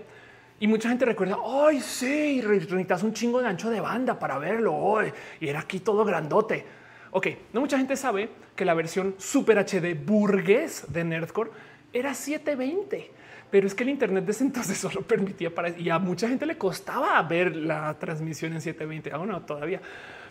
Y 0.60 0.66
mucha 0.66 0.88
gente 0.88 1.04
recuerda, 1.04 1.36
ay, 1.44 1.80
sí, 1.80 2.42
necesitas 2.44 3.02
un 3.02 3.12
chingo 3.12 3.40
de 3.40 3.48
ancho 3.48 3.70
de 3.70 3.80
banda 3.80 4.18
para 4.18 4.38
verlo. 4.38 4.98
y 5.40 5.48
era 5.48 5.60
aquí 5.60 5.80
todo 5.80 6.04
grandote. 6.04 6.64
Ok, 7.10 7.26
no 7.52 7.60
mucha 7.60 7.78
gente 7.78 7.96
sabe 7.96 8.28
que 8.54 8.64
la 8.64 8.74
versión 8.74 9.14
Super 9.18 9.58
HD 9.58 9.94
burgués 9.94 10.84
de 10.88 11.04
Nerdcore 11.04 11.50
era 11.92 12.12
720, 12.12 13.10
pero 13.50 13.66
es 13.66 13.74
que 13.74 13.84
el 13.84 13.90
Internet 13.90 14.24
de 14.24 14.32
ese 14.32 14.44
entonces 14.44 14.76
solo 14.78 15.02
permitía 15.02 15.54
para 15.54 15.70
y 15.70 15.88
a 15.88 15.98
mucha 15.98 16.28
gente 16.28 16.44
le 16.44 16.58
costaba 16.58 17.22
ver 17.22 17.54
la 17.56 17.98
transmisión 17.98 18.52
en 18.52 18.60
720. 18.60 19.12
Aún 19.12 19.28
no, 19.28 19.40
todavía, 19.42 19.80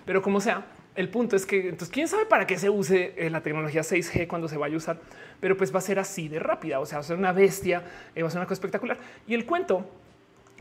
pero 0.06 0.22
como 0.22 0.40
sea, 0.40 0.66
el 0.96 1.10
punto 1.10 1.36
es 1.36 1.46
que 1.46 1.70
entonces 1.70 1.90
quién 1.90 2.08
sabe 2.08 2.26
para 2.26 2.46
qué 2.46 2.58
se 2.58 2.70
use 2.70 3.14
eh, 3.18 3.30
la 3.30 3.42
tecnología 3.42 3.82
6G 3.82 4.28
cuando 4.28 4.48
se 4.48 4.58
vaya 4.58 4.76
a 4.76 4.78
usar, 4.78 5.00
pero 5.40 5.58
pues 5.58 5.74
va 5.74 5.80
a 5.80 5.82
ser 5.82 6.00
así 6.00 6.28
de 6.28 6.40
rápida. 6.40 6.80
O 6.80 6.86
sea, 6.86 6.98
va 6.98 7.02
a 7.02 7.04
ser 7.04 7.18
una 7.18 7.32
bestia, 7.32 7.84
eh, 8.16 8.22
va 8.22 8.28
a 8.28 8.32
ser 8.32 8.40
una 8.40 8.46
cosa 8.46 8.54
espectacular. 8.54 8.98
Y 9.28 9.34
el 9.34 9.46
cuento 9.46 9.90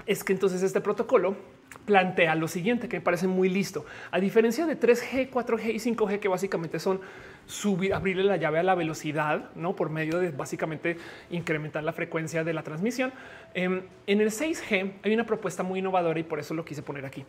es 0.04 0.22
que 0.22 0.32
entonces 0.32 0.62
este 0.62 0.80
protocolo 0.80 1.36
plantea 1.84 2.34
lo 2.34 2.48
siguiente 2.48 2.88
que 2.88 2.98
me 2.98 3.00
parece 3.00 3.26
muy 3.26 3.48
listo. 3.48 3.86
A 4.10 4.20
diferencia 4.20 4.66
de 4.66 4.78
3G, 4.78 5.30
4G 5.30 5.74
y 5.74 5.78
5G, 5.78 6.18
que 6.18 6.28
básicamente 6.28 6.78
son 6.78 7.00
subir, 7.46 7.94
abrirle 7.94 8.24
la 8.24 8.36
llave 8.36 8.58
a 8.58 8.62
la 8.62 8.74
velocidad, 8.74 9.50
no 9.54 9.76
por 9.76 9.90
medio 9.90 10.18
de 10.18 10.30
básicamente 10.30 10.96
incrementar 11.30 11.84
la 11.84 11.92
frecuencia 11.92 12.44
de 12.44 12.52
la 12.52 12.62
transmisión. 12.62 13.12
Em, 13.54 13.82
en 14.06 14.20
el 14.20 14.30
6G 14.30 14.92
hay 15.02 15.14
una 15.14 15.26
propuesta 15.26 15.62
muy 15.62 15.78
innovadora 15.78 16.18
y 16.18 16.24
por 16.24 16.38
eso 16.38 16.54
lo 16.54 16.64
quise 16.64 16.82
poner 16.82 17.06
aquí. 17.06 17.24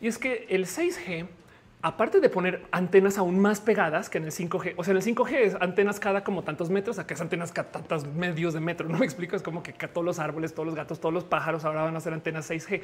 Y 0.00 0.06
es 0.06 0.18
que 0.18 0.46
el 0.50 0.66
6G 0.66 1.26
aparte 1.84 2.18
de 2.18 2.30
poner 2.30 2.62
antenas 2.70 3.18
aún 3.18 3.38
más 3.38 3.60
pegadas 3.60 4.08
que 4.08 4.16
en 4.16 4.24
el 4.24 4.32
5G, 4.32 4.72
o 4.78 4.82
sea, 4.82 4.92
en 4.92 4.96
el 4.96 5.02
5G 5.02 5.32
es 5.34 5.54
antenas 5.60 6.00
cada 6.00 6.24
como 6.24 6.42
tantos 6.42 6.70
metros, 6.70 6.98
a 6.98 7.06
que 7.06 7.12
es 7.12 7.20
antenas 7.20 7.52
cada 7.52 7.70
tantos 7.72 8.06
medios 8.06 8.54
de 8.54 8.60
metro. 8.60 8.88
No 8.88 8.98
me 9.00 9.04
explico, 9.04 9.36
es 9.36 9.42
como 9.42 9.62
que 9.62 9.74
todos 9.74 10.02
los 10.02 10.18
árboles, 10.18 10.54
todos 10.54 10.64
los 10.64 10.74
gatos, 10.74 10.98
todos 10.98 11.12
los 11.12 11.24
pájaros 11.24 11.62
ahora 11.66 11.82
van 11.82 11.94
a 11.94 12.00
ser 12.00 12.14
antenas 12.14 12.50
6G. 12.50 12.80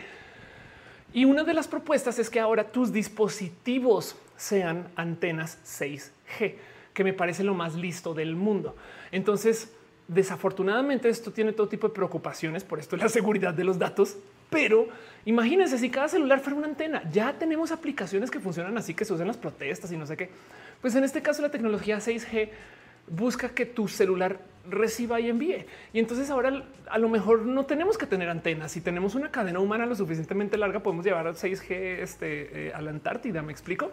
Y 1.14 1.24
una 1.24 1.44
de 1.44 1.54
las 1.54 1.66
propuestas 1.66 2.18
es 2.18 2.28
que 2.28 2.40
ahora 2.40 2.64
tus 2.64 2.92
dispositivos 2.92 4.16
sean 4.36 4.86
antenas 4.96 5.58
6G, 5.64 6.56
que 6.92 7.02
me 7.02 7.14
parece 7.14 7.42
lo 7.42 7.54
más 7.54 7.76
listo 7.76 8.12
del 8.12 8.36
mundo. 8.36 8.76
Entonces, 9.12 9.72
desafortunadamente 10.08 11.08
esto 11.08 11.32
tiene 11.32 11.54
todo 11.54 11.68
tipo 11.68 11.88
de 11.88 11.94
preocupaciones, 11.94 12.64
por 12.64 12.78
esto 12.78 12.98
la 12.98 13.08
seguridad 13.08 13.54
de 13.54 13.64
los 13.64 13.78
datos, 13.78 14.18
pero 14.50 14.88
imagínense 15.24 15.78
si 15.78 15.90
cada 15.90 16.08
celular 16.08 16.40
fuera 16.40 16.56
una 16.56 16.66
antena. 16.66 17.02
Ya 17.12 17.32
tenemos 17.32 17.72
aplicaciones 17.72 18.30
que 18.30 18.40
funcionan 18.40 18.76
así, 18.78 18.94
que 18.94 19.04
se 19.04 19.12
usan 19.12 19.26
las 19.26 19.36
protestas 19.36 19.90
y 19.92 19.96
no 19.96 20.06
sé 20.06 20.16
qué. 20.16 20.30
Pues 20.80 20.94
en 20.94 21.04
este 21.04 21.22
caso 21.22 21.42
la 21.42 21.50
tecnología 21.50 21.98
6G 21.98 22.50
busca 23.08 23.48
que 23.50 23.66
tu 23.66 23.88
celular 23.88 24.40
reciba 24.68 25.20
y 25.20 25.28
envíe. 25.28 25.66
Y 25.92 25.98
entonces 25.98 26.30
ahora 26.30 26.64
a 26.88 26.98
lo 26.98 27.08
mejor 27.08 27.42
no 27.42 27.66
tenemos 27.66 27.98
que 27.98 28.06
tener 28.06 28.28
antenas. 28.28 28.72
Si 28.72 28.80
tenemos 28.80 29.14
una 29.14 29.30
cadena 29.30 29.58
humana 29.58 29.86
lo 29.86 29.94
suficientemente 29.94 30.56
larga, 30.56 30.80
podemos 30.80 31.04
llevar 31.04 31.26
a 31.26 31.32
6G 31.32 31.70
este, 32.00 32.68
eh, 32.68 32.72
a 32.72 32.80
la 32.80 32.90
Antártida. 32.90 33.42
Me 33.42 33.52
explico. 33.52 33.90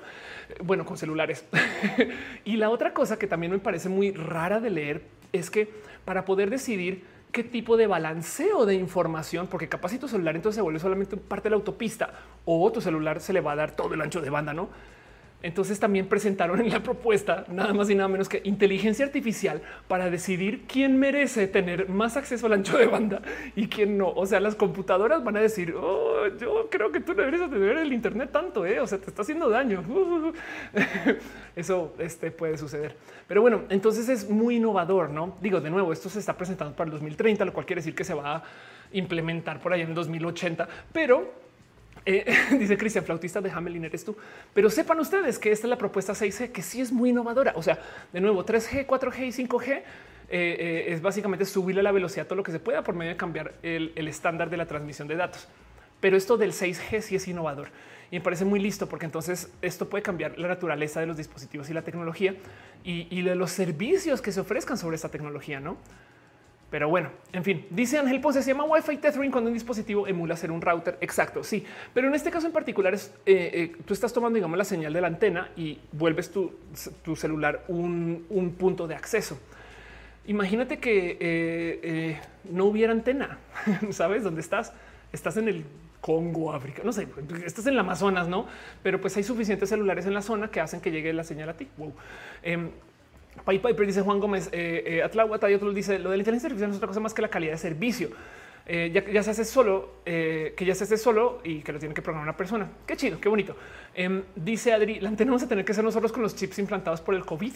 Bueno, 0.64 0.86
con 0.86 0.98
celulares. 0.98 1.46
y 2.46 2.58
la 2.58 2.70
otra 2.70 2.94
cosa 2.94 3.18
que 3.18 3.28
también 3.28 3.52
me 3.52 3.60
parece 3.60 3.90
muy 3.90 4.12
rara 4.12 4.60
de 4.60 4.70
leer 4.70 5.02
es 5.34 5.50
que 5.50 5.70
para 6.06 6.26
poder 6.26 6.50
decidir 6.50 7.04
qué 7.38 7.44
tipo 7.44 7.78
de 7.78 7.86
balanceo 7.86 8.66
de 8.66 8.74
información, 8.74 9.46
porque 9.46 9.70
capaz 9.70 9.90
si 9.90 10.00
tu 10.00 10.08
celular 10.08 10.36
entonces 10.36 10.56
se 10.56 10.62
vuelve 10.64 10.80
solamente 10.80 11.18
parte 11.18 11.44
de 11.44 11.50
la 11.52 11.58
autopista 11.58 12.10
o 12.46 12.72
tu 12.72 12.82
celular 12.82 13.22
se 13.22 13.32
le 13.32 13.42
va 13.42 13.52
a 13.52 13.56
dar 13.56 13.76
todo 13.76 13.94
el 13.94 14.02
ancho 14.02 14.22
de 14.22 14.32
banda, 14.32 14.56
¿no? 14.56 14.70
Entonces 15.48 15.80
también 15.80 16.08
presentaron 16.08 16.60
en 16.60 16.70
la 16.70 16.84
propuesta 16.84 17.46
nada 17.48 17.74
más 17.74 17.90
y 17.90 17.96
nada 17.96 18.10
menos 18.10 18.28
que 18.28 18.42
inteligencia 18.44 19.06
artificial 19.06 19.62
para 19.88 20.10
decidir 20.10 20.66
quién 20.68 21.00
merece 21.00 21.48
tener 21.48 21.88
más 21.88 22.18
acceso 22.18 22.48
al 22.48 22.54
ancho 22.54 22.78
de 22.78 22.86
banda 22.86 23.22
y 23.56 23.68
quién 23.68 23.98
no. 23.98 24.10
O 24.10 24.26
sea, 24.26 24.42
las 24.42 24.56
computadoras 24.56 25.24
van 25.24 25.38
a 25.38 25.40
decir, 25.40 25.74
oh, 25.74 26.28
yo 26.38 26.68
creo 26.70 26.92
que 26.92 27.00
tú 27.00 27.14
no 27.14 27.22
deberías 27.22 27.50
tener 27.50 27.78
el 27.78 27.94
Internet 27.94 28.30
tanto, 28.34 28.66
¿eh? 28.66 28.82
o 28.82 28.88
sea, 28.88 28.98
te 28.98 29.06
está 29.06 29.22
haciendo 29.22 29.50
daño. 29.50 29.86
Eso 31.56 31.96
este, 31.98 32.30
puede 32.30 32.58
suceder. 32.58 32.98
Pero 33.26 33.42
bueno, 33.42 33.62
entonces 33.70 34.10
es 34.10 34.30
muy 34.30 34.58
innovador, 34.58 35.12
¿no? 35.12 35.38
Digo, 35.40 35.62
de 35.62 35.70
nuevo, 35.70 35.94
esto 35.94 36.10
se 36.10 36.20
está 36.20 36.36
presentando 36.36 36.76
para 36.76 36.90
el 36.90 36.92
2030, 36.92 37.46
lo 37.46 37.54
cual 37.54 37.66
quiere 37.66 37.80
decir 37.80 37.96
que 37.96 38.04
se 38.04 38.14
va 38.14 38.36
a 38.36 38.44
implementar 38.92 39.62
por 39.62 39.72
ahí 39.72 39.80
en 39.80 39.88
el 39.88 39.96
2080, 39.96 40.68
pero 40.92 41.47
eh, 42.08 42.26
dice 42.58 42.78
Cristian, 42.78 43.04
flautista 43.04 43.42
de 43.42 43.52
Hamelin 43.52 43.84
eres 43.84 44.06
tú. 44.06 44.16
Pero 44.54 44.70
sepan 44.70 45.00
ustedes 45.00 45.38
que 45.38 45.52
esta 45.52 45.68
es 45.68 45.70
la 45.70 45.78
propuesta 45.78 46.14
6G, 46.14 46.52
que 46.52 46.62
sí 46.62 46.80
es 46.80 46.92
muy 46.92 47.10
innovadora. 47.10 47.54
O 47.56 47.62
sea, 47.62 47.78
de 48.14 48.22
nuevo, 48.22 48.46
3G, 48.46 48.86
4G 48.88 49.28
y 49.28 49.48
5G 49.48 49.72
eh, 49.72 49.84
eh, 50.30 50.86
es 50.88 51.02
básicamente 51.02 51.44
subirle 51.46 51.84
la 51.84 51.92
velocidad 51.92 52.26
todo 52.26 52.38
lo 52.38 52.44
que 52.44 52.54
se 52.54 52.60
pueda 52.60 52.82
por 52.82 52.96
medio 52.96 53.12
de 53.12 53.18
cambiar 53.18 53.56
el, 53.62 53.92
estándar 54.08 54.50
de 54.50 54.56
la 54.56 54.66
transmisión 54.66 55.08
de 55.10 55.18
datos. 55.18 55.50
Pero 56.00 56.16
esto 56.16 56.38
del 56.38 56.54
6G 56.54 57.02
sí 57.02 57.16
es 57.16 57.28
innovador 57.28 57.70
y 58.10 58.16
me 58.16 58.22
parece 58.22 58.46
muy 58.46 58.62
listo 58.62 58.88
porque 58.88 59.06
entonces 59.06 59.52
esto 59.62 59.90
puede 59.90 60.02
cambiar 60.02 60.40
la 60.40 60.48
naturaleza 60.48 61.02
de 61.02 61.08
los 61.08 61.18
dispositivos 61.18 61.70
y 61.70 61.74
la 61.74 61.82
tecnología 61.82 62.36
y, 62.86 63.08
y 63.10 63.22
de 63.22 63.36
los 63.36 63.52
servicios 63.52 64.22
que 64.22 64.32
se 64.32 64.40
ofrezcan 64.40 64.78
sobre 64.78 64.96
esta 64.96 65.10
tecnología, 65.10 65.60
no? 65.60 65.78
Pero 66.70 66.90
bueno, 66.90 67.12
en 67.32 67.46
fin, 67.46 67.66
dice 67.70 67.98
Ángel 67.98 68.20
Ponce, 68.20 68.42
se 68.44 68.52
llama 68.52 68.66
Wi-Fi 68.66 68.98
tethering 68.98 69.32
cuando 69.32 69.50
un 69.50 69.54
dispositivo 69.54 70.06
emula 70.06 70.36
ser 70.36 70.52
un 70.52 70.62
router. 70.62 70.98
Exacto, 71.00 71.42
sí. 71.44 71.66
Pero 71.94 72.10
en 72.10 72.16
este 72.16 72.30
caso 72.30 72.46
en 72.46 72.52
particular 72.52 72.94
es 72.94 73.14
eh, 73.26 73.52
eh, 73.54 73.76
tú 73.86 73.94
estás 73.94 74.12
tomando, 74.12 74.36
digamos, 74.36 74.58
la 74.58 74.66
señal 74.66 74.92
de 74.92 75.00
la 75.00 75.08
antena 75.08 75.50
y 75.56 75.80
vuelves 75.94 76.30
tu, 76.30 76.54
celular 77.16 77.64
un, 77.70 78.56
punto 78.58 78.86
de 78.86 78.96
acceso. 78.96 79.40
Imagínate 80.26 80.80
que 80.80 81.18
eh, 81.22 82.20
no 82.52 82.66
hubiera 82.66 82.92
antena, 82.92 83.38
¿sabes 83.92 84.24
dónde 84.24 84.42
estás? 84.42 84.74
Estás 85.14 85.38
en 85.38 85.48
el 85.48 85.64
Congo, 86.02 86.52
África, 86.52 86.82
no 86.84 86.92
sé, 86.92 87.08
estás 87.46 87.66
en 87.66 87.74
el 87.74 87.80
Amazonas, 87.80 88.28
¿no? 88.28 88.46
Pero 88.84 89.00
pues 89.00 89.16
hay 89.16 89.24
suficientes 89.24 89.70
celulares 89.70 90.06
en 90.06 90.14
la 90.14 90.22
zona 90.22 90.50
que 90.50 90.60
hacen 90.60 90.82
que 90.82 90.92
llegue 90.92 91.14
la 91.14 91.24
señal 91.24 91.48
a 91.50 91.54
ti. 91.54 91.70
Wow. 91.78 91.94
Pai 93.46 93.60
Piper 93.60 93.86
dice 93.86 94.02
Juan 94.02 94.20
Gómez, 94.20 94.50
eh, 94.52 95.02
eh, 95.04 95.50
y 95.50 95.54
otro 95.54 95.72
dice 95.74 96.00
lo 96.00 96.10
de 96.12 96.18
la 96.18 96.22
inteligencia 96.22 96.48
artificial 96.48 96.72
es 96.72 96.78
otra 96.78 96.88
cosa 96.88 97.00
más 97.00 97.14
que 97.14 97.22
la 97.22 97.30
calidad 97.30 97.54
de 97.54 97.58
servicio. 97.58 98.10
eh, 98.70 98.92
ya, 99.14 99.24
se 99.24 99.32
hace 99.32 99.46
solo, 99.46 100.02
eh, 100.06 100.54
que 100.58 100.66
ya 100.66 100.76
se 100.76 100.84
hace 100.84 100.98
solo 100.98 101.40
y 101.44 101.62
que 101.62 101.72
lo 101.72 101.80
tiene 101.80 101.94
que 101.96 102.02
programar 102.02 102.28
una 102.28 102.36
persona. 102.38 102.70
Qué 102.86 102.98
chido, 102.98 103.20
qué 103.20 103.30
bonito. 103.30 103.56
Em, 103.96 104.24
dice 104.36 104.74
Adri, 104.74 105.00
la 105.00 105.10
tenemos 105.16 105.42
a 105.44 105.48
tener 105.48 105.64
que 105.64 105.74
ser 105.74 105.84
nosotros 105.86 106.12
con 106.12 106.22
los 106.22 106.36
chips 106.36 106.60
implantados 106.60 107.00
por 107.00 107.16
el 107.16 107.24
COVID. 107.26 107.54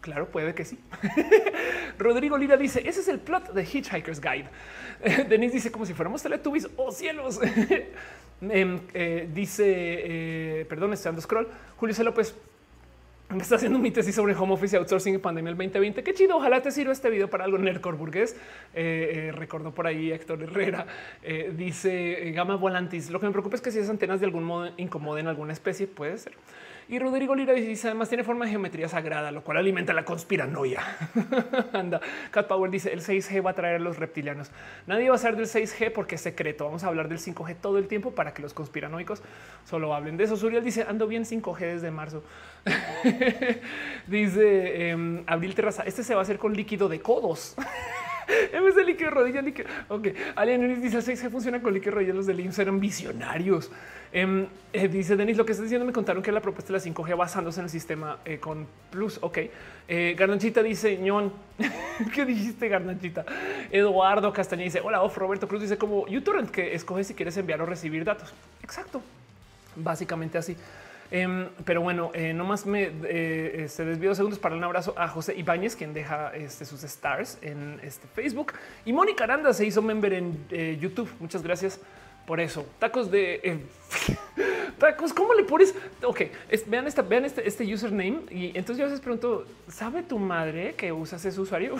Claro, 0.00 0.26
puede 0.30 0.54
que 0.54 0.64
sí. 0.64 0.78
Rodrigo 1.98 2.38
Lira 2.38 2.56
dice: 2.56 2.82
Ese 2.86 3.00
es 3.00 3.08
el 3.08 3.20
plot 3.20 3.52
de 3.52 3.62
Hitchhiker's 3.62 4.20
Guide. 4.20 4.48
Denise 5.28 5.54
dice: 5.54 5.70
Como 5.70 5.84
si 5.86 5.92
fuéramos 5.94 6.22
Teletubbies. 6.22 6.68
¡Oh 6.76 6.90
cielos! 6.90 7.40
Em, 8.40 8.80
eh, 8.92 9.28
dice: 9.32 9.64
eh, 9.66 10.66
Perdón, 10.68 10.92
estoy 10.92 11.10
dando 11.10 11.22
scroll. 11.22 11.48
Julio 11.76 11.94
C. 11.94 12.04
López 12.04 12.34
me 13.30 13.42
está 13.42 13.56
haciendo 13.56 13.78
mi 13.78 13.90
tesis 13.90 14.14
sobre 14.14 14.34
home 14.34 14.54
office 14.54 14.76
y 14.76 14.78
outsourcing 14.78 15.14
en 15.14 15.20
pandemia 15.20 15.50
el 15.50 15.56
2020. 15.56 16.02
Qué 16.02 16.14
chido. 16.14 16.36
Ojalá 16.36 16.62
te 16.62 16.70
sirva 16.70 16.92
este 16.92 17.10
video 17.10 17.28
para 17.28 17.44
algo. 17.44 17.58
Nercor 17.58 17.96
burgués 17.96 18.36
eh, 18.74 19.32
recordó 19.34 19.74
por 19.74 19.86
ahí 19.86 20.12
Héctor 20.12 20.42
Herrera. 20.42 20.86
dice 21.56 22.32
Gama 22.32 22.56
Volantis. 22.56 23.10
Lo 23.10 23.20
que 23.20 23.26
me 23.26 23.32
preocupa 23.32 23.56
es 23.56 23.62
que 23.62 23.70
si 23.70 23.78
esas 23.78 23.90
antenas 23.90 24.20
de 24.20 24.26
algún 24.26 24.44
modo 24.44 24.70
incomoden 24.76 25.26
alguna 25.26 25.52
especie, 25.52 25.86
puede 25.86 26.18
ser. 26.18 26.34
Y 26.88 26.98
Rodrigo 26.98 27.34
Lira 27.34 27.54
dice 27.54 27.88
además 27.88 28.08
tiene 28.08 28.24
forma 28.24 28.44
de 28.44 28.50
geometría 28.50 28.88
sagrada, 28.88 29.30
lo 29.30 29.42
cual 29.42 29.56
alimenta 29.56 29.94
la 29.94 30.04
conspiranoia. 30.04 30.82
Anda, 31.72 32.00
Cat 32.30 32.46
Power 32.46 32.70
dice 32.70 32.92
el 32.92 33.00
6G 33.00 33.44
va 33.44 33.50
a 33.50 33.54
traer 33.54 33.76
a 33.76 33.78
los 33.78 33.98
reptilianos. 33.98 34.50
Nadie 34.86 35.08
va 35.08 35.14
a 35.14 35.18
ser 35.18 35.36
del 35.36 35.46
6G 35.46 35.92
porque 35.92 36.16
es 36.16 36.20
secreto. 36.20 36.66
Vamos 36.66 36.84
a 36.84 36.88
hablar 36.88 37.08
del 37.08 37.18
5G 37.18 37.56
todo 37.60 37.78
el 37.78 37.88
tiempo 37.88 38.14
para 38.14 38.34
que 38.34 38.42
los 38.42 38.52
conspiranoicos 38.52 39.22
solo 39.64 39.94
hablen 39.94 40.18
de 40.18 40.24
eso. 40.24 40.36
Suriel 40.36 40.62
dice 40.62 40.84
ando 40.86 41.06
bien 41.06 41.24
5G 41.24 41.58
desde 41.58 41.90
marzo. 41.90 42.22
dice 44.06 44.90
em, 44.90 45.24
Abril 45.26 45.54
Terraza. 45.54 45.84
Este 45.84 46.02
se 46.02 46.14
va 46.14 46.20
a 46.20 46.22
hacer 46.22 46.38
con 46.38 46.54
líquido 46.54 46.88
de 46.88 47.00
codos. 47.00 47.56
En 48.52 48.64
vez 48.64 48.74
de 48.74 48.84
líquido 48.84 49.10
de 49.10 49.16
rodilla, 49.16 49.42
líquido. 49.42 49.68
Ok. 49.88 50.08
Alien 50.36 50.80
dice 50.80 50.96
el 50.96 51.04
6G 51.04 51.30
funciona 51.30 51.60
con 51.60 51.74
líquido 51.74 51.90
de 51.90 51.96
rodilla. 51.96 52.14
Los 52.14 52.26
del 52.26 52.40
eran 52.40 52.80
visionarios. 52.80 53.70
Em, 54.14 54.46
eh, 54.72 54.86
dice 54.86 55.16
Denis, 55.16 55.36
lo 55.36 55.44
que 55.44 55.50
estás 55.50 55.64
diciendo 55.64 55.84
me 55.84 55.92
contaron 55.92 56.22
que 56.22 56.30
la 56.30 56.40
propuesta 56.40 56.72
de 56.72 56.78
la 56.78 56.84
5G 56.84 57.16
basándose 57.16 57.58
en 57.58 57.64
el 57.64 57.70
sistema 57.70 58.18
eh, 58.24 58.38
con 58.38 58.64
Plus. 58.92 59.18
Ok. 59.20 59.38
Eh, 59.88 60.14
Garnachita 60.16 60.62
dice, 60.62 60.96
ñón, 60.98 61.32
¿qué 62.14 62.24
dijiste 62.24 62.68
Garnachita? 62.68 63.26
Eduardo 63.72 64.32
Castaña 64.32 64.62
dice, 64.62 64.80
hola, 64.80 65.02
off. 65.02 65.18
Roberto 65.18 65.48
Cruz 65.48 65.62
dice 65.62 65.78
como 65.78 66.06
YouTube 66.06 66.48
que 66.52 66.76
escoge 66.76 67.02
si 67.02 67.14
quieres 67.14 67.36
enviar 67.38 67.60
o 67.60 67.66
recibir 67.66 68.04
datos. 68.04 68.32
Exacto. 68.62 69.02
Básicamente 69.74 70.38
así. 70.38 70.56
Em, 71.10 71.48
pero 71.64 71.80
bueno, 71.80 72.12
no 72.34 72.44
más 72.44 72.66
me 72.66 72.92
se 73.68 73.84
desvío 73.84 74.14
segundos 74.14 74.38
para 74.38 74.54
un 74.54 74.62
abrazo 74.62 74.94
a 74.96 75.08
José 75.08 75.34
Ibáñez, 75.36 75.74
quien 75.74 75.92
deja 75.92 76.32
este, 76.34 76.64
sus 76.64 76.84
stars 76.84 77.38
en 77.42 77.80
este 77.82 78.06
Facebook. 78.14 78.52
Y 78.84 78.92
Mónica 78.92 79.24
Aranda 79.24 79.52
se 79.52 79.66
hizo 79.66 79.82
member 79.82 80.12
en 80.12 80.78
YouTube. 80.78 81.10
Muchas 81.18 81.42
gracias 81.42 81.80
por 82.26 82.40
eso, 82.40 82.66
tacos 82.78 83.10
de 83.10 83.40
eh, 83.42 83.58
tacos, 84.78 85.12
¿cómo 85.12 85.34
le 85.34 85.44
pones? 85.44 85.74
Ok, 86.02 86.22
vean 86.66 86.86
esta, 86.86 87.02
vean 87.02 87.24
este, 87.24 87.46
este 87.46 87.72
username 87.72 88.20
y 88.30 88.46
entonces 88.48 88.78
yo 88.78 88.84
a 88.84 88.88
veces 88.88 89.00
pregunto, 89.00 89.46
¿sabe 89.68 90.02
tu 90.02 90.18
madre 90.18 90.74
que 90.74 90.92
usas 90.92 91.24
ese 91.24 91.40
usuario? 91.40 91.76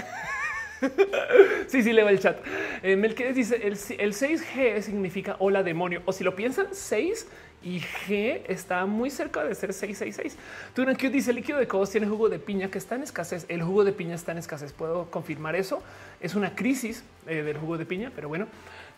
sí, 1.68 1.82
sí, 1.82 1.92
leo 1.92 2.08
el 2.08 2.20
chat. 2.20 2.38
Eh, 2.82 2.96
Melquiades 2.96 3.36
dice 3.36 3.56
el, 3.56 3.72
el 3.72 4.12
6G 4.12 4.82
significa 4.82 5.36
hola 5.38 5.62
demonio. 5.62 6.02
O 6.04 6.12
si 6.12 6.24
lo 6.24 6.34
piensan, 6.36 6.66
6 6.72 7.26
y 7.64 7.80
G 7.80 8.42
está 8.46 8.84
muy 8.84 9.10
cerca 9.10 9.42
de 9.42 9.54
ser 9.54 9.72
666. 9.72 10.36
que 10.98 11.10
dice 11.10 11.30
el 11.30 11.36
líquido 11.36 11.58
de 11.58 11.66
codos 11.66 11.90
tiene 11.90 12.06
jugo 12.06 12.28
de 12.28 12.38
piña 12.38 12.70
que 12.70 12.78
está 12.78 12.94
en 12.94 13.02
escasez. 13.02 13.46
El 13.48 13.62
jugo 13.62 13.84
de 13.84 13.92
piña 13.92 14.14
está 14.14 14.32
en 14.32 14.38
escasez. 14.38 14.72
Puedo 14.72 15.10
confirmar 15.10 15.56
eso. 15.56 15.82
Es 16.20 16.34
una 16.34 16.54
crisis 16.54 17.02
eh, 17.26 17.42
del 17.42 17.56
jugo 17.56 17.78
de 17.78 17.86
piña, 17.86 18.12
pero 18.14 18.28
bueno. 18.28 18.46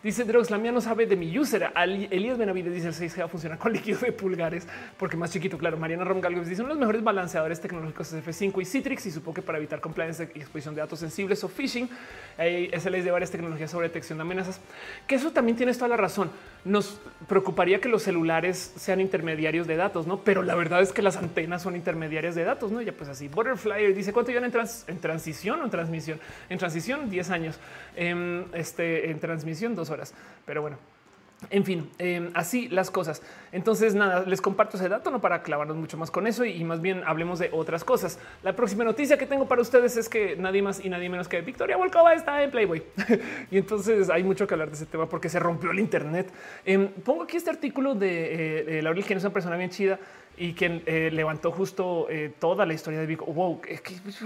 Dice 0.03 0.25
Drox, 0.25 0.51
la 0.51 0.59
mía 0.59 0.71
no 0.71 0.79
sabe 0.79 1.07
de 1.07 1.15
mi 1.15 1.37
user. 1.37 1.71
Elías 1.75 2.37
Benavides 2.37 2.71
dice 2.71 2.87
el 2.87 2.93
6G 2.93 3.19
va 3.19 3.25
a 3.25 3.27
funcionar 3.27 3.57
con 3.57 3.73
líquido 3.73 3.99
de 3.99 4.11
pulgares 4.11 4.67
porque 4.95 5.17
más 5.17 5.31
chiquito. 5.31 5.57
Claro, 5.57 5.77
Mariana 5.77 6.03
Rongalgo 6.03 6.41
dice 6.41 6.57
son 6.57 6.67
los 6.67 6.77
mejores 6.77 7.03
balanceadores 7.03 7.59
tecnológicos 7.59 8.13
F5 8.13 8.61
y 8.61 8.65
Citrix 8.65 9.07
y 9.07 9.11
supo 9.11 9.33
que 9.33 9.41
para 9.41 9.57
evitar 9.57 9.81
compliance 9.81 10.29
y 10.35 10.39
exposición 10.39 10.75
de 10.75 10.81
datos 10.81 10.99
sensibles 10.99 11.43
o 11.43 11.49
phishing, 11.49 11.89
es 12.37 12.85
ley 12.85 13.01
de 13.01 13.09
varias 13.09 13.31
tecnologías 13.31 13.71
sobre 13.71 13.87
detección 13.87 14.19
de 14.19 14.21
amenazas. 14.21 14.61
Que 15.07 15.15
eso 15.15 15.31
también 15.31 15.57
tienes 15.57 15.77
toda 15.77 15.89
la 15.89 15.97
razón. 15.97 16.29
Nos 16.63 16.99
preocuparía 17.27 17.81
que 17.81 17.89
los 17.89 18.03
celulares 18.03 18.73
sean 18.75 19.01
intermediarios 19.01 19.65
de 19.65 19.77
datos, 19.77 20.05
no? 20.05 20.19
Pero 20.23 20.43
la 20.43 20.53
verdad 20.53 20.81
es 20.81 20.93
que 20.93 21.01
las 21.01 21.17
antenas 21.17 21.63
son 21.63 21.75
intermediarias 21.75 22.35
de 22.35 22.43
datos, 22.43 22.71
no? 22.71 22.81
Ya 22.81 22.91
pues 22.91 23.09
así. 23.09 23.29
Butterfly 23.29 23.93
dice 23.93 24.13
cuánto 24.13 24.31
llevan 24.31 24.51
en, 24.87 24.99
transición 24.99 25.61
o 25.61 25.63
en 25.63 25.71
transmisión. 25.71 26.19
En 26.49 26.59
transición, 26.59 27.09
10 27.09 27.29
años. 27.31 27.59
En, 27.95 28.45
este, 28.53 29.09
en 29.09 29.19
transmisión, 29.19 29.73
dos 29.75 29.86
horas. 29.89 30.13
Pero 30.45 30.61
bueno, 30.61 30.77
en 31.51 31.63
fin, 31.63 31.89
em, 31.99 32.31
así 32.33 32.67
las 32.67 32.89
cosas. 32.89 33.21
Entonces, 33.51 33.93
nada, 33.93 34.23
les 34.25 34.41
comparto 34.41 34.75
ese 34.75 34.89
dato, 34.89 35.11
no 35.11 35.21
para 35.21 35.43
clavarnos 35.43 35.77
mucho 35.77 35.95
más 35.95 36.09
con 36.09 36.25
eso 36.25 36.43
y, 36.43 36.63
más 36.63 36.81
bien 36.81 37.03
hablemos 37.05 37.37
de 37.37 37.49
otras 37.53 37.83
cosas. 37.83 38.19
La 38.43 38.55
próxima 38.55 38.83
noticia 38.83 39.19
que 39.19 39.27
tengo 39.27 39.47
para 39.47 39.61
ustedes 39.61 39.97
es 39.97 40.09
que 40.09 40.35
nadie 40.35 40.63
más 40.63 40.83
y 40.83 40.89
nadie 40.89 41.09
menos 41.09 41.27
que 41.27 41.39
Victoria 41.41 41.77
Volkova 41.77 42.15
está 42.15 42.41
en 42.41 42.49
Playboy. 42.49 42.83
y 43.51 43.57
entonces 43.57 44.09
hay 44.09 44.23
mucho 44.23 44.47
que 44.47 44.55
hablar 44.55 44.69
de 44.69 44.75
ese 44.75 44.87
tema 44.87 45.07
porque 45.07 45.29
se 45.29 45.39
rompió 45.39 45.69
el 45.69 45.79
Internet. 45.79 46.31
Em, 46.65 46.87
pongo 46.87 47.23
aquí 47.23 47.37
este 47.37 47.51
artículo 47.51 47.93
de, 47.93 48.79
eh, 48.79 48.81
Laurel, 48.81 49.05
quien 49.05 49.17
es 49.17 49.23
una 49.23 49.33
persona 49.33 49.57
bien 49.57 49.69
chida 49.69 49.99
y 50.37 50.53
quien 50.53 50.81
eh, 50.87 51.11
levantó 51.13 51.51
justo 51.51 52.07
eh, 52.09 52.33
toda 52.39 52.65
la 52.65 52.73
historia 52.73 52.99
de 52.99 53.05
Victoria. 53.05 53.33
Wow, 53.35 53.61
¿qué, 53.61 53.79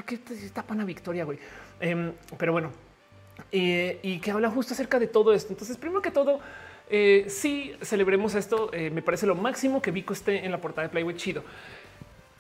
qué, 0.06 0.18
tapan 0.54 0.80
a 0.80 0.86
Victoria, 0.86 1.26
güey? 1.26 1.40
Em, 1.82 2.14
pero 2.38 2.54
bueno, 2.54 2.72
eh, 3.52 4.00
y 4.02 4.20
que 4.20 4.32
habla 4.32 4.50
justo 4.50 4.74
acerca 4.74 5.00
de 5.00 5.08
todo 5.08 5.34
esto. 5.34 5.54
Entonces, 5.54 5.78
primero 5.78 6.02
que 6.02 6.12
todo, 6.12 6.40
eh, 6.90 7.26
sí 7.30 7.74
celebremos 7.82 8.36
esto. 8.36 8.70
Eh, 8.74 8.90
me 8.90 9.02
parece 9.02 9.26
lo 9.26 9.36
máximo 9.36 9.82
que 9.82 9.92
Vico 9.92 10.14
esté 10.14 10.46
en 10.46 10.52
la 10.52 10.60
portada 10.60 10.88
de 10.88 10.92
Playboy 10.92 11.16
chido 11.16 11.44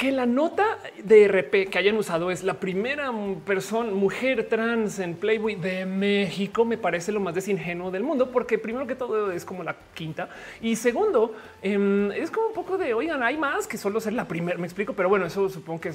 que 0.01 0.11
la 0.11 0.25
nota 0.25 0.79
de 1.03 1.27
RP 1.27 1.69
que 1.69 1.77
hayan 1.77 1.95
usado 1.95 2.31
es 2.31 2.43
la 2.43 2.55
primera 2.55 3.11
persona, 3.45 3.91
mujer 3.91 4.49
trans 4.49 4.97
en 4.97 5.13
Playboy 5.13 5.53
de 5.53 5.85
México, 5.85 6.65
me 6.65 6.75
parece 6.75 7.11
lo 7.11 7.19
más 7.19 7.35
desingenuo 7.35 7.91
del 7.91 8.01
mundo, 8.01 8.31
porque 8.31 8.57
primero 8.57 8.87
que 8.87 8.95
todo 8.95 9.31
es 9.31 9.45
como 9.45 9.63
la 9.63 9.75
quinta 9.93 10.27
y 10.59 10.75
segundo 10.75 11.35
em, 11.61 12.11
es 12.13 12.31
como 12.31 12.47
un 12.47 12.53
poco 12.55 12.79
de 12.79 12.95
oigan, 12.95 13.21
hay 13.21 13.37
más 13.37 13.67
que 13.67 13.77
solo 13.77 14.01
ser 14.01 14.13
la 14.13 14.27
primera. 14.27 14.57
Me 14.57 14.65
explico, 14.65 14.93
pero 14.93 15.07
bueno, 15.07 15.27
eso 15.27 15.47
supongo 15.49 15.81
que 15.81 15.91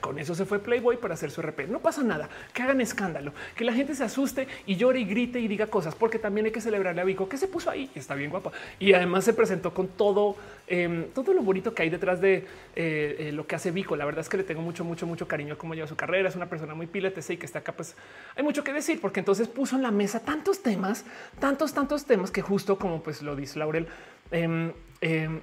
con 0.00 0.18
eso 0.18 0.34
se 0.34 0.46
fue 0.46 0.58
Playboy 0.58 0.96
para 0.96 1.12
hacer 1.12 1.30
su 1.30 1.42
RP. 1.42 1.68
No 1.68 1.80
pasa 1.80 2.02
nada, 2.02 2.30
que 2.54 2.62
hagan 2.62 2.80
escándalo, 2.80 3.34
que 3.54 3.64
la 3.66 3.74
gente 3.74 3.94
se 3.94 4.04
asuste 4.04 4.48
y 4.64 4.76
llore 4.76 5.00
y 5.00 5.04
grite 5.04 5.38
y 5.38 5.48
diga 5.48 5.66
cosas, 5.66 5.94
porque 5.94 6.18
también 6.18 6.46
hay 6.46 6.52
que 6.52 6.62
celebrarle 6.62 7.02
a 7.02 7.04
Vico 7.04 7.28
que 7.28 7.36
se 7.36 7.46
puso 7.46 7.68
ahí. 7.68 7.90
Está 7.94 8.14
bien 8.14 8.30
guapa 8.30 8.52
y 8.78 8.94
además 8.94 9.24
se 9.24 9.34
presentó 9.34 9.74
con 9.74 9.88
todo, 9.88 10.36
em, 10.66 11.10
todo 11.12 11.34
lo 11.34 11.42
bonito 11.42 11.74
que 11.74 11.82
hay 11.82 11.90
detrás 11.90 12.22
de 12.22 12.46
eh, 12.74 13.16
eh, 13.18 13.32
lo 13.32 13.49
hace 13.56 13.70
Vico. 13.70 13.96
La 13.96 14.04
verdad 14.04 14.20
es 14.20 14.28
que 14.28 14.36
le 14.36 14.44
tengo 14.44 14.62
mucho, 14.62 14.84
mucho, 14.84 15.06
mucho 15.06 15.26
cariño 15.28 15.58
como 15.58 15.74
lleva 15.74 15.86
su 15.86 15.96
carrera. 15.96 16.28
Es 16.28 16.36
una 16.36 16.48
persona 16.48 16.74
muy 16.74 16.86
pilete 16.86 17.20
y 17.32 17.36
que 17.36 17.46
está 17.46 17.60
acá. 17.60 17.72
Pues 17.72 17.96
hay 18.36 18.42
mucho 18.42 18.64
que 18.64 18.72
decir 18.72 19.00
porque 19.00 19.20
entonces 19.20 19.48
puso 19.48 19.76
en 19.76 19.82
la 19.82 19.90
mesa 19.90 20.20
tantos 20.20 20.62
temas, 20.62 21.04
tantos, 21.38 21.74
tantos 21.74 22.04
temas 22.04 22.30
que 22.30 22.42
justo 22.42 22.78
como 22.78 23.02
pues 23.02 23.22
lo 23.22 23.36
dice 23.36 23.58
Laurel, 23.58 23.86
eh, 24.30 25.40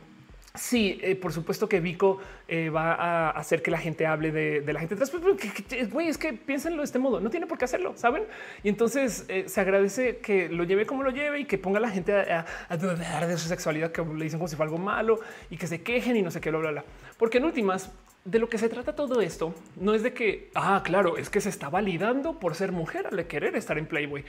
Sí, 0.57 0.99
eh, 1.01 1.15
por 1.15 1.33
supuesto 1.33 1.69
que 1.69 1.79
Vico 1.79 2.19
eh, 2.47 2.69
va 2.69 2.93
a 2.93 3.29
hacer 3.31 3.61
que 3.61 3.69
la 3.69 3.77
gente 3.77 4.05
hable 4.05 4.31
de, 4.31 4.73
la 4.73 4.79
gente 4.79 4.95
trans, 4.95 5.11
pero 5.11 5.37
güey, 5.91 6.07
es 6.07 6.17
que 6.17 6.33
piénsenlo 6.33 6.79
de 6.79 6.85
este 6.85 6.99
modo, 6.99 7.19
no 7.19 7.29
tiene 7.29 7.45
por 7.45 7.57
qué 7.57 7.65
hacerlo, 7.65 7.93
saben? 7.95 8.23
Y 8.63 8.69
entonces 8.69 9.25
eh, 9.27 9.45
se 9.47 9.61
agradece 9.61 10.17
que 10.17 10.49
lo 10.49 10.63
lleve 10.63 10.85
como 10.85 11.03
lo 11.03 11.11
lleve 11.11 11.41
y 11.41 11.45
que 11.45 11.57
ponga 11.57 11.77
a 11.77 11.81
la 11.81 11.89
gente 11.89 12.13
a, 12.13 12.45
dudar 12.77 13.27
de 13.27 13.37
su 13.37 13.47
sexualidad, 13.47 13.91
que 13.91 14.03
le 14.03 14.23
dicen 14.23 14.39
como 14.39 14.47
si 14.47 14.55
fue 14.55 14.65
algo 14.65 14.77
malo 14.77 15.19
y 15.49 15.57
que 15.57 15.67
se 15.67 15.81
quejen 15.81 16.15
y 16.15 16.21
no 16.21 16.31
sé 16.31 16.41
qué, 16.41 16.49
bla, 16.49 16.59
bla, 16.59 16.71
bla. 16.71 16.85
Porque 17.17 17.39
en 17.39 17.45
últimas, 17.45 17.91
de 18.25 18.39
lo 18.39 18.49
que 18.49 18.57
se 18.57 18.69
trata 18.69 18.95
todo 18.95 19.21
esto 19.21 19.53
no 19.75 19.93
es 19.93 20.03
de 20.03 20.13
que, 20.13 20.51
ah, 20.53 20.81
claro, 20.83 21.17
es 21.17 21.29
que 21.29 21.41
se 21.41 21.49
está 21.49 21.69
validando 21.69 22.39
por 22.39 22.55
ser 22.55 22.71
mujer 22.71 23.07
al 23.07 23.25
querer 23.27 23.55
estar 23.55 23.77
en 23.77 23.85
Playboy. 23.85 24.25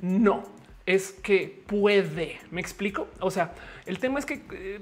No, 0.00 0.44
es 0.86 1.12
que 1.12 1.62
puede. 1.66 2.40
¿Me 2.50 2.60
explico? 2.60 3.08
O 3.20 3.30
sea, 3.30 3.52
el 3.90 3.98
tema 3.98 4.20
es 4.20 4.24
que 4.24 4.40
eh, 4.52 4.78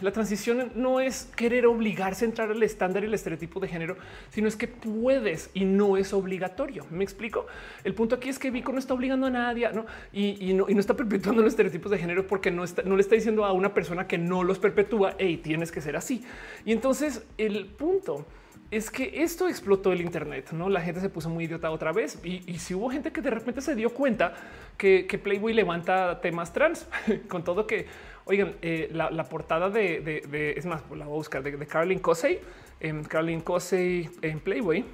la 0.00 0.12
transición 0.12 0.72
no 0.74 0.98
es 0.98 1.28
querer 1.36 1.66
obligarse 1.66 2.24
a 2.24 2.28
entrar 2.28 2.50
al 2.50 2.62
estándar 2.62 3.02
y 3.02 3.06
el 3.06 3.12
estereotipo 3.12 3.60
de 3.60 3.68
género, 3.68 3.98
sino 4.30 4.48
es 4.48 4.56
que 4.56 4.66
puedes 4.66 5.50
y 5.52 5.66
no 5.66 5.98
es 5.98 6.14
obligatorio. 6.14 6.86
¿Me 6.90 7.04
explico? 7.04 7.46
El 7.84 7.92
punto 7.92 8.14
aquí 8.14 8.30
es 8.30 8.38
que 8.38 8.50
Vico 8.50 8.72
no 8.72 8.78
está 8.78 8.94
obligando 8.94 9.26
a 9.26 9.30
nadie 9.30 9.68
¿no? 9.74 9.84
Y, 10.10 10.54
no, 10.54 10.68
está 10.68 10.94
perpetuando 10.94 11.42
los 11.42 11.52
estereotipos 11.52 11.92
de 11.92 11.98
género 11.98 12.26
porque 12.26 12.50
no, 12.50 12.64
está, 12.64 12.82
no 12.82 12.96
le 12.96 13.02
está 13.02 13.14
diciendo 13.14 13.44
a 13.44 13.52
una 13.52 13.74
persona 13.74 14.06
que 14.06 14.16
no 14.16 14.42
los 14.42 14.58
perpetúa, 14.58 15.16
hey, 15.18 15.36
tienes 15.36 15.70
que 15.70 15.82
ser 15.82 15.94
así. 15.94 16.24
Y 16.64 16.72
entonces 16.72 17.24
el 17.36 17.66
punto 17.66 18.24
es 18.70 18.90
que 18.90 19.22
esto 19.22 19.48
explotó 19.48 19.92
el 19.92 20.00
Internet, 20.00 20.50
no? 20.52 20.68
La 20.68 20.80
gente 20.80 21.00
se 21.00 21.08
puso 21.08 21.28
muy 21.28 21.44
idiota 21.44 21.70
otra 21.70 21.92
vez 21.92 22.18
y, 22.24 22.58
si 22.58 22.74
hubo 22.74 22.90
gente 22.90 23.12
que 23.12 23.20
de 23.20 23.30
repente 23.30 23.60
se 23.60 23.74
dio 23.74 23.90
cuenta 23.90 24.34
que, 24.76 25.20
Playboy 25.22 25.52
levanta 25.52 26.20
temas 26.20 26.52
trans, 26.52 26.86
con 27.28 27.44
todo 27.44 27.66
que, 27.66 27.86
oigan, 28.26 28.56
eh, 28.60 28.90
la, 28.92 29.24
portada 29.24 29.70
de, 29.70 30.54
es 30.56 30.66
más, 30.66 30.82
la 30.90 31.06
voy 31.06 31.14
a 31.14 31.16
buscar 31.16 31.42
de, 31.42 31.56
de 31.56 31.66
Caroline 31.66 32.00
Cosey, 32.00 32.40
en 32.80 33.04
Caroline 33.04 33.42
Cosey 33.42 34.10
en 34.20 34.40
Playboy. 34.40 34.84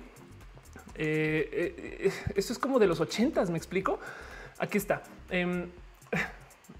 Eh, 0.95 1.75
eh, 2.05 2.13
esto 2.37 2.53
es 2.53 2.59
como 2.59 2.79
de 2.79 2.87
los 2.87 3.01
ochentas, 3.01 3.51
me 3.51 3.57
explico. 3.57 3.99
Aquí 4.59 4.79
está. 4.79 5.03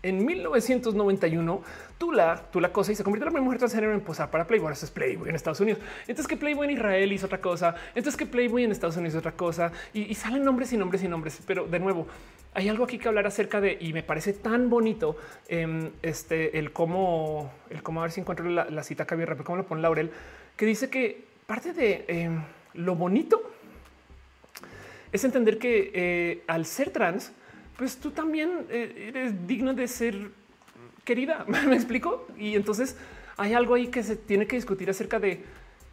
En 0.03 0.25
1991 0.25 1.63
Tula, 1.97 2.43
Tula 2.51 2.73
Cosa 2.73 2.91
y 2.91 2.97
se 2.97 3.05
convirtió 3.05 3.23
en 3.23 3.27
la 3.27 3.31
primera 3.31 3.45
mujer 3.45 3.59
transgénero 3.59 3.93
en 3.93 4.01
posar 4.01 4.31
para 4.31 4.47
Playboy. 4.47 4.73
Eso 4.73 4.85
es 4.85 4.91
Playboy 4.91 5.29
en 5.29 5.37
Estados 5.37 5.61
Unidos. 5.61 5.81
Entonces 6.01 6.27
que 6.27 6.37
Playboy 6.37 6.67
en 6.67 6.75
Israel 6.75 7.13
hizo 7.13 7.27
otra 7.27 7.41
cosa. 7.41 7.77
Entonces 7.95 8.17
que 8.17 8.27
Playboy 8.27 8.65
en 8.65 8.73
Estados 8.73 8.97
Unidos 8.97 9.13
hizo 9.13 9.21
otra 9.21 9.33
cosa 9.33 9.71
y, 9.95 10.13
salen 10.17 10.45
nombres 10.45 10.73
y 10.73 10.77
nombres 10.77 11.05
y 11.05 11.09
nombres. 11.09 11.41
Pero 11.47 11.67
de 11.67 11.79
nuevo, 11.79 12.09
hay 12.55 12.69
algo 12.69 12.83
aquí 12.83 12.99
que 12.99 13.07
hablar 13.07 13.27
acerca 13.27 13.61
de 13.61 13.79
y 13.81 13.93
me 13.93 14.03
parece 14.03 14.33
tan 14.33 14.69
bonito 14.69 15.17
em, 15.47 15.93
este 16.03 16.59
el 16.59 16.73
cómo, 16.73 17.53
el 17.71 17.85
cómo 17.85 18.01
a 18.01 18.03
ver 18.03 18.11
si 18.11 18.21
encuentro 18.21 18.49
la, 18.49 18.83
cita 18.83 19.07
que 19.07 19.15
había 19.15 19.27
rápido, 19.27 19.45
cómo 19.45 19.59
lo 19.59 19.67
pone 19.67 19.83
Laurel, 19.83 20.11
que 20.57 20.67
dice 20.67 20.91
que 20.91 21.25
parte 21.47 21.73
de 21.73 22.05
em, 22.09 22.43
lo 22.75 22.97
bonito 22.97 23.41
es 25.13 25.23
entender 25.25 25.59
que 25.59 25.91
eh, 25.95 26.43
al 26.47 26.67
ser 26.67 26.91
trans, 26.91 27.33
pues 27.83 27.97
tú 27.97 28.13
también 28.13 28.65
eh, 28.71 29.07
eres 29.09 29.45
digno 29.45 29.75
de 29.75 29.89
ser 29.89 30.31
querida. 31.05 31.45
Me 31.67 31.75
explico. 31.75 32.29
Y 32.39 32.55
entonces 32.55 32.97
hay 33.37 33.55
algo 33.55 33.75
ahí 33.75 33.89
que 33.89 34.05
se 34.05 34.15
tiene 34.15 34.47
que 34.47 34.55
discutir 34.55 34.89
acerca 34.89 35.19
de 35.19 35.43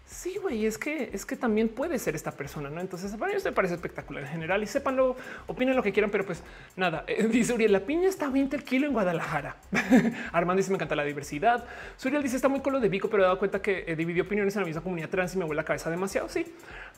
sí, 0.06 0.38
güey, 0.40 0.68
es 0.68 0.78
que 0.78 1.10
es 1.11 1.26
que 1.26 1.36
también 1.36 1.68
puede 1.68 1.98
ser 1.98 2.14
esta 2.14 2.30
persona, 2.30 2.70
no? 2.70 2.80
Entonces, 2.80 3.11
para 3.16 3.34
mí 3.34 3.41
me 3.44 3.52
parece 3.53 3.74
espectacular 3.74 4.24
en 4.24 4.30
general 4.30 4.61
y 4.61 4.68
sépanlo, 4.68 5.16
opinen 5.48 5.76
lo 5.76 5.82
que 5.82 5.91
quieran, 5.91 6.11
pero 6.11 6.28
pues 6.28 6.44
nada. 6.76 7.06
Eh, 7.07 7.28
dice 7.28 7.53
Uriel, 7.53 7.72
la 7.72 7.80
piña 7.80 8.07
está 8.07 8.30
20 8.30 8.56
el 8.56 8.64
kilo 8.64 8.86
en 8.86 8.94
Guadalajara. 8.94 9.56
Armando 10.32 10.60
dice: 10.60 10.70
Me 10.70 10.76
encanta 10.76 10.95
la 10.95 11.06
diversidad. 11.06 11.66
Suriel 11.98 12.22
dice: 12.22 12.36
Está 12.36 12.49
muy 12.49 12.60
con 12.60 12.74
lo 12.74 12.80
de 12.80 12.88
Vico, 12.88 13.10
pero 13.10 13.24
he 13.24 13.26
dado 13.26 13.40
cuenta 13.40 13.64
que 13.64 13.84
eh, 13.88 13.95
dividió 13.95 14.26
opiniones 14.26 14.56
en 14.56 14.61
la 14.61 14.68
misma 14.68 14.84
comunidad 14.84 15.10
trans 15.10 15.34
y 15.34 15.40
me 15.40 15.45
vuelve 15.45 15.61
la 15.61 15.66
cabeza 15.66 15.90
demasiado. 15.90 16.30
Sí, 16.30 16.45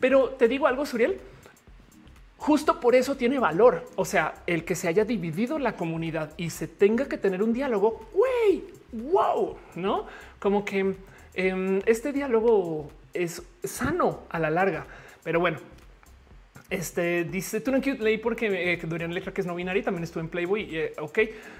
pero 0.01 0.31
te 0.31 0.49
digo 0.49 0.67
algo, 0.67 0.85
Suriel 0.85 1.17
Justo 2.41 2.79
por 2.79 2.95
eso 2.95 3.15
tiene 3.15 3.37
valor. 3.37 3.85
O 3.95 4.03
sea, 4.03 4.33
el 4.47 4.65
que 4.65 4.73
se 4.73 4.87
haya 4.87 5.05
dividido 5.05 5.59
la 5.59 5.75
comunidad 5.75 6.33
y 6.37 6.49
se 6.49 6.67
tenga 6.67 7.07
que 7.07 7.19
tener 7.19 7.43
un 7.43 7.53
diálogo, 7.53 8.09
güey, 8.15 8.63
wow, 8.93 9.57
no 9.75 10.07
como 10.39 10.65
que 10.65 10.95
em, 11.35 11.81
este 11.85 12.11
diálogo 12.11 12.89
es 13.13 13.43
sano 13.63 14.23
a 14.31 14.39
la 14.39 14.49
larga. 14.49 14.87
Pero 15.23 15.39
bueno, 15.39 15.59
este 16.71 17.25
dice 17.25 17.61
tú 17.61 17.71
no 17.71 17.77
leí 17.77 18.17
porque 18.17 18.73
eh, 18.73 18.79
Dorian 18.87 19.13
que 19.13 19.41
es 19.41 19.45
no 19.45 19.53
binaria, 19.53 19.83
también 19.83 20.03
estuvo 20.03 20.21
en 20.21 20.29
Playboy. 20.29 20.75
Eh, 20.75 20.93
ok, 20.97 21.19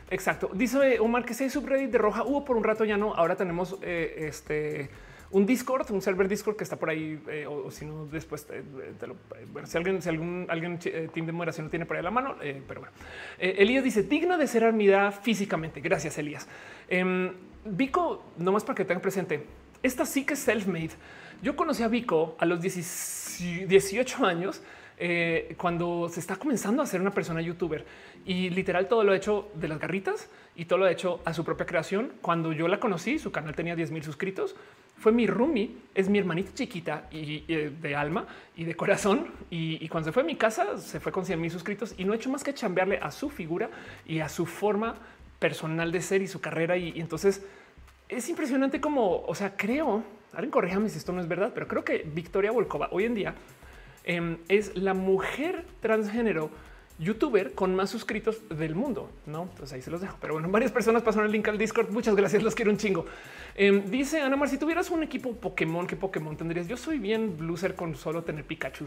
exacto. 0.10 0.50
Dice 0.52 1.00
Omar 1.00 1.26
que 1.26 1.36
si 1.36 1.44
hay 1.44 1.52
subreddit 1.52 1.92
de 1.92 2.00
roja 2.00 2.24
hubo 2.24 2.44
por 2.44 2.58
un 2.58 2.64
rato, 2.64 2.86
ya 2.86 2.98
no. 2.98 3.14
Ahora 3.14 3.36
tenemos 3.36 3.78
eh, 3.84 4.16
este 4.30 4.90
un 5.32 5.46
Discord, 5.46 5.92
un 5.92 6.02
server 6.02 6.28
Discord 6.28 6.56
que 6.58 6.64
está 6.64 6.78
por 6.78 6.90
ahí, 6.90 7.22
eh, 7.28 7.46
o, 7.48 7.72
si 7.72 7.86
no, 7.86 8.06
después 8.06 8.46
te, 8.46 9.08
lo, 9.08 9.16
bueno, 9.52 9.68
si 9.68 9.78
alguien, 9.78 10.02
si 10.02 10.10
algún 10.10 10.46
alguien 10.50 10.80
eh, 10.86 11.10
team 11.14 11.26
de 11.26 11.32
moderación 11.32 11.68
no 11.68 11.70
tiene 11.70 11.86
por 11.86 11.98
ahí 11.98 12.04
la 12.04 12.12
mano, 12.12 12.36
eh, 12.42 12.62
pero 12.68 12.82
bueno. 12.82 12.94
Elías 13.40 13.84
dice 13.84 14.04
digna 14.04 14.38
de 14.38 14.48
ser 14.48 14.66
admirada 14.66 15.12
físicamente. 15.12 15.80
Gracias, 15.82 16.18
Elías. 16.18 16.48
Em, 16.88 17.32
Vico, 17.64 18.24
nomás 18.38 18.64
para 18.64 18.76
que 18.76 18.86
tengan 18.86 19.02
presente, 19.02 19.46
esta 19.84 20.06
sí 20.06 20.26
que 20.26 20.34
es 20.34 20.48
self-made. 20.48 20.92
Yo 21.42 21.56
conocí 21.56 21.84
a 21.84 21.88
Vico 21.88 22.36
a 22.40 22.46
los 22.46 22.62
18 22.62 24.26
años. 24.26 24.62
Cuando 25.58 26.10
se 26.10 26.20
está 26.20 26.36
comenzando 26.36 26.84
a 26.84 26.86
ser 26.86 27.02
una 27.02 27.12
persona 27.12 27.42
youtuber 27.42 27.86
y 28.26 28.52
literal 28.52 28.88
todo 28.88 29.04
lo 29.04 29.14
ha 29.14 29.16
hecho 29.16 29.50
de 29.56 29.68
las 29.68 29.80
garritas 29.80 30.30
y 30.56 30.66
todo 30.66 30.80
lo 30.80 30.86
ha 30.86 30.92
hecho 30.92 31.22
a 31.26 31.34
su 31.34 31.44
propia 31.44 31.66
creación. 31.66 32.12
Cuando 32.22 32.54
yo 32.54 32.68
la 32.68 32.80
conocí, 32.80 33.18
su 33.18 33.32
canal 33.32 33.56
tenía 33.56 33.76
10 33.76 33.92
mil 33.92 34.04
suscritos 34.04 34.56
fue 35.02 35.12
mi 35.12 35.26
roomie, 35.26 35.72
es 35.96 36.08
mi 36.08 36.20
hermanita 36.20 36.52
chiquita 36.54 37.08
y, 37.12 37.42
de 37.42 37.96
alma 37.96 38.28
y 38.56 38.66
de 38.66 38.76
corazón. 38.76 39.28
Y, 39.50 39.90
cuando 39.90 40.10
se 40.10 40.14
fue 40.14 40.22
a 40.22 40.26
mi 40.26 40.36
casa, 40.36 40.78
se 40.78 41.00
fue 41.00 41.12
con 41.12 41.26
100 41.26 41.42
mil 41.42 41.50
suscritos 41.50 41.96
y 41.98 42.06
no 42.06 42.14
he 42.14 42.18
hecho 42.18 42.30
más 42.30 42.44
que 42.44 42.54
chambearle 42.54 43.00
a 43.02 43.10
su 43.10 43.32
figura 43.32 43.72
y 44.06 44.20
a 44.20 44.30
su 44.30 44.46
forma 44.46 44.96
personal 45.40 45.92
de 45.92 46.02
ser 46.02 46.22
y 46.22 46.28
su 46.28 46.40
carrera. 46.40 46.78
Y, 46.78 47.00
entonces 47.00 47.44
es 48.08 48.30
impresionante 48.30 48.80
como, 48.80 49.24
o 49.24 49.34
sea, 49.34 49.58
creo, 49.58 50.04
alguien 50.34 50.52
corríjame 50.52 50.88
si 50.88 51.00
esto 51.00 51.12
no 51.14 51.20
es 51.20 51.28
verdad, 51.28 51.52
pero 51.52 51.68
creo 51.68 51.84
que 51.84 52.04
Victoria 52.06 52.52
Volkova 52.52 52.90
hoy 52.92 53.06
en 53.06 53.16
día 53.16 53.34
em, 54.04 54.38
es 54.48 54.76
la 54.76 54.94
mujer 54.94 55.66
transgénero 55.82 56.50
youtuber 57.02 57.54
con 57.54 57.76
más 57.76 57.90
suscritos 57.90 58.42
del 58.50 58.76
mundo. 58.76 59.10
No, 59.26 59.44
entonces 59.44 59.74
ahí 59.74 59.82
se 59.82 59.90
los 59.90 60.02
dejo. 60.02 60.18
Pero 60.22 60.34
bueno, 60.34 60.50
varias 60.50 60.72
personas 60.72 61.02
pasaron 61.02 61.26
el 61.26 61.32
link 61.32 61.48
al 61.48 61.58
Discord. 61.58 61.90
Muchas 61.90 62.16
gracias. 62.16 62.44
Los 62.44 62.54
quiero 62.54 62.72
un 62.72 62.78
chingo. 62.78 63.06
Em, 63.56 63.90
dice 63.90 64.22
Ana 64.22 64.38
Mar, 64.38 64.48
si 64.48 64.58
tuvieras 64.58 64.90
un 64.92 65.04
equipo 65.04 65.34
Pokémon, 65.34 65.88
¿qué 65.88 65.96
Pokémon 65.96 66.38
tendrías? 66.38 66.68
Yo 66.68 66.78
soy 66.78 67.00
bien 67.00 67.36
loser 67.40 67.76
con 67.76 67.96
solo 67.96 68.24
tener 68.24 68.46
Pikachu, 68.46 68.86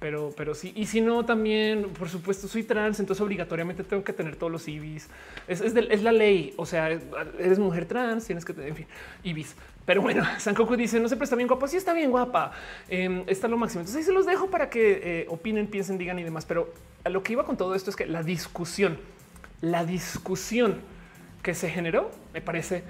pero, 0.00 0.32
pero 0.36 0.54
sí. 0.54 0.72
Y 0.74 0.86
si 0.86 1.00
no, 1.00 1.24
también, 1.24 1.84
por 1.98 2.08
supuesto, 2.08 2.48
soy 2.48 2.64
trans, 2.64 2.98
entonces 2.98 3.20
obligatoriamente 3.20 3.84
tengo 3.84 4.02
que 4.02 4.14
tener 4.14 4.36
todos 4.36 4.50
los 4.50 4.66
IBIs. 4.66 5.08
Es, 5.46 5.60
es, 5.60 6.02
la 6.02 6.12
ley. 6.12 6.54
O 6.56 6.64
sea, 6.64 6.88
eres 6.88 7.58
mujer 7.58 7.84
trans, 7.84 8.24
tienes 8.24 8.44
que 8.44 8.54
tener, 8.54 8.70
en 8.70 8.86
IBIs. 9.22 9.54
Pero 9.84 10.02
bueno, 10.02 10.24
Sankoku 10.38 10.76
dice 10.76 11.00
no 11.00 11.08
se 11.08 11.16
presta 11.16 11.36
bien 11.36 11.48
guapa. 11.48 11.68
Sí, 11.68 11.76
está 11.76 11.92
bien 11.92 12.10
guapa. 12.10 12.52
Eh, 12.88 13.24
está 13.26 13.48
lo 13.48 13.56
máximo. 13.56 13.80
Entonces 13.80 13.98
ahí 13.98 14.04
se 14.04 14.12
los 14.12 14.26
dejo 14.26 14.50
para 14.50 14.70
que 14.70 15.00
eh, 15.02 15.26
opinen, 15.28 15.66
piensen, 15.66 15.98
digan 15.98 16.18
y 16.18 16.24
demás. 16.24 16.44
Pero 16.46 16.72
a 17.04 17.08
lo 17.08 17.22
que 17.22 17.32
iba 17.32 17.44
con 17.44 17.56
todo 17.56 17.74
esto 17.74 17.90
es 17.90 17.96
que 17.96 18.06
la 18.06 18.22
discusión, 18.22 18.98
la 19.60 19.84
discusión 19.84 20.80
que 21.42 21.54
se 21.54 21.70
generó 21.70 22.10
me 22.32 22.40
parece 22.40 22.84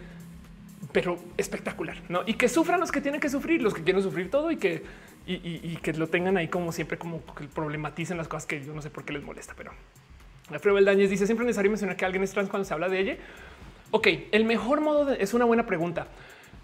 pero 0.93 1.19
espectacular, 1.37 1.99
¿no? 2.09 2.23
Y 2.27 2.35
que 2.35 2.49
sufran 2.49 2.81
los 2.81 2.91
que 2.91 3.01
tienen 3.01 3.21
que 3.21 3.29
sufrir, 3.29 3.63
los 3.63 3.75
que 3.75 3.83
quieren 3.83 4.03
sufrir 4.03 4.31
todo 4.31 4.51
y 4.51 4.57
que, 4.57 4.83
y, 5.27 5.77
que 5.77 5.93
lo 5.93 6.09
tengan 6.09 6.37
ahí 6.37 6.49
como 6.49 6.73
siempre, 6.73 6.99
como 6.99 7.23
que 7.35 7.45
problematicen 7.45 8.17
las 8.17 8.27
cosas 8.29 8.47
que 8.47 8.65
yo 8.65 8.75
no 8.75 8.83
sé 8.83 8.91
por 8.91 9.05
qué 9.05 9.13
les 9.13 9.23
molesta, 9.23 9.55
pero 9.57 9.73
Alfredo 10.51 10.75
Beldañez 10.75 11.11
dice 11.11 11.27
siempre 11.27 11.45
es 11.45 11.49
necesario 11.49 11.71
mencionar 11.71 11.97
que 11.97 12.05
alguien 12.05 12.25
es 12.25 12.33
trans 12.33 12.49
cuando 12.49 12.65
se 12.65 12.75
habla 12.75 12.89
de 12.89 12.99
ella. 12.99 13.17
Ok, 13.93 14.09
el 14.33 14.45
mejor 14.45 14.81
modo 14.81 15.13
es 15.13 15.35
una 15.35 15.45
buena 15.45 15.67
pregunta. 15.67 16.09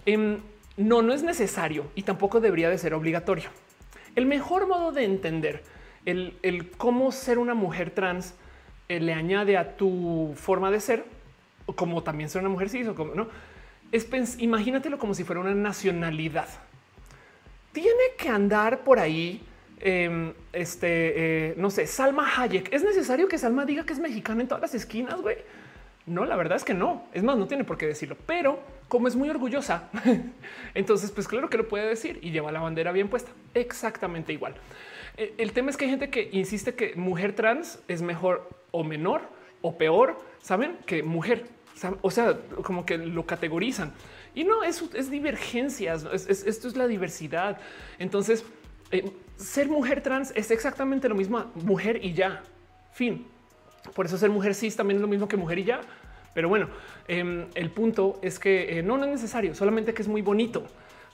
Em, 0.06 0.38
no, 0.76 1.02
no 1.02 1.12
es 1.12 1.22
necesario 1.22 1.90
y 1.94 2.02
tampoco 2.02 2.40
debería 2.40 2.70
de 2.70 2.78
ser 2.78 2.94
obligatorio. 2.94 3.50
El 4.14 4.26
mejor 4.26 4.66
modo 4.66 4.92
de 4.92 5.04
entender 5.04 5.62
el, 6.04 6.70
cómo 6.78 7.12
ser 7.12 7.38
una 7.38 7.54
mujer 7.54 7.90
trans 7.90 8.34
eh, 8.88 9.00
le 9.00 9.12
añade 9.12 9.56
a 9.56 9.76
tu 9.76 10.32
forma 10.36 10.70
de 10.70 10.80
ser, 10.80 11.04
como 11.74 12.02
también 12.02 12.30
ser 12.30 12.40
una 12.40 12.48
mujer 12.48 12.68
cis 12.68 12.86
o 12.86 12.94
como 12.94 13.14
no 13.14 13.28
es 13.92 14.38
imagínatelo 14.38 14.98
como 14.98 15.14
si 15.14 15.24
fuera 15.24 15.40
una 15.40 15.54
nacionalidad. 15.54 16.48
Tiene 17.72 18.14
que 18.18 18.28
andar 18.28 18.80
por 18.80 18.98
ahí. 18.98 19.42
Em, 19.78 20.32
este, 20.54 21.50
eh, 21.50 21.54
no 21.58 21.70
sé, 21.70 21.86
Salma 21.86 22.26
Hayek. 22.36 22.72
¿Es 22.72 22.82
necesario 22.82 23.28
que 23.28 23.36
Salma 23.36 23.66
diga 23.66 23.84
que 23.84 23.92
es 23.92 23.98
mexicana 23.98 24.40
en 24.40 24.48
todas 24.48 24.62
las 24.62 24.74
esquinas, 24.74 25.20
güey? 25.20 25.36
No, 26.06 26.24
la 26.24 26.36
verdad 26.36 26.56
es 26.56 26.64
que 26.64 26.74
no. 26.74 27.04
Es 27.12 27.22
más, 27.22 27.36
no 27.36 27.46
tiene 27.46 27.64
por 27.64 27.76
qué 27.76 27.86
decirlo. 27.86 28.16
Pero 28.26 28.60
como 28.88 29.08
es 29.08 29.16
muy 29.16 29.28
orgullosa, 29.28 29.90
entonces, 30.74 31.10
pues 31.10 31.26
claro 31.26 31.50
que 31.50 31.58
lo 31.58 31.68
puede 31.68 31.86
decir 31.86 32.18
y 32.22 32.30
lleva 32.30 32.52
la 32.52 32.60
bandera 32.60 32.92
bien 32.92 33.08
puesta. 33.08 33.32
Exactamente 33.54 34.32
igual. 34.32 34.54
E, 35.16 35.34
el 35.38 35.52
tema 35.52 35.70
es 35.70 35.76
que 35.76 35.84
hay 35.86 35.90
gente 35.90 36.10
que 36.10 36.28
insiste 36.32 36.74
que 36.74 36.94
mujer 36.94 37.34
trans 37.34 37.80
es 37.88 38.02
mejor 38.02 38.48
o 38.70 38.84
menor 38.84 39.22
o 39.62 39.76
peor, 39.76 40.18
saben 40.40 40.76
que 40.86 41.02
mujer. 41.02 41.48
O 42.00 42.10
sea, 42.10 42.38
como 42.62 42.86
que 42.86 42.96
lo 42.96 43.26
categorizan 43.26 43.92
y 44.34 44.44
no 44.44 44.62
es, 44.62 44.82
es 44.94 45.10
divergencias. 45.10 46.04
esto 46.04 46.68
es 46.68 46.76
la 46.76 46.86
diversidad. 46.86 47.58
Entonces, 47.98 48.44
eh, 48.92 49.10
ser 49.36 49.68
mujer 49.68 50.02
trans 50.02 50.32
es 50.36 50.50
exactamente 50.50 51.08
lo 51.08 51.14
mismo, 51.14 51.50
mujer 51.54 52.04
y 52.04 52.12
ya. 52.12 52.42
Fin. 52.92 53.26
Por 53.94 54.06
eso 54.06 54.18
ser 54.18 54.30
mujer 54.30 54.54
cis 54.54 54.76
también 54.76 54.96
es 54.96 55.02
lo 55.02 55.08
mismo 55.08 55.28
que 55.28 55.36
mujer 55.36 55.58
y 55.58 55.64
ya. 55.64 55.80
Pero 56.34 56.48
bueno, 56.48 56.68
em, 57.08 57.46
el 57.54 57.70
punto 57.70 58.18
es 58.22 58.38
que 58.38 58.78
eh, 58.78 58.82
no, 58.82 58.98
no 58.98 59.04
es 59.04 59.10
necesario, 59.10 59.54
solamente 59.54 59.94
que 59.94 60.02
es 60.02 60.08
muy 60.08 60.22
bonito 60.22 60.64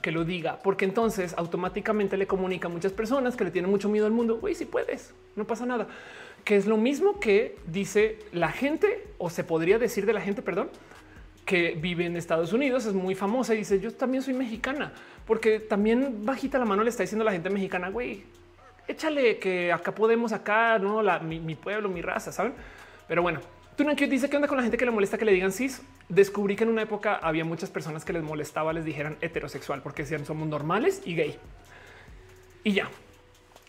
que 0.01 0.11
lo 0.11 0.24
diga, 0.24 0.59
porque 0.65 0.85
entonces 0.85 1.32
automáticamente 1.36 2.16
le 2.16 2.27
comunica 2.27 2.66
a 2.66 2.70
muchas 2.70 2.93
personas 2.93 3.36
que 3.36 3.44
le 3.44 3.53
tienen 3.53 3.70
mucho 3.70 3.89
miedo 3.89 4.07
al 4.07 4.12
mundo. 4.12 4.39
Güey, 4.40 4.57
si 4.57 4.65
puedes, 4.65 5.15
no 5.36 5.47
pasa 5.47 5.65
nada 5.65 5.86
que 6.44 6.57
es 6.57 6.66
lo 6.66 6.77
mismo 6.77 7.20
que 7.20 7.57
dice 7.66 8.19
la 8.32 8.51
gente, 8.51 9.07
o 9.19 9.31
se 9.31 9.44
podría 9.44 9.78
decir 9.78 10.07
de 10.07 10.12
la 10.12 10.20
gente, 10.20 10.43
perdón, 10.43 10.70
que 11.44 11.77
vive 11.81 12.07
en 12.07 12.16
Estados 12.16 12.53
Unidos, 12.53 12.86
es 12.86 12.94
muy 12.94 13.15
famosa 13.15 13.55
y 13.55 13.59
dice 13.59 13.81
yo 13.81 13.93
también 13.93 14.23
soy 14.23 14.35
mexicana, 14.35 14.93
porque 15.27 15.61
también 15.61 16.24
bajita 16.24 16.59
la 16.59 16.65
mano 16.65 16.82
le 16.82 16.90
está 16.90 17.03
diciendo 17.03 17.23
a 17.23 17.27
la 17.27 17.32
gente 17.32 17.51
mexicana, 17.51 17.90
güey, 17.90 18.24
échale 18.88 19.38
que 19.38 19.72
acá 19.72 19.94
podemos, 19.94 20.32
acá, 20.32 20.78
no, 20.78 21.02
la, 21.02 21.18
mi, 21.18 21.54
pueblo, 21.54 21.88
mi 21.88 22.02
raza, 22.02 22.32
saben? 22.32 22.54
Pero 23.09 23.22
bueno, 23.22 23.40
tú 23.76 23.84
no 23.84 23.94
dice 23.94 24.28
que 24.28 24.36
onda 24.36 24.48
con 24.48 24.56
la 24.56 24.62
gente 24.62 24.76
que 24.76 24.84
le 24.84 24.90
molesta 24.90 25.18
que 25.18 25.24
le 25.24 25.32
digan 25.32 25.52
cis. 25.52 25.82
Descubrí 26.09 26.56
que 26.56 26.64
en 26.64 26.70
una 26.70 26.82
época 26.82 27.16
había 27.16 27.44
muchas 27.44 27.70
personas 27.70 28.04
que 28.04 28.12
les 28.12 28.22
molestaba, 28.22 28.72
les 28.72 28.84
dijeran 28.84 29.16
heterosexual 29.20 29.82
porque 29.82 30.02
decían 30.02 30.24
somos 30.26 30.48
normales 30.48 31.02
y 31.04 31.14
gay. 31.14 31.38
Y 32.64 32.72
ya, 32.72 32.88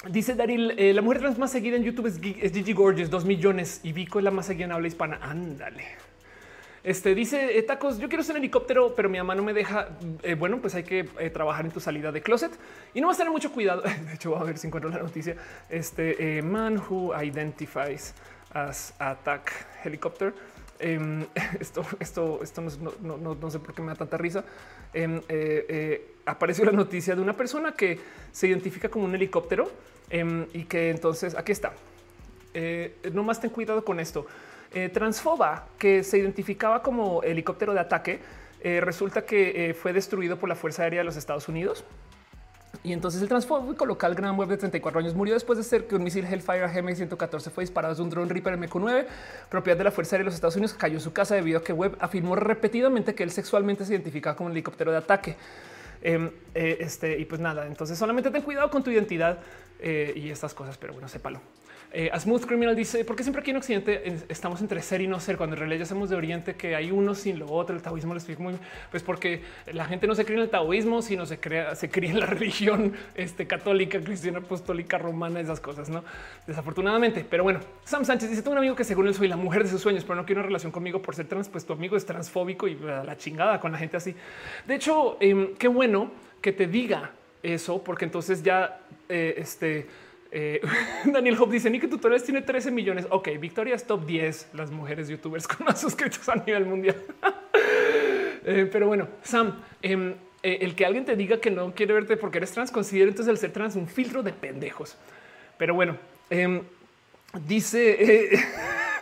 Dice 0.10 0.36
Daril, 0.36 0.74
eh, 0.78 0.94
la 0.94 1.02
mujer 1.02 1.20
trans 1.20 1.38
más 1.38 1.50
seguida 1.52 1.78
en 1.78 1.84
YouTube 1.84 2.08
es, 2.08 2.20
Gigi 2.20 2.74
Gorgeous, 2.74 3.10
dos 3.10 3.24
millones 3.24 3.80
y 3.84 3.94
Vico 3.94 4.20
es 4.20 4.26
la 4.26 4.32
más 4.32 4.48
seguida 4.48 4.66
en 4.66 4.74
habla 4.74 4.88
hispana. 4.88 5.18
Ándale. 5.22 5.86
Este 6.84 7.16
dice 7.16 7.58
eh, 7.58 7.64
tacos. 7.64 7.98
Yo 7.98 8.10
quiero 8.10 8.24
ser 8.24 8.36
helicóptero, 8.36 8.94
pero 8.96 9.10
mi 9.10 9.18
mamá 9.18 9.36
no 9.36 9.44
me 9.44 9.54
deja. 9.54 9.90
Eh, 10.22 10.36
bueno, 10.36 10.60
pues 10.60 10.76
hay 10.76 10.84
que 10.84 11.04
trabajar 11.34 11.66
en 11.66 11.72
tu 11.72 11.80
salida 11.80 12.12
de 12.12 12.22
closet 12.22 12.52
y 12.94 13.02
no 13.02 13.08
vas 13.08 13.18
a 13.18 13.20
tener 13.20 13.32
mucho 13.32 13.52
cuidado. 13.52 13.82
De 14.06 14.14
hecho, 14.14 14.32
voy 14.32 14.42
a 14.42 14.44
ver 14.44 14.58
si 14.58 14.68
encuentro 14.68 14.90
la 14.90 15.00
noticia. 15.00 15.36
Este 15.70 16.42
man 16.42 16.78
who 16.78 17.14
identifies 17.16 18.14
as 18.54 18.94
attack 19.00 19.52
helicopter 19.84 20.34
em, 20.84 21.26
esto, 21.60 21.86
esto, 22.00 22.40
esto 22.44 22.62
no, 22.62 23.52
sé 23.52 23.60
por 23.60 23.74
qué 23.74 23.82
me 23.82 23.90
da 23.90 23.96
tanta 23.96 24.18
risa. 24.18 24.44
Em, 24.94 25.18
eh, 25.30 25.66
eh, 25.70 26.08
apareció 26.26 26.66
la 26.66 26.72
noticia 26.72 27.16
de 27.16 27.22
una 27.22 27.36
persona 27.36 27.72
que 27.74 28.00
se 28.32 28.48
identifica 28.48 28.90
como 28.90 29.06
un 29.06 29.16
helicóptero 29.16 29.72
em, 30.10 30.46
y 30.54 30.66
que 30.66 30.90
entonces 30.90 31.36
aquí 31.36 31.52
está. 31.52 31.74
Eh, 32.54 32.98
no 33.12 33.24
más 33.24 33.42
ten 33.42 33.50
cuidado 33.50 33.84
con 33.84 34.00
esto. 34.00 34.28
Transfoba, 34.92 35.68
que 35.78 36.04
se 36.04 36.18
identificaba 36.18 36.82
como 36.82 37.22
helicóptero 37.24 37.74
de 37.74 37.80
ataque, 37.80 38.20
resulta 38.82 39.26
que 39.26 39.76
fue 39.80 39.94
destruido 39.94 40.38
por 40.38 40.50
la 40.50 40.56
Fuerza 40.56 40.84
Aérea 40.84 41.02
de 41.02 41.04
los 41.06 41.18
Estados 41.18 41.48
Unidos. 41.48 41.86
Y 42.84 42.92
entonces 42.92 43.22
el 43.22 43.30
transfóbico 43.30 43.86
local 43.86 44.14
Gran 44.14 44.38
Web 44.38 44.50
de 44.50 44.58
34 44.58 45.00
años 45.00 45.14
murió 45.16 45.34
después 45.34 45.58
de 45.58 45.64
ser 45.64 45.88
que 45.88 45.96
un 45.96 46.04
misil 46.04 46.26
Hellfire 46.26 46.68
GM114 46.68 47.50
fue 47.50 47.64
disparado 47.64 47.94
desde 47.94 48.04
un 48.04 48.10
dron 48.10 48.30
Reaper 48.30 48.58
MQ9, 48.58 49.06
propiedad 49.50 49.78
de 49.78 49.84
la 49.86 49.92
Fuerza 49.92 50.16
Aérea 50.16 50.24
de 50.24 50.26
los 50.26 50.36
Estados 50.36 50.56
Unidos, 50.56 50.74
cayó 50.74 50.96
en 50.96 51.00
su 51.00 51.14
casa 51.14 51.36
debido 51.36 51.60
a 51.60 51.64
que 51.64 51.72
Webb 51.72 51.96
afirmó 52.00 52.36
repetidamente 52.36 53.16
que 53.16 53.24
él 53.24 53.32
sexualmente 53.32 53.86
se 53.86 53.94
identificaba 53.94 54.36
como 54.36 54.48
un 54.48 54.52
helicóptero 54.52 54.92
de 54.92 54.98
ataque. 54.98 55.38
Em, 56.02 56.30
eh, 56.54 56.78
este, 56.82 57.18
y 57.18 57.24
pues 57.24 57.40
nada, 57.40 57.66
entonces 57.68 57.98
solamente 57.98 58.30
ten 58.30 58.42
cuidado 58.42 58.70
con 58.70 58.84
tu 58.84 58.92
identidad 58.92 59.38
eh, 59.80 60.12
y 60.18 60.30
estas 60.30 60.54
cosas, 60.54 60.78
pero 60.78 60.92
bueno, 60.92 61.08
sépalo. 61.08 61.40
Eh, 61.96 62.10
a 62.12 62.20
Smooth 62.20 62.46
Criminal 62.46 62.76
dice, 62.76 63.06
porque 63.06 63.22
siempre 63.22 63.42
aquí 63.42 63.52
en 63.52 63.58
Occidente 63.58 64.16
estamos 64.28 64.60
entre 64.62 64.82
ser 64.82 65.02
y 65.02 65.08
no 65.08 65.20
ser, 65.20 65.38
cuando 65.38 65.56
en 65.56 65.60
realidad 65.60 65.82
ya 65.82 65.86
somos 65.86 66.10
de 66.10 66.16
Oriente 66.16 66.56
que 66.56 66.76
hay 66.76 66.90
uno 66.90 67.14
sin 67.14 67.38
lo 67.38 67.46
otro, 67.52 67.76
el 67.76 67.84
taoísmo 67.84 68.16
lo 68.16 68.18
explico 68.18 68.42
muy 68.42 68.56
pues 68.90 69.04
porque 69.04 69.44
la 69.72 69.86
gente 69.86 70.08
no 70.08 70.16
se 70.16 70.26
cree 70.26 70.38
en 70.38 70.44
el 70.44 70.50
taoísmo, 70.50 71.04
sino 71.04 71.28
se 71.28 71.40
crea, 71.40 71.76
se 71.76 71.92
cría 71.92 72.10
en 72.10 72.20
la 72.20 72.26
religión 72.26 72.94
este, 73.14 73.46
católica, 73.46 74.02
cristiana, 74.02 74.40
apostólica, 74.40 74.98
romana, 74.98 75.40
esas 75.40 75.60
cosas, 75.60 75.88
no? 75.88 76.04
Desafortunadamente, 76.48 77.24
pero 77.30 77.44
bueno, 77.44 77.60
Sam 77.84 78.06
Sánchez 78.06 78.32
dice, 78.32 78.42
tengo 78.42 78.54
un 78.54 78.58
amigo 78.58 78.76
que 78.76 78.86
según 78.86 79.06
él 79.06 79.14
soy 79.14 79.28
la 79.28 79.38
mujer 79.38 79.64
de 79.64 79.70
sus 79.70 79.82
sueños, 79.82 80.04
pero 80.04 80.16
no 80.16 80.26
quiere 80.26 80.40
una 80.40 80.48
relación 80.48 80.72
conmigo 80.72 81.00
por 81.00 81.14
ser 81.14 81.28
trans, 81.28 81.48
pues 81.48 81.64
tu 81.64 81.74
amigo 81.74 81.96
es 81.96 82.08
transfóbico 82.08 82.68
y 82.68 82.74
la 82.74 83.16
chingada 83.18 83.60
con 83.60 83.72
la 83.72 83.78
gente 83.78 83.98
así. 83.98 84.16
De 84.66 84.74
hecho, 84.74 85.18
em, 85.20 85.54
qué 85.60 85.68
bueno 85.68 86.10
que 86.42 86.54
te 86.54 86.66
diga 86.66 87.12
eso, 87.44 87.84
porque 87.84 88.06
entonces 88.06 88.42
ya 88.42 88.80
eh, 89.10 89.36
este 89.38 89.86
eh, 90.36 90.60
Daniel 91.06 91.38
Hope 91.40 91.54
dice: 91.54 91.72
que 91.80 91.88
tutoriales 91.88 92.24
tiene 92.26 92.42
13 92.42 92.72
millones. 92.72 93.06
Ok, 93.12 93.30
Victoria 93.40 93.76
es 93.76 93.86
top 93.86 94.06
10 94.06 94.50
las 94.54 94.72
mujeres 94.72 95.08
youtubers 95.08 95.48
con 95.48 95.66
más 95.66 95.80
suscritos 95.80 96.28
a 96.28 96.36
nivel 96.36 96.66
mundial. 96.66 96.98
Eh, 98.46 98.68
pero 98.70 98.88
bueno, 98.88 99.08
Sam, 99.22 99.64
em, 99.82 100.16
eh, 100.44 100.58
el 100.60 100.76
que 100.76 100.86
alguien 100.86 101.06
te 101.06 101.16
diga 101.16 101.40
que 101.40 101.50
no 101.50 101.74
quiere 101.74 101.94
verte 101.94 102.18
porque 102.18 102.40
eres 102.40 102.52
trans, 102.52 102.72
considera 102.72 103.08
entonces 103.08 103.32
el 103.32 103.38
ser 103.38 103.54
trans 103.54 103.78
un 103.78 103.88
filtro 103.88 104.22
de 104.22 104.34
pendejos. 104.34 104.98
Pero 105.58 105.76
bueno, 105.76 105.96
em, 106.30 106.62
dice. 107.48 108.38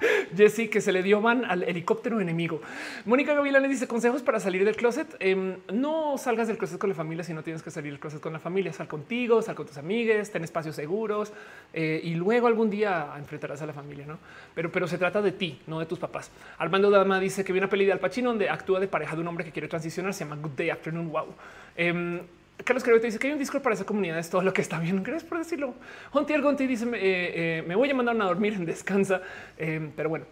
Jesse 0.36 0.70
que 0.70 0.82
se 0.82 0.92
le 0.92 1.04
dio 1.04 1.22
van 1.22 1.46
al 1.46 1.64
helicóptero 1.64 2.20
enemigo. 2.20 2.62
Mónica 3.06 3.34
Gavilán 3.34 3.68
dice 3.70 3.88
consejos 3.88 4.22
para 4.22 4.40
salir 4.40 4.66
del 4.66 4.76
closet. 4.76 5.16
Em, 5.20 5.58
no 5.72 6.18
salgas 6.18 6.48
del 6.48 6.58
closet 6.58 6.80
con 6.80 6.90
la 6.90 6.96
familia 6.96 7.24
si 7.24 7.34
no 7.34 7.44
tienes 7.44 7.62
que 7.62 7.72
salir 7.72 7.92
del 7.92 8.00
closet 8.00 8.20
con 8.20 8.34
la 8.34 8.40
familia. 8.40 8.74
Sal 8.74 8.88
contigo, 8.88 9.42
sal 9.42 9.56
con 9.56 9.68
tus 9.68 9.78
amigues, 9.78 10.32
ten 10.32 10.44
espacios 10.44 10.76
seguros 10.76 11.32
eh, 11.74 12.02
y 12.04 12.16
luego 12.16 12.48
algún 12.48 12.70
día 12.70 13.14
enfrentarás 13.18 13.62
a 13.62 13.66
la 13.66 13.74
familia, 13.74 14.06
no? 14.06 14.18
Pero, 14.56 14.72
pero 14.72 14.88
se 14.88 14.98
trata 14.98 15.22
de 15.22 15.32
ti, 15.32 15.60
no 15.68 15.80
de 15.80 15.86
tus 15.86 16.00
papás. 16.00 16.32
Armando 16.58 16.90
Dama 16.90 17.20
dice 17.20 17.44
que 17.44 17.54
viene 17.54 17.66
una 17.66 17.70
peli 17.70 17.86
de 17.86 17.94
Al 17.94 18.00
Pacino 18.00 18.30
donde 18.30 18.50
actúa 18.50 18.80
de 18.80 18.88
pareja 18.88 19.16
de 19.16 19.22
un 19.22 19.28
hombre 19.28 19.46
que 19.46 19.52
quiere 19.52 19.68
transicionar. 19.68 20.14
Se 20.14 20.24
llama 20.24 20.38
Good 20.42 20.52
Day 20.58 20.70
Afternoon. 20.70 21.10
Wow. 21.10 21.36
Em, 21.76 22.22
Carlos 22.64 22.84
Creo 22.84 23.00
te 23.00 23.08
dice 23.08 23.20
que 23.20 23.28
hay 23.28 23.34
un 23.34 23.40
Discord 23.40 23.62
para 23.62 23.76
esa 23.76 23.86
comunidad. 23.86 24.20
Es 24.20 24.30
todo 24.30 24.42
lo 24.42 24.54
que 24.54 24.62
está 24.62 24.80
bien. 24.80 25.02
Gracias 25.04 25.24
por 25.24 25.38
decirlo. 25.38 25.74
Jontier 26.12 26.42
Gonti 26.42 26.68
dice: 26.68 26.86
eh, 26.86 26.90
eh, 27.60 27.64
Me 27.68 27.76
voy 27.76 27.90
a 27.90 27.94
mandar 27.94 28.20
a 28.20 28.26
dormir 28.26 28.58
descansa. 28.66 29.22
Eh, 29.58 29.90
pero 29.96 30.10
bueno, 30.10 30.26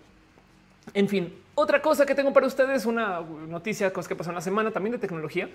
en 0.94 1.08
fin, 1.08 1.34
otra 1.56 1.82
cosa 1.82 2.06
que 2.06 2.16
tengo 2.16 2.34
para 2.34 2.48
ustedes, 2.48 2.86
una 2.86 3.22
noticia 3.22 3.92
cosa 3.92 4.08
que 4.08 4.16
pasó 4.16 4.32
en 4.32 4.36
la 4.36 4.42
semana 4.42 4.72
también 4.72 4.94
de 4.94 5.00
tecnología. 5.00 5.50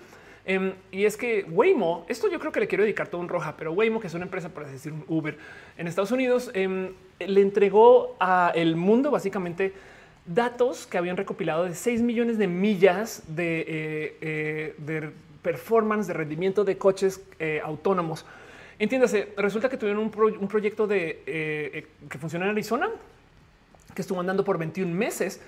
Em, 0.45 0.73
y 0.91 1.05
es 1.05 1.17
que 1.17 1.43
Waymo, 1.49 2.05
esto 2.07 2.29
yo 2.29 2.39
creo 2.39 2.51
que 2.51 2.59
le 2.59 2.67
quiero 2.67 2.83
dedicar 2.83 3.07
todo 3.07 3.21
un 3.21 3.29
roja, 3.29 3.55
pero 3.57 3.71
Waymo, 3.73 3.99
que 3.99 4.07
es 4.07 4.13
una 4.13 4.25
empresa, 4.25 4.49
para 4.49 4.69
decir 4.69 4.91
un 4.91 5.03
Uber 5.07 5.37
en 5.77 5.87
Estados 5.87 6.11
Unidos, 6.11 6.51
em, 6.53 6.93
le 7.19 7.41
entregó 7.41 8.15
a 8.19 8.51
el 8.53 8.75
mundo 8.75 9.09
básicamente 9.09 9.73
datos 10.27 10.87
que 10.87 10.97
habían 10.97 11.17
recopilado 11.17 11.65
de 11.65 11.75
6 11.75 12.01
millones 12.01 12.37
de 12.37 12.47
millas 12.47 13.23
de, 13.27 14.73
de 14.77 15.11
performance, 15.45 16.07
de 16.07 16.13
rendimiento 16.13 16.63
de 16.63 16.75
coches 16.75 17.21
eh, 17.37 17.61
autónomos. 17.63 18.25
Entiéndase, 18.79 19.31
resulta 19.37 19.69
que 19.69 19.77
tuvieron 19.77 20.01
un, 20.01 20.47
proyecto 20.47 20.87
de 20.87 21.09
eh, 21.09 21.23
eh, 21.27 21.87
que 22.09 22.17
funciona 22.17 22.45
en 22.45 22.51
Arizona, 22.51 22.89
que 23.93 24.01
estuvo 24.01 24.19
andando 24.19 24.43
por 24.43 24.57
21 24.57 24.91
meses 24.91 25.39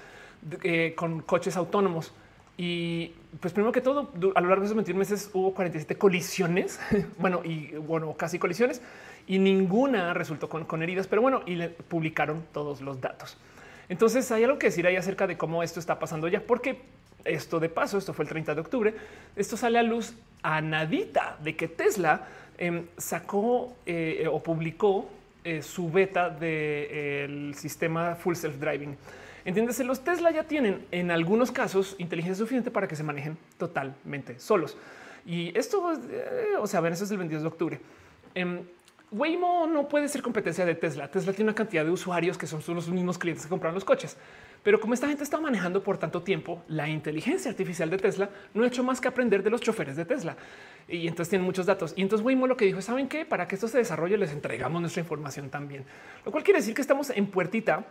con 0.96 1.22
coches 1.22 1.58
autónomos. 1.58 2.14
Y 2.58 3.12
pues 3.42 3.54
primero 3.54 3.72
que 3.72 3.82
todo, 3.82 4.12
a 4.36 4.42
lo 4.42 4.50
largo 4.50 4.62
de 4.62 4.66
esos 4.68 4.76
21 4.76 4.98
meses 4.98 5.32
hubo 5.34 5.54
47 5.56 5.96
colisiones, 5.98 6.80
bueno, 7.18 7.42
y 7.44 7.72
bueno, 7.72 8.14
casi 8.14 8.38
colisiones, 8.38 8.84
y 9.26 9.40
ninguna 9.40 10.14
resultó 10.14 10.48
con, 10.48 10.66
con 10.66 10.84
heridas, 10.84 11.08
pero 11.08 11.24
bueno, 11.24 11.42
y 11.48 11.56
le 11.56 11.70
publicaron 11.70 12.44
todos 12.54 12.82
los 12.82 13.02
datos. 13.02 13.36
Entonces 13.90 14.32
hay 14.32 14.44
algo 14.44 14.60
que 14.60 14.68
decir 14.68 14.86
ahí 14.86 14.96
acerca 14.96 15.26
de 15.26 15.38
cómo 15.38 15.64
esto 15.64 15.80
está 15.80 15.98
pasando 15.98 16.28
ya, 16.28 16.42
porque 16.42 16.82
esto 17.26 17.60
de 17.60 17.70
paso, 17.70 17.98
esto 17.98 18.14
fue 18.14 18.24
el 18.24 18.30
30 18.30 18.56
de 18.56 18.62
octubre, 18.62 18.94
esto 19.36 19.58
sale 19.58 19.80
a 19.80 19.84
luz 19.84 20.14
a 20.44 20.62
nadita 20.62 21.38
de 21.44 21.56
que 21.56 21.68
Tesla 21.68 22.28
em, 22.58 22.86
sacó 22.98 23.76
eh, 23.86 24.28
o 24.32 24.42
publicó 24.42 25.10
eh, 25.44 25.62
su 25.62 25.90
beta 25.90 26.30
del 26.30 27.54
sistema 27.56 28.16
full 28.16 28.36
self 28.36 28.58
driving. 28.58 28.98
Entiéndese, 29.46 29.86
los 29.86 30.04
Tesla 30.04 30.30
ya 30.32 30.44
tienen 30.44 30.86
en 30.92 31.10
algunos 31.10 31.52
casos 31.52 31.96
inteligencia 32.00 32.36
suficiente 32.36 32.70
para 32.70 32.88
que 32.88 32.98
se 32.98 33.04
manejen 33.04 33.38
totalmente 33.58 34.40
solos. 34.40 34.76
Y 35.26 35.58
esto, 35.58 35.94
eh, 35.94 36.56
o 36.60 36.68
sea, 36.68 36.82
ven, 36.82 36.94
eso 36.94 37.06
es 37.06 37.12
el 37.12 37.18
22 37.18 37.44
de 37.44 37.48
octubre. 37.48 37.80
Em, 38.36 38.60
Waymo 39.10 39.68
no 39.68 39.88
puede 39.88 40.10
ser 40.10 40.22
competencia 40.22 40.66
de 40.66 40.76
Tesla. 40.76 41.10
Tesla 41.10 41.32
tiene 41.32 41.50
una 41.52 41.56
cantidad 41.56 41.86
de 41.86 41.92
usuarios 41.92 42.38
que 42.38 42.46
son 42.46 42.62
los 42.76 42.90
mismos 42.90 43.18
clientes 43.18 43.46
que 43.46 43.50
compraron 43.50 43.76
los 43.76 43.86
coches. 43.86 44.18
Pero 44.64 44.80
como 44.80 44.94
esta 44.94 45.08
gente 45.08 45.24
está 45.24 45.40
manejando 45.40 45.84
por 45.84 45.98
tanto 45.98 46.22
tiempo, 46.22 46.64
la 46.68 46.88
inteligencia 46.90 47.50
artificial 47.50 47.90
de 47.90 47.98
Tesla 47.98 48.30
no 48.54 48.64
ha 48.64 48.68
hecho 48.68 48.84
más 48.84 49.00
que 49.00 49.08
aprender 49.08 49.44
de 49.44 49.50
los 49.50 49.62
choferes 49.62 49.96
de 49.96 50.06
Tesla. 50.06 50.36
Y 50.88 51.08
entonces 51.08 51.30
tienen 51.30 51.46
muchos 51.46 51.66
datos. 51.66 51.94
Y 51.96 52.02
entonces 52.02 52.26
Waymo 52.26 52.48
lo 52.48 52.58
que 52.58 52.66
dijo, 52.66 52.82
¿saben 52.82 53.08
qué? 53.08 53.26
Para 53.26 53.48
que 53.48 53.56
esto 53.56 53.68
se 53.68 53.78
desarrolle 53.78 54.18
les 54.18 54.32
entregamos 54.32 54.82
nuestra 54.82 55.02
información 55.02 55.50
también. 55.50 55.86
Lo 56.26 56.32
cual 56.32 56.44
quiere 56.44 56.60
decir 56.60 56.74
que 56.74 56.82
estamos 56.82 57.10
en 57.10 57.28
puertita 57.28 57.86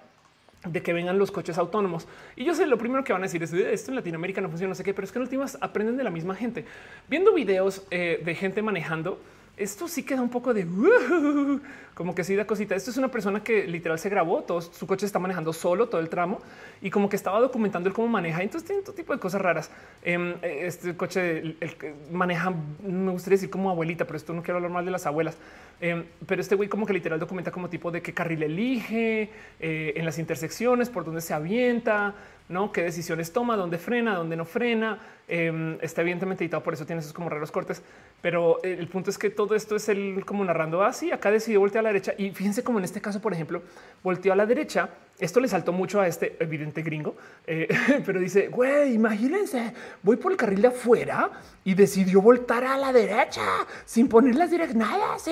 de 0.64 0.82
que 0.82 0.92
vengan 0.92 1.18
los 1.18 1.30
coches 1.30 1.58
autónomos. 1.58 2.06
Y 2.34 2.44
yo 2.44 2.54
sé 2.54 2.66
lo 2.66 2.78
primero 2.78 3.04
que 3.04 3.12
van 3.12 3.22
a 3.22 3.26
decir 3.26 3.42
es 3.42 3.52
esto 3.52 3.90
en 3.90 3.96
Latinoamérica 3.96 4.40
no 4.40 4.48
funciona, 4.48 4.70
no 4.70 4.74
sé 4.74 4.84
qué, 4.84 4.94
pero 4.94 5.04
es 5.04 5.12
que 5.12 5.18
en 5.18 5.22
últimas 5.22 5.58
aprenden 5.60 5.96
de 5.96 6.04
la 6.04 6.10
misma 6.10 6.34
gente. 6.34 6.64
Viendo 7.08 7.32
videos 7.32 7.86
eh, 7.90 8.20
de 8.24 8.34
gente 8.34 8.62
manejando, 8.62 9.20
esto 9.56 9.88
sí 9.88 10.02
queda 10.02 10.20
un 10.20 10.28
poco 10.28 10.52
de 10.52 10.66
como 11.94 12.14
que 12.14 12.24
sí 12.24 12.36
da 12.36 12.46
cosita. 12.46 12.74
Esto 12.74 12.90
es 12.90 12.98
una 12.98 13.10
persona 13.10 13.42
que 13.42 13.66
literal 13.66 13.98
se 13.98 14.10
grabó, 14.10 14.42
todo 14.42 14.60
su 14.60 14.86
coche 14.86 15.06
está 15.06 15.18
manejando 15.18 15.54
solo 15.54 15.88
todo 15.88 16.00
el 16.00 16.10
tramo 16.10 16.40
y 16.82 16.90
como 16.90 17.08
que 17.08 17.16
estaba 17.16 17.40
documentando 17.40 17.88
el 17.88 17.94
cómo 17.94 18.08
maneja. 18.08 18.42
Entonces 18.42 18.66
tiene 18.66 18.82
todo 18.82 18.94
tipo 18.94 19.14
de 19.14 19.18
cosas 19.18 19.40
raras. 19.40 19.70
Em, 20.02 20.34
este 20.42 20.94
coche 20.94 21.38
el, 21.38 21.76
maneja, 22.12 22.52
me 22.82 23.12
gustaría 23.12 23.36
decir 23.36 23.50
como 23.50 23.70
abuelita, 23.70 24.04
pero 24.04 24.18
esto 24.18 24.34
no 24.34 24.42
quiero 24.42 24.56
hablar 24.58 24.70
mal 24.70 24.84
de 24.84 24.90
las 24.90 25.06
abuelas. 25.06 25.38
Em, 25.80 26.04
pero 26.26 26.42
este 26.42 26.54
güey 26.54 26.68
como 26.68 26.84
que 26.84 26.92
literal 26.92 27.18
documenta 27.18 27.50
como 27.50 27.70
tipo 27.70 27.90
de 27.90 28.02
qué 28.02 28.12
carril 28.12 28.42
elige 28.42 29.30
eh, 29.60 29.94
en 29.96 30.04
las 30.04 30.18
intersecciones, 30.18 30.90
por 30.90 31.04
dónde 31.04 31.22
se 31.22 31.32
avienta 31.32 32.14
no 32.48 32.70
qué 32.70 32.82
decisiones 32.82 33.32
toma, 33.32 33.56
dónde 33.56 33.78
frena, 33.78 34.14
dónde 34.14 34.36
no 34.36 34.44
frena. 34.44 34.98
Em, 35.28 35.76
está 35.82 36.02
evidentemente 36.02 36.44
editado, 36.44 36.62
por 36.62 36.72
eso 36.74 36.86
tiene 36.86 37.00
esos 37.00 37.12
como 37.12 37.28
raros 37.28 37.50
cortes. 37.50 37.82
Pero 38.22 38.62
el 38.62 38.86
punto 38.88 39.10
es 39.10 39.18
que 39.18 39.30
todo 39.30 39.56
esto 39.56 39.74
es 39.74 39.88
el 39.88 40.24
como 40.24 40.44
narrando 40.44 40.82
así. 40.82 41.10
Ah, 41.10 41.16
acá 41.16 41.30
decidió 41.30 41.60
voltear 41.60 41.80
a 41.80 41.84
la 41.84 41.88
derecha 41.88 42.14
y 42.16 42.30
fíjense 42.30 42.62
como 42.62 42.78
en 42.78 42.84
este 42.84 43.00
caso, 43.00 43.20
por 43.20 43.32
ejemplo, 43.32 43.62
volteó 44.02 44.32
a 44.32 44.36
la 44.36 44.46
derecha. 44.46 44.88
Esto 45.18 45.40
le 45.40 45.48
saltó 45.48 45.72
mucho 45.72 46.00
a 46.00 46.06
este 46.06 46.36
evidente 46.38 46.82
gringo, 46.82 47.16
eh, 47.46 47.66
pero 48.06 48.20
dice 48.20 48.48
güey, 48.48 48.94
imagínense, 48.94 49.72
voy 50.02 50.16
por 50.16 50.30
el 50.30 50.38
carril 50.38 50.62
de 50.62 50.68
afuera 50.68 51.30
y 51.64 51.74
decidió 51.74 52.20
voltar 52.20 52.64
a 52.64 52.76
la 52.76 52.92
derecha 52.92 53.42
sin 53.84 54.08
poner 54.08 54.36
las 54.36 54.50
direccionadas. 54.50 55.28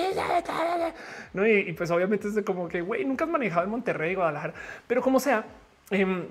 No, 1.33 1.47
y, 1.47 1.71
pues 1.73 1.89
obviamente 1.91 2.27
es 2.27 2.43
como 2.43 2.67
que 2.67 2.81
güey, 2.81 3.05
nunca 3.05 3.23
has 3.25 3.31
manejado 3.31 3.63
en 3.63 3.71
Monterrey, 3.71 4.15
Guadalajara, 4.15 4.53
pero 4.87 5.01
como 5.01 5.19
sea. 5.19 5.45
Em, 5.91 6.25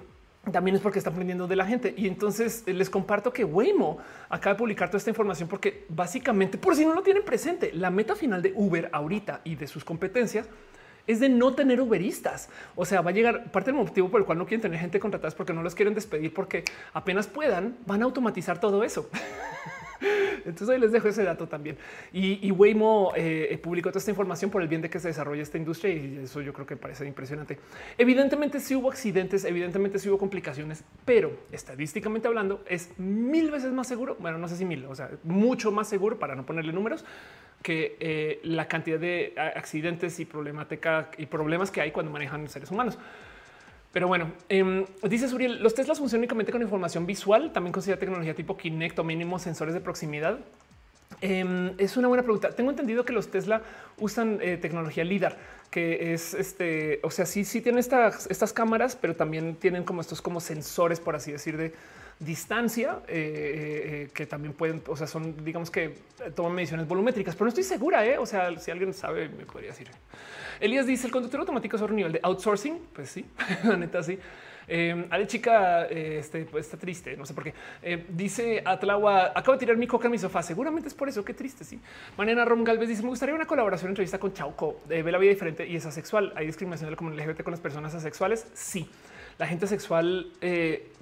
también 0.52 0.76
es 0.76 0.82
porque 0.82 0.98
está 0.98 1.10
aprendiendo 1.10 1.46
de 1.46 1.56
la 1.56 1.66
gente. 1.66 1.94
Y 1.96 2.06
entonces 2.06 2.64
eh, 2.66 2.72
les 2.72 2.90
comparto 2.90 3.32
que 3.32 3.44
Waymo 3.44 3.98
acaba 4.28 4.54
de 4.54 4.58
publicar 4.58 4.88
toda 4.88 4.98
esta 4.98 5.10
información 5.10 5.48
porque 5.48 5.86
básicamente, 5.88 6.58
por 6.58 6.76
si 6.76 6.84
no 6.84 6.94
lo 6.94 7.02
tienen 7.02 7.24
presente, 7.24 7.72
la 7.72 7.90
meta 7.90 8.14
final 8.14 8.42
de 8.42 8.52
Uber 8.54 8.88
ahorita 8.92 9.40
y 9.44 9.56
de 9.56 9.66
sus 9.66 9.84
competencias 9.84 10.48
es 11.06 11.20
de 11.20 11.28
no 11.28 11.54
tener 11.54 11.80
uberistas. 11.80 12.48
O 12.74 12.84
sea, 12.84 13.02
va 13.02 13.10
a 13.10 13.12
llegar 13.12 13.50
parte 13.50 13.70
del 13.70 13.80
motivo 13.80 14.10
por 14.10 14.20
el 14.20 14.26
cual 14.26 14.38
no 14.38 14.46
quieren 14.46 14.62
tener 14.62 14.80
gente 14.80 14.98
contratada 14.98 15.28
es 15.28 15.34
porque 15.34 15.52
no 15.52 15.62
los 15.62 15.74
quieren 15.74 15.94
despedir, 15.94 16.32
porque 16.32 16.64
apenas 16.92 17.26
puedan, 17.26 17.76
van 17.86 18.02
a 18.02 18.04
automatizar 18.06 18.58
todo 18.58 18.84
eso. 18.84 19.08
Entonces 20.44 20.68
ahí 20.68 20.78
les 20.78 20.92
dejo 20.92 21.08
ese 21.08 21.24
dato 21.24 21.48
también. 21.48 21.76
Y, 22.12 22.50
Waymo 22.50 23.12
eh, 23.16 23.58
publicó 23.62 23.90
toda 23.90 23.98
esta 23.98 24.10
información 24.10 24.50
por 24.50 24.62
el 24.62 24.68
bien 24.68 24.82
de 24.82 24.90
que 24.90 25.00
se 25.00 25.08
desarrolle 25.08 25.42
esta 25.42 25.58
industria 25.58 25.92
y 25.94 26.20
eso 26.24 26.40
yo 26.40 26.52
creo 26.52 26.66
que 26.66 26.76
parece 26.76 27.06
impresionante. 27.06 27.58
Evidentemente 27.98 28.60
sí 28.60 28.74
hubo 28.74 28.90
accidentes, 28.90 29.44
evidentemente 29.44 29.98
sí 29.98 30.08
hubo 30.08 30.18
complicaciones, 30.18 30.84
pero 31.04 31.32
estadísticamente 31.52 32.28
hablando 32.28 32.62
es 32.68 32.90
mil 32.98 33.50
veces 33.50 33.72
más 33.72 33.86
seguro. 33.86 34.16
Bueno, 34.18 34.38
no 34.38 34.48
sé 34.48 34.56
si 34.56 34.64
mil, 34.64 34.84
o 34.86 34.94
sea, 34.94 35.10
mucho 35.22 35.72
más 35.72 35.88
seguro 35.88 36.18
para 36.18 36.34
no 36.34 36.46
ponerle 36.46 36.72
números 36.72 37.04
que 37.62 37.96
eh, 37.98 38.40
la 38.42 38.68
cantidad 38.68 38.98
de 38.98 39.32
accidentes 39.36 40.20
y 40.20 40.26
problemática 40.26 41.10
y 41.16 41.26
problemas 41.26 41.70
que 41.70 41.80
hay 41.80 41.92
cuando 41.92 42.12
manejan 42.12 42.46
seres 42.48 42.70
humanos. 42.70 42.98
Pero 43.94 44.08
bueno, 44.08 44.32
em, 44.48 44.84
dice 45.04 45.28
Suriel, 45.28 45.62
los 45.62 45.72
Teslas 45.72 46.00
funcionan 46.00 46.22
únicamente 46.22 46.50
con 46.50 46.60
información 46.60 47.06
visual, 47.06 47.52
también 47.52 47.72
considera 47.72 47.96
tecnología 47.96 48.34
tipo 48.34 48.56
Kinect 48.56 48.98
o 48.98 49.04
mínimo 49.04 49.38
sensores 49.38 49.72
de 49.72 49.80
proximidad. 49.80 50.40
Em, 51.20 51.74
es 51.78 51.96
una 51.96 52.08
buena 52.08 52.24
pregunta. 52.24 52.50
Tengo 52.50 52.70
entendido 52.70 53.04
que 53.04 53.12
los 53.12 53.28
Tesla 53.30 53.62
usan 54.00 54.40
eh, 54.42 54.56
tecnología 54.56 55.04
LIDAR, 55.04 55.36
que 55.70 56.12
es 56.12 56.34
este, 56.34 56.98
o 57.04 57.10
sea, 57.12 57.24
sí, 57.24 57.44
sí 57.44 57.60
tienen 57.60 57.78
estas, 57.78 58.26
estas 58.28 58.52
cámaras, 58.52 58.96
pero 58.96 59.14
también 59.14 59.54
tienen 59.54 59.84
como 59.84 60.00
estos 60.00 60.20
como 60.20 60.40
sensores, 60.40 60.98
por 60.98 61.14
así 61.14 61.30
decir, 61.30 61.56
de 61.56 61.72
distancia, 62.18 63.00
eh, 63.08 64.06
eh, 64.06 64.10
que 64.14 64.26
también 64.26 64.54
pueden, 64.54 64.82
o 64.86 64.96
sea, 64.96 65.06
son, 65.06 65.44
digamos 65.44 65.70
que 65.70 65.94
toman 66.34 66.54
mediciones 66.54 66.86
volumétricas, 66.86 67.34
pero 67.34 67.46
no 67.46 67.48
estoy 67.48 67.64
segura, 67.64 68.02
o 68.18 68.26
sea, 68.26 68.56
si 68.58 68.70
alguien 68.70 68.94
sabe, 68.94 69.28
me 69.28 69.44
podría 69.44 69.70
decir. 69.70 69.88
Elías 70.60 70.86
dice 70.86 71.06
el 71.06 71.12
conductor 71.12 71.40
automático 71.40 71.76
es 71.76 71.82
otro 71.82 71.94
nivel 71.94 72.12
de 72.12 72.20
outsourcing. 72.22 72.78
Pues 72.92 73.10
sí, 73.10 73.24
la 73.64 73.76
neta 73.76 74.02
sí. 74.02 74.18
Eh, 74.66 75.06
Ale 75.10 75.26
chica 75.26 75.86
eh, 75.90 76.18
este, 76.20 76.44
pues, 76.46 76.64
está 76.64 76.78
triste, 76.78 77.16
no 77.16 77.26
sé 77.26 77.34
por 77.34 77.44
qué. 77.44 77.54
Eh, 77.82 78.06
dice 78.08 78.62
Atlagua, 78.64 79.32
acabo 79.34 79.52
de 79.52 79.58
tirar 79.58 79.76
mi 79.76 79.86
coca 79.86 80.06
en 80.06 80.12
mi 80.12 80.18
sofá. 80.18 80.42
Seguramente 80.42 80.88
es 80.88 80.94
por 80.94 81.08
eso. 81.08 81.24
Qué 81.24 81.34
triste. 81.34 81.64
Sí. 81.64 81.80
Mañana 82.16 82.44
Rom 82.44 82.64
Galvez 82.64 82.88
dice: 82.88 83.02
Me 83.02 83.08
gustaría 83.08 83.34
una 83.34 83.46
colaboración, 83.46 83.90
entrevista 83.90 84.18
con 84.18 84.32
Chauco. 84.32 84.80
ve 84.86 85.02
la 85.10 85.18
vida 85.18 85.30
diferente 85.30 85.66
y 85.66 85.76
es 85.76 85.86
asexual. 85.86 86.32
Hay 86.36 86.46
discriminación 86.46 86.86
de 86.86 86.92
la 86.92 86.96
comunidad 86.96 87.26
LGBT 87.26 87.42
con 87.42 87.50
las 87.50 87.60
personas 87.60 87.94
asexuales. 87.94 88.46
Sí. 88.54 88.88
La 89.38 89.46
gente 89.46 89.64
asexual, 89.64 90.30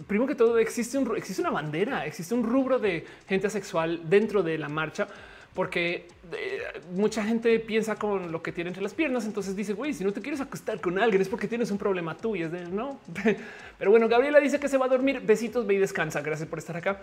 primero 0.07 0.27
que 0.27 0.35
todo, 0.35 0.59
existe, 0.59 0.97
un, 0.97 1.17
existe 1.17 1.43
una 1.43 1.51
bandera, 1.51 2.07
existe 2.07 2.35
un 2.35 2.45
rubro 2.45 2.79
de 2.79 3.05
gente 3.29 3.47
asexual 3.47 4.09
dentro 4.09 4.43
de 4.43 4.57
la 4.57 4.69
marcha 4.69 5.09
porque 5.55 6.07
eh, 6.33 6.81
mucha 6.93 7.23
gente 7.25 7.59
piensa 7.61 7.97
con 7.97 8.33
lo 8.33 8.43
que 8.43 8.53
tiene 8.53 8.69
entre 8.69 8.83
las 8.83 8.95
piernas. 8.95 9.27
Entonces 9.27 9.55
dice, 9.55 9.75
güey, 9.75 9.93
si 9.93 10.03
no 10.05 10.13
te 10.13 10.21
quieres 10.21 10.41
acostar 10.41 10.81
con 10.81 10.99
alguien 10.99 11.21
es 11.21 11.29
porque 11.29 11.47
tienes 11.47 11.71
un 11.71 11.79
problema 11.79 12.17
tú 12.17 12.35
y 12.37 12.43
es 12.43 12.53
de 12.53 12.65
no. 12.67 12.99
Pero 13.79 13.91
bueno, 13.91 14.09
Gabriela 14.09 14.41
dice 14.41 14.59
que 14.59 14.69
se 14.69 14.79
va 14.79 14.87
a 14.87 14.89
dormir. 14.89 15.21
Besitos, 15.21 15.67
ve 15.67 15.75
y 15.75 15.79
descansa. 15.79 16.23
Gracias 16.23 16.49
por 16.49 16.59
estar 16.59 16.77
acá. 16.77 17.01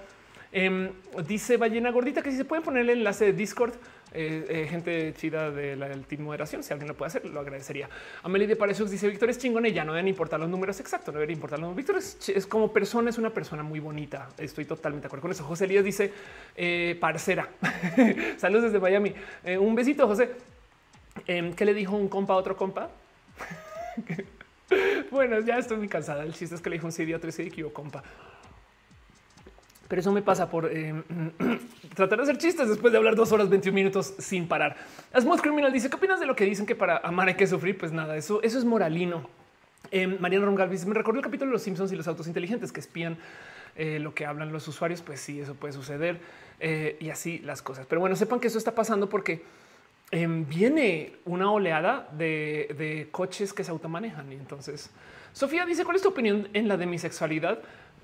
Em, 0.52 0.90
dice 1.28 1.58
Ballena 1.58 1.92
Gordita 1.92 2.24
que 2.24 2.32
si 2.32 2.38
se 2.38 2.46
puede 2.46 2.64
poner 2.64 2.82
el 2.82 2.90
enlace 2.90 3.26
de 3.26 3.34
Discord, 3.34 3.74
eh, 4.12 4.46
eh, 4.50 4.68
gente 4.68 5.14
chida 5.16 5.52
del 5.52 6.06
team 6.06 6.24
moderación, 6.24 6.64
si 6.64 6.74
alguien 6.74 6.88
lo 6.88 6.96
puede 6.96 7.08
hacer, 7.08 7.26
lo 7.26 7.40
agradecería. 7.40 7.90
Amelie 8.24 8.48
de 8.48 8.56
Parezux 8.56 8.90
dice 8.90 9.08
Víctor 9.08 9.30
es 9.30 9.38
chingón 9.38 9.66
y 9.66 9.72
ya 9.72 9.86
no 9.86 9.94
deben 9.94 10.08
importar 10.08 10.40
los 10.40 10.50
números 10.50 10.80
exactos, 10.80 11.14
no 11.14 11.20
deben 11.20 11.36
importar 11.36 11.60
los 11.60 11.70
números. 11.70 11.78
Víctor 11.78 12.36
es, 12.36 12.48
como 12.48 12.74
persona, 12.74 13.10
es 13.10 13.18
una 13.18 13.30
persona 13.30 13.62
muy 13.62 13.80
bonita. 13.80 14.30
Estoy 14.38 14.66
totalmente 14.66 15.04
de 15.04 15.08
acuerdo 15.08 15.22
con 15.24 15.32
eso. 15.32 15.44
José 15.44 15.66
Elías 15.66 15.84
dice 15.84 16.12
eh, 16.56 16.98
parcera. 17.00 17.50
Saludos 18.38 18.66
desde 18.66 18.80
Miami. 18.80 19.14
un 19.60 19.76
besito, 19.76 20.08
José. 20.08 20.32
Em, 21.28 21.54
¿Qué 21.54 21.66
le 21.66 21.74
dijo 21.74 21.96
un 21.96 22.08
compa 22.08 22.34
a 22.34 22.38
otro 22.38 22.58
compa? 22.58 22.90
bueno, 25.12 25.40
ya 25.42 25.58
estoy 25.58 25.78
muy 25.78 25.88
cansada. 25.88 26.24
El 26.24 26.34
chiste 26.34 26.56
es 26.56 26.62
que 26.62 26.70
le 26.70 26.78
dijo 26.78 26.88
un 26.88 26.94
CD 26.94 27.14
a 27.14 27.18
otro 27.18 27.32
CD 27.32 27.52
compa 27.72 28.04
pero 29.90 30.02
eso 30.02 30.12
me 30.12 30.22
pasa 30.22 30.50
por 30.50 30.70
eh, 30.72 30.94
tratar 31.96 32.20
de 32.20 32.24
hacer 32.24 32.38
chistes 32.38 32.70
después 32.70 32.94
de 32.94 32.98
hablar 33.00 33.16
dos 33.16 33.32
horas 33.32 33.50
21 33.50 33.76
minutos 33.76 34.14
sin 34.20 34.48
parar. 34.48 34.78
Asmos 35.12 35.42
Criminal 35.42 35.74
dice: 35.74 35.90
¿Qué 35.90 35.96
opinas 35.96 36.20
de 36.20 36.28
lo 36.28 36.36
que 36.36 36.46
dicen 36.46 36.68
que 36.68 36.76
para 36.76 36.98
amar 36.98 37.28
hay 37.28 37.34
que 37.34 37.48
sufrir? 37.48 37.76
Pues 37.76 37.92
nada, 37.92 38.16
eso, 38.16 38.42
eso 38.44 38.60
es 38.60 38.66
moralino. 38.66 39.28
Eh, 39.90 40.06
Mariana 40.06 40.46
Rongalvis 40.46 40.86
me 40.86 40.94
recuerdo 40.94 41.20
el 41.20 41.24
capítulo 41.24 41.50
de 41.50 41.54
los 41.54 41.64
Simpsons 41.64 41.92
y 41.92 41.96
los 41.96 42.08
autos 42.08 42.28
inteligentes 42.28 42.72
que 42.72 42.80
espían 42.80 43.18
eh, 43.76 43.98
lo 44.00 44.14
que 44.14 44.28
hablan 44.28 44.52
los 44.52 44.68
usuarios. 44.68 45.02
Pues 45.02 45.22
sí, 45.22 45.42
eso 45.42 45.56
puede 45.56 45.74
suceder 45.74 46.20
eh, 46.60 46.96
y 47.00 47.10
así 47.10 47.40
las 47.40 47.64
cosas. 47.64 47.88
Pero 47.88 48.00
bueno, 48.00 48.16
sepan 48.16 48.40
que 48.40 48.48
eso 48.48 48.60
está 48.60 48.76
pasando 48.76 49.10
porque 49.10 49.42
em, 50.12 50.48
viene 50.48 51.14
una 51.26 51.52
oleada 51.52 52.08
de, 52.12 52.76
de 52.78 53.08
coches 53.10 53.54
que 53.54 53.64
se 53.64 53.72
automanejan. 53.72 54.32
Y 54.32 54.36
entonces, 54.36 54.92
Sofía 55.34 55.66
dice: 55.66 55.84
¿Cuál 55.84 55.96
es 55.96 56.04
tu 56.04 56.10
opinión 56.10 56.48
en 56.54 56.68
la 56.68 56.78
demisexualidad? 56.78 57.60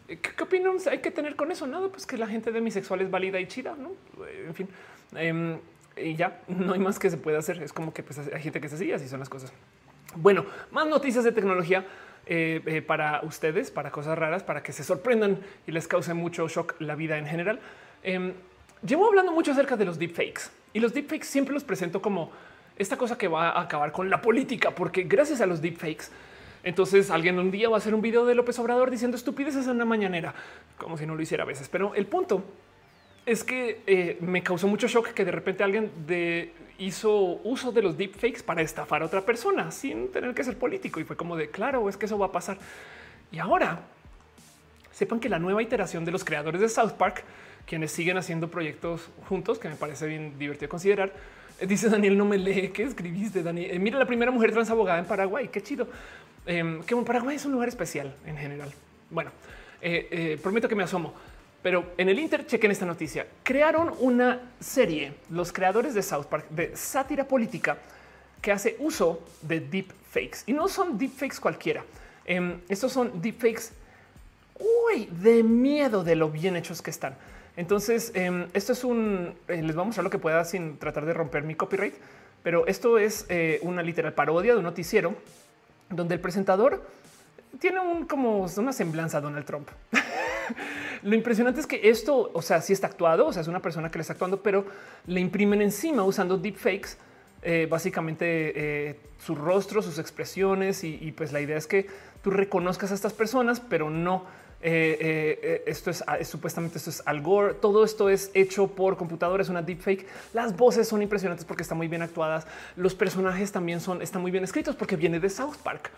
¿Qué, 0.07 0.18
qué 0.18 0.44
opinión 0.44 0.77
hay 0.90 0.99
que 0.99 1.11
tener 1.11 1.36
con 1.36 1.52
eso? 1.52 1.65
Nada, 1.65 1.90
pues 1.90 2.06
que 2.06 2.18
la 2.18 2.27
gente 2.27 2.52
demisexual 2.52 3.02
es 3.02 3.10
válida 3.10 3.40
y 3.40 3.48
chida, 3.48 3.76
¿no? 3.76 3.91
En 4.48 4.53
fin. 4.53 4.68
Em, 5.15 5.57
y 5.98 6.15
ya 6.15 6.41
no 6.48 6.73
hay 6.73 6.80
más 6.80 6.99
que 6.99 7.10
se 7.10 7.18
pueda 7.18 7.40
hacer. 7.40 7.61
Es 7.61 7.73
como 7.73 7.94
que 7.94 8.03
pues, 8.03 8.19
hay 8.19 8.41
gente 8.41 8.61
que 8.61 8.69
se 8.69 8.77
sigue, 8.77 8.94
así 8.94 9.07
son 9.07 9.19
las 9.19 9.30
cosas. 9.30 9.52
Bueno, 10.15 10.45
más 10.72 10.88
noticias 10.88 11.23
de 11.23 11.32
tecnología 11.32 11.86
eh, 12.26 12.61
eh, 12.65 12.82
para 12.82 13.22
ustedes, 13.23 13.69
para 13.69 13.91
cosas 13.91 14.18
raras, 14.18 14.44
para 14.44 14.64
que 14.64 14.72
se 14.72 14.84
sorprendan 14.84 15.40
y 15.68 15.72
les 15.72 15.88
cause 15.88 16.14
mucho 16.14 16.48
shock 16.48 16.76
la 16.80 16.95
vida 16.95 17.18
en 17.18 17.26
general. 17.26 17.60
Em, 18.03 18.34
llevo 18.86 19.07
hablando 19.07 19.32
mucho 19.32 19.52
acerca 19.52 19.76
de 19.76 19.86
los 19.86 19.99
deepfakes 19.99 20.44
y 20.73 20.80
los 20.80 20.94
deepfakes 20.94 21.26
siempre 21.26 21.53
los 21.53 21.64
presento 21.64 22.02
como 22.02 22.32
esta 22.77 22.98
cosa 22.98 23.18
que 23.18 23.27
va 23.27 23.49
a 23.49 23.61
acabar 23.61 23.91
con 23.91 24.10
la 24.10 24.22
política, 24.22 24.72
porque 24.72 25.03
gracias 25.03 25.41
a 25.41 25.45
los 25.45 25.61
deepfakes 25.61 26.06
entonces 26.65 27.11
alguien 27.11 27.37
un 27.37 27.51
día 27.51 27.69
va 27.69 27.75
a 27.75 27.77
hacer 27.77 27.93
un 27.93 28.01
video 28.01 28.25
de 28.25 28.33
López 28.33 28.57
Obrador 28.57 28.89
diciendo 28.89 29.15
estupideces 29.15 29.65
en 29.67 29.73
una 29.73 29.85
mañanera, 29.85 30.33
como 30.77 30.97
si 30.97 31.05
no 31.05 31.15
lo 31.15 31.21
hiciera 31.21 31.43
a 31.43 31.47
veces. 31.47 31.69
Pero 31.69 31.93
el 31.93 32.07
punto 32.07 32.43
es 33.23 33.43
que 33.43 33.83
eh, 33.85 34.17
me 34.19 34.41
causó 34.41 34.67
mucho 34.67 34.87
shock 34.87 35.09
que 35.09 35.23
de 35.23 35.31
repente 35.31 35.63
alguien 35.63 35.91
hizo 36.79 37.39
uso 37.43 37.71
de 37.71 37.83
los 37.83 37.95
deepfakes 37.97 38.41
para 38.41 38.63
estafar 38.63 39.03
a 39.03 39.05
otra 39.05 39.21
persona 39.21 39.69
sin 39.69 40.11
tener 40.11 40.33
que 40.33 40.43
ser 40.43 40.57
político. 40.57 40.99
Y 40.99 41.03
fue 41.03 41.15
como 41.15 41.37
de 41.37 41.51
claro, 41.51 41.87
es 41.87 41.97
que 41.97 42.07
eso 42.07 42.17
va 42.17 42.25
a 42.25 42.31
pasar. 42.31 42.57
Y 43.31 43.37
ahora 43.37 43.81
sepan 44.91 45.19
que 45.19 45.29
la 45.29 45.37
nueva 45.37 45.61
iteración 45.61 46.03
de 46.03 46.11
los 46.11 46.25
creadores 46.25 46.61
de 46.61 46.69
South 46.69 46.93
Park, 46.93 47.23
quienes 47.67 47.91
siguen 47.91 48.17
haciendo 48.17 48.49
proyectos 48.49 49.09
juntos, 49.29 49.59
que 49.59 49.69
me 49.69 49.75
parece 49.75 50.07
bien 50.07 50.39
divertido 50.39 50.69
considerar, 50.69 51.13
eh, 51.59 51.67
dice 51.67 51.89
Daniel, 51.89 52.17
no 52.17 52.25
me 52.25 52.39
lee. 52.39 52.69
¿Qué 52.69 52.81
escribiste, 52.83 53.43
Daniel? 53.43 53.71
Eh, 53.71 53.79
mira 53.79 53.99
la 53.99 54.05
primera 54.05 54.31
mujer 54.31 54.51
trans 54.51 54.69
abogada 54.71 54.97
en 54.97 55.05
Paraguay. 55.05 55.47
Qué 55.47 55.61
chido. 55.61 55.87
Eh, 56.45 56.81
que 56.85 56.95
Paraguay 56.95 57.38
es 57.38 57.45
un 57.45 57.51
lugar 57.51 57.69
especial 57.69 58.15
en 58.26 58.38
general. 58.38 58.72
Bueno, 59.09 59.31
eh, 59.81 60.07
eh, 60.11 60.39
prometo 60.41 60.67
que 60.69 60.76
me 60.76 60.84
asomo, 60.84 61.13
pero 61.61 61.93
en 61.97 62.09
el 62.09 62.19
Inter 62.19 62.45
chequen 62.45 62.72
esta 62.72 62.85
noticia. 62.85 63.26
Crearon 63.43 63.93
una 63.99 64.41
serie, 64.59 65.13
los 65.31 65.51
creadores 65.51 65.95
de 65.95 66.03
South 66.03 66.26
Park, 66.26 66.47
de 66.49 66.76
sátira 66.76 67.27
política 67.27 67.77
que 68.41 68.51
hace 68.51 68.76
uso 68.80 69.23
de 69.41 69.59
deep 69.59 69.91
fakes 70.11 70.39
y 70.45 70.53
no 70.53 70.67
son 70.67 70.97
deep 70.97 71.11
fakes 71.11 71.39
cualquiera. 71.39 71.84
Em, 72.26 72.59
estos 72.69 72.91
son 72.93 73.22
deep 73.22 73.39
fakes 73.39 73.72
uy, 74.59 75.09
de 75.11 75.43
miedo 75.43 76.03
de 76.03 76.15
lo 76.15 76.30
bien 76.30 76.55
hechos 76.55 76.81
que 76.81 76.91
están. 76.91 77.17
Entonces, 77.57 78.11
em, 78.13 78.47
esto 78.53 78.73
es 78.73 78.84
un 78.84 79.34
les 79.47 79.76
vamos 79.76 79.77
a 79.77 79.85
mostrar 79.85 80.03
lo 80.03 80.09
que 80.11 80.19
pueda 80.19 80.45
sin 80.45 80.77
tratar 80.77 81.05
de 81.05 81.13
romper 81.13 81.43
mi 81.43 81.55
copyright, 81.55 81.95
pero 82.43 82.67
esto 82.67 82.99
es 82.99 83.26
una 83.61 83.81
literal 83.81 84.13
parodia 84.13 84.53
de 84.53 84.59
un 84.59 84.65
noticiero 84.65 85.15
donde 85.89 86.15
el 86.15 86.21
presentador 86.21 86.85
tiene 87.59 87.79
un 87.79 88.05
como 88.05 88.45
una 88.57 88.73
semblanza 88.73 89.19
a 89.19 89.21
Donald 89.21 89.45
Trump. 89.45 89.69
Lo 91.03 91.15
impresionante 91.15 91.59
es 91.59 91.67
que 91.67 91.89
esto, 91.89 92.31
o 92.33 92.41
sea, 92.41 92.61
sí 92.61 92.73
está 92.73 92.87
actuado, 92.87 93.27
o 93.27 93.33
sea, 93.33 93.41
es 93.41 93.47
una 93.47 93.61
persona 93.61 93.89
que 93.89 93.97
le 93.97 94.01
está 94.01 94.13
actuando, 94.13 94.41
pero 94.41 94.65
le 95.05 95.19
imprimen 95.19 95.61
encima 95.61 96.03
usando 96.03 96.37
deepfakes, 96.37 96.97
eh, 97.41 97.67
básicamente 97.69 98.89
eh, 98.89 98.99
su 99.19 99.35
rostro, 99.35 99.81
sus 99.81 99.99
expresiones 99.99 100.83
y, 100.83 101.11
pues 101.11 101.31
la 101.31 101.41
idea 101.41 101.57
es 101.57 101.67
que 101.67 101.87
tú 102.23 102.31
reconozcas 102.31 102.91
a 102.91 102.95
estas 102.95 103.13
personas, 103.13 103.59
pero 103.59 103.89
no. 103.89 104.25
Eh, 104.67 105.63
esto 105.67 105.91
es 105.91 106.03
supuestamente 106.23 106.79
esto 106.79 106.89
es 106.89 107.03
algo. 107.05 107.53
Todo 107.53 107.85
esto 107.85 108.09
es 108.09 108.31
hecho 108.33 108.67
por 108.67 108.97
computadores, 108.97 109.49
una 109.49 109.61
deepfake. 109.61 110.07
Las 110.33 110.57
voces 110.57 110.87
son 110.87 111.01
impresionantes 111.01 111.45
porque 111.45 111.63
están 111.63 111.77
muy 111.77 111.87
bien 111.87 112.01
actuadas. 112.01 112.47
Los 112.75 112.95
personajes 112.95 113.51
también 113.51 113.79
son, 113.79 114.01
están 114.01 114.21
muy 114.21 114.31
bien 114.31 114.43
escritos 114.43 114.75
porque 114.75 114.95
viene 114.95 115.19
de 115.19 115.29
South 115.29 115.57
Park 115.63 115.91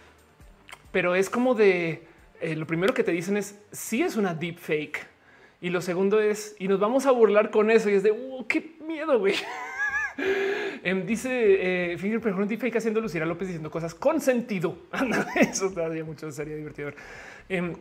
pero 0.91 1.14
es 1.14 1.30
como 1.30 1.53
de 1.53 2.07
eh, 2.41 2.56
lo 2.56 2.65
primero 2.65 2.94
que 2.94 3.03
te 3.03 3.11
dicen 3.11 3.38
es 3.38 3.60
si 3.72 4.02
es 4.02 4.15
una 4.15 4.34
deep 4.34 4.57
fake 4.57 5.06
y 5.61 5.69
lo 5.69 5.81
segundo 5.81 6.19
es 6.19 6.56
y 6.60 6.68
nos 6.68 6.80
vamos 6.80 7.06
a 7.06 7.11
burlar 7.11 7.52
con 7.52 7.72
eso 7.72 7.89
y 7.89 7.94
es 7.94 8.03
de 8.03 8.11
uh, 8.11 8.45
qué 8.48 8.76
miedo, 8.85 9.19
güey. 9.19 9.35
Em, 10.84 11.06
dice 11.06 11.91
eh, 11.91 11.98
Finger 11.99 12.19
pero 12.19 12.38
un 12.38 12.48
deepfake 12.48 12.77
haciendo 12.77 12.99
Lucía 12.99 13.23
López 13.26 13.48
diciendo 13.48 13.69
cosas 13.69 13.94
con 13.94 14.19
sentido. 14.19 14.77
eso 15.35 15.69
todavía 15.69 16.03
mucho 16.03 16.31
sería 16.31 16.56
divertido. 16.56 16.91
Em, 17.48 17.76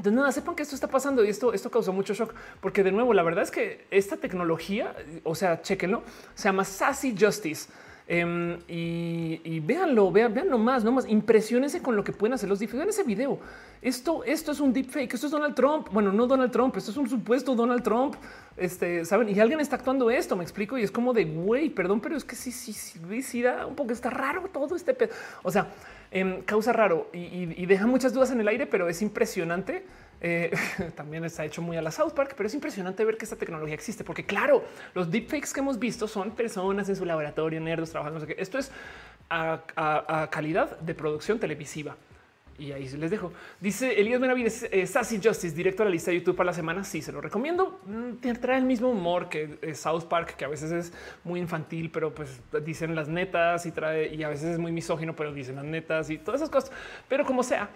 entonces, 0.00 0.16
nada, 0.18 0.32
sepan 0.32 0.54
que 0.54 0.62
esto 0.62 0.74
está 0.74 0.88
pasando 0.88 1.22
y 1.22 1.28
esto, 1.28 1.52
esto 1.52 1.70
causó 1.70 1.92
mucho 1.92 2.14
shock, 2.14 2.32
porque 2.62 2.82
de 2.82 2.90
nuevo, 2.90 3.12
la 3.12 3.22
verdad 3.22 3.44
es 3.44 3.50
que 3.50 3.84
esta 3.90 4.16
tecnología, 4.16 4.96
o 5.24 5.34
sea, 5.34 5.60
chequenlo, 5.60 6.02
se 6.34 6.44
llama 6.44 6.64
Sassy 6.64 7.14
Justice 7.14 7.68
Em, 8.12 8.58
y, 8.66 9.60
véanlo, 9.60 10.10
vean, 10.10 10.34
vean 10.34 10.48
nomás, 10.48 10.82
nomás, 10.82 11.08
impresionense 11.08 11.80
con 11.80 11.94
lo 11.94 12.02
que 12.02 12.10
pueden 12.10 12.34
hacer 12.34 12.48
los 12.48 12.58
deepfakes. 12.58 12.78
Vean 12.78 12.88
ese 12.88 13.04
video. 13.04 13.38
Esto, 13.80 14.24
esto 14.24 14.50
es 14.50 14.58
un 14.58 14.72
deepfake, 14.72 15.14
esto 15.14 15.26
es 15.26 15.30
Donald 15.30 15.54
Trump. 15.54 15.86
Bueno, 15.92 16.10
no 16.10 16.26
Donald 16.26 16.50
Trump, 16.50 16.76
esto 16.76 16.90
es 16.90 16.96
un 16.96 17.08
supuesto 17.08 17.54
Donald 17.54 17.84
Trump. 17.84 18.16
Este, 18.56 19.04
saben, 19.04 19.28
y 19.28 19.38
alguien 19.38 19.60
está 19.60 19.76
actuando 19.76 20.10
esto, 20.10 20.34
me 20.34 20.42
explico, 20.42 20.76
y 20.76 20.82
es 20.82 20.90
como 20.90 21.12
de 21.12 21.24
güey, 21.24 21.70
perdón, 21.70 22.00
pero 22.00 22.16
es 22.16 22.24
que 22.24 22.34
sí, 22.34 22.50
sí, 22.50 22.72
sí, 22.72 23.22
sí, 23.22 23.42
da 23.42 23.64
un 23.64 23.76
poco, 23.76 23.92
está 23.92 24.10
raro 24.10 24.42
todo 24.52 24.74
este 24.74 24.92
pedo. 24.92 25.10
O 25.44 25.52
sea, 25.52 25.68
em, 26.10 26.42
causa 26.42 26.72
raro 26.72 27.08
y, 27.12 27.66
deja 27.66 27.86
muchas 27.86 28.12
dudas 28.12 28.30
en 28.30 28.40
el 28.40 28.48
aire, 28.48 28.66
pero 28.66 28.88
es 28.88 29.02
impresionante. 29.02 29.84
Eh, 30.22 30.50
también 30.96 31.24
está 31.24 31.44
hecho 31.44 31.62
muy 31.62 31.76
a 31.76 31.82
la 31.82 31.90
South 31.90 32.12
Park, 32.12 32.34
pero 32.36 32.46
es 32.46 32.54
impresionante 32.54 33.04
ver 33.04 33.16
que 33.16 33.24
esta 33.24 33.36
tecnología 33.36 33.74
existe, 33.74 34.04
porque 34.04 34.24
claro, 34.24 34.62
los 34.94 35.10
deepfakes 35.10 35.52
que 35.54 35.60
hemos 35.60 35.78
visto 35.78 36.06
son 36.06 36.32
personas 36.32 36.88
en 36.88 36.96
su 36.96 37.04
laboratorio, 37.04 37.60
nerdos 37.60 37.90
trabajando. 37.90 38.26
Esto 38.36 38.58
es 38.58 38.70
a 39.30 40.28
calidad 40.30 40.78
de 40.80 40.94
producción 40.94 41.38
televisiva. 41.38 41.96
Y 42.60 42.72
ahí 42.72 42.86
les 42.90 43.10
dejo. 43.10 43.32
Dice 43.58 43.98
Elías 43.98 44.20
Benavides, 44.20 44.68
eh, 44.70 44.86
Sassy 44.86 45.18
Justice, 45.22 45.56
directo 45.56 45.82
a 45.82 45.86
la 45.86 45.90
lista 45.90 46.10
de 46.10 46.18
YouTube 46.18 46.36
para 46.36 46.48
la 46.48 46.52
semana. 46.52 46.84
Sí, 46.84 47.00
se 47.00 47.10
lo 47.10 47.22
recomiendo. 47.22 47.80
Mm, 47.86 48.16
trae 48.38 48.58
el 48.58 48.66
mismo 48.66 48.90
humor 48.90 49.30
que 49.30 49.58
eh, 49.62 49.74
South 49.74 50.04
Park, 50.04 50.36
que 50.36 50.44
a 50.44 50.48
veces 50.48 50.70
es 50.70 50.92
muy 51.24 51.40
infantil, 51.40 51.90
pero 51.90 52.14
pues 52.14 52.42
dicen 52.62 52.94
las 52.94 53.08
netas 53.08 53.64
y 53.64 53.72
trae, 53.72 54.14
y 54.14 54.22
a 54.24 54.28
veces 54.28 54.50
es 54.50 54.58
muy 54.58 54.72
misógino, 54.72 55.16
pero 55.16 55.32
dicen 55.32 55.56
las 55.56 55.64
netas 55.64 56.10
y 56.10 56.18
todas 56.18 56.42
esas 56.42 56.50
cosas. 56.50 56.70
Pero 57.08 57.24
como 57.24 57.42
sea, 57.42 57.70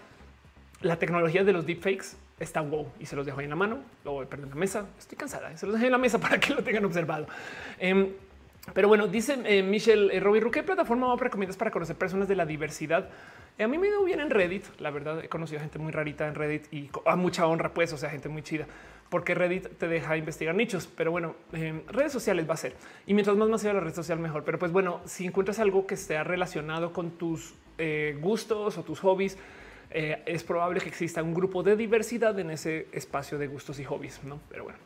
la 0.81 0.99
tecnología 0.99 1.43
de 1.43 1.51
los 1.51 1.65
deepfakes 1.65 2.15
está 2.39 2.61
wow 2.61 2.87
y 2.99 3.07
se 3.07 3.15
los 3.15 3.25
dejo 3.25 3.39
ahí 3.39 3.45
en 3.45 3.49
la 3.49 3.55
mano. 3.55 3.79
Luego 4.03 4.23
perder 4.25 4.49
la 4.49 4.55
mesa. 4.55 4.85
Estoy 4.99 5.17
cansada. 5.17 5.51
¿eh? 5.51 5.57
Se 5.57 5.65
los 5.65 5.73
dejo 5.73 5.85
en 5.87 5.93
la 5.93 5.97
mesa 5.97 6.19
para 6.19 6.39
que 6.39 6.53
lo 6.53 6.63
tengan 6.63 6.85
observado. 6.85 7.25
Em, 7.79 8.09
pero 8.73 8.87
bueno, 8.87 9.07
dice 9.07 9.37
Michelle 9.63 10.19
Robbie, 10.19 10.51
¿qué 10.51 10.63
plataforma 10.63 11.15
recomiendas 11.15 11.57
para 11.57 11.71
conocer 11.71 11.95
personas 11.95 12.27
de 12.27 12.35
la 12.35 12.45
diversidad? 12.45 13.09
A 13.57 13.67
mí 13.67 13.77
me 13.77 13.87
ido 13.87 14.03
bien 14.03 14.19
en 14.19 14.29
Reddit. 14.29 14.65
La 14.79 14.91
verdad, 14.91 15.23
he 15.23 15.29
conocido 15.29 15.61
gente 15.61 15.79
muy 15.79 15.93
rarita 15.93 16.27
en 16.27 16.35
Reddit 16.35 16.73
y 16.73 16.89
a 17.05 17.15
mucha 17.15 17.47
honra, 17.47 17.73
pues, 17.73 17.93
o 17.93 17.97
sea, 17.97 18.09
gente 18.09 18.27
muy 18.27 18.41
chida, 18.41 18.67
porque 19.09 19.33
Reddit 19.33 19.77
te 19.77 19.87
deja 19.87 20.17
investigar 20.17 20.53
nichos. 20.55 20.87
Pero 20.87 21.11
bueno, 21.11 21.35
redes 21.51 22.11
sociales 22.11 22.49
va 22.49 22.55
a 22.55 22.57
ser. 22.57 22.75
Y 23.07 23.13
mientras 23.13 23.37
más 23.37 23.47
masiva 23.47 23.71
la 23.71 23.79
red 23.79 23.93
social, 23.93 24.19
mejor. 24.19 24.43
Pero 24.43 24.59
pues 24.59 24.73
bueno, 24.73 24.99
si 25.05 25.25
encuentras 25.25 25.59
algo 25.59 25.87
que 25.87 25.93
esté 25.93 26.21
relacionado 26.23 26.91
con 26.91 27.11
tus 27.11 27.53
eh, 27.77 28.17
gustos 28.19 28.77
o 28.77 28.83
tus 28.83 28.99
hobbies, 28.99 29.37
eh, 29.91 30.21
es 30.25 30.43
probable 30.43 30.81
que 30.81 30.89
exista 30.89 31.23
un 31.23 31.33
grupo 31.33 31.63
de 31.63 31.77
diversidad 31.77 32.37
en 32.37 32.49
ese 32.49 32.87
espacio 32.91 33.37
de 33.37 33.47
gustos 33.47 33.79
y 33.79 33.85
hobbies, 33.85 34.21
no? 34.25 34.41
Pero 34.49 34.65
bueno. 34.65 34.79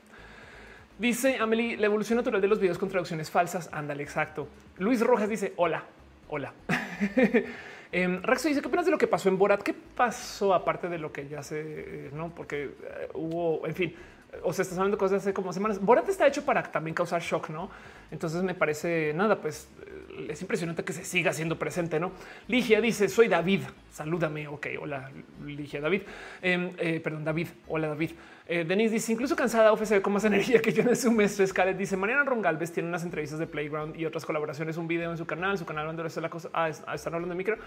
Dice 0.99 1.37
Amelie, 1.37 1.77
la 1.77 1.85
evolución 1.85 2.17
natural 2.17 2.41
de 2.41 2.47
los 2.49 2.59
videos 2.59 2.77
con 2.77 2.89
traducciones 2.89 3.31
falsas. 3.31 3.69
Ándale, 3.71 4.03
exacto. 4.03 4.49
Luis 4.79 4.99
Rojas 4.99 5.29
dice: 5.29 5.53
Hola, 5.55 5.83
hola. 6.27 6.53
Eh, 7.91 8.21
dice 8.27 8.61
qué 8.61 8.67
opinas 8.67 8.85
de 8.85 8.91
lo 8.91 8.99
que 8.99 9.07
pasó 9.07 9.29
en 9.29 9.39
Borat? 9.39 9.63
¿Qué 9.63 9.73
pasó 9.73 10.53
aparte 10.53 10.89
de 10.89 10.99
lo 10.99 11.11
que 11.11 11.27
ya 11.27 11.41
se 11.41 11.59
eh, 11.59 12.09
no? 12.13 12.29
Porque 12.29 12.65
eh, 12.65 13.09
hubo, 13.15 13.65
en 13.65 13.73
fin, 13.73 13.95
o 14.43 14.53
se 14.53 14.61
está 14.61 14.75
hablando 14.75 14.97
cosas 14.97 15.21
hace 15.21 15.33
como 15.33 15.53
semanas. 15.53 15.79
Borat 15.79 16.07
está 16.09 16.27
hecho 16.27 16.43
para 16.45 16.63
también 16.63 16.93
causar 16.93 17.21
shock, 17.21 17.49
no? 17.49 17.69
Entonces 18.11 18.43
me 18.43 18.55
parece 18.55 19.13
nada, 19.13 19.39
pues 19.41 19.69
eh, 19.85 20.27
es 20.29 20.41
impresionante 20.41 20.83
que 20.83 20.93
se 20.93 21.03
siga 21.03 21.33
siendo 21.33 21.57
presente, 21.57 21.99
no? 21.99 22.11
Ligia 22.47 22.81
dice: 22.81 23.09
Soy 23.09 23.27
David, 23.27 23.61
salúdame. 23.91 24.47
Ok, 24.47 24.67
hola, 24.79 25.11
Ligia, 25.45 25.81
David. 25.81 26.03
Em, 26.41 26.71
perdón, 27.01 27.23
David. 27.23 27.47
Hola, 27.67 27.87
David. 27.87 28.11
Eh, 28.51 28.65
Denise 28.67 28.95
dice 28.95 29.11
incluso 29.11 29.35
cansada 29.35 29.71
ofrece 29.71 30.01
con 30.01 30.11
más 30.11 30.23
energía 30.25 30.59
que 30.59 30.73
yo 30.73 30.81
en 30.81 30.95
su 30.95 31.11
mes. 31.11 31.39
Scarlett 31.45 31.77
dice 31.77 31.95
Mariana 31.95 32.23
Rongalves 32.23 32.71
tiene 32.71 32.89
unas 32.89 33.03
entrevistas 33.03 33.37
de 33.37 33.45
Playground 33.45 33.95
y 33.95 34.05
otras 34.05 34.25
colaboraciones, 34.25 34.75
un 34.77 34.87
video 34.87 35.11
en 35.11 35.17
su 35.19 35.27
canal, 35.27 35.55
su 35.59 35.67
canal 35.67 35.85
donde 35.85 36.07
está 36.07 36.19
la 36.19 36.31
cosa. 36.31 36.49
Ah, 36.51 36.71
ah, 36.87 36.95
están 36.95 37.13
hablando 37.13 37.35
de 37.35 37.37
micro. 37.37 37.57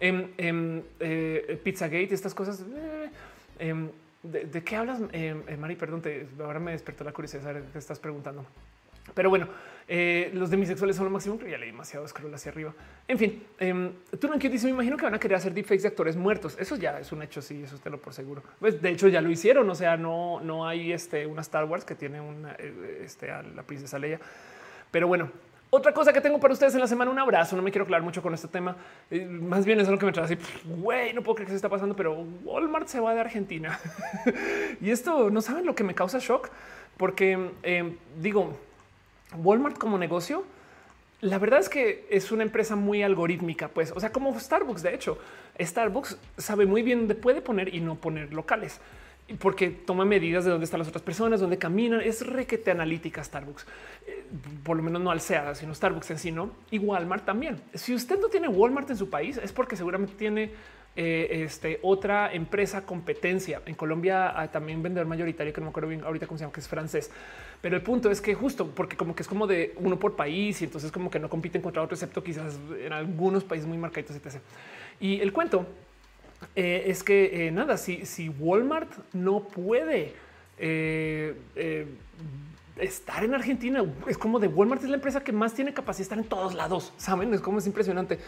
Eh, 0.00 0.82
eh, 0.98 1.60
Pizzagate, 1.62 2.12
estas 2.12 2.34
cosas. 2.34 2.64
Eh, 4.24 4.48
¿de, 4.50 4.64
qué 4.64 4.76
hablas, 4.76 5.00
Mari? 5.58 5.76
Perdón, 5.76 6.02
te, 6.02 6.28
ahora 6.40 6.60
me 6.60 6.72
despertó 6.72 7.04
la 7.04 7.12
curiosidad 7.12 7.40
de 7.40 7.46
saber 7.46 7.64
qué 7.72 7.78
estás 7.78 7.98
preguntando. 7.98 8.46
Pero 9.14 9.28
bueno, 9.28 9.48
eh, 9.88 10.30
los 10.32 10.50
demisexuales 10.50 10.96
son 10.96 11.06
lo 11.06 11.10
máximo. 11.10 11.36
Creo 11.36 11.50
ya 11.50 11.58
leí 11.58 11.70
demasiado 11.70 12.06
scroll 12.06 12.32
hacia 12.34 12.50
arriba. 12.50 12.72
En 13.08 13.18
fin, 13.18 13.42
eh, 13.58 13.72
no 13.74 14.36
dice: 14.38 14.66
Me 14.66 14.72
imagino 14.72 14.96
que 14.96 15.04
van 15.04 15.14
a 15.14 15.18
querer 15.18 15.36
hacer 15.36 15.52
deepfakes 15.52 15.82
de 15.82 15.88
actores 15.88 16.16
muertos. 16.16 16.56
Eso 16.58 16.76
ya 16.76 16.98
es 16.98 17.12
un 17.12 17.22
hecho. 17.22 17.42
Sí, 17.42 17.62
eso 17.62 17.78
te 17.78 17.90
lo 17.90 18.00
por 18.00 18.14
seguro. 18.14 18.42
Pues 18.60 18.80
de 18.80 18.90
hecho, 18.90 19.08
ya 19.08 19.20
lo 19.20 19.30
hicieron. 19.30 19.68
O 19.68 19.74
sea, 19.74 19.96
no, 19.96 20.40
no 20.40 20.66
hay 20.66 20.92
este, 20.92 21.26
una 21.26 21.42
Star 21.42 21.64
Wars 21.64 21.84
que 21.84 21.94
tiene 21.94 22.20
una, 22.20 22.52
eh, 22.58 23.02
este, 23.04 23.30
a 23.30 23.42
la 23.42 23.62
princesa 23.64 23.98
Leia. 23.98 24.20
Pero 24.90 25.08
bueno, 25.08 25.30
otra 25.74 25.94
cosa 25.94 26.12
que 26.12 26.20
tengo 26.20 26.38
para 26.38 26.52
ustedes 26.52 26.74
en 26.74 26.80
la 26.80 26.86
semana, 26.86 27.10
un 27.10 27.18
abrazo. 27.18 27.56
No 27.56 27.62
me 27.62 27.70
quiero 27.70 27.84
aclarar 27.84 28.04
mucho 28.04 28.20
con 28.20 28.34
este 28.34 28.46
tema. 28.46 28.76
Eh, 29.10 29.24
más 29.24 29.64
bien 29.64 29.80
es 29.80 29.88
algo 29.88 29.98
que 29.98 30.04
me 30.04 30.12
trae 30.12 30.26
así, 30.26 30.36
güey, 30.66 31.14
no 31.14 31.22
puedo 31.22 31.36
creer 31.36 31.46
que 31.46 31.52
se 31.52 31.56
está 31.56 31.70
pasando, 31.70 31.96
pero 31.96 32.12
Walmart 32.44 32.88
se 32.88 33.00
va 33.00 33.14
de 33.14 33.20
Argentina. 33.20 33.80
y 34.82 34.90
esto 34.90 35.30
no 35.30 35.40
saben 35.40 35.64
lo 35.64 35.74
que 35.74 35.82
me 35.82 35.94
causa 35.94 36.18
shock, 36.18 36.50
porque 36.98 37.52
digo, 38.20 38.54
Walmart 39.38 39.78
como 39.78 39.96
negocio, 39.96 40.44
la 41.22 41.38
verdad 41.38 41.60
es 41.60 41.70
que 41.70 42.06
es 42.10 42.30
una 42.32 42.42
empresa 42.42 42.76
muy 42.76 43.02
algorítmica, 43.02 43.68
pues, 43.68 43.92
o 43.92 44.00
sea, 44.00 44.12
como 44.12 44.38
Starbucks, 44.38 44.82
de 44.82 44.94
hecho, 44.94 45.16
Starbucks 45.58 46.18
sabe 46.36 46.66
muy 46.66 46.82
bien 46.82 46.98
dónde 46.98 47.14
puede 47.14 47.40
poner 47.40 47.74
y 47.74 47.80
no 47.80 47.94
poner 47.94 48.34
locales 48.34 48.78
porque 49.38 49.70
toma 49.70 50.04
medidas 50.04 50.44
de 50.44 50.50
dónde 50.50 50.64
están 50.64 50.78
las 50.78 50.88
otras 50.88 51.02
personas, 51.02 51.40
dónde 51.40 51.58
caminan. 51.58 52.00
Es 52.00 52.26
requete 52.26 52.70
analítica 52.70 53.22
Starbucks, 53.22 53.66
eh, 54.06 54.24
por 54.62 54.76
lo 54.76 54.82
menos 54.82 55.02
no 55.02 55.10
al 55.10 55.20
sino 55.20 55.74
Starbucks 55.74 56.10
en 56.10 56.18
sí, 56.18 56.32
no. 56.32 56.50
Y 56.70 56.78
Walmart 56.78 57.24
también. 57.24 57.60
Si 57.74 57.94
usted 57.94 58.18
no 58.20 58.28
tiene 58.28 58.48
Walmart 58.48 58.90
en 58.90 58.96
su 58.96 59.08
país, 59.08 59.38
es 59.38 59.52
porque 59.52 59.76
seguramente 59.76 60.14
tiene 60.16 60.50
eh, 60.94 61.44
este, 61.44 61.78
otra 61.82 62.32
empresa 62.32 62.84
competencia. 62.84 63.62
En 63.64 63.74
Colombia 63.74 64.38
hay 64.38 64.48
también 64.48 64.82
vendedor 64.82 65.06
mayoritario, 65.06 65.52
que 65.52 65.60
no 65.60 65.66
me 65.66 65.70
acuerdo 65.70 65.88
bien 65.88 66.04
ahorita 66.04 66.26
cómo 66.26 66.36
se 66.36 66.44
llama, 66.44 66.52
que 66.52 66.60
es 66.60 66.68
francés. 66.68 67.10
Pero 67.62 67.76
el 67.76 67.82
punto 67.82 68.10
es 68.10 68.20
que 68.20 68.34
justo 68.34 68.68
porque 68.74 68.96
como 68.96 69.14
que 69.14 69.22
es 69.22 69.28
como 69.28 69.46
de 69.46 69.72
uno 69.76 69.98
por 69.98 70.16
país 70.16 70.60
y 70.60 70.64
entonces 70.64 70.92
como 70.92 71.10
que 71.10 71.18
no 71.18 71.30
compiten 71.30 71.62
contra 71.62 71.82
otro, 71.82 71.94
excepto 71.94 72.22
quizás 72.22 72.58
en 72.78 72.92
algunos 72.92 73.44
países 73.44 73.66
muy 73.66 73.78
marcados, 73.78 74.10
etc. 74.10 74.42
Y 75.00 75.20
el 75.20 75.32
cuento 75.32 75.66
eh, 76.54 76.84
es 76.86 77.02
que 77.02 77.46
eh, 77.46 77.50
nada, 77.50 77.76
si, 77.76 78.06
si, 78.06 78.28
Walmart 78.28 78.90
no 79.12 79.44
puede 79.48 80.14
estar 82.78 83.24
en 83.24 83.34
Argentina, 83.34 83.84
es 84.06 84.16
como 84.16 84.38
de 84.38 84.48
Walmart 84.48 84.82
es 84.82 84.90
la 84.90 84.96
empresa 84.96 85.24
que 85.24 85.32
más 85.32 85.54
tiene 85.54 85.74
capacidad 85.74 85.98
de 85.98 86.02
estar 86.02 86.18
en 86.18 86.24
todos 86.24 86.54
lados, 86.54 86.92
saben, 86.96 87.34
es 87.34 87.40
como 87.40 87.58
es 87.58 87.66
impresionante. 87.66 88.18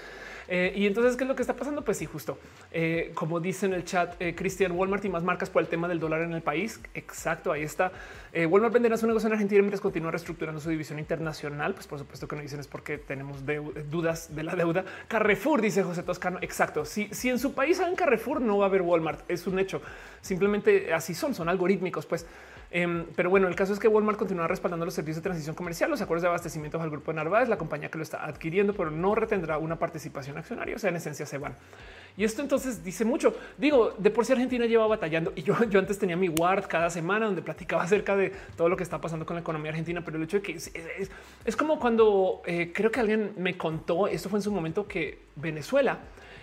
Eh, 0.48 0.72
y 0.76 0.86
entonces, 0.86 1.16
¿qué 1.16 1.24
es 1.24 1.28
lo 1.28 1.36
que 1.36 1.42
está 1.42 1.56
pasando? 1.56 1.82
Pues 1.82 1.98
sí, 1.98 2.06
justo 2.06 2.38
eh, 2.72 3.12
como 3.14 3.40
dice 3.40 3.66
en 3.66 3.74
el 3.74 3.84
chat, 3.84 4.14
eh, 4.20 4.34
Cristian 4.34 4.72
Walmart 4.72 5.04
y 5.04 5.08
más 5.08 5.22
marcas 5.22 5.50
por 5.50 5.62
el 5.62 5.68
tema 5.68 5.88
del 5.88 6.00
dólar 6.00 6.22
en 6.22 6.32
el 6.32 6.42
país. 6.42 6.80
Exacto, 6.94 7.52
ahí 7.52 7.62
está. 7.62 7.92
Walmart 8.34 8.74
venderá 8.74 8.96
su 8.96 9.06
negocio 9.06 9.28
en 9.28 9.34
Argentina 9.34 9.60
mientras 9.60 9.80
continúa 9.80 10.10
reestructurando 10.10 10.60
su 10.60 10.68
división 10.68 10.98
internacional. 10.98 11.72
Pues 11.72 11.86
por 11.86 12.00
supuesto 12.00 12.26
que 12.26 12.34
no 12.34 12.42
dicen 12.42 12.58
es 12.58 12.66
porque 12.66 12.98
tenemos 12.98 13.44
dudas 13.90 14.34
de 14.34 14.42
la 14.42 14.56
deuda. 14.56 14.84
Carrefour, 15.06 15.62
dice 15.62 15.84
José 15.84 16.02
Toscano. 16.02 16.38
Exacto. 16.40 16.84
Si, 16.84 17.08
si 17.12 17.30
en 17.30 17.38
su 17.38 17.54
país 17.54 17.78
hagan 17.78 17.94
Carrefour, 17.94 18.40
no 18.40 18.58
va 18.58 18.64
a 18.64 18.68
haber 18.68 18.82
Walmart. 18.82 19.20
Es 19.30 19.46
un 19.46 19.60
hecho. 19.60 19.80
Simplemente 20.20 20.92
así 20.92 21.14
son, 21.14 21.32
son 21.32 21.48
algorítmicos. 21.48 22.06
Pues 22.06 22.26
Em, 22.76 23.04
pero 23.14 23.30
bueno, 23.30 23.46
el 23.46 23.54
caso 23.54 23.72
es 23.72 23.78
que 23.78 23.86
Walmart 23.86 24.18
continúa 24.18 24.48
respaldando 24.48 24.84
los 24.84 24.94
servicios 24.94 25.18
de 25.18 25.22
transición 25.22 25.54
comercial, 25.54 25.88
los 25.88 26.00
acuerdos 26.00 26.22
de 26.22 26.28
abastecimiento 26.28 26.82
al 26.82 26.90
grupo 26.90 27.12
de 27.12 27.14
Narváez, 27.14 27.48
la 27.48 27.56
compañía 27.56 27.88
que 27.88 27.98
lo 27.98 28.02
está 28.02 28.24
adquiriendo, 28.24 28.74
pero 28.74 28.90
no 28.90 29.14
retendrá 29.14 29.58
una 29.58 29.78
participación 29.78 30.38
accionaria. 30.38 30.74
O 30.74 30.78
sea, 30.80 30.90
en 30.90 30.96
esencia 30.96 31.24
se 31.24 31.38
van. 31.38 31.54
Y 32.16 32.24
esto 32.24 32.42
entonces 32.42 32.82
dice 32.82 33.04
mucho. 33.04 33.36
Digo, 33.58 33.94
de 33.96 34.10
por 34.10 34.26
sí 34.26 34.32
Argentina 34.32 34.66
lleva 34.66 34.88
batallando 34.88 35.32
y 35.36 35.44
yo, 35.44 35.54
yo 35.70 35.78
antes 35.78 36.00
tenía 36.00 36.16
mi 36.16 36.26
guard 36.26 36.66
cada 36.66 36.90
semana 36.90 37.26
donde 37.26 37.42
platicaba 37.42 37.84
acerca 37.84 38.16
de 38.16 38.32
todo 38.56 38.68
lo 38.68 38.76
que 38.76 38.82
está 38.82 39.00
pasando 39.00 39.24
con 39.24 39.36
la 39.36 39.42
economía 39.42 39.70
argentina, 39.70 40.02
pero 40.04 40.16
el 40.16 40.24
hecho 40.24 40.38
de 40.38 40.42
que 40.42 40.54
es, 40.56 41.56
como 41.56 41.78
cuando 41.78 42.42
eh, 42.44 42.72
creo 42.74 42.90
que 42.90 42.98
alguien 42.98 43.34
me 43.36 43.56
contó, 43.56 44.08
esto 44.08 44.28
fue 44.28 44.40
en 44.40 44.42
su 44.42 44.50
momento 44.50 44.88
que 44.88 45.20
Venezuela, 45.36 46.00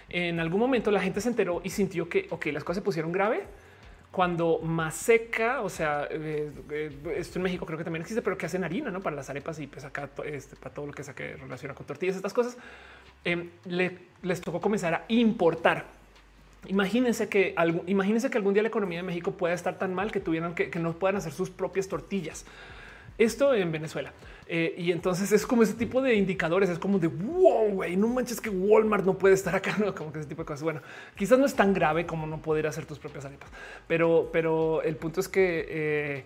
en 0.07 0.39
algún 0.39 0.61
momento 0.61 0.91
la 0.91 1.01
gente 1.01 1.19
se 1.19 1.27
enteró 1.27 1.59
y 1.61 1.71
sintió 1.71 2.07
que, 2.07 2.27
ok, 2.29 2.45
las 2.53 2.63
cosas 2.63 2.77
se 2.77 2.85
pusieron 2.85 3.11
grave 3.11 3.43
cuando 4.11 4.59
Maseca, 4.59 5.61
o 5.61 5.69
sea, 5.69 6.07
eh, 6.11 6.51
eh, 6.69 7.13
esto 7.15 7.39
en 7.39 7.43
México 7.43 7.65
creo 7.65 7.77
que 7.77 7.85
también 7.85 8.01
existe, 8.01 8.21
pero 8.21 8.37
que 8.37 8.45
hacen 8.45 8.63
harina 8.63 8.91
¿no? 8.91 8.99
para 8.99 9.15
las 9.15 9.29
arepas 9.29 9.57
y 9.59 9.67
pues 9.67 9.85
acá 9.85 10.09
este, 10.25 10.57
para 10.57 10.73
todo 10.75 10.85
lo 10.87 10.93
que 10.93 11.03
saque 11.03 11.37
relaciona 11.37 11.73
con 11.73 11.85
tortillas, 11.85 12.17
estas 12.17 12.33
cosas, 12.33 12.57
em, 13.23 13.49
les 13.65 14.41
tocó 14.41 14.59
comenzar 14.59 14.93
a 14.93 15.05
importar. 15.07 15.85
Imagínense 16.67 17.29
que, 17.29 17.55
imagínense 17.87 18.29
que 18.29 18.37
algún 18.37 18.53
día 18.53 18.61
la 18.61 18.69
economía 18.69 18.99
de 18.99 19.03
México 19.03 19.31
pueda 19.31 19.53
estar 19.53 19.79
tan 19.79 19.95
mal 19.95 20.11
que 20.11 20.19
tuvieran 20.19 20.53
que 20.53 20.77
no 20.77 20.93
puedan 20.93 21.15
hacer 21.15 21.31
sus 21.31 21.49
propias 21.49 21.87
tortillas. 21.87 22.45
Esto 23.17 23.53
en 23.53 23.71
Venezuela. 23.71 24.13
Eh, 24.47 24.75
y 24.77 24.91
entonces 24.91 25.31
es 25.31 25.45
como 25.45 25.63
ese 25.63 25.73
tipo 25.73 26.01
de 26.01 26.15
indicadores, 26.15 26.69
es 26.69 26.79
como 26.79 26.99
de 26.99 27.07
wow, 27.07 27.69
güey, 27.69 27.95
no 27.95 28.07
manches 28.07 28.41
que 28.41 28.49
Walmart 28.49 29.05
no 29.05 29.17
puede 29.17 29.33
estar 29.33 29.55
acá, 29.55 29.77
¿no? 29.83 29.95
como 29.95 30.11
que 30.11 30.19
ese 30.19 30.27
tipo 30.27 30.41
de 30.41 30.45
cosas. 30.47 30.63
Bueno, 30.63 30.81
quizás 31.15 31.39
no 31.39 31.45
es 31.45 31.55
tan 31.55 31.73
grave 31.73 32.05
como 32.05 32.27
no 32.27 32.41
poder 32.41 32.67
hacer 32.67 32.85
tus 32.85 32.99
propias 32.99 33.25
arepas, 33.25 33.49
pero, 33.87 34.29
pero 34.31 34.81
el 34.81 34.95
punto 34.95 35.19
es 35.21 35.27
que, 35.27 35.65
eh, 35.69 36.23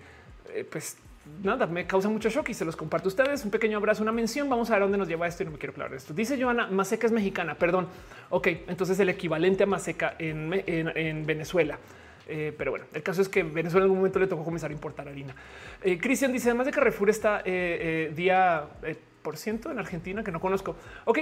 eh, 0.53 0.67
pues 0.69 0.97
nada, 1.43 1.65
me 1.67 1.85
causa 1.85 2.09
mucho 2.09 2.29
shock 2.29 2.49
y 2.49 2.53
se 2.53 2.65
los 2.65 2.75
comparto 2.75 3.07
a 3.07 3.09
ustedes. 3.09 3.43
Un 3.43 3.51
pequeño 3.51 3.77
abrazo, 3.77 4.03
una 4.03 4.11
mención. 4.11 4.49
Vamos 4.49 4.69
a 4.69 4.73
ver 4.73 4.83
dónde 4.83 4.97
nos 4.97 5.07
lleva 5.07 5.27
esto 5.27 5.43
y 5.43 5.45
no 5.45 5.51
me 5.51 5.57
quiero 5.57 5.89
de 5.89 5.97
esto. 5.97 6.13
Dice 6.13 6.41
Joana, 6.41 6.67
Maseca 6.67 7.07
es 7.07 7.13
mexicana, 7.13 7.55
perdón. 7.55 7.87
Ok, 8.29 8.47
entonces 8.67 8.99
el 8.99 9.09
equivalente 9.09 9.63
a 9.63 9.65
Maseca 9.67 10.15
en, 10.19 11.25
Venezuela. 11.25 11.79
Eh, 12.27 12.53
pero 12.57 12.71
bueno, 12.71 12.85
el 12.93 13.03
caso 13.03 13.21
es 13.21 13.29
que 13.29 13.43
Venezuela 13.43 13.85
en 13.85 13.89
algún 13.89 13.99
momento 13.99 14.19
le 14.19 14.27
tocó 14.27 14.43
comenzar 14.43 14.71
a 14.71 14.73
importar 14.73 15.07
harina. 15.07 15.35
Eh, 15.83 15.97
Cristian 15.99 16.31
dice, 16.31 16.49
además 16.49 16.65
de 16.65 16.71
Carrefour 16.71 17.09
está 17.09 17.41
eh, 17.45 18.11
día 18.15 18.65
por 19.21 19.37
ciento 19.37 19.71
en 19.71 19.79
Argentina, 19.79 20.23
que 20.23 20.31
no 20.31 20.39
conozco. 20.39 20.75
Ok, 21.05 21.19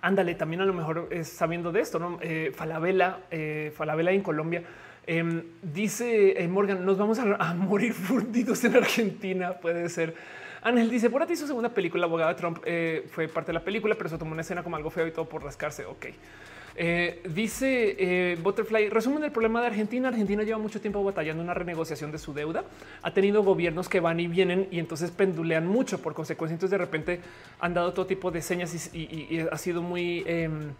ándale, 0.00 0.34
también 0.34 0.62
a 0.62 0.64
lo 0.64 0.74
mejor 0.74 1.08
es 1.10 1.28
sabiendo 1.28 1.72
de 1.72 1.80
esto, 1.80 1.98
¿no? 1.98 2.18
Falabella, 2.54 3.20
Falabella 3.74 4.10
en 4.12 4.22
Colombia 4.22 4.62
Em, 5.06 5.44
dice 5.60 6.42
eh, 6.42 6.48
Morgan, 6.48 6.84
nos 6.84 6.96
vamos 6.96 7.18
a, 7.18 7.54
morir 7.54 7.92
fundidos 7.92 8.64
en 8.64 8.76
Argentina. 8.76 9.54
Puede 9.54 9.88
ser. 9.88 10.14
Ángel 10.62 10.88
dice 10.88 11.10
por 11.10 11.26
ti 11.26 11.36
su 11.36 11.46
segunda 11.46 11.68
película, 11.68 12.06
abogada 12.06 12.34
Trump, 12.36 12.58
eh, 12.64 13.06
fue 13.10 13.28
parte 13.28 13.48
de 13.48 13.54
la 13.54 13.64
película, 13.64 13.94
pero 13.96 14.08
se 14.08 14.16
tomó 14.16 14.32
una 14.32 14.40
escena 14.40 14.62
como 14.62 14.76
algo 14.76 14.88
feo 14.88 15.06
y 15.06 15.12
todo 15.12 15.28
por 15.28 15.44
rascarse. 15.44 15.84
Ok. 15.84 16.06
Eh, 16.76 17.22
dice 17.28 18.36
Butterfly, 18.42 18.88
resumen 18.90 19.22
del 19.22 19.32
problema 19.32 19.60
de 19.60 19.68
Argentina. 19.68 20.08
Argentina 20.08 20.42
lleva 20.42 20.58
mucho 20.58 20.80
tiempo 20.80 21.02
batallando 21.04 21.42
una 21.42 21.54
renegociación 21.54 22.10
de 22.12 22.18
su 22.18 22.34
deuda. 22.34 22.64
Ha 23.02 23.12
tenido 23.12 23.42
gobiernos 23.42 23.88
que 23.88 24.00
van 24.00 24.20
y 24.20 24.26
vienen 24.26 24.68
y 24.70 24.78
entonces 24.78 25.10
pendulean 25.10 25.66
mucho. 25.66 26.00
Por 26.00 26.14
consecuencia, 26.14 26.54
entonces 26.54 26.72
de 26.72 26.78
repente 26.78 27.20
han 27.60 27.74
dado 27.74 27.92
todo 27.92 28.06
tipo 28.06 28.30
de 28.30 28.42
señas 28.42 28.94
y, 28.94 29.40
ha 29.50 29.58
sido 29.58 29.82
muy... 29.82 30.24
Em, 30.26 30.72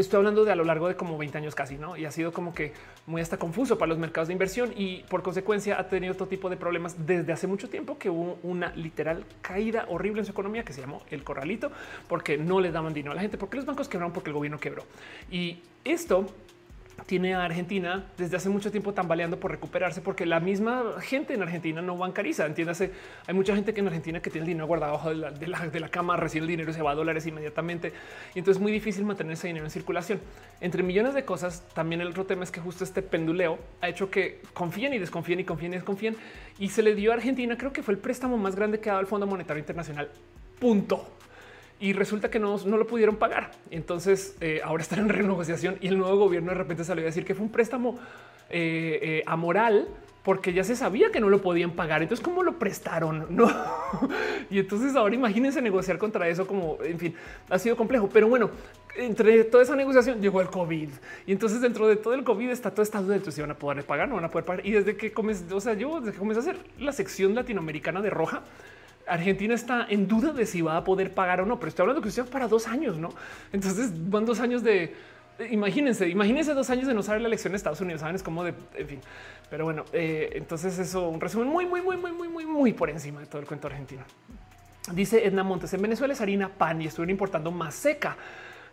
Estoy 0.00 0.16
hablando 0.16 0.46
de 0.46 0.52
a 0.52 0.56
lo 0.56 0.64
largo 0.64 0.88
de 0.88 0.96
como 0.96 1.18
20 1.18 1.36
años 1.36 1.54
casi, 1.54 1.76
¿no? 1.76 1.94
Y 1.94 2.06
ha 2.06 2.10
sido 2.10 2.32
como 2.32 2.54
que 2.54 2.72
muy 3.06 3.20
hasta 3.20 3.36
confuso 3.36 3.76
para 3.76 3.90
los 3.90 3.98
mercados 3.98 4.28
de 4.28 4.32
inversión 4.32 4.72
y 4.74 5.02
por 5.10 5.22
consecuencia 5.22 5.78
ha 5.78 5.88
tenido 5.88 6.14
todo 6.14 6.26
tipo 6.26 6.48
de 6.48 6.56
problemas 6.56 7.06
desde 7.06 7.30
hace 7.34 7.46
mucho 7.46 7.68
tiempo 7.68 7.98
que 7.98 8.08
hubo 8.08 8.38
una 8.42 8.74
literal 8.76 9.26
caída 9.42 9.84
horrible 9.90 10.20
en 10.20 10.24
su 10.24 10.32
economía 10.32 10.64
que 10.64 10.72
se 10.72 10.80
llamó 10.80 11.02
el 11.10 11.22
corralito 11.22 11.70
porque 12.08 12.38
no 12.38 12.60
le 12.60 12.72
daban 12.72 12.94
dinero 12.94 13.12
a 13.12 13.14
la 13.14 13.20
gente, 13.20 13.36
porque 13.36 13.58
los 13.58 13.66
bancos 13.66 13.90
quebraron, 13.90 14.14
porque 14.14 14.30
el 14.30 14.34
gobierno 14.34 14.58
quebró. 14.58 14.84
Y 15.30 15.58
esto 15.84 16.24
tiene 17.06 17.34
a 17.34 17.44
Argentina 17.44 18.04
desde 18.16 18.36
hace 18.36 18.48
mucho 18.48 18.70
tiempo 18.70 18.92
tambaleando 18.92 19.38
por 19.38 19.50
recuperarse, 19.50 20.00
porque 20.00 20.26
la 20.26 20.40
misma 20.40 20.84
gente 21.00 21.34
en 21.34 21.42
Argentina 21.42 21.82
no 21.82 21.96
bancariza. 21.96 22.46
Entiéndase, 22.46 22.92
hay 23.26 23.34
mucha 23.34 23.54
gente 23.54 23.74
que 23.74 23.80
en 23.80 23.88
Argentina 23.88 24.20
que 24.20 24.30
tiene 24.30 24.44
el 24.44 24.48
dinero 24.48 24.66
guardado 24.66 24.94
abajo 24.94 25.10
de 25.10 25.16
la, 25.16 25.30
de 25.30 25.80
la, 25.80 25.88
cama, 25.88 26.16
recibe 26.16 26.42
el 26.42 26.48
dinero 26.48 26.70
y 26.70 26.74
se 26.74 26.82
va 26.82 26.92
a 26.92 26.94
dólares 26.94 27.26
inmediatamente. 27.26 27.92
Y 28.34 28.38
entonces 28.38 28.58
es 28.58 28.62
muy 28.62 28.72
difícil 28.72 29.04
mantener 29.04 29.32
ese 29.34 29.48
dinero 29.48 29.64
en 29.64 29.70
circulación. 29.70 30.20
Entre 30.60 30.82
millones 30.82 31.14
de 31.14 31.24
cosas, 31.24 31.64
también 31.74 32.00
el 32.00 32.08
otro 32.08 32.26
tema 32.26 32.44
es 32.44 32.50
que 32.50 32.60
justo 32.60 32.84
este 32.84 33.02
penduleo 33.02 33.58
ha 33.80 33.88
hecho 33.88 34.10
que 34.10 34.40
confíen 34.52 34.94
y 34.94 34.98
desconfíen 34.98 35.40
y 35.40 35.44
confíen 35.44 35.72
y 35.72 35.76
desconfíen. 35.76 36.16
Y 36.58 36.68
se 36.68 36.82
le 36.82 36.94
dio 36.94 37.12
a 37.12 37.14
Argentina, 37.14 37.56
creo 37.56 37.72
que 37.72 37.82
fue 37.82 37.94
el 37.94 38.00
préstamo 38.00 38.36
más 38.36 38.56
grande 38.56 38.80
que 38.80 38.90
ha 38.90 38.92
dado 38.92 39.00
el 39.00 39.06
Fondo 39.06 39.26
Monetario 39.26 39.60
Internacional. 39.60 40.10
Punto 40.58 41.19
y 41.80 41.94
resulta 41.94 42.30
que 42.30 42.38
no, 42.38 42.58
no 42.58 42.76
lo 42.76 42.86
pudieron 42.86 43.16
pagar. 43.16 43.52
Entonces 43.70 44.36
eh, 44.40 44.60
ahora 44.62 44.82
están 44.82 45.00
en 45.00 45.08
renegociación 45.08 45.78
y 45.80 45.88
el 45.88 45.98
nuevo 45.98 46.16
gobierno 46.16 46.52
de 46.52 46.58
repente 46.58 46.84
salió 46.84 47.02
a 47.02 47.06
decir 47.06 47.24
que 47.24 47.34
fue 47.34 47.44
un 47.44 47.50
préstamo 47.50 47.98
eh, 48.50 48.98
eh, 49.02 49.22
amoral 49.26 49.88
porque 50.22 50.52
ya 50.52 50.62
se 50.62 50.76
sabía 50.76 51.10
que 51.10 51.18
no 51.18 51.30
lo 51.30 51.40
podían 51.40 51.70
pagar. 51.70 52.02
Entonces, 52.02 52.22
¿cómo 52.22 52.42
lo 52.42 52.58
prestaron? 52.58 53.26
No. 53.30 53.50
y 54.50 54.58
entonces 54.58 54.94
ahora 54.94 55.14
imagínense 55.14 55.62
negociar 55.62 55.96
contra 55.96 56.28
eso 56.28 56.46
como, 56.46 56.76
en 56.84 56.98
fin, 56.98 57.14
ha 57.48 57.58
sido 57.58 57.74
complejo. 57.74 58.10
Pero 58.12 58.28
bueno, 58.28 58.50
entre 58.96 59.44
toda 59.44 59.62
esa 59.62 59.74
negociación 59.74 60.20
llegó 60.20 60.42
el 60.42 60.48
COVID. 60.48 60.90
Y 61.26 61.32
entonces 61.32 61.62
dentro 61.62 61.88
de 61.88 61.96
todo 61.96 62.12
el 62.12 62.22
COVID 62.22 62.50
está 62.50 62.70
toda 62.70 62.82
esta 62.82 63.00
duda 63.00 63.18
de 63.18 63.32
si 63.32 63.40
van 63.40 63.52
a 63.52 63.54
poder 63.54 63.82
pagar, 63.84 64.08
no 64.10 64.16
van 64.16 64.24
a 64.24 64.30
poder 64.30 64.44
pagar. 64.44 64.66
Y 64.66 64.72
desde 64.72 64.94
que 64.96 65.10
comencé, 65.10 65.52
o 65.54 65.60
sea, 65.60 65.72
yo 65.72 66.00
desde 66.00 66.12
que 66.12 66.18
comencé 66.18 66.40
a 66.40 66.42
hacer 66.42 66.62
la 66.78 66.92
sección 66.92 67.34
latinoamericana 67.34 68.02
de 68.02 68.10
Roja, 68.10 68.42
Argentina 69.06 69.54
está 69.54 69.86
en 69.88 70.06
duda 70.06 70.32
de 70.32 70.46
si 70.46 70.62
va 70.62 70.76
a 70.76 70.84
poder 70.84 71.12
pagar 71.12 71.40
o 71.40 71.46
no, 71.46 71.58
pero 71.58 71.68
estoy 71.68 71.84
hablando 71.84 72.02
que 72.02 72.10
sea 72.10 72.24
para 72.24 72.48
dos 72.48 72.68
años, 72.68 72.98
no? 72.98 73.10
Entonces 73.52 73.90
van 74.10 74.24
dos 74.24 74.40
años 74.40 74.62
de 74.62 74.94
imagínense, 75.50 76.08
imagínense 76.08 76.52
dos 76.52 76.68
años 76.70 76.86
de 76.86 76.94
no 76.94 77.02
saber 77.02 77.22
la 77.22 77.28
elección 77.28 77.52
de 77.52 77.56
Estados 77.56 77.80
Unidos. 77.80 78.00
Saben, 78.00 78.16
es 78.16 78.22
como 78.22 78.44
de 78.44 78.54
en 78.74 78.88
fin, 78.88 79.00
pero 79.48 79.64
bueno, 79.64 79.84
eh, 79.92 80.30
entonces 80.34 80.78
eso 80.78 81.08
un 81.08 81.20
resumen 81.20 81.48
muy, 81.48 81.66
muy, 81.66 81.80
muy, 81.80 81.96
muy, 81.96 82.12
muy, 82.12 82.28
muy, 82.28 82.46
muy 82.46 82.72
por 82.72 82.90
encima 82.90 83.20
de 83.20 83.26
todo 83.26 83.40
el 83.40 83.46
cuento 83.46 83.66
argentino. 83.66 84.02
Dice 84.92 85.24
Edna 85.24 85.42
Montes 85.42 85.72
en 85.74 85.82
Venezuela 85.82 86.12
es 86.12 86.20
harina 86.20 86.48
pan 86.48 86.80
y 86.82 86.86
estuvieron 86.86 87.10
importando 87.10 87.50
más 87.50 87.74
seca. 87.74 88.16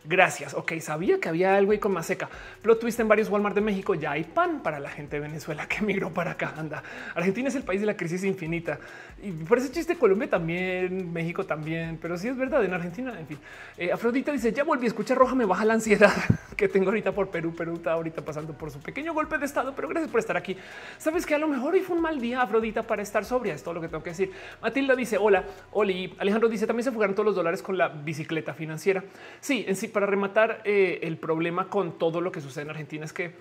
Gracias. 0.10 0.54
Ok, 0.54 0.72
sabía 0.80 1.20
que 1.20 1.28
había 1.28 1.58
algo 1.58 1.74
ahí 1.74 1.80
con 1.80 1.92
más 1.92 2.06
seca. 2.06 2.30
Plot 2.62 2.80
twist 2.80 2.98
en 3.02 3.10
varios 3.10 3.30
Walmart 3.30 3.56
de 3.56 3.60
México. 3.60 3.94
Ya 3.94 4.12
hay 4.12 4.24
pan 4.24 4.64
para 4.64 4.80
la 4.80 4.90
gente 4.90 5.18
de 5.18 5.20
Venezuela 5.20 5.68
que 5.68 5.82
migró 5.82 6.14
para 6.14 6.32
acá. 6.32 6.54
Anda. 6.56 6.82
Argentina 7.14 7.50
es 7.50 7.56
el 7.56 7.64
país 7.64 7.82
de 7.82 7.88
la 7.88 7.98
crisis 7.98 8.24
infinita. 8.24 8.80
Y 9.22 9.32
por 9.32 9.58
ese 9.58 9.70
chiste, 9.70 9.98
Colombia 9.98 10.30
también, 10.30 11.12
México 11.12 11.46
también. 11.46 12.00
Pero 12.02 12.18
sí 12.18 12.30
es 12.30 12.38
verdad 12.38 12.64
en 12.64 12.74
Argentina. 12.74 13.20
En 13.20 13.28
fin, 13.28 13.38
eh, 13.78 13.92
Afrodita 13.92 14.32
dice: 14.32 14.54
Ya 14.54 14.64
volví 14.64 14.86
a 14.86 14.88
escuchar 14.88 15.18
roja, 15.18 15.36
me 15.36 15.44
baja 15.44 15.66
la 15.66 15.74
ansiedad 15.74 16.14
que 16.56 16.70
tengo 16.70 16.86
ahorita 16.86 17.12
por 17.12 17.30
Perú. 17.30 17.54
Perú 17.54 17.74
está 17.74 17.92
ahorita 17.92 18.24
pasando 18.24 18.54
por 18.54 18.72
su 18.72 18.80
pequeño 18.80 19.14
golpe 19.14 19.38
de 19.38 19.46
estado, 19.46 19.74
pero 19.76 19.90
gracias 19.90 20.10
por 20.10 20.22
estar 20.22 20.38
aquí. 20.38 20.56
Sabes 21.00 21.26
que 21.26 21.36
a 21.36 21.38
lo 21.38 21.50
mejor 21.50 21.74
hoy 21.74 21.82
fue 21.82 21.98
un 21.98 22.02
mal 22.02 22.22
día, 22.22 22.42
Afrodita, 22.42 22.84
para 22.84 23.02
estar 23.02 23.26
sobria. 23.26 23.54
Es 23.54 23.62
todo 23.62 23.74
lo 23.74 23.82
que 23.82 23.90
tengo 23.90 24.04
que 24.04 24.12
decir. 24.12 24.32
Matilda 24.62 24.96
dice: 24.96 25.18
Hola, 25.18 25.44
Oli. 25.74 26.16
Alejandro 26.18 26.48
dice: 26.48 26.66
También 26.66 26.86
se 26.86 26.94
fugaron 26.94 27.14
todos 27.14 27.26
los 27.26 27.36
dólares 27.36 27.62
con 27.62 27.78
la 27.78 27.90
bicicleta 27.90 28.54
financiera. 28.54 29.04
Sí, 29.42 29.66
en 29.68 29.76
sí, 29.76 29.90
para 29.98 30.06
rematar 30.06 30.62
eh, 30.64 31.00
el 31.02 31.18
problema 31.18 31.70
con 31.70 31.98
todo 31.98 32.22
lo 32.22 32.32
que 32.32 32.40
sucede 32.40 32.66
en 32.66 32.70
Argentina 32.70 33.04
es 33.04 33.14
que 33.14 33.32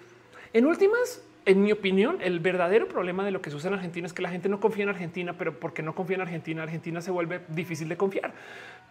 en 0.55 0.65
últimas, 0.65 1.23
en 1.45 1.63
mi 1.63 1.71
opinión, 1.71 2.17
el 2.23 2.41
verdadero 2.41 2.89
problema 2.89 3.27
de 3.27 3.31
lo 3.31 3.43
que 3.43 3.51
sucede 3.51 3.69
en 3.69 3.75
Argentina 3.75 4.07
es 4.07 4.15
que 4.15 4.23
la 4.23 4.31
gente 4.31 4.49
no 4.49 4.59
confía 4.59 4.85
en 4.85 4.89
Argentina, 4.89 5.35
pero 5.37 5.61
porque 5.61 5.83
no 5.83 5.95
confía 5.95 6.15
en 6.15 6.23
Argentina, 6.23 6.63
Argentina 6.63 7.03
se 7.03 7.11
vuelve 7.11 7.43
difícil 7.49 7.91
de 7.91 7.99
confiar. 7.99 8.33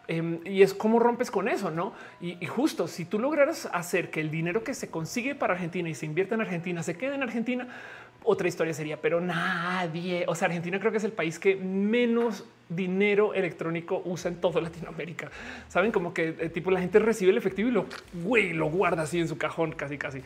Em, 0.08 0.42
y 0.46 0.62
es 0.62 0.76
cómo 0.76 1.00
rompes 1.00 1.32
con 1.32 1.48
eso, 1.48 1.72
¿no? 1.72 1.94
Y, 2.22 2.38
y, 2.40 2.46
justo 2.46 2.88
si 2.88 3.04
tú 3.04 3.18
lograras 3.18 3.68
hacer 3.74 4.12
que 4.12 4.22
el 4.22 4.30
dinero 4.30 4.64
que 4.64 4.76
se 4.76 4.92
consigue 4.92 5.34
para 5.34 5.56
Argentina 5.56 5.90
y 5.90 5.96
se 5.96 6.06
invierte 6.06 6.36
en 6.36 6.42
Argentina 6.42 6.84
se 6.84 6.96
quede 6.96 7.16
en 7.16 7.24
Argentina, 7.24 7.68
otra 8.22 8.48
historia 8.48 8.76
sería, 8.76 9.02
pero 9.02 9.22
nadie, 9.22 10.26
o 10.28 10.36
sea, 10.36 10.50
Argentina 10.50 10.80
creo 10.80 10.92
que 10.92 11.00
es 11.00 11.04
el 11.04 11.14
país 11.14 11.40
que 11.40 11.56
menos 11.56 12.46
dinero 12.70 13.34
electrónico 13.34 14.02
usa 14.06 14.32
en 14.32 14.42
toda 14.42 14.62
Latinoamérica. 14.62 15.30
Saben 15.68 15.92
como 15.92 16.14
que 16.14 16.36
eh, 16.40 16.50
tipo 16.50 16.72
la 16.72 16.80
gente 16.80 17.00
recibe 17.00 17.32
el 17.32 17.38
efectivo 17.38 17.70
y 17.70 17.72
lo, 17.72 17.86
güey, 18.14 18.54
lo 18.54 18.70
guarda 18.70 19.04
así 19.04 19.20
en 19.20 19.28
su 19.28 19.38
cajón, 19.38 19.72
casi, 19.74 19.98
casi. 19.98 20.22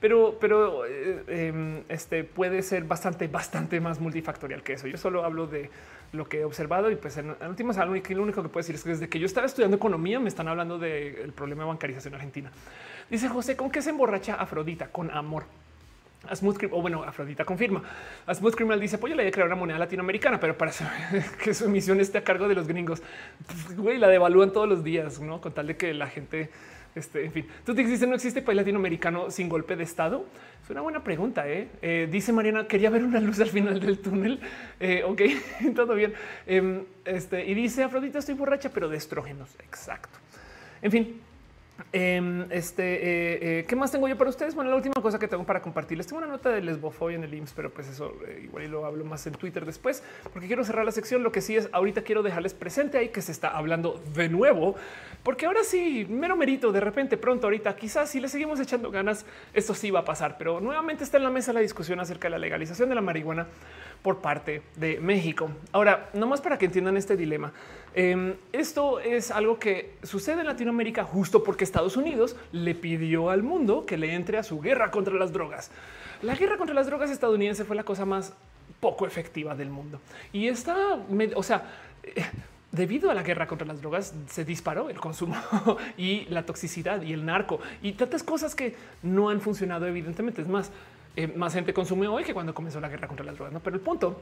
Pero, 0.00 0.38
pero 0.40 0.86
eh, 0.86 1.22
em, 1.28 1.82
este 1.88 2.24
puede 2.24 2.62
ser 2.62 2.84
bastante, 2.84 3.28
bastante 3.28 3.80
más 3.80 4.00
multifactorial 4.00 4.62
que 4.62 4.74
eso. 4.74 4.86
Yo 4.86 4.96
solo 4.96 5.24
hablo 5.24 5.46
de 5.46 5.70
lo 6.12 6.28
que 6.28 6.40
he 6.40 6.44
observado 6.44 6.90
y 6.90 6.96
pues 6.96 7.16
en, 7.18 7.36
últimas 7.46 7.76
lo 7.76 8.22
único 8.22 8.42
que 8.42 8.48
puedo 8.48 8.62
decir 8.62 8.74
es 8.74 8.82
que 8.82 8.90
desde 8.90 9.08
que 9.08 9.18
yo 9.18 9.26
estaba 9.26 9.46
estudiando 9.46 9.76
economía 9.76 10.18
me 10.18 10.28
están 10.28 10.48
hablando 10.48 10.78
del 10.78 11.32
problema 11.32 11.64
de 11.64 11.68
bancarización 11.68 12.14
argentina. 12.14 12.50
Dice 13.10 13.28
José, 13.28 13.56
¿con 13.56 13.70
qué 13.70 13.82
se 13.82 13.90
emborracha 13.90 14.34
Afrodita? 14.34 14.88
Con 14.88 15.10
amor. 15.10 15.44
A 16.28 16.36
Smooth 16.36 16.64
o 16.70 16.82
bueno, 16.82 17.02
Afrodita 17.02 17.44
confirma. 17.44 17.82
A 18.26 18.34
Smooth 18.34 18.54
Criminal 18.54 18.78
dice: 18.78 18.98
Pues 18.98 19.10
yo 19.10 19.16
le 19.16 19.22
voy 19.22 19.28
a 19.28 19.32
crear 19.32 19.46
una 19.46 19.56
moneda 19.56 19.78
latinoamericana, 19.78 20.38
pero 20.38 20.56
para 20.56 20.72
que 21.42 21.54
su 21.54 21.64
emisión 21.64 21.98
esté 22.00 22.18
a 22.18 22.24
cargo 22.24 22.46
de 22.46 22.54
los 22.54 22.68
gringos, 22.68 23.02
güey, 23.76 23.98
la 23.98 24.08
devalúan 24.08 24.52
todos 24.52 24.68
los 24.68 24.84
días, 24.84 25.20
no 25.20 25.40
con 25.40 25.52
tal 25.52 25.68
de 25.68 25.76
que 25.76 25.94
la 25.94 26.08
gente 26.08 26.50
este, 26.94 27.24
en 27.24 27.32
fin, 27.32 27.46
tú 27.64 27.74
te 27.74 27.84
dices 27.84 28.08
no 28.08 28.16
existe 28.16 28.42
país 28.42 28.56
latinoamericano 28.56 29.30
sin 29.30 29.48
golpe 29.48 29.76
de 29.76 29.84
Estado. 29.84 30.24
Es 30.62 30.70
una 30.70 30.80
buena 30.80 31.04
pregunta. 31.04 31.48
¿eh? 31.48 31.68
eh 31.82 32.08
dice 32.10 32.32
Mariana, 32.32 32.66
quería 32.66 32.90
ver 32.90 33.04
una 33.04 33.20
luz 33.20 33.38
al 33.40 33.48
final 33.48 33.78
del 33.78 34.00
túnel. 34.00 34.40
Eh, 34.80 35.04
ok, 35.04 35.22
todo 35.74 35.94
bien. 35.94 36.14
Em, 36.46 36.84
este, 37.04 37.46
y 37.46 37.54
dice 37.54 37.84
Afrodita, 37.84 38.18
estoy 38.18 38.34
borracha, 38.34 38.70
pero 38.70 38.88
de 38.88 38.96
estrógenos. 38.96 39.54
Exacto. 39.60 40.18
En 40.82 40.90
fin, 40.90 41.20
Em, 41.92 42.46
este, 42.50 42.82
eh, 42.82 43.60
eh, 43.60 43.64
¿qué 43.66 43.76
más 43.76 43.90
tengo 43.90 44.08
yo 44.08 44.16
para 44.16 44.30
ustedes? 44.30 44.54
Bueno, 44.54 44.70
la 44.70 44.76
última 44.76 44.94
cosa 45.02 45.18
que 45.18 45.28
tengo 45.28 45.44
para 45.44 45.60
compartirles, 45.62 46.06
tengo 46.06 46.18
una 46.18 46.26
nota 46.26 46.50
de 46.50 46.60
lesbofobia 46.60 47.16
en 47.16 47.24
el 47.24 47.34
IMSS, 47.34 47.52
pero 47.54 47.70
pues 47.70 47.88
eso 47.88 48.14
eh, 48.26 48.42
igual 48.44 48.66
lo 48.70 48.84
hablo 48.84 49.04
más 49.04 49.26
en 49.26 49.34
Twitter 49.34 49.64
después, 49.64 50.02
porque 50.32 50.46
quiero 50.46 50.64
cerrar 50.64 50.84
la 50.84 50.92
sección. 50.92 51.22
Lo 51.22 51.32
que 51.32 51.40
sí 51.40 51.56
es, 51.56 51.68
ahorita 51.72 52.02
quiero 52.02 52.22
dejarles 52.22 52.54
presente 52.54 52.98
ahí 52.98 53.08
que 53.08 53.22
se 53.22 53.32
está 53.32 53.48
hablando 53.48 54.00
de 54.14 54.28
nuevo, 54.28 54.76
porque 55.22 55.46
ahora 55.46 55.64
sí, 55.64 56.06
mero 56.08 56.36
merito, 56.36 56.72
de 56.72 56.80
repente, 56.80 57.16
pronto, 57.16 57.46
ahorita, 57.46 57.74
quizás 57.76 58.10
si 58.10 58.20
le 58.20 58.28
seguimos 58.28 58.60
echando 58.60 58.90
ganas, 58.90 59.26
esto 59.52 59.74
sí 59.74 59.90
va 59.90 60.00
a 60.00 60.04
pasar, 60.04 60.36
pero 60.38 60.60
nuevamente 60.60 61.04
está 61.04 61.16
en 61.16 61.24
la 61.24 61.30
mesa 61.30 61.52
la 61.52 61.60
discusión 61.60 62.00
acerca 62.00 62.28
de 62.28 62.30
la 62.30 62.38
legalización 62.38 62.88
de 62.88 62.94
la 62.94 63.00
marihuana 63.00 63.46
por 64.02 64.18
parte 64.20 64.62
de 64.76 64.98
México. 65.00 65.50
Ahora, 65.72 66.08
no 66.14 66.26
más 66.26 66.40
para 66.40 66.58
que 66.58 66.66
entiendan 66.66 66.96
este 66.96 67.16
dilema. 67.16 67.52
Em, 67.94 68.34
esto 68.52 69.00
es 69.00 69.30
algo 69.30 69.58
que 69.58 69.94
sucede 70.02 70.40
en 70.40 70.46
Latinoamérica 70.46 71.04
justo 71.04 71.42
porque 71.42 71.64
Estados 71.64 71.96
Unidos 71.96 72.36
le 72.52 72.74
pidió 72.74 73.30
al 73.30 73.42
mundo 73.42 73.84
que 73.84 73.96
le 73.96 74.14
entre 74.14 74.38
a 74.38 74.42
su 74.42 74.60
guerra 74.60 74.90
contra 74.90 75.14
las 75.14 75.32
drogas. 75.32 75.70
La 76.22 76.34
guerra 76.34 76.56
contra 76.56 76.74
las 76.74 76.86
drogas 76.86 77.10
estadounidense 77.10 77.64
fue 77.64 77.74
la 77.74 77.84
cosa 77.84 78.04
más 78.04 78.32
poco 78.78 79.06
efectiva 79.06 79.54
del 79.54 79.70
mundo. 79.70 80.00
Y 80.32 80.48
está, 80.48 80.98
o 81.34 81.42
sea, 81.42 81.64
eh, 82.02 82.24
debido 82.70 83.10
a 83.10 83.14
la 83.14 83.22
guerra 83.22 83.46
contra 83.46 83.66
las 83.66 83.80
drogas 83.80 84.14
se 84.28 84.44
disparó 84.44 84.88
el 84.88 85.00
consumo 85.00 85.36
y 85.96 86.26
la 86.26 86.44
toxicidad 86.44 87.02
y 87.02 87.12
el 87.12 87.24
narco 87.26 87.60
y 87.82 87.92
tantas 87.92 88.22
cosas 88.22 88.54
que 88.54 88.76
no 89.02 89.30
han 89.30 89.40
funcionado 89.40 89.86
evidentemente. 89.86 90.42
Es 90.42 90.48
más, 90.48 90.70
eh, 91.16 91.26
más 91.26 91.54
gente 91.54 91.74
consume 91.74 92.06
hoy 92.06 92.22
que 92.22 92.34
cuando 92.34 92.54
comenzó 92.54 92.80
la 92.80 92.88
guerra 92.88 93.08
contra 93.08 93.26
las 93.26 93.34
drogas. 93.34 93.52
¿no? 93.52 93.60
Pero 93.60 93.76
el 93.76 93.82
punto 93.82 94.20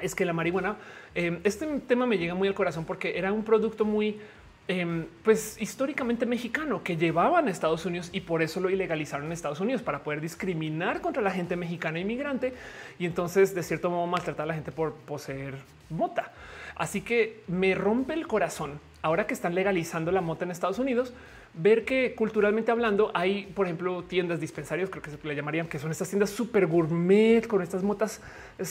es 0.00 0.14
que 0.14 0.24
la 0.24 0.32
marihuana, 0.32 0.76
em, 1.14 1.40
este 1.44 1.66
tema 1.80 2.06
me 2.06 2.18
llega 2.18 2.34
muy 2.34 2.48
al 2.48 2.54
corazón 2.54 2.84
porque 2.84 3.18
era 3.18 3.32
un 3.32 3.44
producto 3.44 3.84
muy 3.84 4.20
em, 4.68 5.06
pues 5.22 5.56
históricamente 5.60 6.26
mexicano 6.26 6.82
que 6.82 6.96
llevaban 6.96 7.46
a 7.46 7.52
Estados 7.52 7.86
Unidos 7.86 8.10
y 8.12 8.22
por 8.22 8.42
eso 8.42 8.58
lo 8.58 8.68
ilegalizaron 8.68 9.26
en 9.26 9.32
Estados 9.32 9.60
Unidos 9.60 9.80
para 9.80 10.02
poder 10.02 10.20
discriminar 10.20 11.00
contra 11.00 11.22
la 11.22 11.30
gente 11.30 11.54
mexicana 11.54 12.00
inmigrante 12.00 12.52
y 12.98 13.06
entonces 13.06 13.54
de 13.54 13.62
cierto 13.62 13.90
modo 13.90 14.08
maltratar 14.08 14.42
a 14.42 14.46
la 14.46 14.54
gente 14.54 14.72
por 14.72 14.94
poseer 14.94 15.54
mota. 15.88 16.32
Así 16.74 17.00
que 17.00 17.44
me 17.46 17.76
rompe 17.76 18.14
el 18.14 18.26
corazón 18.26 18.80
ahora 19.02 19.28
que 19.28 19.34
están 19.34 19.54
legalizando 19.54 20.10
la 20.10 20.20
mota 20.20 20.44
en 20.44 20.50
Estados 20.50 20.80
Unidos, 20.80 21.14
ver 21.54 21.84
que 21.84 22.14
culturalmente 22.14 22.70
hablando 22.70 23.10
hay, 23.14 23.46
por 23.54 23.66
ejemplo, 23.66 24.04
tiendas 24.04 24.40
dispensarios, 24.40 24.90
creo 24.90 25.02
que 25.02 25.10
se 25.10 25.18
le 25.22 25.34
llamarían, 25.34 25.68
que 25.68 25.78
son 25.78 25.90
estas 25.90 26.08
tiendas 26.08 26.30
súper 26.30 26.66
gourmet 26.66 27.46
con 27.46 27.62
estas 27.62 27.82
motas, 27.82 28.20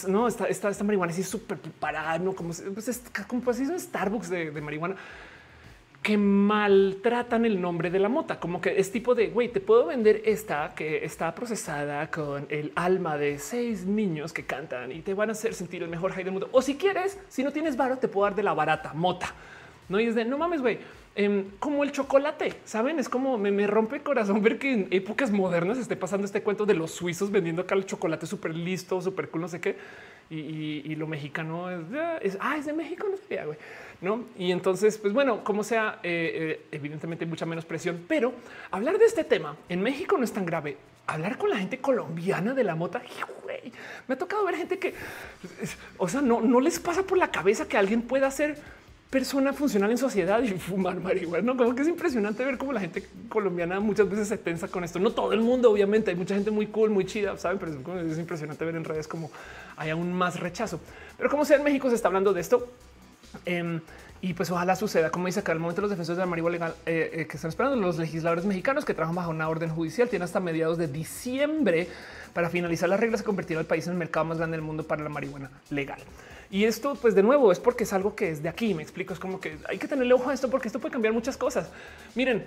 no, 0.08 0.28
esta, 0.28 0.46
esta, 0.46 0.70
esta 0.70 0.84
marihuana 0.84 1.12
así 1.12 1.24
súper 1.24 1.58
preparada, 1.58 2.18
no 2.20 2.34
como, 2.34 2.50
pues, 2.50 3.04
como 3.28 3.42
pues, 3.42 3.60
un 3.60 3.80
Starbucks 3.80 4.30
de, 4.30 4.52
de 4.52 4.62
marihuana 4.62 4.96
que 6.06 6.20
maltratan 6.20 7.46
el 7.46 7.60
nombre 7.60 7.90
de 7.90 7.98
la 7.98 8.10
mota, 8.10 8.40
como 8.40 8.62
que 8.62 8.80
es 8.80 8.92
tipo 8.92 9.16
de 9.16 9.30
güey, 9.30 9.50
te 9.50 9.60
puedo 9.60 9.88
vender 9.88 10.22
esta 10.24 10.76
que 10.76 11.04
está 11.04 11.34
procesada 11.34 12.12
con 12.12 12.46
el 12.50 12.72
alma 12.76 13.18
de 13.18 13.40
seis 13.40 13.86
niños 13.86 14.32
que 14.32 14.46
cantan 14.46 14.92
y 14.92 15.02
te 15.02 15.16
van 15.16 15.30
a 15.30 15.32
hacer 15.32 15.56
sentir 15.56 15.82
el 15.82 15.90
mejor 15.90 16.12
high 16.12 16.24
del 16.24 16.34
mundo. 16.34 16.48
O 16.52 16.62
si 16.62 16.76
quieres, 16.78 17.20
si 17.28 17.44
no 17.44 17.52
tienes 17.52 17.76
varo, 17.76 17.98
te 17.98 18.08
puedo 18.08 18.26
dar 18.26 18.36
de 18.36 18.44
la 18.44 18.54
barata 18.54 18.94
mota. 18.94 19.34
No 19.90 20.00
y 20.00 20.06
es 20.06 20.14
de 20.14 20.26
no 20.26 20.38
mames, 20.38 20.62
güey. 20.62 20.78
Em, 21.18 21.52
como 21.60 21.86
el 21.86 21.94
chocolate, 21.94 22.56
saben? 22.66 23.00
Es 23.00 23.08
como 23.08 23.38
me, 23.38 23.68
rompe 23.68 23.96
el 23.96 24.04
corazón 24.04 24.42
ver 24.42 24.60
que 24.60 24.74
en 24.74 24.88
épocas 24.92 25.32
modernas 25.32 25.78
esté 25.78 25.96
pasando 25.96 26.26
este 26.26 26.44
cuento 26.44 26.66
de 26.66 26.74
los 26.74 26.92
suizos 26.92 27.32
vendiendo 27.32 27.62
acá 27.62 27.74
el 27.74 27.86
chocolate 27.86 28.28
súper 28.28 28.54
listo, 28.54 29.02
súper 29.02 29.30
cool, 29.30 29.42
no 29.42 29.48
sé 29.48 29.62
qué. 29.62 29.78
Y, 30.30 30.94
lo 30.96 31.08
mexicano 31.08 31.70
es, 31.70 31.86
es, 32.22 32.38
ah, 32.42 32.58
es 32.58 32.66
de 32.66 32.74
México, 32.74 33.08
no 33.10 33.16
sé, 33.16 33.46
güey. 33.46 33.58
¿no? 34.02 34.26
Y 34.38 34.52
entonces, 34.52 34.98
pues 34.98 35.14
bueno, 35.14 35.42
como 35.44 35.64
sea, 35.64 36.00
eh, 36.04 36.60
eh, 36.60 36.66
evidentemente 36.72 37.24
hay 37.24 37.30
mucha 37.30 37.46
menos 37.46 37.64
presión, 37.64 38.04
pero 38.10 38.34
hablar 38.72 38.98
de 38.98 39.06
este 39.06 39.24
tema 39.24 39.56
en 39.70 39.82
México 39.82 40.18
no 40.18 40.26
es 40.26 40.34
tan 40.34 40.46
grave. 40.46 40.76
Hablar 41.08 41.38
con 41.38 41.50
la 41.50 41.58
gente 41.58 41.78
colombiana 41.78 42.54
de 42.54 42.64
la 42.64 42.76
mota, 42.76 43.02
me 44.08 44.16
ha 44.16 44.18
tocado 44.18 44.44
ver 44.44 44.56
gente 44.56 44.80
que, 44.80 44.96
o 45.98 46.10
sea, 46.10 46.22
no, 46.22 46.42
no 46.42 46.60
les 46.60 46.80
pasa 46.80 47.04
por 47.04 47.18
la 47.18 47.32
cabeza 47.32 47.68
que 47.68 47.78
alguien 47.78 48.02
pueda 48.02 48.28
hacer 48.28 48.58
persona 49.10 49.54
funcional 49.54 49.92
en 49.92 49.98
sociedad 49.98 50.42
y 50.42 50.50
fumar 50.60 51.00
marihuana. 51.00 51.44
No 51.44 51.58
como 51.58 51.76
que 51.76 51.84
es 51.84 51.88
impresionante 51.88 52.44
ver 52.44 52.58
cómo 52.58 52.74
la 52.74 52.80
gente 52.80 53.08
colombiana 53.30 53.80
muchas 53.80 54.10
veces 54.10 54.28
se 54.28 54.38
tensa 54.38 54.68
con 54.68 54.84
esto. 54.84 55.00
No 55.00 55.12
todo 55.12 55.34
el 55.34 55.42
mundo, 55.42 55.72
obviamente, 55.72 56.12
hay 56.12 56.18
mucha 56.18 56.36
gente 56.36 56.52
muy 56.52 56.68
cool, 56.68 56.90
muy 56.90 57.06
chida, 57.06 57.38
saben, 57.38 57.60
pero 57.60 58.00
es, 58.00 58.18
impresionante 58.18 58.66
ver 58.66 58.76
en 58.76 58.84
redes 58.84 59.08
como 59.08 59.32
hay 59.78 59.90
aún 59.90 60.14
más 60.14 60.40
rechazo. 60.40 60.80
Pero 61.18 61.30
como 61.30 61.46
sea, 61.46 61.58
en 61.58 61.64
México 61.64 61.90
se 61.90 61.96
está 61.96 62.08
hablando 62.08 62.34
de 62.34 62.42
esto. 62.42 62.68
Em, 63.46 63.82
y 64.22 64.34
pues 64.34 64.50
ojalá 64.50 64.76
suceda, 64.76 65.12
como 65.12 65.28
dice 65.28 65.42
acá, 65.42 65.52
al 65.52 65.60
momento 65.60 65.82
los 65.82 65.90
defensores 65.90 66.18
de 66.18 66.24
la 66.24 66.26
marihuana 66.26 66.54
legal 66.54 66.76
eh, 66.86 67.12
eh, 67.14 67.28
que 67.28 67.36
están 67.38 67.50
esperando 67.50 67.76
los 67.76 67.98
legisladores 67.98 68.46
mexicanos 68.46 68.86
que 68.86 68.94
trabajan 68.94 69.16
bajo 69.16 69.30
una 69.30 69.48
orden 69.48 69.70
judicial 69.70 70.10
tienen 70.10 70.24
hasta 70.24 70.40
mediados 70.40 70.78
de 70.78 70.88
diciembre 70.88 71.90
para 72.34 72.50
finalizar 72.50 72.90
las 72.90 73.00
reglas 73.00 73.22
y 73.22 73.24
convertir 73.24 73.58
al 73.58 73.66
país 73.66 73.86
en 73.86 73.94
el 73.94 74.00
mercado 74.00 74.26
más 74.26 74.38
grande 74.38 74.58
del 74.58 74.66
mundo 74.66 74.84
para 74.84 75.04
la 75.04 75.10
marihuana 75.10 75.52
legal. 75.70 76.00
Y 76.50 76.66
esto, 76.66 76.96
pues 76.96 77.16
de 77.16 77.24
nuevo, 77.24 77.52
es 77.52 77.60
porque 77.60 77.84
es 77.84 77.94
algo 77.94 78.16
que 78.16 78.30
es 78.30 78.44
de 78.44 78.50
aquí. 78.50 78.74
Me 78.74 78.84
explico. 78.84 79.14
Es 79.14 79.20
como 79.20 79.40
que 79.40 79.58
hay 79.68 79.78
que 79.78 79.88
tenerle 79.88 80.14
ojo 80.14 80.30
a 80.30 80.34
esto 80.34 80.50
porque 80.50 80.68
esto 80.68 80.80
puede 80.80 80.94
cambiar 80.94 81.14
muchas 81.14 81.38
cosas. 81.38 81.70
Miren, 82.16 82.46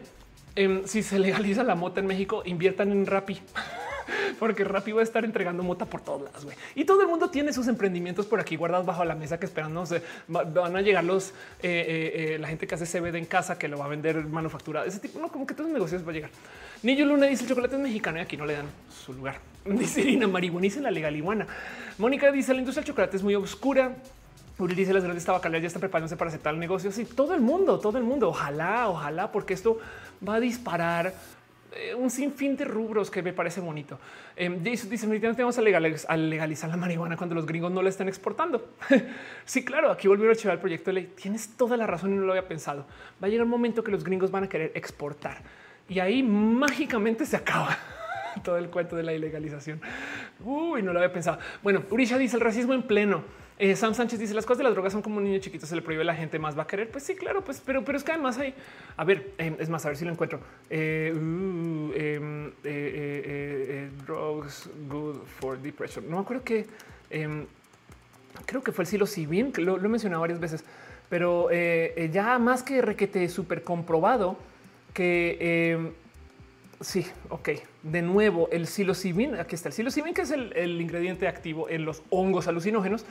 em, 0.54 0.86
si 0.86 1.02
se 1.02 1.18
legaliza 1.18 1.62
la 1.64 1.74
mota 1.74 2.00
en 2.00 2.06
México, 2.06 2.42
inviertan 2.44 2.92
en 2.92 3.06
Rappi. 3.06 3.40
porque 4.38 4.64
Rappi 4.64 4.92
va 4.92 5.00
a 5.00 5.04
estar 5.04 5.24
entregando 5.24 5.62
mota 5.62 5.84
por 5.84 6.00
todos 6.00 6.22
lados. 6.22 6.46
Y 6.74 6.84
todo 6.84 7.02
el 7.02 7.08
mundo 7.08 7.30
tiene 7.30 7.52
sus 7.52 7.68
emprendimientos 7.68 8.26
por 8.26 8.40
aquí 8.40 8.56
guardados 8.56 8.86
bajo 8.86 9.04
la 9.04 9.14
mesa 9.14 9.38
que 9.38 9.46
esperan. 9.46 9.74
No 9.74 9.84
van 10.28 10.76
a 10.76 10.80
llegar 10.80 11.04
los 11.04 11.30
eh, 11.30 11.32
eh, 11.62 12.34
eh, 12.34 12.38
la 12.38 12.48
gente 12.48 12.66
que 12.66 12.74
hace 12.74 12.86
CBD 12.86 13.16
en 13.16 13.26
casa 13.26 13.58
que 13.58 13.68
lo 13.68 13.78
va 13.78 13.86
a 13.86 13.88
vender 13.88 14.16
manufacturado. 14.26 14.86
Ese 14.86 15.00
tipo, 15.00 15.18
no 15.18 15.28
como 15.28 15.46
que 15.46 15.54
todos 15.54 15.66
los 15.66 15.74
negocios 15.74 16.06
va 16.06 16.10
a 16.10 16.14
llegar. 16.14 16.30
Niño 16.82 17.04
Luna 17.06 17.26
dice 17.26 17.42
el 17.42 17.48
chocolate 17.48 17.76
es 17.76 17.82
mexicano 17.82 18.18
y 18.18 18.20
aquí 18.22 18.36
no 18.36 18.46
le 18.46 18.54
dan 18.54 18.66
su 18.88 19.12
lugar. 19.12 19.40
Dice 19.78 20.00
Irina 20.00 20.26
marihuaniza 20.26 20.80
la 20.80 20.90
legal 20.90 21.14
iguana. 21.14 21.46
Mónica 21.98 22.32
dice 22.32 22.52
la 22.52 22.60
industria 22.60 22.82
del 22.82 22.88
chocolate 22.88 23.16
es 23.16 23.22
muy 23.22 23.34
oscura. 23.34 23.96
Uri 24.58 24.74
dice 24.74 24.92
las 24.92 25.04
grandes 25.04 25.24
tabacaleras 25.24 25.62
ya 25.62 25.66
están 25.68 25.80
preparándose 25.80 26.16
para 26.16 26.30
aceptar 26.30 26.54
el 26.54 26.60
negocio. 26.60 26.90
Sí, 26.90 27.04
todo 27.04 27.34
el 27.34 27.40
mundo, 27.40 27.78
todo 27.78 27.98
el 27.98 28.04
mundo. 28.04 28.28
Ojalá, 28.30 28.88
ojalá, 28.88 29.30
porque 29.30 29.54
esto 29.54 29.78
va 30.26 30.36
a 30.36 30.40
disparar 30.40 31.14
eh, 31.72 31.94
un 31.94 32.10
sinfín 32.10 32.56
de 32.56 32.64
rubros 32.64 33.10
que 33.10 33.22
me 33.22 33.32
parece 33.32 33.60
bonito. 33.60 34.00
Eh, 34.36 34.48
dice, 34.60 34.88
dice, 34.88 35.06
vamos 35.06 35.58
a, 35.58 35.62
legalizar, 35.62 36.70
la 36.70 36.76
marihuana 36.76 37.16
cuando 37.16 37.36
los 37.36 37.46
gringos 37.46 37.70
no 37.70 37.82
la 37.82 37.88
están 37.88 38.08
exportando. 38.08 38.70
sí, 39.44 39.64
claro, 39.64 39.92
aquí 39.92 40.08
volvieron 40.08 40.30
a 40.30 40.32
archivar 40.32 40.54
el 40.54 40.60
proyecto 40.60 40.90
de 40.90 40.94
ley. 40.94 41.12
Tienes 41.14 41.56
toda 41.56 41.76
la 41.76 41.86
razón 41.86 42.12
y 42.12 42.16
no 42.16 42.22
lo 42.22 42.32
había 42.32 42.48
pensado. 42.48 42.84
Va 43.22 43.28
a 43.28 43.30
llegar 43.30 43.44
un 43.44 43.50
momento 43.50 43.84
que 43.84 43.92
los 43.92 44.02
gringos 44.02 44.30
van 44.30 44.44
a 44.44 44.48
querer 44.48 44.72
exportar 44.74 45.42
y 45.88 46.00
ahí 46.00 46.22
mágicamente 46.22 47.24
se 47.24 47.36
acaba 47.36 47.78
todo 48.44 48.58
el 48.58 48.68
cuento 48.70 48.96
de 48.96 49.02
la 49.02 49.12
ilegalización. 49.12 49.80
Uy, 50.44 50.82
no 50.82 50.92
lo 50.92 51.00
había 51.00 51.12
pensado. 51.12 51.38
Bueno, 51.62 51.82
Urisha 51.90 52.18
dice 52.18 52.36
el 52.36 52.42
racismo 52.42 52.74
en 52.74 52.82
pleno. 52.82 53.22
Eh, 53.60 53.74
Sam 53.74 53.92
Sánchez 53.92 54.20
dice 54.20 54.34
las 54.34 54.46
cosas 54.46 54.58
de 54.58 54.64
las 54.64 54.72
drogas 54.72 54.92
son 54.92 55.02
como 55.02 55.16
un 55.16 55.24
niño 55.24 55.40
chiquito, 55.40 55.66
se 55.66 55.74
le 55.74 55.82
prohíbe 55.82 56.04
la 56.04 56.14
gente 56.14 56.38
más 56.38 56.56
va 56.56 56.62
a 56.62 56.66
querer. 56.66 56.90
Pues 56.90 57.02
sí, 57.02 57.16
claro, 57.16 57.44
pues, 57.44 57.60
pero, 57.64 57.84
pero 57.84 57.98
es 57.98 58.04
que 58.04 58.12
además 58.12 58.38
hay, 58.38 58.54
a 58.96 59.04
ver, 59.04 59.32
em, 59.38 59.56
es 59.58 59.68
más, 59.68 59.84
a 59.84 59.88
ver 59.88 59.96
si 59.96 60.04
lo 60.04 60.12
encuentro. 60.12 60.38
Eh, 60.70 61.12
uh, 61.12 61.92
em, 61.96 62.52
eh, 62.62 63.90
drugs 64.06 64.70
good 64.88 65.16
for 65.40 65.58
depression. 65.58 66.08
No 66.08 66.16
me 66.16 66.22
acuerdo 66.22 66.44
que 66.44 66.66
em, 67.10 67.46
creo 68.46 68.62
que 68.62 68.70
fue 68.70 68.84
el 68.84 68.88
psilocibin, 68.88 69.50
que 69.50 69.60
lo, 69.60 69.76
lo 69.76 69.86
he 69.86 69.88
mencionado 69.88 70.20
varias 70.20 70.38
veces, 70.38 70.64
pero 71.08 71.48
ya 71.50 72.38
más 72.38 72.62
que 72.62 72.82
requete 72.82 73.28
súper 73.28 73.62
comprobado 73.62 74.36
que 74.92 75.94
Sí, 76.80 77.06
ok. 77.28 77.50
De 77.82 78.02
nuevo, 78.02 78.48
el 78.52 78.66
psilocibin, 78.66 79.34
aquí 79.34 79.54
está 79.54 79.68
el 79.68 79.72
psilocibin, 79.72 80.14
que 80.14 80.22
es 80.22 80.30
el, 80.30 80.80
ingrediente 80.80 81.26
activo 81.26 81.68
en 81.68 81.84
los 81.84 82.02
hongos 82.10 82.46
alucinógenos. 82.46 83.04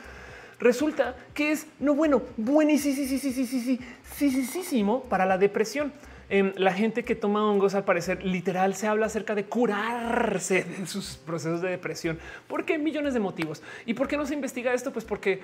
Resulta 0.58 1.16
que 1.34 1.52
es 1.52 1.66
no 1.78 1.94
bueno, 1.94 2.22
buenísimo, 2.36 2.94
sí, 2.94 3.18
sí, 3.18 4.62
sí, 4.64 4.86
para 5.08 5.26
la 5.26 5.38
depresión. 5.38 5.92
Em, 6.30 6.52
la 6.56 6.72
gente 6.74 7.04
que 7.04 7.14
toma 7.14 7.42
hongos, 7.50 7.74
al 7.74 7.84
parecer, 7.84 8.22
literal, 8.22 8.74
se 8.74 8.86
habla 8.86 9.06
acerca 9.06 9.34
de 9.34 9.44
curarse 9.44 10.64
de 10.78 10.86
sus 10.86 11.16
procesos 11.16 11.62
de 11.62 11.70
depresión. 11.70 12.18
¿Por 12.46 12.64
qué 12.64 12.78
millones 12.78 13.14
de 13.14 13.20
motivos? 13.20 13.62
¿Y 13.86 13.94
por 13.94 14.08
qué 14.08 14.16
no 14.16 14.26
se 14.26 14.34
investiga 14.34 14.74
esto? 14.74 14.92
Pues 14.92 15.04
porque 15.04 15.40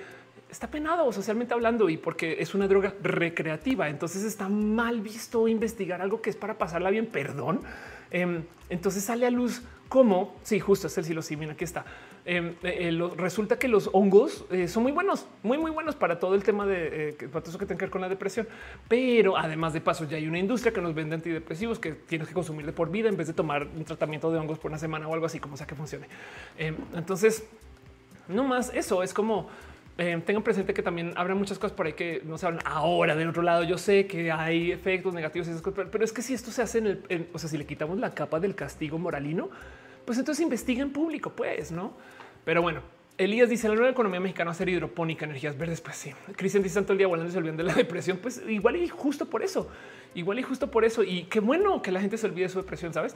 está 0.49 0.69
penado 0.69 1.11
socialmente 1.11 1.53
hablando 1.53 1.89
y 1.89 1.97
porque 1.97 2.37
es 2.39 2.53
una 2.53 2.67
droga 2.67 2.93
recreativa. 3.01 3.89
Entonces 3.89 4.23
está 4.23 4.47
mal 4.47 5.01
visto 5.01 5.47
investigar 5.47 6.01
algo 6.01 6.21
que 6.21 6.29
es 6.29 6.35
para 6.35 6.57
pasarla 6.57 6.91
bien. 6.91 7.07
Perdón. 7.07 7.61
Em, 8.15 8.43
entonces 8.69 9.03
sale 9.03 9.25
a 9.27 9.29
luz 9.29 9.61
como 9.89 10.37
sí, 10.41 10.61
justo 10.61 10.87
es 10.87 10.97
el 10.97 11.03
psilocibina. 11.03 11.51
Aquí 11.51 11.65
está. 11.65 11.83
Em, 12.23 12.55
eh, 12.63 12.89
eh, 12.89 13.09
resulta 13.17 13.59
que 13.59 13.67
los 13.67 13.89
hongos 13.91 14.45
eh, 14.49 14.69
son 14.69 14.83
muy 14.83 14.93
buenos, 14.93 15.27
muy, 15.43 15.57
muy 15.57 15.69
buenos 15.69 15.95
para 15.95 16.17
todo 16.17 16.33
el 16.33 16.41
tema 16.41 16.65
de 16.65 17.13
para 17.31 17.45
eso 17.45 17.59
que 17.59 17.65
tiene 17.65 17.77
que 17.77 17.85
ver 17.85 17.91
con 17.91 17.99
la 17.99 18.07
depresión. 18.07 18.47
Pero 18.87 19.35
además 19.37 19.73
de 19.73 19.81
paso, 19.81 20.05
ya 20.05 20.15
hay 20.15 20.29
una 20.29 20.39
industria 20.39 20.71
que 20.71 20.79
nos 20.79 20.95
vende 20.95 21.15
antidepresivos 21.15 21.77
que 21.77 21.91
tienes 21.91 22.29
que 22.29 22.33
consumir 22.33 22.65
de 22.65 22.71
por 22.71 22.89
vida 22.89 23.09
en 23.09 23.17
vez 23.17 23.27
de 23.27 23.33
tomar 23.33 23.67
un 23.67 23.83
tratamiento 23.83 24.31
de 24.31 24.39
hongos 24.39 24.59
por 24.59 24.71
una 24.71 24.79
semana 24.79 25.09
o 25.09 25.13
algo 25.13 25.25
así, 25.25 25.41
como 25.41 25.57
sea 25.57 25.67
que 25.67 25.75
funcione. 25.75 26.07
Em, 26.57 26.77
entonces, 26.93 27.43
no 28.29 28.45
más 28.45 28.71
eso 28.73 29.03
es 29.03 29.13
como 29.13 29.49
tengan 29.95 30.43
presente 30.43 30.73
que 30.73 30.81
también 30.81 31.13
habrá 31.15 31.35
muchas 31.35 31.57
cosas 31.57 31.75
por 31.75 31.85
ahí 31.85 31.93
que 31.93 32.21
no 32.25 32.37
se 32.37 32.45
hablan 32.45 32.61
ahora. 32.65 33.15
Del 33.15 33.29
otro 33.29 33.41
lado, 33.41 33.63
yo 33.63 33.77
sé 33.77 34.07
que 34.07 34.31
hay 34.31 34.71
efectos 34.71 35.13
negativos, 35.13 35.47
y 35.47 35.51
esas 35.51 35.61
cosas, 35.61 35.87
pero 35.91 36.03
es 36.03 36.11
que 36.11 36.21
si 36.21 36.33
esto 36.33 36.51
se 36.51 36.61
hace 36.61 36.79
en 36.79 36.87
el, 36.87 37.27
o 37.33 37.39
sea, 37.39 37.49
si 37.49 37.57
le 37.57 37.65
quitamos 37.65 37.97
la 37.97 38.13
capa 38.13 38.39
del 38.39 38.55
castigo 38.55 38.97
moralino, 38.97 39.49
pues 40.05 40.17
entonces 40.17 40.43
investiga 40.43 40.81
en 40.81 40.91
público, 40.91 41.31
pues, 41.31 41.71
¿no? 41.71 41.93
Pero 42.43 42.61
bueno, 42.61 42.81
Elías 43.17 43.49
dice 43.49 43.69
la 43.69 43.75
nueva 43.75 43.89
economía 43.89 44.19
mexicana 44.19 44.53
ser 44.53 44.69
hidropónica, 44.69 45.25
energías 45.25 45.57
verdes. 45.57 45.81
Pues 45.81 45.95
sí. 45.95 46.13
Cristian 46.35 46.61
dice 46.61 46.75
tanto 46.75 46.91
el 46.93 46.97
día 46.97 47.07
volando 47.07 47.31
se 47.31 47.37
olvidan 47.37 47.57
de 47.57 47.63
la 47.63 47.73
depresión. 47.75 48.17
Pues 48.17 48.41
igual 48.47 48.75
y 48.75 48.87
justo 48.87 49.25
por 49.25 49.43
eso, 49.43 49.69
igual 50.15 50.39
y 50.39 50.43
justo 50.43 50.71
por 50.71 50.85
eso. 50.85 51.03
Y 51.03 51.23
qué 51.23 51.39
bueno 51.39 51.81
que 51.81 51.91
la 51.91 52.01
gente 52.01 52.17
se 52.17 52.25
olvide 52.25 52.43
de 52.43 52.49
su 52.49 52.59
depresión, 52.59 52.93
sabes? 52.93 53.15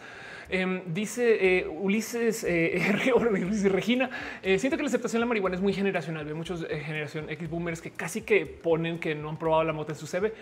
Em, 0.49 0.81
dice 0.93 1.59
eh, 1.59 1.67
Ulises, 1.67 2.43
eh, 2.43 2.79
Regina. 3.69 4.09
Eh, 4.43 4.59
siento 4.59 4.77
que 4.77 4.83
la 4.83 4.89
aceptación 4.89 5.19
de 5.19 5.21
la 5.21 5.27
marihuana 5.27 5.55
es 5.55 5.61
muy 5.61 5.73
generacional. 5.73 6.25
Ve 6.25 6.33
muchos 6.33 6.65
generación 6.67 7.29
X 7.29 7.49
boomers 7.49 7.81
que 7.81 7.91
casi 7.91 8.21
que 8.21 8.45
ponen 8.45 8.99
que 8.99 9.15
no 9.15 9.29
han 9.29 9.37
probado 9.37 9.63
la 9.63 9.73
mota 9.73 9.93
en 9.93 9.97
su 9.97 10.05
CV. 10.05 10.33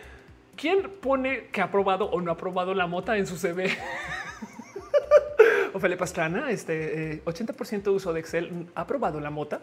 ¿Quién 0.55 0.89
pone 1.01 1.45
que 1.51 1.61
ha 1.61 1.71
probado 1.71 2.05
o 2.05 2.19
no 2.19 2.31
ha 2.31 2.37
probado 2.37 2.73
la 2.73 2.87
mota 2.87 3.17
en 3.17 3.27
su 3.27 3.37
CV? 3.37 3.69
Ophelia 5.73 5.97
Pastrana, 5.97 6.49
este 6.49 7.23
80% 7.23 7.87
eh, 7.87 7.89
uso 7.89 8.13
de 8.13 8.19
Excel, 8.19 8.67
aprobado 8.75 9.19
la 9.19 9.29
mota, 9.29 9.61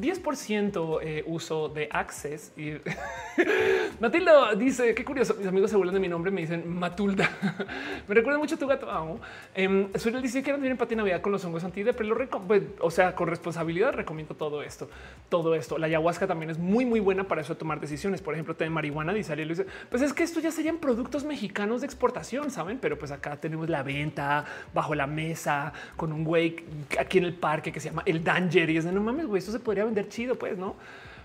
10% 0.00 0.98
eh, 1.02 1.24
uso 1.26 1.68
de 1.68 1.88
Access. 1.90 2.52
Y 2.56 2.72
Matilda 4.00 4.54
dice, 4.54 4.94
qué 4.94 5.04
curioso, 5.04 5.34
mis 5.34 5.46
amigos 5.46 5.70
se 5.70 5.76
burlan 5.76 5.94
de 5.94 6.00
mi 6.00 6.08
nombre, 6.08 6.30
me 6.30 6.42
dicen 6.42 6.68
Matulda. 6.68 7.30
me 8.08 8.14
recuerda 8.14 8.38
mucho 8.38 8.54
a 8.54 8.58
tu 8.58 8.66
gato, 8.66 8.90
amo. 8.90 9.20
Eh, 9.54 9.88
dice 10.22 10.42
que 10.42 10.52
no 10.52 10.58
tienen 10.58 10.76
patina 10.76 11.02
Navidad 11.02 11.20
con 11.20 11.32
los 11.32 11.44
hongos 11.44 11.62
antide, 11.64 11.92
pero 11.92 12.08
lo 12.14 12.40
pues, 12.46 12.62
o 12.80 12.90
sea, 12.90 13.14
con 13.14 13.28
responsabilidad 13.28 13.92
recomiendo 13.92 14.34
todo 14.34 14.62
esto, 14.62 14.88
todo 15.28 15.54
esto. 15.54 15.78
La 15.78 15.86
ayahuasca 15.86 16.26
también 16.26 16.50
es 16.50 16.58
muy, 16.58 16.84
muy 16.86 17.00
buena 17.00 17.24
para 17.24 17.42
eso 17.42 17.56
tomar 17.56 17.80
decisiones. 17.80 18.22
Por 18.22 18.34
ejemplo, 18.34 18.56
té 18.56 18.64
de 18.64 18.70
marihuana, 18.70 19.12
dice 19.12 19.32
Ariel, 19.32 19.48
dice, 19.48 19.66
pues 19.90 20.02
es 20.02 20.12
que 20.12 20.22
esto 20.22 20.40
ya 20.40 20.50
serían 20.50 20.78
productos 20.78 21.24
mexicanos 21.24 21.80
de 21.82 21.86
exportación, 21.86 22.50
saben? 22.50 22.78
Pero 22.78 22.98
pues 22.98 23.10
acá 23.10 23.36
tenemos 23.36 23.68
la 23.68 23.82
venta 23.82 24.44
bajo 24.76 24.94
la 24.94 25.06
mesa 25.06 25.72
con 25.96 26.12
un 26.12 26.22
güey 26.22 26.54
aquí 27.00 27.16
en 27.16 27.24
el 27.24 27.32
parque 27.32 27.72
que 27.72 27.80
se 27.80 27.88
llama 27.88 28.02
el 28.04 28.22
Danger 28.22 28.68
y 28.68 28.76
es 28.76 28.84
de 28.84 28.92
no 28.92 29.00
mames, 29.00 29.26
güey, 29.26 29.38
esto 29.38 29.50
se 29.50 29.58
podría 29.58 29.84
vender 29.84 30.08
chido, 30.08 30.36
pues 30.36 30.56
no. 30.58 30.76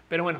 Pero 0.07 0.23
bueno, 0.23 0.39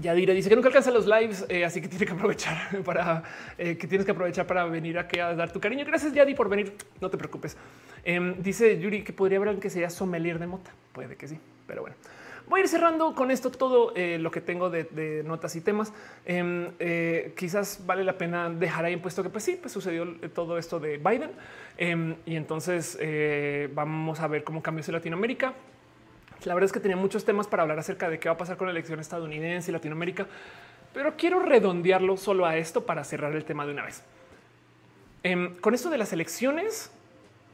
ya 0.00 0.14
diré, 0.14 0.32
dice 0.32 0.48
que 0.48 0.54
nunca 0.54 0.68
alcanza 0.68 0.92
los 0.92 1.06
lives, 1.06 1.44
eh, 1.48 1.64
así 1.64 1.80
que 1.80 1.88
tiene 1.92 2.06
que 2.06 2.12
aprovechar 2.12 2.82
para 2.84 3.24
eh, 3.58 3.76
que 3.76 3.88
tienes 3.88 4.04
que 4.04 4.12
aprovechar 4.12 4.46
para 4.46 4.64
venir 4.66 4.98
aquí 5.00 5.18
a 5.18 5.34
dar 5.34 5.52
tu 5.52 5.58
cariño. 5.58 5.84
Gracias, 5.84 6.12
Yadi, 6.12 6.34
por 6.34 6.48
venir. 6.48 6.74
No 7.00 7.10
te 7.10 7.18
preocupes. 7.18 7.56
Em, 8.04 8.40
dice 8.40 8.78
Yuri 8.78 9.02
que 9.02 9.12
podría 9.12 9.38
haber 9.38 9.58
que 9.58 9.68
sea 9.68 9.90
sommelier 9.90 10.38
de 10.38 10.46
mota. 10.46 10.70
Puede 10.92 11.16
que 11.16 11.26
sí, 11.26 11.38
pero 11.66 11.82
bueno. 11.82 11.96
Voy 12.48 12.60
a 12.60 12.62
ir 12.62 12.68
cerrando 12.68 13.14
con 13.14 13.30
esto 13.30 13.50
todo 13.50 13.92
eh, 13.96 14.18
lo 14.18 14.30
que 14.30 14.40
tengo 14.40 14.70
de, 14.70 15.22
notas 15.24 15.56
y 15.56 15.60
temas. 15.60 15.92
Em, 16.24 16.70
quizás 17.34 17.80
vale 17.84 18.04
la 18.04 18.16
pena 18.16 18.48
dejar 18.50 18.84
ahí 18.84 18.96
puesto 18.96 19.22
que 19.22 19.30
pues 19.30 19.44
sí, 19.44 19.58
pues 19.60 19.72
sucedió 19.72 20.06
todo 20.34 20.56
esto 20.56 20.78
de 20.78 20.98
Biden 20.98 21.32
em, 21.76 22.14
y 22.24 22.36
entonces 22.36 22.98
vamos 23.74 24.20
a 24.20 24.28
ver 24.28 24.44
cómo 24.44 24.62
cambió 24.62 24.84
en 24.86 24.92
Latinoamérica. 24.92 25.54
La 26.44 26.54
verdad 26.54 26.66
es 26.66 26.72
que 26.72 26.80
tenía 26.80 26.96
muchos 26.96 27.24
temas 27.24 27.46
para 27.48 27.62
hablar 27.62 27.78
acerca 27.78 28.08
de 28.08 28.18
qué 28.18 28.28
va 28.28 28.34
a 28.34 28.38
pasar 28.38 28.56
con 28.56 28.66
la 28.66 28.72
elección 28.72 29.00
estadounidense 29.00 29.70
y 29.70 29.72
Latinoamérica, 29.72 30.26
pero 30.92 31.16
quiero 31.16 31.40
redondearlo 31.40 32.16
solo 32.16 32.46
a 32.46 32.56
esto 32.56 32.86
para 32.86 33.04
cerrar 33.04 33.34
el 33.34 33.44
tema 33.44 33.66
de 33.66 33.72
una 33.72 33.84
vez. 33.84 34.04
Em, 35.22 35.56
con 35.56 35.74
esto 35.74 35.90
de 35.90 35.98
las 35.98 36.12
elecciones, 36.12 36.92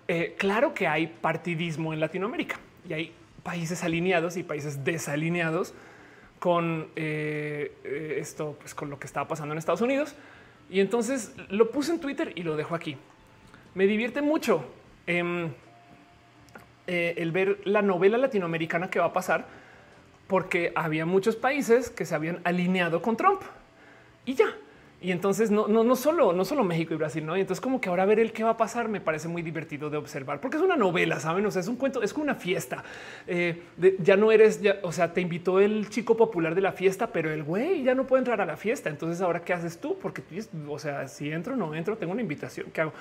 eh, 0.09 0.35
claro 0.37 0.75
que 0.75 0.87
hay 0.87 1.07
partidismo 1.07 1.95
en 1.95 2.01
Latinoamérica 2.01 2.59
y 2.89 2.93
hay 2.93 3.15
países 3.43 3.83
alineados 3.85 4.37
y 4.37 4.43
países 4.43 4.85
desalineados 4.85 5.75
con 6.39 6.89
eh, 6.97 7.73
eh, 7.85 8.17
esto, 8.19 8.57
pues 8.61 8.75
con 8.75 8.91
lo 8.91 8.99
que 8.99 9.07
estaba 9.07 9.29
pasando 9.29 9.53
en 9.53 9.59
Estados 9.59 9.81
Unidos. 9.81 10.15
Y 10.71 10.81
entonces 10.81 11.35
lo 11.49 11.71
puse 11.71 11.93
en 11.93 12.01
Twitter 12.01 12.33
y 12.35 12.43
lo 12.43 12.57
dejo 12.57 12.75
aquí. 12.75 12.97
Me 13.75 13.87
divierte 13.87 14.23
mucho. 14.23 14.65
Em, 15.07 15.51
eh, 16.89 17.15
el 17.19 17.31
ver 17.31 17.61
la 17.65 17.81
novela 17.81 18.19
latinoamericana 18.19 18.91
que 18.91 18.99
va 18.99 19.07
a 19.07 19.13
pasar, 19.13 19.47
porque 20.27 20.73
había 20.75 21.07
muchos 21.07 21.37
países 21.37 21.91
que 21.91 22.05
se 22.05 22.15
habían 22.15 22.41
alineado 22.43 23.03
con 23.03 23.17
Trump 23.17 23.43
y 24.25 24.35
ya. 24.35 24.47
Y 25.03 25.11
entonces 25.11 25.51
no, 25.51 25.67
no, 25.67 25.83
no 25.83 25.97
solo, 25.97 26.33
no 26.33 26.45
solo 26.45 26.63
México 26.63 26.95
y 26.95 26.97
Brasil, 26.97 27.27
no? 27.27 27.37
Y 27.37 27.41
entonces 27.41 27.61
como 27.61 27.81
que 27.81 27.89
ahora 27.89 28.05
ver 28.05 28.21
el 28.21 28.33
qué 28.33 28.45
va 28.45 28.51
a 28.51 28.57
pasar 28.57 28.89
me 28.89 29.01
parece 29.01 29.27
muy 29.27 29.43
divertido 29.43 29.91
de 29.91 29.97
observar, 29.97 30.41
porque 30.41 30.57
es 30.57 30.63
una 30.63 30.77
novela, 30.77 31.19
saben? 31.19 31.45
O 31.45 31.51
sea, 31.51 31.61
es 31.61 31.69
un 31.69 31.77
cuento, 31.77 32.03
es 32.03 32.13
como 32.13 32.23
una 32.25 32.37
fiesta. 32.37 32.85
Eh, 33.27 33.63
ya 33.99 34.17
no 34.17 34.31
eres, 34.31 34.63
ya, 34.63 34.79
o 34.83 34.93
sea, 34.93 35.13
te 35.13 35.21
invitó 35.21 35.59
el 35.59 35.89
chico 35.91 36.17
popular 36.17 36.55
de 36.55 36.61
la 36.61 36.73
fiesta, 36.73 37.09
pero 37.09 37.33
el 37.33 37.43
güey 37.43 37.83
ya 37.83 37.95
no 37.97 38.07
puede 38.07 38.21
entrar 38.21 38.41
a 38.41 38.47
la 38.47 38.57
fiesta. 38.57 38.91
Entonces 38.91 39.21
ahora 39.21 39.43
qué 39.43 39.53
haces 39.53 39.79
tú? 39.79 39.99
Porque 40.01 40.23
o 40.69 40.79
sea, 40.79 41.09
si 41.09 41.31
entro 41.33 41.57
no 41.57 41.75
entro, 41.75 41.99
tengo 41.99 42.13
una 42.13 42.23
invitación. 42.23 42.69
¿Qué 42.73 42.81
hago? 42.81 42.93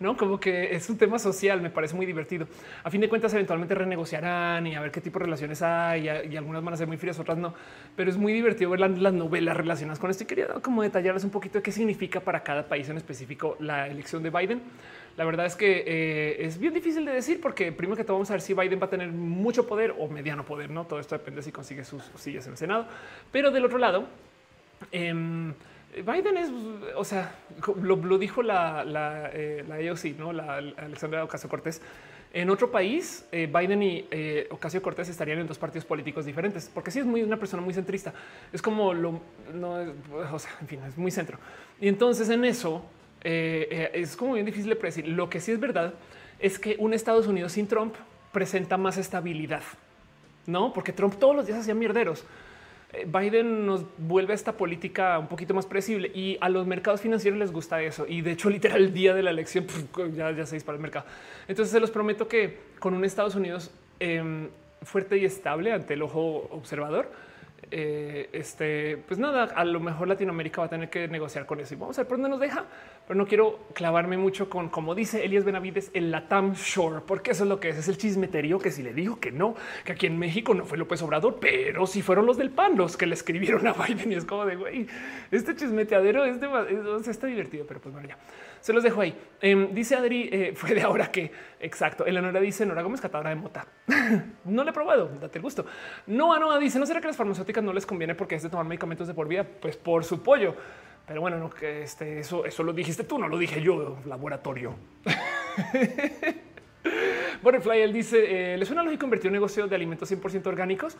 No 0.00 0.16
como 0.16 0.38
que 0.38 0.74
es 0.74 0.88
un 0.88 0.96
tema 0.96 1.18
social, 1.18 1.60
me 1.60 1.70
parece 1.70 1.94
muy 1.96 2.06
divertido. 2.06 2.46
A 2.84 2.90
fin 2.90 3.00
de 3.00 3.08
cuentas, 3.08 3.32
eventualmente 3.34 3.74
renegociarán 3.74 4.66
y 4.66 4.74
a 4.74 4.80
ver 4.80 4.92
qué 4.92 5.00
tipo 5.00 5.18
de 5.18 5.24
relaciones 5.24 5.60
hay 5.62 6.08
y, 6.08 6.36
algunas 6.36 6.62
van 6.62 6.74
a 6.74 6.76
ser 6.76 6.86
muy 6.86 6.96
frías, 6.96 7.18
otras 7.18 7.36
no, 7.36 7.52
pero 7.96 8.10
es 8.10 8.16
muy 8.16 8.32
divertido 8.32 8.70
ver 8.70 8.80
las, 8.80 9.12
novelas 9.12 9.56
relacionadas 9.56 9.98
con 9.98 10.10
esto. 10.10 10.22
Y 10.22 10.26
quería 10.26 10.46
como 10.62 10.82
detallarles 10.82 11.24
un 11.24 11.30
poquito 11.30 11.58
de 11.58 11.62
qué 11.62 11.72
significa 11.72 12.20
para 12.20 12.42
cada 12.42 12.68
país 12.68 12.88
en 12.88 12.96
específico 12.96 13.56
la 13.58 13.88
elección 13.88 14.22
de 14.22 14.30
Biden. 14.30 14.62
La 15.16 15.24
verdad 15.24 15.46
es 15.46 15.56
que 15.56 15.82
eh, 15.84 16.46
es 16.46 16.58
bien 16.58 16.72
difícil 16.72 17.04
de 17.04 17.12
decir 17.12 17.40
porque 17.40 17.72
primero 17.72 17.96
que 17.96 18.04
todo 18.04 18.14
vamos 18.14 18.30
a 18.30 18.34
ver 18.34 18.40
si 18.40 18.54
Biden 18.54 18.80
va 18.80 18.86
a 18.86 18.90
tener 18.90 19.08
mucho 19.10 19.66
poder 19.66 19.96
o 19.98 20.06
mediano 20.06 20.44
poder, 20.44 20.70
no 20.70 20.84
todo 20.84 21.00
esto 21.00 21.18
depende 21.18 21.42
si 21.42 21.50
consigue 21.50 21.82
sus 21.84 22.04
sillas 22.14 22.46
en 22.46 22.52
el 22.52 22.56
Senado, 22.56 22.86
pero 23.32 23.50
del 23.50 23.64
otro 23.64 23.78
lado, 23.78 24.06
eh, 24.92 25.52
Biden 25.94 26.36
es, 26.36 26.50
o 26.96 27.04
sea, 27.04 27.34
lo, 27.82 28.18
dijo 28.18 28.42
la, 28.42 28.84
la, 28.84 29.30
eh, 29.32 29.64
la 29.66 29.76
AOC, 29.76 30.18
no 30.18 30.32
la 30.32 30.56
Alexandra 30.56 31.24
Ocasio 31.24 31.48
Cortés. 31.48 31.80
En 32.32 32.50
otro 32.50 32.70
país, 32.70 33.26
eh, 33.32 33.46
Biden 33.52 33.82
y 33.82 34.06
eh, 34.10 34.46
Ocasio 34.50 34.82
Cortés 34.82 35.08
estarían 35.08 35.38
en 35.38 35.46
dos 35.46 35.58
partidos 35.58 35.86
políticos 35.86 36.26
diferentes, 36.26 36.70
porque 36.72 36.90
sí 36.90 36.98
es 36.98 37.06
muy 37.06 37.22
una 37.22 37.38
persona 37.38 37.62
muy 37.62 37.72
centrista. 37.72 38.12
Es 38.52 38.60
como 38.60 38.92
lo, 38.92 39.20
no, 39.54 39.76
o 40.32 40.38
sea, 40.38 40.50
en 40.60 40.68
fin, 40.68 40.80
es 40.86 40.96
muy 40.98 41.10
centro. 41.10 41.38
Y 41.80 41.88
entonces 41.88 42.28
en 42.28 42.44
eso 42.44 42.84
es 43.20 44.16
como 44.16 44.34
bien 44.34 44.46
difícil 44.46 44.68
de 44.68 44.76
predecir. 44.76 45.08
Lo 45.08 45.28
que 45.28 45.40
sí 45.40 45.52
es 45.52 45.58
verdad 45.58 45.94
es 46.38 46.58
que 46.58 46.76
un 46.78 46.94
Estados 46.94 47.26
Unidos 47.26 47.52
sin 47.52 47.66
Trump 47.66 47.94
presenta 48.32 48.76
más 48.76 48.98
estabilidad, 48.98 49.62
no? 50.46 50.72
Porque 50.72 50.92
Trump 50.92 51.16
todos 51.18 51.34
los 51.34 51.46
días 51.46 51.58
hacía 51.58 51.74
mierderos. 51.74 52.24
Biden 53.06 53.66
nos 53.66 53.84
vuelve 53.98 54.32
a 54.32 54.34
esta 54.34 54.52
política 54.52 55.18
un 55.18 55.28
poquito 55.28 55.52
más 55.52 55.66
presible 55.66 56.10
y 56.14 56.38
a 56.40 56.48
los 56.48 56.66
mercados 56.66 57.02
financieros 57.02 57.38
les 57.38 57.52
gusta 57.52 57.82
eso. 57.82 58.06
Y 58.08 58.22
de 58.22 58.32
hecho, 58.32 58.48
literal, 58.48 58.82
el 58.82 58.94
día 58.94 59.14
de 59.14 59.22
la 59.22 59.30
elección 59.30 59.66
ya, 60.14 60.30
ya 60.30 60.46
se 60.46 60.56
dispara 60.56 60.76
el 60.76 60.82
mercado. 60.82 61.04
Entonces, 61.48 61.70
se 61.70 61.80
los 61.80 61.90
prometo 61.90 62.28
que 62.28 62.58
con 62.78 62.94
un 62.94 63.04
Estados 63.04 63.34
Unidos 63.34 63.70
em, 64.00 64.48
fuerte 64.82 65.18
y 65.18 65.26
estable 65.26 65.72
ante 65.72 65.94
el 65.94 66.02
ojo 66.02 66.48
observador, 66.50 67.10
eh, 67.70 68.28
este, 68.32 68.96
pues 69.06 69.18
nada, 69.18 69.44
a 69.44 69.64
lo 69.64 69.80
mejor 69.80 70.08
Latinoamérica 70.08 70.60
va 70.60 70.66
a 70.66 70.70
tener 70.70 70.88
que 70.88 71.08
negociar 71.08 71.46
con 71.46 71.60
eso 71.60 71.74
y 71.74 71.76
vamos 71.76 71.98
a 71.98 72.02
ver 72.02 72.08
por 72.08 72.16
dónde 72.16 72.30
nos 72.30 72.40
deja, 72.40 72.64
pero 73.06 73.18
no 73.18 73.26
quiero 73.26 73.58
clavarme 73.74 74.16
mucho 74.16 74.48
con, 74.48 74.68
como 74.68 74.94
dice 74.94 75.24
Elias 75.24 75.44
Benavides, 75.44 75.90
el 75.94 76.10
Latam 76.10 76.54
Shore, 76.54 77.02
porque 77.06 77.32
eso 77.32 77.44
es 77.44 77.48
lo 77.48 77.60
que 77.60 77.70
es, 77.70 77.78
es 77.78 77.88
el 77.88 77.98
chismeterio 77.98 78.58
que 78.58 78.70
si 78.70 78.82
le 78.82 78.92
dijo 78.94 79.20
que 79.20 79.32
no, 79.32 79.54
que 79.84 79.92
aquí 79.92 80.06
en 80.06 80.18
México 80.18 80.54
no 80.54 80.64
fue 80.64 80.78
López 80.78 81.02
Obrador, 81.02 81.38
pero 81.40 81.86
si 81.86 82.02
fueron 82.02 82.26
los 82.26 82.36
del 82.36 82.50
PAN 82.50 82.76
los 82.76 82.96
que 82.96 83.06
le 83.06 83.14
escribieron 83.14 83.66
a 83.66 83.72
Biden 83.72 84.12
y 84.12 84.14
es 84.14 84.24
como 84.24 84.46
de 84.46 84.56
güey, 84.56 84.86
este 85.30 85.54
chismeteadero 85.54 86.24
es, 86.24 86.40
de, 86.40 86.48
está 87.10 87.26
divertido, 87.26 87.66
pero 87.66 87.80
pues 87.80 87.94
bueno. 87.94 88.08
Se 88.60 88.72
los 88.72 88.82
dejo 88.82 89.00
ahí. 89.00 89.16
Em, 89.40 89.72
dice 89.72 89.96
Adri, 89.96 90.28
eh, 90.32 90.52
fue 90.54 90.74
de 90.74 90.82
ahora 90.82 91.10
que 91.10 91.30
exacto. 91.60 92.06
Eleonora 92.06 92.40
dice 92.40 92.66
Nora 92.66 92.82
Gómez, 92.82 93.00
catadora 93.00 93.30
de 93.30 93.36
mota. 93.36 93.66
no 94.44 94.64
le 94.64 94.70
he 94.70 94.72
probado, 94.72 95.10
date 95.20 95.38
el 95.38 95.42
gusto. 95.42 95.66
Noa 96.06 96.38
Noa 96.38 96.58
dice: 96.58 96.78
No 96.78 96.86
será 96.86 97.00
que 97.00 97.06
las 97.06 97.16
farmacéuticas 97.16 97.62
no 97.62 97.72
les 97.72 97.86
conviene 97.86 98.14
porque 98.14 98.34
es 98.34 98.42
de 98.42 98.48
tomar 98.48 98.66
medicamentos 98.66 99.06
de 99.06 99.14
por 99.14 99.28
vida? 99.28 99.44
Pues 99.44 99.76
por 99.76 100.04
su 100.04 100.22
pollo. 100.22 100.54
Pero 101.06 101.22
bueno, 101.22 101.38
no 101.38 101.48
que 101.48 101.82
este, 101.82 102.20
eso, 102.20 102.44
eso 102.44 102.62
lo 102.62 102.74
dijiste 102.74 103.04
tú, 103.04 103.18
no 103.18 103.28
lo 103.28 103.38
dije 103.38 103.62
yo, 103.62 103.98
laboratorio. 104.04 104.74
Butterfly, 107.42 107.80
él 107.80 107.92
dice: 107.92 108.54
eh, 108.54 108.58
¿Le 108.58 108.66
suena 108.66 108.82
lógico 108.82 109.06
invertir 109.06 109.28
un 109.28 109.34
negocio 109.34 109.66
de 109.66 109.74
alimentos 109.74 110.10
100% 110.10 110.46
orgánicos? 110.46 110.98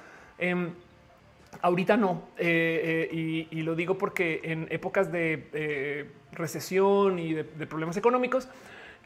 Ahorita 1.61 1.97
no, 1.97 2.23
eh, 2.37 3.09
eh, 3.11 3.49
y, 3.51 3.63
lo 3.63 3.75
digo 3.75 3.99
porque 3.99 4.41
en 4.45 4.69
épocas 4.71 5.11
de 5.11 5.49
eh, 5.53 6.11
recesión 6.33 7.19
y 7.19 7.35
de, 7.35 7.45
problemas 7.45 7.97
económicos, 7.97 8.49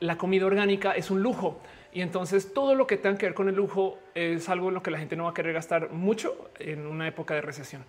la 0.00 0.18
comida 0.18 0.44
orgánica 0.44 0.92
es 0.92 1.10
un 1.10 1.22
lujo. 1.22 1.60
Y 1.94 2.02
entonces 2.02 2.52
todo 2.52 2.74
lo 2.74 2.86
que 2.86 2.96
tenga 2.98 3.16
que 3.16 3.26
ver 3.26 3.34
con 3.34 3.48
el 3.48 3.54
lujo 3.54 3.98
es 4.14 4.48
algo 4.48 4.68
en 4.68 4.74
lo 4.74 4.82
que 4.82 4.90
la 4.90 4.98
gente 4.98 5.16
no 5.16 5.24
va 5.24 5.30
a 5.30 5.34
querer 5.34 5.54
gastar 5.54 5.92
mucho 5.92 6.50
en 6.58 6.86
una 6.86 7.08
época 7.08 7.34
de 7.34 7.40
recesión. 7.40 7.84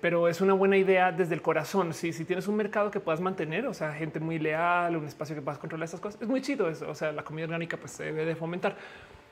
pero 0.00 0.26
es 0.28 0.40
una 0.40 0.54
buena 0.54 0.76
idea 0.76 1.12
desde 1.12 1.34
el 1.34 1.42
corazón. 1.42 1.94
Si, 1.94 2.12
si 2.12 2.24
tienes 2.24 2.48
un 2.48 2.56
mercado 2.56 2.90
que 2.90 2.98
puedas 2.98 3.20
mantener, 3.20 3.66
o 3.66 3.74
sea, 3.74 3.92
gente 3.92 4.18
muy 4.18 4.38
leal, 4.40 4.96
un 4.96 5.06
espacio 5.06 5.36
que 5.36 5.42
puedas 5.42 5.58
controlar 5.58 5.86
esas 5.86 6.00
cosas, 6.00 6.20
es 6.20 6.28
muy 6.28 6.40
chido. 6.40 6.66
O 6.66 6.94
sea, 6.94 7.12
la 7.12 7.22
comida 7.22 7.44
orgánica 7.44 7.76
pues 7.76 7.92
se 7.92 8.04
debe 8.04 8.24
de 8.24 8.34
fomentar, 8.34 8.76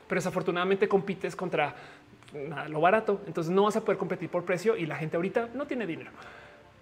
pero 0.07 0.19
desafortunadamente 0.19 0.87
compites 0.87 1.35
contra 1.35 1.75
lo 2.69 2.81
barato. 2.81 3.21
Entonces 3.27 3.51
no 3.51 3.63
vas 3.63 3.75
a 3.75 3.81
poder 3.81 3.97
competir 3.97 4.29
por 4.29 4.43
precio 4.43 4.77
y 4.77 4.85
la 4.85 4.95
gente 4.95 5.15
ahorita 5.15 5.49
no 5.53 5.65
tiene 5.67 5.85
dinero. 5.85 6.11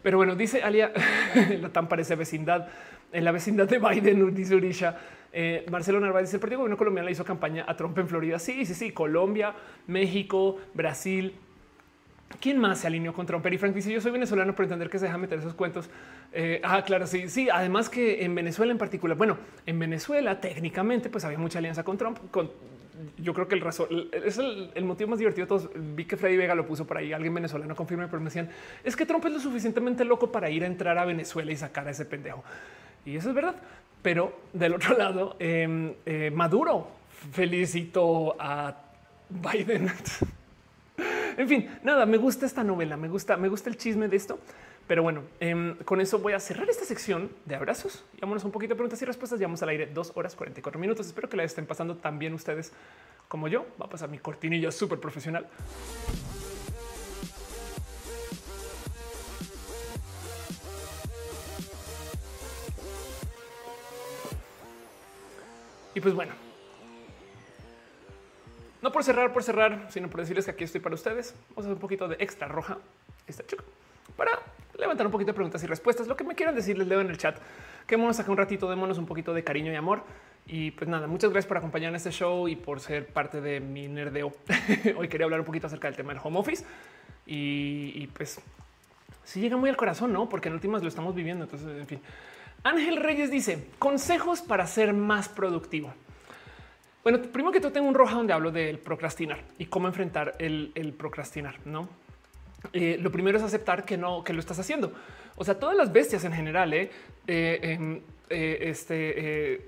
Pero 0.05 0.17
bueno, 0.17 0.35
dice 0.35 0.61
Alia, 0.61 0.91
la 1.61 1.69
tan 1.69 1.87
parece 1.87 2.15
vecindad. 2.15 2.67
En 3.11 3.23
la 3.23 3.31
vecindad 3.31 3.67
de 3.67 3.79
Biden, 3.79 4.35
dice 4.35 4.55
Urisha. 4.55 4.97
Eh, 5.33 5.65
Marcelo 5.71 5.99
Narváez 5.99 6.27
dice: 6.27 6.37
el 6.37 6.41
Partido 6.41 6.59
Gobierno 6.59 6.77
colombiano 6.77 7.05
le 7.05 7.11
hizo 7.11 7.25
campaña 7.25 7.65
a 7.67 7.75
Trump 7.75 7.97
en 7.97 8.07
Florida. 8.07 8.37
Sí, 8.37 8.65
sí, 8.65 8.73
sí. 8.73 8.91
Colombia, 8.91 9.53
México, 9.87 10.59
Brasil. 10.73 11.33
¿Quién 12.39 12.57
más 12.59 12.79
se 12.79 12.87
alineó 12.87 13.13
con 13.13 13.25
Trump? 13.25 13.45
Y 13.51 13.57
Frank 13.57 13.73
dice: 13.73 13.91
Yo 13.91 13.99
soy 13.99 14.11
venezolano, 14.11 14.55
por 14.55 14.65
entender 14.65 14.89
que 14.89 14.99
se 14.99 15.05
deja 15.05 15.17
meter 15.17 15.39
esos 15.39 15.55
cuentos. 15.55 15.89
Eh, 16.33 16.61
ah, 16.63 16.83
claro, 16.83 17.07
sí, 17.07 17.27
sí. 17.27 17.49
Además 17.49 17.89
que 17.89 18.23
en 18.23 18.35
Venezuela 18.35 18.71
en 18.71 18.77
particular, 18.77 19.17
bueno, 19.17 19.37
en 19.65 19.79
Venezuela 19.79 20.39
técnicamente, 20.39 21.09
pues 21.09 21.25
había 21.25 21.37
mucha 21.37 21.59
alianza 21.59 21.83
con 21.83 21.97
Trump, 21.97 22.19
con 22.31 22.51
yo 23.17 23.33
creo 23.33 23.47
que 23.47 23.55
el 23.55 23.61
razón 23.61 23.87
es 24.11 24.37
el, 24.37 24.85
motivo 24.85 25.09
más 25.09 25.19
divertido. 25.19 25.47
Todos 25.47 25.69
vi 25.75 26.05
que 26.05 26.17
Freddy 26.17 26.37
Vega 26.37 26.55
lo 26.55 26.65
puso 26.65 26.85
por 26.85 26.97
ahí. 26.97 27.13
Alguien 27.13 27.33
venezolano 27.33 27.75
confirma, 27.75 28.07
pero 28.07 28.19
me 28.19 28.25
decían 28.25 28.49
es 28.83 28.95
que 28.95 29.05
Trump 29.05 29.25
es 29.25 29.33
lo 29.33 29.39
suficientemente 29.39 30.05
loco 30.05 30.31
para 30.31 30.49
ir 30.49 30.63
a 30.63 30.67
entrar 30.67 30.97
a 30.97 31.05
Venezuela 31.05 31.51
y 31.51 31.57
sacar 31.57 31.87
a 31.87 31.91
ese 31.91 32.05
pendejo. 32.05 32.43
Y 33.05 33.17
eso 33.17 33.29
es 33.29 33.35
verdad. 33.35 33.55
Pero 34.01 34.37
del 34.53 34.75
otro 34.75 34.97
lado, 34.97 35.35
em, 35.39 35.93
eh, 36.05 36.31
Maduro 36.33 36.87
felicito 37.31 38.35
a 38.39 38.75
Biden. 39.29 39.91
en 41.37 41.47
fin, 41.47 41.69
nada, 41.83 42.05
me 42.05 42.17
gusta 42.17 42.45
esta 42.45 42.63
novela, 42.63 42.97
me 42.97 43.07
gusta, 43.07 43.37
me 43.37 43.49
gusta 43.49 43.69
el 43.69 43.77
chisme 43.77 44.07
de 44.07 44.17
esto. 44.17 44.39
Pero 44.87 45.01
bueno, 45.01 45.23
em, 45.39 45.75
con 45.77 45.99
eso 45.99 46.19
voy 46.19 46.33
a 46.33 46.39
cerrar 46.39 46.69
esta 46.69 46.85
sección 46.85 47.31
de 47.45 47.55
abrazos. 47.55 48.03
Y 48.15 48.21
vámonos 48.21 48.43
un 48.43 48.51
poquito 48.51 48.73
de 48.73 48.75
preguntas 48.75 49.01
y 49.01 49.05
respuestas. 49.05 49.39
Llevamos 49.39 49.63
al 49.63 49.69
aire 49.69 49.87
dos 49.87 50.11
horas 50.15 50.35
44 50.35 50.79
minutos. 50.79 51.07
Espero 51.07 51.27
que 51.27 51.37
la 51.37 51.43
estén 51.43 51.65
pasando 51.65 51.95
tan 51.97 52.19
bien 52.19 52.33
ustedes 52.35 52.71
como 53.27 53.47
yo. 53.47 53.65
Va 53.81 53.87
a 53.87 53.89
pasar 53.89 54.09
mi 54.09 54.19
cortinilla 54.19 54.71
súper 54.71 54.99
profesional. 54.99 55.47
Y 65.95 66.01
pues 66.01 66.13
bueno, 66.13 66.33
no 68.81 68.91
por 68.91 69.03
cerrar, 69.03 69.31
por 69.31 69.43
cerrar, 69.43 69.87
sino 69.89 70.09
por 70.09 70.19
decirles 70.19 70.45
que 70.45 70.51
aquí 70.51 70.65
estoy 70.65 70.81
para 70.81 70.93
ustedes. 70.93 71.33
Vamos 71.49 71.57
a 71.57 71.61
hacer 71.61 71.73
un 71.73 71.79
poquito 71.79 72.07
de 72.07 72.17
extra 72.19 72.49
roja, 72.49 72.77
esta 73.25 73.47
chica, 73.47 73.63
para 74.17 74.37
levantar 74.77 75.05
un 75.05 75.11
poquito 75.11 75.31
de 75.31 75.35
preguntas 75.35 75.63
y 75.63 75.67
respuestas. 75.67 76.07
Lo 76.07 76.15
que 76.15 76.23
me 76.23 76.35
quieran 76.35 76.55
decir, 76.55 76.77
les 76.77 76.87
leo 76.87 77.01
en 77.01 77.09
el 77.09 77.17
chat. 77.17 77.37
Que 77.87 77.95
vamos 77.95 78.11
a 78.11 78.17
sacar 78.17 78.31
un 78.31 78.37
ratito, 78.37 78.69
démonos 78.69 78.97
un 78.97 79.05
poquito 79.05 79.33
de 79.33 79.43
cariño 79.43 79.71
y 79.71 79.75
amor. 79.75 80.03
Y 80.47 80.71
pues 80.71 80.89
nada, 80.89 81.07
muchas 81.07 81.31
gracias 81.31 81.47
por 81.47 81.57
acompañar 81.57 81.89
en 81.89 81.95
este 81.95 82.11
show 82.11 82.47
y 82.47 82.55
por 82.55 82.79
ser 82.79 83.07
parte 83.07 83.41
de 83.41 83.59
mi 83.59 83.87
nerdeo. 83.87 84.33
Hoy 84.97 85.07
quería 85.07 85.25
hablar 85.25 85.39
un 85.39 85.45
poquito 85.45 85.67
acerca 85.67 85.87
del 85.87 85.97
tema 85.97 86.13
del 86.13 86.21
home 86.23 86.39
office 86.39 86.63
y, 87.25 88.07
pues 88.07 88.39
si 89.23 89.39
llega 89.39 89.57
muy 89.57 89.69
al 89.69 89.77
corazón, 89.77 90.13
no? 90.13 90.29
Porque 90.29 90.49
en 90.49 90.53
últimas 90.53 90.83
lo 90.83 90.87
estamos 90.87 91.15
viviendo. 91.15 91.45
Entonces, 91.45 91.67
en 91.67 91.87
fin, 91.87 91.99
Ángel 92.63 92.97
Reyes 92.97 93.31
dice 93.31 93.67
consejos 93.79 94.41
para 94.41 94.67
ser 94.67 94.93
más 94.93 95.29
productivo. 95.29 95.93
Bueno, 97.03 97.21
primero 97.21 97.51
que 97.51 97.59
todo 97.59 97.71
tengo 97.71 97.87
un 97.87 97.93
roja 97.93 98.15
donde 98.15 98.33
hablo 98.33 98.51
del 98.51 98.79
procrastinar 98.79 99.43
y 99.59 99.67
cómo 99.67 99.87
enfrentar 99.87 100.35
el, 100.39 100.95
procrastinar, 100.97 101.55
¿no? 101.65 101.87
Eh, 102.73 102.97
lo 102.99 103.11
primero 103.11 103.37
es 103.37 103.43
aceptar 103.43 103.85
que 103.85 103.97
no, 103.97 104.23
que 104.23 104.33
lo 104.33 104.39
estás 104.39 104.59
haciendo. 104.59 104.91
O 105.35 105.43
sea, 105.43 105.59
todas 105.59 105.75
las 105.75 105.91
bestias 105.91 106.23
en 106.23 106.33
general, 106.33 106.73
¿eh? 106.73 106.89
eh, 107.27 107.59
em, 107.61 108.01
eh 108.29 108.57
este, 108.61 109.61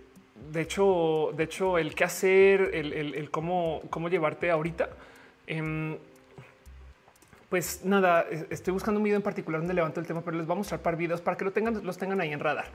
de 0.52 0.62
hecho, 0.62 1.32
de 1.36 1.44
hecho, 1.44 1.78
el 1.78 1.96
qué 1.96 2.04
hacer, 2.04 2.72
el, 2.74 3.30
cómo, 3.32 3.82
cómo 3.90 4.10
llevarte 4.10 4.50
ahorita. 4.50 4.90
Em, 5.46 5.98
pues 7.50 7.86
nada, 7.86 8.26
estoy 8.50 8.74
buscando 8.74 9.00
un 9.00 9.06
video 9.06 9.18
en 9.18 9.24
particular 9.24 9.62
donde 9.62 9.74
levanto 9.74 10.00
el 10.00 10.06
tema, 10.06 10.22
pero 10.22 10.38
les 10.38 10.46
voy 10.46 10.56
a 10.56 10.58
mostrar 10.58 10.82
par 10.82 10.98
videos 10.98 11.22
para 11.22 11.38
que 11.38 11.46
lo 11.46 11.52
tengan, 11.52 11.86
los 11.86 11.98
tengan 11.98 12.20
ahí 12.20 12.34
en 12.34 12.40
radar. 12.40 12.66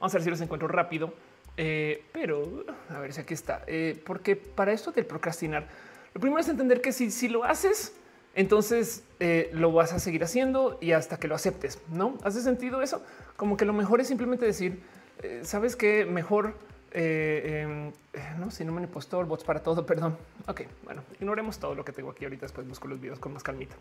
Vamos 0.00 0.12
a 0.12 0.18
ver 0.18 0.24
si 0.24 0.30
los 0.30 0.40
encuentro 0.40 0.68
rápido. 0.68 1.14
Pero 1.56 2.64
a 2.90 2.98
ver 2.98 3.14
si 3.14 3.20
aquí 3.22 3.32
está, 3.32 3.64
porque 4.04 4.36
para 4.36 4.72
esto 4.72 4.92
del 4.92 5.06
procrastinar, 5.06 5.66
lo 6.12 6.20
primero 6.20 6.40
es 6.40 6.48
entender 6.48 6.82
que 6.82 6.92
si, 6.92 7.10
si 7.10 7.28
lo 7.28 7.44
haces, 7.44 7.94
entonces 8.36 9.02
eh, 9.18 9.50
lo 9.52 9.72
vas 9.72 9.92
a 9.92 9.98
seguir 9.98 10.22
haciendo 10.22 10.78
y 10.80 10.92
hasta 10.92 11.18
que 11.18 11.26
lo 11.26 11.34
aceptes. 11.34 11.80
No 11.90 12.16
hace 12.22 12.40
sentido 12.40 12.82
eso. 12.82 13.02
Como 13.34 13.56
que 13.56 13.64
lo 13.64 13.72
mejor 13.72 14.00
es 14.00 14.06
simplemente 14.06 14.46
decir, 14.46 14.80
sabes 15.42 15.74
que 15.74 16.04
mejor 16.04 16.54
em, 16.92 17.90
no, 18.38 18.50
si 18.50 18.64
no 18.64 18.72
me 18.72 18.82
impostor, 18.82 19.26
bots 19.26 19.42
para 19.42 19.60
todo. 19.62 19.84
Perdón. 19.90 20.16
Ok, 20.46 20.62
bueno, 20.84 21.02
ignoremos 21.20 21.58
todo 21.58 21.74
lo 21.74 21.84
que 21.84 21.92
tengo 21.92 22.10
aquí 22.10 22.24
ahorita. 22.24 22.46
Después 22.46 22.68
busco 22.68 22.86
los 22.86 23.00
videos 23.00 23.18
con 23.18 23.32
más 23.32 23.42
calmita. 23.42 23.76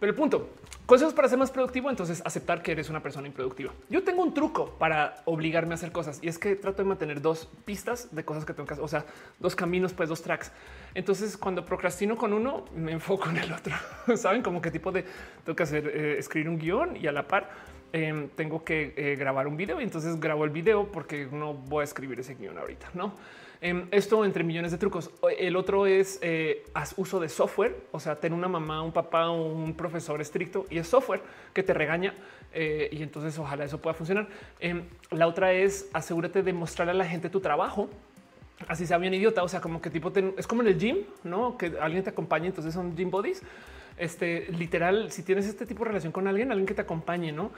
Pero 0.00 0.10
el 0.10 0.16
punto, 0.16 0.48
consejos 0.86 1.12
para 1.12 1.28
ser 1.28 1.38
más 1.38 1.50
productivo, 1.50 1.90
entonces 1.90 2.22
aceptar 2.24 2.62
que 2.62 2.70
eres 2.70 2.88
una 2.88 3.02
persona 3.02 3.26
improductiva. 3.26 3.72
Yo 3.90 4.04
tengo 4.04 4.22
un 4.22 4.32
truco 4.32 4.70
para 4.78 5.22
obligarme 5.24 5.72
a 5.72 5.74
hacer 5.74 5.90
cosas 5.90 6.20
y 6.22 6.28
es 6.28 6.38
que 6.38 6.54
trato 6.54 6.82
de 6.82 6.88
mantener 6.88 7.20
dos 7.20 7.48
pistas 7.64 8.14
de 8.14 8.24
cosas 8.24 8.44
que 8.44 8.54
tengo 8.54 8.66
que 8.66 8.74
hacer, 8.74 8.84
o 8.84 8.88
sea, 8.88 9.04
dos 9.40 9.56
caminos, 9.56 9.92
pues 9.92 10.08
dos 10.08 10.22
tracks. 10.22 10.52
Entonces, 10.94 11.36
cuando 11.36 11.64
procrastino 11.64 12.16
con 12.16 12.32
uno, 12.32 12.64
me 12.76 12.92
enfoco 12.92 13.28
en 13.28 13.38
el 13.38 13.52
otro. 13.52 13.74
Saben 14.16 14.40
como 14.40 14.62
qué 14.62 14.70
tipo 14.70 14.92
de 14.92 15.04
tengo 15.44 15.56
que 15.56 15.62
hacer, 15.64 15.88
eh, 15.88 16.18
escribir 16.18 16.48
un 16.48 16.58
guion 16.58 16.96
y 16.96 17.08
a 17.08 17.12
la 17.12 17.26
par 17.26 17.50
em, 17.92 18.28
tengo 18.28 18.62
que 18.62 18.94
eh, 18.96 19.16
grabar 19.16 19.48
un 19.48 19.56
video 19.56 19.80
y 19.80 19.84
entonces 19.84 20.20
grabo 20.20 20.44
el 20.44 20.50
video 20.50 20.92
porque 20.92 21.26
no 21.32 21.54
voy 21.54 21.80
a 21.80 21.84
escribir 21.84 22.20
ese 22.20 22.36
guion 22.36 22.56
ahorita, 22.56 22.90
no? 22.94 23.14
Em, 23.60 23.88
esto 23.90 24.24
entre 24.24 24.44
millones 24.44 24.70
de 24.70 24.78
trucos. 24.78 25.10
El 25.36 25.56
otro 25.56 25.86
es 25.86 26.20
eh, 26.22 26.64
uso 26.96 27.18
de 27.18 27.28
software, 27.28 27.76
o 27.90 27.98
sea, 27.98 28.16
ten 28.20 28.32
una 28.32 28.46
mamá, 28.46 28.82
un 28.82 28.92
papá, 28.92 29.30
un 29.30 29.74
profesor 29.74 30.20
estricto 30.20 30.66
y 30.70 30.78
es 30.78 30.86
software 30.86 31.22
que 31.52 31.64
te 31.64 31.74
regaña 31.74 32.14
eh, 32.54 32.88
y 32.92 33.02
entonces 33.02 33.36
ojalá 33.38 33.64
eso 33.64 33.80
pueda 33.80 33.94
funcionar. 33.94 34.28
Em, 34.60 34.84
la 35.10 35.26
otra 35.26 35.52
es 35.52 35.88
asegúrate 35.92 36.42
de 36.42 36.52
mostrarle 36.52 36.92
a 36.92 36.94
la 36.94 37.06
gente 37.06 37.30
tu 37.30 37.40
trabajo. 37.40 37.88
Así 38.68 38.86
sea 38.86 38.98
bien 38.98 39.14
idiota, 39.14 39.42
o 39.42 39.48
sea, 39.48 39.60
como 39.60 39.80
que 39.80 39.90
tipo 39.90 40.12
es 40.36 40.46
como 40.46 40.62
en 40.62 40.68
el 40.68 40.78
gym, 40.78 40.98
no 41.24 41.56
que 41.56 41.74
alguien 41.80 42.04
te 42.04 42.10
acompañe. 42.10 42.46
Entonces 42.46 42.74
son 42.74 42.96
gym 42.96 43.10
bodies. 43.10 43.42
Este 43.96 44.46
literal, 44.52 45.10
si 45.10 45.24
tienes 45.24 45.46
este 45.46 45.66
tipo 45.66 45.82
de 45.82 45.88
relación 45.88 46.12
con 46.12 46.28
alguien, 46.28 46.52
alguien 46.52 46.66
que 46.66 46.74
te 46.74 46.82
acompañe, 46.82 47.32
no? 47.32 47.50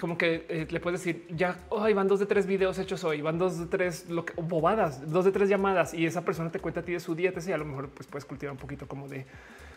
Como 0.00 0.18
que 0.18 0.46
eh, 0.48 0.66
le 0.68 0.80
puedes 0.80 1.00
decir 1.00 1.26
ya 1.30 1.58
oh, 1.68 1.86
van 1.94 2.08
dos 2.08 2.18
de 2.18 2.26
tres 2.26 2.46
videos 2.46 2.78
hechos 2.78 3.04
hoy, 3.04 3.20
van 3.20 3.38
dos 3.38 3.58
de 3.58 3.66
tres 3.66 4.06
bobadas, 4.36 5.10
dos 5.10 5.24
de 5.24 5.32
tres 5.32 5.48
llamadas 5.48 5.94
y 5.94 6.06
esa 6.06 6.24
persona 6.24 6.50
te 6.50 6.58
cuenta 6.58 6.80
a 6.80 6.82
ti 6.82 6.92
de 6.92 7.00
su 7.00 7.14
dieta 7.14 7.40
y 7.46 7.52
a 7.52 7.58
lo 7.58 7.64
mejor 7.64 7.90
pues 7.90 8.08
puedes 8.08 8.24
cultivar 8.24 8.52
un 8.52 8.58
poquito 8.58 8.88
como 8.88 9.06
de 9.08 9.26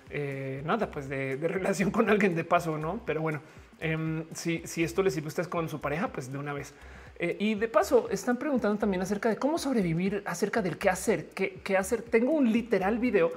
eh, 0.10 0.62
nada, 0.66 0.90
pues 0.90 1.10
de, 1.10 1.36
relación 1.42 1.92
con 1.92 2.10
alguien 2.10 2.36
de 2.36 2.44
paso, 2.44 2.78
no? 2.78 3.02
Pero 3.06 3.22
bueno, 3.22 3.42
em, 3.80 4.24
si, 4.34 4.62
si, 4.66 4.84
esto 4.84 5.04
le 5.04 5.12
sirve 5.12 5.28
a 5.28 5.30
ustedes 5.30 5.48
con 5.48 5.68
su 5.70 5.82
pareja, 5.82 6.08
pues 6.10 6.32
de 6.32 6.38
una 6.38 6.54
vez. 6.54 6.74
Eh, 7.20 7.38
y 7.40 7.56
de 7.56 7.68
paso 7.68 8.10
están 8.10 8.38
preguntando 8.38 8.78
también 8.78 9.02
acerca 9.02 9.30
de 9.30 9.38
cómo 9.38 9.58
sobrevivir, 9.58 10.24
acerca 10.26 10.62
del 10.62 10.78
qué 10.78 10.90
hacer, 10.90 11.30
qué, 11.30 11.62
qué 11.64 11.78
hacer. 11.78 12.02
Tengo 12.02 12.32
un 12.32 12.52
literal 12.52 12.98
video 13.00 13.32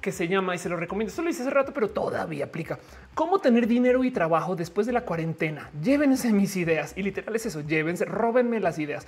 que 0.00 0.12
se 0.12 0.28
llama 0.28 0.54
y 0.54 0.58
se 0.58 0.68
lo 0.68 0.76
recomiendo. 0.76 1.10
Esto 1.10 1.22
lo 1.22 1.30
hice 1.30 1.42
hace 1.42 1.50
rato, 1.50 1.72
pero 1.72 1.88
todavía 1.88 2.46
aplica. 2.46 2.78
Cómo 3.14 3.38
tener 3.38 3.66
dinero 3.66 4.02
y 4.04 4.10
trabajo 4.10 4.56
después 4.56 4.86
de 4.86 4.92
la 4.92 5.02
cuarentena. 5.02 5.70
Llévense 5.82 6.32
mis 6.32 6.56
ideas 6.56 6.94
y 6.96 7.02
literal 7.02 7.34
es 7.36 7.46
eso. 7.46 7.60
Llévense, 7.60 8.04
róbenme 8.04 8.60
las 8.60 8.78
ideas. 8.78 9.06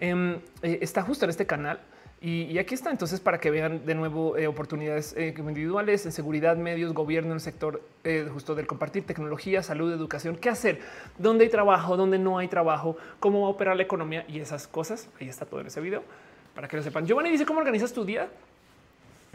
Em, 0.00 0.40
eh, 0.62 0.78
está 0.80 1.02
justo 1.02 1.24
en 1.24 1.30
este 1.30 1.46
canal. 1.46 1.80
Y, 2.24 2.56
aquí 2.58 2.74
está 2.74 2.90
entonces 2.90 3.18
para 3.18 3.38
que 3.38 3.50
vean 3.50 3.84
de 3.84 3.96
nuevo 3.96 4.36
eh, 4.36 4.46
oportunidades 4.46 5.12
eh, 5.16 5.34
individuales 5.36 6.06
en 6.06 6.12
seguridad, 6.12 6.56
medios, 6.56 6.94
gobierno, 6.94 7.30
en 7.30 7.34
el 7.34 7.40
sector 7.40 7.82
justo 8.32 8.54
del 8.54 8.68
compartir 8.68 9.04
tecnología, 9.04 9.60
salud, 9.62 9.92
educación, 9.92 10.36
qué 10.36 10.48
hacer, 10.48 10.78
dónde 11.18 11.44
hay 11.44 11.50
trabajo, 11.50 11.96
dónde 11.96 12.20
no 12.20 12.38
hay 12.38 12.46
trabajo, 12.46 12.96
cómo 13.18 13.42
va 13.42 13.46
a 13.48 13.50
operar 13.50 13.76
la 13.76 13.82
economía 13.82 14.24
y 14.28 14.38
esas 14.38 14.68
cosas. 14.68 15.08
Ahí 15.20 15.28
está 15.28 15.46
todo 15.46 15.60
en 15.60 15.66
ese 15.66 15.80
video 15.80 16.04
para 16.54 16.68
que 16.68 16.76
lo 16.76 16.82
sepan. 16.84 17.06
Giovanni 17.06 17.30
dice 17.30 17.46
cómo 17.46 17.58
organizas 17.58 17.92
tu 17.92 18.04
día. 18.04 18.28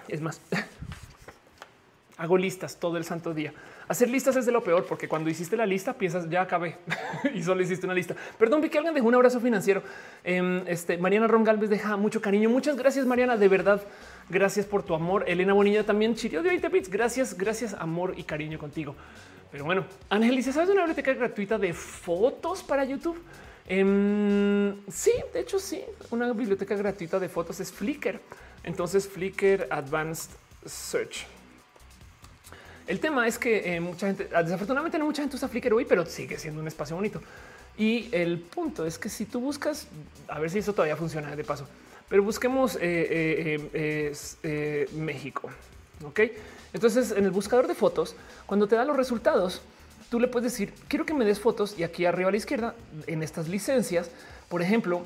Es 0.07 0.21
más, 0.21 0.41
hago 2.17 2.37
listas 2.37 2.77
todo 2.77 2.97
el 2.97 3.03
santo 3.03 3.33
día. 3.33 3.53
Hacer 3.87 4.09
listas 4.09 4.35
es 4.35 4.45
de 4.45 4.51
lo 4.51 4.63
peor, 4.63 4.85
porque 4.85 5.07
cuando 5.07 5.29
hiciste 5.29 5.55
la 5.55 5.65
lista 5.65 5.93
piensas 5.93 6.29
ya 6.29 6.41
acabé 6.41 6.75
y 7.33 7.41
solo 7.41 7.61
hiciste 7.61 7.85
una 7.85 7.95
lista. 7.95 8.15
Perdón, 8.37 8.61
vi 8.61 8.69
que 8.69 8.77
alguien 8.77 8.93
dejó 8.93 9.07
un 9.07 9.15
abrazo 9.15 9.39
financiero. 9.39 9.81
Em, 10.25 10.61
este 10.67 10.97
Mariana 10.97 11.27
Ron 11.27 11.45
Galvez 11.45 11.69
deja 11.69 11.95
mucho 11.95 12.21
cariño. 12.21 12.49
Muchas 12.49 12.75
gracias, 12.75 13.05
Mariana. 13.05 13.37
De 13.37 13.47
verdad, 13.47 13.81
gracias 14.29 14.65
por 14.65 14.83
tu 14.83 14.93
amor. 14.93 15.23
Elena 15.27 15.53
Bonilla 15.53 15.85
también 15.85 16.15
chirió 16.15 16.43
de 16.43 16.49
20 16.49 16.69
bits. 16.69 16.89
Gracias, 16.89 17.37
gracias, 17.37 17.73
amor 17.75 18.13
y 18.17 18.23
cariño 18.23 18.59
contigo. 18.59 18.93
Pero 19.51 19.63
bueno, 19.63 19.85
Ángel 20.09 20.35
dice: 20.35 20.51
¿Sabes 20.51 20.69
una 20.69 20.81
biblioteca 20.81 21.13
gratuita 21.13 21.57
de 21.57 21.73
fotos 21.73 22.63
para 22.63 22.83
YouTube? 22.83 23.17
Em, 23.69 24.75
sí, 24.89 25.11
de 25.33 25.39
hecho, 25.39 25.59
sí. 25.59 25.81
Una 26.11 26.33
biblioteca 26.33 26.75
gratuita 26.75 27.19
de 27.19 27.29
fotos 27.29 27.59
es 27.61 27.71
Flickr. 27.71 28.19
Entonces, 28.67 29.07
Flickr 29.07 29.65
Advanced 29.69 30.31
Search. 30.65 31.25
El 32.85 32.99
tema 32.99 33.25
es 33.25 33.39
que 33.39 33.75
eh, 33.75 33.79
mucha 33.79 34.07
gente, 34.07 34.29
ah, 34.35 34.43
desafortunadamente 34.43 34.99
no 34.99 35.05
mucha 35.05 35.21
gente 35.21 35.37
usa 35.37 35.47
Flickr 35.47 35.71
hoy, 35.71 35.85
pero 35.85 36.05
sigue 36.05 36.37
siendo 36.37 36.59
un 36.59 36.67
espacio 36.67 36.93
bonito. 36.97 37.21
Y 37.77 38.09
el 38.11 38.39
punto 38.39 38.85
es 38.85 38.99
que 38.99 39.07
si 39.07 39.23
tú 39.23 39.39
buscas, 39.39 39.87
a 40.27 40.39
ver 40.39 40.49
si 40.49 40.59
eso 40.59 40.73
todavía 40.73 40.97
funciona 40.97 41.33
de 41.33 41.45
paso, 41.45 41.65
pero 42.09 42.23
busquemos 42.23 42.77
eh, 42.81 43.69
eh, 43.73 44.89
México. 44.97 45.49
Ok, 46.05 46.19
entonces 46.73 47.11
en 47.11 47.23
el 47.23 47.31
buscador 47.31 47.67
de 47.67 47.73
fotos, 47.73 48.17
cuando 48.45 48.67
te 48.67 48.75
da 48.75 48.83
los 48.83 48.97
resultados, 48.97 49.61
tú 50.09 50.19
le 50.19 50.27
puedes 50.27 50.51
decir 50.51 50.73
quiero 50.89 51.05
que 51.05 51.13
me 51.13 51.23
des 51.23 51.39
fotos 51.39 51.79
y 51.79 51.83
aquí 51.83 52.05
arriba 52.05 52.27
a 52.27 52.31
la 52.31 52.37
izquierda 52.37 52.75
en 53.07 53.23
estas 53.23 53.47
licencias, 53.47 54.11
por 54.49 54.61
ejemplo, 54.61 55.05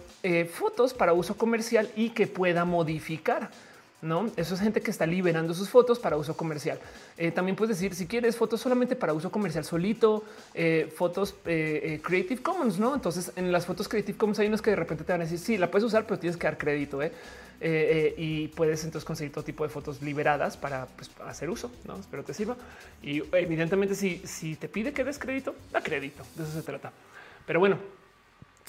fotos 0.54 0.94
para 0.94 1.14
uso 1.14 1.36
comercial 1.36 1.90
y 1.96 2.10
que 2.10 2.28
pueda 2.28 2.66
modificar. 2.66 3.50
No, 4.02 4.32
eso 4.36 4.56
es 4.56 4.60
gente 4.60 4.82
que 4.82 4.90
está 4.90 5.06
liberando 5.06 5.54
sus 5.54 5.70
fotos 5.70 6.00
para 6.00 6.18
uso 6.18 6.36
comercial. 6.36 6.80
Eh, 7.18 7.32
también 7.32 7.56
puedes 7.56 7.78
decir 7.78 7.94
si 7.94 8.08
quieres 8.08 8.36
fotos 8.36 8.60
solamente 8.60 8.96
para 8.96 9.14
uso 9.14 9.32
comercial 9.32 9.64
solito, 9.64 10.24
eh, 10.56 10.92
fotos 10.96 11.36
eh, 11.46 12.00
Creative 12.04 12.42
Commons. 12.42 12.80
No, 12.80 12.96
entonces 12.96 13.32
en 13.36 13.52
las 13.52 13.68
fotos 13.68 13.88
Creative 13.88 14.18
Commons 14.18 14.40
hay 14.40 14.48
unos 14.48 14.62
que 14.62 14.72
de 14.72 14.76
repente 14.76 15.04
te 15.04 15.12
van 15.12 15.22
a 15.22 15.26
decir 15.26 15.38
sí, 15.38 15.58
la 15.58 15.70
puedes 15.70 15.86
usar, 15.86 16.06
pero 16.06 16.20
tienes 16.20 16.36
que 16.36 16.48
dar 16.48 16.58
crédito 16.58 17.00
y 17.64 18.48
puedes 18.56 18.84
entonces 18.86 19.06
conseguir 19.06 19.32
todo 19.32 19.44
tipo 19.44 19.64
de 19.64 19.70
fotos 19.70 20.02
liberadas 20.02 20.58
para, 20.58 20.88
pues, 20.88 21.12
hacer 21.28 21.48
uso. 21.52 21.72
No 21.86 22.00
espero 22.00 22.24
te 22.24 22.34
sirva. 22.34 22.56
Y 23.04 23.22
evidentemente, 23.34 23.94
si, 23.94 24.18
si 24.26 24.56
te 24.56 24.68
pide 24.68 24.94
que 24.94 25.04
des 25.04 25.20
crédito, 25.20 25.54
da 25.72 25.80
crédito. 25.82 26.24
De 26.36 26.44
eso 26.44 26.54
se 26.54 26.64
trata. 26.64 26.92
Pero 27.46 27.60
bueno, 27.60 27.78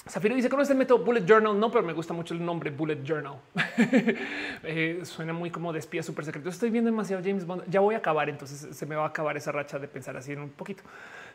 Zafiro 0.07 0.35
dice, 0.35 0.49
¿conoces 0.49 0.71
el 0.71 0.77
método 0.77 1.03
Bullet 1.03 1.25
Journal? 1.25 1.57
No, 1.57 1.71
pero 1.71 1.81
me 1.83 1.93
gusta 1.93 2.13
mucho 2.13 2.33
el 2.33 2.43
nombre 2.43 2.71
Bullet 2.71 3.03
Journal. 3.03 3.35
Eh, 4.65 5.01
suena 5.03 5.33
muy 5.33 5.51
como 5.51 5.73
de 5.73 5.79
espía 5.79 6.01
súper 6.01 6.23
secreto. 6.23 6.47
Estoy 6.47 6.69
viendo 6.69 6.89
demasiado 6.89 7.21
James 7.21 7.45
Bond. 7.45 7.63
Ya 7.69 7.81
voy 7.81 7.95
a 7.95 7.97
acabar, 7.97 8.29
entonces 8.29 8.75
se 8.75 8.85
me 8.85 8.95
va 8.95 9.03
a 9.03 9.07
acabar 9.07 9.35
esa 9.35 9.51
racha 9.51 9.77
de 9.77 9.89
pensar 9.89 10.15
así 10.15 10.31
en 10.31 10.39
un 10.39 10.51
poquito. 10.51 10.83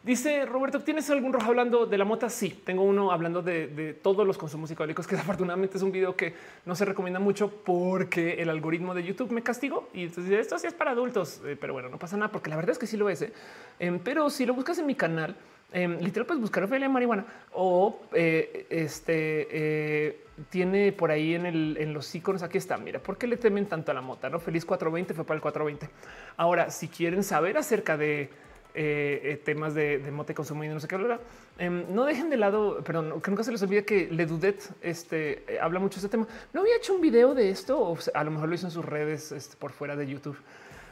Dice 0.03 0.47
Roberto, 0.47 0.81
¿tienes 0.81 1.11
algún 1.11 1.33
rojo 1.33 1.49
hablando 1.49 1.85
de 1.85 1.99
la 1.99 2.05
mota? 2.05 2.31
Sí, 2.31 2.63
tengo 2.65 2.85
uno 2.85 3.11
hablando 3.13 3.43
de, 3.43 3.99
todos 4.03 4.27
los 4.27 4.39
consumos 4.39 4.71
psicodélicos, 4.71 5.07
que 5.07 5.17
desafortunadamente 5.17 5.77
es 5.77 5.83
un 5.83 5.93
video 5.93 6.17
que 6.17 6.35
no 6.65 6.75
se 6.75 6.85
recomienda 6.85 7.21
mucho 7.21 7.51
porque 7.51 8.41
el 8.41 8.49
algoritmo 8.49 8.95
de 8.95 9.03
YouTube 9.03 9.33
me 9.33 9.43
castigó. 9.43 9.91
Y 9.93 10.05
entonces 10.05 10.33
esto 10.33 10.59
sí 10.59 10.67
es 10.67 10.75
para 10.75 10.93
adultos, 10.93 11.43
eh, 11.45 11.57
pero 11.61 11.75
bueno, 11.75 11.89
no 11.91 11.99
pasa 11.99 12.17
nada 12.17 12.31
porque 12.31 12.49
la 12.49 12.57
verdad 12.57 12.73
es 12.73 12.79
que 12.79 12.87
sí 12.87 12.97
lo 12.97 13.11
es. 13.11 13.23
¿eh? 13.23 13.33
Em, 13.79 13.99
pero 13.99 14.31
si 14.31 14.47
lo 14.47 14.55
buscas 14.55 14.79
en 14.79 14.87
mi 14.87 14.95
canal, 14.95 15.37
em, 15.73 15.99
literal 16.01 16.27
puedes 16.27 16.41
buscar 16.41 16.65
Ophelia 16.65 16.89
Marihuana 16.89 17.27
o 17.53 18.01
eh, 18.13 18.67
este 18.71 20.27
tiene 20.51 20.93
por 20.93 21.11
ahí 21.11 21.35
en, 21.35 21.47
el, 21.47 21.77
en 21.81 21.93
los 21.93 22.15
iconos. 22.15 22.43
Aquí 22.43 22.59
está. 22.59 22.77
Mira, 22.77 23.01
¿por 23.01 23.19
qué 23.19 23.27
le 23.27 23.37
temen 23.37 23.67
tanto 23.67 23.91
a 23.91 23.95
la 23.95 24.01
mota? 24.01 24.31
No 24.31 24.39
feliz 24.39 24.65
420 24.65 25.15
fue 25.15 25.25
para 25.25 25.37
el 25.37 25.43
420. 25.43 25.91
Ahora, 26.37 26.71
si 26.71 26.89
quieren 26.89 27.25
saber 27.25 27.59
acerca 27.59 27.97
de 27.97 28.31
eh, 28.75 29.21
eh, 29.25 29.37
temas 29.39 29.75
de, 29.75 29.99
de 29.99 30.11
mote 30.13 30.35
consumo 30.35 30.63
y 30.63 30.69
no 30.69 30.79
sé 30.79 30.87
qué 30.87 30.95
hablar. 30.95 31.21
Em, 31.59 31.85
no 31.93 32.05
dejen 32.05 32.31
de 32.31 32.37
lado, 32.37 32.85
perdón, 32.85 33.21
que 33.21 33.31
nunca 33.31 33.43
se 33.43 33.51
les 33.51 33.61
olvide 33.63 33.85
que 33.85 34.09
Le 34.09 34.27
Dudet 34.27 34.63
este, 34.83 35.43
eh, 35.53 35.59
habla 35.61 35.81
mucho 35.81 35.99
de 36.01 36.07
este 36.07 36.17
tema. 36.17 36.29
No 36.53 36.61
había 36.61 36.77
hecho 36.77 36.95
un 36.95 37.01
video 37.01 37.35
de 37.35 37.51
esto, 37.51 37.81
o 37.81 37.99
a 38.15 38.25
lo 38.25 38.31
mejor 38.31 38.49
lo 38.49 38.55
hizo 38.55 38.67
en 38.67 38.71
sus 38.71 38.85
redes 38.85 39.33
este, 39.33 39.57
por 39.57 39.73
fuera 39.73 39.97
de 39.97 40.07
YouTube. 40.07 40.37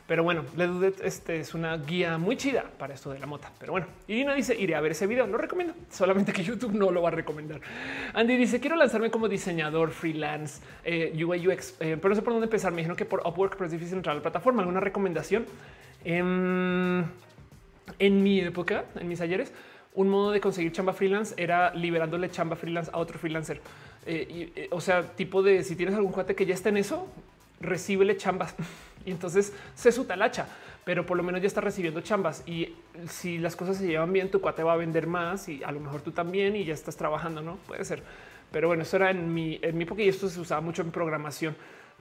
Pero 0.07 0.23
bueno, 0.23 0.44
Le 0.57 0.67
Dudet 0.67 1.01
este, 1.02 1.41
es 1.41 1.52
una 1.55 1.76
guía 1.78 2.17
muy 2.17 2.36
chida 2.36 2.65
para 2.78 2.94
esto 2.94 3.10
de 3.10 3.18
la 3.18 3.26
mota. 3.26 3.51
Pero 3.59 3.73
bueno, 3.73 3.86
Irina 4.07 4.35
dice 4.35 4.55
iré 4.55 4.76
a 4.76 4.81
ver 4.81 4.93
ese 4.93 5.07
video. 5.07 5.26
Lo 5.26 5.36
recomiendo, 5.36 5.75
solamente 5.91 6.33
que 6.33 6.44
YouTube 6.44 6.75
no 6.75 6.91
lo 6.91 7.02
va 7.02 7.09
a 7.09 7.12
recomendar. 7.12 7.60
Andy 8.15 8.36
dice 8.36 8.60
quiero 8.60 8.76
lanzarme 8.76 9.10
como 9.10 9.28
diseñador 9.28 9.91
freelance 9.91 10.62
UI 10.86 11.49
UX, 11.49 11.75
pero 11.78 12.09
no 12.09 12.15
sé 12.15 12.23
por 12.23 12.33
dónde 12.33 12.47
empezar. 12.47 12.73
Me 12.73 12.78
dijeron 12.78 12.97
que 12.97 13.05
por 13.05 13.20
Upwork 13.26 13.55
pero 13.55 13.67
es 13.67 13.73
difícil 13.73 13.97
entrar 13.97 14.12
a 14.12 14.17
la 14.17 14.23
plataforma. 14.23 14.62
¿Alguna 14.62 14.81
recomendación? 14.81 15.47
Em, 16.05 17.05
en 17.99 18.23
mi 18.23 18.41
época, 18.41 18.85
en 18.94 19.09
mis 19.09 19.20
ayeres, 19.20 19.52
un 19.94 20.09
modo 20.09 20.31
de 20.31 20.41
conseguir 20.41 20.73
chamba 20.73 20.93
freelance 20.93 21.35
era 21.36 21.75
liberándole 21.75 22.31
chamba 22.31 22.55
freelance 22.55 22.91
a 22.93 22.99
otro 22.99 23.18
freelancer. 23.18 23.60
Eh, 24.07 24.52
eh, 24.55 24.68
o 24.70 24.81
sea, 24.81 25.02
tipo 25.02 25.43
de 25.43 25.65
si 25.65 25.75
tienes 25.75 25.94
algún 25.94 26.12
cuate 26.12 26.36
que 26.36 26.47
ya 26.47 26.55
está 26.55 26.68
en 26.68 26.76
eso, 26.76 27.09
recíbele 27.60 28.17
chambas 28.17 28.55
y 29.07 29.10
entonces 29.12 29.55
se 29.75 29.91
su 29.91 30.05
talacha, 30.05 30.47
pero 30.85 31.07
por 31.07 31.17
lo 31.17 31.23
menos 31.23 31.41
ya 31.41 31.47
está 31.47 31.62
recibiendo 31.62 32.02
chambas. 32.02 32.43
Y 32.47 32.75
si 33.09 33.39
las 33.39 33.57
cosas 33.57 33.78
se 33.78 33.86
llevan 33.86 34.12
bien, 34.12 34.31
tu 34.31 34.43
cuate 34.43 34.62
va 34.62 34.75
a 34.75 34.76
vender 34.76 35.07
más 35.07 35.49
y 35.49 35.65
a 35.65 35.73
lo 35.73 35.81
mejor 35.81 36.02
tú 36.02 36.12
también 36.12 36.55
y 36.57 36.65
ya 36.65 36.75
estás 36.75 36.97
trabajando, 36.97 37.41
no 37.41 37.57
puede 37.67 37.85
ser. 37.85 38.02
Pero 38.52 38.68
bueno, 38.68 38.83
eso 38.83 38.97
era 38.97 39.10
en 39.10 39.33
mi, 39.33 39.59
en 39.62 39.78
mi 39.78 39.85
época 39.85 40.02
y 40.02 40.09
esto 40.09 40.28
se 40.28 40.39
usaba 40.39 40.60
mucho 40.60 40.83
en 40.83 40.91
programación 40.91 41.57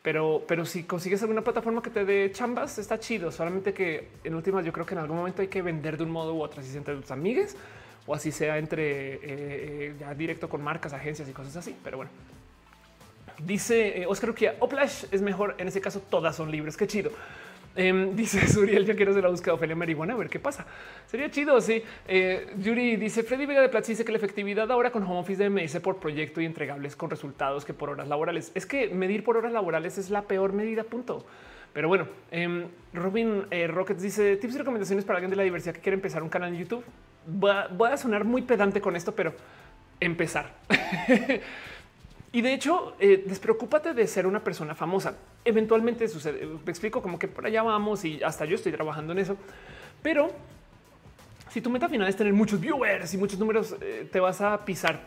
pero, 0.06 0.44
pero 0.48 0.66
si 0.66 0.84
consigues 0.84 1.20
alguna 1.24 1.42
plataforma 1.42 1.82
que 1.82 1.90
te 1.90 2.06
dé 2.06 2.32
chambas, 2.32 2.78
está 2.78 3.00
chido. 3.00 3.32
Solamente 3.32 3.74
que 3.74 4.10
en 4.24 4.36
últimas, 4.36 4.64
yo 4.64 4.72
creo 4.72 4.86
que 4.86 4.94
en 4.94 5.00
algún 5.00 5.18
momento 5.18 5.42
hay 5.42 5.48
que 5.48 5.64
vender 5.64 5.98
de 5.98 6.04
un 6.04 6.12
modo 6.12 6.36
u 6.36 6.44
otro, 6.44 6.62
así 6.62 6.70
sea 6.70 6.78
entre 6.78 6.96
tus 6.96 7.10
amigues 7.10 7.58
o 8.06 8.14
así 8.14 8.32
sea 8.32 8.60
entre 8.60 9.16
eh, 9.16 9.20
eh, 9.24 9.96
ya 10.00 10.14
directo 10.14 10.48
con 10.48 10.62
marcas, 10.62 10.94
agencias 10.94 11.28
y 11.28 11.32
cosas 11.32 11.56
así. 11.56 11.76
Pero 11.84 11.98
bueno, 11.98 12.12
dice 13.44 14.02
eh, 14.02 14.06
Oscar 14.08 14.34
que 14.34 14.54
Oplash 14.60 15.06
es 15.12 15.22
mejor. 15.22 15.56
En 15.58 15.68
ese 15.68 15.82
caso, 15.82 16.02
todas 16.02 16.36
son 16.36 16.52
libres. 16.52 16.78
Qué 16.78 16.88
chido. 16.88 17.12
Em, 17.76 18.16
dice 18.16 18.48
Suriel, 18.48 18.86
yo 18.86 18.96
quiero 18.96 19.12
hacer 19.12 19.24
la 19.24 19.30
búsqueda 19.30 19.52
de 19.52 19.56
Ofelia 19.58 19.76
Marihuana, 19.76 20.14
a 20.14 20.18
ver 20.18 20.30
qué 20.30 20.40
pasa. 20.40 20.66
Sería 21.08 21.30
chido, 21.30 21.60
sí. 21.60 21.84
Eh, 22.08 22.54
Yuri 22.58 22.96
dice, 22.96 23.24
Freddy 23.24 23.46
Vega 23.46 23.62
de 23.62 23.70
Platz 23.70 23.88
dice 23.88 24.06
que 24.06 24.12
la 24.12 24.18
efectividad 24.18 24.72
ahora 24.72 24.92
con 24.92 25.04
home 25.04 25.20
office 25.20 25.38
debe 25.38 25.50
medirse 25.50 25.82
por 25.82 25.98
proyecto 25.98 26.40
y 26.42 26.46
entregables 26.46 26.96
con 26.96 27.10
resultados 27.10 27.66
que 27.66 27.74
por 27.74 27.90
horas 27.90 28.08
laborales. 28.08 28.52
Es 28.56 28.66
que 28.66 28.90
medir 28.90 29.24
por 29.24 29.38
horas 29.38 29.52
laborales 29.52 29.98
es 29.98 30.10
la 30.10 30.24
peor 30.24 30.54
medida, 30.54 30.84
punto. 30.84 31.26
Pero 31.74 31.90
bueno, 31.90 32.08
em, 32.32 32.68
Robin 32.94 33.46
eh, 33.52 33.68
Rockets 33.68 34.02
dice 34.02 34.38
tips 34.38 34.56
y 34.56 34.58
recomendaciones 34.60 35.04
para 35.04 35.18
alguien 35.18 35.30
de 35.30 35.36
la 35.36 35.44
diversidad 35.44 35.74
que 35.74 35.82
quiere 35.82 35.96
empezar 35.96 36.24
un 36.24 36.30
canal 36.30 36.54
en 36.54 36.60
YouTube. 36.60 36.86
voy 37.26 37.90
a 37.92 37.98
sonar 37.98 38.24
muy 38.24 38.44
pedante 38.44 38.80
con 38.80 38.96
esto, 38.96 39.14
pero 39.14 39.34
empezar. 40.00 40.54
Y 42.36 42.42
de 42.42 42.54
hecho, 42.54 42.98
eh, 43.00 43.24
despreocúpate 43.26 43.94
de 43.94 44.06
ser 44.08 44.28
una 44.28 44.44
persona 44.44 44.76
famosa. 44.76 45.16
Eventualmente 45.46 46.06
sucede. 46.10 46.46
Me 46.46 46.70
explico 46.70 47.02
como 47.02 47.18
que 47.18 47.30
por 47.30 47.46
allá 47.46 47.64
vamos 47.64 48.04
y 48.04 48.22
hasta 48.22 48.44
yo 48.44 48.56
estoy 48.56 48.74
trabajando 48.74 49.14
en 49.14 49.20
eso. 49.20 49.38
Pero 50.02 50.32
si 51.50 51.62
tu 51.62 51.70
meta 51.70 51.88
final 51.88 52.10
es 52.10 52.18
tener 52.18 52.34
muchos 52.34 52.60
viewers 52.60 53.14
y 53.14 53.18
muchos 53.18 53.40
números, 53.40 53.78
eh, 53.80 54.10
te 54.12 54.20
vas 54.20 54.42
a 54.42 54.66
pisar 54.66 55.00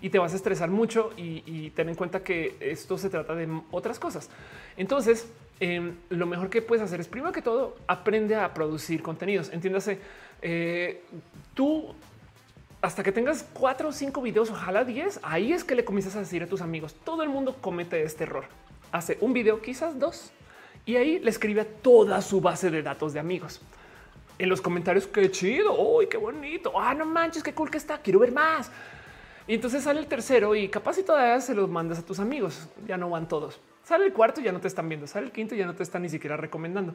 y 0.00 0.10
te 0.10 0.18
vas 0.18 0.32
a 0.32 0.34
estresar 0.34 0.70
mucho 0.70 1.12
y, 1.16 1.70
ten 1.70 1.88
en 1.88 1.94
cuenta 1.94 2.24
que 2.24 2.56
esto 2.58 2.98
se 2.98 3.08
trata 3.08 3.36
de 3.36 3.48
otras 3.70 4.00
cosas. 4.00 4.28
Entonces, 4.76 5.32
em, 5.60 5.94
lo 6.08 6.26
mejor 6.26 6.50
que 6.50 6.62
puedes 6.62 6.82
hacer 6.82 6.98
es 6.98 7.06
primero 7.06 7.30
que 7.30 7.42
todo 7.42 7.76
aprende 7.86 8.34
a 8.34 8.52
producir 8.52 9.02
contenidos. 9.02 9.50
Entiéndase, 9.52 10.00
eh, 10.42 11.04
tú 11.54 11.94
hasta 12.82 13.04
que 13.04 13.12
tengas 13.12 13.46
cuatro 13.54 13.88
o 13.88 13.92
cinco 13.92 14.20
videos, 14.20 14.50
ojalá 14.50 14.84
diez, 14.84 15.20
ahí 15.22 15.52
es 15.52 15.62
que 15.62 15.76
le 15.76 15.84
comienzas 15.84 16.16
a 16.16 16.18
decir 16.18 16.42
a 16.42 16.48
tus 16.48 16.60
amigos, 16.60 16.96
todo 17.04 17.22
el 17.22 17.28
mundo 17.28 17.56
comete 17.60 18.02
este 18.02 18.24
error. 18.24 18.44
Hace 18.90 19.16
un 19.20 19.32
video, 19.32 19.62
quizás 19.62 19.98
dos, 20.00 20.32
y 20.84 20.96
ahí 20.96 21.20
le 21.20 21.30
escribe 21.30 21.60
a 21.60 21.64
toda 21.64 22.20
su 22.20 22.40
base 22.40 22.70
de 22.70 22.82
datos 22.82 23.12
de 23.12 23.20
amigos. 23.20 23.60
En 24.36 24.48
los 24.48 24.60
comentarios, 24.60 25.06
qué 25.06 25.30
chido, 25.30 25.80
uy, 25.80 26.08
qué 26.08 26.16
bonito, 26.16 26.72
ah, 26.78 26.92
no 26.92 27.06
manches, 27.06 27.44
qué 27.44 27.54
cool 27.54 27.70
que 27.70 27.78
está, 27.78 27.98
quiero 27.98 28.18
ver 28.18 28.32
más. 28.32 28.68
Y 29.46 29.54
entonces 29.54 29.84
sale 29.84 30.00
el 30.00 30.06
tercero 30.06 30.56
y 30.56 30.68
capaz 30.68 30.98
y 30.98 31.04
todavía 31.04 31.40
se 31.40 31.54
los 31.54 31.68
mandas 31.68 32.00
a 32.00 32.02
tus 32.04 32.18
amigos, 32.18 32.68
ya 32.86 32.96
no 32.96 33.08
van 33.10 33.28
todos. 33.28 33.60
Sale 33.84 34.06
el 34.06 34.12
cuarto, 34.12 34.40
ya 34.40 34.50
no 34.50 34.60
te 34.60 34.66
están 34.66 34.88
viendo, 34.88 35.06
sale 35.06 35.26
el 35.26 35.32
quinto, 35.32 35.54
ya 35.54 35.66
no 35.66 35.74
te 35.74 35.84
están 35.84 36.02
ni 36.02 36.08
siquiera 36.08 36.36
recomendando. 36.36 36.94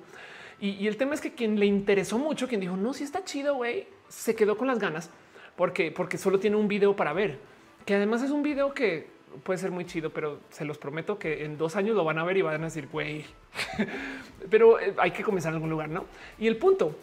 Y, 0.60 0.72
y 0.72 0.88
el 0.88 0.98
tema 0.98 1.14
es 1.14 1.22
que 1.22 1.34
quien 1.34 1.58
le 1.58 1.66
interesó 1.66 2.18
mucho, 2.18 2.48
quien 2.48 2.60
dijo, 2.60 2.76
no, 2.76 2.94
si 2.94 3.06
está 3.06 3.24
chido, 3.24 3.56
güey, 3.56 3.88
se 4.10 4.36
quedó 4.36 4.58
con 4.58 4.68
las 4.68 4.80
ganas 4.80 5.10
porque, 5.58 5.92
porque 5.92 6.18
solo 6.18 6.40
tiene 6.40 6.56
un 6.56 6.70
video 6.70 6.96
para 6.96 7.12
ver, 7.12 7.40
que 7.86 7.96
además 7.96 8.22
es 8.22 8.32
un 8.32 8.44
video 8.44 8.74
que 8.74 9.08
puede 9.44 9.60
ser 9.60 9.72
muy 9.72 9.86
chido, 9.86 10.12
pero 10.12 10.40
se 10.50 10.64
los 10.64 10.78
prometo 10.78 11.20
que 11.20 11.44
en 11.44 11.58
dos 11.58 11.76
años 11.76 11.96
lo 11.96 12.06
van 12.06 12.18
a 12.20 12.24
ver 12.24 12.38
y 12.38 12.42
van 12.44 12.62
a 12.62 12.66
decir, 12.66 12.88
güey, 12.90 13.26
pero 14.50 14.80
eh, 14.80 14.94
hay 14.98 15.12
que 15.12 15.24
comenzar 15.24 15.52
en 15.52 15.56
algún 15.56 15.70
lugar, 15.70 15.90
¿no? 15.90 16.06
Y 16.40 16.48
el 16.48 16.58
punto 16.58 16.96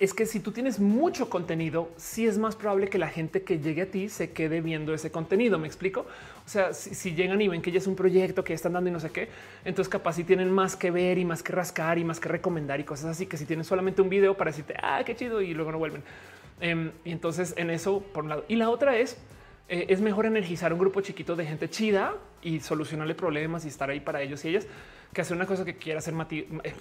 es 0.00 0.12
que 0.12 0.26
si 0.26 0.40
tú 0.40 0.50
tienes 0.50 0.80
mucho 0.80 1.30
contenido, 1.30 1.90
sí 1.96 2.26
es 2.26 2.38
más 2.38 2.56
probable 2.56 2.88
que 2.88 2.98
la 2.98 3.08
gente 3.08 3.42
que 3.42 3.60
llegue 3.60 3.82
a 3.82 3.90
ti 3.90 4.08
se 4.08 4.32
quede 4.32 4.60
viendo 4.60 4.92
ese 4.92 5.10
contenido. 5.10 5.58
¿Me 5.58 5.68
explico? 5.68 6.00
O 6.44 6.48
sea, 6.48 6.74
si, 6.74 7.14
llegan 7.14 7.40
y 7.40 7.48
ven 7.48 7.62
que 7.62 7.70
ya 7.70 7.78
es 7.78 7.86
un 7.86 7.94
proyecto 7.94 8.42
que 8.42 8.50
ya 8.50 8.56
están 8.56 8.72
dando 8.72 8.90
y 8.90 8.92
no 8.92 9.00
sé 9.00 9.10
qué, 9.10 9.28
entonces 9.64 9.88
capaz 9.88 10.14
si 10.14 10.24
tienen 10.24 10.50
más 10.50 10.76
que 10.76 10.90
ver 10.90 11.18
y 11.18 11.24
más 11.24 11.42
que 11.42 11.52
rascar 11.52 11.98
y 11.98 12.04
más 12.04 12.18
que 12.18 12.28
recomendar 12.28 12.80
y 12.80 12.84
cosas 12.84 13.06
así, 13.06 13.26
que 13.26 13.36
si 13.36 13.44
tienen 13.46 13.64
solamente 13.64 14.02
un 14.02 14.08
video 14.08 14.36
para 14.36 14.50
decirte, 14.50 14.74
ah, 14.82 15.02
qué 15.06 15.14
chido 15.14 15.40
y 15.40 15.54
luego 15.54 15.72
no 15.72 15.78
vuelven. 15.78 16.02
Em, 16.60 16.92
y 17.04 17.12
entonces 17.12 17.54
en 17.56 17.70
eso, 17.70 18.00
por 18.00 18.24
un 18.24 18.30
lado. 18.30 18.44
Y 18.48 18.56
la 18.56 18.70
otra 18.70 18.96
es, 18.96 19.18
eh, 19.68 19.86
es 19.88 20.00
mejor 20.00 20.26
energizar 20.26 20.72
un 20.72 20.78
grupo 20.78 21.00
chiquito 21.00 21.36
de 21.36 21.46
gente 21.46 21.68
chida 21.68 22.14
y 22.42 22.60
solucionarle 22.60 23.14
problemas 23.14 23.64
y 23.64 23.68
estar 23.68 23.90
ahí 23.90 24.00
para 24.00 24.22
ellos 24.22 24.44
y 24.44 24.48
ellas 24.48 24.66
que 25.12 25.20
hacer 25.22 25.36
una 25.36 25.46
cosa 25.46 25.64
que 25.64 25.76
quiera 25.76 26.00
ser 26.00 26.14
eh, 26.30 26.74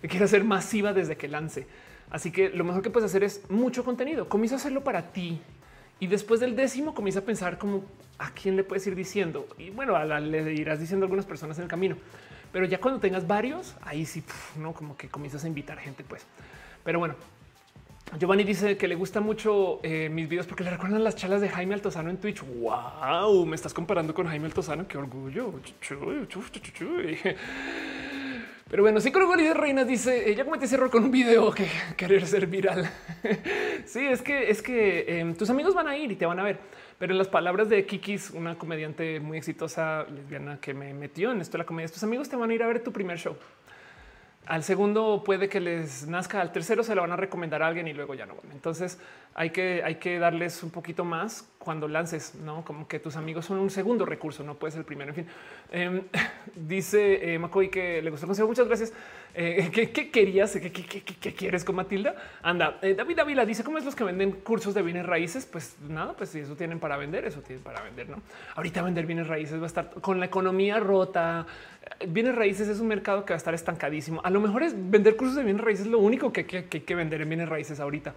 que 0.00 0.08
quiera 0.08 0.26
ser 0.26 0.44
masiva 0.44 0.92
desde 0.92 1.16
que 1.16 1.28
lance. 1.28 1.66
Así 2.10 2.30
que 2.30 2.48
lo 2.48 2.64
mejor 2.64 2.82
que 2.82 2.90
puedes 2.90 3.10
hacer 3.10 3.24
es 3.24 3.42
mucho 3.50 3.84
contenido. 3.84 4.28
Comienza 4.28 4.56
a 4.56 4.58
hacerlo 4.58 4.82
para 4.82 5.12
ti 5.12 5.40
y 6.00 6.06
después 6.06 6.40
del 6.40 6.56
décimo 6.56 6.94
comienza 6.94 7.20
a 7.20 7.24
pensar 7.24 7.58
como 7.58 7.84
a 8.18 8.30
quién 8.30 8.56
le 8.56 8.64
puedes 8.64 8.86
ir 8.86 8.94
diciendo. 8.94 9.46
Y 9.58 9.70
bueno, 9.70 9.96
a 9.96 10.04
la, 10.04 10.20
le 10.20 10.52
irás 10.54 10.80
diciendo 10.80 11.04
a 11.04 11.06
algunas 11.06 11.26
personas 11.26 11.58
en 11.58 11.64
el 11.64 11.68
camino, 11.68 11.96
pero 12.52 12.66
ya 12.66 12.80
cuando 12.80 13.00
tengas 13.00 13.26
varios, 13.26 13.74
ahí 13.82 14.06
sí, 14.06 14.22
no 14.56 14.72
como 14.72 14.96
que 14.96 15.08
comienzas 15.08 15.44
a 15.44 15.48
invitar 15.48 15.78
gente, 15.78 16.04
pues. 16.04 16.24
Pero 16.84 16.98
bueno, 16.98 17.16
Giovanni 18.18 18.44
dice 18.44 18.76
que 18.76 18.86
le 18.86 18.94
gusta 18.94 19.20
mucho 19.20 19.80
eh, 19.82 20.08
mis 20.08 20.28
videos 20.28 20.46
porque 20.46 20.62
le 20.62 20.70
recuerdan 20.70 21.02
las 21.02 21.16
charlas 21.16 21.40
de 21.40 21.48
Jaime 21.48 21.74
Altozano 21.74 22.10
en 22.10 22.18
Twitch. 22.18 22.42
Wow, 22.42 23.44
me 23.44 23.56
estás 23.56 23.74
comparando 23.74 24.14
con 24.14 24.28
Jaime 24.28 24.46
Altozano. 24.46 24.86
Qué 24.86 24.96
orgullo. 24.98 25.54
Pero 28.70 28.82
bueno, 28.82 29.00
sí, 29.00 29.10
creo 29.10 29.30
que 29.30 29.54
Reinas 29.54 29.86
dice 29.86 30.30
ella 30.30 30.44
cometí 30.44 30.64
ese 30.66 30.76
error 30.76 30.90
con 30.90 31.04
un 31.04 31.10
video 31.10 31.52
que 31.52 31.66
querer 31.96 32.26
ser 32.26 32.46
viral. 32.46 32.88
sí, 33.84 34.06
es 34.06 34.22
que 34.22 34.48
es 34.48 34.62
que 34.62 35.20
em, 35.20 35.34
tus 35.34 35.50
amigos 35.50 35.74
van 35.74 35.88
a 35.88 35.96
ir 35.96 36.12
y 36.12 36.16
te 36.16 36.26
van 36.26 36.38
a 36.38 36.44
ver. 36.44 36.58
Pero 36.98 37.12
en 37.12 37.18
las 37.18 37.28
palabras 37.28 37.68
de 37.68 37.84
Kikis, 37.84 38.30
una 38.30 38.56
comediante 38.56 39.18
muy 39.18 39.38
exitosa 39.38 40.04
lesbiana 40.04 40.60
que 40.60 40.72
me 40.72 40.94
metió 40.94 41.32
en 41.32 41.40
esto 41.40 41.52
de 41.52 41.58
la 41.58 41.66
comedia, 41.66 41.88
tus 41.88 42.04
amigos 42.04 42.28
te 42.28 42.36
van 42.36 42.50
a 42.50 42.54
ir 42.54 42.62
a 42.62 42.66
ver 42.68 42.82
tu 42.82 42.92
primer 42.92 43.18
show. 43.18 43.36
Al 44.46 44.62
segundo 44.62 45.22
puede 45.24 45.48
que 45.48 45.60
les 45.60 46.06
nazca, 46.06 46.40
al 46.40 46.52
tercero 46.52 46.82
se 46.82 46.94
lo 46.94 47.00
van 47.00 47.12
a 47.12 47.16
recomendar 47.16 47.62
a 47.62 47.66
alguien 47.66 47.88
y 47.88 47.94
luego 47.94 48.14
ya 48.14 48.26
no. 48.26 48.34
Entonces 48.52 48.98
hay 49.34 49.50
que, 49.50 49.82
hay 49.82 49.96
que 49.96 50.18
darles 50.18 50.62
un 50.62 50.70
poquito 50.70 51.04
más 51.04 51.48
cuando 51.64 51.88
lances, 51.88 52.34
no 52.36 52.64
como 52.64 52.86
que 52.86 53.00
tus 53.00 53.16
amigos 53.16 53.46
son 53.46 53.58
un 53.58 53.70
segundo 53.70 54.04
recurso, 54.04 54.44
no 54.44 54.54
puede 54.54 54.72
ser 54.72 54.80
el 54.80 54.84
primero. 54.84 55.10
En 55.10 55.14
fin, 55.16 55.26
em, 55.72 56.02
dice 56.54 57.34
eh, 57.34 57.38
McCoy 57.38 57.70
que 57.70 58.02
le 58.02 58.10
gustó 58.10 58.26
consejo. 58.26 58.46
Muchas 58.46 58.68
gracias. 58.68 58.92
Eh, 59.34 59.70
¿qué, 59.72 60.10
querías? 60.10 60.52
¿Qué, 60.52 61.34
quieres 61.34 61.64
con 61.64 61.74
Matilda? 61.74 62.14
Anda, 62.42 62.78
eh, 62.82 62.94
David 62.94 63.18
Ávila 63.18 63.44
dice 63.44 63.64
cómo 63.64 63.78
es 63.78 63.84
los 63.84 63.96
que 63.96 64.04
venden 64.04 64.30
cursos 64.30 64.74
de 64.74 64.82
bienes 64.82 65.06
raíces. 65.06 65.46
Pues 65.46 65.76
nada, 65.88 66.12
pues 66.12 66.30
si 66.30 66.40
eso 66.40 66.54
tienen 66.54 66.78
para 66.78 66.96
vender, 66.96 67.24
eso 67.24 67.40
tienen 67.40 67.64
para 67.64 67.82
vender. 67.82 68.08
No, 68.08 68.22
ahorita 68.54 68.82
vender 68.82 69.06
bienes 69.06 69.26
raíces 69.26 69.58
va 69.58 69.64
a 69.64 69.66
estar 69.66 69.90
con 70.00 70.20
la 70.20 70.26
economía 70.26 70.78
rota. 70.78 71.46
Bienes 72.06 72.34
raíces 72.34 72.68
es 72.68 72.78
un 72.78 72.88
mercado 72.88 73.24
que 73.24 73.32
va 73.32 73.36
a 73.36 73.38
estar 73.38 73.54
estancadísimo. 73.54 74.20
A 74.22 74.30
lo 74.30 74.40
mejor 74.40 74.62
es 74.62 74.74
vender 74.76 75.16
cursos 75.16 75.36
de 75.36 75.42
bienes 75.42 75.64
raíces, 75.64 75.86
lo 75.86 75.98
único 75.98 76.32
que, 76.32 76.46
que 76.46 76.68
hay 76.70 76.80
que 76.80 76.94
vender 76.94 77.22
en 77.22 77.28
bienes 77.28 77.48
raíces 77.48 77.80
ahorita. 77.80 78.14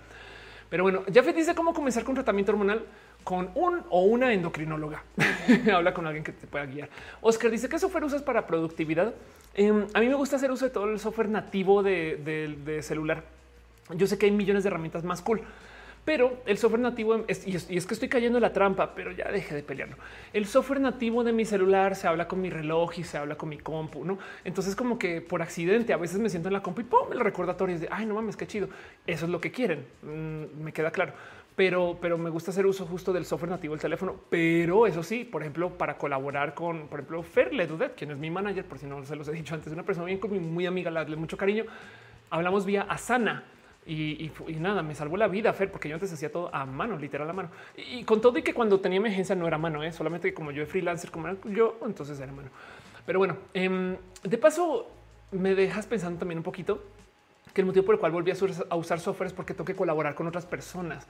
Pero 0.70 0.84
bueno, 0.84 1.04
Jafet 1.14 1.36
dice 1.36 1.56
cómo 1.56 1.74
comenzar 1.74 2.04
con 2.04 2.16
tratamiento 2.16 2.52
hormonal 2.52 2.84
con 3.28 3.50
un 3.56 3.84
o 3.90 4.04
una 4.04 4.32
endocrinóloga. 4.32 5.04
Habla 5.74 5.94
con 5.94 6.08
alguien 6.08 6.24
que 6.24 6.32
te 6.32 6.48
pueda 6.48 6.66
guiar. 6.66 6.88
Oscar 7.20 7.52
dice 7.52 7.68
qué 7.68 7.78
software 7.78 8.06
usas 8.06 8.22
para 8.22 8.48
productividad. 8.48 9.14
Em, 9.54 9.86
a 9.94 10.00
mí 10.00 10.08
me 10.08 10.16
gusta 10.16 10.38
hacer 10.38 10.50
uso 10.50 10.64
de 10.64 10.72
todo 10.72 10.86
el 10.86 10.98
software 10.98 11.28
nativo 11.28 11.84
de, 11.84 12.80
celular. 12.82 13.26
Yo 13.94 14.08
sé 14.08 14.18
que 14.18 14.28
hay 14.28 14.32
millones 14.32 14.64
de 14.64 14.70
herramientas 14.70 15.04
más 15.04 15.22
cool, 15.22 15.42
pero 16.06 16.42
el 16.46 16.58
software 16.58 16.80
nativo 16.80 17.26
y, 17.28 17.54
es, 17.54 17.66
que 17.66 17.94
estoy 17.94 18.08
cayendo 18.08 18.38
en 18.38 18.44
la 18.44 18.54
trampa, 18.54 18.96
pero 18.96 19.12
ya 19.12 19.30
dejé 19.30 19.56
de 19.56 19.64
pelearlo. 19.64 19.98
El 20.32 20.46
software 20.46 20.80
nativo 20.80 21.26
de 21.26 21.34
mi 21.34 21.44
celular 21.44 21.98
se 21.98 22.08
habla 22.08 22.30
con 22.30 22.40
mi 22.40 22.50
reloj 22.50 22.98
y 22.98 23.04
se 23.04 23.18
habla 23.18 23.36
con 23.36 23.50
mi 23.50 23.58
compu, 23.58 24.06
no? 24.06 24.20
Entonces, 24.46 24.74
como 24.74 24.98
que 24.98 25.20
por 25.20 25.42
accidente 25.42 25.92
a 25.92 25.98
veces 25.98 26.18
me 26.20 26.30
siento 26.30 26.48
en 26.48 26.54
la 26.54 26.62
compu 26.62 26.80
y 26.80 26.86
pum, 26.86 27.12
el 27.12 27.20
recordatorio 27.20 27.76
es 27.76 27.82
de 27.82 27.90
ay, 27.92 28.06
no 28.06 28.16
mames, 28.16 28.38
qué 28.38 28.48
chido. 28.48 28.70
Eso 29.06 29.26
es 29.26 29.32
lo 29.32 29.42
que 29.42 29.52
quieren. 29.52 29.86
Mm, 30.02 30.64
me 30.64 30.72
queda 30.72 30.92
claro 30.92 31.12
pero, 31.58 31.98
pero 32.00 32.20
me 32.20 32.30
gusta 32.30 32.52
hacer 32.52 32.68
uso 32.68 32.86
justo 32.86 33.12
del 33.12 33.26
software 33.26 33.50
nativo 33.50 33.74
del 33.74 33.82
teléfono. 33.82 34.16
Pero 34.30 34.86
eso 34.86 35.02
sí, 35.02 35.24
por 35.24 35.42
ejemplo, 35.42 35.76
para 35.76 35.98
colaborar 35.98 36.54
con, 36.54 36.88
por 36.88 37.00
ejemplo, 37.00 37.24
Fer 37.24 37.52
Ledudet, 37.52 37.96
quien 37.96 38.12
es 38.12 38.18
mi 38.20 38.30
manager, 38.30 38.64
por 38.64 38.78
si 38.78 38.86
no 38.86 39.04
se 39.04 39.16
los 39.16 39.28
he 39.28 39.32
dicho 39.32 39.56
antes, 39.56 39.74
una 39.74 39.82
persona 39.82 40.06
bien 40.06 40.20
muy, 40.30 40.40
muy 40.40 40.66
amiga, 40.68 40.92
le 40.92 41.16
mucho 41.16 41.36
cariño. 41.36 41.66
Hablamos 42.30 42.64
vía 42.64 42.84
Asana. 42.84 43.44
Y, 43.88 44.32
nada, 44.60 44.84
me 44.84 44.94
salvó 44.94 45.18
la 45.18 45.28
vida, 45.28 45.52
Fer, 45.52 45.72
porque 45.72 45.90
yo 45.90 45.96
antes 45.96 46.14
hacía 46.14 46.32
todo 46.32 46.54
a 46.54 46.64
mano, 46.68 46.96
literal 46.96 47.28
a 47.28 47.34
mano. 47.34 47.50
Y, 47.76 48.04
con 48.04 48.22
todo 48.22 48.38
y 48.38 48.44
que 48.44 48.54
cuando 48.54 48.80
tenía 48.80 48.98
emergencia 48.98 49.34
no 49.34 49.48
era 49.48 49.58
mano, 49.58 49.84
¿eh? 49.84 49.92
solamente 49.92 50.28
que 50.28 50.36
como 50.36 50.52
yo 50.52 50.60
de 50.60 50.68
freelancer, 50.68 51.10
como 51.10 51.28
era 51.28 51.38
yo, 51.46 51.80
entonces 51.84 52.20
era 52.20 52.32
mano. 52.32 52.50
Pero 53.04 53.18
bueno, 53.18 53.36
em, 53.56 53.98
de 54.22 54.38
paso, 54.38 54.92
me 55.32 55.56
dejas 55.56 55.88
pensando 55.88 56.20
también 56.20 56.38
un 56.38 56.44
poquito 56.44 56.84
que 57.52 57.62
el 57.62 57.66
motivo 57.66 57.84
por 57.84 57.96
el 57.96 58.00
cual 58.00 58.12
volví 58.12 58.30
a 58.30 58.76
usar 58.76 59.00
software 59.00 59.26
es 59.26 59.34
porque 59.34 59.56
tengo 59.56 59.66
que 59.66 59.74
colaborar 59.74 60.14
con 60.14 60.28
otras 60.28 60.46
personas. 60.46 61.08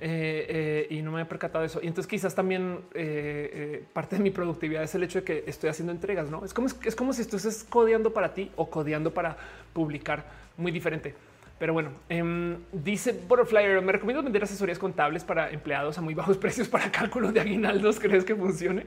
Eh, 0.00 0.86
eh, 0.90 0.94
y 0.94 1.02
no 1.02 1.12
me 1.12 1.22
he 1.22 1.24
percatado 1.24 1.60
de 1.60 1.66
eso. 1.66 1.80
Y 1.82 1.86
entonces 1.86 2.10
quizás 2.10 2.34
también 2.34 2.80
eh, 2.94 3.84
parte 3.92 4.16
de 4.16 4.22
mi 4.22 4.30
productividad 4.30 4.82
es 4.82 4.94
el 4.94 5.04
hecho 5.04 5.20
de 5.20 5.24
que 5.24 5.44
estoy 5.46 5.70
haciendo 5.70 5.92
entregas, 5.92 6.30
¿no? 6.30 6.44
Es 6.44 6.52
como, 6.52 6.68
es 6.84 6.96
como 6.96 7.12
si 7.12 7.22
estuvieses 7.22 7.64
codeando 7.64 8.12
para 8.12 8.34
ti 8.34 8.50
o 8.56 8.68
codeando 8.68 9.14
para 9.14 9.36
publicar, 9.72 10.24
muy 10.56 10.72
diferente. 10.72 11.14
Pero 11.58 11.72
bueno, 11.72 11.92
em, 12.08 12.56
dice 12.72 13.12
Butterfly, 13.12 13.80
me 13.80 13.92
recomiendo 13.92 14.22
vender 14.22 14.42
asesorías 14.42 14.78
contables 14.78 15.22
para 15.22 15.50
empleados 15.50 15.96
a 15.96 16.00
muy 16.00 16.14
bajos 16.14 16.36
precios 16.38 16.68
para 16.68 16.90
cálculo 16.90 17.30
de 17.30 17.40
aguinaldos. 17.40 18.00
¿Crees 18.00 18.24
que 18.24 18.34
funcione? 18.34 18.86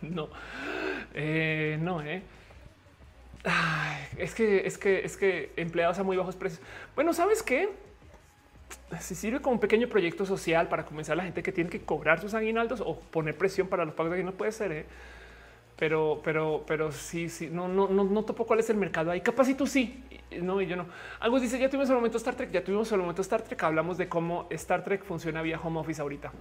No, 0.00 0.28
no, 1.80 2.02
eh. 2.02 2.22
es 4.16 4.34
que 4.34 4.66
es 4.66 4.78
que 4.78 5.04
es 5.04 5.16
que 5.16 5.52
empleados 5.56 5.98
a 5.98 6.04
muy 6.04 6.16
bajos 6.16 6.36
precios. 6.36 6.62
Bueno, 6.94 7.12
¿sabes 7.12 7.42
qué? 7.42 7.68
Si 9.00 9.14
sirve 9.14 9.40
como 9.40 9.54
un 9.54 9.60
pequeño 9.60 9.88
proyecto 9.88 10.24
social 10.24 10.68
para 10.68 10.84
comenzar 10.84 11.14
a 11.14 11.16
la 11.16 11.24
gente 11.24 11.42
que 11.42 11.52
tiene 11.52 11.70
que 11.70 11.80
cobrar 11.80 12.20
sus 12.20 12.34
aguinaldos 12.34 12.80
o 12.80 12.98
poner 12.98 13.36
presión 13.36 13.68
para 13.68 13.84
los 13.84 13.94
pagos 13.94 14.10
de 14.10 14.16
aguinaldos 14.16 14.38
puede 14.38 14.52
ser, 14.52 14.72
¿eh? 14.72 14.86
pero, 15.76 16.20
pero, 16.24 16.64
pero 16.66 16.90
sí, 16.90 17.28
sí, 17.28 17.48
no, 17.52 17.68
no, 17.68 17.88
no, 17.88 18.04
no 18.04 18.24
topo 18.24 18.46
cuál 18.46 18.60
es 18.60 18.70
el 18.70 18.76
mercado 18.76 19.10
ahí. 19.10 19.20
Capaz 19.20 19.48
y 19.48 19.54
tú 19.54 19.66
sí, 19.66 20.02
no, 20.40 20.60
y 20.60 20.66
yo 20.66 20.76
no. 20.76 20.86
Algo 21.20 21.38
dice, 21.38 21.58
ya 21.58 21.68
tuvimos 21.68 21.88
el 21.90 21.96
momento 21.96 22.16
Star 22.16 22.34
Trek, 22.34 22.50
ya 22.50 22.64
tuvimos 22.64 22.90
el 22.92 22.98
momento 22.98 23.22
Star 23.22 23.42
Trek, 23.42 23.62
hablamos 23.62 23.98
de 23.98 24.08
cómo 24.08 24.46
Star 24.50 24.82
Trek 24.82 25.04
funciona 25.04 25.42
vía 25.42 25.60
home 25.62 25.78
office 25.80 26.00
ahorita. 26.00 26.32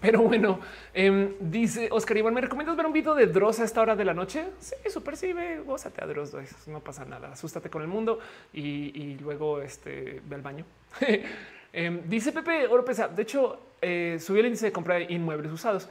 Pero 0.00 0.22
bueno, 0.22 0.60
em, 0.94 1.34
dice 1.40 1.88
Oscar 1.90 2.16
Iván, 2.16 2.32
¿me 2.32 2.40
recomiendas 2.40 2.76
ver 2.76 2.86
un 2.86 2.92
video 2.92 3.14
de 3.14 3.26
Dross 3.26 3.58
a 3.60 3.64
esta 3.64 3.80
hora 3.80 3.96
de 3.96 4.04
la 4.04 4.14
noche? 4.14 4.44
Sí, 4.60 4.74
super 4.90 5.16
sí, 5.16 5.32
ve, 5.32 5.58
gózate 5.58 6.02
a 6.02 6.06
Dross, 6.06 6.36
no 6.68 6.80
pasa 6.80 7.04
nada, 7.04 7.32
asústate 7.32 7.68
con 7.68 7.82
el 7.82 7.88
mundo 7.88 8.20
y, 8.52 9.16
luego 9.20 9.60
este, 9.60 10.22
ve 10.24 10.36
al 10.36 10.42
baño. 10.42 10.64
Em, 11.72 12.02
dice 12.08 12.32
Pepe 12.32 12.66
Oropesa, 12.66 13.08
de 13.08 13.22
hecho, 13.22 13.60
eh, 13.80 14.18
subió 14.20 14.40
el 14.40 14.46
índice 14.46 14.66
de 14.66 14.72
compra 14.72 14.96
de 14.96 15.04
inmuebles 15.04 15.52
usados. 15.52 15.88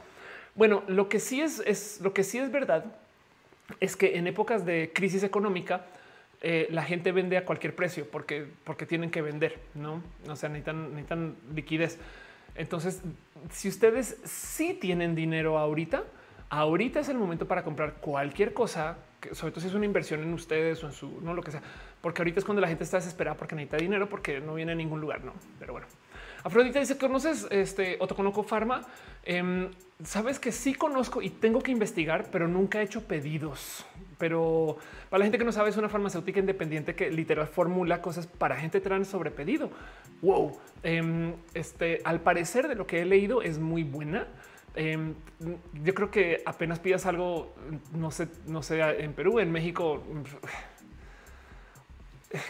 Bueno, 0.54 0.82
lo 0.88 1.08
que 1.08 1.20
sí 1.20 1.40
es, 1.40 1.62
es 1.64 2.00
lo 2.00 2.12
que 2.12 2.24
sí 2.24 2.38
es 2.38 2.50
verdad 2.50 2.84
es 3.80 3.96
que 3.96 4.16
en 4.16 4.26
épocas 4.26 4.64
de 4.64 4.90
crisis 4.94 5.22
económica 5.22 5.84
eh, 6.40 6.68
la 6.70 6.84
gente 6.84 7.12
vende 7.12 7.36
a 7.36 7.44
cualquier 7.44 7.74
precio 7.74 8.08
porque, 8.10 8.46
porque 8.64 8.86
tienen 8.86 9.10
que 9.10 9.22
vender, 9.22 9.58
no? 9.74 10.02
O 10.28 10.36
sea, 10.36 10.48
necesitan, 10.48 10.90
necesitan 10.90 11.36
liquidez. 11.54 11.98
Entonces, 12.54 13.02
si 13.50 13.68
ustedes 13.68 14.18
sí 14.24 14.74
tienen 14.74 15.14
dinero 15.14 15.58
ahorita, 15.58 16.04
ahorita 16.48 17.00
es 17.00 17.08
el 17.08 17.18
momento 17.18 17.46
para 17.46 17.62
comprar 17.62 17.94
cualquier 17.94 18.52
cosa, 18.52 18.98
sobre 19.32 19.52
todo 19.52 19.60
si 19.60 19.68
es 19.68 19.74
una 19.74 19.84
inversión 19.84 20.22
en 20.22 20.32
ustedes 20.32 20.82
o 20.82 20.86
en 20.86 20.92
su, 20.92 21.20
no 21.20 21.34
lo 21.34 21.42
que 21.42 21.50
sea, 21.50 21.62
porque 22.00 22.22
ahorita 22.22 22.38
es 22.38 22.44
cuando 22.44 22.60
la 22.60 22.68
gente 22.68 22.84
está 22.84 22.98
desesperada 22.98 23.36
porque 23.36 23.54
necesita 23.54 23.76
dinero 23.76 24.08
porque 24.08 24.40
no 24.40 24.54
viene 24.54 24.72
a 24.72 24.74
ningún 24.74 25.00
lugar, 25.00 25.24
no. 25.24 25.32
Pero 25.58 25.72
bueno, 25.72 25.86
Afrodita 26.44 26.80
dice: 26.80 26.98
¿Conoces 26.98 27.46
este 27.50 27.96
o 28.00 28.06
te 28.06 28.14
conozco 28.14 28.42
Pharma? 28.42 28.82
Em, 29.24 29.70
Sabes 30.04 30.38
que 30.38 30.52
sí 30.52 30.74
conozco 30.74 31.22
y 31.22 31.28
tengo 31.28 31.60
que 31.60 31.72
investigar, 31.72 32.28
pero 32.30 32.46
nunca 32.46 32.80
he 32.80 32.84
hecho 32.84 33.02
pedidos. 33.02 33.84
Pero 34.16 34.76
para 35.10 35.18
la 35.18 35.24
gente 35.24 35.38
que 35.38 35.44
no 35.44 35.50
sabe, 35.50 35.70
es 35.70 35.76
una 35.76 35.88
farmacéutica 35.88 36.38
independiente 36.38 36.94
que 36.94 37.10
literal 37.10 37.48
formula 37.48 38.00
cosas 38.00 38.28
para 38.28 38.54
gente 38.54 38.80
trans 38.80 39.08
sobre 39.08 39.32
pedido. 39.32 39.70
Wow. 40.22 40.56
Em, 40.84 41.34
este, 41.52 42.00
al 42.04 42.20
parecer 42.20 42.68
de 42.68 42.76
lo 42.76 42.86
que 42.86 43.02
he 43.02 43.04
leído 43.04 43.42
es 43.42 43.58
muy 43.58 43.82
buena. 43.82 44.28
Em, 44.76 45.14
yo 45.82 45.94
creo 45.94 46.12
que 46.12 46.42
apenas 46.46 46.78
pidas 46.78 47.04
algo, 47.04 47.52
no 47.92 48.12
sé, 48.12 48.28
no 48.46 48.62
sé, 48.62 48.80
en 49.02 49.14
Perú, 49.14 49.40
en 49.40 49.50
México. 49.50 50.04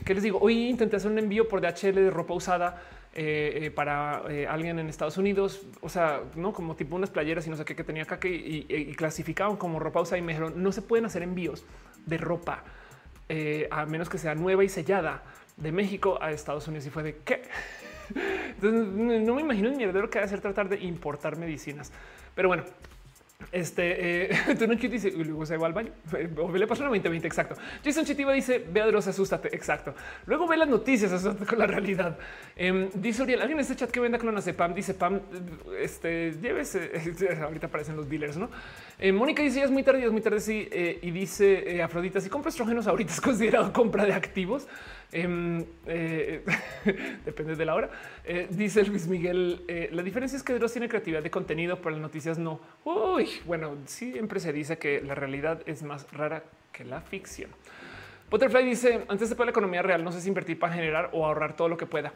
¿Qué 0.05 0.15
les 0.15 0.23
digo? 0.25 0.39
Hoy 0.41 0.69
intenté 0.69 0.97
hacer 0.97 1.11
un 1.11 1.19
envío 1.19 1.47
por 1.47 1.61
DHL 1.61 1.95
de 1.95 2.11
ropa 2.11 2.35
usada 2.35 2.83
eh, 3.15 3.61
eh, 3.63 3.71
para 3.71 4.23
eh, 4.29 4.47
alguien 4.47 4.79
en 4.79 4.89
Estados 4.89 5.19
Unidos, 5.19 5.63
o 5.81 5.89
sea, 5.89 6.23
no 6.35 6.53
como 6.53 6.75
tipo 6.75 6.97
unas 6.97 7.11
playeras 7.11 7.47
y 7.47 7.51
no 7.51 7.57
sé 7.57 7.65
qué 7.65 7.77
que 7.77 7.85
tenía 7.85 8.03
acá 8.03 8.19
que 8.19 8.29
y, 8.29 8.95
clasificaban 8.97 9.57
como 9.57 9.79
ropa 9.79 10.01
usada 10.01 10.19
y 10.19 10.23
me 10.23 10.33
dijeron 10.33 10.61
no 10.63 10.73
se 10.73 10.83
pueden 10.83 11.05
hacer 11.07 11.23
envíos 11.23 11.65
de 12.07 12.19
ropa 12.19 12.65
a 13.71 13.87
menos 13.87 14.09
que 14.09 14.19
sea 14.19 14.35
nueva 14.35 14.65
y 14.65 14.69
sellada 14.69 15.23
de 15.57 15.71
México 15.71 16.19
a 16.21 16.33
Estados 16.33 16.67
Unidos 16.67 16.87
y 16.87 16.91
fue 16.91 17.03
de 17.03 17.17
qué. 17.25 17.43
Entonces 18.49 18.87
no 19.23 19.35
me 19.35 19.43
imagino 19.43 19.69
el 19.69 19.77
mierdero 19.77 20.09
que 20.11 20.19
hacer 20.19 20.41
tratar 20.41 20.69
de 20.69 20.81
importar 20.81 21.37
medicinas, 21.37 21.93
pero 22.35 22.49
bueno, 22.49 22.65
este 23.53 24.31
eh, 24.31 24.55
tú 24.59 24.67
dice 24.89 25.13
luego 25.13 25.47
se 25.47 25.57
va 25.57 25.69
al 25.69 25.73
baño 25.73 25.93
o 26.39 26.57
le 26.57 26.67
pasó 26.67 26.83
una 26.83 26.91
2020. 26.91 27.27
Exacto. 27.27 27.55
Jason 27.85 28.05
Chitiva 28.05 28.33
dice 28.33 28.65
ve 28.71 28.83
a 28.83 28.87
Dross, 28.87 29.07
asústate. 29.07 29.55
Exacto. 29.55 29.95
Luego 30.27 30.47
ve 30.47 30.57
las 30.57 30.69
noticias, 30.69 31.13
asústate 31.13 31.47
con 31.47 31.59
la 31.59 31.67
realidad. 31.67 32.19
Eh, 32.57 32.91
dice 32.95 33.23
Uriel, 33.23 33.41
alguien 33.41 33.59
en 33.59 33.63
este 33.63 33.77
chat 33.77 33.91
que 33.91 34.01
venda 34.01 34.19
Pam 34.57 34.75
dice 34.75 34.95
Pam, 34.95 35.21
este 35.81 36.33
llévese. 36.33 36.91
ahorita 37.43 37.69
aparecen 37.69 37.97
los 37.97 38.09
dealers, 38.09 38.37
no? 38.37 38.51
Eh, 38.99 39.13
Mónica 39.13 39.43
dice 39.43 39.61
ya 39.61 39.65
es 39.65 39.71
muy 39.71 39.85
tarde, 39.85 40.05
es 40.05 40.13
muy 40.13 40.21
tarde. 40.21 40.41
Sí, 40.41 40.69
eh, 40.73 40.99
y 41.03 41.11
dice 41.13 41.77
eh, 41.77 41.83
Afrodita, 41.83 42.21
si 42.21 42.29
compra 42.29 42.51
estrógenos 42.51 42.87
ahorita 42.87 43.13
es 43.13 43.21
considerado 43.21 43.73
compra 43.73 44.05
de 44.05 44.13
activos. 44.13 44.67
Em, 45.11 45.65
eh, 45.87 46.45
depende 47.25 47.57
de 47.57 47.65
la 47.65 47.75
hora. 47.75 47.91
Eh, 48.25 48.47
dice 48.51 48.85
Luis 48.85 49.07
Miguel. 49.07 49.63
Eh, 49.67 49.89
la 49.93 50.03
diferencia 50.03 50.37
es 50.37 50.43
que 50.43 50.55
Dross 50.55 50.73
tiene 50.73 50.89
creatividad 50.89 51.23
de 51.23 51.31
contenido, 51.31 51.77
pero 51.77 51.91
las 51.91 52.01
noticias 52.01 52.39
no. 52.39 52.61
Uy, 52.85 53.29
bueno, 53.47 53.77
siempre 53.87 54.39
se 54.41 54.53
dice 54.53 54.79
que 54.79 55.01
la 55.01 55.15
realidad 55.15 55.63
es 55.67 55.83
más 55.83 56.11
rara 56.13 56.45
que 56.73 56.85
la 56.85 57.01
ficción. 57.01 57.51
Butterfly 58.31 58.65
dice 58.65 59.05
antes 59.09 59.31
de 59.31 59.37
poner 59.37 59.47
la 59.47 59.53
economía 59.53 59.81
real, 59.81 60.05
no 60.05 60.13
sé 60.13 60.21
si 60.21 60.29
invertir 60.29 60.59
para 60.59 60.75
generar 60.75 61.09
o 61.13 61.25
ahorrar 61.25 61.57
todo 61.57 61.69
lo 61.69 61.79
que 61.79 61.87
pueda. 61.87 62.13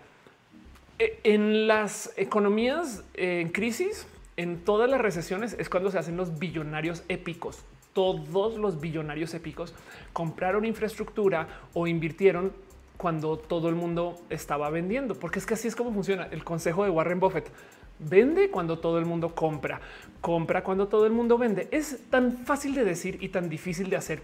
En 0.98 1.66
las 1.66 2.12
economías 2.16 3.02
en 3.14 3.48
crisis, 3.48 4.06
en 4.36 4.58
todas 4.62 4.90
las 4.90 5.00
recesiones 5.00 5.56
es 5.58 5.70
cuando 5.70 5.90
se 5.90 5.98
hacen 5.98 6.18
los 6.18 6.38
billonarios 6.38 7.02
épicos. 7.08 7.64
Todos 7.94 8.58
los 8.58 8.80
billonarios 8.80 9.32
épicos 9.32 9.74
compraron 10.12 10.66
infraestructura 10.66 11.48
o 11.72 11.86
invirtieron 11.86 12.52
cuando 12.96 13.36
todo 13.36 13.68
el 13.68 13.74
mundo 13.74 14.20
estaba 14.30 14.70
vendiendo, 14.70 15.14
porque 15.14 15.38
es 15.38 15.46
que 15.46 15.54
así 15.54 15.68
es 15.68 15.76
como 15.76 15.92
funciona 15.92 16.28
el 16.30 16.44
consejo 16.44 16.84
de 16.84 16.90
Warren 16.90 17.20
Buffett. 17.20 17.50
Vende 17.98 18.50
cuando 18.50 18.78
todo 18.78 18.98
el 18.98 19.06
mundo 19.06 19.34
compra, 19.34 19.80
compra 20.20 20.64
cuando 20.64 20.88
todo 20.88 21.06
el 21.06 21.12
mundo 21.12 21.38
vende. 21.38 21.68
Es 21.70 21.98
tan 22.10 22.38
fácil 22.38 22.74
de 22.74 22.84
decir 22.84 23.18
y 23.20 23.28
tan 23.28 23.48
difícil 23.48 23.90
de 23.90 23.96
hacer. 23.96 24.22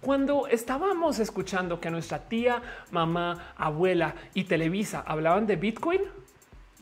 Cuando 0.00 0.46
estábamos 0.46 1.18
escuchando 1.18 1.80
que 1.80 1.90
nuestra 1.90 2.28
tía, 2.28 2.62
mamá, 2.90 3.54
abuela 3.56 4.14
y 4.34 4.44
Televisa 4.44 5.02
hablaban 5.06 5.46
de 5.46 5.56
Bitcoin, 5.56 6.00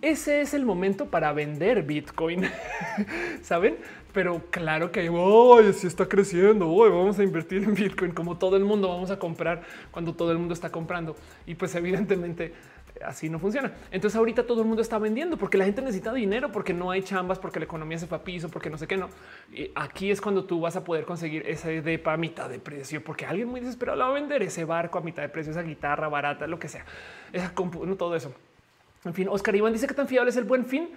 ese 0.02 0.42
es 0.42 0.52
el 0.52 0.66
momento 0.66 1.06
para 1.06 1.32
vender 1.32 1.82
Bitcoin. 1.82 2.50
Saben? 3.42 3.78
Pero 4.14 4.40
claro 4.50 4.92
que 4.92 5.10
hoy 5.10 5.72
si 5.72 5.88
está 5.88 6.06
creciendo. 6.06 6.70
Hoy 6.70 6.88
vamos 6.88 7.18
a 7.18 7.24
invertir 7.24 7.64
en 7.64 7.74
Bitcoin 7.74 8.12
como 8.12 8.38
todo 8.38 8.56
el 8.56 8.64
mundo 8.64 8.88
vamos 8.88 9.10
a 9.10 9.18
comprar 9.18 9.62
cuando 9.90 10.14
todo 10.14 10.30
el 10.30 10.38
mundo 10.38 10.54
está 10.54 10.70
comprando. 10.70 11.16
Y 11.46 11.56
pues 11.56 11.74
evidentemente 11.74 12.54
así 13.04 13.28
no 13.28 13.40
funciona. 13.40 13.72
Entonces 13.90 14.16
ahorita 14.16 14.46
todo 14.46 14.62
el 14.62 14.68
mundo 14.68 14.82
está 14.82 14.98
vendiendo 14.98 15.36
porque 15.36 15.58
la 15.58 15.64
gente 15.64 15.82
necesita 15.82 16.14
dinero, 16.14 16.52
porque 16.52 16.72
no 16.72 16.92
hay 16.92 17.02
chambas, 17.02 17.40
porque 17.40 17.58
la 17.58 17.64
economía 17.64 17.98
se 17.98 18.06
fue 18.06 18.18
a 18.18 18.22
piso, 18.22 18.48
porque 18.48 18.70
no 18.70 18.78
sé 18.78 18.86
qué 18.86 18.96
no. 18.96 19.10
Y 19.52 19.72
aquí 19.74 20.12
es 20.12 20.20
cuando 20.20 20.44
tú 20.44 20.60
vas 20.60 20.76
a 20.76 20.84
poder 20.84 21.04
conseguir 21.04 21.42
ese 21.48 21.82
depa 21.82 22.12
a 22.12 22.16
mitad 22.16 22.48
de 22.48 22.60
precio, 22.60 23.02
porque 23.02 23.26
alguien 23.26 23.48
muy 23.48 23.60
desesperado 23.60 23.98
la 23.98 24.04
va 24.06 24.12
a 24.12 24.14
vender 24.14 24.44
ese 24.44 24.64
barco 24.64 24.98
a 24.98 25.00
mitad 25.00 25.22
de 25.22 25.28
precio, 25.28 25.50
esa 25.50 25.62
guitarra 25.62 26.08
barata, 26.08 26.46
lo 26.46 26.60
que 26.60 26.68
sea, 26.68 26.84
esa 27.32 27.52
compu, 27.52 27.84
no 27.84 27.96
todo 27.96 28.14
eso. 28.14 28.32
En 29.04 29.12
fin, 29.12 29.28
Oscar 29.28 29.56
Iván 29.56 29.72
dice 29.72 29.88
que 29.88 29.94
tan 29.94 30.06
fiable 30.06 30.30
es 30.30 30.36
el 30.36 30.44
buen 30.44 30.64
fin. 30.64 30.90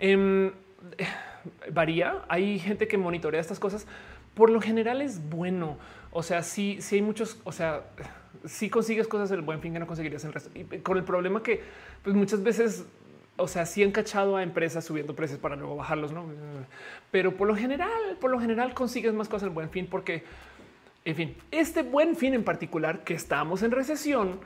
Em, 0.00 0.50
varía. 1.72 2.24
Hay 2.28 2.58
gente 2.58 2.88
que 2.88 2.98
monitorea 2.98 3.40
estas 3.40 3.58
cosas. 3.58 3.86
Por 4.34 4.50
lo 4.50 4.60
general 4.60 5.00
es 5.00 5.28
bueno. 5.28 5.78
O 6.12 6.22
sea, 6.22 6.42
sí, 6.42 6.78
sí 6.80 6.96
hay 6.96 7.02
muchos, 7.02 7.40
o 7.44 7.52
sea, 7.52 7.84
si 8.44 8.70
consigues 8.70 9.08
cosas 9.08 9.30
el 9.30 9.42
buen 9.42 9.60
fin 9.60 9.72
que 9.72 9.78
no 9.78 9.86
conseguirías 9.86 10.24
el 10.24 10.32
resto. 10.32 10.50
Y 10.54 10.64
con 10.80 10.96
el 10.96 11.04
problema 11.04 11.42
que 11.42 11.62
pues 12.02 12.14
muchas 12.14 12.42
veces, 12.42 12.86
o 13.36 13.48
sea, 13.48 13.66
sí 13.66 13.82
han 13.82 13.92
cachado 13.92 14.36
a 14.36 14.42
empresas 14.42 14.84
subiendo 14.84 15.14
precios 15.14 15.38
para 15.38 15.56
luego 15.56 15.76
bajarlos, 15.76 16.12
¿no? 16.12 16.24
Pero 17.10 17.36
por 17.36 17.48
lo 17.48 17.56
general, 17.56 18.16
por 18.20 18.30
lo 18.30 18.40
general 18.40 18.74
consigues 18.74 19.12
más 19.12 19.28
cosas 19.28 19.48
el 19.48 19.54
buen 19.54 19.70
fin 19.70 19.86
porque, 19.90 20.24
en 21.04 21.16
fin, 21.16 21.36
este 21.50 21.82
buen 21.82 22.16
fin 22.16 22.34
en 22.34 22.44
particular 22.44 23.04
que 23.04 23.14
estamos 23.14 23.62
en 23.62 23.70
recesión, 23.70 24.40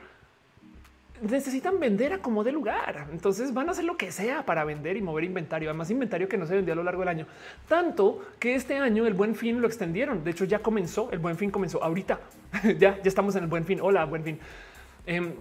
necesitan 1.21 1.79
vender 1.79 2.13
a 2.13 2.17
como 2.19 2.43
de 2.43 2.51
lugar. 2.51 3.07
Entonces 3.11 3.53
van 3.53 3.69
a 3.69 3.71
hacer 3.71 3.85
lo 3.85 3.95
que 3.95 4.11
sea 4.11 4.45
para 4.45 4.65
vender 4.65 4.97
y 4.97 5.01
mover 5.01 5.23
inventario. 5.23 5.69
Además, 5.69 5.89
inventario 5.89 6.27
que 6.27 6.37
no 6.37 6.45
se 6.45 6.55
vendió 6.55 6.73
a 6.73 6.75
lo 6.75 6.83
largo 6.83 7.01
del 7.01 7.09
año. 7.09 7.27
Tanto 7.67 8.19
que 8.39 8.55
este 8.55 8.77
año 8.77 9.05
el 9.05 9.13
buen 9.13 9.35
fin 9.35 9.61
lo 9.61 9.67
extendieron. 9.67 10.23
De 10.23 10.31
hecho, 10.31 10.45
ya 10.45 10.59
comenzó. 10.59 11.09
El 11.11 11.19
buen 11.19 11.37
fin 11.37 11.51
comenzó 11.51 11.83
ahorita. 11.83 12.19
ya, 12.79 12.97
ya 13.01 13.01
estamos 13.03 13.35
en 13.35 13.43
el 13.43 13.49
buen 13.49 13.65
fin. 13.65 13.79
Hola, 13.81 14.05
buen 14.05 14.23
fin. 14.23 14.39
Em, 15.05 15.33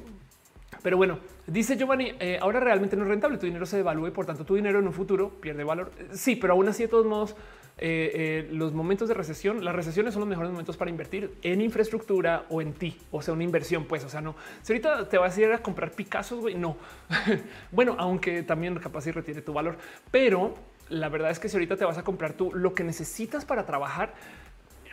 pero 0.83 0.97
bueno, 0.97 1.18
dice 1.47 1.76
Giovanni, 1.76 2.12
eh, 2.20 2.39
ahora 2.41 2.60
realmente 2.60 2.97
no 2.97 3.02
es 3.02 3.09
rentable. 3.09 3.39
Tu 3.39 3.47
dinero 3.47 3.67
se 3.67 3.76
devalúe, 3.76 4.12
por 4.12 4.26
tanto, 4.26 4.44
tu 4.44 4.55
dinero 4.55 4.78
en 4.78 4.86
un 4.86 4.92
futuro 4.92 5.31
pierde 5.41 5.65
valor. 5.65 5.92
Sí, 6.12 6.36
pero 6.36 6.55
aún 6.55 6.68
así, 6.68 6.84
de 6.84 6.89
todos 6.89 7.07
modos, 7.07 7.36
eh, 7.83 8.10
eh, 8.15 8.49
los 8.52 8.75
momentos 8.75 9.09
de 9.09 9.15
recesión, 9.15 9.65
las 9.65 9.75
recesiones 9.75 10.12
son 10.12 10.20
los 10.20 10.28
mejores 10.28 10.50
momentos 10.50 10.76
para 10.76 10.91
invertir 10.91 11.33
en 11.41 11.62
infraestructura 11.62 12.44
o 12.50 12.60
en 12.60 12.75
ti, 12.75 12.99
o 13.10 13.23
sea, 13.23 13.33
una 13.33 13.42
inversión, 13.42 13.86
pues, 13.86 14.05
o 14.05 14.10
sea, 14.10 14.20
no. 14.20 14.36
Si 14.60 14.75
ahorita 14.75 15.09
te 15.09 15.17
vas 15.17 15.34
a 15.34 15.41
ir 15.41 15.50
a 15.50 15.62
comprar 15.62 15.92
Picasso, 15.92 16.39
güey, 16.41 16.57
no. 16.57 16.76
bueno, 17.73 17.97
aunque 17.99 18.42
también 18.42 18.78
capaz 18.78 19.07
y 19.07 19.12
retire 19.12 19.41
tu 19.41 19.55
valor, 19.55 19.78
pero 20.10 20.55
la 20.91 21.09
verdad 21.09 21.31
es 21.31 21.39
que 21.39 21.49
si 21.49 21.57
ahorita 21.57 21.78
te 21.78 21.86
vas 21.86 21.97
a 21.97 22.05
comprar 22.05 22.34
tú 22.34 22.52
lo 22.52 22.75
que 22.75 22.84
necesitas 22.84 23.47
para 23.47 23.65
trabajar, 23.65 24.12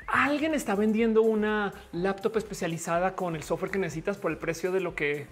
alguien 0.08 0.54
está 0.54 0.74
vendiendo 0.74 1.24
una 1.24 1.74
laptop 1.92 2.38
especializada 2.38 3.16
con 3.16 3.36
el 3.36 3.44
software 3.44 3.70
que 3.70 3.80
necesitas 3.80 4.16
por 4.16 4.32
el 4.32 4.38
precio 4.38 4.72
de 4.72 4.80
lo 4.80 4.96
que 4.96 5.28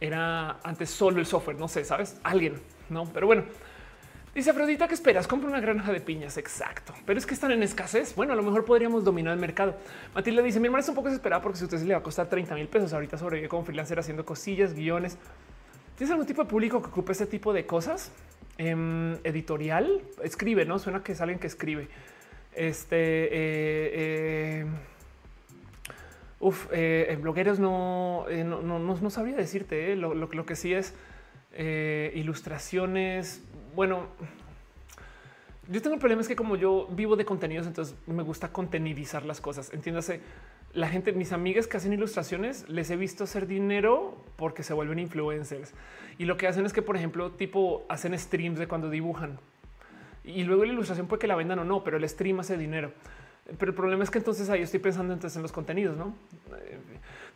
era 0.00 0.58
antes 0.62 0.88
solo 0.88 1.20
el 1.20 1.26
software. 1.26 1.58
No 1.58 1.68
sé, 1.68 1.84
sabes, 1.84 2.18
alguien, 2.22 2.54
no, 2.88 3.04
pero 3.12 3.26
bueno. 3.26 3.44
Dice 4.38 4.50
Afrodita 4.50 4.86
que 4.86 4.94
esperas, 4.94 5.26
compra 5.26 5.48
una 5.50 5.58
granja 5.58 5.90
de 5.90 6.00
piñas. 6.00 6.36
Exacto, 6.36 6.94
pero 7.04 7.18
es 7.18 7.26
que 7.26 7.34
están 7.34 7.50
en 7.50 7.60
escasez. 7.64 8.14
Bueno, 8.14 8.34
a 8.34 8.36
lo 8.36 8.44
mejor 8.44 8.64
podríamos 8.64 9.02
dominar 9.02 9.32
el 9.32 9.40
mercado. 9.40 9.74
Matilda 10.14 10.42
dice: 10.42 10.60
Mi 10.60 10.66
hermana 10.66 10.82
es 10.82 10.88
un 10.88 10.94
poco 10.94 11.08
desesperada 11.08 11.42
porque 11.42 11.58
si 11.58 11.64
usted 11.64 11.76
se 11.76 11.84
le 11.84 11.94
va 11.94 11.98
a 11.98 12.02
costar 12.04 12.28
30 12.28 12.54
mil 12.54 12.68
pesos 12.68 12.92
ahorita 12.92 13.18
sobrevive 13.18 13.48
como 13.48 13.64
freelancer 13.64 13.98
haciendo 13.98 14.24
cosillas, 14.24 14.74
guiones. 14.74 15.18
¿Tienes 15.96 16.12
algún 16.12 16.24
tipo 16.24 16.44
de 16.44 16.48
público 16.48 16.80
que 16.80 16.86
ocupe 16.86 17.10
este 17.10 17.26
tipo 17.26 17.52
de 17.52 17.66
cosas? 17.66 18.12
Em, 18.58 19.14
editorial 19.24 20.02
escribe, 20.22 20.64
no 20.64 20.78
suena 20.78 21.02
que 21.02 21.10
es 21.10 21.20
alguien 21.20 21.40
que 21.40 21.48
escribe. 21.48 21.88
Este 22.54 22.96
eh, 22.96 23.90
eh, 23.94 24.66
uf, 26.38 26.68
eh, 26.70 27.18
blogueros 27.20 27.58
no, 27.58 28.26
no, 28.30 28.62
no, 28.62 28.78
no, 28.78 29.10
sabría 29.10 29.34
decirte. 29.34 29.96
Lo, 29.96 30.14
lo, 30.14 30.46
que 30.46 30.54
sí 30.54 30.74
es 30.74 30.94
ilustraciones 32.14 33.42
bueno, 33.78 34.08
yo 35.68 35.80
tengo 35.80 35.94
el 35.94 36.00
problema 36.00 36.20
es 36.20 36.26
que 36.26 36.34
como 36.34 36.56
yo 36.56 36.88
vivo 36.90 37.14
de 37.14 37.24
contenidos, 37.24 37.64
entonces 37.64 37.94
me 38.08 38.24
gusta 38.24 38.48
contenidizar 38.48 39.24
las 39.24 39.40
cosas. 39.40 39.72
Entiéndase, 39.72 40.20
la 40.72 40.88
gente, 40.88 41.12
mis 41.12 41.30
amigas 41.30 41.68
que 41.68 41.76
hacen 41.76 41.92
ilustraciones, 41.92 42.68
les 42.68 42.90
he 42.90 42.96
visto 42.96 43.22
hacer 43.22 43.46
dinero 43.46 44.20
porque 44.34 44.64
se 44.64 44.74
vuelven 44.74 44.98
influencers. 44.98 45.74
Y 46.18 46.24
lo 46.24 46.36
que 46.36 46.48
hacen 46.48 46.66
es 46.66 46.72
que, 46.72 46.82
por 46.82 46.96
ejemplo, 46.96 47.30
tipo 47.30 47.86
hacen 47.88 48.18
streams 48.18 48.58
de 48.58 48.66
cuando 48.66 48.90
dibujan. 48.90 49.38
Y 50.24 50.42
luego 50.42 50.64
la 50.64 50.72
ilustración 50.72 51.06
puede 51.06 51.20
que 51.20 51.28
la 51.28 51.36
vendan 51.36 51.60
o 51.60 51.64
no, 51.64 51.84
pero 51.84 51.98
el 51.98 52.08
stream 52.08 52.40
hace 52.40 52.58
dinero. 52.58 52.90
Pero 53.60 53.70
el 53.70 53.76
problema 53.76 54.02
es 54.02 54.10
que 54.10 54.18
entonces 54.18 54.50
ahí 54.50 54.62
estoy 54.62 54.80
pensando 54.80 55.12
entonces 55.12 55.36
en 55.36 55.42
los 55.42 55.52
contenidos, 55.52 55.96
¿no? 55.96 56.16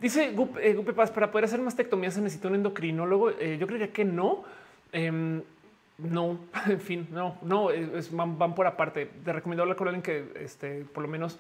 Dice 0.01 0.33
Gupe, 0.33 0.71
eh, 0.71 0.93
Paz, 0.93 1.13
para 1.13 1.31
poder 1.31 1.45
hacer 1.45 1.61
mastectomía 1.61 2.11
se 2.11 2.21
necesita 2.21 2.49
un 2.49 2.57
endocrinólogo. 2.57 3.31
Eh, 3.31 3.59
yo 3.61 3.69
creería 3.69 3.93
que 3.93 4.05
no. 4.05 4.43
No, 6.03 6.39
en 6.67 6.81
fin, 6.81 7.09
no, 7.11 7.39
no, 7.43 7.71
es, 7.71 8.15
van, 8.15 8.55
por 8.55 8.67
aparte. 8.67 9.07
Te 9.25 9.33
recomiendo 9.33 9.63
hablar 9.63 9.77
con 9.77 9.89
alguien 9.89 10.03
que 10.03 10.33
esté 10.43 10.85
por 10.85 11.03
lo 11.03 11.09
menos 11.09 11.39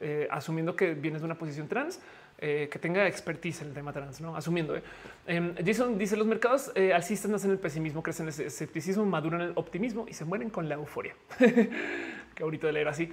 eh, 0.00 0.28
asumiendo 0.30 0.76
que 0.76 0.94
vienes 0.94 1.22
de 1.22 1.26
una 1.26 1.36
posición 1.36 1.68
trans, 1.68 2.00
eh, 2.38 2.68
que 2.70 2.78
tenga 2.78 3.06
expertise 3.06 3.62
en 3.62 3.68
el 3.68 3.74
tema 3.74 3.92
trans, 3.92 4.20
no 4.20 4.36
asumiendo. 4.36 4.76
Eh. 4.76 4.82
Em, 5.26 5.54
Jason 5.64 5.98
dice: 5.98 6.16
Los 6.16 6.26
mercados 6.26 6.72
alcistas 6.94 7.30
nacen 7.30 7.50
el 7.50 7.58
pesimismo, 7.58 8.02
crecen 8.02 8.28
el 8.28 8.40
escepticismo, 8.40 9.04
maduran 9.04 9.40
el 9.40 9.52
optimismo 9.54 10.06
y 10.08 10.12
se 10.12 10.24
mueren 10.24 10.50
con 10.50 10.68
la 10.68 10.74
euforia. 10.74 11.14
Qué 11.38 12.44
bonito 12.44 12.66
de 12.66 12.72
leer 12.74 12.88
así. 12.88 13.12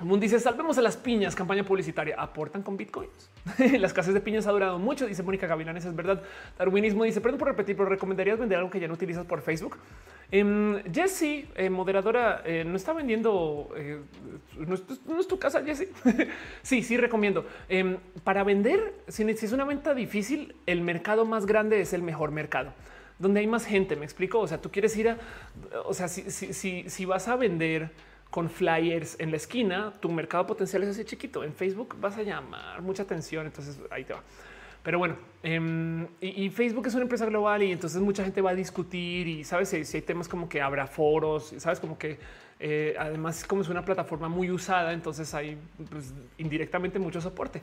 Moon 0.00 0.20
dice 0.20 0.38
salvemos 0.38 0.78
a 0.78 0.82
las 0.82 0.96
piñas, 0.96 1.34
campaña 1.34 1.64
publicitaria, 1.64 2.14
aportan 2.16 2.62
con 2.62 2.76
bitcoins. 2.76 3.30
las 3.78 3.92
casas 3.92 4.14
de 4.14 4.20
piñas 4.20 4.46
ha 4.46 4.52
durado 4.52 4.78
mucho, 4.78 5.06
dice 5.06 5.24
Mónica 5.24 5.48
Gavilanes, 5.48 5.84
es 5.84 5.96
verdad. 5.96 6.22
Darwinismo 6.56 7.02
dice, 7.02 7.20
perdón 7.20 7.38
por 7.38 7.48
repetir, 7.48 7.76
pero 7.76 7.88
recomendarías 7.88 8.38
vender 8.38 8.58
algo 8.58 8.70
que 8.70 8.78
ya 8.78 8.86
no 8.86 8.94
utilizas 8.94 9.26
por 9.26 9.40
Facebook. 9.40 9.76
Eh, 10.30 10.84
Jessie, 10.92 11.48
eh, 11.56 11.68
moderadora, 11.68 12.42
eh, 12.44 12.62
no 12.64 12.76
está 12.76 12.92
vendiendo, 12.92 13.70
eh, 13.76 14.00
no, 14.56 14.74
es, 14.74 15.26
tu 15.26 15.36
casa, 15.36 15.64
Jessie. 15.64 15.88
sí, 16.62 16.84
sí 16.84 16.96
recomiendo. 16.96 17.44
Em, 17.68 17.96
para 18.22 18.44
vender, 18.44 18.94
si 19.08 19.24
es 19.24 19.52
una 19.52 19.64
venta 19.64 19.94
difícil, 19.94 20.54
el 20.66 20.80
mercado 20.80 21.24
más 21.24 21.44
grande 21.44 21.80
es 21.80 21.92
el 21.92 22.02
mejor 22.02 22.30
mercado 22.30 22.72
donde 23.18 23.40
hay 23.40 23.48
más 23.48 23.64
gente. 23.66 23.96
Me 23.96 24.04
explico. 24.04 24.38
O 24.38 24.46
sea, 24.46 24.60
tú 24.60 24.70
quieres 24.70 24.96
ir 24.96 25.08
a, 25.08 25.18
o 25.86 25.92
sea, 25.92 26.06
si, 26.06 26.30
si, 26.30 26.88
si 26.88 27.04
vas 27.04 27.26
a 27.26 27.34
vender 27.34 27.90
con 28.30 28.50
flyers 28.50 29.16
en 29.18 29.30
la 29.30 29.36
esquina, 29.36 29.92
tu 30.00 30.10
mercado 30.10 30.46
potencial 30.46 30.82
es 30.82 30.90
así 30.90 31.04
chiquito. 31.04 31.44
En 31.44 31.54
Facebook 31.54 31.96
vas 32.00 32.16
a 32.18 32.22
llamar 32.22 32.82
mucha 32.82 33.02
atención, 33.02 33.46
entonces 33.46 33.78
ahí 33.90 34.04
te 34.04 34.12
va. 34.12 34.22
Pero 34.82 34.98
bueno, 34.98 35.16
em, 35.42 36.06
y, 36.20 36.48
Facebook 36.50 36.86
es 36.86 36.94
una 36.94 37.02
empresa 37.02 37.26
global 37.26 37.62
y 37.62 37.72
entonces 37.72 38.00
mucha 38.00 38.24
gente 38.24 38.40
va 38.40 38.50
a 38.50 38.54
discutir 38.54 39.26
y 39.26 39.44
sabes 39.44 39.68
si, 39.68 39.96
hay 39.96 40.02
temas 40.02 40.28
como 40.28 40.48
que 40.48 40.62
habrá 40.62 40.86
foros, 40.86 41.52
sabes 41.58 41.80
como 41.80 41.98
que 41.98 42.18
eh, 42.60 42.94
además 42.98 43.44
como 43.44 43.62
es 43.62 43.68
una 43.68 43.84
plataforma 43.84 44.28
muy 44.28 44.50
usada, 44.50 44.92
entonces 44.92 45.32
hay 45.34 45.58
pues, 45.90 46.14
indirectamente 46.38 46.98
mucho 46.98 47.20
soporte. 47.20 47.62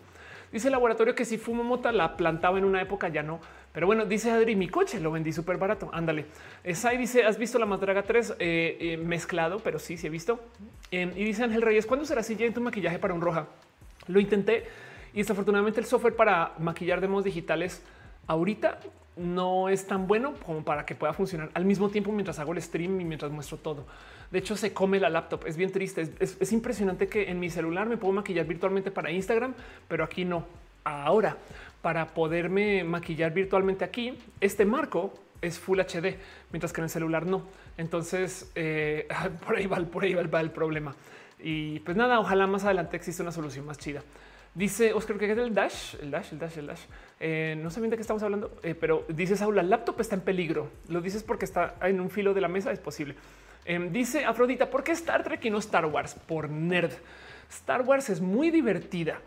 Dice 0.55 0.69
el 0.69 0.71
laboratorio 0.71 1.15
que 1.15 1.25
si 1.25 1.37
fumo 1.37 1.65
mota 1.65 1.91
la 1.91 2.15
plantaba 2.15 2.57
en 2.57 2.63
una 2.63 2.81
época, 2.81 3.09
ya 3.09 3.21
no. 3.21 3.41
Pero 3.73 3.87
bueno, 3.87 4.05
dice 4.05 4.31
Adri, 4.31 4.55
mi 4.55 4.69
coche 4.69 5.01
lo 5.01 5.11
vendí 5.11 5.33
súper 5.33 5.57
barato. 5.57 5.89
Ándale. 5.91 6.27
Sai 6.73 6.95
dice, 6.95 7.25
¿has 7.25 7.37
visto 7.37 7.59
la 7.59 7.65
Madraga 7.65 8.03
3 8.03 8.35
eh, 8.39 8.77
eh, 8.79 8.95
mezclado? 8.95 9.59
Pero 9.59 9.79
sí, 9.79 9.97
sí 9.97 10.07
he 10.07 10.09
visto. 10.09 10.39
Em, 10.91 11.11
y 11.13 11.25
dice 11.25 11.43
Ángel 11.43 11.61
Reyes, 11.61 11.85
¿cuándo 11.85 12.05
será 12.05 12.21
así 12.21 12.37
ya 12.37 12.45
en 12.45 12.53
tu 12.53 12.61
maquillaje 12.61 12.99
para 12.99 13.13
un 13.13 13.19
roja? 13.19 13.47
Lo 14.07 14.17
intenté 14.21 14.63
y 15.13 15.17
desafortunadamente 15.17 15.81
el 15.81 15.87
software 15.87 16.15
para 16.15 16.53
maquillar 16.57 17.01
de 17.01 17.09
modos 17.09 17.25
digitales 17.25 17.83
ahorita 18.25 18.79
no 19.17 19.67
es 19.67 19.85
tan 19.85 20.07
bueno 20.07 20.35
como 20.45 20.63
para 20.63 20.85
que 20.85 20.95
pueda 20.95 21.11
funcionar 21.11 21.49
al 21.53 21.65
mismo 21.65 21.89
tiempo 21.89 22.13
mientras 22.13 22.39
hago 22.39 22.53
el 22.53 22.61
stream 22.61 23.01
y 23.01 23.03
mientras 23.03 23.29
muestro 23.29 23.57
todo. 23.57 23.85
De 24.31 24.39
hecho, 24.39 24.55
se 24.55 24.73
come 24.73 24.99
la 24.99 25.09
laptop. 25.09 25.45
Es 25.47 25.57
bien 25.57 25.71
triste. 25.71 26.09
Es, 26.19 26.51
impresionante 26.51 27.07
que 27.07 27.29
en 27.29 27.39
mi 27.39 27.49
celular 27.49 27.87
me 27.87 27.97
puedo 27.97 28.13
maquillar 28.13 28.45
virtualmente 28.45 28.91
para 28.91 29.11
Instagram, 29.11 29.53
pero 29.87 30.03
aquí 30.03 30.25
no. 30.25 30.45
Ahora, 30.83 31.37
para 31.81 32.07
poderme 32.07 32.83
maquillar 32.83 33.33
virtualmente 33.33 33.83
aquí, 33.83 34.17
este 34.41 34.65
marco 34.65 35.13
es 35.41 35.59
Full 35.59 35.79
HD, 35.79 36.15
mientras 36.51 36.73
que 36.73 36.81
en 36.81 36.85
el 36.85 36.89
celular 36.89 37.25
no. 37.25 37.43
Entonces, 37.77 38.51
eh, 38.55 39.07
por 39.45 39.55
ahí 39.57 39.67
va, 39.67 39.77
por 39.77 40.03
ahí 40.03 40.13
va 40.13 40.41
el 40.41 40.51
problema. 40.51 40.95
Y 41.39 41.79
pues 41.79 41.95
nada, 41.97 42.19
ojalá 42.19 42.47
más 42.47 42.63
adelante 42.63 42.97
exista 42.97 43.23
una 43.23 43.31
solución 43.31 43.65
más 43.65 43.77
chida. 43.77 44.01
Dice 44.55 44.93
Oscar 44.93 45.17
que 45.17 45.29
es 45.29 45.37
el 45.37 45.53
dash, 45.53 45.95
el 46.01 46.11
dash, 46.11 46.31
el 46.31 46.39
dash, 46.39 46.57
el 46.57 46.67
dash. 46.67 46.81
Eh, 47.19 47.59
no 47.61 47.69
sé 47.69 47.81
bien 47.81 47.89
de 47.89 47.97
qué 47.97 48.01
estamos 48.01 48.23
hablando, 48.23 48.57
eh, 48.63 48.73
pero 48.73 49.05
dice 49.09 49.35
Saúl, 49.35 49.57
la 49.57 49.63
laptop 49.63 49.99
está 49.99 50.15
en 50.15 50.21
peligro. 50.21 50.69
Lo 50.87 51.01
dices 51.01 51.23
porque 51.23 51.43
está 51.43 51.75
en 51.81 51.99
un 51.99 52.09
filo 52.09 52.33
de 52.33 52.39
la 52.39 52.47
mesa. 52.47 52.71
Es 52.71 52.79
posible. 52.79 53.15
Em, 53.65 53.91
dice 53.91 54.25
Afrodita, 54.25 54.69
¿por 54.69 54.83
qué 54.83 54.91
Star 54.91 55.23
Trek 55.23 55.43
y 55.45 55.49
no 55.49 55.57
Star 55.57 55.85
Wars? 55.85 56.15
Por 56.27 56.49
nerd. 56.49 56.93
Star 57.49 57.81
Wars 57.81 58.09
es 58.09 58.21
muy 58.21 58.51
divertida, 58.51 59.19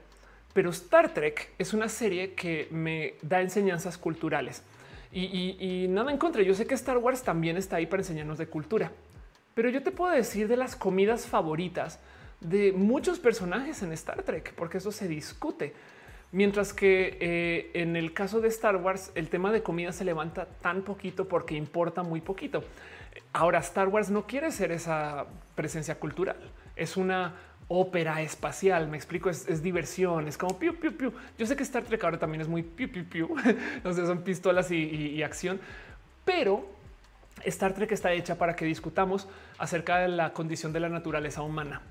pero 0.52 0.70
Star 0.70 1.12
Trek 1.12 1.50
es 1.58 1.74
una 1.74 1.88
serie 1.88 2.34
que 2.34 2.68
me 2.70 3.14
da 3.22 3.40
enseñanzas 3.40 3.98
culturales 3.98 4.62
y, 5.12 5.86
nada 5.88 6.10
en 6.10 6.18
contra. 6.18 6.42
Yo 6.42 6.54
sé 6.54 6.66
que 6.66 6.74
Star 6.74 6.98
Wars 6.98 7.22
también 7.22 7.56
está 7.56 7.76
ahí 7.76 7.86
para 7.86 8.00
enseñarnos 8.00 8.38
de 8.38 8.46
cultura 8.46 8.90
pero 9.58 9.70
yo 9.70 9.82
te 9.82 9.90
puedo 9.90 10.12
decir 10.12 10.46
de 10.46 10.56
las 10.56 10.76
comidas 10.76 11.26
favoritas 11.26 11.98
de 12.38 12.70
muchos 12.70 13.18
personajes 13.18 13.82
en 13.82 13.90
Star 13.90 14.22
Trek, 14.22 14.54
porque 14.54 14.78
eso 14.78 14.92
se 14.92 15.08
discute. 15.08 15.74
Mientras 16.30 16.72
que 16.72 17.18
eh, 17.20 17.70
en 17.74 17.96
el 17.96 18.12
caso 18.12 18.40
de 18.40 18.46
Star 18.46 18.76
Wars, 18.76 19.10
el 19.16 19.28
tema 19.28 19.50
de 19.50 19.64
comida 19.64 19.90
se 19.90 20.04
levanta 20.04 20.46
tan 20.46 20.82
poquito 20.82 21.26
porque 21.26 21.56
importa 21.56 22.04
muy 22.04 22.20
poquito. 22.20 22.62
Ahora, 23.32 23.58
Star 23.60 23.88
Wars 23.88 24.10
no 24.10 24.26
quiere 24.26 24.50
ser 24.50 24.72
esa 24.72 25.26
presencia 25.54 25.98
cultural, 25.98 26.36
es 26.76 26.96
una 26.96 27.34
ópera 27.68 28.22
espacial. 28.22 28.88
Me 28.88 28.96
explico, 28.96 29.30
es, 29.30 29.62
diversión, 29.62 30.28
es 30.28 30.38
como 30.38 30.58
piu, 30.58 30.78
piu, 30.78 30.96
piu. 30.96 31.12
Yo 31.38 31.46
sé 31.46 31.56
que 31.56 31.62
Star 31.62 31.84
Trek 31.84 32.02
ahora 32.04 32.18
también 32.18 32.40
es 32.40 32.48
muy 32.48 32.62
piu, 32.62 32.90
piu, 32.90 33.04
piu. 33.04 33.36
sé, 33.92 34.06
son 34.06 34.22
pistolas 34.22 34.70
y 34.70 35.22
acción, 35.22 35.60
pero 36.24 36.78
Star 37.44 37.74
Trek 37.74 37.92
está 37.92 38.12
hecha 38.12 38.36
para 38.36 38.56
que 38.56 38.64
discutamos 38.64 39.28
acerca 39.58 39.98
de 39.98 40.08
la 40.08 40.32
condición 40.32 40.72
de 40.72 40.80
la 40.80 40.88
naturaleza 40.88 41.42
humana, 41.42 41.82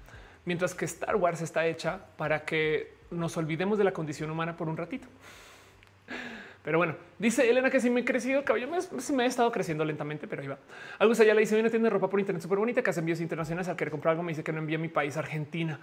mientras 0.45 0.73
que 0.73 0.85
Star 0.85 1.15
Wars 1.15 1.41
está 1.41 1.65
hecha 1.65 1.99
para 2.17 2.45
que 2.45 2.95
nos 3.11 3.37
olvidemos 3.37 3.77
de 3.77 3.83
la 3.83 3.93
condición 3.93 4.29
humana 4.29 4.57
por 4.57 4.67
un 4.67 4.77
ratito. 4.77 5.07
Pero 6.67 6.79
bueno, 6.79 6.97
dice 7.17 7.49
Elena 7.49 7.69
que 7.69 7.79
si 7.79 7.89
me 7.89 8.01
he 8.01 8.03
crecido 8.03 8.39
el 8.39 8.43
cabello, 8.43 8.67
me, 8.67 8.77
me, 9.15 9.23
ha 9.23 9.25
estado 9.25 9.49
creciendo 9.53 9.85
lentamente, 9.85 10.27
pero 10.27 10.41
ahí 10.41 10.49
va. 10.49 10.57
Algo 10.99 11.13
ya 11.13 11.33
le 11.33 11.39
dice 11.39 11.57
una 11.57 11.69
tienda 11.69 11.85
de 11.85 11.91
ropa 11.91 12.09
por 12.09 12.19
internet 12.19 12.43
súper 12.43 12.57
bonita 12.57 12.81
que 12.81 12.89
hace 12.89 12.99
envíos 12.99 13.21
internacionales. 13.21 13.69
Al 13.69 13.77
querer 13.77 13.89
comprar 13.89 14.11
algo, 14.11 14.23
me 14.23 14.33
dice 14.33 14.43
que 14.43 14.51
no 14.51 14.59
envía 14.59 14.77
mi 14.77 14.89
país, 14.89 15.15
Argentina. 15.15 15.79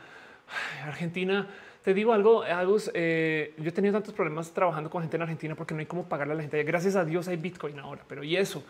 Argentina, 0.85 1.49
te 1.83 1.95
digo 1.95 2.13
algo, 2.13 2.43
Agus, 2.43 2.91
eh, 2.93 3.55
yo 3.57 3.71
he 3.71 3.73
tenido 3.73 3.95
tantos 3.95 4.13
problemas 4.13 4.53
trabajando 4.53 4.91
con 4.91 5.01
gente 5.01 5.17
en 5.17 5.23
Argentina 5.23 5.55
porque 5.55 5.73
no 5.73 5.81
hay 5.81 5.87
cómo 5.87 6.07
pagarle 6.07 6.35
a 6.35 6.37
la 6.37 6.43
gente. 6.43 6.63
Gracias 6.65 6.97
a 6.97 7.05
Dios 7.07 7.29
hay 7.29 7.39
Bitcoin 7.39 7.79
ahora, 7.79 8.03
pero 8.07 8.23
y 8.23 8.37
eso. 8.37 8.63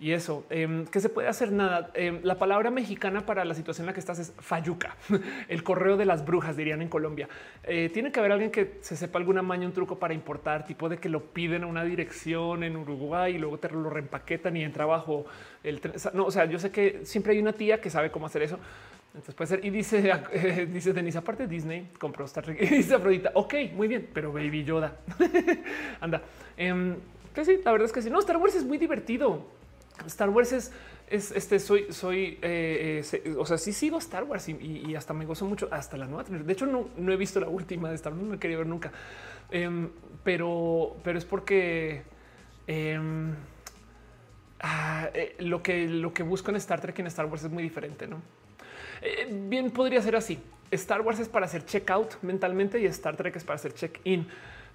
Y 0.00 0.12
eso, 0.12 0.46
eh, 0.48 0.86
que 0.90 0.98
se 0.98 1.10
puede 1.10 1.28
hacer 1.28 1.52
nada. 1.52 1.90
Em, 1.92 2.20
la 2.22 2.38
palabra 2.38 2.70
mexicana 2.70 3.26
para 3.26 3.44
la 3.44 3.54
situación 3.54 3.84
en 3.84 3.88
la 3.88 3.92
que 3.92 4.00
estás 4.00 4.18
es 4.18 4.32
fayuca, 4.38 4.96
el 5.48 5.62
correo 5.62 5.98
de 5.98 6.06
las 6.06 6.24
brujas, 6.24 6.56
dirían 6.56 6.80
en 6.80 6.88
Colombia. 6.88 7.28
Eh, 7.64 7.90
tiene 7.92 8.10
que 8.10 8.18
haber 8.18 8.32
alguien 8.32 8.50
que 8.50 8.78
se 8.80 8.96
sepa 8.96 9.18
alguna 9.18 9.42
maña, 9.42 9.66
un 9.66 9.74
truco 9.74 9.98
para 9.98 10.14
importar, 10.14 10.64
tipo 10.64 10.88
de 10.88 10.96
que 10.96 11.10
lo 11.10 11.22
piden 11.22 11.64
a 11.64 11.66
una 11.66 11.84
dirección 11.84 12.64
en 12.64 12.78
Uruguay 12.78 13.34
y 13.34 13.38
luego 13.38 13.58
te 13.58 13.68
lo 13.68 13.90
reempaquetan 13.90 14.56
y 14.56 14.64
entra 14.64 14.86
bajo 14.86 15.26
el 15.62 15.82
tren. 15.82 15.92
No, 16.14 16.24
o 16.24 16.30
sea, 16.30 16.46
yo 16.46 16.58
sé 16.58 16.70
que 16.70 17.00
siempre 17.04 17.34
hay 17.34 17.38
una 17.38 17.52
tía 17.52 17.78
que 17.82 17.90
sabe 17.90 18.10
cómo 18.10 18.24
hacer 18.24 18.40
eso. 18.40 18.58
Entonces 19.08 19.34
puede 19.34 19.48
ser. 19.48 19.64
Y 19.66 19.68
dice, 19.68 20.10
dice 20.72 20.94
Denise, 20.94 21.18
aparte 21.18 21.46
Disney 21.46 21.90
compró 21.98 22.24
Star 22.24 22.44
Trek. 22.44 22.58
Y 22.62 22.76
dice 22.76 22.94
Afrodita, 22.94 23.32
ok, 23.34 23.54
muy 23.74 23.86
bien, 23.86 24.08
pero 24.14 24.32
Baby 24.32 24.64
Yoda. 24.64 24.96
Anda. 26.00 26.22
Eh, 26.56 26.96
que 27.34 27.44
sí, 27.44 27.60
la 27.62 27.72
verdad 27.72 27.84
es 27.84 27.92
que 27.92 28.00
sí. 28.00 28.08
No, 28.08 28.18
Star 28.18 28.38
Wars 28.38 28.54
es 28.54 28.64
muy 28.64 28.78
divertido. 28.78 29.59
Star 30.06 30.30
Wars 30.30 30.52
es, 30.52 30.72
este, 31.10 31.58
soy, 31.58 31.92
soy, 31.92 32.38
eh, 32.42 33.02
eh, 33.12 33.34
o 33.36 33.44
sea, 33.44 33.58
sí 33.58 33.72
sigo 33.72 33.98
Star 33.98 34.24
Wars 34.24 34.48
y, 34.48 34.94
hasta 34.94 35.12
me 35.12 35.26
gozo 35.26 35.44
mucho 35.44 35.68
hasta 35.70 35.96
la 35.96 36.06
nueva. 36.06 36.24
De 36.24 36.52
hecho, 36.52 36.66
no, 36.66 36.88
no 36.96 37.12
he 37.12 37.16
visto 37.16 37.40
la 37.40 37.48
última 37.48 37.88
de 37.88 37.96
Star 37.96 38.12
Wars, 38.12 38.24
no 38.24 38.30
me 38.30 38.38
quería 38.38 38.58
ver 38.58 38.66
nunca, 38.66 38.92
em, 39.50 39.90
pero, 40.22 40.96
pero 41.02 41.18
es 41.18 41.24
porque 41.24 42.02
em, 42.66 43.34
ah, 44.60 45.08
eh, 45.14 45.36
lo 45.40 45.62
que 45.62 45.88
lo 45.88 46.12
que 46.12 46.22
busco 46.22 46.50
en 46.50 46.56
Star 46.56 46.80
Trek 46.80 46.98
y 46.98 47.00
en 47.02 47.06
Star 47.08 47.26
Wars 47.26 47.44
es 47.44 47.50
muy 47.50 47.62
diferente, 47.62 48.06
no? 48.06 48.20
bien, 49.48 49.70
podría 49.70 50.02
ser 50.02 50.14
así. 50.14 50.38
Star 50.70 51.00
Wars 51.00 51.18
es 51.18 51.28
para 51.28 51.46
hacer 51.46 51.64
check 51.64 51.90
out 51.90 52.14
mentalmente 52.22 52.78
y 52.78 52.86
Star 52.86 53.16
Trek 53.16 53.34
es 53.34 53.44
para 53.44 53.56
hacer 53.56 53.72
check 53.72 53.98
in 54.04 54.26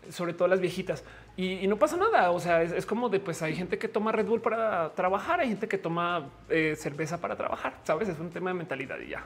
sobre 0.10 0.34
todo 0.34 0.48
las 0.48 0.60
viejitas. 0.60 1.04
Y, 1.38 1.68
no 1.68 1.78
pasa 1.78 1.98
nada. 1.98 2.32
O 2.32 2.40
sea, 2.40 2.62
es, 2.62 2.86
como 2.86 3.10
de 3.10 3.20
pues 3.20 3.42
hay 3.42 3.56
gente 3.56 3.78
que 3.78 3.88
toma 3.88 4.12
Red 4.12 4.26
Bull 4.26 4.42
para 4.42 4.94
trabajar, 4.94 5.40
hay 5.40 5.50
gente 5.50 5.68
que 5.68 5.78
toma 5.78 6.30
eh, 6.50 6.76
cerveza 6.78 7.20
para 7.20 7.36
trabajar. 7.36 7.80
Sabes, 7.84 8.10
es 8.10 8.20
un 8.20 8.30
tema 8.30 8.52
de 8.52 8.56
mentalidad 8.56 9.00
y 9.00 9.10
ya. 9.10 9.24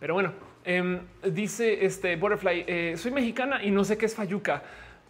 Pero 0.00 0.14
bueno, 0.14 0.32
em, 0.64 1.00
dice 1.22 1.84
este 1.84 2.16
Butterfly: 2.16 2.64
eh, 2.66 2.94
soy 2.96 3.10
mexicana 3.12 3.62
y 3.62 3.70
no 3.70 3.84
sé 3.84 3.96
qué 3.96 4.06
es 4.06 4.14
Fayuca. 4.14 4.62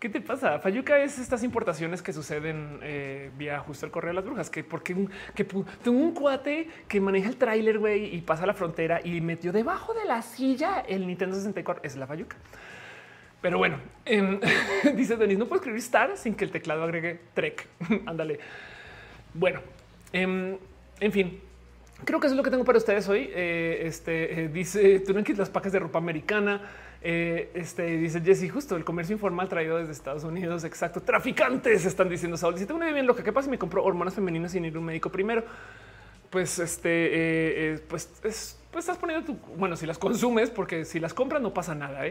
¿Qué 0.03 0.09
te 0.09 0.21
pasa? 0.21 0.59
Fayuca 0.59 0.99
es 0.99 1.21
estas 1.21 1.45
importaciones 1.45 2.03
que 2.03 2.13
suceden 2.13 2.81
eh, 2.83 3.31
vía 3.39 3.61
justo 3.61 3.87
el 3.87 3.93
correo 3.93 4.09
de 4.09 4.15
las 4.15 4.25
brujas, 4.25 4.51
que 4.51 4.65
porque 4.65 5.07
que 5.37 5.45
tengo 5.45 5.97
un 5.97 6.13
cuate 6.13 6.69
que 6.89 7.01
maneja 7.01 7.29
el 7.29 7.37
tráiler, 7.37 7.79
güey, 7.79 8.13
y 8.13 8.21
pasa 8.21 8.45
la 8.45 8.53
frontera 8.53 9.01
y 9.05 9.21
metió 9.21 9.53
debajo 9.53 9.95
de 9.95 10.05
la 10.05 10.21
silla 10.23 10.81
el 10.89 11.07
Nintendo 11.07 11.37
64. 11.37 11.85
Es 11.85 11.95
la 11.95 12.09
Fayuca. 12.09 12.37
Pero 13.43 13.59
bueno, 13.59 13.79
em, 14.05 14.41
dice 14.97 15.17
Denis, 15.17 15.37
no 15.37 15.47
puedo 15.47 15.57
escribir 15.57 15.81
Star 15.81 16.17
sin 16.17 16.35
que 16.35 16.45
el 16.45 16.53
teclado 16.53 16.85
agregue 16.85 17.21
Trek. 17.35 17.67
Ándale. 18.07 18.39
bueno, 19.35 19.61
em, 20.13 20.57
en 21.01 21.13
fin, 21.13 21.41
creo 22.05 22.21
que 22.21 22.29
eso 22.29 22.35
es 22.35 22.37
lo 22.37 22.45
que 22.45 22.51
tengo 22.51 22.65
para 22.65 22.79
ustedes 22.79 23.09
hoy. 23.09 23.29
Eh, 23.35 23.83
este 23.85 24.45
eh, 24.45 24.49
dice 24.49 25.01
tú 25.01 25.13
no 25.13 25.23
las 25.37 25.51
pacas 25.51 25.73
de 25.73 25.81
ropa 25.81 25.99
americana. 25.99 26.61
Eh, 27.05 27.51
este 27.55 27.97
dice 27.97 28.21
Jesse, 28.21 28.49
justo 28.49 28.77
el 28.77 28.85
comercio 28.85 29.15
informal 29.15 29.49
traído 29.49 29.77
desde 29.77 29.91
Estados 29.91 30.23
Unidos. 30.23 30.63
Exacto. 30.63 31.01
Traficantes 31.01 31.85
están 31.85 32.09
diciendo 32.09 32.37
Saúl. 32.37 32.57
Si 32.59 32.65
tengo 32.65 32.77
una 32.77 32.87
idea 32.87 32.95
bien 32.95 33.07
lo 33.09 33.17
que 33.17 33.33
pasa 33.33 33.47
si 33.47 33.51
me 33.51 33.59
compro 33.59 33.83
hormonas 33.83 34.15
femeninas 34.15 34.53
sin 34.53 34.65
ir 34.65 34.77
a 34.77 34.79
un 34.79 34.85
médico 34.85 35.11
primero. 35.11 35.45
Pues 36.31 36.61
este, 36.61 37.83
pues, 37.89 38.09
pues 38.23 38.57
estás 38.75 38.97
poniendo 38.97 39.27
tu 39.27 39.35
bueno, 39.57 39.77
si 39.77 39.85
las 39.85 39.99
consumes, 39.99 40.49
porque 40.49 40.87
si 40.87 40.99
las 40.99 41.13
compras 41.13 41.43
no 41.43 41.53
pasa 41.53 41.75
nada. 41.75 42.05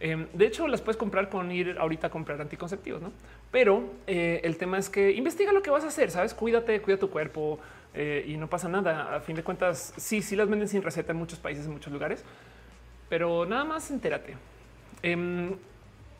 Em, 0.00 0.26
de 0.32 0.46
hecho, 0.46 0.68
las 0.68 0.80
puedes 0.80 0.96
comprar 0.96 1.28
con 1.28 1.50
ir 1.50 1.76
ahorita 1.78 2.06
a 2.06 2.10
comprar 2.10 2.40
anticonceptivos, 2.40 3.02
¿no? 3.02 3.12
Pero 3.50 3.84
eh, 4.06 4.40
el 4.44 4.56
tema 4.56 4.78
es 4.78 4.88
que 4.88 5.10
investiga 5.12 5.52
lo 5.52 5.62
que 5.62 5.70
vas 5.70 5.84
a 5.84 5.88
hacer, 5.88 6.10
¿sabes? 6.10 6.34
Cuídate, 6.34 6.80
cuida 6.80 6.98
tu 6.98 7.10
cuerpo 7.10 7.58
eh, 7.94 8.24
y 8.28 8.36
no 8.36 8.48
pasa 8.48 8.68
nada. 8.68 9.16
A 9.16 9.20
fin 9.20 9.34
de 9.34 9.42
cuentas, 9.42 9.94
sí, 9.96 10.22
sí 10.22 10.36
las 10.36 10.48
venden 10.48 10.68
sin 10.68 10.82
receta 10.82 11.12
en 11.12 11.18
muchos 11.18 11.38
países, 11.40 11.66
en 11.66 11.72
muchos 11.72 11.92
lugares, 11.92 12.24
pero 13.08 13.44
nada 13.44 13.64
más 13.64 13.90
entérate. 13.90 14.36
Em, 15.02 15.56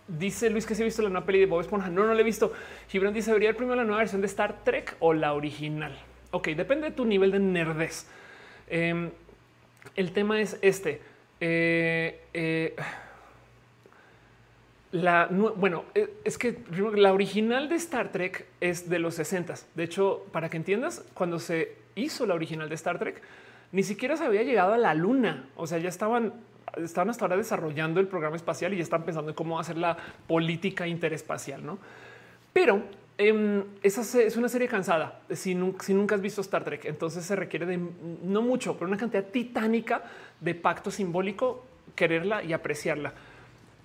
dice 0.08 0.50
Luis 0.50 0.66
que 0.66 0.74
se 0.74 0.82
ha 0.82 0.84
visto 0.84 1.02
la 1.02 1.10
nueva 1.10 1.26
peli 1.26 1.40
de 1.40 1.46
Bob 1.46 1.60
Esponja. 1.60 1.88
No, 1.88 2.04
no 2.04 2.14
la 2.14 2.20
he 2.20 2.24
visto. 2.24 2.52
Gibran 2.88 3.14
dice, 3.14 3.30
¿debería 3.30 3.54
primero 3.54 3.76
la 3.76 3.84
nueva 3.84 3.98
versión 3.98 4.22
de 4.22 4.26
Star 4.26 4.64
Trek 4.64 4.96
o 4.98 5.12
la 5.12 5.34
original? 5.34 5.96
Ok, 6.32 6.48
depende 6.48 6.90
de 6.90 6.96
tu 6.96 7.04
nivel 7.04 7.30
de 7.30 7.38
nerdez. 7.38 8.08
Em, 8.66 9.10
el 9.94 10.12
tema 10.12 10.40
es 10.40 10.58
este. 10.62 11.00
Eh, 11.40 12.74
la 14.90 15.28
bueno, 15.30 15.84
e, 15.94 16.14
es 16.24 16.38
que 16.38 16.58
la 16.94 17.12
original 17.12 17.68
de 17.68 17.76
Star 17.76 18.10
Trek 18.10 18.46
es 18.60 18.88
de 18.88 18.98
los 18.98 19.14
60. 19.14 19.54
De 19.74 19.84
hecho, 19.84 20.24
para 20.32 20.48
que 20.48 20.56
entiendas, 20.56 21.04
cuando 21.14 21.38
se 21.38 21.76
hizo 21.94 22.26
la 22.26 22.34
original 22.34 22.68
de 22.68 22.74
Star 22.74 22.98
Trek, 22.98 23.20
ni 23.72 23.82
siquiera 23.82 24.16
se 24.16 24.24
había 24.24 24.42
llegado 24.42 24.72
a 24.72 24.78
la 24.78 24.94
luna. 24.94 25.50
O 25.56 25.66
sea, 25.66 25.78
ya 25.78 25.90
estaban, 25.90 26.32
estaban 26.76 27.10
hasta 27.10 27.26
ahora 27.26 27.36
desarrollando 27.36 28.00
el 28.00 28.08
programa 28.08 28.36
espacial 28.36 28.72
y 28.72 28.76
ya 28.76 28.82
están 28.82 29.04
pensando 29.04 29.30
en 29.30 29.34
cómo 29.34 29.60
hacer 29.60 29.76
la 29.76 29.96
política 30.26 30.86
interespacial, 30.86 31.64
no? 31.64 31.78
Pero 32.54 32.82
em, 33.18 33.64
esa 33.82 34.00
es 34.22 34.36
una 34.38 34.48
serie 34.48 34.68
cansada. 34.68 35.20
Si, 35.30 35.54
si 35.80 35.94
nunca 35.94 36.14
has 36.14 36.22
visto 36.22 36.40
Star 36.40 36.64
Trek, 36.64 36.86
entonces 36.86 37.26
se 37.26 37.36
requiere 37.36 37.66
de 37.66 37.78
no 38.22 38.40
mucho, 38.40 38.74
pero 38.74 38.88
una 38.88 38.96
cantidad 38.96 39.24
titánica 39.24 40.02
de 40.40 40.54
pacto 40.54 40.90
simbólico, 40.90 41.66
quererla 41.94 42.42
y 42.42 42.54
apreciarla 42.54 43.12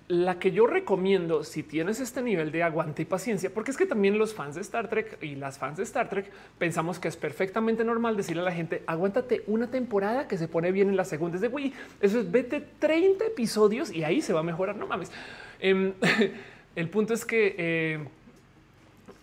la 0.06 0.38
que 0.38 0.52
yo 0.52 0.66
recomiendo 0.66 1.44
si 1.44 1.62
tienes 1.62 1.98
este 1.98 2.20
nivel 2.20 2.52
de 2.52 2.62
aguante 2.62 3.02
y 3.02 3.04
paciencia, 3.06 3.50
porque 3.52 3.70
es 3.70 3.76
que 3.76 3.86
también 3.86 4.18
los 4.18 4.34
fans 4.34 4.54
de 4.54 4.60
Star 4.60 4.88
Trek 4.88 5.18
y 5.22 5.34
las 5.34 5.58
fans 5.58 5.78
de 5.78 5.82
Star 5.84 6.10
Trek 6.10 6.30
pensamos 6.58 6.98
que 6.98 7.08
es 7.08 7.16
perfectamente 7.16 7.84
normal 7.84 8.16
decirle 8.16 8.42
a 8.42 8.44
la 8.44 8.52
gente 8.52 8.82
aguántate 8.86 9.44
una 9.46 9.70
temporada 9.70 10.28
que 10.28 10.36
se 10.36 10.46
pone 10.46 10.72
bien 10.72 10.90
en 10.90 10.96
la 10.96 11.04
segunda. 11.04 11.38
De 11.38 11.48
güey, 11.48 11.72
eso 12.00 12.20
es 12.20 12.30
vete 12.30 12.60
30 12.78 13.24
episodios 13.26 13.90
y 13.90 14.04
ahí 14.04 14.20
se 14.20 14.34
va 14.34 14.40
a 14.40 14.42
mejorar. 14.42 14.76
No 14.76 14.86
mames. 14.86 15.10
Em, 15.58 15.94
el 16.76 16.88
punto 16.90 17.14
es 17.14 17.24
que 17.24 17.54
eh, 17.56 18.04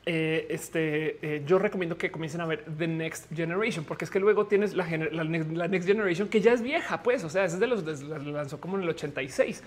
eh, 0.07 0.47
este, 0.49 1.19
eh, 1.21 1.43
yo 1.45 1.59
recomiendo 1.59 1.95
que 1.95 2.09
comiencen 2.09 2.41
a 2.41 2.47
ver 2.47 2.65
The 2.75 2.87
Next 2.87 3.31
Generation, 3.35 3.85
porque 3.85 4.05
es 4.05 4.11
que 4.11 4.19
luego 4.19 4.47
tienes 4.47 4.73
la, 4.73 4.85
Next 4.87 5.87
Generation 5.87 6.27
que 6.27 6.41
ya 6.41 6.53
es 6.53 6.63
vieja, 6.63 7.03
pues, 7.03 7.23
o 7.23 7.29
sea, 7.29 7.45
es 7.45 7.59
de 7.59 7.67
los 7.67 7.83
lanzó 8.25 8.59
como 8.59 8.77
en 8.77 8.83
el 8.83 8.89
86. 8.89 9.61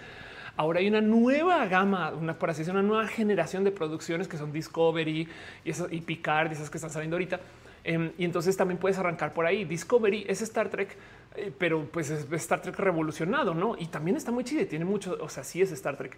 Ahora 0.57 0.81
hay 0.81 0.89
una 0.89 1.01
nueva 1.01 1.67
gama, 1.67 2.13
una, 2.13 2.35
por 2.35 2.51
así 2.51 2.61
decirlo, 2.61 2.81
una 2.81 2.89
nueva 2.89 3.09
generación 3.09 3.65
de 3.65 3.73
producciones 3.73 4.29
que 4.29 4.37
son 4.37 4.53
Discovery 4.53 5.29
y, 5.65 5.73
y 5.91 6.01
Picard, 6.01 6.53
esas 6.53 6.71
que 6.71 6.79
están 6.79 6.91
saliendo 6.91 7.17
ahorita. 7.17 7.41
Em, 7.85 8.13
y 8.17 8.25
entonces 8.25 8.57
también 8.57 8.79
puedes 8.79 8.99
arrancar 8.99 9.35
por 9.35 9.47
ahí. 9.47 9.65
Discovery 9.65 10.25
es 10.27 10.41
Star 10.41 10.71
Trek, 10.71 10.97
eh, 11.37 11.53
pero 11.59 11.87
pues 11.93 12.09
es 12.11 12.27
Star 12.33 12.63
Trek 12.63 12.79
revolucionado, 12.79 13.53
¿no? 13.55 13.77
Y 13.79 13.87
también 13.87 14.17
está 14.17 14.33
muy 14.33 14.43
chido, 14.45 14.67
tiene 14.67 14.87
mucho, 14.87 15.19
o 15.21 15.29
sea, 15.29 15.45
sí 15.45 15.61
es 15.61 15.71
Star 15.73 15.97
Trek. 15.97 16.17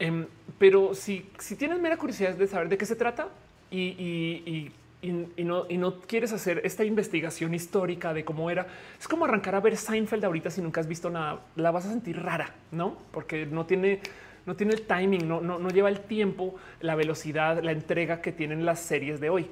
Em, 0.00 0.26
pero 0.58 0.94
si, 0.94 1.30
tienes 1.56 1.78
mera 1.80 1.96
curiosidad 1.96 2.34
de 2.34 2.46
saber 2.46 2.68
de 2.68 2.76
qué 2.76 2.86
se 2.86 2.96
trata 2.96 3.28
y 3.70 3.78
y, 3.78 4.72
no, 5.02 6.00
quieres 6.06 6.32
hacer 6.32 6.60
esta 6.64 6.84
investigación 6.84 7.54
histórica 7.54 8.12
de 8.12 8.24
cómo 8.24 8.50
era, 8.50 8.66
es 8.98 9.08
como 9.08 9.24
arrancar 9.24 9.54
a 9.54 9.60
ver 9.60 9.76
Seinfeld 9.76 10.24
ahorita 10.24 10.50
si 10.50 10.60
nunca 10.60 10.80
has 10.80 10.86
visto 10.86 11.08
nada, 11.10 11.40
la 11.56 11.70
vas 11.70 11.86
a 11.86 11.90
sentir 11.90 12.22
rara, 12.22 12.54
¿no? 12.70 12.96
Porque 13.10 13.46
no 13.46 13.64
tiene, 13.66 14.00
no 14.46 14.56
tiene 14.56 14.74
el 14.74 14.82
timing, 14.82 15.26
no, 15.26 15.40
no, 15.40 15.58
no 15.58 15.70
lleva 15.70 15.88
el 15.88 16.00
tiempo, 16.00 16.56
la 16.80 16.94
velocidad, 16.94 17.62
la 17.62 17.72
entrega 17.72 18.20
que 18.20 18.32
tienen 18.32 18.66
las 18.66 18.80
series 18.80 19.20
de 19.20 19.30
hoy. 19.30 19.46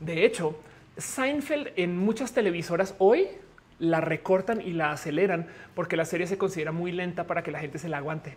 De 0.00 0.24
hecho, 0.24 0.58
Seinfeld 0.96 1.68
en 1.76 1.96
muchas 1.96 2.32
televisoras 2.32 2.94
hoy 2.98 3.28
la 3.78 4.00
recortan 4.00 4.60
y 4.60 4.72
la 4.72 4.92
aceleran 4.92 5.46
porque 5.74 5.96
la 5.96 6.04
serie 6.04 6.26
se 6.26 6.38
considera 6.38 6.72
muy 6.72 6.92
lenta 6.92 7.26
para 7.26 7.42
que 7.42 7.50
la 7.50 7.60
gente 7.60 7.78
se 7.78 7.88
la 7.88 7.98
aguante. 7.98 8.36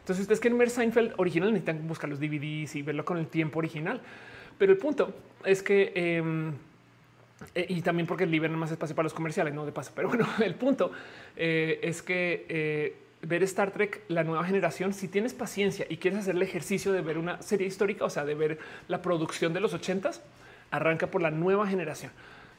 Entonces, 0.00 0.22
ustedes 0.22 0.40
quieren 0.40 0.58
ver 0.58 0.70
Seinfeld 0.70 1.14
original, 1.16 1.52
necesitan 1.52 1.88
buscar 1.88 2.08
los 2.08 2.20
DVDs 2.20 2.76
y 2.76 2.82
verlo 2.82 3.04
con 3.04 3.18
el 3.18 3.26
tiempo 3.26 3.58
original. 3.58 4.00
Pero 4.58 4.72
el 4.72 4.78
punto 4.78 5.14
es 5.44 5.62
que 5.62 5.92
em, 5.94 6.52
eh, 7.54 7.66
y 7.68 7.82
también 7.82 8.06
porque 8.06 8.26
liberan 8.26 8.58
más 8.58 8.70
espacio 8.70 8.96
para 8.96 9.04
los 9.04 9.14
comerciales, 9.14 9.54
no 9.54 9.66
de 9.66 9.72
paso. 9.72 9.92
Pero 9.94 10.08
bueno, 10.08 10.26
el 10.44 10.54
punto 10.54 10.92
eh, 11.36 11.80
es 11.82 12.02
que 12.02 12.46
eh, 12.48 12.96
ver 13.22 13.42
Star 13.42 13.70
Trek, 13.72 14.02
la 14.08 14.24
nueva 14.24 14.44
generación, 14.44 14.92
si 14.92 15.08
tienes 15.08 15.34
paciencia 15.34 15.86
y 15.88 15.98
quieres 15.98 16.20
hacer 16.20 16.36
el 16.36 16.42
ejercicio 16.42 16.92
de 16.92 17.02
ver 17.02 17.18
una 17.18 17.42
serie 17.42 17.66
histórica, 17.66 18.04
o 18.04 18.10
sea, 18.10 18.24
de 18.24 18.34
ver 18.34 18.58
la 18.88 19.02
producción 19.02 19.52
de 19.52 19.60
los 19.60 19.74
ochentas, 19.74 20.22
arranca 20.70 21.08
por 21.08 21.22
la 21.22 21.30
nueva 21.30 21.66
generación 21.66 22.10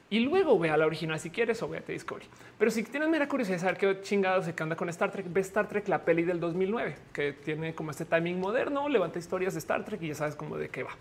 y 0.10 0.20
luego 0.20 0.58
ve 0.58 0.70
a 0.70 0.78
la 0.78 0.86
original 0.86 1.20
si 1.20 1.30
quieres 1.30 1.62
o 1.62 1.68
véate 1.68 1.92
Discovery. 1.92 2.26
Pero 2.58 2.72
si 2.72 2.84
tienes 2.84 3.10
mera 3.10 3.28
curiosidad 3.28 3.58
de 3.58 3.60
saber 3.60 3.78
qué 3.78 4.02
chingado 4.02 4.42
se 4.42 4.54
anda 4.58 4.76
con 4.76 4.88
Star 4.90 5.12
Trek, 5.12 5.26
ve 5.30 5.42
Star 5.42 5.68
Trek, 5.68 5.88
la 5.88 6.06
peli 6.06 6.24
del 6.24 6.40
2009, 6.40 6.96
que 7.14 7.34
tiene 7.34 7.76
como 7.76 7.92
este 7.92 8.06
timing 8.06 8.40
moderno, 8.40 8.88
levanta 8.88 9.20
historias 9.20 9.54
de 9.54 9.60
Star 9.60 9.84
Trek 9.84 10.02
y 10.02 10.10
ya 10.10 10.16
sabes 10.16 10.36
cómo 10.36 10.58
de 10.58 10.70
qué 10.70 10.84
va. 10.84 10.92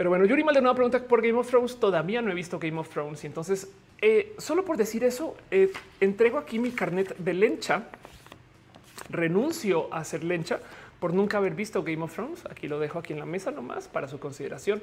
Pero 0.00 0.08
bueno, 0.08 0.24
Yuri 0.24 0.42
Maldonado 0.42 0.74
pregunta 0.74 0.98
por 0.98 1.20
Game 1.20 1.38
of 1.38 1.46
Thrones. 1.46 1.78
Todavía 1.78 2.22
no 2.22 2.30
he 2.30 2.34
visto 2.34 2.58
Game 2.58 2.80
of 2.80 2.88
Thrones 2.88 3.22
y 3.22 3.26
entonces 3.26 3.70
eh, 4.00 4.32
solo 4.38 4.64
por 4.64 4.78
decir 4.78 5.04
eso, 5.04 5.36
eh, 5.50 5.70
entrego 6.00 6.38
aquí 6.38 6.58
mi 6.58 6.70
carnet 6.70 7.14
de 7.18 7.34
lencha. 7.34 7.82
Renuncio 9.10 9.92
a 9.92 10.02
ser 10.04 10.24
lencha 10.24 10.60
por 11.00 11.12
nunca 11.12 11.36
haber 11.36 11.54
visto 11.54 11.82
Game 11.82 12.02
of 12.02 12.14
Thrones. 12.14 12.46
Aquí 12.46 12.66
lo 12.66 12.78
dejo 12.78 12.98
aquí 12.98 13.12
en 13.12 13.18
la 13.18 13.26
mesa 13.26 13.50
nomás 13.50 13.88
para 13.88 14.08
su 14.08 14.18
consideración. 14.18 14.80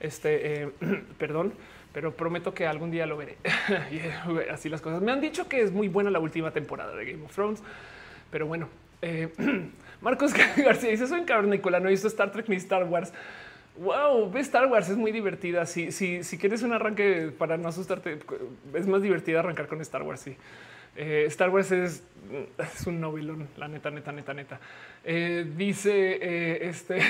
Este, 0.00 0.64
eh, 0.64 0.70
perdón, 1.16 1.52
pero 1.92 2.16
prometo 2.16 2.52
que 2.52 2.66
algún 2.66 2.90
día 2.90 3.06
lo 3.06 3.16
veré. 3.16 3.36
Así 4.50 4.68
las 4.68 4.80
cosas. 4.80 5.00
Me 5.00 5.12
han 5.12 5.20
dicho 5.20 5.48
que 5.48 5.60
es 5.60 5.70
muy 5.70 5.86
buena 5.86 6.10
la 6.10 6.18
última 6.18 6.50
temporada 6.50 6.96
de 6.96 7.12
Game 7.12 7.24
of 7.24 7.32
Thrones, 7.32 7.62
pero 8.32 8.48
bueno. 8.48 8.68
Marcos 10.00 10.34
García 10.56 10.90
dice: 10.90 11.06
Soy 11.06 11.24
en 11.24 11.50
Nicola, 11.50 11.78
no 11.78 11.86
he 11.86 11.92
visto 11.92 12.08
Star 12.08 12.32
Trek 12.32 12.48
ni 12.48 12.56
Star 12.56 12.82
Wars. 12.82 13.12
Wow, 13.78 14.34
Star 14.38 14.66
Wars 14.66 14.88
es 14.88 14.96
muy 14.96 15.12
divertida. 15.12 15.66
Si, 15.66 15.92
si, 15.92 16.24
si 16.24 16.38
quieres 16.38 16.62
un 16.62 16.72
arranque 16.72 17.32
para 17.36 17.56
no 17.56 17.68
asustarte, 17.68 18.18
es 18.74 18.86
más 18.86 19.02
divertida 19.02 19.40
arrancar 19.40 19.66
con 19.66 19.80
Star 19.82 20.02
Wars. 20.02 20.20
Sí, 20.20 20.36
eh, 20.96 21.24
Star 21.26 21.50
Wars 21.50 21.70
es, 21.72 22.02
es, 22.58 22.86
un 22.86 23.00
novelón, 23.00 23.48
la 23.58 23.68
neta, 23.68 23.90
neta, 23.90 24.12
neta, 24.12 24.32
neta. 24.32 24.60
Eh, 25.04 25.46
dice 25.56 26.18
eh, 26.20 26.68
este 26.68 27.00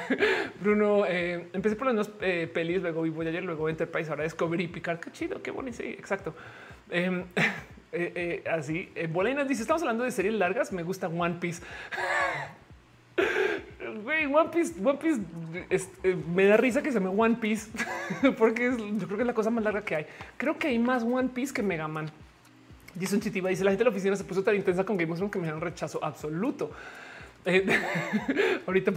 Bruno, 0.60 1.06
empecé 1.06 1.76
por 1.76 1.86
las 1.86 1.96
dos 1.96 2.08
pelis, 2.08 2.82
luego 2.82 3.02
vi 3.02 3.28
ayer, 3.28 3.42
luego 3.42 3.68
Enterprise, 3.70 4.10
ahora 4.10 4.24
Discovery, 4.24 4.68
Picard. 4.68 5.00
Qué 5.00 5.10
chido, 5.12 5.42
qué 5.42 5.50
bonito. 5.50 5.78
Sí, 5.78 5.84
exacto. 5.84 6.34
Em, 6.90 7.24
así, 8.50 8.92
Bolinas 9.08 9.48
dice: 9.48 9.62
Estamos 9.62 9.82
hablando 9.82 10.04
de 10.04 10.10
series 10.10 10.34
largas. 10.34 10.72
Me 10.72 10.82
gusta 10.82 11.08
One 11.08 11.36
Piece. 11.40 11.62
Güey, 14.04 14.26
One 14.26 14.48
Piece, 14.50 14.74
One 14.82 14.98
Piece 14.98 15.20
eh, 16.02 16.16
me 16.34 16.46
da 16.46 16.56
risa 16.56 16.82
que 16.82 16.90
se 16.90 16.98
me 16.98 17.08
One 17.08 17.36
Piece 17.36 17.70
porque 18.38 18.70
yo 18.70 19.06
creo 19.06 19.16
que 19.16 19.22
es 19.22 19.26
la 19.26 19.34
cosa 19.34 19.50
más 19.50 19.62
larga 19.62 19.84
que 19.84 19.96
hay. 19.96 20.06
Creo 20.36 20.58
que 20.58 20.68
hay 20.68 20.78
más 20.78 21.02
One 21.02 21.28
Piece 21.28 21.52
que 21.52 21.62
Mega 21.62 21.88
Man. 21.88 22.10
Dice 22.94 23.14
un 23.14 23.20
chitiba, 23.20 23.48
dice 23.48 23.64
la 23.64 23.70
gente 23.70 23.84
de 23.84 23.90
la 23.90 23.94
oficina 23.94 24.16
se 24.16 24.24
puso 24.24 24.42
tan 24.42 24.54
intensa 24.54 24.84
con 24.84 24.96
Game 24.96 25.10
of 25.12 25.18
Thrones 25.18 25.32
que 25.32 25.38
me 25.38 25.44
dieron 25.44 25.60
rechazo 25.60 26.02
absoluto. 26.02 26.70
Eh, 27.44 27.66
ahorita 28.66 28.92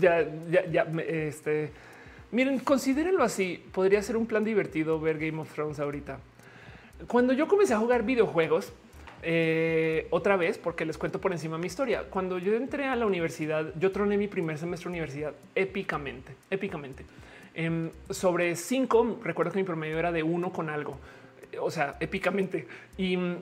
ya, 0.00 0.26
ya, 0.50 0.66
ya, 0.66 0.82
este, 1.06 1.70
miren, 2.30 2.58
considérenlo 2.60 3.24
así. 3.24 3.62
Podría 3.72 4.02
ser 4.02 4.16
un 4.16 4.26
plan 4.26 4.44
divertido 4.44 5.00
ver 5.00 5.18
Game 5.18 5.40
of 5.40 5.52
Thrones 5.52 5.80
ahorita. 5.80 6.18
Cuando 7.06 7.32
yo 7.32 7.48
comencé 7.48 7.72
a 7.74 7.78
jugar 7.78 8.04
videojuegos, 8.04 8.72
eh, 9.22 10.06
otra 10.10 10.36
vez, 10.36 10.58
porque 10.58 10.84
les 10.84 10.96
cuento 10.96 11.20
por 11.20 11.32
encima 11.32 11.58
mi 11.58 11.66
historia. 11.66 12.04
Cuando 12.08 12.38
yo 12.38 12.54
entré 12.54 12.86
a 12.86 12.96
la 12.96 13.06
universidad, 13.06 13.72
yo 13.78 13.92
troné 13.92 14.16
mi 14.16 14.28
primer 14.28 14.58
semestre 14.58 14.88
de 14.88 14.90
universidad 14.90 15.34
épicamente, 15.54 16.34
épicamente. 16.50 17.04
Em, 17.54 17.90
sobre 18.08 18.54
cinco, 18.56 19.18
recuerdo 19.22 19.52
que 19.52 19.58
mi 19.58 19.64
promedio 19.64 19.98
era 19.98 20.12
de 20.12 20.22
uno 20.22 20.52
con 20.52 20.70
algo, 20.70 20.98
o 21.60 21.70
sea, 21.70 21.96
épicamente. 22.00 22.66
Y 22.96 23.16
mm, 23.16 23.36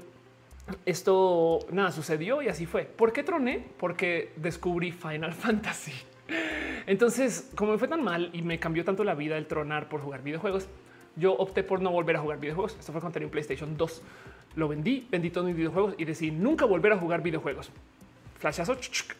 esto 0.87 1.61
nada 1.71 1.93
sucedió 1.93 2.43
y 2.43 2.49
así 2.49 2.67
fue. 2.67 2.85
¿Por 2.85 3.13
qué 3.13 3.23
troné? 3.23 3.65
Porque 3.79 4.33
descubrí 4.37 4.93
Final 4.93 5.33
Fantasy. 5.35 5.93
Entonces, 6.87 7.51
como 7.55 7.73
me 7.73 7.79
fue 7.79 7.89
tan 7.89 8.03
mal 8.03 8.31
y 8.33 8.43
me 8.43 8.59
cambió 8.59 8.85
tanto 8.85 9.05
la 9.05 9.15
vida 9.15 9.37
el 9.37 9.47
tronar 9.47 9.89
por 9.89 10.01
jugar 10.01 10.23
videojuegos, 10.23 10.69
yo 11.17 11.35
opté 11.35 11.63
por 11.63 11.83
no 11.83 11.91
volver 11.91 12.17
a 12.17 12.21
jugar 12.21 12.41
videojuegos. 12.41 12.77
Esto 12.79 12.93
fue 12.93 13.01
cuando 13.01 13.15
tenía 13.15 13.27
un 13.27 13.33
PlayStation 13.33 13.77
2 13.77 14.03
lo 14.59 14.69
vendí, 14.69 15.07
vendí 15.11 15.31
todos 15.31 15.47
mis 15.47 15.57
videojuegos 15.57 15.95
y 15.99 16.05
decidí 16.05 16.33
nunca 16.33 16.65
volver 16.65 16.93
a 16.93 16.99
jugar 16.99 17.23
videojuegos. 17.23 17.71
Flashazo, 18.39 18.77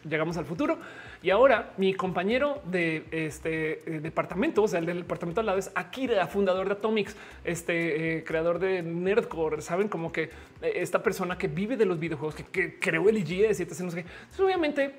llegamos 0.09 0.37
al 0.37 0.45
futuro 0.45 0.79
y 1.23 1.31
ahora 1.31 1.73
mi 1.77 1.95
compañero 1.95 2.61
de 2.65 3.05
este 3.11 3.97
eh, 3.97 4.01
departamento, 4.01 4.63
o 4.63 4.69
sea, 4.69 4.79
el 4.79 4.87
del 4.87 4.99
departamento 4.99 5.41
al 5.41 5.47
lado 5.47 5.59
es 5.59 5.73
Akira, 5.75 6.27
fundador 6.29 6.67
de 6.67 6.75
Atomics, 6.75 7.17
este 7.45 8.19
eh, 8.19 8.25
creador 8.25 8.59
de 8.59 8.83
Nerdcore. 8.83 9.61
Saben 9.61 9.89
como 9.89 10.13
que 10.13 10.25
eh, 10.63 10.73
esta 10.77 11.03
persona 11.03 11.37
que 11.37 11.49
vive 11.49 11.77
de 11.77 11.85
los 11.85 11.99
videojuegos, 11.99 12.37
que, 12.37 12.79
creó 12.79 13.09
el 13.09 13.19
IGS 13.19 13.61
y 13.61 13.63
etc. 13.63 13.81
No 13.81 13.91
sé 13.91 14.01
Entonces, 14.01 14.41
obviamente, 14.41 14.95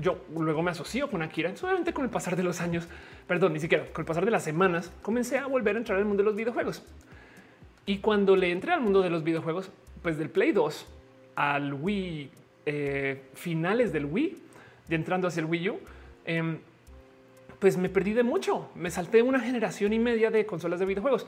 yo 0.00 0.24
luego 0.36 0.62
me 0.62 0.70
asocio 0.70 1.10
con 1.10 1.22
Akira. 1.22 1.48
Entonces, 1.48 1.64
obviamente, 1.64 1.92
con 1.92 2.04
el 2.04 2.10
pasar 2.10 2.36
de 2.36 2.44
los 2.44 2.60
años, 2.60 2.86
perdón, 3.26 3.54
ni 3.54 3.60
siquiera 3.60 3.86
con 3.92 4.02
el 4.02 4.06
pasar 4.06 4.24
de 4.24 4.30
las 4.30 4.44
semanas, 4.44 4.92
comencé 5.02 5.38
a 5.38 5.46
volver 5.46 5.74
a 5.74 5.78
entrar 5.78 5.98
al 5.98 6.04
mundo 6.04 6.22
de 6.22 6.28
los 6.28 6.36
videojuegos. 6.36 6.84
Y 7.86 7.98
cuando 7.98 8.36
le 8.36 8.50
entré 8.50 8.72
al 8.72 8.80
mundo 8.80 9.02
de 9.02 9.10
los 9.10 9.24
videojuegos, 9.24 9.70
pues 10.04 10.18
del 10.18 10.28
Play 10.28 10.52
2 10.52 10.86
al 11.34 11.72
Wii, 11.72 12.30
eh, 12.66 13.22
finales 13.32 13.90
del 13.90 14.04
Wii, 14.04 14.36
y 14.90 14.94
entrando 14.94 15.26
hacia 15.26 15.40
el 15.40 15.46
Wii 15.46 15.70
U, 15.70 15.80
em, 16.26 16.58
pues 17.58 17.78
me 17.78 17.88
perdí 17.88 18.12
de 18.12 18.22
mucho. 18.22 18.68
Me 18.74 18.90
salté 18.90 19.22
una 19.22 19.40
generación 19.40 19.94
y 19.94 19.98
media 19.98 20.30
de 20.30 20.44
consolas 20.44 20.78
de 20.78 20.84
videojuegos. 20.84 21.26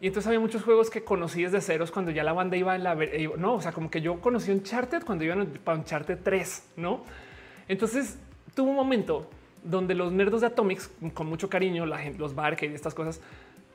Y 0.00 0.06
entonces 0.06 0.26
había 0.26 0.40
muchos 0.40 0.62
juegos 0.62 0.88
que 0.88 1.04
conocí 1.04 1.42
desde 1.42 1.60
ceros 1.60 1.90
cuando 1.90 2.10
ya 2.12 2.24
la 2.24 2.32
banda 2.32 2.56
iba 2.56 2.74
en 2.74 2.82
la... 2.82 2.94
Eh, 2.94 3.30
no, 3.36 3.56
o 3.56 3.60
sea, 3.60 3.72
como 3.72 3.90
que 3.90 4.00
yo 4.00 4.18
conocí 4.22 4.50
un 4.50 4.58
Uncharted 4.58 5.04
cuando 5.04 5.22
iban 5.24 5.46
para 5.62 5.76
Uncharted 5.76 6.18
3, 6.22 6.70
¿no? 6.78 7.04
Entonces 7.68 8.18
tuvo 8.54 8.70
un 8.70 8.76
momento 8.76 9.28
donde 9.62 9.94
los 9.94 10.12
nerdos 10.12 10.40
de 10.40 10.46
Atomics, 10.46 10.90
con 11.12 11.26
mucho 11.26 11.50
cariño, 11.50 11.84
la 11.84 11.98
gente, 11.98 12.18
los 12.18 12.34
bar 12.34 12.56
y 12.58 12.66
estas 12.66 12.94
cosas, 12.94 13.20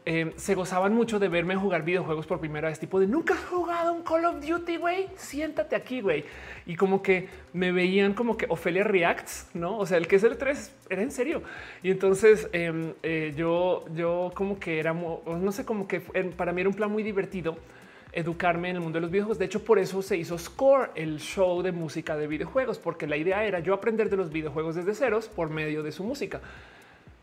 eh, 0.05 0.33
se 0.37 0.55
gozaban 0.55 0.93
mucho 0.93 1.19
de 1.19 1.27
verme 1.27 1.55
jugar 1.55 1.83
videojuegos 1.83 2.25
por 2.25 2.39
primera 2.39 2.69
vez, 2.69 2.79
tipo 2.79 2.99
de 2.99 3.07
nunca 3.07 3.33
has 3.33 3.45
jugado 3.45 3.93
un 3.93 4.01
Call 4.01 4.25
of 4.25 4.45
Duty, 4.45 4.77
güey, 4.77 5.07
siéntate 5.15 5.75
aquí, 5.75 6.01
güey. 6.01 6.25
Y 6.65 6.75
como 6.75 7.01
que 7.01 7.27
me 7.53 7.71
veían 7.71 8.13
como 8.13 8.37
que 8.37 8.45
Ofelia 8.49 8.83
Reacts, 8.83 9.49
no? 9.53 9.77
O 9.77 9.85
sea, 9.85 9.97
el 9.97 10.07
que 10.07 10.15
es 10.15 10.23
el 10.23 10.37
3 10.37 10.75
era 10.89 11.01
en 11.01 11.11
serio. 11.11 11.43
Y 11.83 11.91
entonces 11.91 12.49
em, 12.53 12.93
eh, 13.03 13.33
yo, 13.35 13.85
yo 13.93 14.31
como 14.33 14.59
que 14.59 14.79
era, 14.79 14.93
no 14.93 15.51
sé, 15.51 15.65
como 15.65 15.87
que 15.87 15.99
para 15.99 16.53
mí 16.53 16.61
era 16.61 16.69
un 16.69 16.75
plan 16.75 16.91
muy 16.91 17.03
divertido 17.03 17.57
educarme 18.11 18.69
en 18.69 18.77
el 18.77 18.81
mundo 18.81 18.97
de 18.97 19.01
los 19.01 19.11
videojuegos. 19.11 19.39
De 19.39 19.45
hecho, 19.45 19.63
por 19.63 19.79
eso 19.79 20.01
se 20.01 20.17
hizo 20.17 20.37
Score, 20.37 20.91
el 20.95 21.19
show 21.19 21.61
de 21.61 21.71
música 21.71 22.17
de 22.17 22.27
videojuegos, 22.27 22.79
porque 22.79 23.07
la 23.07 23.17
idea 23.17 23.43
era 23.43 23.59
yo 23.59 23.73
aprender 23.73 24.09
de 24.09 24.17
los 24.17 24.31
videojuegos 24.31 24.75
desde 24.75 24.95
ceros 24.95 25.27
por 25.27 25.49
medio 25.49 25.83
de 25.83 25.91
su 25.91 26.03
música. 26.03 26.41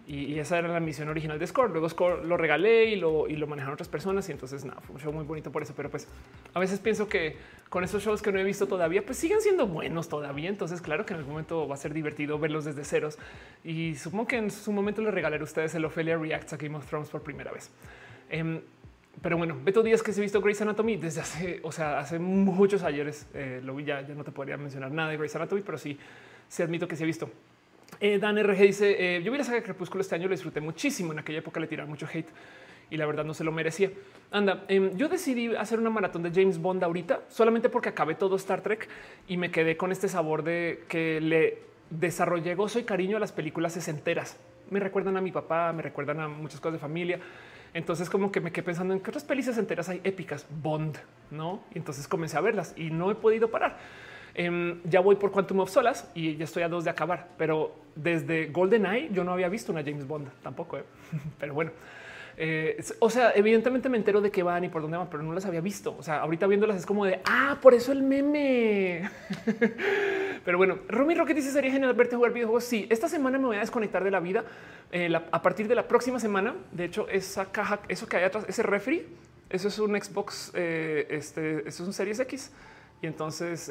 Y, 0.06 0.38
esa 0.38 0.58
era 0.58 0.68
la 0.68 0.78
misión 0.78 1.08
original 1.08 1.38
de 1.38 1.46
Score. 1.46 1.70
Luego 1.70 1.88
Score 1.88 2.24
lo 2.24 2.36
regalé 2.36 2.84
y 2.84 2.96
lo, 2.96 3.26
y 3.28 3.34
lo 3.34 3.48
manejaron 3.48 3.74
otras 3.74 3.88
personas. 3.88 4.28
Y 4.28 4.32
entonces 4.32 4.64
nada, 4.64 4.80
fue 4.80 4.94
un 4.94 5.00
show 5.00 5.12
muy 5.12 5.24
bonito 5.24 5.50
por 5.50 5.62
eso. 5.62 5.74
Pero 5.76 5.90
pues 5.90 6.06
a 6.54 6.60
veces 6.60 6.78
pienso 6.78 7.08
que 7.08 7.36
con 7.68 7.82
esos 7.82 8.04
shows 8.04 8.22
que 8.22 8.30
no 8.30 8.38
he 8.38 8.44
visto 8.44 8.68
todavía, 8.68 9.04
pues 9.04 9.18
siguen 9.18 9.40
siendo 9.40 9.66
buenos 9.66 10.08
todavía. 10.08 10.48
Entonces, 10.48 10.80
claro 10.80 11.04
que 11.04 11.14
en 11.14 11.18
algún 11.18 11.32
momento 11.32 11.66
va 11.66 11.74
a 11.74 11.78
ser 11.78 11.92
divertido 11.92 12.38
verlos 12.38 12.64
desde 12.64 12.84
ceros. 12.84 13.18
Y 13.64 13.96
supongo 13.96 14.28
que 14.28 14.36
en 14.36 14.50
su 14.50 14.70
momento 14.70 15.02
les 15.02 15.12
regalaré 15.12 15.40
a 15.40 15.44
ustedes 15.44 15.74
el 15.74 15.84
Ophelia 15.84 16.16
Reacts 16.16 16.52
a 16.52 16.56
Game 16.56 16.76
of 16.76 16.86
Thrones 16.86 17.08
por 17.08 17.22
primera 17.22 17.50
vez. 17.50 17.70
Em, 18.30 18.60
pero 19.22 19.36
bueno, 19.38 19.56
Beto 19.64 19.82
Díaz 19.82 20.02
que 20.02 20.12
se 20.12 20.20
ha 20.20 20.22
visto 20.22 20.40
Grey's 20.40 20.60
Anatomy 20.60 20.96
desde 20.96 21.22
hace, 21.22 21.60
o 21.64 21.72
sea, 21.72 21.98
hace 21.98 22.20
muchos 22.20 22.84
ayeres. 22.84 23.26
Eh, 23.34 23.60
lo 23.64 23.74
vi 23.74 23.84
ya, 23.84 24.02
ya 24.02 24.14
no 24.14 24.22
te 24.22 24.30
podría 24.30 24.56
mencionar 24.56 24.92
nada 24.92 25.10
de 25.10 25.16
Grey's 25.16 25.34
Anatomy, 25.34 25.62
pero 25.62 25.78
sí, 25.78 25.98
sí 26.48 26.62
admito 26.62 26.86
que 26.86 26.94
se 26.94 27.02
ha 27.02 27.06
visto. 27.06 27.28
Eh, 28.00 28.18
Dan 28.18 28.38
RG 28.38 28.58
dice: 28.58 29.16
eh, 29.16 29.22
Yo 29.22 29.32
vi 29.32 29.38
la 29.38 29.44
saga 29.44 29.62
Crepúsculo 29.62 30.02
este 30.02 30.14
año, 30.14 30.24
lo 30.28 30.32
disfruté 30.32 30.60
muchísimo. 30.60 31.12
En 31.12 31.18
aquella 31.18 31.38
época 31.38 31.60
le 31.60 31.66
tiraron 31.66 31.90
mucho 31.90 32.06
hate 32.12 32.28
y 32.90 32.96
la 32.96 33.06
verdad 33.06 33.24
no 33.24 33.34
se 33.34 33.44
lo 33.44 33.52
merecía. 33.52 33.90
Anda, 34.30 34.64
em, 34.68 34.96
yo 34.96 35.08
decidí 35.08 35.54
hacer 35.54 35.78
una 35.78 35.90
maratón 35.90 36.22
de 36.22 36.30
James 36.30 36.58
Bond 36.58 36.84
ahorita 36.84 37.22
solamente 37.28 37.68
porque 37.68 37.88
acabé 37.88 38.14
todo 38.14 38.36
Star 38.36 38.60
Trek 38.60 38.88
y 39.28 39.36
me 39.36 39.50
quedé 39.50 39.76
con 39.76 39.92
este 39.92 40.08
sabor 40.08 40.42
de 40.42 40.84
que 40.88 41.20
le 41.20 41.58
desarrollé 41.90 42.54
gozo 42.54 42.78
y 42.78 42.84
cariño 42.84 43.16
a 43.16 43.20
las 43.20 43.32
películas 43.32 43.88
enteras. 43.88 44.38
Me 44.70 44.80
recuerdan 44.80 45.16
a 45.16 45.20
mi 45.20 45.30
papá, 45.30 45.72
me 45.72 45.82
recuerdan 45.82 46.20
a 46.20 46.28
muchas 46.28 46.60
cosas 46.60 46.74
de 46.74 46.78
familia. 46.78 47.20
Entonces, 47.74 48.08
como 48.08 48.32
que 48.32 48.40
me 48.40 48.52
quedé 48.52 48.64
pensando 48.64 48.94
en 48.94 49.00
qué 49.00 49.10
otras 49.10 49.24
películas 49.24 49.58
enteras 49.58 49.88
hay 49.88 50.00
épicas, 50.02 50.46
Bond, 50.62 50.96
no? 51.30 51.62
Y 51.74 51.78
entonces 51.78 52.08
comencé 52.08 52.36
a 52.36 52.40
verlas 52.40 52.72
y 52.76 52.90
no 52.90 53.10
he 53.10 53.14
podido 53.14 53.50
parar. 53.50 53.78
Em, 54.38 54.82
ya 54.84 55.00
voy 55.00 55.16
por 55.16 55.30
Quantum 55.30 55.60
of 55.60 55.70
Solas 55.70 56.10
y 56.14 56.36
ya 56.36 56.44
estoy 56.44 56.62
a 56.62 56.68
dos 56.68 56.84
de 56.84 56.90
acabar, 56.90 57.28
pero 57.38 57.74
desde 57.94 58.48
Golden 58.48 58.84
Eye 58.84 59.08
yo 59.10 59.24
no 59.24 59.32
había 59.32 59.48
visto 59.48 59.72
una 59.72 59.82
James 59.82 60.06
Bond 60.06 60.28
tampoco, 60.42 60.76
¿eh? 60.76 60.84
pero 61.40 61.54
bueno. 61.54 61.70
Eh, 62.36 62.78
o 62.98 63.08
sea, 63.08 63.32
evidentemente 63.34 63.88
me 63.88 63.96
entero 63.96 64.20
de 64.20 64.30
qué 64.30 64.42
van 64.42 64.62
y 64.62 64.68
por 64.68 64.82
dónde 64.82 64.98
van, 64.98 65.08
pero 65.08 65.22
no 65.22 65.32
las 65.32 65.46
había 65.46 65.62
visto. 65.62 65.96
O 65.98 66.02
sea, 66.02 66.18
ahorita 66.18 66.46
viéndolas 66.46 66.76
es 66.76 66.84
como 66.84 67.06
de 67.06 67.20
ah, 67.24 67.56
por 67.62 67.72
eso 67.72 67.92
el 67.92 68.02
meme. 68.02 69.08
pero 70.44 70.58
bueno, 70.58 70.80
Romy 70.86 71.14
Rocket 71.14 71.34
dice 71.34 71.50
sería 71.50 71.72
genial 71.72 71.94
verte 71.94 72.14
jugar 72.14 72.34
videojuegos. 72.34 72.64
Sí, 72.64 72.86
esta 72.90 73.08
semana 73.08 73.38
me 73.38 73.46
voy 73.46 73.56
a 73.56 73.60
desconectar 73.60 74.04
de 74.04 74.10
la 74.10 74.20
vida 74.20 74.44
eh, 74.92 75.10
a 75.14 75.40
partir 75.40 75.66
de 75.66 75.74
la 75.74 75.88
próxima 75.88 76.20
semana. 76.20 76.54
De 76.72 76.84
hecho, 76.84 77.08
esa 77.08 77.50
caja, 77.50 77.80
eso 77.88 78.06
que 78.06 78.18
hay 78.18 78.24
atrás, 78.24 78.44
ese 78.46 78.62
refri, 78.62 79.06
eso 79.48 79.68
es 79.68 79.78
un 79.78 79.98
Xbox, 79.98 80.52
eh, 80.54 81.06
este, 81.08 81.60
eso 81.60 81.84
es 81.84 81.86
un 81.86 81.94
Series 81.94 82.20
X. 82.20 82.52
Y 83.06 83.08
entonces, 83.08 83.70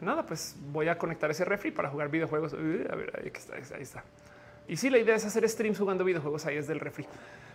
nada, 0.00 0.24
pues 0.24 0.56
voy 0.72 0.88
a 0.88 0.96
conectar 0.96 1.30
ese 1.30 1.44
refri 1.44 1.70
para 1.70 1.90
jugar 1.90 2.08
videojuegos. 2.08 2.54
a 2.54 2.56
ver, 2.56 3.12
ahí 3.22 3.82
está. 3.82 4.02
Y 4.66 4.78
sí, 4.78 4.88
la 4.88 4.96
idea 4.96 5.16
es 5.16 5.26
hacer 5.26 5.46
streams 5.46 5.78
jugando 5.78 6.02
videojuegos 6.02 6.46
ahí 6.46 6.56
desde 6.56 6.72
el 6.72 6.80
refri. 6.80 7.04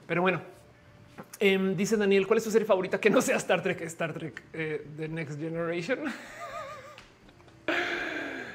Pero 0.06 0.22
bueno, 0.22 0.40
em, 1.40 1.76
dice 1.76 1.98
Daniel, 1.98 2.28
¿cuál 2.28 2.38
es 2.38 2.44
tu 2.44 2.52
serie 2.52 2.68
favorita 2.68 3.00
que 3.00 3.10
no 3.10 3.22
sea 3.22 3.38
Star 3.38 3.64
Trek? 3.64 3.82
Star 3.82 4.14
Trek 4.14 4.44
eh, 4.54 4.86
The 4.98 5.08
Next 5.08 5.40
Generation. 5.40 6.02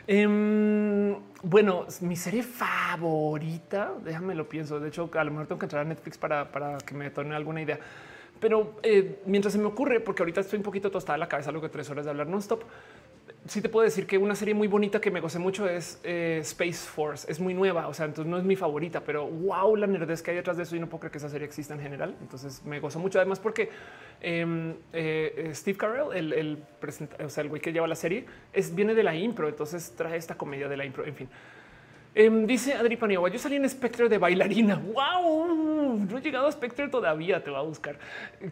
Em, 0.06 1.16
bueno, 1.42 1.86
mi 2.02 2.14
serie 2.14 2.42
favorita, 2.42 3.94
déjame 4.04 4.34
lo 4.34 4.46
pienso. 4.46 4.78
De 4.78 4.88
hecho, 4.88 5.10
a 5.12 5.24
lo 5.24 5.30
mejor 5.30 5.46
tengo 5.46 5.58
que 5.58 5.64
entrar 5.64 5.80
a 5.80 5.88
Netflix 5.88 6.18
para, 6.18 6.46
que 6.86 6.94
me 6.94 7.08
torne 7.08 7.34
alguna 7.34 7.62
idea. 7.62 7.80
Pero 8.40 8.74
eh, 8.82 9.20
mientras 9.26 9.52
se 9.52 9.58
me 9.58 9.66
ocurre, 9.66 10.00
porque 10.00 10.22
ahorita 10.22 10.40
estoy 10.40 10.58
un 10.58 10.62
poquito 10.62 10.90
tostada 10.90 11.16
la 11.18 11.28
cabeza, 11.28 11.50
algo 11.50 11.62
que 11.62 11.68
tres 11.68 11.88
horas 11.90 12.04
de 12.04 12.10
hablar 12.10 12.26
non-stop, 12.26 12.62
sí 13.46 13.60
te 13.60 13.68
puedo 13.68 13.84
decir 13.84 14.06
que 14.06 14.18
una 14.18 14.34
serie 14.34 14.54
muy 14.54 14.68
bonita 14.68 15.00
que 15.00 15.10
me 15.10 15.20
gocé 15.20 15.38
mucho 15.38 15.68
es 15.68 16.00
eh, 16.02 16.38
Space 16.42 16.88
Force. 16.88 17.30
Es 17.30 17.40
muy 17.40 17.54
nueva, 17.54 17.88
o 17.88 17.94
sea, 17.94 18.06
entonces 18.06 18.30
no 18.30 18.38
es 18.38 18.44
mi 18.44 18.56
favorita, 18.56 19.00
pero 19.00 19.26
wow, 19.26 19.76
la 19.76 19.86
nerdez 19.86 20.22
que 20.22 20.30
hay 20.30 20.36
detrás 20.36 20.56
de 20.56 20.62
eso 20.64 20.76
y 20.76 20.80
no 20.80 20.88
puedo 20.88 21.00
creer 21.00 21.12
que 21.12 21.18
esa 21.18 21.28
serie 21.28 21.46
exista 21.46 21.74
en 21.74 21.80
general. 21.80 22.16
Entonces 22.20 22.64
me 22.64 22.80
gozo 22.80 22.98
mucho, 22.98 23.18
además 23.18 23.40
porque 23.40 23.70
em, 24.20 24.74
eh, 24.92 25.50
Steve 25.54 25.76
Carell, 25.76 26.12
el, 26.14 26.32
el, 26.32 26.62
o 27.24 27.28
sea, 27.28 27.42
el 27.42 27.48
güey 27.48 27.60
que 27.60 27.72
lleva 27.72 27.86
la 27.86 27.96
serie, 27.96 28.24
es, 28.52 28.74
viene 28.74 28.94
de 28.94 29.02
la 29.02 29.14
impro, 29.14 29.48
entonces 29.48 29.94
trae 29.96 30.16
esta 30.16 30.36
comedia 30.36 30.68
de 30.68 30.76
la 30.76 30.84
impro, 30.84 31.04
en 31.04 31.14
fin. 31.14 31.28
Em, 32.16 32.46
dice 32.46 32.74
Adri 32.74 32.96
Paniagua, 32.96 33.28
yo 33.28 33.40
salí 33.40 33.56
en 33.56 33.68
Spectre 33.68 34.08
de 34.08 34.18
bailarina. 34.18 34.80
Wow, 34.94 35.96
no 36.08 36.18
he 36.18 36.20
llegado 36.20 36.46
a 36.46 36.52
Spectre 36.52 36.88
todavía. 36.88 37.42
Te 37.42 37.50
va 37.50 37.58
a 37.58 37.62
buscar. 37.62 37.96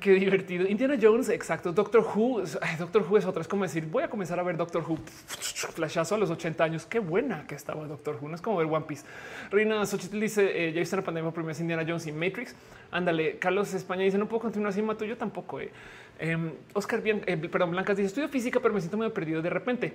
Qué 0.01 0.13
divertido. 0.13 0.67
Indiana 0.67 0.97
Jones, 1.01 1.29
exacto. 1.29 1.73
Doctor 1.73 2.01
Who, 2.03 2.43
Doctor 2.79 3.07
Who 3.09 3.19
es 3.19 3.25
otra. 3.25 3.43
Es 3.43 3.49
como 3.49 3.63
decir, 3.63 3.87
voy 3.87 4.03
a 4.03 4.09
comenzar 4.09 4.41
a 4.41 4.43
ver 4.43 4.57
Doctor 4.57 4.83
Who. 4.83 4.97
Flashazo 5.75 6.17
a 6.17 6.19
los 6.19 6.31
80 6.31 6.65
años. 6.65 6.87
Qué 6.87 6.99
buena 6.99 7.47
que 7.47 7.55
estaba 7.55 7.87
Doctor 7.87 8.19
Who. 8.21 8.29
No 8.29 8.35
es 8.35 8.41
como 8.41 8.57
ver 8.57 8.67
One 8.67 8.85
Piece. 8.87 9.05
Reina 9.51 9.87
Xochitl 9.87 10.19
dice, 10.19 10.69
eh, 10.69 10.73
ya 10.73 10.81
viste 10.81 10.97
la 10.97 11.03
pandemia 11.03 11.31
primera 11.31 11.57
Indiana 11.59 11.85
Jones 11.87 12.07
y 12.09 12.13
Matrix. 12.13 12.57
Ándale. 12.91 13.39
Carlos 13.39 13.73
España 13.75 14.03
dice, 14.03 14.19
no 14.19 14.27
puedo 14.27 14.43
continuar 14.43 14.71
así, 14.71 14.83
Mato. 14.83 15.05
Yo 15.05 15.17
tampoco. 15.17 15.61
Eh. 15.61 15.71
Em, 16.19 16.53
Oscar, 16.73 17.01
bien, 17.01 17.23
eh, 17.27 17.37
perdón, 17.37 17.71
Blancas 17.71 17.97
dice, 17.97 18.09
estudio 18.09 18.29
física, 18.29 18.59
pero 18.61 18.75
me 18.75 18.81
siento 18.81 18.97
muy 18.97 19.09
perdido 19.11 19.41
de 19.41 19.51
repente. 19.51 19.95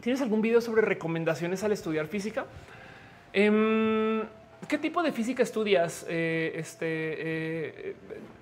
¿Tienes 0.00 0.22
algún 0.22 0.40
video 0.40 0.60
sobre 0.60 0.80
recomendaciones 0.82 1.62
al 1.62 1.72
estudiar 1.72 2.06
física? 2.06 2.46
Em, 3.32 4.22
¿Qué 4.66 4.78
tipo 4.78 5.02
de 5.02 5.12
física 5.12 5.42
estudias? 5.42 6.06
Eh, 6.08 6.52
este, 6.54 6.86
eh, 6.88 7.96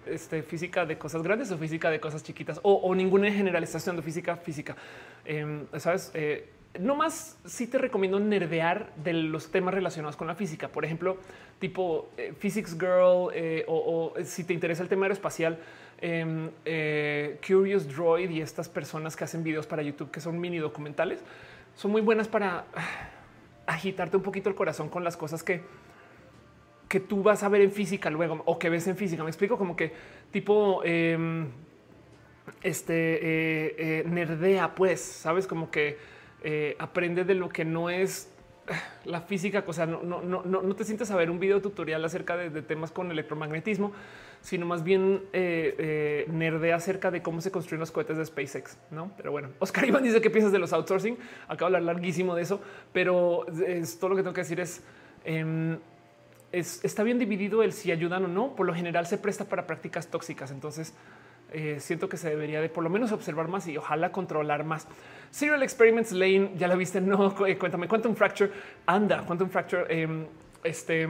este, 0.07 0.43
física 0.43 0.87
de 0.87 0.99
cosas 0.99 1.23
grandes 1.23 1.51
o 1.51 1.59
física 1.59 1.91
de 1.91 2.01
cosas 2.01 2.23
chiquitas 2.23 2.61
o, 2.63 2.95
ninguna 2.95 3.29
en 3.29 3.35
general 3.35 3.63
está 3.63 3.79
estudiando 3.79 4.03
física, 4.03 4.37
física. 4.37 4.77
Em, 5.25 5.67
Sabes, 5.79 6.13
eh, 6.15 6.49
no 6.79 6.95
más 6.95 7.39
si 7.45 7.67
te 7.67 7.79
recomiendo 7.79 8.21
nerdear 8.21 8.93
de 8.97 9.13
los 9.15 9.51
temas 9.51 9.75
relacionados 9.75 10.17
con 10.17 10.29
la 10.29 10.35
física. 10.37 10.69
Por 10.69 10.85
ejemplo, 10.85 11.19
tipo 11.59 12.11
Physics 12.39 12.79
Girl 12.79 13.33
o, 13.67 14.15
si 14.23 14.45
te 14.45 14.53
interesa 14.53 14.83
el 14.83 14.89
tema 14.89 15.07
aeroespacial, 15.07 15.59
em, 16.01 16.51
Curious 17.47 17.89
Droid 17.89 18.31
y 18.31 18.41
estas 18.41 18.69
personas 18.69 19.17
que 19.17 19.25
hacen 19.25 19.43
videos 19.43 19.67
para 19.67 19.83
YouTube 19.83 20.11
que 20.11 20.21
son 20.21 20.39
mini 20.39 20.59
documentales 20.59 21.21
son 21.75 21.91
muy 21.91 22.01
buenas 22.01 22.29
para 22.29 22.67
agitarte 23.67 24.17
un 24.17 24.23
poquito 24.23 24.49
el 24.49 24.55
corazón 24.55 24.89
con 24.89 25.05
las 25.05 25.17
cosas 25.17 25.43
que 25.43 25.63
que 26.89 27.01
tú 27.01 27.23
vas 27.23 27.43
a 27.43 27.49
ver 27.49 27.61
en 27.61 27.71
física 27.71 28.11
luego 28.11 28.43
o 28.47 28.59
que 28.59 28.71
ves 28.71 28.87
en 28.87 28.97
física. 28.97 29.23
Me 29.23 29.31
explico 29.31 29.59
como 29.59 29.77
que 29.77 29.93
tipo 30.31 30.83
em, 30.85 31.47
este 32.63 32.95
eh, 32.95 33.75
eh, 33.79 34.05
nerdea, 34.07 34.75
pues 34.75 35.01
sabes 35.01 35.47
como 35.47 35.71
que 35.71 35.99
eh, 36.43 36.77
aprende 36.79 37.25
de 37.25 37.35
lo 37.35 37.49
que 37.49 37.65
no 37.65 37.91
es 37.91 38.33
la 39.05 39.21
física, 39.21 39.65
o 39.67 39.73
sea, 39.73 39.87
no, 39.87 40.03
no, 40.03 40.23
no, 40.23 40.43
no 40.43 40.75
te 40.75 40.85
sientes 40.85 41.11
a 41.11 41.17
ver 41.17 41.31
un 41.31 41.39
video 41.39 41.61
tutorial 41.61 42.05
acerca 42.05 42.37
de, 42.37 42.63
temas 42.63 42.91
con 42.91 43.11
electromagnetismo, 43.11 43.93
sino 44.41 44.67
más 44.67 44.85
bien 44.85 45.23
eh, 45.33 46.27
nerdea 46.31 46.77
acerca 46.77 47.11
de 47.11 47.23
cómo 47.23 47.41
se 47.41 47.51
construyen 47.51 47.81
los 47.81 47.91
cohetes 47.91 48.17
de 48.17 48.25
SpaceX, 48.25 48.79
¿no? 48.91 49.13
Pero 49.17 49.33
bueno, 49.33 49.51
Oscar 49.59 49.85
Iván 49.85 50.03
dice 50.03 50.21
que 50.21 50.31
piensas 50.31 50.53
de 50.53 50.59
los 50.59 50.73
outsourcing, 50.73 51.19
acabo 51.49 51.71
de 51.71 51.77
hablar 51.77 51.95
larguísimo 51.95 52.35
de 52.35 52.43
eso, 52.43 52.61
pero 52.93 53.47
es, 53.67 53.99
todo 53.99 54.11
lo 54.11 54.17
que 54.17 54.23
tengo 54.23 54.35
que 54.35 54.43
decir 54.43 54.61
es... 54.61 54.83
Em, 55.25 55.79
está 56.53 57.03
bien 57.03 57.19
dividido 57.19 57.63
el 57.63 57.73
si 57.73 57.93
ayudan 57.93 58.25
o 58.25 58.29
no. 58.29 58.55
Por 58.55 58.67
lo 58.67 58.75
general 58.75 59.07
se 59.07 59.19
presta 59.19 59.45
para 59.45 59.67
prácticas 59.67 60.09
tóxicas. 60.09 60.51
Entonces 60.51 60.95
eh, 61.53 61.79
siento 61.81 62.09
que 62.09 62.17
se 62.17 62.29
debería 62.29 62.61
de 62.61 62.69
por 62.69 62.85
lo 62.85 62.91
menos 62.91 63.13
observar 63.13 63.49
más 63.49 63.67
y 63.69 63.77
ojalá 63.77 64.13
controlar 64.13 64.65
más. 64.65 64.87
Serial 65.31 65.63
Experiments 65.63 66.13
Lane, 66.13 66.53
ya 66.57 66.69
la 66.69 66.75
viste. 66.75 67.01
No, 67.01 67.35
eh, 67.47 67.59
cuéntame. 67.59 67.89
Quantum 67.89 68.15
Fracture 68.15 68.51
anda. 68.87 69.25
Quantum 69.27 69.49
Fracture. 69.49 69.87
Em, 69.89 70.27
este 70.65 71.09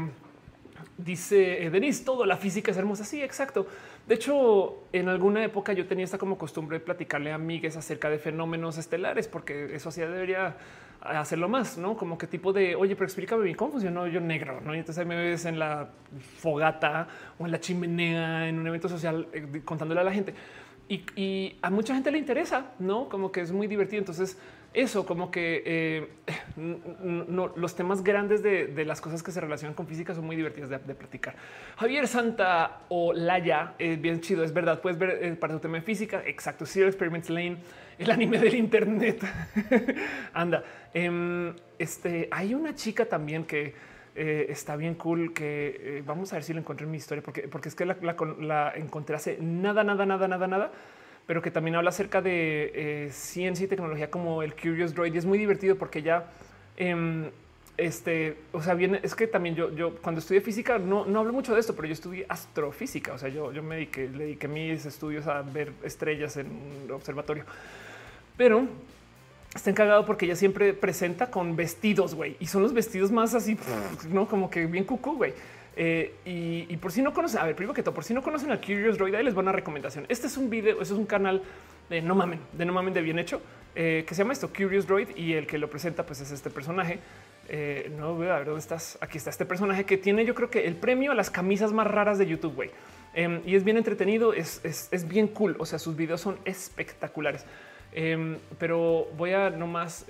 dice 0.99 1.65
eh, 1.65 1.71
Denise, 1.71 2.05
todo 2.05 2.27
la 2.27 2.37
física 2.37 2.71
es 2.71 2.77
hermosa. 2.77 3.05
Sí, 3.05 3.23
exacto. 3.23 3.67
De 4.07 4.17
hecho, 4.17 4.85
en 4.93 5.09
alguna 5.09 5.45
época 5.45 5.73
yo 5.73 5.87
tenía 5.87 6.05
esta 6.05 6.19
como 6.19 6.37
costumbre 6.37 6.79
de 6.79 6.85
platicarle 6.85 7.33
a 7.33 7.37
amigues 7.37 7.77
acerca 7.77 8.11
de 8.11 8.19
fenómenos 8.19 8.77
estelares, 8.77 9.29
porque 9.29 9.75
eso 9.75 9.91
sí 9.91 10.01
debería 10.01 10.57
hacerlo 11.01 11.49
más, 11.49 11.79
no 11.79 11.97
como 11.97 12.19
qué 12.19 12.27
tipo 12.27 12.53
de 12.53 12.75
oye, 12.75 12.97
pero 12.97 13.07
explícame 13.07 13.55
cómo 13.55 13.73
funcionó 13.73 14.09
yo 14.09 14.21
negro, 14.21 14.61
no? 14.61 14.75
Y 14.75 14.79
entonces 14.79 15.07
me 15.07 15.17
ves 15.17 15.45
en 15.45 15.59
la 15.59 15.91
fogata 16.39 17.07
o 17.39 17.47
en 17.47 17.53
la 17.53 17.61
chimenea 17.61 18.49
en 18.49 18.59
un 18.59 18.67
evento 18.67 18.89
social 18.89 19.29
eh, 19.33 19.63
contándole 19.65 20.01
a 20.01 20.05
la 20.05 20.13
gente 20.13 20.35
y, 20.89 21.57
a 21.61 21.71
mucha 21.71 21.95
gente 21.95 22.11
le 22.11 22.19
interesa, 22.19 22.73
no 22.79 23.09
como 23.09 23.31
que 23.31 23.43
es 23.43 23.53
muy 23.53 23.67
divertido. 23.67 24.01
Entonces, 24.01 24.39
eso 24.75 25.07
como 25.07 25.31
que 25.31 25.63
eh, 25.65 26.09
los 27.57 27.75
temas 27.75 28.03
grandes 28.03 28.43
de, 28.43 28.85
las 28.85 29.01
cosas 29.01 29.23
que 29.23 29.33
se 29.33 29.41
relacionan 29.41 29.75
con 29.75 29.87
física 29.87 30.15
son 30.15 30.27
muy 30.27 30.37
divertidas 30.37 30.71
de, 30.71 30.95
platicar. 30.95 31.37
Javier 31.77 32.07
Santa 32.07 32.83
o 32.89 33.13
Laya 33.13 33.75
es 33.79 34.01
bien 34.01 34.21
chido. 34.21 34.45
Es 34.45 34.53
verdad. 34.53 34.81
Puedes 34.81 34.99
ver 34.99 35.19
eh, 35.23 35.35
para 35.35 35.55
tu 35.55 35.61
tema 35.61 35.79
de 35.79 35.83
física. 35.83 36.23
Exacto. 36.27 36.67
Zero 36.67 36.87
Experiments 36.89 37.31
Lane, 37.31 37.59
el 37.99 38.11
anime 38.11 38.39
del 38.39 38.55
Internet. 38.55 39.25
Anda. 40.33 40.65
Em, 40.95 41.55
este 41.79 42.29
hay 42.31 42.55
una 42.55 42.75
chica 42.75 43.07
también 43.07 43.45
que 43.45 43.75
eh, 44.21 44.51
está 44.51 44.75
bien 44.75 44.97
cool 44.97 45.33
que 45.33 45.77
eh, 45.81 46.03
vamos 46.05 46.33
a 46.33 46.37
ver 46.37 46.43
si 46.43 46.53
lo 46.53 46.59
encontré 46.59 46.87
en 46.87 46.91
mi 46.91 46.97
historia, 46.97 47.23
porque, 47.23 47.43
porque 47.47 47.69
es 47.69 47.77
que 47.77 47.87
la, 47.87 48.73
encontré 48.75 49.15
hace 49.15 49.39
nada, 49.41 49.85
nada, 49.85 50.05
nada, 50.05 50.27
nada, 50.27 50.49
nada, 50.49 50.73
pero 51.29 51.43
que 51.43 51.51
también 51.51 51.77
habla 51.77 51.91
acerca 51.91 52.23
de 52.23 52.73
eh, 52.75 53.11
ciencia 53.13 53.67
y 53.67 53.69
tecnología 53.69 54.11
como 54.11 54.43
el 54.43 54.55
Curious 54.55 54.95
Droid 54.95 55.15
y 55.15 55.19
es 55.19 55.27
muy 55.27 55.37
divertido 55.37 55.77
porque 55.77 56.01
ya 56.01 56.25
em, 56.79 57.31
este, 57.77 58.39
o 58.53 58.63
sea, 58.63 58.73
bien, 58.73 58.99
es 59.03 59.15
que 59.15 59.27
también 59.27 59.55
yo, 59.55 59.71
yo 59.75 59.95
cuando 59.97 60.21
estudié 60.21 60.41
física 60.41 60.79
no, 60.79 61.05
no 61.05 61.21
hablo 61.21 61.35
mucho 61.35 61.53
de 61.53 61.61
esto, 61.61 61.77
pero 61.77 61.87
yo 61.87 61.93
estudié 61.93 62.25
astrofísica. 62.31 63.13
O 63.13 63.19
sea, 63.19 63.29
yo, 63.29 63.53
yo 63.53 63.63
me 63.63 63.75
dediqué, 63.75 64.09
le 64.09 64.25
dediqué 64.25 64.49
mis 64.49 64.87
estudios 64.87 65.27
a 65.27 65.43
ver 65.43 65.71
estrellas 65.83 66.39
en 66.39 66.47
un 66.47 66.91
observatorio, 66.93 67.45
pero 68.39 68.67
está 69.55 69.69
encargado 69.69 70.07
porque 70.07 70.25
ella 70.25 70.35
siempre 70.35 70.73
presenta 70.73 71.31
con 71.31 71.57
vestidos, 71.57 72.15
güey, 72.15 72.39
y 72.41 72.47
son 72.47 72.63
los 72.63 72.73
vestidos 72.73 73.13
más 73.13 73.35
así, 73.35 73.59
no 74.09 74.27
como 74.27 74.49
que 74.49 74.65
bien 74.65 74.85
cucú, 74.85 75.17
güey. 75.17 75.35
Eh, 75.81 76.13
y, 76.25 76.77
por 76.79 76.91
si 76.91 77.03
no 77.03 77.15
conocen, 77.15 77.39
a 77.39 77.45
ver, 77.45 77.55
primero 77.55 77.73
que 77.73 77.85
todo, 77.85 77.95
por 77.95 78.03
si 78.03 78.13
no 78.13 78.21
conocen 78.21 78.51
a 78.51 78.61
Curious 78.61 78.99
Droid, 78.99 79.15
ahí 79.15 79.23
les 79.23 79.37
va 79.37 79.43
una 79.43 79.53
recomendación. 79.53 80.07
Este 80.09 80.27
es 80.27 80.37
un 80.37 80.51
video, 80.51 80.83
este 80.83 80.93
es 80.93 80.99
un 80.99 81.07
canal 81.07 81.41
de 81.89 82.03
no 82.03 82.17
mamen, 82.17 82.41
de 82.53 82.65
no 82.65 82.73
mamen 82.73 82.93
de 82.93 83.01
bien 83.01 83.17
hecho, 83.21 83.41
eh, 83.77 84.05
que 84.05 84.13
se 84.13 84.23
llama 84.23 84.33
esto 84.33 84.49
Curious 84.53 84.89
Droid 84.89 85.17
y 85.17 85.35
el 85.35 85.47
que 85.47 85.57
lo 85.57 85.71
presenta, 85.71 86.05
pues 86.05 86.21
es 86.21 86.33
este 86.33 86.51
personaje. 86.51 86.99
Eh, 87.49 87.93
no 87.97 88.15
voy 88.15 88.27
a 88.27 88.39
ver 88.39 88.47
dónde 88.47 88.59
estás. 88.59 88.99
Aquí 89.01 89.19
está 89.19 89.31
este 89.31 89.47
personaje 89.47 89.85
que 89.85 89.97
tiene, 89.97 90.25
yo 90.25 90.35
creo 90.35 90.51
que 90.51 90.67
el 90.67 90.75
premio 90.75 91.13
a 91.13 91.15
las 91.15 91.31
camisas 91.31 91.73
más 91.73 91.87
raras 91.87 92.19
de 92.19 92.27
YouTube, 92.27 92.57
güey. 92.57 92.71
Em, 93.15 93.41
y 93.47 93.55
es 93.55 93.63
bien 93.63 93.77
entretenido, 93.77 94.35
es, 94.35 94.61
es, 94.65 94.89
es 94.91 95.07
bien 95.07 95.29
cool. 95.29 95.55
O 95.61 95.65
sea, 95.65 95.79
sus 95.79 95.95
videos 95.95 96.21
son 96.21 96.39
espectaculares. 96.45 97.47
Em, 97.93 98.39
pero 98.59 99.07
voy 99.17 99.31
a 99.31 99.49
nomás 99.51 100.07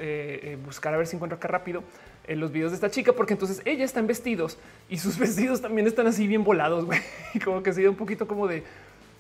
buscar 0.65 0.95
a 0.95 0.97
ver 0.97 1.07
si 1.07 1.17
encuentro 1.17 1.37
acá 1.37 1.47
rápido 1.47 1.85
en 2.29 2.35
eh, 2.35 2.37
los 2.37 2.53
videos 2.53 2.71
de 2.71 2.77
esta 2.77 2.91
chica, 2.91 3.13
porque 3.13 3.33
entonces 3.33 3.63
ella 3.65 3.85
está 3.85 4.01
en 4.01 4.07
vestidos 4.07 4.59
y 4.89 4.99
sus 4.99 5.19
vestidos 5.19 5.61
también 5.61 5.87
están 5.87 6.07
así 6.07 6.27
bien 6.27 6.45
volados, 6.45 6.85
güey. 6.85 7.01
Como 7.45 7.63
que 7.63 7.73
sido 7.73 7.91
un 7.91 7.97
poquito 7.97 8.29
como 8.29 8.47
de, 8.47 8.63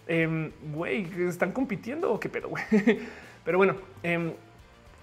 em, 0.06 0.52
güey, 0.72 1.08
están 1.28 1.52
compitiendo 1.52 2.12
o 2.12 2.20
qué 2.20 2.28
pedo, 2.28 2.48
güey. 2.48 2.64
Pero 3.44 3.58
bueno, 3.58 3.76
em, 4.02 4.32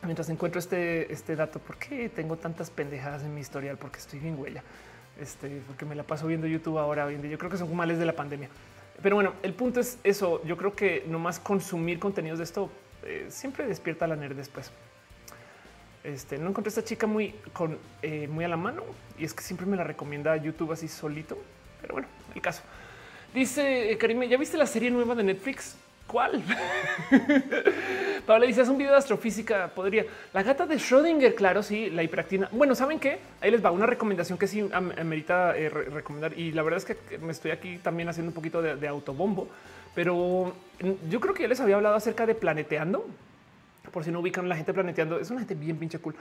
mientras 0.04 0.30
encuentro 0.30 0.60
este, 0.60 1.12
este 1.12 1.36
dato, 1.36 1.60
¿por 1.60 1.78
qué 1.78 2.10
tengo 2.10 2.38
tantas 2.38 2.70
pendejadas 2.70 3.24
en 3.24 3.34
mi 3.34 3.42
historial? 3.42 3.78
Porque 3.78 3.98
estoy 3.98 4.20
bien 4.20 4.40
huella. 4.40 4.64
Este, 5.20 5.62
porque 5.68 5.86
me 5.86 5.96
la 5.96 6.04
paso 6.04 6.28
viendo 6.28 6.46
YouTube 6.46 6.78
ahora 6.78 7.08
día. 7.08 7.32
Yo 7.32 7.38
creo 7.38 7.50
que 7.50 7.58
son 7.58 7.74
males 7.76 7.98
de 7.98 8.06
la 8.06 8.14
pandemia. 8.14 8.50
Pero 9.02 9.16
bueno, 9.16 9.34
el 9.44 9.54
punto 9.54 9.80
es 9.80 9.98
eso. 10.04 10.44
Yo 10.46 10.58
creo 10.58 10.76
que 10.76 11.06
nomás 11.08 11.40
consumir 11.40 12.00
contenidos 12.00 12.40
de 12.40 12.44
esto 12.44 12.70
eh, 13.04 13.26
siempre 13.30 13.66
despierta 13.66 14.08
la 14.08 14.16
nerd 14.16 14.36
después. 14.36 14.72
Este, 16.06 16.38
no 16.38 16.50
encontré 16.50 16.70
esta 16.70 16.84
chica 16.84 17.08
muy 17.08 17.34
eh, 18.04 18.28
muy 18.28 18.46
a 18.46 18.48
la 18.48 18.58
mano 18.58 18.84
y 19.18 19.26
es 19.26 19.34
que 19.34 19.42
siempre 19.42 19.66
me 19.66 19.76
la 19.76 19.84
recomienda 19.84 20.38
YouTube 20.38 20.72
así 20.72 20.88
solito. 20.88 21.38
Pero 21.82 21.94
bueno, 21.94 22.08
el 22.36 22.42
caso 22.42 22.62
dice 23.34 23.92
eh, 23.92 23.98
Karime, 23.98 24.28
¿ya 24.28 24.38
viste 24.38 24.58
la 24.58 24.68
serie 24.68 24.92
nueva 24.92 25.16
de 25.16 25.24
Netflix? 25.24 25.76
¿Cuál? 26.08 26.44
Pablo 28.28 28.46
dice, 28.46 28.62
es 28.62 28.70
un 28.70 28.78
video 28.78 28.92
de 28.92 29.00
astrofísica. 29.00 29.68
Podría. 29.74 30.06
La 30.34 30.44
gata 30.44 30.68
de 30.68 30.76
Schrödinger, 30.76 31.34
claro, 31.34 31.64
sí, 31.64 31.90
la 31.90 32.04
hiperactina. 32.04 32.48
Bueno, 32.52 32.76
¿saben 32.76 33.00
qué? 33.00 33.18
Ahí 33.42 33.50
les 33.50 33.66
va 33.66 33.72
una 33.72 33.88
recomendación 33.88 34.38
que 34.38 34.48
sí 34.48 34.68
amerita 34.72 35.58
eh, 35.58 35.70
recomendar. 35.70 36.38
Y 36.38 36.52
la 36.52 36.62
verdad 36.62 36.78
es 36.78 36.86
que 36.86 37.18
me 37.18 37.32
estoy 37.32 37.52
aquí 37.52 37.80
también 37.80 38.08
haciendo 38.08 38.30
un 38.30 38.36
poquito 38.36 38.62
de, 38.62 38.76
de 38.76 38.88
autobombo, 38.88 39.50
pero 39.96 40.54
yo 41.10 41.20
creo 41.20 41.34
que 41.34 41.44
ya 41.44 41.50
les 41.50 41.60
había 41.60 41.76
hablado 41.76 41.96
acerca 41.96 42.28
de 42.28 42.36
planeteando 42.36 43.08
por 43.92 44.04
si 44.04 44.12
no 44.12 44.20
ubican 44.20 44.48
la 44.50 44.56
gente 44.56 44.74
planeteando, 44.74 45.20
es 45.20 45.30
una 45.30 45.40
gente 45.40 45.56
bien 45.56 45.78
pinche 45.78 46.00
cool, 46.00 46.16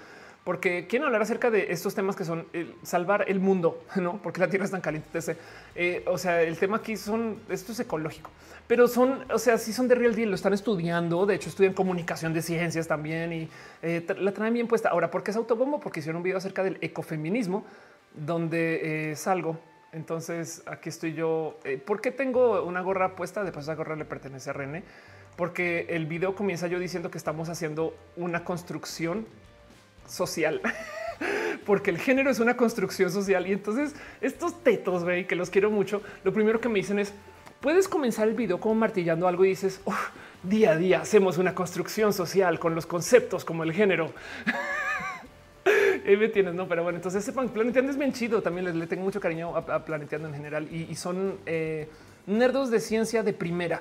porque 0.44 0.86
quieren 0.86 1.06
hablar 1.06 1.22
acerca 1.22 1.50
de 1.50 1.72
estos 1.72 1.94
temas 1.94 2.16
que 2.16 2.24
son 2.24 2.46
salvar 2.82 3.24
el 3.28 3.40
mundo, 3.40 3.82
no 3.96 4.18
porque 4.22 4.40
la 4.40 4.48
tierra 4.48 4.64
es 4.64 4.70
tan 4.70 4.80
caliente. 4.80 5.18
Eh, 5.74 6.04
o 6.06 6.18
sea, 6.18 6.42
el 6.42 6.58
tema 6.58 6.78
aquí 6.78 6.96
son 6.96 7.40
esto 7.48 7.72
es 7.72 7.80
ecológico, 7.80 8.30
pero 8.66 8.86
son, 8.88 9.24
o 9.32 9.38
sea, 9.38 9.58
sí 9.58 9.72
son 9.72 9.88
de 9.88 9.94
real 9.94 10.14
deal, 10.14 10.28
lo 10.28 10.34
están 10.34 10.52
estudiando. 10.52 11.26
De 11.26 11.34
hecho, 11.34 11.48
estudian 11.48 11.72
comunicación 11.72 12.32
de 12.32 12.42
ciencias 12.42 12.86
también 12.86 13.32
y 13.32 13.48
eh, 13.82 14.06
la 14.18 14.32
traen 14.32 14.54
bien 14.54 14.66
puesta. 14.66 14.90
Ahora, 14.90 15.10
¿por 15.10 15.22
qué 15.22 15.30
es 15.30 15.36
autobombo? 15.36 15.80
Porque 15.80 16.00
hicieron 16.00 16.18
un 16.18 16.22
video 16.22 16.38
acerca 16.38 16.62
del 16.62 16.78
ecofeminismo 16.80 17.64
donde 18.14 19.10
eh, 19.10 19.16
salgo. 19.16 19.58
Entonces 19.92 20.62
aquí 20.66 20.88
estoy 20.88 21.14
yo. 21.14 21.58
¿Por 21.86 22.00
qué 22.00 22.10
tengo 22.10 22.64
una 22.64 22.80
gorra 22.80 23.14
puesta? 23.14 23.44
De 23.44 23.52
paso, 23.52 23.60
esa 23.70 23.76
gorra 23.76 23.94
le 23.94 24.04
pertenece 24.04 24.50
a 24.50 24.52
René 24.52 24.82
porque 25.36 25.86
el 25.90 26.06
video 26.06 26.34
comienza 26.34 26.66
yo 26.66 26.78
diciendo 26.78 27.10
que 27.10 27.18
estamos 27.18 27.48
haciendo 27.48 27.94
una 28.16 28.44
construcción 28.44 29.26
social. 30.06 30.60
porque 31.66 31.90
el 31.90 31.98
género 31.98 32.30
es 32.30 32.40
una 32.40 32.56
construcción 32.56 33.10
social 33.10 33.46
y 33.46 33.52
entonces 33.52 33.94
estos 34.20 34.62
tetos 34.62 35.04
ve 35.04 35.26
que 35.26 35.34
los 35.34 35.50
quiero 35.50 35.70
mucho. 35.70 36.02
Lo 36.22 36.32
primero 36.32 36.60
que 36.60 36.68
me 36.68 36.78
dicen 36.78 36.98
es 36.98 37.12
puedes 37.60 37.88
comenzar 37.88 38.28
el 38.28 38.34
video 38.34 38.60
como 38.60 38.74
martillando 38.74 39.26
algo 39.26 39.44
y 39.44 39.48
dices 39.48 39.80
día 40.42 40.72
a 40.72 40.76
día 40.76 41.00
hacemos 41.00 41.38
una 41.38 41.54
construcción 41.54 42.12
social 42.12 42.58
con 42.58 42.74
los 42.74 42.86
conceptos 42.86 43.44
como 43.44 43.62
el 43.64 43.72
género. 43.72 44.12
Ahí 46.06 46.18
me 46.18 46.28
tienes, 46.28 46.52
no, 46.54 46.68
pero 46.68 46.82
bueno, 46.82 46.98
entonces 46.98 47.24
sepan, 47.24 47.48
Planeteando 47.48 47.90
es 47.90 47.96
bien 47.96 48.12
chido. 48.12 48.42
También 48.42 48.66
les 48.66 48.74
le 48.74 48.86
tengo 48.86 49.02
mucho 49.02 49.20
cariño 49.20 49.56
a, 49.56 49.84
Planeteando 49.84 50.28
en 50.28 50.34
general 50.34 50.68
y, 50.70 50.94
son 50.94 51.38
eh, 51.46 51.88
nerdos 52.26 52.70
de 52.70 52.80
ciencia 52.80 53.22
de 53.22 53.32
primera 53.32 53.80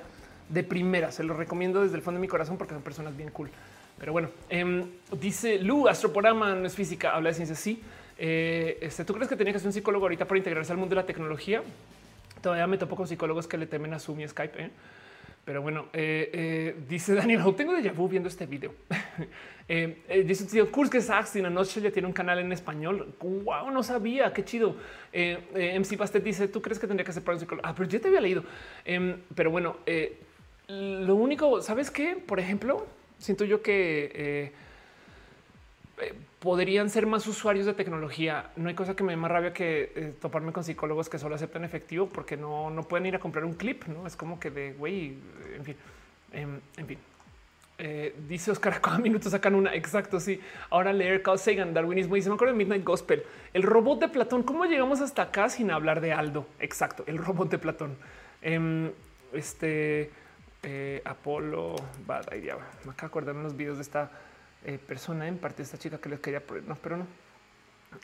de 0.54 0.62
primera. 0.62 1.10
Se 1.10 1.24
lo 1.24 1.34
recomiendo 1.34 1.82
desde 1.82 1.96
el 1.96 2.02
fondo 2.02 2.18
de 2.18 2.22
mi 2.22 2.28
corazón 2.28 2.56
porque 2.56 2.72
son 2.72 2.82
personas 2.82 3.16
bien 3.16 3.30
cool. 3.30 3.50
Pero 3.98 4.12
bueno, 4.12 4.30
em, 4.48 4.84
dice 5.20 5.58
Lu, 5.58 5.88
astroporama 5.88 6.54
no 6.54 6.66
es 6.66 6.74
física, 6.74 7.14
habla 7.14 7.30
de 7.30 7.34
ciencia. 7.34 7.56
Sí. 7.56 7.82
Eh, 8.16 8.78
este, 8.80 9.04
¿Tú 9.04 9.12
crees 9.12 9.28
que 9.28 9.36
tenía 9.36 9.52
que 9.52 9.58
ser 9.58 9.66
un 9.66 9.72
psicólogo 9.72 10.04
ahorita 10.04 10.26
para 10.26 10.38
integrarse 10.38 10.72
al 10.72 10.78
mundo 10.78 10.94
de 10.94 11.02
la 11.02 11.06
tecnología? 11.06 11.62
Todavía 12.40 12.66
me 12.66 12.78
topo 12.78 12.96
con 12.96 13.08
psicólogos 13.08 13.46
que 13.46 13.56
le 13.56 13.66
temen 13.66 13.92
a 13.94 13.98
Zoom 13.98 14.20
y 14.20 14.28
Skype. 14.28 14.62
¿eh? 14.62 14.70
Pero 15.44 15.62
bueno, 15.62 15.86
eh, 15.92 16.76
dice 16.88 17.14
Daniel, 17.14 17.42
tengo 17.56 17.72
de 17.72 17.90
vu 17.90 18.08
viendo 18.08 18.28
este 18.28 18.46
video. 18.46 18.72
dice 20.26 20.44
tío 20.44 20.70
Kurs 20.70 20.90
que 20.90 21.00
Sachs 21.00 21.36
en 21.36 21.52
noche 21.52 21.80
ya 21.80 21.90
tiene 21.90 22.06
un 22.06 22.14
canal 22.14 22.38
en 22.38 22.52
español. 22.52 23.14
Wow, 23.20 23.70
no 23.70 23.82
sabía, 23.82 24.32
qué 24.32 24.44
chido. 24.44 24.76
MC 25.12 25.96
Bastet 25.96 26.22
dice, 26.22 26.48
¿tú 26.48 26.60
crees 26.60 26.78
que 26.78 26.86
tendría 26.86 27.04
que 27.04 27.12
ser 27.12 27.22
para 27.22 27.36
un 27.36 27.40
psicólogo? 27.40 27.66
Ah, 27.66 27.74
pero 27.76 27.88
yo 27.88 28.00
te 28.00 28.08
había 28.08 28.20
leído. 28.20 28.44
Em, 28.84 29.16
pero 29.34 29.50
bueno, 29.50 29.76
lo 30.68 31.14
único, 31.14 31.60
¿sabes 31.60 31.90
qué? 31.90 32.16
Por 32.16 32.40
ejemplo, 32.40 32.86
siento 33.18 33.44
yo 33.44 33.62
que 33.62 34.10
eh, 34.14 34.52
eh, 36.00 36.14
podrían 36.40 36.88
ser 36.88 37.06
más 37.06 37.26
usuarios 37.26 37.66
de 37.66 37.74
tecnología. 37.74 38.50
No 38.56 38.68
hay 38.68 38.74
cosa 38.74 38.96
que 38.96 39.04
me 39.04 39.12
dé 39.12 39.16
más 39.16 39.30
rabia 39.30 39.52
que 39.52 39.92
eh, 39.94 40.14
toparme 40.20 40.52
con 40.52 40.64
psicólogos 40.64 41.08
que 41.08 41.18
solo 41.18 41.34
aceptan 41.34 41.64
efectivo 41.64 42.08
porque 42.08 42.36
no, 42.36 42.70
no 42.70 42.82
pueden 42.82 43.06
ir 43.06 43.16
a 43.16 43.18
comprar 43.18 43.44
un 43.44 43.54
clip. 43.54 43.84
No 43.86 44.06
es 44.06 44.16
como 44.16 44.40
que 44.40 44.50
de 44.50 44.72
güey, 44.72 45.18
en 45.54 45.64
fin, 45.64 45.76
em, 46.32 46.60
en 46.78 46.86
fin. 46.86 46.98
dice 48.26 48.50
Oscar, 48.50 48.80
cada 48.82 48.98
minuto 48.98 49.28
sacan 49.28 49.54
una. 49.54 49.74
Exacto. 49.74 50.18
Sí. 50.18 50.40
Ahora 50.70 50.94
leer 50.94 51.22
Carl 51.22 51.38
Sagan, 51.38 51.74
darwinismo. 51.74 52.14
Dice: 52.14 52.30
Me 52.30 52.36
acuerdo 52.36 52.54
de 52.54 52.58
Midnight 52.58 52.84
Gospel. 52.84 53.22
El 53.52 53.64
robot 53.64 54.00
de 54.00 54.08
Platón. 54.08 54.44
¿Cómo 54.44 54.64
llegamos 54.64 55.02
hasta 55.02 55.22
acá 55.22 55.50
sin 55.50 55.70
hablar 55.70 56.00
de 56.00 56.14
Aldo? 56.14 56.46
Exacto. 56.58 57.04
El 57.06 57.18
robot 57.18 57.50
de 57.50 57.58
Platón. 57.58 57.96
Em, 58.40 58.90
este 59.34 60.10
eh, 60.64 61.02
Apolo, 61.04 61.76
bad 62.06 62.32
idea. 62.34 62.56
Me 62.84 62.92
acabo 62.92 63.00
de 63.00 63.06
acordar 63.06 63.34
los 63.36 63.56
videos 63.56 63.76
de 63.76 63.82
esta 63.82 64.10
eh, 64.64 64.78
persona, 64.78 65.28
en 65.28 65.38
parte 65.38 65.58
de 65.58 65.62
esta 65.64 65.78
chica 65.78 65.98
que 65.98 66.08
les 66.08 66.20
quería, 66.20 66.42
no, 66.66 66.76
pero 66.76 66.96
no. 66.96 67.06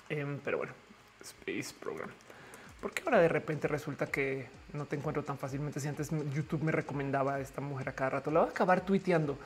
Em, 0.09 0.39
pero 0.45 0.59
bueno, 0.59 0.73
Space 1.21 1.75
Program. 1.79 2.11
¿Por 2.81 2.93
qué 2.93 3.03
ahora 3.05 3.19
de 3.19 3.29
repente 3.29 3.69
resulta 3.69 4.07
que 4.07 4.47
no 4.73 4.87
te 4.87 4.97
encuentro 4.97 5.23
tan 5.23 5.37
fácilmente? 5.37 5.81
Si 5.81 5.89
antes 5.89 6.11
YouTube 6.35 6.63
me 6.63 6.73
recomendaba 6.73 7.35
a 7.35 7.41
esta 7.41 7.61
mujer 7.61 7.91
a 7.91 7.93
cada 7.93 8.11
rato, 8.11 8.31
la 8.31 8.41
voy 8.41 8.49
a 8.49 8.53
acabar 8.53 8.81
tuiteando 8.83 9.37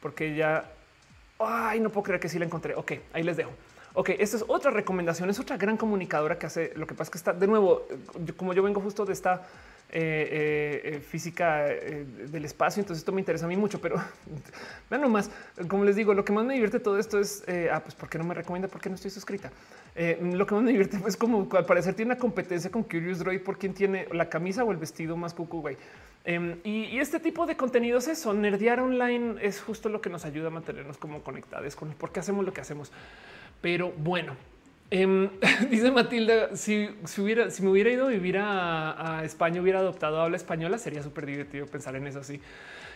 porque 0.00 0.34
ya, 0.34 0.70
ay, 1.38 1.80
no 1.80 1.90
puedo 1.90 2.04
creer 2.04 2.20
que 2.20 2.28
sí 2.28 2.38
la 2.38 2.46
encontré. 2.46 2.74
Ok, 2.74 2.92
ahí 3.12 3.22
les 3.22 3.36
dejo. 3.36 3.50
Ok, 3.92 4.10
esta 4.18 4.36
es 4.36 4.44
otra 4.46 4.70
recomendación, 4.70 5.28
es 5.30 5.40
otra 5.40 5.56
gran 5.56 5.76
comunicadora 5.76 6.38
que 6.38 6.46
hace. 6.46 6.72
Lo 6.76 6.86
que 6.86 6.94
pasa 6.94 7.04
es 7.04 7.10
que 7.10 7.18
está 7.18 7.32
de 7.32 7.46
nuevo, 7.46 7.86
como 8.36 8.54
yo 8.54 8.62
vengo 8.62 8.80
justo 8.80 9.04
de 9.04 9.12
esta 9.12 9.46
eh, 9.92 10.28
eh, 10.32 10.80
eh, 10.84 11.00
física 11.00 11.64
del 11.64 12.44
espacio. 12.44 12.80
Entonces 12.80 13.00
esto 13.00 13.10
me 13.10 13.20
interesa 13.20 13.46
a 13.46 13.48
mí 13.48 13.56
mucho, 13.56 13.80
pero 13.80 13.96
vean 14.90 15.02
nomás, 15.02 15.30
como 15.68 15.84
les 15.84 15.96
digo, 15.96 16.14
lo 16.14 16.24
que 16.24 16.32
más 16.32 16.44
me 16.44 16.54
divierte 16.54 16.78
todo 16.78 16.98
esto 16.98 17.18
es, 17.18 17.42
ah, 17.72 17.80
pues, 17.82 17.96
¿por 17.96 18.08
qué 18.08 18.16
no 18.16 18.24
me 18.24 18.34
recomienda? 18.34 18.68
¿Por 18.68 18.80
qué 18.80 18.88
no 18.88 18.94
estoy 18.94 19.10
suscrita? 19.10 19.50
lo 19.96 20.46
que 20.46 20.54
más 20.54 20.62
me 20.62 20.70
divierte 20.70 20.98
es 21.06 21.16
como 21.16 21.48
al 21.52 21.66
parecer 21.66 21.94
tiene 21.94 22.12
una 22.12 22.20
competencia 22.20 22.70
con 22.70 22.84
Curious 22.84 23.18
Droid 23.18 23.40
por 23.42 23.58
quién 23.58 23.74
tiene 23.74 24.06
la 24.12 24.28
camisa 24.28 24.64
o 24.64 24.70
el 24.70 24.78
vestido 24.78 25.16
más 25.16 25.34
cucu, 25.34 25.60
güey. 25.60 25.76
Em, 26.24 26.58
y, 26.64 26.98
este 26.98 27.18
tipo 27.18 27.46
de 27.46 27.56
contenidos 27.56 28.06
es 28.06 28.20
eso, 28.20 28.32
nerdear 28.32 28.78
online 28.80 29.36
es 29.40 29.60
justo 29.60 29.88
lo 29.88 30.00
que 30.00 30.10
nos 30.10 30.24
ayuda 30.24 30.48
a 30.48 30.50
mantenernos 30.50 30.98
como 30.98 31.22
conectados 31.22 31.74
con 31.74 31.92
por 31.94 32.12
qué 32.12 32.20
hacemos 32.20 32.44
lo 32.44 32.52
que 32.52 32.60
hacemos. 32.60 32.92
Pero 33.60 33.92
bueno, 33.98 34.36
Em, 34.90 35.30
dice 35.70 35.90
Matilda, 35.90 36.56
si, 36.56 36.90
hubiera, 37.18 37.50
si 37.50 37.62
me 37.62 37.70
hubiera 37.70 37.90
ido 37.90 38.06
a 38.06 38.10
vivir 38.10 38.38
a, 38.38 39.22
España, 39.24 39.60
hubiera 39.60 39.78
adoptado 39.78 40.20
habla 40.20 40.36
española, 40.36 40.78
sería 40.78 41.02
súper 41.02 41.26
divertido 41.26 41.66
pensar 41.66 41.94
en 41.96 42.06
eso 42.06 42.20
así. 42.20 42.40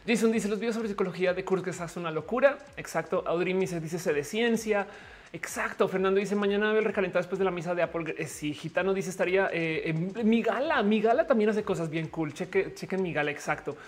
Jason 0.07 0.33
dice 0.33 0.49
los 0.49 0.59
videos 0.59 0.75
sobre 0.75 0.89
psicología 0.89 1.33
de 1.33 1.45
Kurt 1.45 1.65
que 1.65 1.71
es 1.71 1.97
una 1.97 2.11
locura. 2.11 2.59
Exacto. 2.77 3.25
Audrey 3.27 3.55
dice, 3.55 3.81
dice 3.81 3.99
se 3.99 4.13
de 4.13 4.25
ciencia. 4.25 4.87
Exacto. 5.33 5.89
Fernando 5.89 6.21
dice 6.21 6.35
mañana 6.35 6.77
el 6.77 6.85
recalentado 6.85 7.21
después 7.21 7.39
de 7.39 7.45
la 7.47 7.51
misa 7.51 7.75
de 7.75 7.83
Apple. 7.83 8.15
Eh, 8.19 8.27
si 8.27 8.53
Gitano 8.53 8.93
dice 8.93 9.09
estaría 9.09 9.49
eh, 9.51 9.95
mi 9.95 10.43
gala. 10.43 10.83
Mi 10.83 11.01
gala 11.01 11.27
también 11.27 11.51
hace 11.51 11.63
cosas 11.63 11.89
bien 11.89 12.09
cool. 12.09 12.35
Cheque, 12.35 12.75
chequen 12.75 13.03
mi 13.03 13.15
gala. 13.15 13.31
Exacto. 13.31 13.79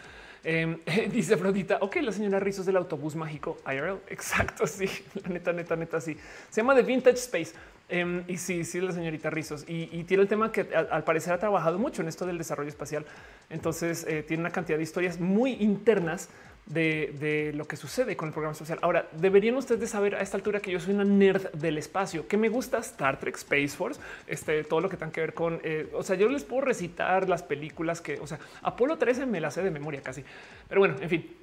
Em, 0.49 0.79
dice 1.11 1.35
Afrodita, 1.35 1.79
ok, 1.81 1.97
la 1.97 2.13
señora 2.13 2.39
Rizos 2.39 2.65
del 2.65 2.77
autobús 2.77 3.17
mágico 3.17 3.59
IRL. 3.67 3.99
Exacto. 4.09 4.65
Sí, 4.69 4.89
la 5.25 5.31
neta, 5.31 5.53
neta, 5.53 5.75
neta. 5.75 6.01
Sí, 6.01 6.17
se 6.49 6.61
llama 6.61 6.77
The 6.77 6.83
Vintage 6.83 7.17
Space. 7.17 7.53
Em, 7.89 8.23
y 8.29 8.37
sí, 8.37 8.65
sí, 8.65 8.81
la 8.81 8.93
señorita 8.93 9.29
Rizos. 9.29 9.65
Y, 9.67 10.05
tiene 10.05 10.23
el 10.23 10.29
tema 10.29 10.53
que 10.53 10.69
al, 10.73 11.03
parecer 11.03 11.33
ha 11.33 11.39
trabajado 11.39 11.81
mucho 11.81 12.03
en 12.03 12.09
esto 12.09 12.27
del 12.27 12.39
desarrollo 12.39 12.69
espacial. 12.69 13.05
Entonces 13.51 14.07
eh, 14.09 14.23
tiene 14.23 14.43
una 14.43 14.51
cantidad 14.51 14.77
de 14.77 14.85
historias 14.85 15.19
muy 15.19 15.55
internas 15.55 16.29
de, 16.67 17.53
lo 17.55 17.67
que 17.67 17.77
sucede 17.77 18.17
con 18.17 18.29
el 18.29 18.33
programa 18.33 18.55
social. 18.55 18.79
Ahora, 18.83 19.09
deberían 19.13 19.57
ustedes 19.57 19.91
saber 19.91 20.17
a 20.17 20.21
esta 20.21 20.37
altura 20.37 20.61
que 20.61 20.71
yo 20.71 20.81
soy 20.81 20.95
una 20.95 21.05
nerd 21.05 21.51
del 21.53 21.79
espacio, 21.79 22.27
que 22.27 22.37
me 22.37 22.49
gusta 22.49 22.79
Star 22.79 23.19
Trek, 23.19 23.37
Space 23.37 23.69
Force, 23.69 24.01
este, 24.27 24.65
todo 24.65 24.81
lo 24.81 24.89
que 24.89 24.97
tenga 24.97 25.13
que 25.13 25.21
ver 25.21 25.35
con, 25.35 25.61
eh, 25.63 25.89
o 25.93 26.03
sea, 26.03 26.17
yo 26.17 26.29
les 26.29 26.45
puedo 26.45 26.63
recitar 26.63 27.29
las 27.29 27.43
películas 27.43 28.01
que, 28.01 28.19
o 28.21 28.27
sea, 28.27 28.39
Apolo 28.63 28.99
13 28.99 29.27
me 29.27 29.41
la 29.41 29.51
sé 29.51 29.63
de 29.63 29.71
memoria 29.71 30.03
casi. 30.03 30.25
Pero 30.69 30.81
bueno, 30.81 30.97
en 31.01 31.09
fin, 31.09 31.37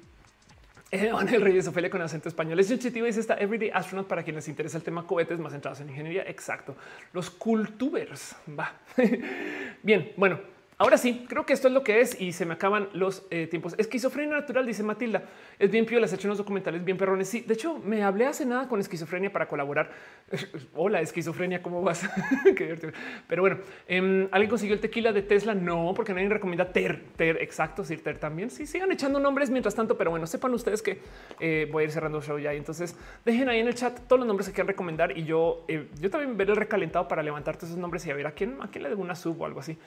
el 0.90 1.40
Reyes 1.40 1.66
Ofelia 1.66 1.90
con 1.90 2.00
acento 2.02 2.28
español. 2.28 2.58
Es 2.60 2.70
intuitivo 2.70 3.06
dice 3.06 3.20
esta 3.20 3.34
Everyday 3.34 3.70
Astronaut 3.72 4.06
para 4.06 4.22
quienes 4.22 4.46
interesa 4.48 4.76
el 4.76 4.84
tema 4.84 5.06
cohetes 5.06 5.38
más 5.38 5.52
centrados 5.52 5.80
en 5.80 5.88
ingeniería. 5.88 6.22
Exacto. 6.22 6.76
Los 7.12 7.30
cultubers. 7.30 8.36
Va 8.48 8.72
bien. 9.82 10.12
Bueno, 10.16 10.38
Ahora 10.76 10.98
sí, 10.98 11.24
creo 11.28 11.46
que 11.46 11.52
esto 11.52 11.68
es 11.68 11.74
lo 11.74 11.84
que 11.84 12.00
es 12.00 12.20
y 12.20 12.32
se 12.32 12.44
me 12.44 12.54
acaban 12.54 12.88
los 12.94 13.24
eh, 13.30 13.46
tiempos. 13.46 13.76
Esquizofrenia 13.78 14.34
natural, 14.34 14.66
dice 14.66 14.82
Matilda. 14.82 15.22
Es 15.56 15.70
bien 15.70 15.86
piola, 15.86 16.06
has 16.06 16.12
hecho 16.12 16.26
unos 16.26 16.38
documentales 16.38 16.84
bien 16.84 16.96
perrones. 16.96 17.28
Sí, 17.28 17.42
de 17.42 17.54
hecho, 17.54 17.78
me 17.78 18.02
hablé 18.02 18.26
hace 18.26 18.44
nada 18.44 18.66
con 18.66 18.80
esquizofrenia 18.80 19.32
para 19.32 19.46
colaborar. 19.46 19.92
Hola, 20.74 21.00
esquizofrenia, 21.00 21.62
¿cómo 21.62 21.80
vas? 21.80 22.08
Pero 23.28 23.42
bueno, 23.42 23.58
em, 23.86 24.26
¿alguien 24.32 24.50
consiguió 24.50 24.74
el 24.74 24.80
tequila 24.80 25.12
de 25.12 25.22
Tesla? 25.22 25.54
No, 25.54 25.92
porque 25.94 26.12
nadie 26.12 26.28
recomienda 26.28 26.72
Ter, 26.72 27.04
Ter, 27.16 27.40
exacto, 27.40 27.84
sí, 27.84 27.96
Ter 27.96 28.18
también. 28.18 28.50
Sí, 28.50 28.66
sigan 28.66 28.90
echando 28.90 29.20
nombres 29.20 29.50
mientras 29.50 29.76
tanto, 29.76 29.96
pero 29.96 30.10
bueno, 30.10 30.26
sepan 30.26 30.52
ustedes 30.54 30.82
que 30.82 30.98
eh, 31.38 31.68
voy 31.70 31.82
a 31.82 31.84
ir 31.84 31.92
cerrando 31.92 32.18
el 32.18 32.24
show 32.24 32.36
ya. 32.36 32.52
Entonces, 32.52 32.96
dejen 33.24 33.48
ahí 33.48 33.60
en 33.60 33.68
el 33.68 33.74
chat 33.76 34.00
todos 34.08 34.18
los 34.18 34.26
nombres 34.26 34.48
que 34.48 34.54
quieran 34.54 34.68
recomendar 34.68 35.16
y 35.16 35.24
yo, 35.24 35.64
eh, 35.68 35.88
yo 36.00 36.10
también 36.10 36.36
veré 36.36 36.50
el 36.50 36.56
recalentado 36.56 37.06
para 37.06 37.22
levantar 37.22 37.56
todos 37.56 37.68
esos 37.68 37.80
nombres 37.80 38.04
y 38.06 38.10
a 38.10 38.14
ver 38.14 38.26
a 38.26 38.32
quién, 38.32 38.56
a 38.60 38.66
quién 38.66 38.82
le 38.82 38.88
debo 38.88 39.02
una 39.02 39.14
sub 39.14 39.40
o 39.40 39.46
algo 39.46 39.60
así. 39.60 39.78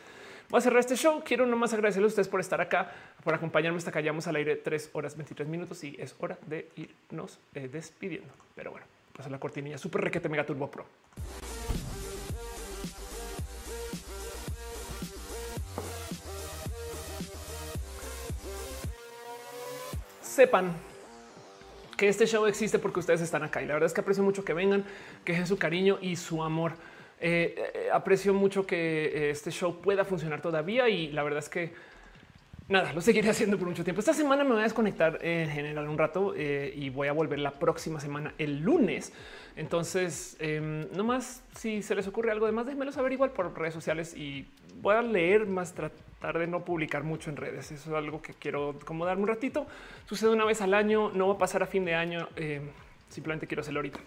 Voy 0.49 0.59
a 0.59 0.61
cerrar 0.61 0.79
este 0.79 0.95
show. 0.95 1.21
Quiero 1.25 1.45
nomás 1.45 1.73
agradecerles 1.73 2.11
a 2.11 2.13
ustedes 2.13 2.27
por 2.29 2.39
estar 2.39 2.61
acá, 2.61 2.89
por 3.21 3.33
acompañarme 3.33 3.77
hasta 3.79 3.91
que 3.91 3.99
hayamos 3.99 4.27
al 4.27 4.37
aire 4.37 4.55
3 4.55 4.91
horas 4.93 5.17
23 5.17 5.49
minutos 5.49 5.83
y 5.83 5.97
es 5.99 6.15
hora 6.19 6.37
de 6.45 6.69
irnos 6.77 7.37
eh, 7.53 7.67
despidiendo. 7.67 8.33
Pero 8.55 8.71
bueno, 8.71 8.85
pues 9.11 9.29
la 9.29 9.39
cortinilla 9.39 9.77
super 9.77 10.01
requete 10.01 10.29
mega 10.29 10.45
turbo 10.45 10.71
pro. 10.71 10.85
Sepan 20.21 20.71
que 21.97 22.07
este 22.07 22.25
show 22.25 22.45
existe 22.45 22.79
porque 22.79 23.01
ustedes 23.01 23.19
están 23.19 23.43
acá 23.43 23.61
y 23.61 23.65
la 23.65 23.73
verdad 23.73 23.87
es 23.87 23.93
que 23.93 23.99
aprecio 23.99 24.23
mucho 24.23 24.45
que 24.45 24.53
vengan, 24.53 24.85
que 25.25 25.33
dejen 25.33 25.47
su 25.47 25.57
cariño 25.57 25.97
y 25.99 26.15
su 26.15 26.41
amor 26.41 26.73
eh, 27.19 27.71
eh, 27.73 27.89
aprecio 27.91 28.33
mucho 28.33 28.67
que 28.67 29.05
eh, 29.05 29.29
este 29.31 29.49
show 29.49 29.81
pueda 29.81 30.05
funcionar 30.05 30.39
todavía 30.41 30.87
y 30.87 31.11
la 31.11 31.23
verdad 31.23 31.39
es 31.39 31.49
que 31.49 31.73
nada, 32.69 32.93
lo 32.93 33.01
seguiré 33.01 33.29
haciendo 33.31 33.57
por 33.57 33.67
mucho 33.67 33.83
tiempo. 33.83 33.99
Esta 33.99 34.13
semana 34.13 34.43
me 34.43 34.51
voy 34.51 34.59
a 34.59 34.63
desconectar 34.63 35.17
en 35.25 35.49
general 35.49 35.87
un 35.87 35.97
rato 35.97 36.35
y 36.35 36.89
voy 36.89 37.07
a 37.07 37.13
volver 37.13 37.39
la 37.39 37.51
próxima 37.51 37.99
semana, 37.99 38.33
el 38.37 38.59
lunes. 38.59 39.13
Entonces, 39.55 40.37
em, 40.39 40.87
no 40.95 41.03
más 41.03 41.43
si 41.55 41.81
se 41.81 41.95
les 41.95 42.05
ocurre 42.05 42.31
algo 42.31 42.45
de 42.45 42.51
más, 42.51 42.67
déjenmelo 42.67 42.91
saber 42.91 43.11
igual 43.11 43.31
por 43.31 43.57
redes 43.57 43.73
sociales 43.73 44.15
y 44.15 44.45
voy 44.81 44.93
a 44.93 45.01
leer 45.01 45.47
más, 45.47 45.73
tratar 45.73 46.37
de 46.37 46.45
no 46.45 46.63
publicar 46.63 47.03
mucho 47.03 47.31
en 47.31 47.37
redes. 47.37 47.71
Eso 47.71 47.89
es 47.89 47.95
algo 47.95 48.21
que 48.21 48.35
quiero 48.35 48.75
acomodarme 48.79 49.23
un 49.23 49.29
ratito. 49.29 49.65
Sucede 50.05 50.29
una 50.29 50.45
vez 50.45 50.61
al 50.61 50.75
año, 50.75 51.11
no 51.11 51.27
va 51.29 51.33
a 51.33 51.37
pasar 51.39 51.63
a 51.63 51.65
fin 51.65 51.85
de 51.85 51.95
año. 51.95 52.29
Em, 52.35 52.69
simplemente 53.09 53.47
quiero 53.47 53.61
hacerlo 53.61 53.79
ahorita. 53.79 53.99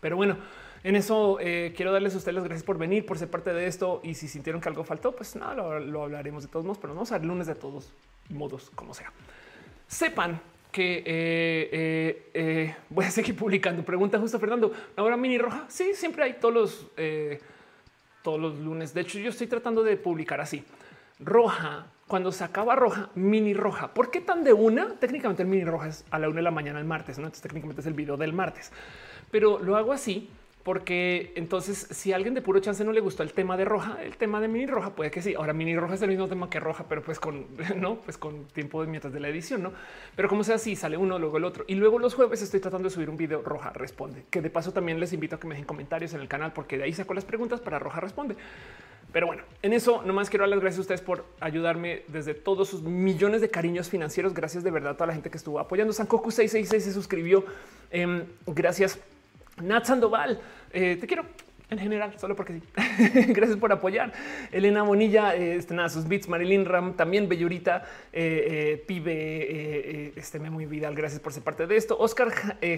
Pero 0.00 0.16
bueno, 0.16 0.36
en 0.84 0.96
eso 0.96 1.38
eh, 1.40 1.72
quiero 1.74 1.92
darles 1.92 2.14
a 2.14 2.18
ustedes 2.18 2.34
las 2.34 2.44
gracias 2.44 2.62
por 2.62 2.76
venir, 2.76 3.06
por 3.06 3.18
ser 3.18 3.30
parte 3.30 3.54
de 3.54 3.66
esto. 3.66 4.02
Y 4.04 4.14
si 4.14 4.28
sintieron 4.28 4.60
que 4.60 4.68
algo 4.68 4.84
faltó, 4.84 5.12
pues 5.12 5.34
nada, 5.34 5.54
lo, 5.80 6.02
hablaremos 6.02 6.42
de 6.42 6.50
todos 6.50 6.66
modos, 6.66 6.78
pero 6.78 6.92
vamos 6.92 7.10
a 7.10 7.18
ver 7.18 7.26
lunes 7.26 7.46
de 7.46 7.54
todos 7.54 7.90
modos, 8.28 8.70
como 8.74 8.92
sea. 8.92 9.10
Sepan 9.88 10.38
que 10.70 11.02
eh, 11.06 12.30
eh, 12.34 12.76
voy 12.90 13.06
a 13.06 13.10
seguir 13.10 13.34
publicando. 13.34 13.82
Pregunta 13.82 14.18
justo 14.18 14.38
Fernando. 14.38 14.72
Ahora 14.96 15.16
mini 15.16 15.38
roja. 15.38 15.64
Sí, 15.68 15.92
siempre 15.94 16.24
hay 16.24 16.34
todos 16.34 16.54
los 16.54 16.90
todos 18.22 18.40
los 18.40 18.58
lunes. 18.58 18.92
De 18.92 19.02
hecho, 19.02 19.18
yo 19.18 19.30
estoy 19.30 19.46
tratando 19.46 19.82
de 19.82 19.96
publicar 19.96 20.40
así 20.40 20.64
roja. 21.18 21.86
Cuando 22.06 22.30
se 22.30 22.44
acaba 22.44 22.76
roja, 22.76 23.08
mini 23.14 23.54
roja. 23.54 23.94
¿Por 23.94 24.10
qué 24.10 24.20
tan 24.20 24.44
de 24.44 24.52
una? 24.52 24.96
Técnicamente 24.96 25.42
el 25.42 25.48
mini 25.48 25.64
roja 25.64 25.88
es 25.88 26.04
a 26.10 26.18
la 26.18 26.28
una 26.28 26.36
de 26.36 26.42
la 26.42 26.50
mañana 26.50 26.78
el 26.78 26.84
martes, 26.84 27.18
¿no? 27.18 27.24
Entonces 27.24 27.42
técnicamente 27.42 27.80
es 27.80 27.86
el 27.86 27.94
video 27.94 28.18
del 28.18 28.34
martes, 28.34 28.70
pero 29.30 29.58
lo 29.58 29.76
hago 29.76 29.92
así 29.92 30.28
porque 30.64 31.32
entonces 31.36 31.86
si 31.90 32.12
a 32.12 32.16
alguien 32.16 32.32
de 32.32 32.40
puro 32.40 32.58
chance 32.58 32.82
no 32.84 32.92
le 32.92 33.00
gustó 33.00 33.22
el 33.22 33.34
tema 33.34 33.56
de 33.58 33.66
roja, 33.66 34.02
el 34.02 34.16
tema 34.16 34.40
de 34.40 34.48
mini 34.48 34.66
roja 34.66 34.94
puede 34.94 35.10
que 35.10 35.20
sí. 35.20 35.34
Ahora 35.34 35.52
mini 35.52 35.76
roja 35.76 35.94
es 35.94 36.02
el 36.02 36.08
mismo 36.08 36.26
tema 36.26 36.48
que 36.48 36.58
roja, 36.58 36.86
pero 36.88 37.02
pues 37.02 37.20
con 37.20 37.46
no, 37.76 37.96
pues 37.96 38.16
con 38.16 38.46
tiempo 38.46 38.80
de 38.82 38.88
mientras 38.88 39.12
de 39.12 39.20
la 39.20 39.28
edición, 39.28 39.62
no? 39.62 39.72
Pero 40.16 40.28
como 40.28 40.42
sea 40.42 40.54
así, 40.54 40.74
sale 40.74 40.96
uno, 40.96 41.18
luego 41.18 41.36
el 41.36 41.44
otro 41.44 41.64
y 41.68 41.74
luego 41.74 41.98
los 41.98 42.14
jueves 42.14 42.40
estoy 42.40 42.60
tratando 42.60 42.88
de 42.88 42.94
subir 42.94 43.10
un 43.10 43.18
video 43.18 43.42
roja 43.42 43.70
responde, 43.74 44.24
que 44.30 44.40
de 44.40 44.48
paso 44.48 44.72
también 44.72 44.98
les 44.98 45.12
invito 45.12 45.36
a 45.36 45.40
que 45.40 45.46
me 45.46 45.54
dejen 45.54 45.66
comentarios 45.66 46.14
en 46.14 46.22
el 46.22 46.28
canal 46.28 46.54
porque 46.54 46.78
de 46.78 46.84
ahí 46.84 46.94
saco 46.94 47.12
las 47.12 47.26
preguntas 47.26 47.60
para 47.60 47.78
roja 47.78 48.00
responde. 48.00 48.34
Pero 49.12 49.26
bueno, 49.28 49.42
en 49.62 49.72
eso 49.74 50.02
nomás 50.02 50.28
quiero 50.28 50.42
dar 50.42 50.48
las 50.48 50.60
gracias 50.60 50.78
a 50.78 50.80
ustedes 50.80 51.00
por 51.02 51.24
ayudarme 51.38 52.02
desde 52.08 52.34
todos 52.34 52.68
sus 52.68 52.82
millones 52.82 53.40
de 53.42 53.48
cariños 53.48 53.88
financieros. 53.88 54.34
Gracias 54.34 54.64
de 54.64 54.72
verdad 54.72 54.92
a 54.92 54.94
toda 54.94 55.06
la 55.06 55.12
gente 55.12 55.30
que 55.30 55.36
estuvo 55.36 55.60
apoyando. 55.60 55.92
Sankoku 55.92 56.32
666 56.32 56.82
se 56.82 56.92
suscribió. 56.92 57.44
Em, 57.92 58.24
gracias 58.44 58.98
Nat 59.62 59.84
Sandoval, 59.84 60.40
eh, 60.72 60.96
te 61.00 61.06
quiero 61.06 61.24
en 61.70 61.78
general, 61.78 62.12
solo 62.18 62.36
porque 62.36 62.54
sí. 62.54 62.62
Gracias 63.32 63.58
por 63.58 63.72
apoyar. 63.72 64.12
Elena 64.52 64.82
Bonilla, 64.82 65.34
eh, 65.34 65.56
este, 65.56 65.74
nada, 65.74 65.88
sus 65.88 66.06
beats, 66.06 66.28
Marilyn 66.28 66.66
Ram, 66.66 66.94
también 66.94 67.28
Bellurita, 67.28 67.84
eh, 68.12 68.84
Pibe, 68.86 70.12
este 70.14 70.38
muy 70.38 70.66
Vidal, 70.66 70.94
gracias 70.94 71.20
por 71.20 71.32
ser 71.32 71.42
parte 71.42 71.66
de 71.66 71.76
esto. 71.76 71.96
Oscar 71.98 72.30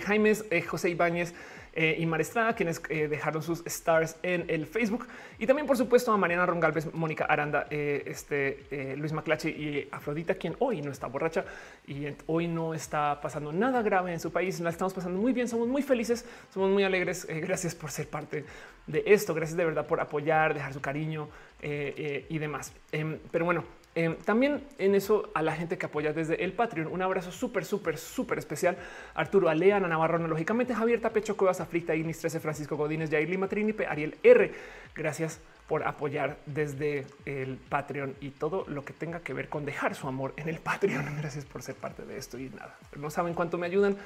Jaimes, 0.04 0.44
José 0.68 0.90
Ibáñez, 0.90 1.34
eh, 1.76 1.94
y 1.98 2.06
Marestrada, 2.06 2.54
quienes 2.54 2.80
eh, 2.88 3.06
dejaron 3.06 3.42
sus 3.42 3.62
stars 3.66 4.16
en 4.22 4.46
el 4.48 4.66
Facebook. 4.66 5.06
Y 5.38 5.46
también, 5.46 5.66
por 5.66 5.76
supuesto, 5.76 6.10
a 6.10 6.16
Mariana 6.16 6.46
Rongalves, 6.46 6.94
Mónica 6.94 7.26
Aranda, 7.26 7.66
eh, 7.68 8.02
este, 8.06 8.96
Luis 8.96 9.12
Maclache 9.12 9.50
y 9.50 9.86
Afrodita, 9.92 10.36
quien 10.36 10.56
hoy 10.58 10.80
no 10.80 10.90
está 10.90 11.06
borracha 11.06 11.44
y 11.86 12.06
hoy 12.26 12.48
no 12.48 12.72
está 12.72 13.20
pasando 13.20 13.52
nada 13.52 13.82
grave 13.82 14.14
en 14.14 14.20
su 14.20 14.32
país. 14.32 14.58
La 14.60 14.70
estamos 14.70 14.94
pasando 14.94 15.20
muy 15.20 15.34
bien, 15.34 15.48
somos 15.48 15.68
muy 15.68 15.82
felices, 15.82 16.24
somos 16.52 16.70
muy 16.70 16.82
alegres. 16.82 17.26
gracias 17.28 17.74
por 17.74 17.90
ser 17.90 18.08
parte 18.08 18.46
de 18.86 19.02
esto. 19.04 19.34
Gracias 19.34 19.58
de 19.58 19.64
verdad 19.66 19.86
por 19.86 20.00
apoyar, 20.00 20.54
dejar 20.54 20.72
su 20.72 20.80
cariño 20.80 21.28
y 21.62 22.38
demás. 22.38 22.72
Em, 22.90 23.18
pero 23.30 23.44
bueno, 23.44 23.64
Em, 23.96 24.14
también 24.14 24.62
en 24.76 24.94
eso 24.94 25.30
a 25.32 25.40
la 25.40 25.56
gente 25.56 25.78
que 25.78 25.86
apoya 25.86 26.12
desde 26.12 26.44
el 26.44 26.52
Patreon. 26.52 26.86
Un 26.86 27.00
abrazo 27.00 27.32
súper, 27.32 27.64
súper, 27.64 27.96
súper 27.96 28.38
especial. 28.38 28.76
Arturo 29.14 29.48
Alea, 29.48 29.78
Ana 29.78 29.88
Navarro, 29.88 30.18
lógicamente 30.18 30.74
Javier 30.74 31.00
Tapecho, 31.00 31.34
Cuevas, 31.34 31.62
Afrita, 31.62 31.94
Ignis 31.94 32.18
13, 32.18 32.38
Francisco 32.40 32.76
Godínez, 32.76 33.10
Jair 33.10 33.26
Lima, 33.30 33.48
Trinipe, 33.48 33.86
Ariel 33.86 34.18
R. 34.22 34.52
Gracias 34.94 35.40
por 35.66 35.82
apoyar 35.84 36.36
desde 36.44 37.06
el 37.24 37.56
Patreon 37.56 38.14
y 38.20 38.32
todo 38.32 38.66
lo 38.68 38.84
que 38.84 38.92
tenga 38.92 39.20
que 39.20 39.32
ver 39.32 39.48
con 39.48 39.64
dejar 39.64 39.94
su 39.94 40.06
amor 40.06 40.34
en 40.36 40.50
el 40.50 40.58
Patreon. 40.58 41.16
Gracias 41.18 41.46
por 41.46 41.62
ser 41.62 41.74
parte 41.74 42.04
de 42.04 42.18
esto 42.18 42.38
y 42.38 42.50
nada. 42.50 42.76
No 42.96 43.08
saben 43.08 43.32
cuánto 43.32 43.56
me 43.56 43.64
ayudan 43.64 43.96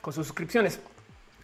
con 0.00 0.12
sus 0.12 0.28
suscripciones. 0.28 0.80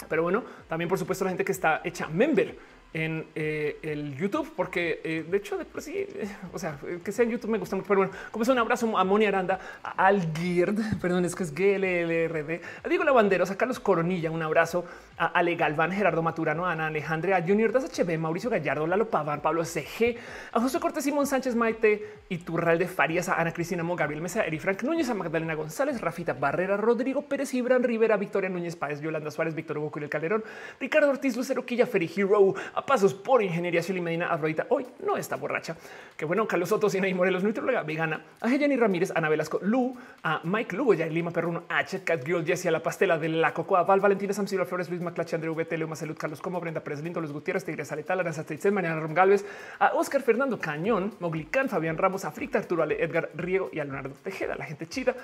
Pero 0.08 0.22
bueno, 0.22 0.44
también 0.68 0.88
por 0.88 0.98
supuesto 0.98 1.24
la 1.24 1.32
gente 1.32 1.44
que 1.44 1.50
está 1.50 1.80
hecha 1.82 2.06
member 2.06 2.56
en 2.94 3.26
eh, 3.34 3.78
el 3.82 4.16
YouTube, 4.16 4.50
porque 4.56 5.00
eh, 5.04 5.24
de 5.28 5.36
hecho, 5.36 5.58
de 5.58 5.66
sí, 5.80 5.92
eh, 5.94 6.28
o 6.52 6.58
sea, 6.58 6.78
que 7.04 7.12
sea 7.12 7.24
en 7.24 7.32
YouTube 7.32 7.50
me 7.50 7.58
gusta 7.58 7.76
mucho. 7.76 7.86
Pero 7.86 8.00
bueno, 8.00 8.12
como 8.30 8.42
es 8.42 8.48
un 8.48 8.58
abrazo 8.58 8.96
a 8.96 9.04
Moni 9.04 9.26
Aranda, 9.26 9.58
a 9.82 10.06
Algird, 10.06 10.78
perdón, 11.00 11.24
es 11.24 11.34
que 11.34 11.42
es 11.42 11.54
GLLRD, 11.54 12.60
a 12.84 12.88
Diego 12.88 13.04
Lavanderos, 13.04 13.50
a 13.50 13.56
Carlos 13.56 13.78
Coronilla, 13.78 14.30
un 14.30 14.42
abrazo 14.42 14.86
a 15.18 15.26
Ale 15.26 15.54
Galván, 15.56 15.92
Gerardo 15.92 16.22
Maturano, 16.22 16.64
a 16.64 16.72
Ana 16.72 16.86
Alejandra, 16.86 17.36
a 17.36 17.42
Junior 17.42 17.72
Das 17.72 17.84
HB, 17.84 18.18
Mauricio 18.18 18.48
Gallardo, 18.48 18.86
Lalo 18.86 19.10
Paván, 19.10 19.42
Pablo 19.42 19.64
CG, 19.64 20.16
a 20.52 20.60
José 20.60 20.80
Cortés, 20.80 21.04
Simón 21.04 21.26
Sánchez, 21.26 21.54
Maite 21.54 22.20
y 22.28 22.38
Turral 22.38 22.78
de 22.78 22.86
Farias, 22.86 23.28
a 23.28 23.34
Ana 23.34 23.52
Cristina 23.52 23.82
Mo, 23.82 23.96
Gabriel 23.96 24.22
Mesa, 24.22 24.44
Eri 24.46 24.58
Frank 24.58 24.82
Núñez, 24.82 25.10
a 25.10 25.14
Magdalena 25.14 25.54
González, 25.54 26.00
Rafita 26.00 26.32
Barrera, 26.32 26.76
Rodrigo 26.76 27.22
Pérez, 27.22 27.52
Ibran 27.52 27.82
Rivera, 27.82 28.16
Victoria 28.16 28.48
Núñez 28.48 28.76
Páez, 28.76 29.00
Yolanda 29.00 29.30
Suárez, 29.30 29.54
Víctor 29.54 29.76
Hugo 29.76 29.92
el 29.98 30.08
Calderón, 30.08 30.44
Ricardo 30.80 31.10
Ortiz, 31.10 31.36
Lucero 31.36 31.66
Quilla, 31.66 31.86
Ferry 31.86 32.10
Hero, 32.16 32.54
a 32.78 32.86
Pasos 32.86 33.12
por 33.12 33.42
Ingeniería 33.42 33.80
Shelly 33.80 34.00
Medina, 34.00 34.28
Afrodita, 34.32 34.66
hoy 34.68 34.86
no 35.04 35.16
está 35.16 35.34
borracha, 35.34 35.76
que 36.16 36.24
bueno, 36.24 36.46
Carlos 36.46 36.68
Soto, 36.68 36.88
Sina 36.88 37.08
y 37.08 37.14
Morelos, 37.14 37.42
nutrióloga 37.42 37.82
vegana, 37.82 38.22
a 38.40 38.48
Jenny 38.48 38.76
Ramírez, 38.76 39.10
Ana 39.16 39.28
Velasco, 39.28 39.58
Lu, 39.60 39.96
a 40.22 40.40
Mike 40.44 40.76
Lugo, 40.76 40.94
ya 40.94 41.06
Lima 41.06 41.32
Perruno, 41.32 41.64
H, 41.68 42.04
Cat 42.04 42.24
Girl, 42.24 42.46
Jessie, 42.46 42.68
a 42.68 42.70
la 42.70 42.80
pastela 42.80 43.18
de 43.18 43.30
la 43.30 43.52
Cocoa, 43.52 43.82
Val, 43.82 43.98
Valentina 43.98 44.32
Samsilo, 44.32 44.64
Flores, 44.64 44.88
Luis 44.90 45.00
Maclache, 45.00 45.34
André 45.34 45.50
VT, 45.50 45.76
Leo 45.76 45.92
Salud, 45.96 46.16
Carlos 46.16 46.40
Como, 46.40 46.60
Brenda 46.60 46.80
Pérez 46.80 47.02
Lindo, 47.02 47.20
Los 47.20 47.32
Gutiérrez, 47.32 47.64
Tigres 47.64 47.90
Aletal, 47.90 48.20
Aranza 48.20 48.44
Teitzen, 48.44 48.72
Mariana 48.72 49.00
Rom 49.00 49.12
Galvez, 49.12 49.44
a 49.80 49.94
Oscar 49.94 50.22
Fernando 50.22 50.60
Cañón, 50.60 51.14
Moglicán, 51.18 51.68
Fabián 51.68 51.98
Ramos, 51.98 52.24
Africta, 52.24 52.58
Arturo 52.58 52.84
Ale, 52.84 53.02
Edgar 53.02 53.30
Riego 53.34 53.70
y 53.72 53.80
a 53.80 53.84
Leonardo 53.84 54.14
Tejeda, 54.22 54.54
la 54.54 54.66
gente 54.66 54.86
chida 54.86 55.16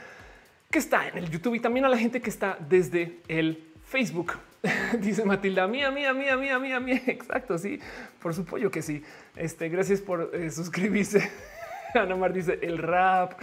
que 0.72 0.80
está 0.80 1.06
en 1.06 1.18
el 1.18 1.30
YouTube 1.30 1.54
y 1.54 1.60
también 1.60 1.84
a 1.84 1.88
la 1.88 1.96
gente 1.96 2.20
que 2.20 2.30
está 2.30 2.58
desde 2.58 3.20
el 3.28 3.73
Facebook. 3.94 4.32
Dice 4.98 5.24
Matilda, 5.24 5.68
mía, 5.68 5.92
mía, 5.92 6.12
mía, 6.12 6.36
mía, 6.36 6.58
mía, 6.58 6.80
mía. 6.80 7.00
Exacto, 7.06 7.58
sí, 7.58 7.78
por 8.20 8.34
su 8.34 8.44
pollo 8.44 8.68
que 8.68 8.82
sí. 8.82 9.04
Este, 9.36 9.68
gracias 9.68 10.00
por 10.00 10.32
eh, 10.34 10.50
suscribirse. 10.50 11.30
Ana 11.94 12.16
Mar 12.16 12.32
dice 12.32 12.58
el 12.60 12.78
rap, 12.78 13.34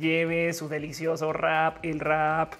lleve 0.00 0.52
su 0.52 0.68
delicioso 0.68 1.32
rap, 1.32 1.76
el 1.84 2.00
rap. 2.00 2.54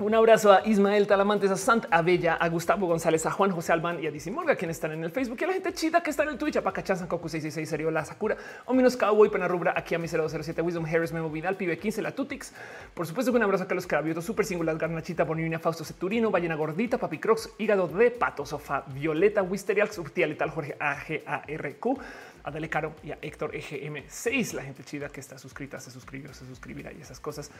Un 0.00 0.12
abrazo 0.12 0.52
a 0.52 0.66
Ismael 0.66 1.06
Talamantes, 1.06 1.52
a 1.52 1.56
Sant 1.56 1.86
Abella, 1.88 2.34
a 2.34 2.48
Gustavo 2.48 2.88
González, 2.88 3.26
a 3.26 3.30
Juan 3.30 3.52
José 3.52 3.72
Albán 3.72 4.02
y 4.02 4.08
a 4.08 4.10
Dizzy 4.10 4.28
Morga, 4.28 4.56
quienes 4.56 4.78
están 4.78 4.90
en 4.90 5.04
el 5.04 5.12
Facebook 5.12 5.38
y 5.40 5.44
a 5.44 5.46
la 5.46 5.52
gente 5.52 5.72
chida 5.72 6.02
que 6.02 6.10
está 6.10 6.24
en 6.24 6.30
el 6.30 6.36
Twitch, 6.36 6.56
a 6.56 6.62
Pacachan, 6.62 7.06
Coco 7.06 7.28
666, 7.28 7.68
Serio, 7.68 7.92
La 7.92 8.04
Sakura, 8.04 8.36
Ominos 8.64 8.96
Cowboy, 8.96 9.28
Pena 9.28 9.46
Rubra, 9.46 9.72
aquí 9.76 9.94
a 9.94 10.00
mi 10.00 10.08
007, 10.08 10.60
Wisdom 10.62 10.84
Harris, 10.84 11.12
Memo 11.12 11.30
Vidal, 11.30 11.54
Pibe 11.54 11.78
15, 11.78 12.02
La 12.02 12.10
Tutix. 12.10 12.52
Por 12.92 13.06
supuesto, 13.06 13.30
un 13.30 13.40
abrazo 13.44 13.62
a 13.62 13.68
Carlos 13.68 13.86
Carabioto, 13.86 14.20
Super 14.20 14.44
Singular, 14.44 14.76
Garnachita, 14.76 15.22
Bonina, 15.22 15.60
Fausto 15.60 15.84
Ceturino, 15.84 16.32
Ballena 16.32 16.56
Gordita, 16.56 16.98
Papi 16.98 17.18
Crocs, 17.18 17.50
Hígado 17.58 17.86
de 17.86 18.10
Pato, 18.10 18.44
Sofá, 18.44 18.82
Violeta, 18.88 19.44
Wisterial, 19.44 19.92
Subtia 19.92 20.26
Letal, 20.26 20.50
Jorge 20.50 20.76
AGARQ, 20.76 22.00
a 22.44 22.50
Dale 22.50 22.68
Caro 22.68 22.94
y 23.02 23.10
a 23.10 23.18
Héctor 23.20 23.52
EGM6, 23.52 24.52
la 24.52 24.62
gente 24.62 24.84
chida 24.84 25.08
que 25.08 25.18
está 25.18 25.38
suscrita, 25.38 25.80
se 25.80 25.90
suscribió, 25.90 26.32
se 26.34 26.46
suscribirá 26.46 26.92
y 26.92 27.00
esas 27.00 27.18
cosas. 27.18 27.50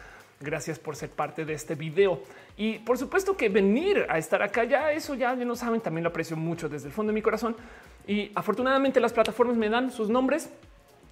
Gracias 0.41 0.79
por 0.79 0.95
ser 0.95 1.11
parte 1.11 1.45
de 1.45 1.55
este 1.55 1.75
video. 1.75 2.23
Y 2.57 2.79
por 2.81 2.99
supuesto 2.99 3.37
que 3.37 3.49
venir 3.49 4.07
a 4.09 4.19
estar 4.19 4.43
acá, 4.43 4.65
ya 4.65 4.93
eso 4.93 5.15
ya, 5.15 5.35
ya 5.35 5.45
no 5.45 5.57
saben, 5.57 5.81
también 5.81 6.05
lo 6.05 6.11
aprecio 6.11 6.37
mucho 6.37 6.69
desde 6.69 6.89
el 6.89 6.93
fondo 6.93 7.11
de 7.11 7.15
mi 7.15 7.23
corazón. 7.23 7.57
Y 8.07 8.31
afortunadamente 8.35 9.01
las 9.01 9.13
plataformas 9.13 9.57
me 9.57 9.71
dan 9.71 9.91
sus 9.91 10.11
nombres 10.11 10.51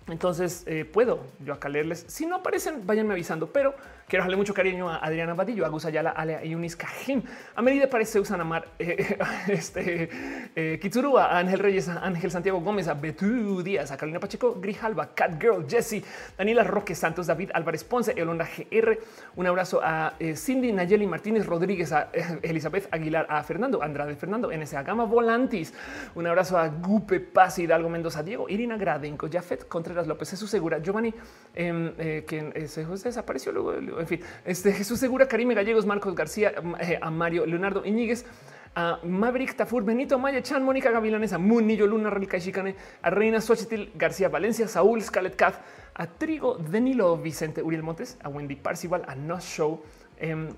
entonces 0.09 0.65
eh, 0.67 0.85
puedo 0.85 1.21
yo 1.45 1.55
acá 1.55 1.69
leerles. 1.69 2.05
Si 2.09 2.27
no 2.27 2.37
aparecen, 2.37 2.87
váyanme 2.87 3.13
avisando, 3.13 3.49
pero 3.49 3.75
quiero 4.13 4.25
darle 4.25 4.37
mucho 4.37 4.53
cariño 4.53 4.91
a 4.91 4.99
Adriana 4.99 5.33
Badillo, 5.33 5.65
a 5.65 5.71
Gus 5.71 5.87
Ayala, 5.87 6.11
Alea 6.11 6.45
Yunis 6.45 6.77
Cajim, 6.77 7.23
a 7.57 7.63
Merida 7.63 7.89
Parece 7.89 8.21
Usan 8.21 8.43
Amar, 8.43 8.69
eh, 8.79 9.17
este 9.49 10.11
eh, 10.55 10.81
a 11.19 11.39
Ángel 11.39 11.59
Reyes, 11.59 11.89
a 11.89 12.05
Ángel 12.05 12.31
Santiago 12.31 12.61
Gómez, 12.61 12.89
a 12.89 12.95
Betú 12.95 13.63
Díaz, 13.63 13.91
a 13.91 13.97
Carolina 13.97 14.21
Pacheco, 14.21 14.61
Grijalba, 14.61 15.15
Cat 15.15 15.41
Girl, 15.41 15.67
Jesse, 15.67 16.05
Daniela 16.37 16.63
Roque 16.63 16.95
Santos, 16.95 17.27
David 17.27 17.53
Álvarez 17.55 17.85
Ponce, 17.85 18.13
Elona 18.15 18.45
GR. 18.45 18.99
Un 19.37 19.47
abrazo 19.47 19.81
a 19.83 20.13
eh, 20.19 20.37
Cindy 20.37 20.73
Nayeli 20.73 21.07
Martínez 21.07 21.47
Rodríguez, 21.47 21.91
a 21.93 22.11
Elizabeth 22.43 22.89
Aguilar, 22.91 23.27
a 23.31 23.43
Fernando 23.43 23.83
Andrade 23.83 24.15
Fernando, 24.17 24.53
NSA 24.53 24.83
Gama 24.83 25.07
Volantis. 25.07 25.73
Un 26.15 26.27
abrazo 26.27 26.59
a 26.59 26.69
Gupe 26.69 27.21
Paz, 27.21 27.59
Hidalgo 27.59 27.89
Mendoza, 27.89 28.23
Diego, 28.23 28.47
Irina 28.51 28.77
Gradenco, 28.77 29.29
Jafet 29.33 29.67
Contreras. 29.69 30.07
López, 30.07 30.31
Jesús 30.31 30.51
Segura, 30.51 30.81
Giovanni, 30.83 31.15
eh, 31.55 31.95
eh, 31.99 32.25
quien 32.27 32.53
eh, 32.55 32.69
se 32.69 32.85
desapareció 32.85 33.53
luego, 33.53 33.73
en 34.03 34.09
fin, 34.09 34.21
este 34.45 34.73
Jesús 34.73 35.01
Segura, 35.01 35.27
Karime 35.27 35.55
Gallegos, 35.55 35.87
Marcos 35.87 36.15
García, 36.15 36.53
eh, 36.81 36.99
a 37.01 37.11
Mario 37.11 37.47
Leonardo 37.47 37.85
Iñiguez, 37.85 38.27
a 38.75 38.99
Maverick 39.03 39.55
Tafur, 39.55 39.85
Benito 39.85 40.19
Maya 40.19 40.43
Chan, 40.43 40.63
Mónica 40.65 40.91
Gavilanes, 40.91 41.33
a 41.33 41.39
Munillo 41.39 41.87
Luna, 41.87 42.11
Ralica 42.11 42.39
Chicane, 42.39 42.75
a 43.03 43.11
Reina 43.11 43.41
Xochitl 43.41 43.91
García 43.95 44.29
Valencia, 44.29 44.67
Saúl 44.69 45.03
Scarlett 45.03 45.37
Caz, 45.37 45.59
a 45.95 46.07
Trigo 46.07 46.57
Denilo 46.57 47.17
Vicente 47.17 47.63
Uriel 47.63 47.83
Montes, 47.83 48.19
a 48.23 48.29
Wendy 48.29 48.57
Parcival, 48.57 49.05
a 49.07 49.15
No 49.15 49.41
Show. 49.41 49.83
Em, 50.19 50.49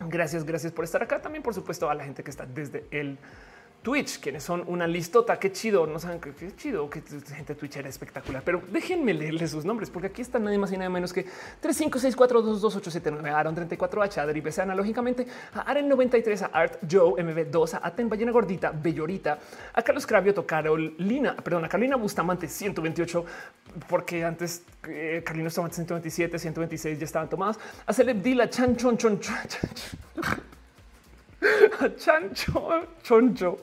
gracias, 0.00 0.44
gracias 0.44 0.72
por 0.72 0.84
estar 0.84 1.02
acá. 1.02 1.22
También, 1.22 1.42
por 1.42 1.54
supuesto, 1.54 1.88
a 1.88 1.94
la 1.94 2.04
gente 2.04 2.22
que 2.22 2.30
está 2.30 2.46
desde 2.46 2.84
el 2.90 3.18
Twitch, 3.82 4.20
quienes 4.20 4.44
son 4.44 4.62
una 4.68 4.86
listota. 4.86 5.38
Qué 5.38 5.50
chido, 5.50 5.86
no 5.86 5.98
saben 5.98 6.20
qué, 6.20 6.32
chido, 6.56 6.88
que 6.88 7.02
gente 7.34 7.54
Twitch 7.56 7.76
era 7.76 7.88
espectacular, 7.88 8.42
pero 8.44 8.62
déjenme 8.70 9.12
leerles 9.12 9.50
sus 9.50 9.64
nombres, 9.64 9.90
porque 9.90 10.06
aquí 10.06 10.22
están 10.22 10.44
nadie 10.44 10.58
más 10.58 10.70
y 10.72 10.76
nada 10.76 10.88
menos 10.88 11.12
que 11.12 11.26
356422879, 11.60 13.26
Aaron 13.32 13.56
34H, 13.56 14.18
Adri 14.18 14.40
BC, 14.40 14.60
analógicamente 14.60 15.26
a 15.54 15.62
Aren 15.62 15.88
93, 15.88 16.42
a 16.42 16.46
Art 16.46 16.78
Joe 16.88 17.22
MV2, 17.22 17.74
a 17.74 17.86
Aten 17.88 18.08
Ballena 18.08 18.30
Gordita, 18.30 18.70
Bellorita, 18.70 19.38
a 19.74 19.82
Carlos 19.82 20.06
Cravioto, 20.06 20.46
Carolina, 20.46 21.36
perdón, 21.36 21.64
a 21.64 21.68
Carolina 21.68 21.96
Bustamante 21.96 22.46
128, 22.46 23.24
porque 23.88 24.24
antes 24.24 24.62
eh, 24.86 25.22
Carolina 25.24 25.48
Bustamante 25.48 25.74
127, 25.74 26.38
126 26.38 26.98
ya 27.00 27.04
estaban 27.04 27.28
tomadas, 27.28 27.58
a 27.84 27.92
Celeb 27.92 28.22
Dila, 28.22 28.48
Chan 28.48 28.76
Chon 28.76 28.96
Chon. 28.96 29.18
chon, 29.18 29.38
chon 29.48 30.52
a 31.80 31.88
Chancho 31.96 32.86
Choncho, 33.02 33.58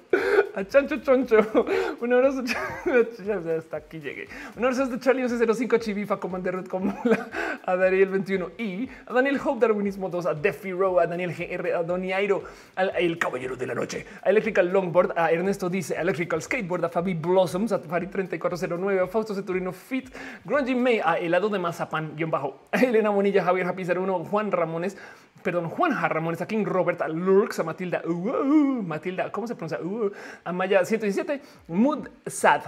a 0.55 0.63
Chancho 0.65 0.97
Choncho. 0.97 1.37
Un 2.01 2.13
abrazo 2.13 2.43
hasta 3.57 3.77
aquí 3.77 3.99
llegué. 3.99 4.27
Un 4.57 4.65
abrazo 4.65 4.87
de 4.87 4.99
Charlie 4.99 5.27
05 5.27 5.77
Chivifa, 5.77 6.19
Commander 6.19 6.55
Red 6.55 6.67
Comula, 6.67 7.29
a 7.65 7.75
Daniel 7.75 8.09
21 8.09 8.51
y 8.57 8.89
a 9.05 9.13
Daniel 9.13 9.39
Hope 9.43 9.61
Darwinismo 9.61 10.09
2, 10.09 10.25
a 10.25 10.33
Defi 10.33 10.71
Row, 10.71 10.99
a 10.99 11.07
Daniel 11.07 11.33
GR, 11.33 11.73
a 11.73 11.83
Donny 11.83 12.11
Airo, 12.11 12.43
al 12.75 12.91
El 12.97 13.17
Caballero 13.17 13.55
de 13.55 13.67
la 13.67 13.75
Noche, 13.75 14.05
a 14.23 14.29
Electrical 14.29 14.67
Longboard, 14.67 15.17
a 15.17 15.31
Ernesto 15.31 15.69
Dice, 15.69 15.97
a 15.97 16.01
Electrical 16.01 16.41
Skateboard, 16.41 16.83
a 16.85 16.89
Fabi 16.89 17.13
Blossoms, 17.13 17.71
a 17.71 17.79
Fari 17.79 18.07
3409, 18.07 19.01
a 19.01 19.07
Fausto 19.07 19.33
Ceturino 19.33 19.71
Fit, 19.71 20.13
Grungy 20.43 20.75
May, 20.75 20.99
a 20.99 21.17
Helado 21.17 21.49
de 21.49 21.59
Mazapán, 21.59 22.15
guion 22.15 22.29
bajo, 22.29 22.67
a 22.71 22.79
Elena 22.79 23.11
Monilla, 23.11 23.43
Javier 23.43 23.67
Happy 23.67 23.85
01, 23.85 24.25
Juan 24.25 24.51
Ramones, 24.51 24.97
perdón, 25.43 25.69
Juan 25.69 25.91
Ramón, 26.09 26.33
está 26.33 26.47
King 26.47 26.65
Robert, 26.65 27.01
a 27.01 27.07
Lurks, 27.07 27.59
a 27.59 27.63
Matilda, 27.63 28.01
uh, 28.05 28.09
uh, 28.09 28.83
Matilda, 28.83 29.31
¿cómo 29.31 29.47
se 29.47 29.55
pronuncia? 29.55 29.79
Uh, 29.81 30.11
a 30.43 30.51
Maya 30.51 30.85
117, 30.85 31.41
Mood 31.67 32.07
Sad. 32.25 32.63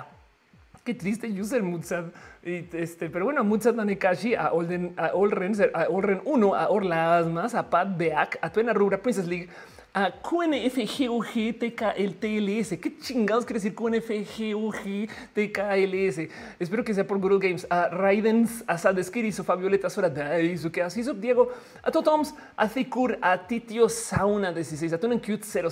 Qué 0.84 0.96
triste 0.96 1.28
user 1.28 1.62
Mudsad. 1.62 2.06
Y 2.44 2.68
este, 2.74 3.12
pero 3.12 3.26
bueno, 3.26 3.44
Mudsad 3.44 3.76
Nanekashi, 3.76 4.34
a 4.34 4.52
Olden, 4.52 4.96
a 4.98 5.12
Olren, 5.14 5.54
a 5.76 5.88
Olren 5.90 6.22
1, 6.26 6.56
a 6.56 6.70
Orlasmas, 6.70 7.54
a 7.54 7.70
Pat 7.70 7.96
Beak, 7.96 8.40
a 8.42 8.50
Tuena 8.50 8.74
Rubra, 8.74 8.98
Princess 8.98 9.28
League, 9.28 9.48
a 9.94 10.12
QNFGUG 10.12 11.60
TKLTLS. 11.60 12.80
¿Qué 12.80 12.98
chingados 13.00 13.46
quiere 13.46 13.60
decir 13.60 13.76
QNFGUG 13.76 15.10
TKLS? 15.34 16.30
Espero 16.60 16.84
que 16.84 16.94
sea 16.94 17.06
por 17.06 17.20
Google 17.20 17.40
Games. 17.40 17.68
A 17.70 17.90
Raidens, 17.90 18.64
a 18.68 18.78
Sadeskiri, 18.78 19.34
a 19.46 19.56
Violeta 19.56 19.90
Sora, 19.90 20.14
que 20.14 20.82
así 20.82 21.02
Diego, 21.16 21.50
a 21.84 21.92
Totoms, 21.92 22.34
a 22.56 22.68
Thikur, 22.68 23.18
a 23.22 23.48
Titio 23.48 23.90
Sauna 23.90 24.54
16, 24.54 24.94
a 24.94 25.00
Tunen 25.00 25.20
Cute 25.20 25.44
00. 25.44 25.70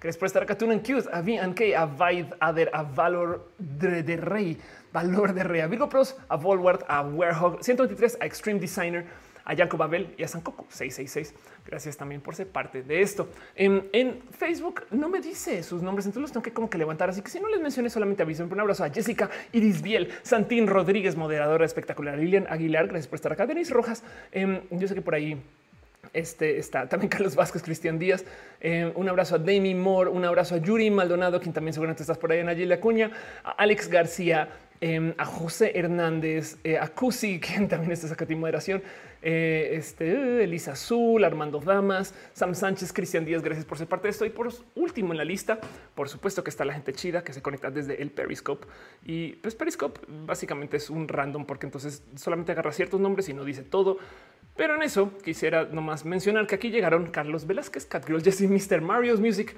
Gracias 0.00 0.16
por 0.16 0.26
estar 0.26 0.42
acá. 0.42 0.56
Tunen 0.56 0.80
Cute, 0.80 1.08
a 1.12 1.20
VNK, 1.20 1.74
a 1.76 1.84
Vaid, 1.84 2.26
Ader, 2.40 2.70
a 2.72 2.82
Valor 2.82 3.50
de, 3.58 4.16
Rey, 4.16 4.58
Valor 4.92 5.34
de 5.34 5.44
Rey, 5.44 5.60
a 5.60 5.66
Virgo 5.66 5.88
Pros, 5.88 6.16
a 6.28 6.36
Volward, 6.36 6.84
a 6.88 7.02
Warehog 7.02 7.62
123, 7.62 8.18
a 8.20 8.26
Extreme 8.26 8.60
Designer 8.60 9.04
a 9.44 9.54
Yanko 9.54 9.76
Babel 9.76 10.14
y 10.16 10.22
a 10.22 10.28
Sankoku 10.28 10.66
666. 10.68 11.34
Gracias 11.66 11.96
también 11.96 12.20
por 12.20 12.34
ser 12.34 12.48
parte 12.48 12.82
de 12.82 13.02
esto. 13.02 13.28
En, 13.54 14.22
Facebook 14.30 14.84
no 14.90 15.08
me 15.08 15.20
dice 15.20 15.62
sus 15.62 15.82
nombres, 15.82 16.06
entonces 16.06 16.22
los 16.22 16.32
tengo 16.32 16.42
que 16.42 16.52
como 16.52 16.68
que 16.68 16.78
levantar. 16.78 17.08
Así 17.08 17.22
que 17.22 17.30
si 17.30 17.40
no 17.40 17.48
les 17.48 17.60
mencioné, 17.60 17.88
solamente 17.88 18.22
aviso. 18.22 18.44
Un 18.44 18.60
abrazo 18.60 18.84
a 18.84 18.90
Jessica 18.90 19.30
Iris 19.52 19.80
Biel, 19.80 20.10
Santín 20.22 20.66
Rodríguez, 20.66 21.16
moderadora 21.16 21.64
espectacular, 21.64 22.18
Lilian 22.18 22.46
Aguilar. 22.48 22.88
Gracias 22.88 23.06
por 23.06 23.16
estar 23.16 23.32
acá. 23.32 23.46
Denis 23.46 23.70
Rojas. 23.70 24.02
Em, 24.32 24.60
yo 24.70 24.88
sé 24.88 24.94
que 24.94 25.02
por 25.02 25.14
ahí 25.14 25.40
este 26.12 26.58
está 26.58 26.88
también 26.88 27.08
Carlos 27.10 27.36
Vázquez, 27.36 27.62
Cristian 27.62 27.98
Díaz. 27.98 28.24
Em, 28.60 28.92
un 28.94 29.08
abrazo 29.08 29.36
a 29.36 29.38
Demi 29.38 29.74
Moore, 29.74 30.10
un 30.10 30.24
abrazo 30.24 30.56
a 30.56 30.58
Yuri 30.58 30.90
Maldonado, 30.90 31.40
quien 31.40 31.52
también 31.52 31.72
seguramente 31.72 32.02
estás 32.02 32.18
por 32.18 32.32
ahí 32.32 32.40
en 32.40 32.48
Allí 32.48 32.70
Acuña, 32.72 33.10
a 33.44 33.50
Alex 33.52 33.88
García, 33.88 34.48
em, 34.80 35.14
a 35.16 35.24
José 35.24 35.72
Hernández, 35.78 36.58
eh, 36.64 36.78
a 36.78 36.88
Cusi, 36.88 37.40
quien 37.44 37.68
también 37.68 37.92
está 37.92 38.12
acá 38.12 38.26
en 38.28 38.40
moderación. 38.40 38.82
Eh, 39.22 39.70
este, 39.76 40.42
Elisa 40.42 40.72
Azul, 40.72 41.22
Armando 41.24 41.60
Damas, 41.60 42.14
Sam 42.32 42.54
Sánchez, 42.54 42.92
Cristian 42.92 43.24
Díaz, 43.24 43.42
gracias 43.42 43.64
por 43.64 43.78
ser 43.78 43.86
parte 43.86 44.08
de 44.08 44.10
esto. 44.10 44.26
Y 44.26 44.30
por 44.30 44.48
último 44.74 45.12
en 45.12 45.18
la 45.18 45.24
lista, 45.24 45.60
por 45.94 46.08
supuesto 46.08 46.42
que 46.42 46.50
está 46.50 46.64
la 46.64 46.74
gente 46.74 46.92
chida 46.92 47.22
que 47.22 47.32
se 47.32 47.40
conecta 47.40 47.70
desde 47.70 48.02
el 48.02 48.10
Periscope. 48.10 48.66
Y 49.04 49.34
pues 49.34 49.54
Periscope 49.54 50.00
básicamente 50.08 50.76
es 50.76 50.90
un 50.90 51.06
random 51.06 51.46
porque 51.46 51.66
entonces 51.66 52.02
solamente 52.16 52.52
agarra 52.52 52.72
ciertos 52.72 53.00
nombres 53.00 53.28
y 53.28 53.34
no 53.34 53.44
dice 53.44 53.62
todo. 53.62 53.98
Pero 54.56 54.74
en 54.74 54.82
eso 54.82 55.16
quisiera 55.24 55.64
nomás 55.64 56.04
mencionar 56.04 56.46
que 56.46 56.56
aquí 56.56 56.70
llegaron 56.70 57.06
Carlos 57.06 57.46
Velázquez, 57.46 57.86
Catgirl, 57.86 58.22
Jesse, 58.22 58.42
Mr. 58.42 58.82
Mario's 58.82 59.20
Music, 59.20 59.56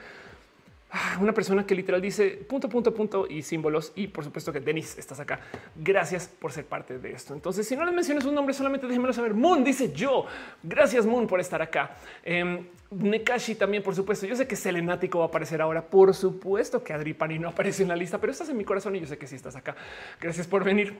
una 1.20 1.32
persona 1.32 1.66
que 1.66 1.74
literal 1.74 2.00
dice 2.00 2.30
punto, 2.48 2.68
punto, 2.68 2.94
punto 2.94 3.26
y 3.28 3.42
símbolos. 3.42 3.92
Y 3.96 4.08
por 4.08 4.24
supuesto 4.24 4.52
que 4.52 4.60
Denis 4.60 4.96
estás 4.98 5.20
acá. 5.20 5.40
Gracias 5.74 6.28
por 6.28 6.52
ser 6.52 6.66
parte 6.66 6.98
de 6.98 7.12
esto. 7.12 7.34
Entonces, 7.34 7.66
si 7.66 7.76
no 7.76 7.84
les 7.84 7.94
mencionas 7.94 8.24
un 8.24 8.34
nombre, 8.34 8.54
solamente 8.54 8.86
déjenmelo 8.86 9.12
saber. 9.12 9.34
Moon 9.34 9.64
dice 9.64 9.92
yo. 9.92 10.26
Gracias, 10.62 11.06
Moon, 11.06 11.26
por 11.26 11.40
estar 11.40 11.60
acá. 11.60 11.96
Eh, 12.22 12.64
Nekashi 12.90 13.56
también, 13.56 13.82
por 13.82 13.94
supuesto. 13.94 14.26
Yo 14.26 14.36
sé 14.36 14.46
que 14.46 14.56
Selenático 14.56 15.18
va 15.18 15.24
a 15.24 15.28
aparecer 15.28 15.60
ahora. 15.60 15.82
Por 15.82 16.14
supuesto 16.14 16.82
que 16.82 16.92
Adripani 16.92 17.38
no 17.38 17.48
aparece 17.48 17.82
en 17.82 17.88
la 17.88 17.96
lista, 17.96 18.18
pero 18.18 18.32
estás 18.32 18.48
en 18.48 18.56
mi 18.56 18.64
corazón 18.64 18.94
y 18.96 19.00
yo 19.00 19.06
sé 19.06 19.18
que 19.18 19.26
sí 19.26 19.36
estás 19.36 19.56
acá. 19.56 19.74
Gracias 20.20 20.46
por 20.46 20.64
venir. 20.64 20.98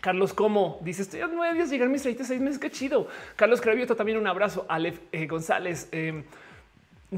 Carlos, 0.00 0.34
¿cómo? 0.34 0.78
Dice, 0.82 1.02
estoy 1.02 1.20
a 1.20 1.28
nueve 1.28 1.54
días 1.54 1.70
llegar 1.70 1.88
mis 1.88 2.02
36 2.02 2.40
meses. 2.40 2.58
Qué 2.58 2.70
chido. 2.70 3.06
Carlos 3.36 3.60
Cravioto, 3.60 3.94
también 3.94 4.18
un 4.18 4.26
abrazo. 4.26 4.66
Aleph 4.68 4.98
eh, 5.12 5.26
González. 5.26 5.88
Eh, 5.92 6.24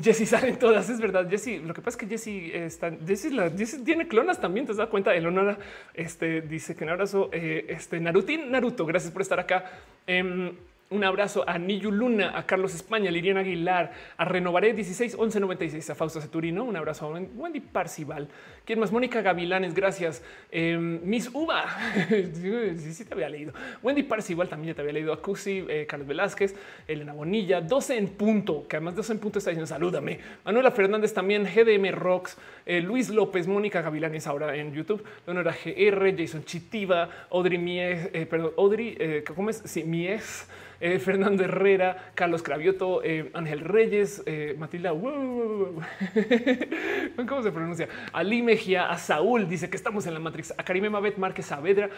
Jesse 0.03 0.27
salen 0.27 0.59
todas, 0.59 0.91
es 0.91 1.01
verdad. 1.01 1.29
Jesse, 1.29 1.61
lo 1.63 1.73
que 1.73 1.81
pasa 1.81 1.97
es 1.97 1.97
que 1.97 2.07
Jesse 2.07 2.55
está, 2.55 2.91
Jesse, 3.07 3.85
tiene 3.85 4.09
clonas 4.09 4.41
también. 4.41 4.67
Te 4.67 4.75
das 4.75 4.89
cuenta. 4.89 5.15
El 5.15 5.27
honor 5.27 5.57
este 5.95 6.41
dice 6.41 6.75
que 6.75 6.85
un 6.85 6.91
abrazo. 6.91 7.31
Eh, 7.33 7.67
este 7.69 8.01
Narutin 8.01 8.51
Naruto, 8.51 8.87
gracias 8.87 9.13
por 9.13 9.23
estar 9.23 9.39
acá. 9.39 9.71
Em, 10.07 10.53
un 10.95 11.03
abrazo 11.03 11.45
a 11.49 11.59
Niyu 11.59 11.91
Luna, 11.91 12.39
a 12.39 12.47
Carlos 12.47 12.75
España, 12.75 13.09
a 13.09 13.13
Liliana 13.13 13.41
Aguilar, 13.41 13.93
a 14.17 14.25
Renovaré 14.25 14.73
16 14.73 15.17
11 15.19 15.41
96, 15.41 15.91
a 15.91 15.95
Fausto 15.95 16.21
Ceturino. 16.21 16.63
Un 16.65 16.77
abrazo 16.77 17.07
a 17.07 17.19
Wendy 17.19 17.61
Parcival. 17.61 18.29
¿Quién 18.65 18.79
más? 18.79 18.93
Mónica 18.93 19.21
Gavilanes, 19.21 19.75
gracias. 19.75 20.23
Em, 20.51 21.01
Miss 21.03 21.29
Uva, 21.33 21.65
sí, 22.09 22.93
sí, 22.93 23.05
te 23.05 23.13
había 23.13 23.29
leído. 23.29 23.53
Wendy 23.83 24.05
Parcival 24.05 24.49
también 24.49 24.73
ya 24.73 24.77
te 24.77 24.83
había 24.83 24.93
leído. 24.93 25.13
A 25.13 25.21
Cusi, 25.21 25.67
eh, 25.69 25.85
Carlos 25.87 26.07
Velázquez, 26.07 26.55
Elena 26.87 27.13
Bonilla, 27.13 27.61
12 27.61 27.99
en 27.99 28.09
punto, 28.09 28.67
que 28.69 28.77
además 28.77 28.95
12 28.95 29.15
en 29.15 29.19
punto 29.19 29.39
está 29.41 29.51
diciendo 29.51 29.67
salúdame. 29.67 30.21
Manuela 30.45 30.71
Fernández 30.71 31.13
también, 31.13 31.45
GDM 31.45 31.91
Rocks, 31.91 32.39
eh, 32.67 32.81
Luis 32.81 33.09
López, 33.11 33.47
Mónica 33.47 33.83
Gavilanes 33.83 34.27
ahora 34.27 34.55
en 34.57 34.73
YouTube, 34.73 35.05
Leonora 35.27 35.53
GR, 35.53 36.15
Jason 36.17 36.45
Chitiva, 36.45 37.09
Audrey 37.31 37.59
Mies, 37.59 38.11
eh, 38.13 38.27
perdón, 38.27 38.53
Audrey, 38.57 39.23
¿cómo 39.35 39.51
es? 39.51 39.63
Sí, 39.65 39.85
Mies. 39.85 40.47
eh, 40.81 40.99
Fernando 40.99 41.45
Herrera, 41.45 42.11
Carlos 42.15 42.43
Cravioto, 42.43 43.01
eh, 43.03 43.31
Ángel 43.33 43.61
Reyes, 43.61 44.23
eh, 44.27 44.55
Matilda, 44.59 44.91
¿cómo 47.29 47.43
se 47.43 47.53
pronuncia? 47.53 47.89
Ali 48.13 48.43
Mejía, 48.43 48.91
a 48.91 48.99
Saúl, 48.99 49.49
dice 49.49 49.71
que 49.71 49.77
estamos 49.77 50.07
en 50.07 50.15
la 50.15 50.21
Matrix, 50.21 50.53
a 50.57 50.63
Karime 50.63 50.91
Mabet 50.91 51.17
Márquez 51.17 51.47
Saavedra, 51.47 51.89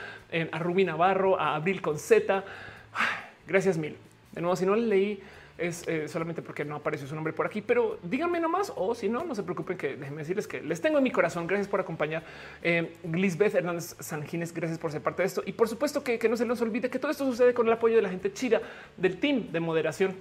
a 0.52 0.58
Rubí 0.58 0.84
Navarro, 0.84 1.40
a 1.40 1.56
Abril 1.56 1.80
Conceta. 1.80 2.44
Gracias 3.46 3.76
mil. 3.78 3.96
De 4.32 4.40
nuevo, 4.40 4.54
si 4.56 4.66
no 4.66 4.76
le 4.76 4.86
leí, 4.86 5.20
es 5.58 5.86
eh, 5.88 6.08
solamente 6.08 6.42
porque 6.42 6.64
no 6.64 6.76
apareció 6.76 7.06
su 7.06 7.14
nombre 7.14 7.32
por 7.32 7.46
aquí, 7.46 7.62
pero 7.62 7.98
díganme 8.02 8.40
nomás 8.40 8.72
o 8.76 8.94
si 8.94 9.08
no, 9.08 9.24
no 9.24 9.34
se 9.34 9.42
preocupen 9.42 9.76
que 9.76 9.96
déjenme 9.96 10.18
decirles 10.18 10.46
que 10.46 10.60
les 10.60 10.80
tengo 10.80 10.98
en 10.98 11.04
mi 11.04 11.10
corazón. 11.10 11.46
Gracias 11.46 11.68
por 11.68 11.80
acompañar. 11.80 12.22
Eh, 12.62 12.96
Lisbeth 13.10 13.54
Hernández 13.54 13.96
Sanjines, 14.00 14.52
gracias 14.52 14.78
por 14.78 14.92
ser 14.92 15.02
parte 15.02 15.22
de 15.22 15.28
esto. 15.28 15.42
Y 15.46 15.52
por 15.52 15.68
supuesto 15.68 16.02
que, 16.02 16.18
no 16.28 16.36
se 16.36 16.44
les 16.44 16.60
olvide 16.60 16.90
que 16.90 16.98
todo 16.98 17.10
esto 17.10 17.24
sucede 17.24 17.54
con 17.54 17.66
el 17.66 17.72
apoyo 17.72 17.96
de 17.96 18.02
la 18.02 18.10
gente 18.10 18.32
chida 18.32 18.60
del 18.96 19.18
team 19.18 19.50
de 19.52 19.60
moderación 19.60 20.14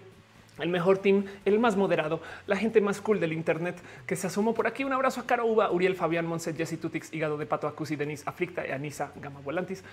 el 0.60 0.70
mejor 0.70 1.00
team, 1.00 1.26
el 1.44 1.60
más 1.60 1.76
moderado, 1.76 2.22
la 2.48 2.56
gente 2.56 2.80
más 2.80 3.02
cool 3.02 3.20
del 3.20 3.34
Internet 3.34 3.76
que 4.08 4.16
se 4.16 4.28
asomó 4.28 4.54
por 4.54 4.68
aquí. 4.68 4.86
Un 4.86 4.94
abrazo 4.94 5.20
a 5.20 5.26
Caro 5.26 5.46
Uba, 5.46 5.70
Uriel 5.70 5.96
Fabián 5.96 6.26
Monset, 6.26 6.56
Jesse 6.56 6.80
Tutix, 6.80 7.14
Hígado 7.14 7.38
de 7.38 7.46
Pato, 7.46 7.68
Acusi, 7.68 7.98
Denis, 7.98 8.26
Aflicta 8.26 8.66
y 8.66 8.72
Anisa 8.72 9.12
Gama 9.18 9.42
Volantis 9.42 9.84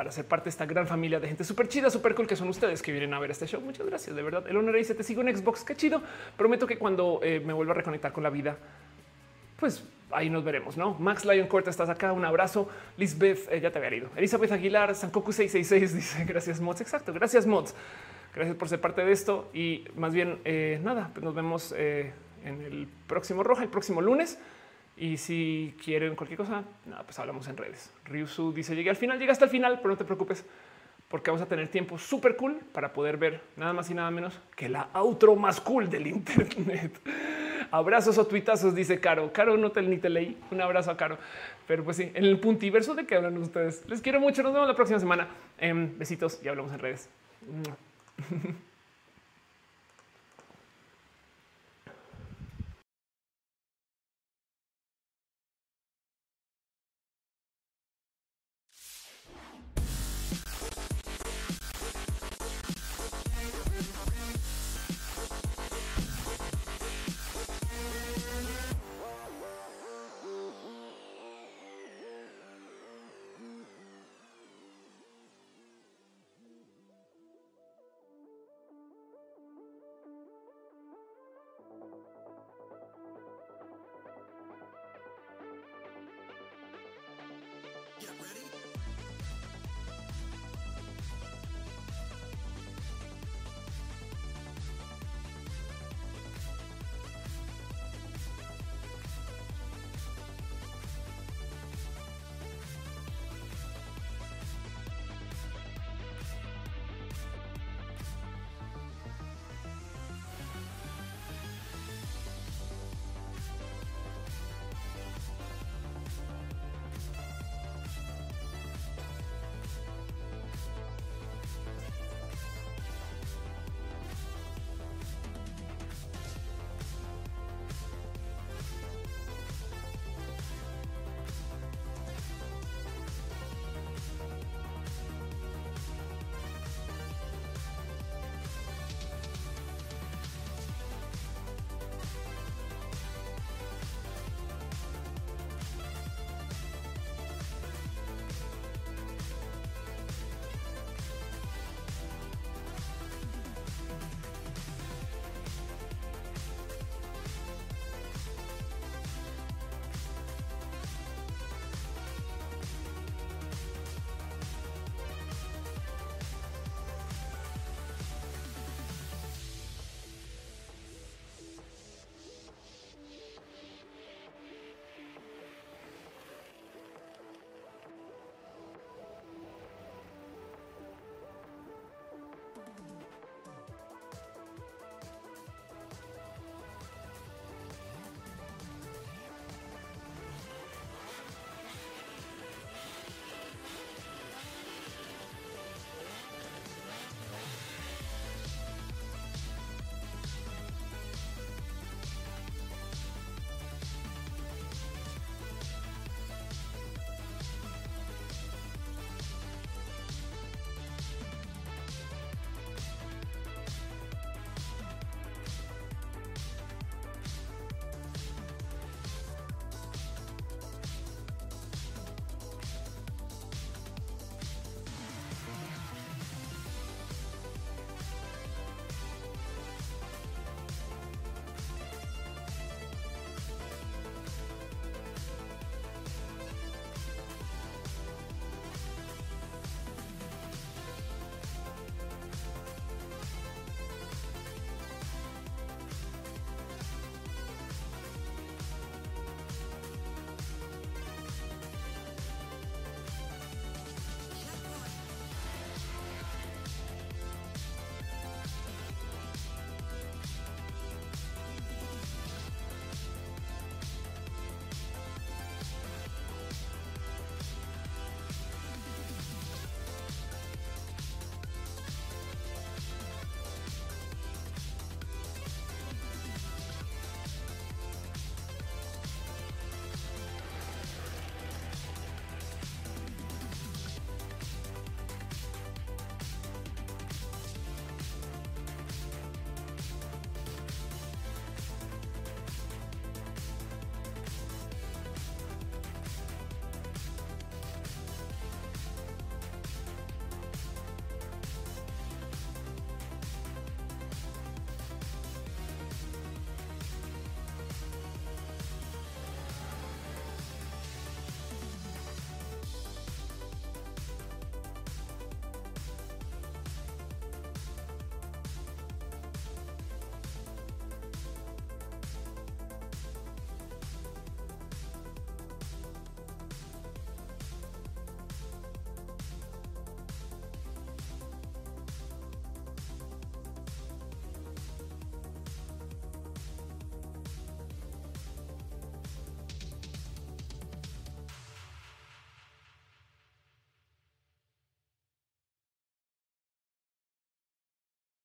para 0.00 0.12
ser 0.12 0.24
parte 0.24 0.44
de 0.44 0.48
esta 0.48 0.64
gran 0.64 0.86
familia 0.86 1.20
de 1.20 1.28
gente 1.28 1.44
súper 1.44 1.68
chida, 1.68 1.90
súper 1.90 2.14
cool 2.14 2.26
que 2.26 2.34
son 2.34 2.48
ustedes 2.48 2.80
que 2.80 2.90
vienen 2.90 3.12
a 3.12 3.18
ver 3.18 3.32
este 3.32 3.46
show. 3.46 3.60
Muchas 3.60 3.84
gracias, 3.84 4.16
de 4.16 4.22
verdad. 4.22 4.42
El 4.48 4.56
honor 4.56 4.74
dice, 4.76 4.94
te 4.94 5.02
sigo 5.02 5.20
en 5.20 5.36
Xbox, 5.36 5.62
qué 5.62 5.76
chido. 5.76 6.00
Prometo 6.38 6.66
que 6.66 6.78
cuando 6.78 7.20
eh, 7.22 7.42
me 7.44 7.52
vuelva 7.52 7.74
a 7.74 7.76
reconectar 7.76 8.10
con 8.10 8.22
la 8.22 8.30
vida, 8.30 8.56
pues 9.58 9.84
ahí 10.10 10.30
nos 10.30 10.42
veremos, 10.42 10.78
¿no? 10.78 10.94
Max 10.94 11.26
Lion 11.26 11.46
Corta, 11.48 11.68
estás 11.68 11.90
acá, 11.90 12.14
un 12.14 12.24
abrazo. 12.24 12.66
Lisbeth, 12.96 13.46
eh, 13.52 13.60
ya 13.60 13.70
te 13.70 13.76
había 13.76 13.94
ido. 13.94 14.08
Elizabeth 14.16 14.52
Aguilar, 14.52 14.94
Sankoku 14.94 15.34
666 15.34 15.94
dice, 15.94 16.24
gracias 16.24 16.62
mods, 16.62 16.80
exacto, 16.80 17.12
gracias 17.12 17.44
mods. 17.46 17.74
Gracias 18.34 18.56
por 18.56 18.70
ser 18.70 18.80
parte 18.80 19.04
de 19.04 19.12
esto 19.12 19.50
y 19.52 19.84
más 19.96 20.14
bien, 20.14 20.38
eh, 20.46 20.80
nada, 20.82 21.10
pues 21.12 21.22
nos 21.22 21.34
vemos 21.34 21.72
en 21.72 22.14
el 22.42 22.88
próximo 23.06 23.42
Roja, 23.42 23.64
el 23.64 23.68
próximo 23.68 24.00
lunes. 24.00 24.38
Y 25.00 25.16
si 25.16 25.74
quieren 25.82 26.14
cualquier 26.14 26.36
cosa, 26.36 26.62
nada, 26.84 27.04
pues 27.04 27.18
hablamos 27.18 27.48
en 27.48 27.56
redes. 27.56 27.90
Ryusu 28.04 28.52
dice 28.52 28.76
llegué 28.76 28.90
al 28.90 28.96
final, 28.96 29.18
llega 29.18 29.32
hasta 29.32 29.46
el 29.46 29.50
final, 29.50 29.78
pero 29.78 29.88
no 29.88 29.96
te 29.96 30.04
preocupes 30.04 30.44
porque 31.08 31.30
vamos 31.30 31.40
a 31.40 31.46
tener 31.46 31.68
tiempo 31.68 31.98
súper 31.98 32.36
cool 32.36 32.60
para 32.72 32.92
poder 32.92 33.16
ver 33.16 33.40
nada 33.56 33.72
más 33.72 33.88
y 33.90 33.94
nada 33.94 34.10
menos 34.10 34.38
que 34.54 34.68
la 34.68 34.90
outro 34.92 35.34
más 35.36 35.58
cool 35.58 35.88
del 35.88 36.06
Internet. 36.06 37.00
Abrazos 37.70 38.18
o 38.18 38.26
tuitazos, 38.26 38.74
dice 38.74 39.00
Caro. 39.00 39.32
Caro, 39.32 39.56
no 39.56 39.72
te 39.72 39.80
ni 39.80 39.96
te 39.96 40.10
leí. 40.10 40.36
Un 40.50 40.60
abrazo 40.60 40.90
a 40.90 40.98
Caro. 40.98 41.16
Pero 41.66 41.82
pues 41.82 41.96
sí, 41.96 42.12
en 42.12 42.26
el 42.26 42.38
puntiverso 42.38 42.94
de 42.94 43.06
que 43.06 43.14
hablan 43.14 43.38
ustedes. 43.38 43.88
Les 43.88 44.02
quiero 44.02 44.20
mucho. 44.20 44.42
Nos 44.42 44.52
vemos 44.52 44.68
la 44.68 44.76
próxima 44.76 45.00
semana. 45.00 45.28
Em, 45.56 45.96
besitos 45.98 46.40
y 46.44 46.48
hablamos 46.48 46.72
en 46.72 46.78
redes. 46.78 47.08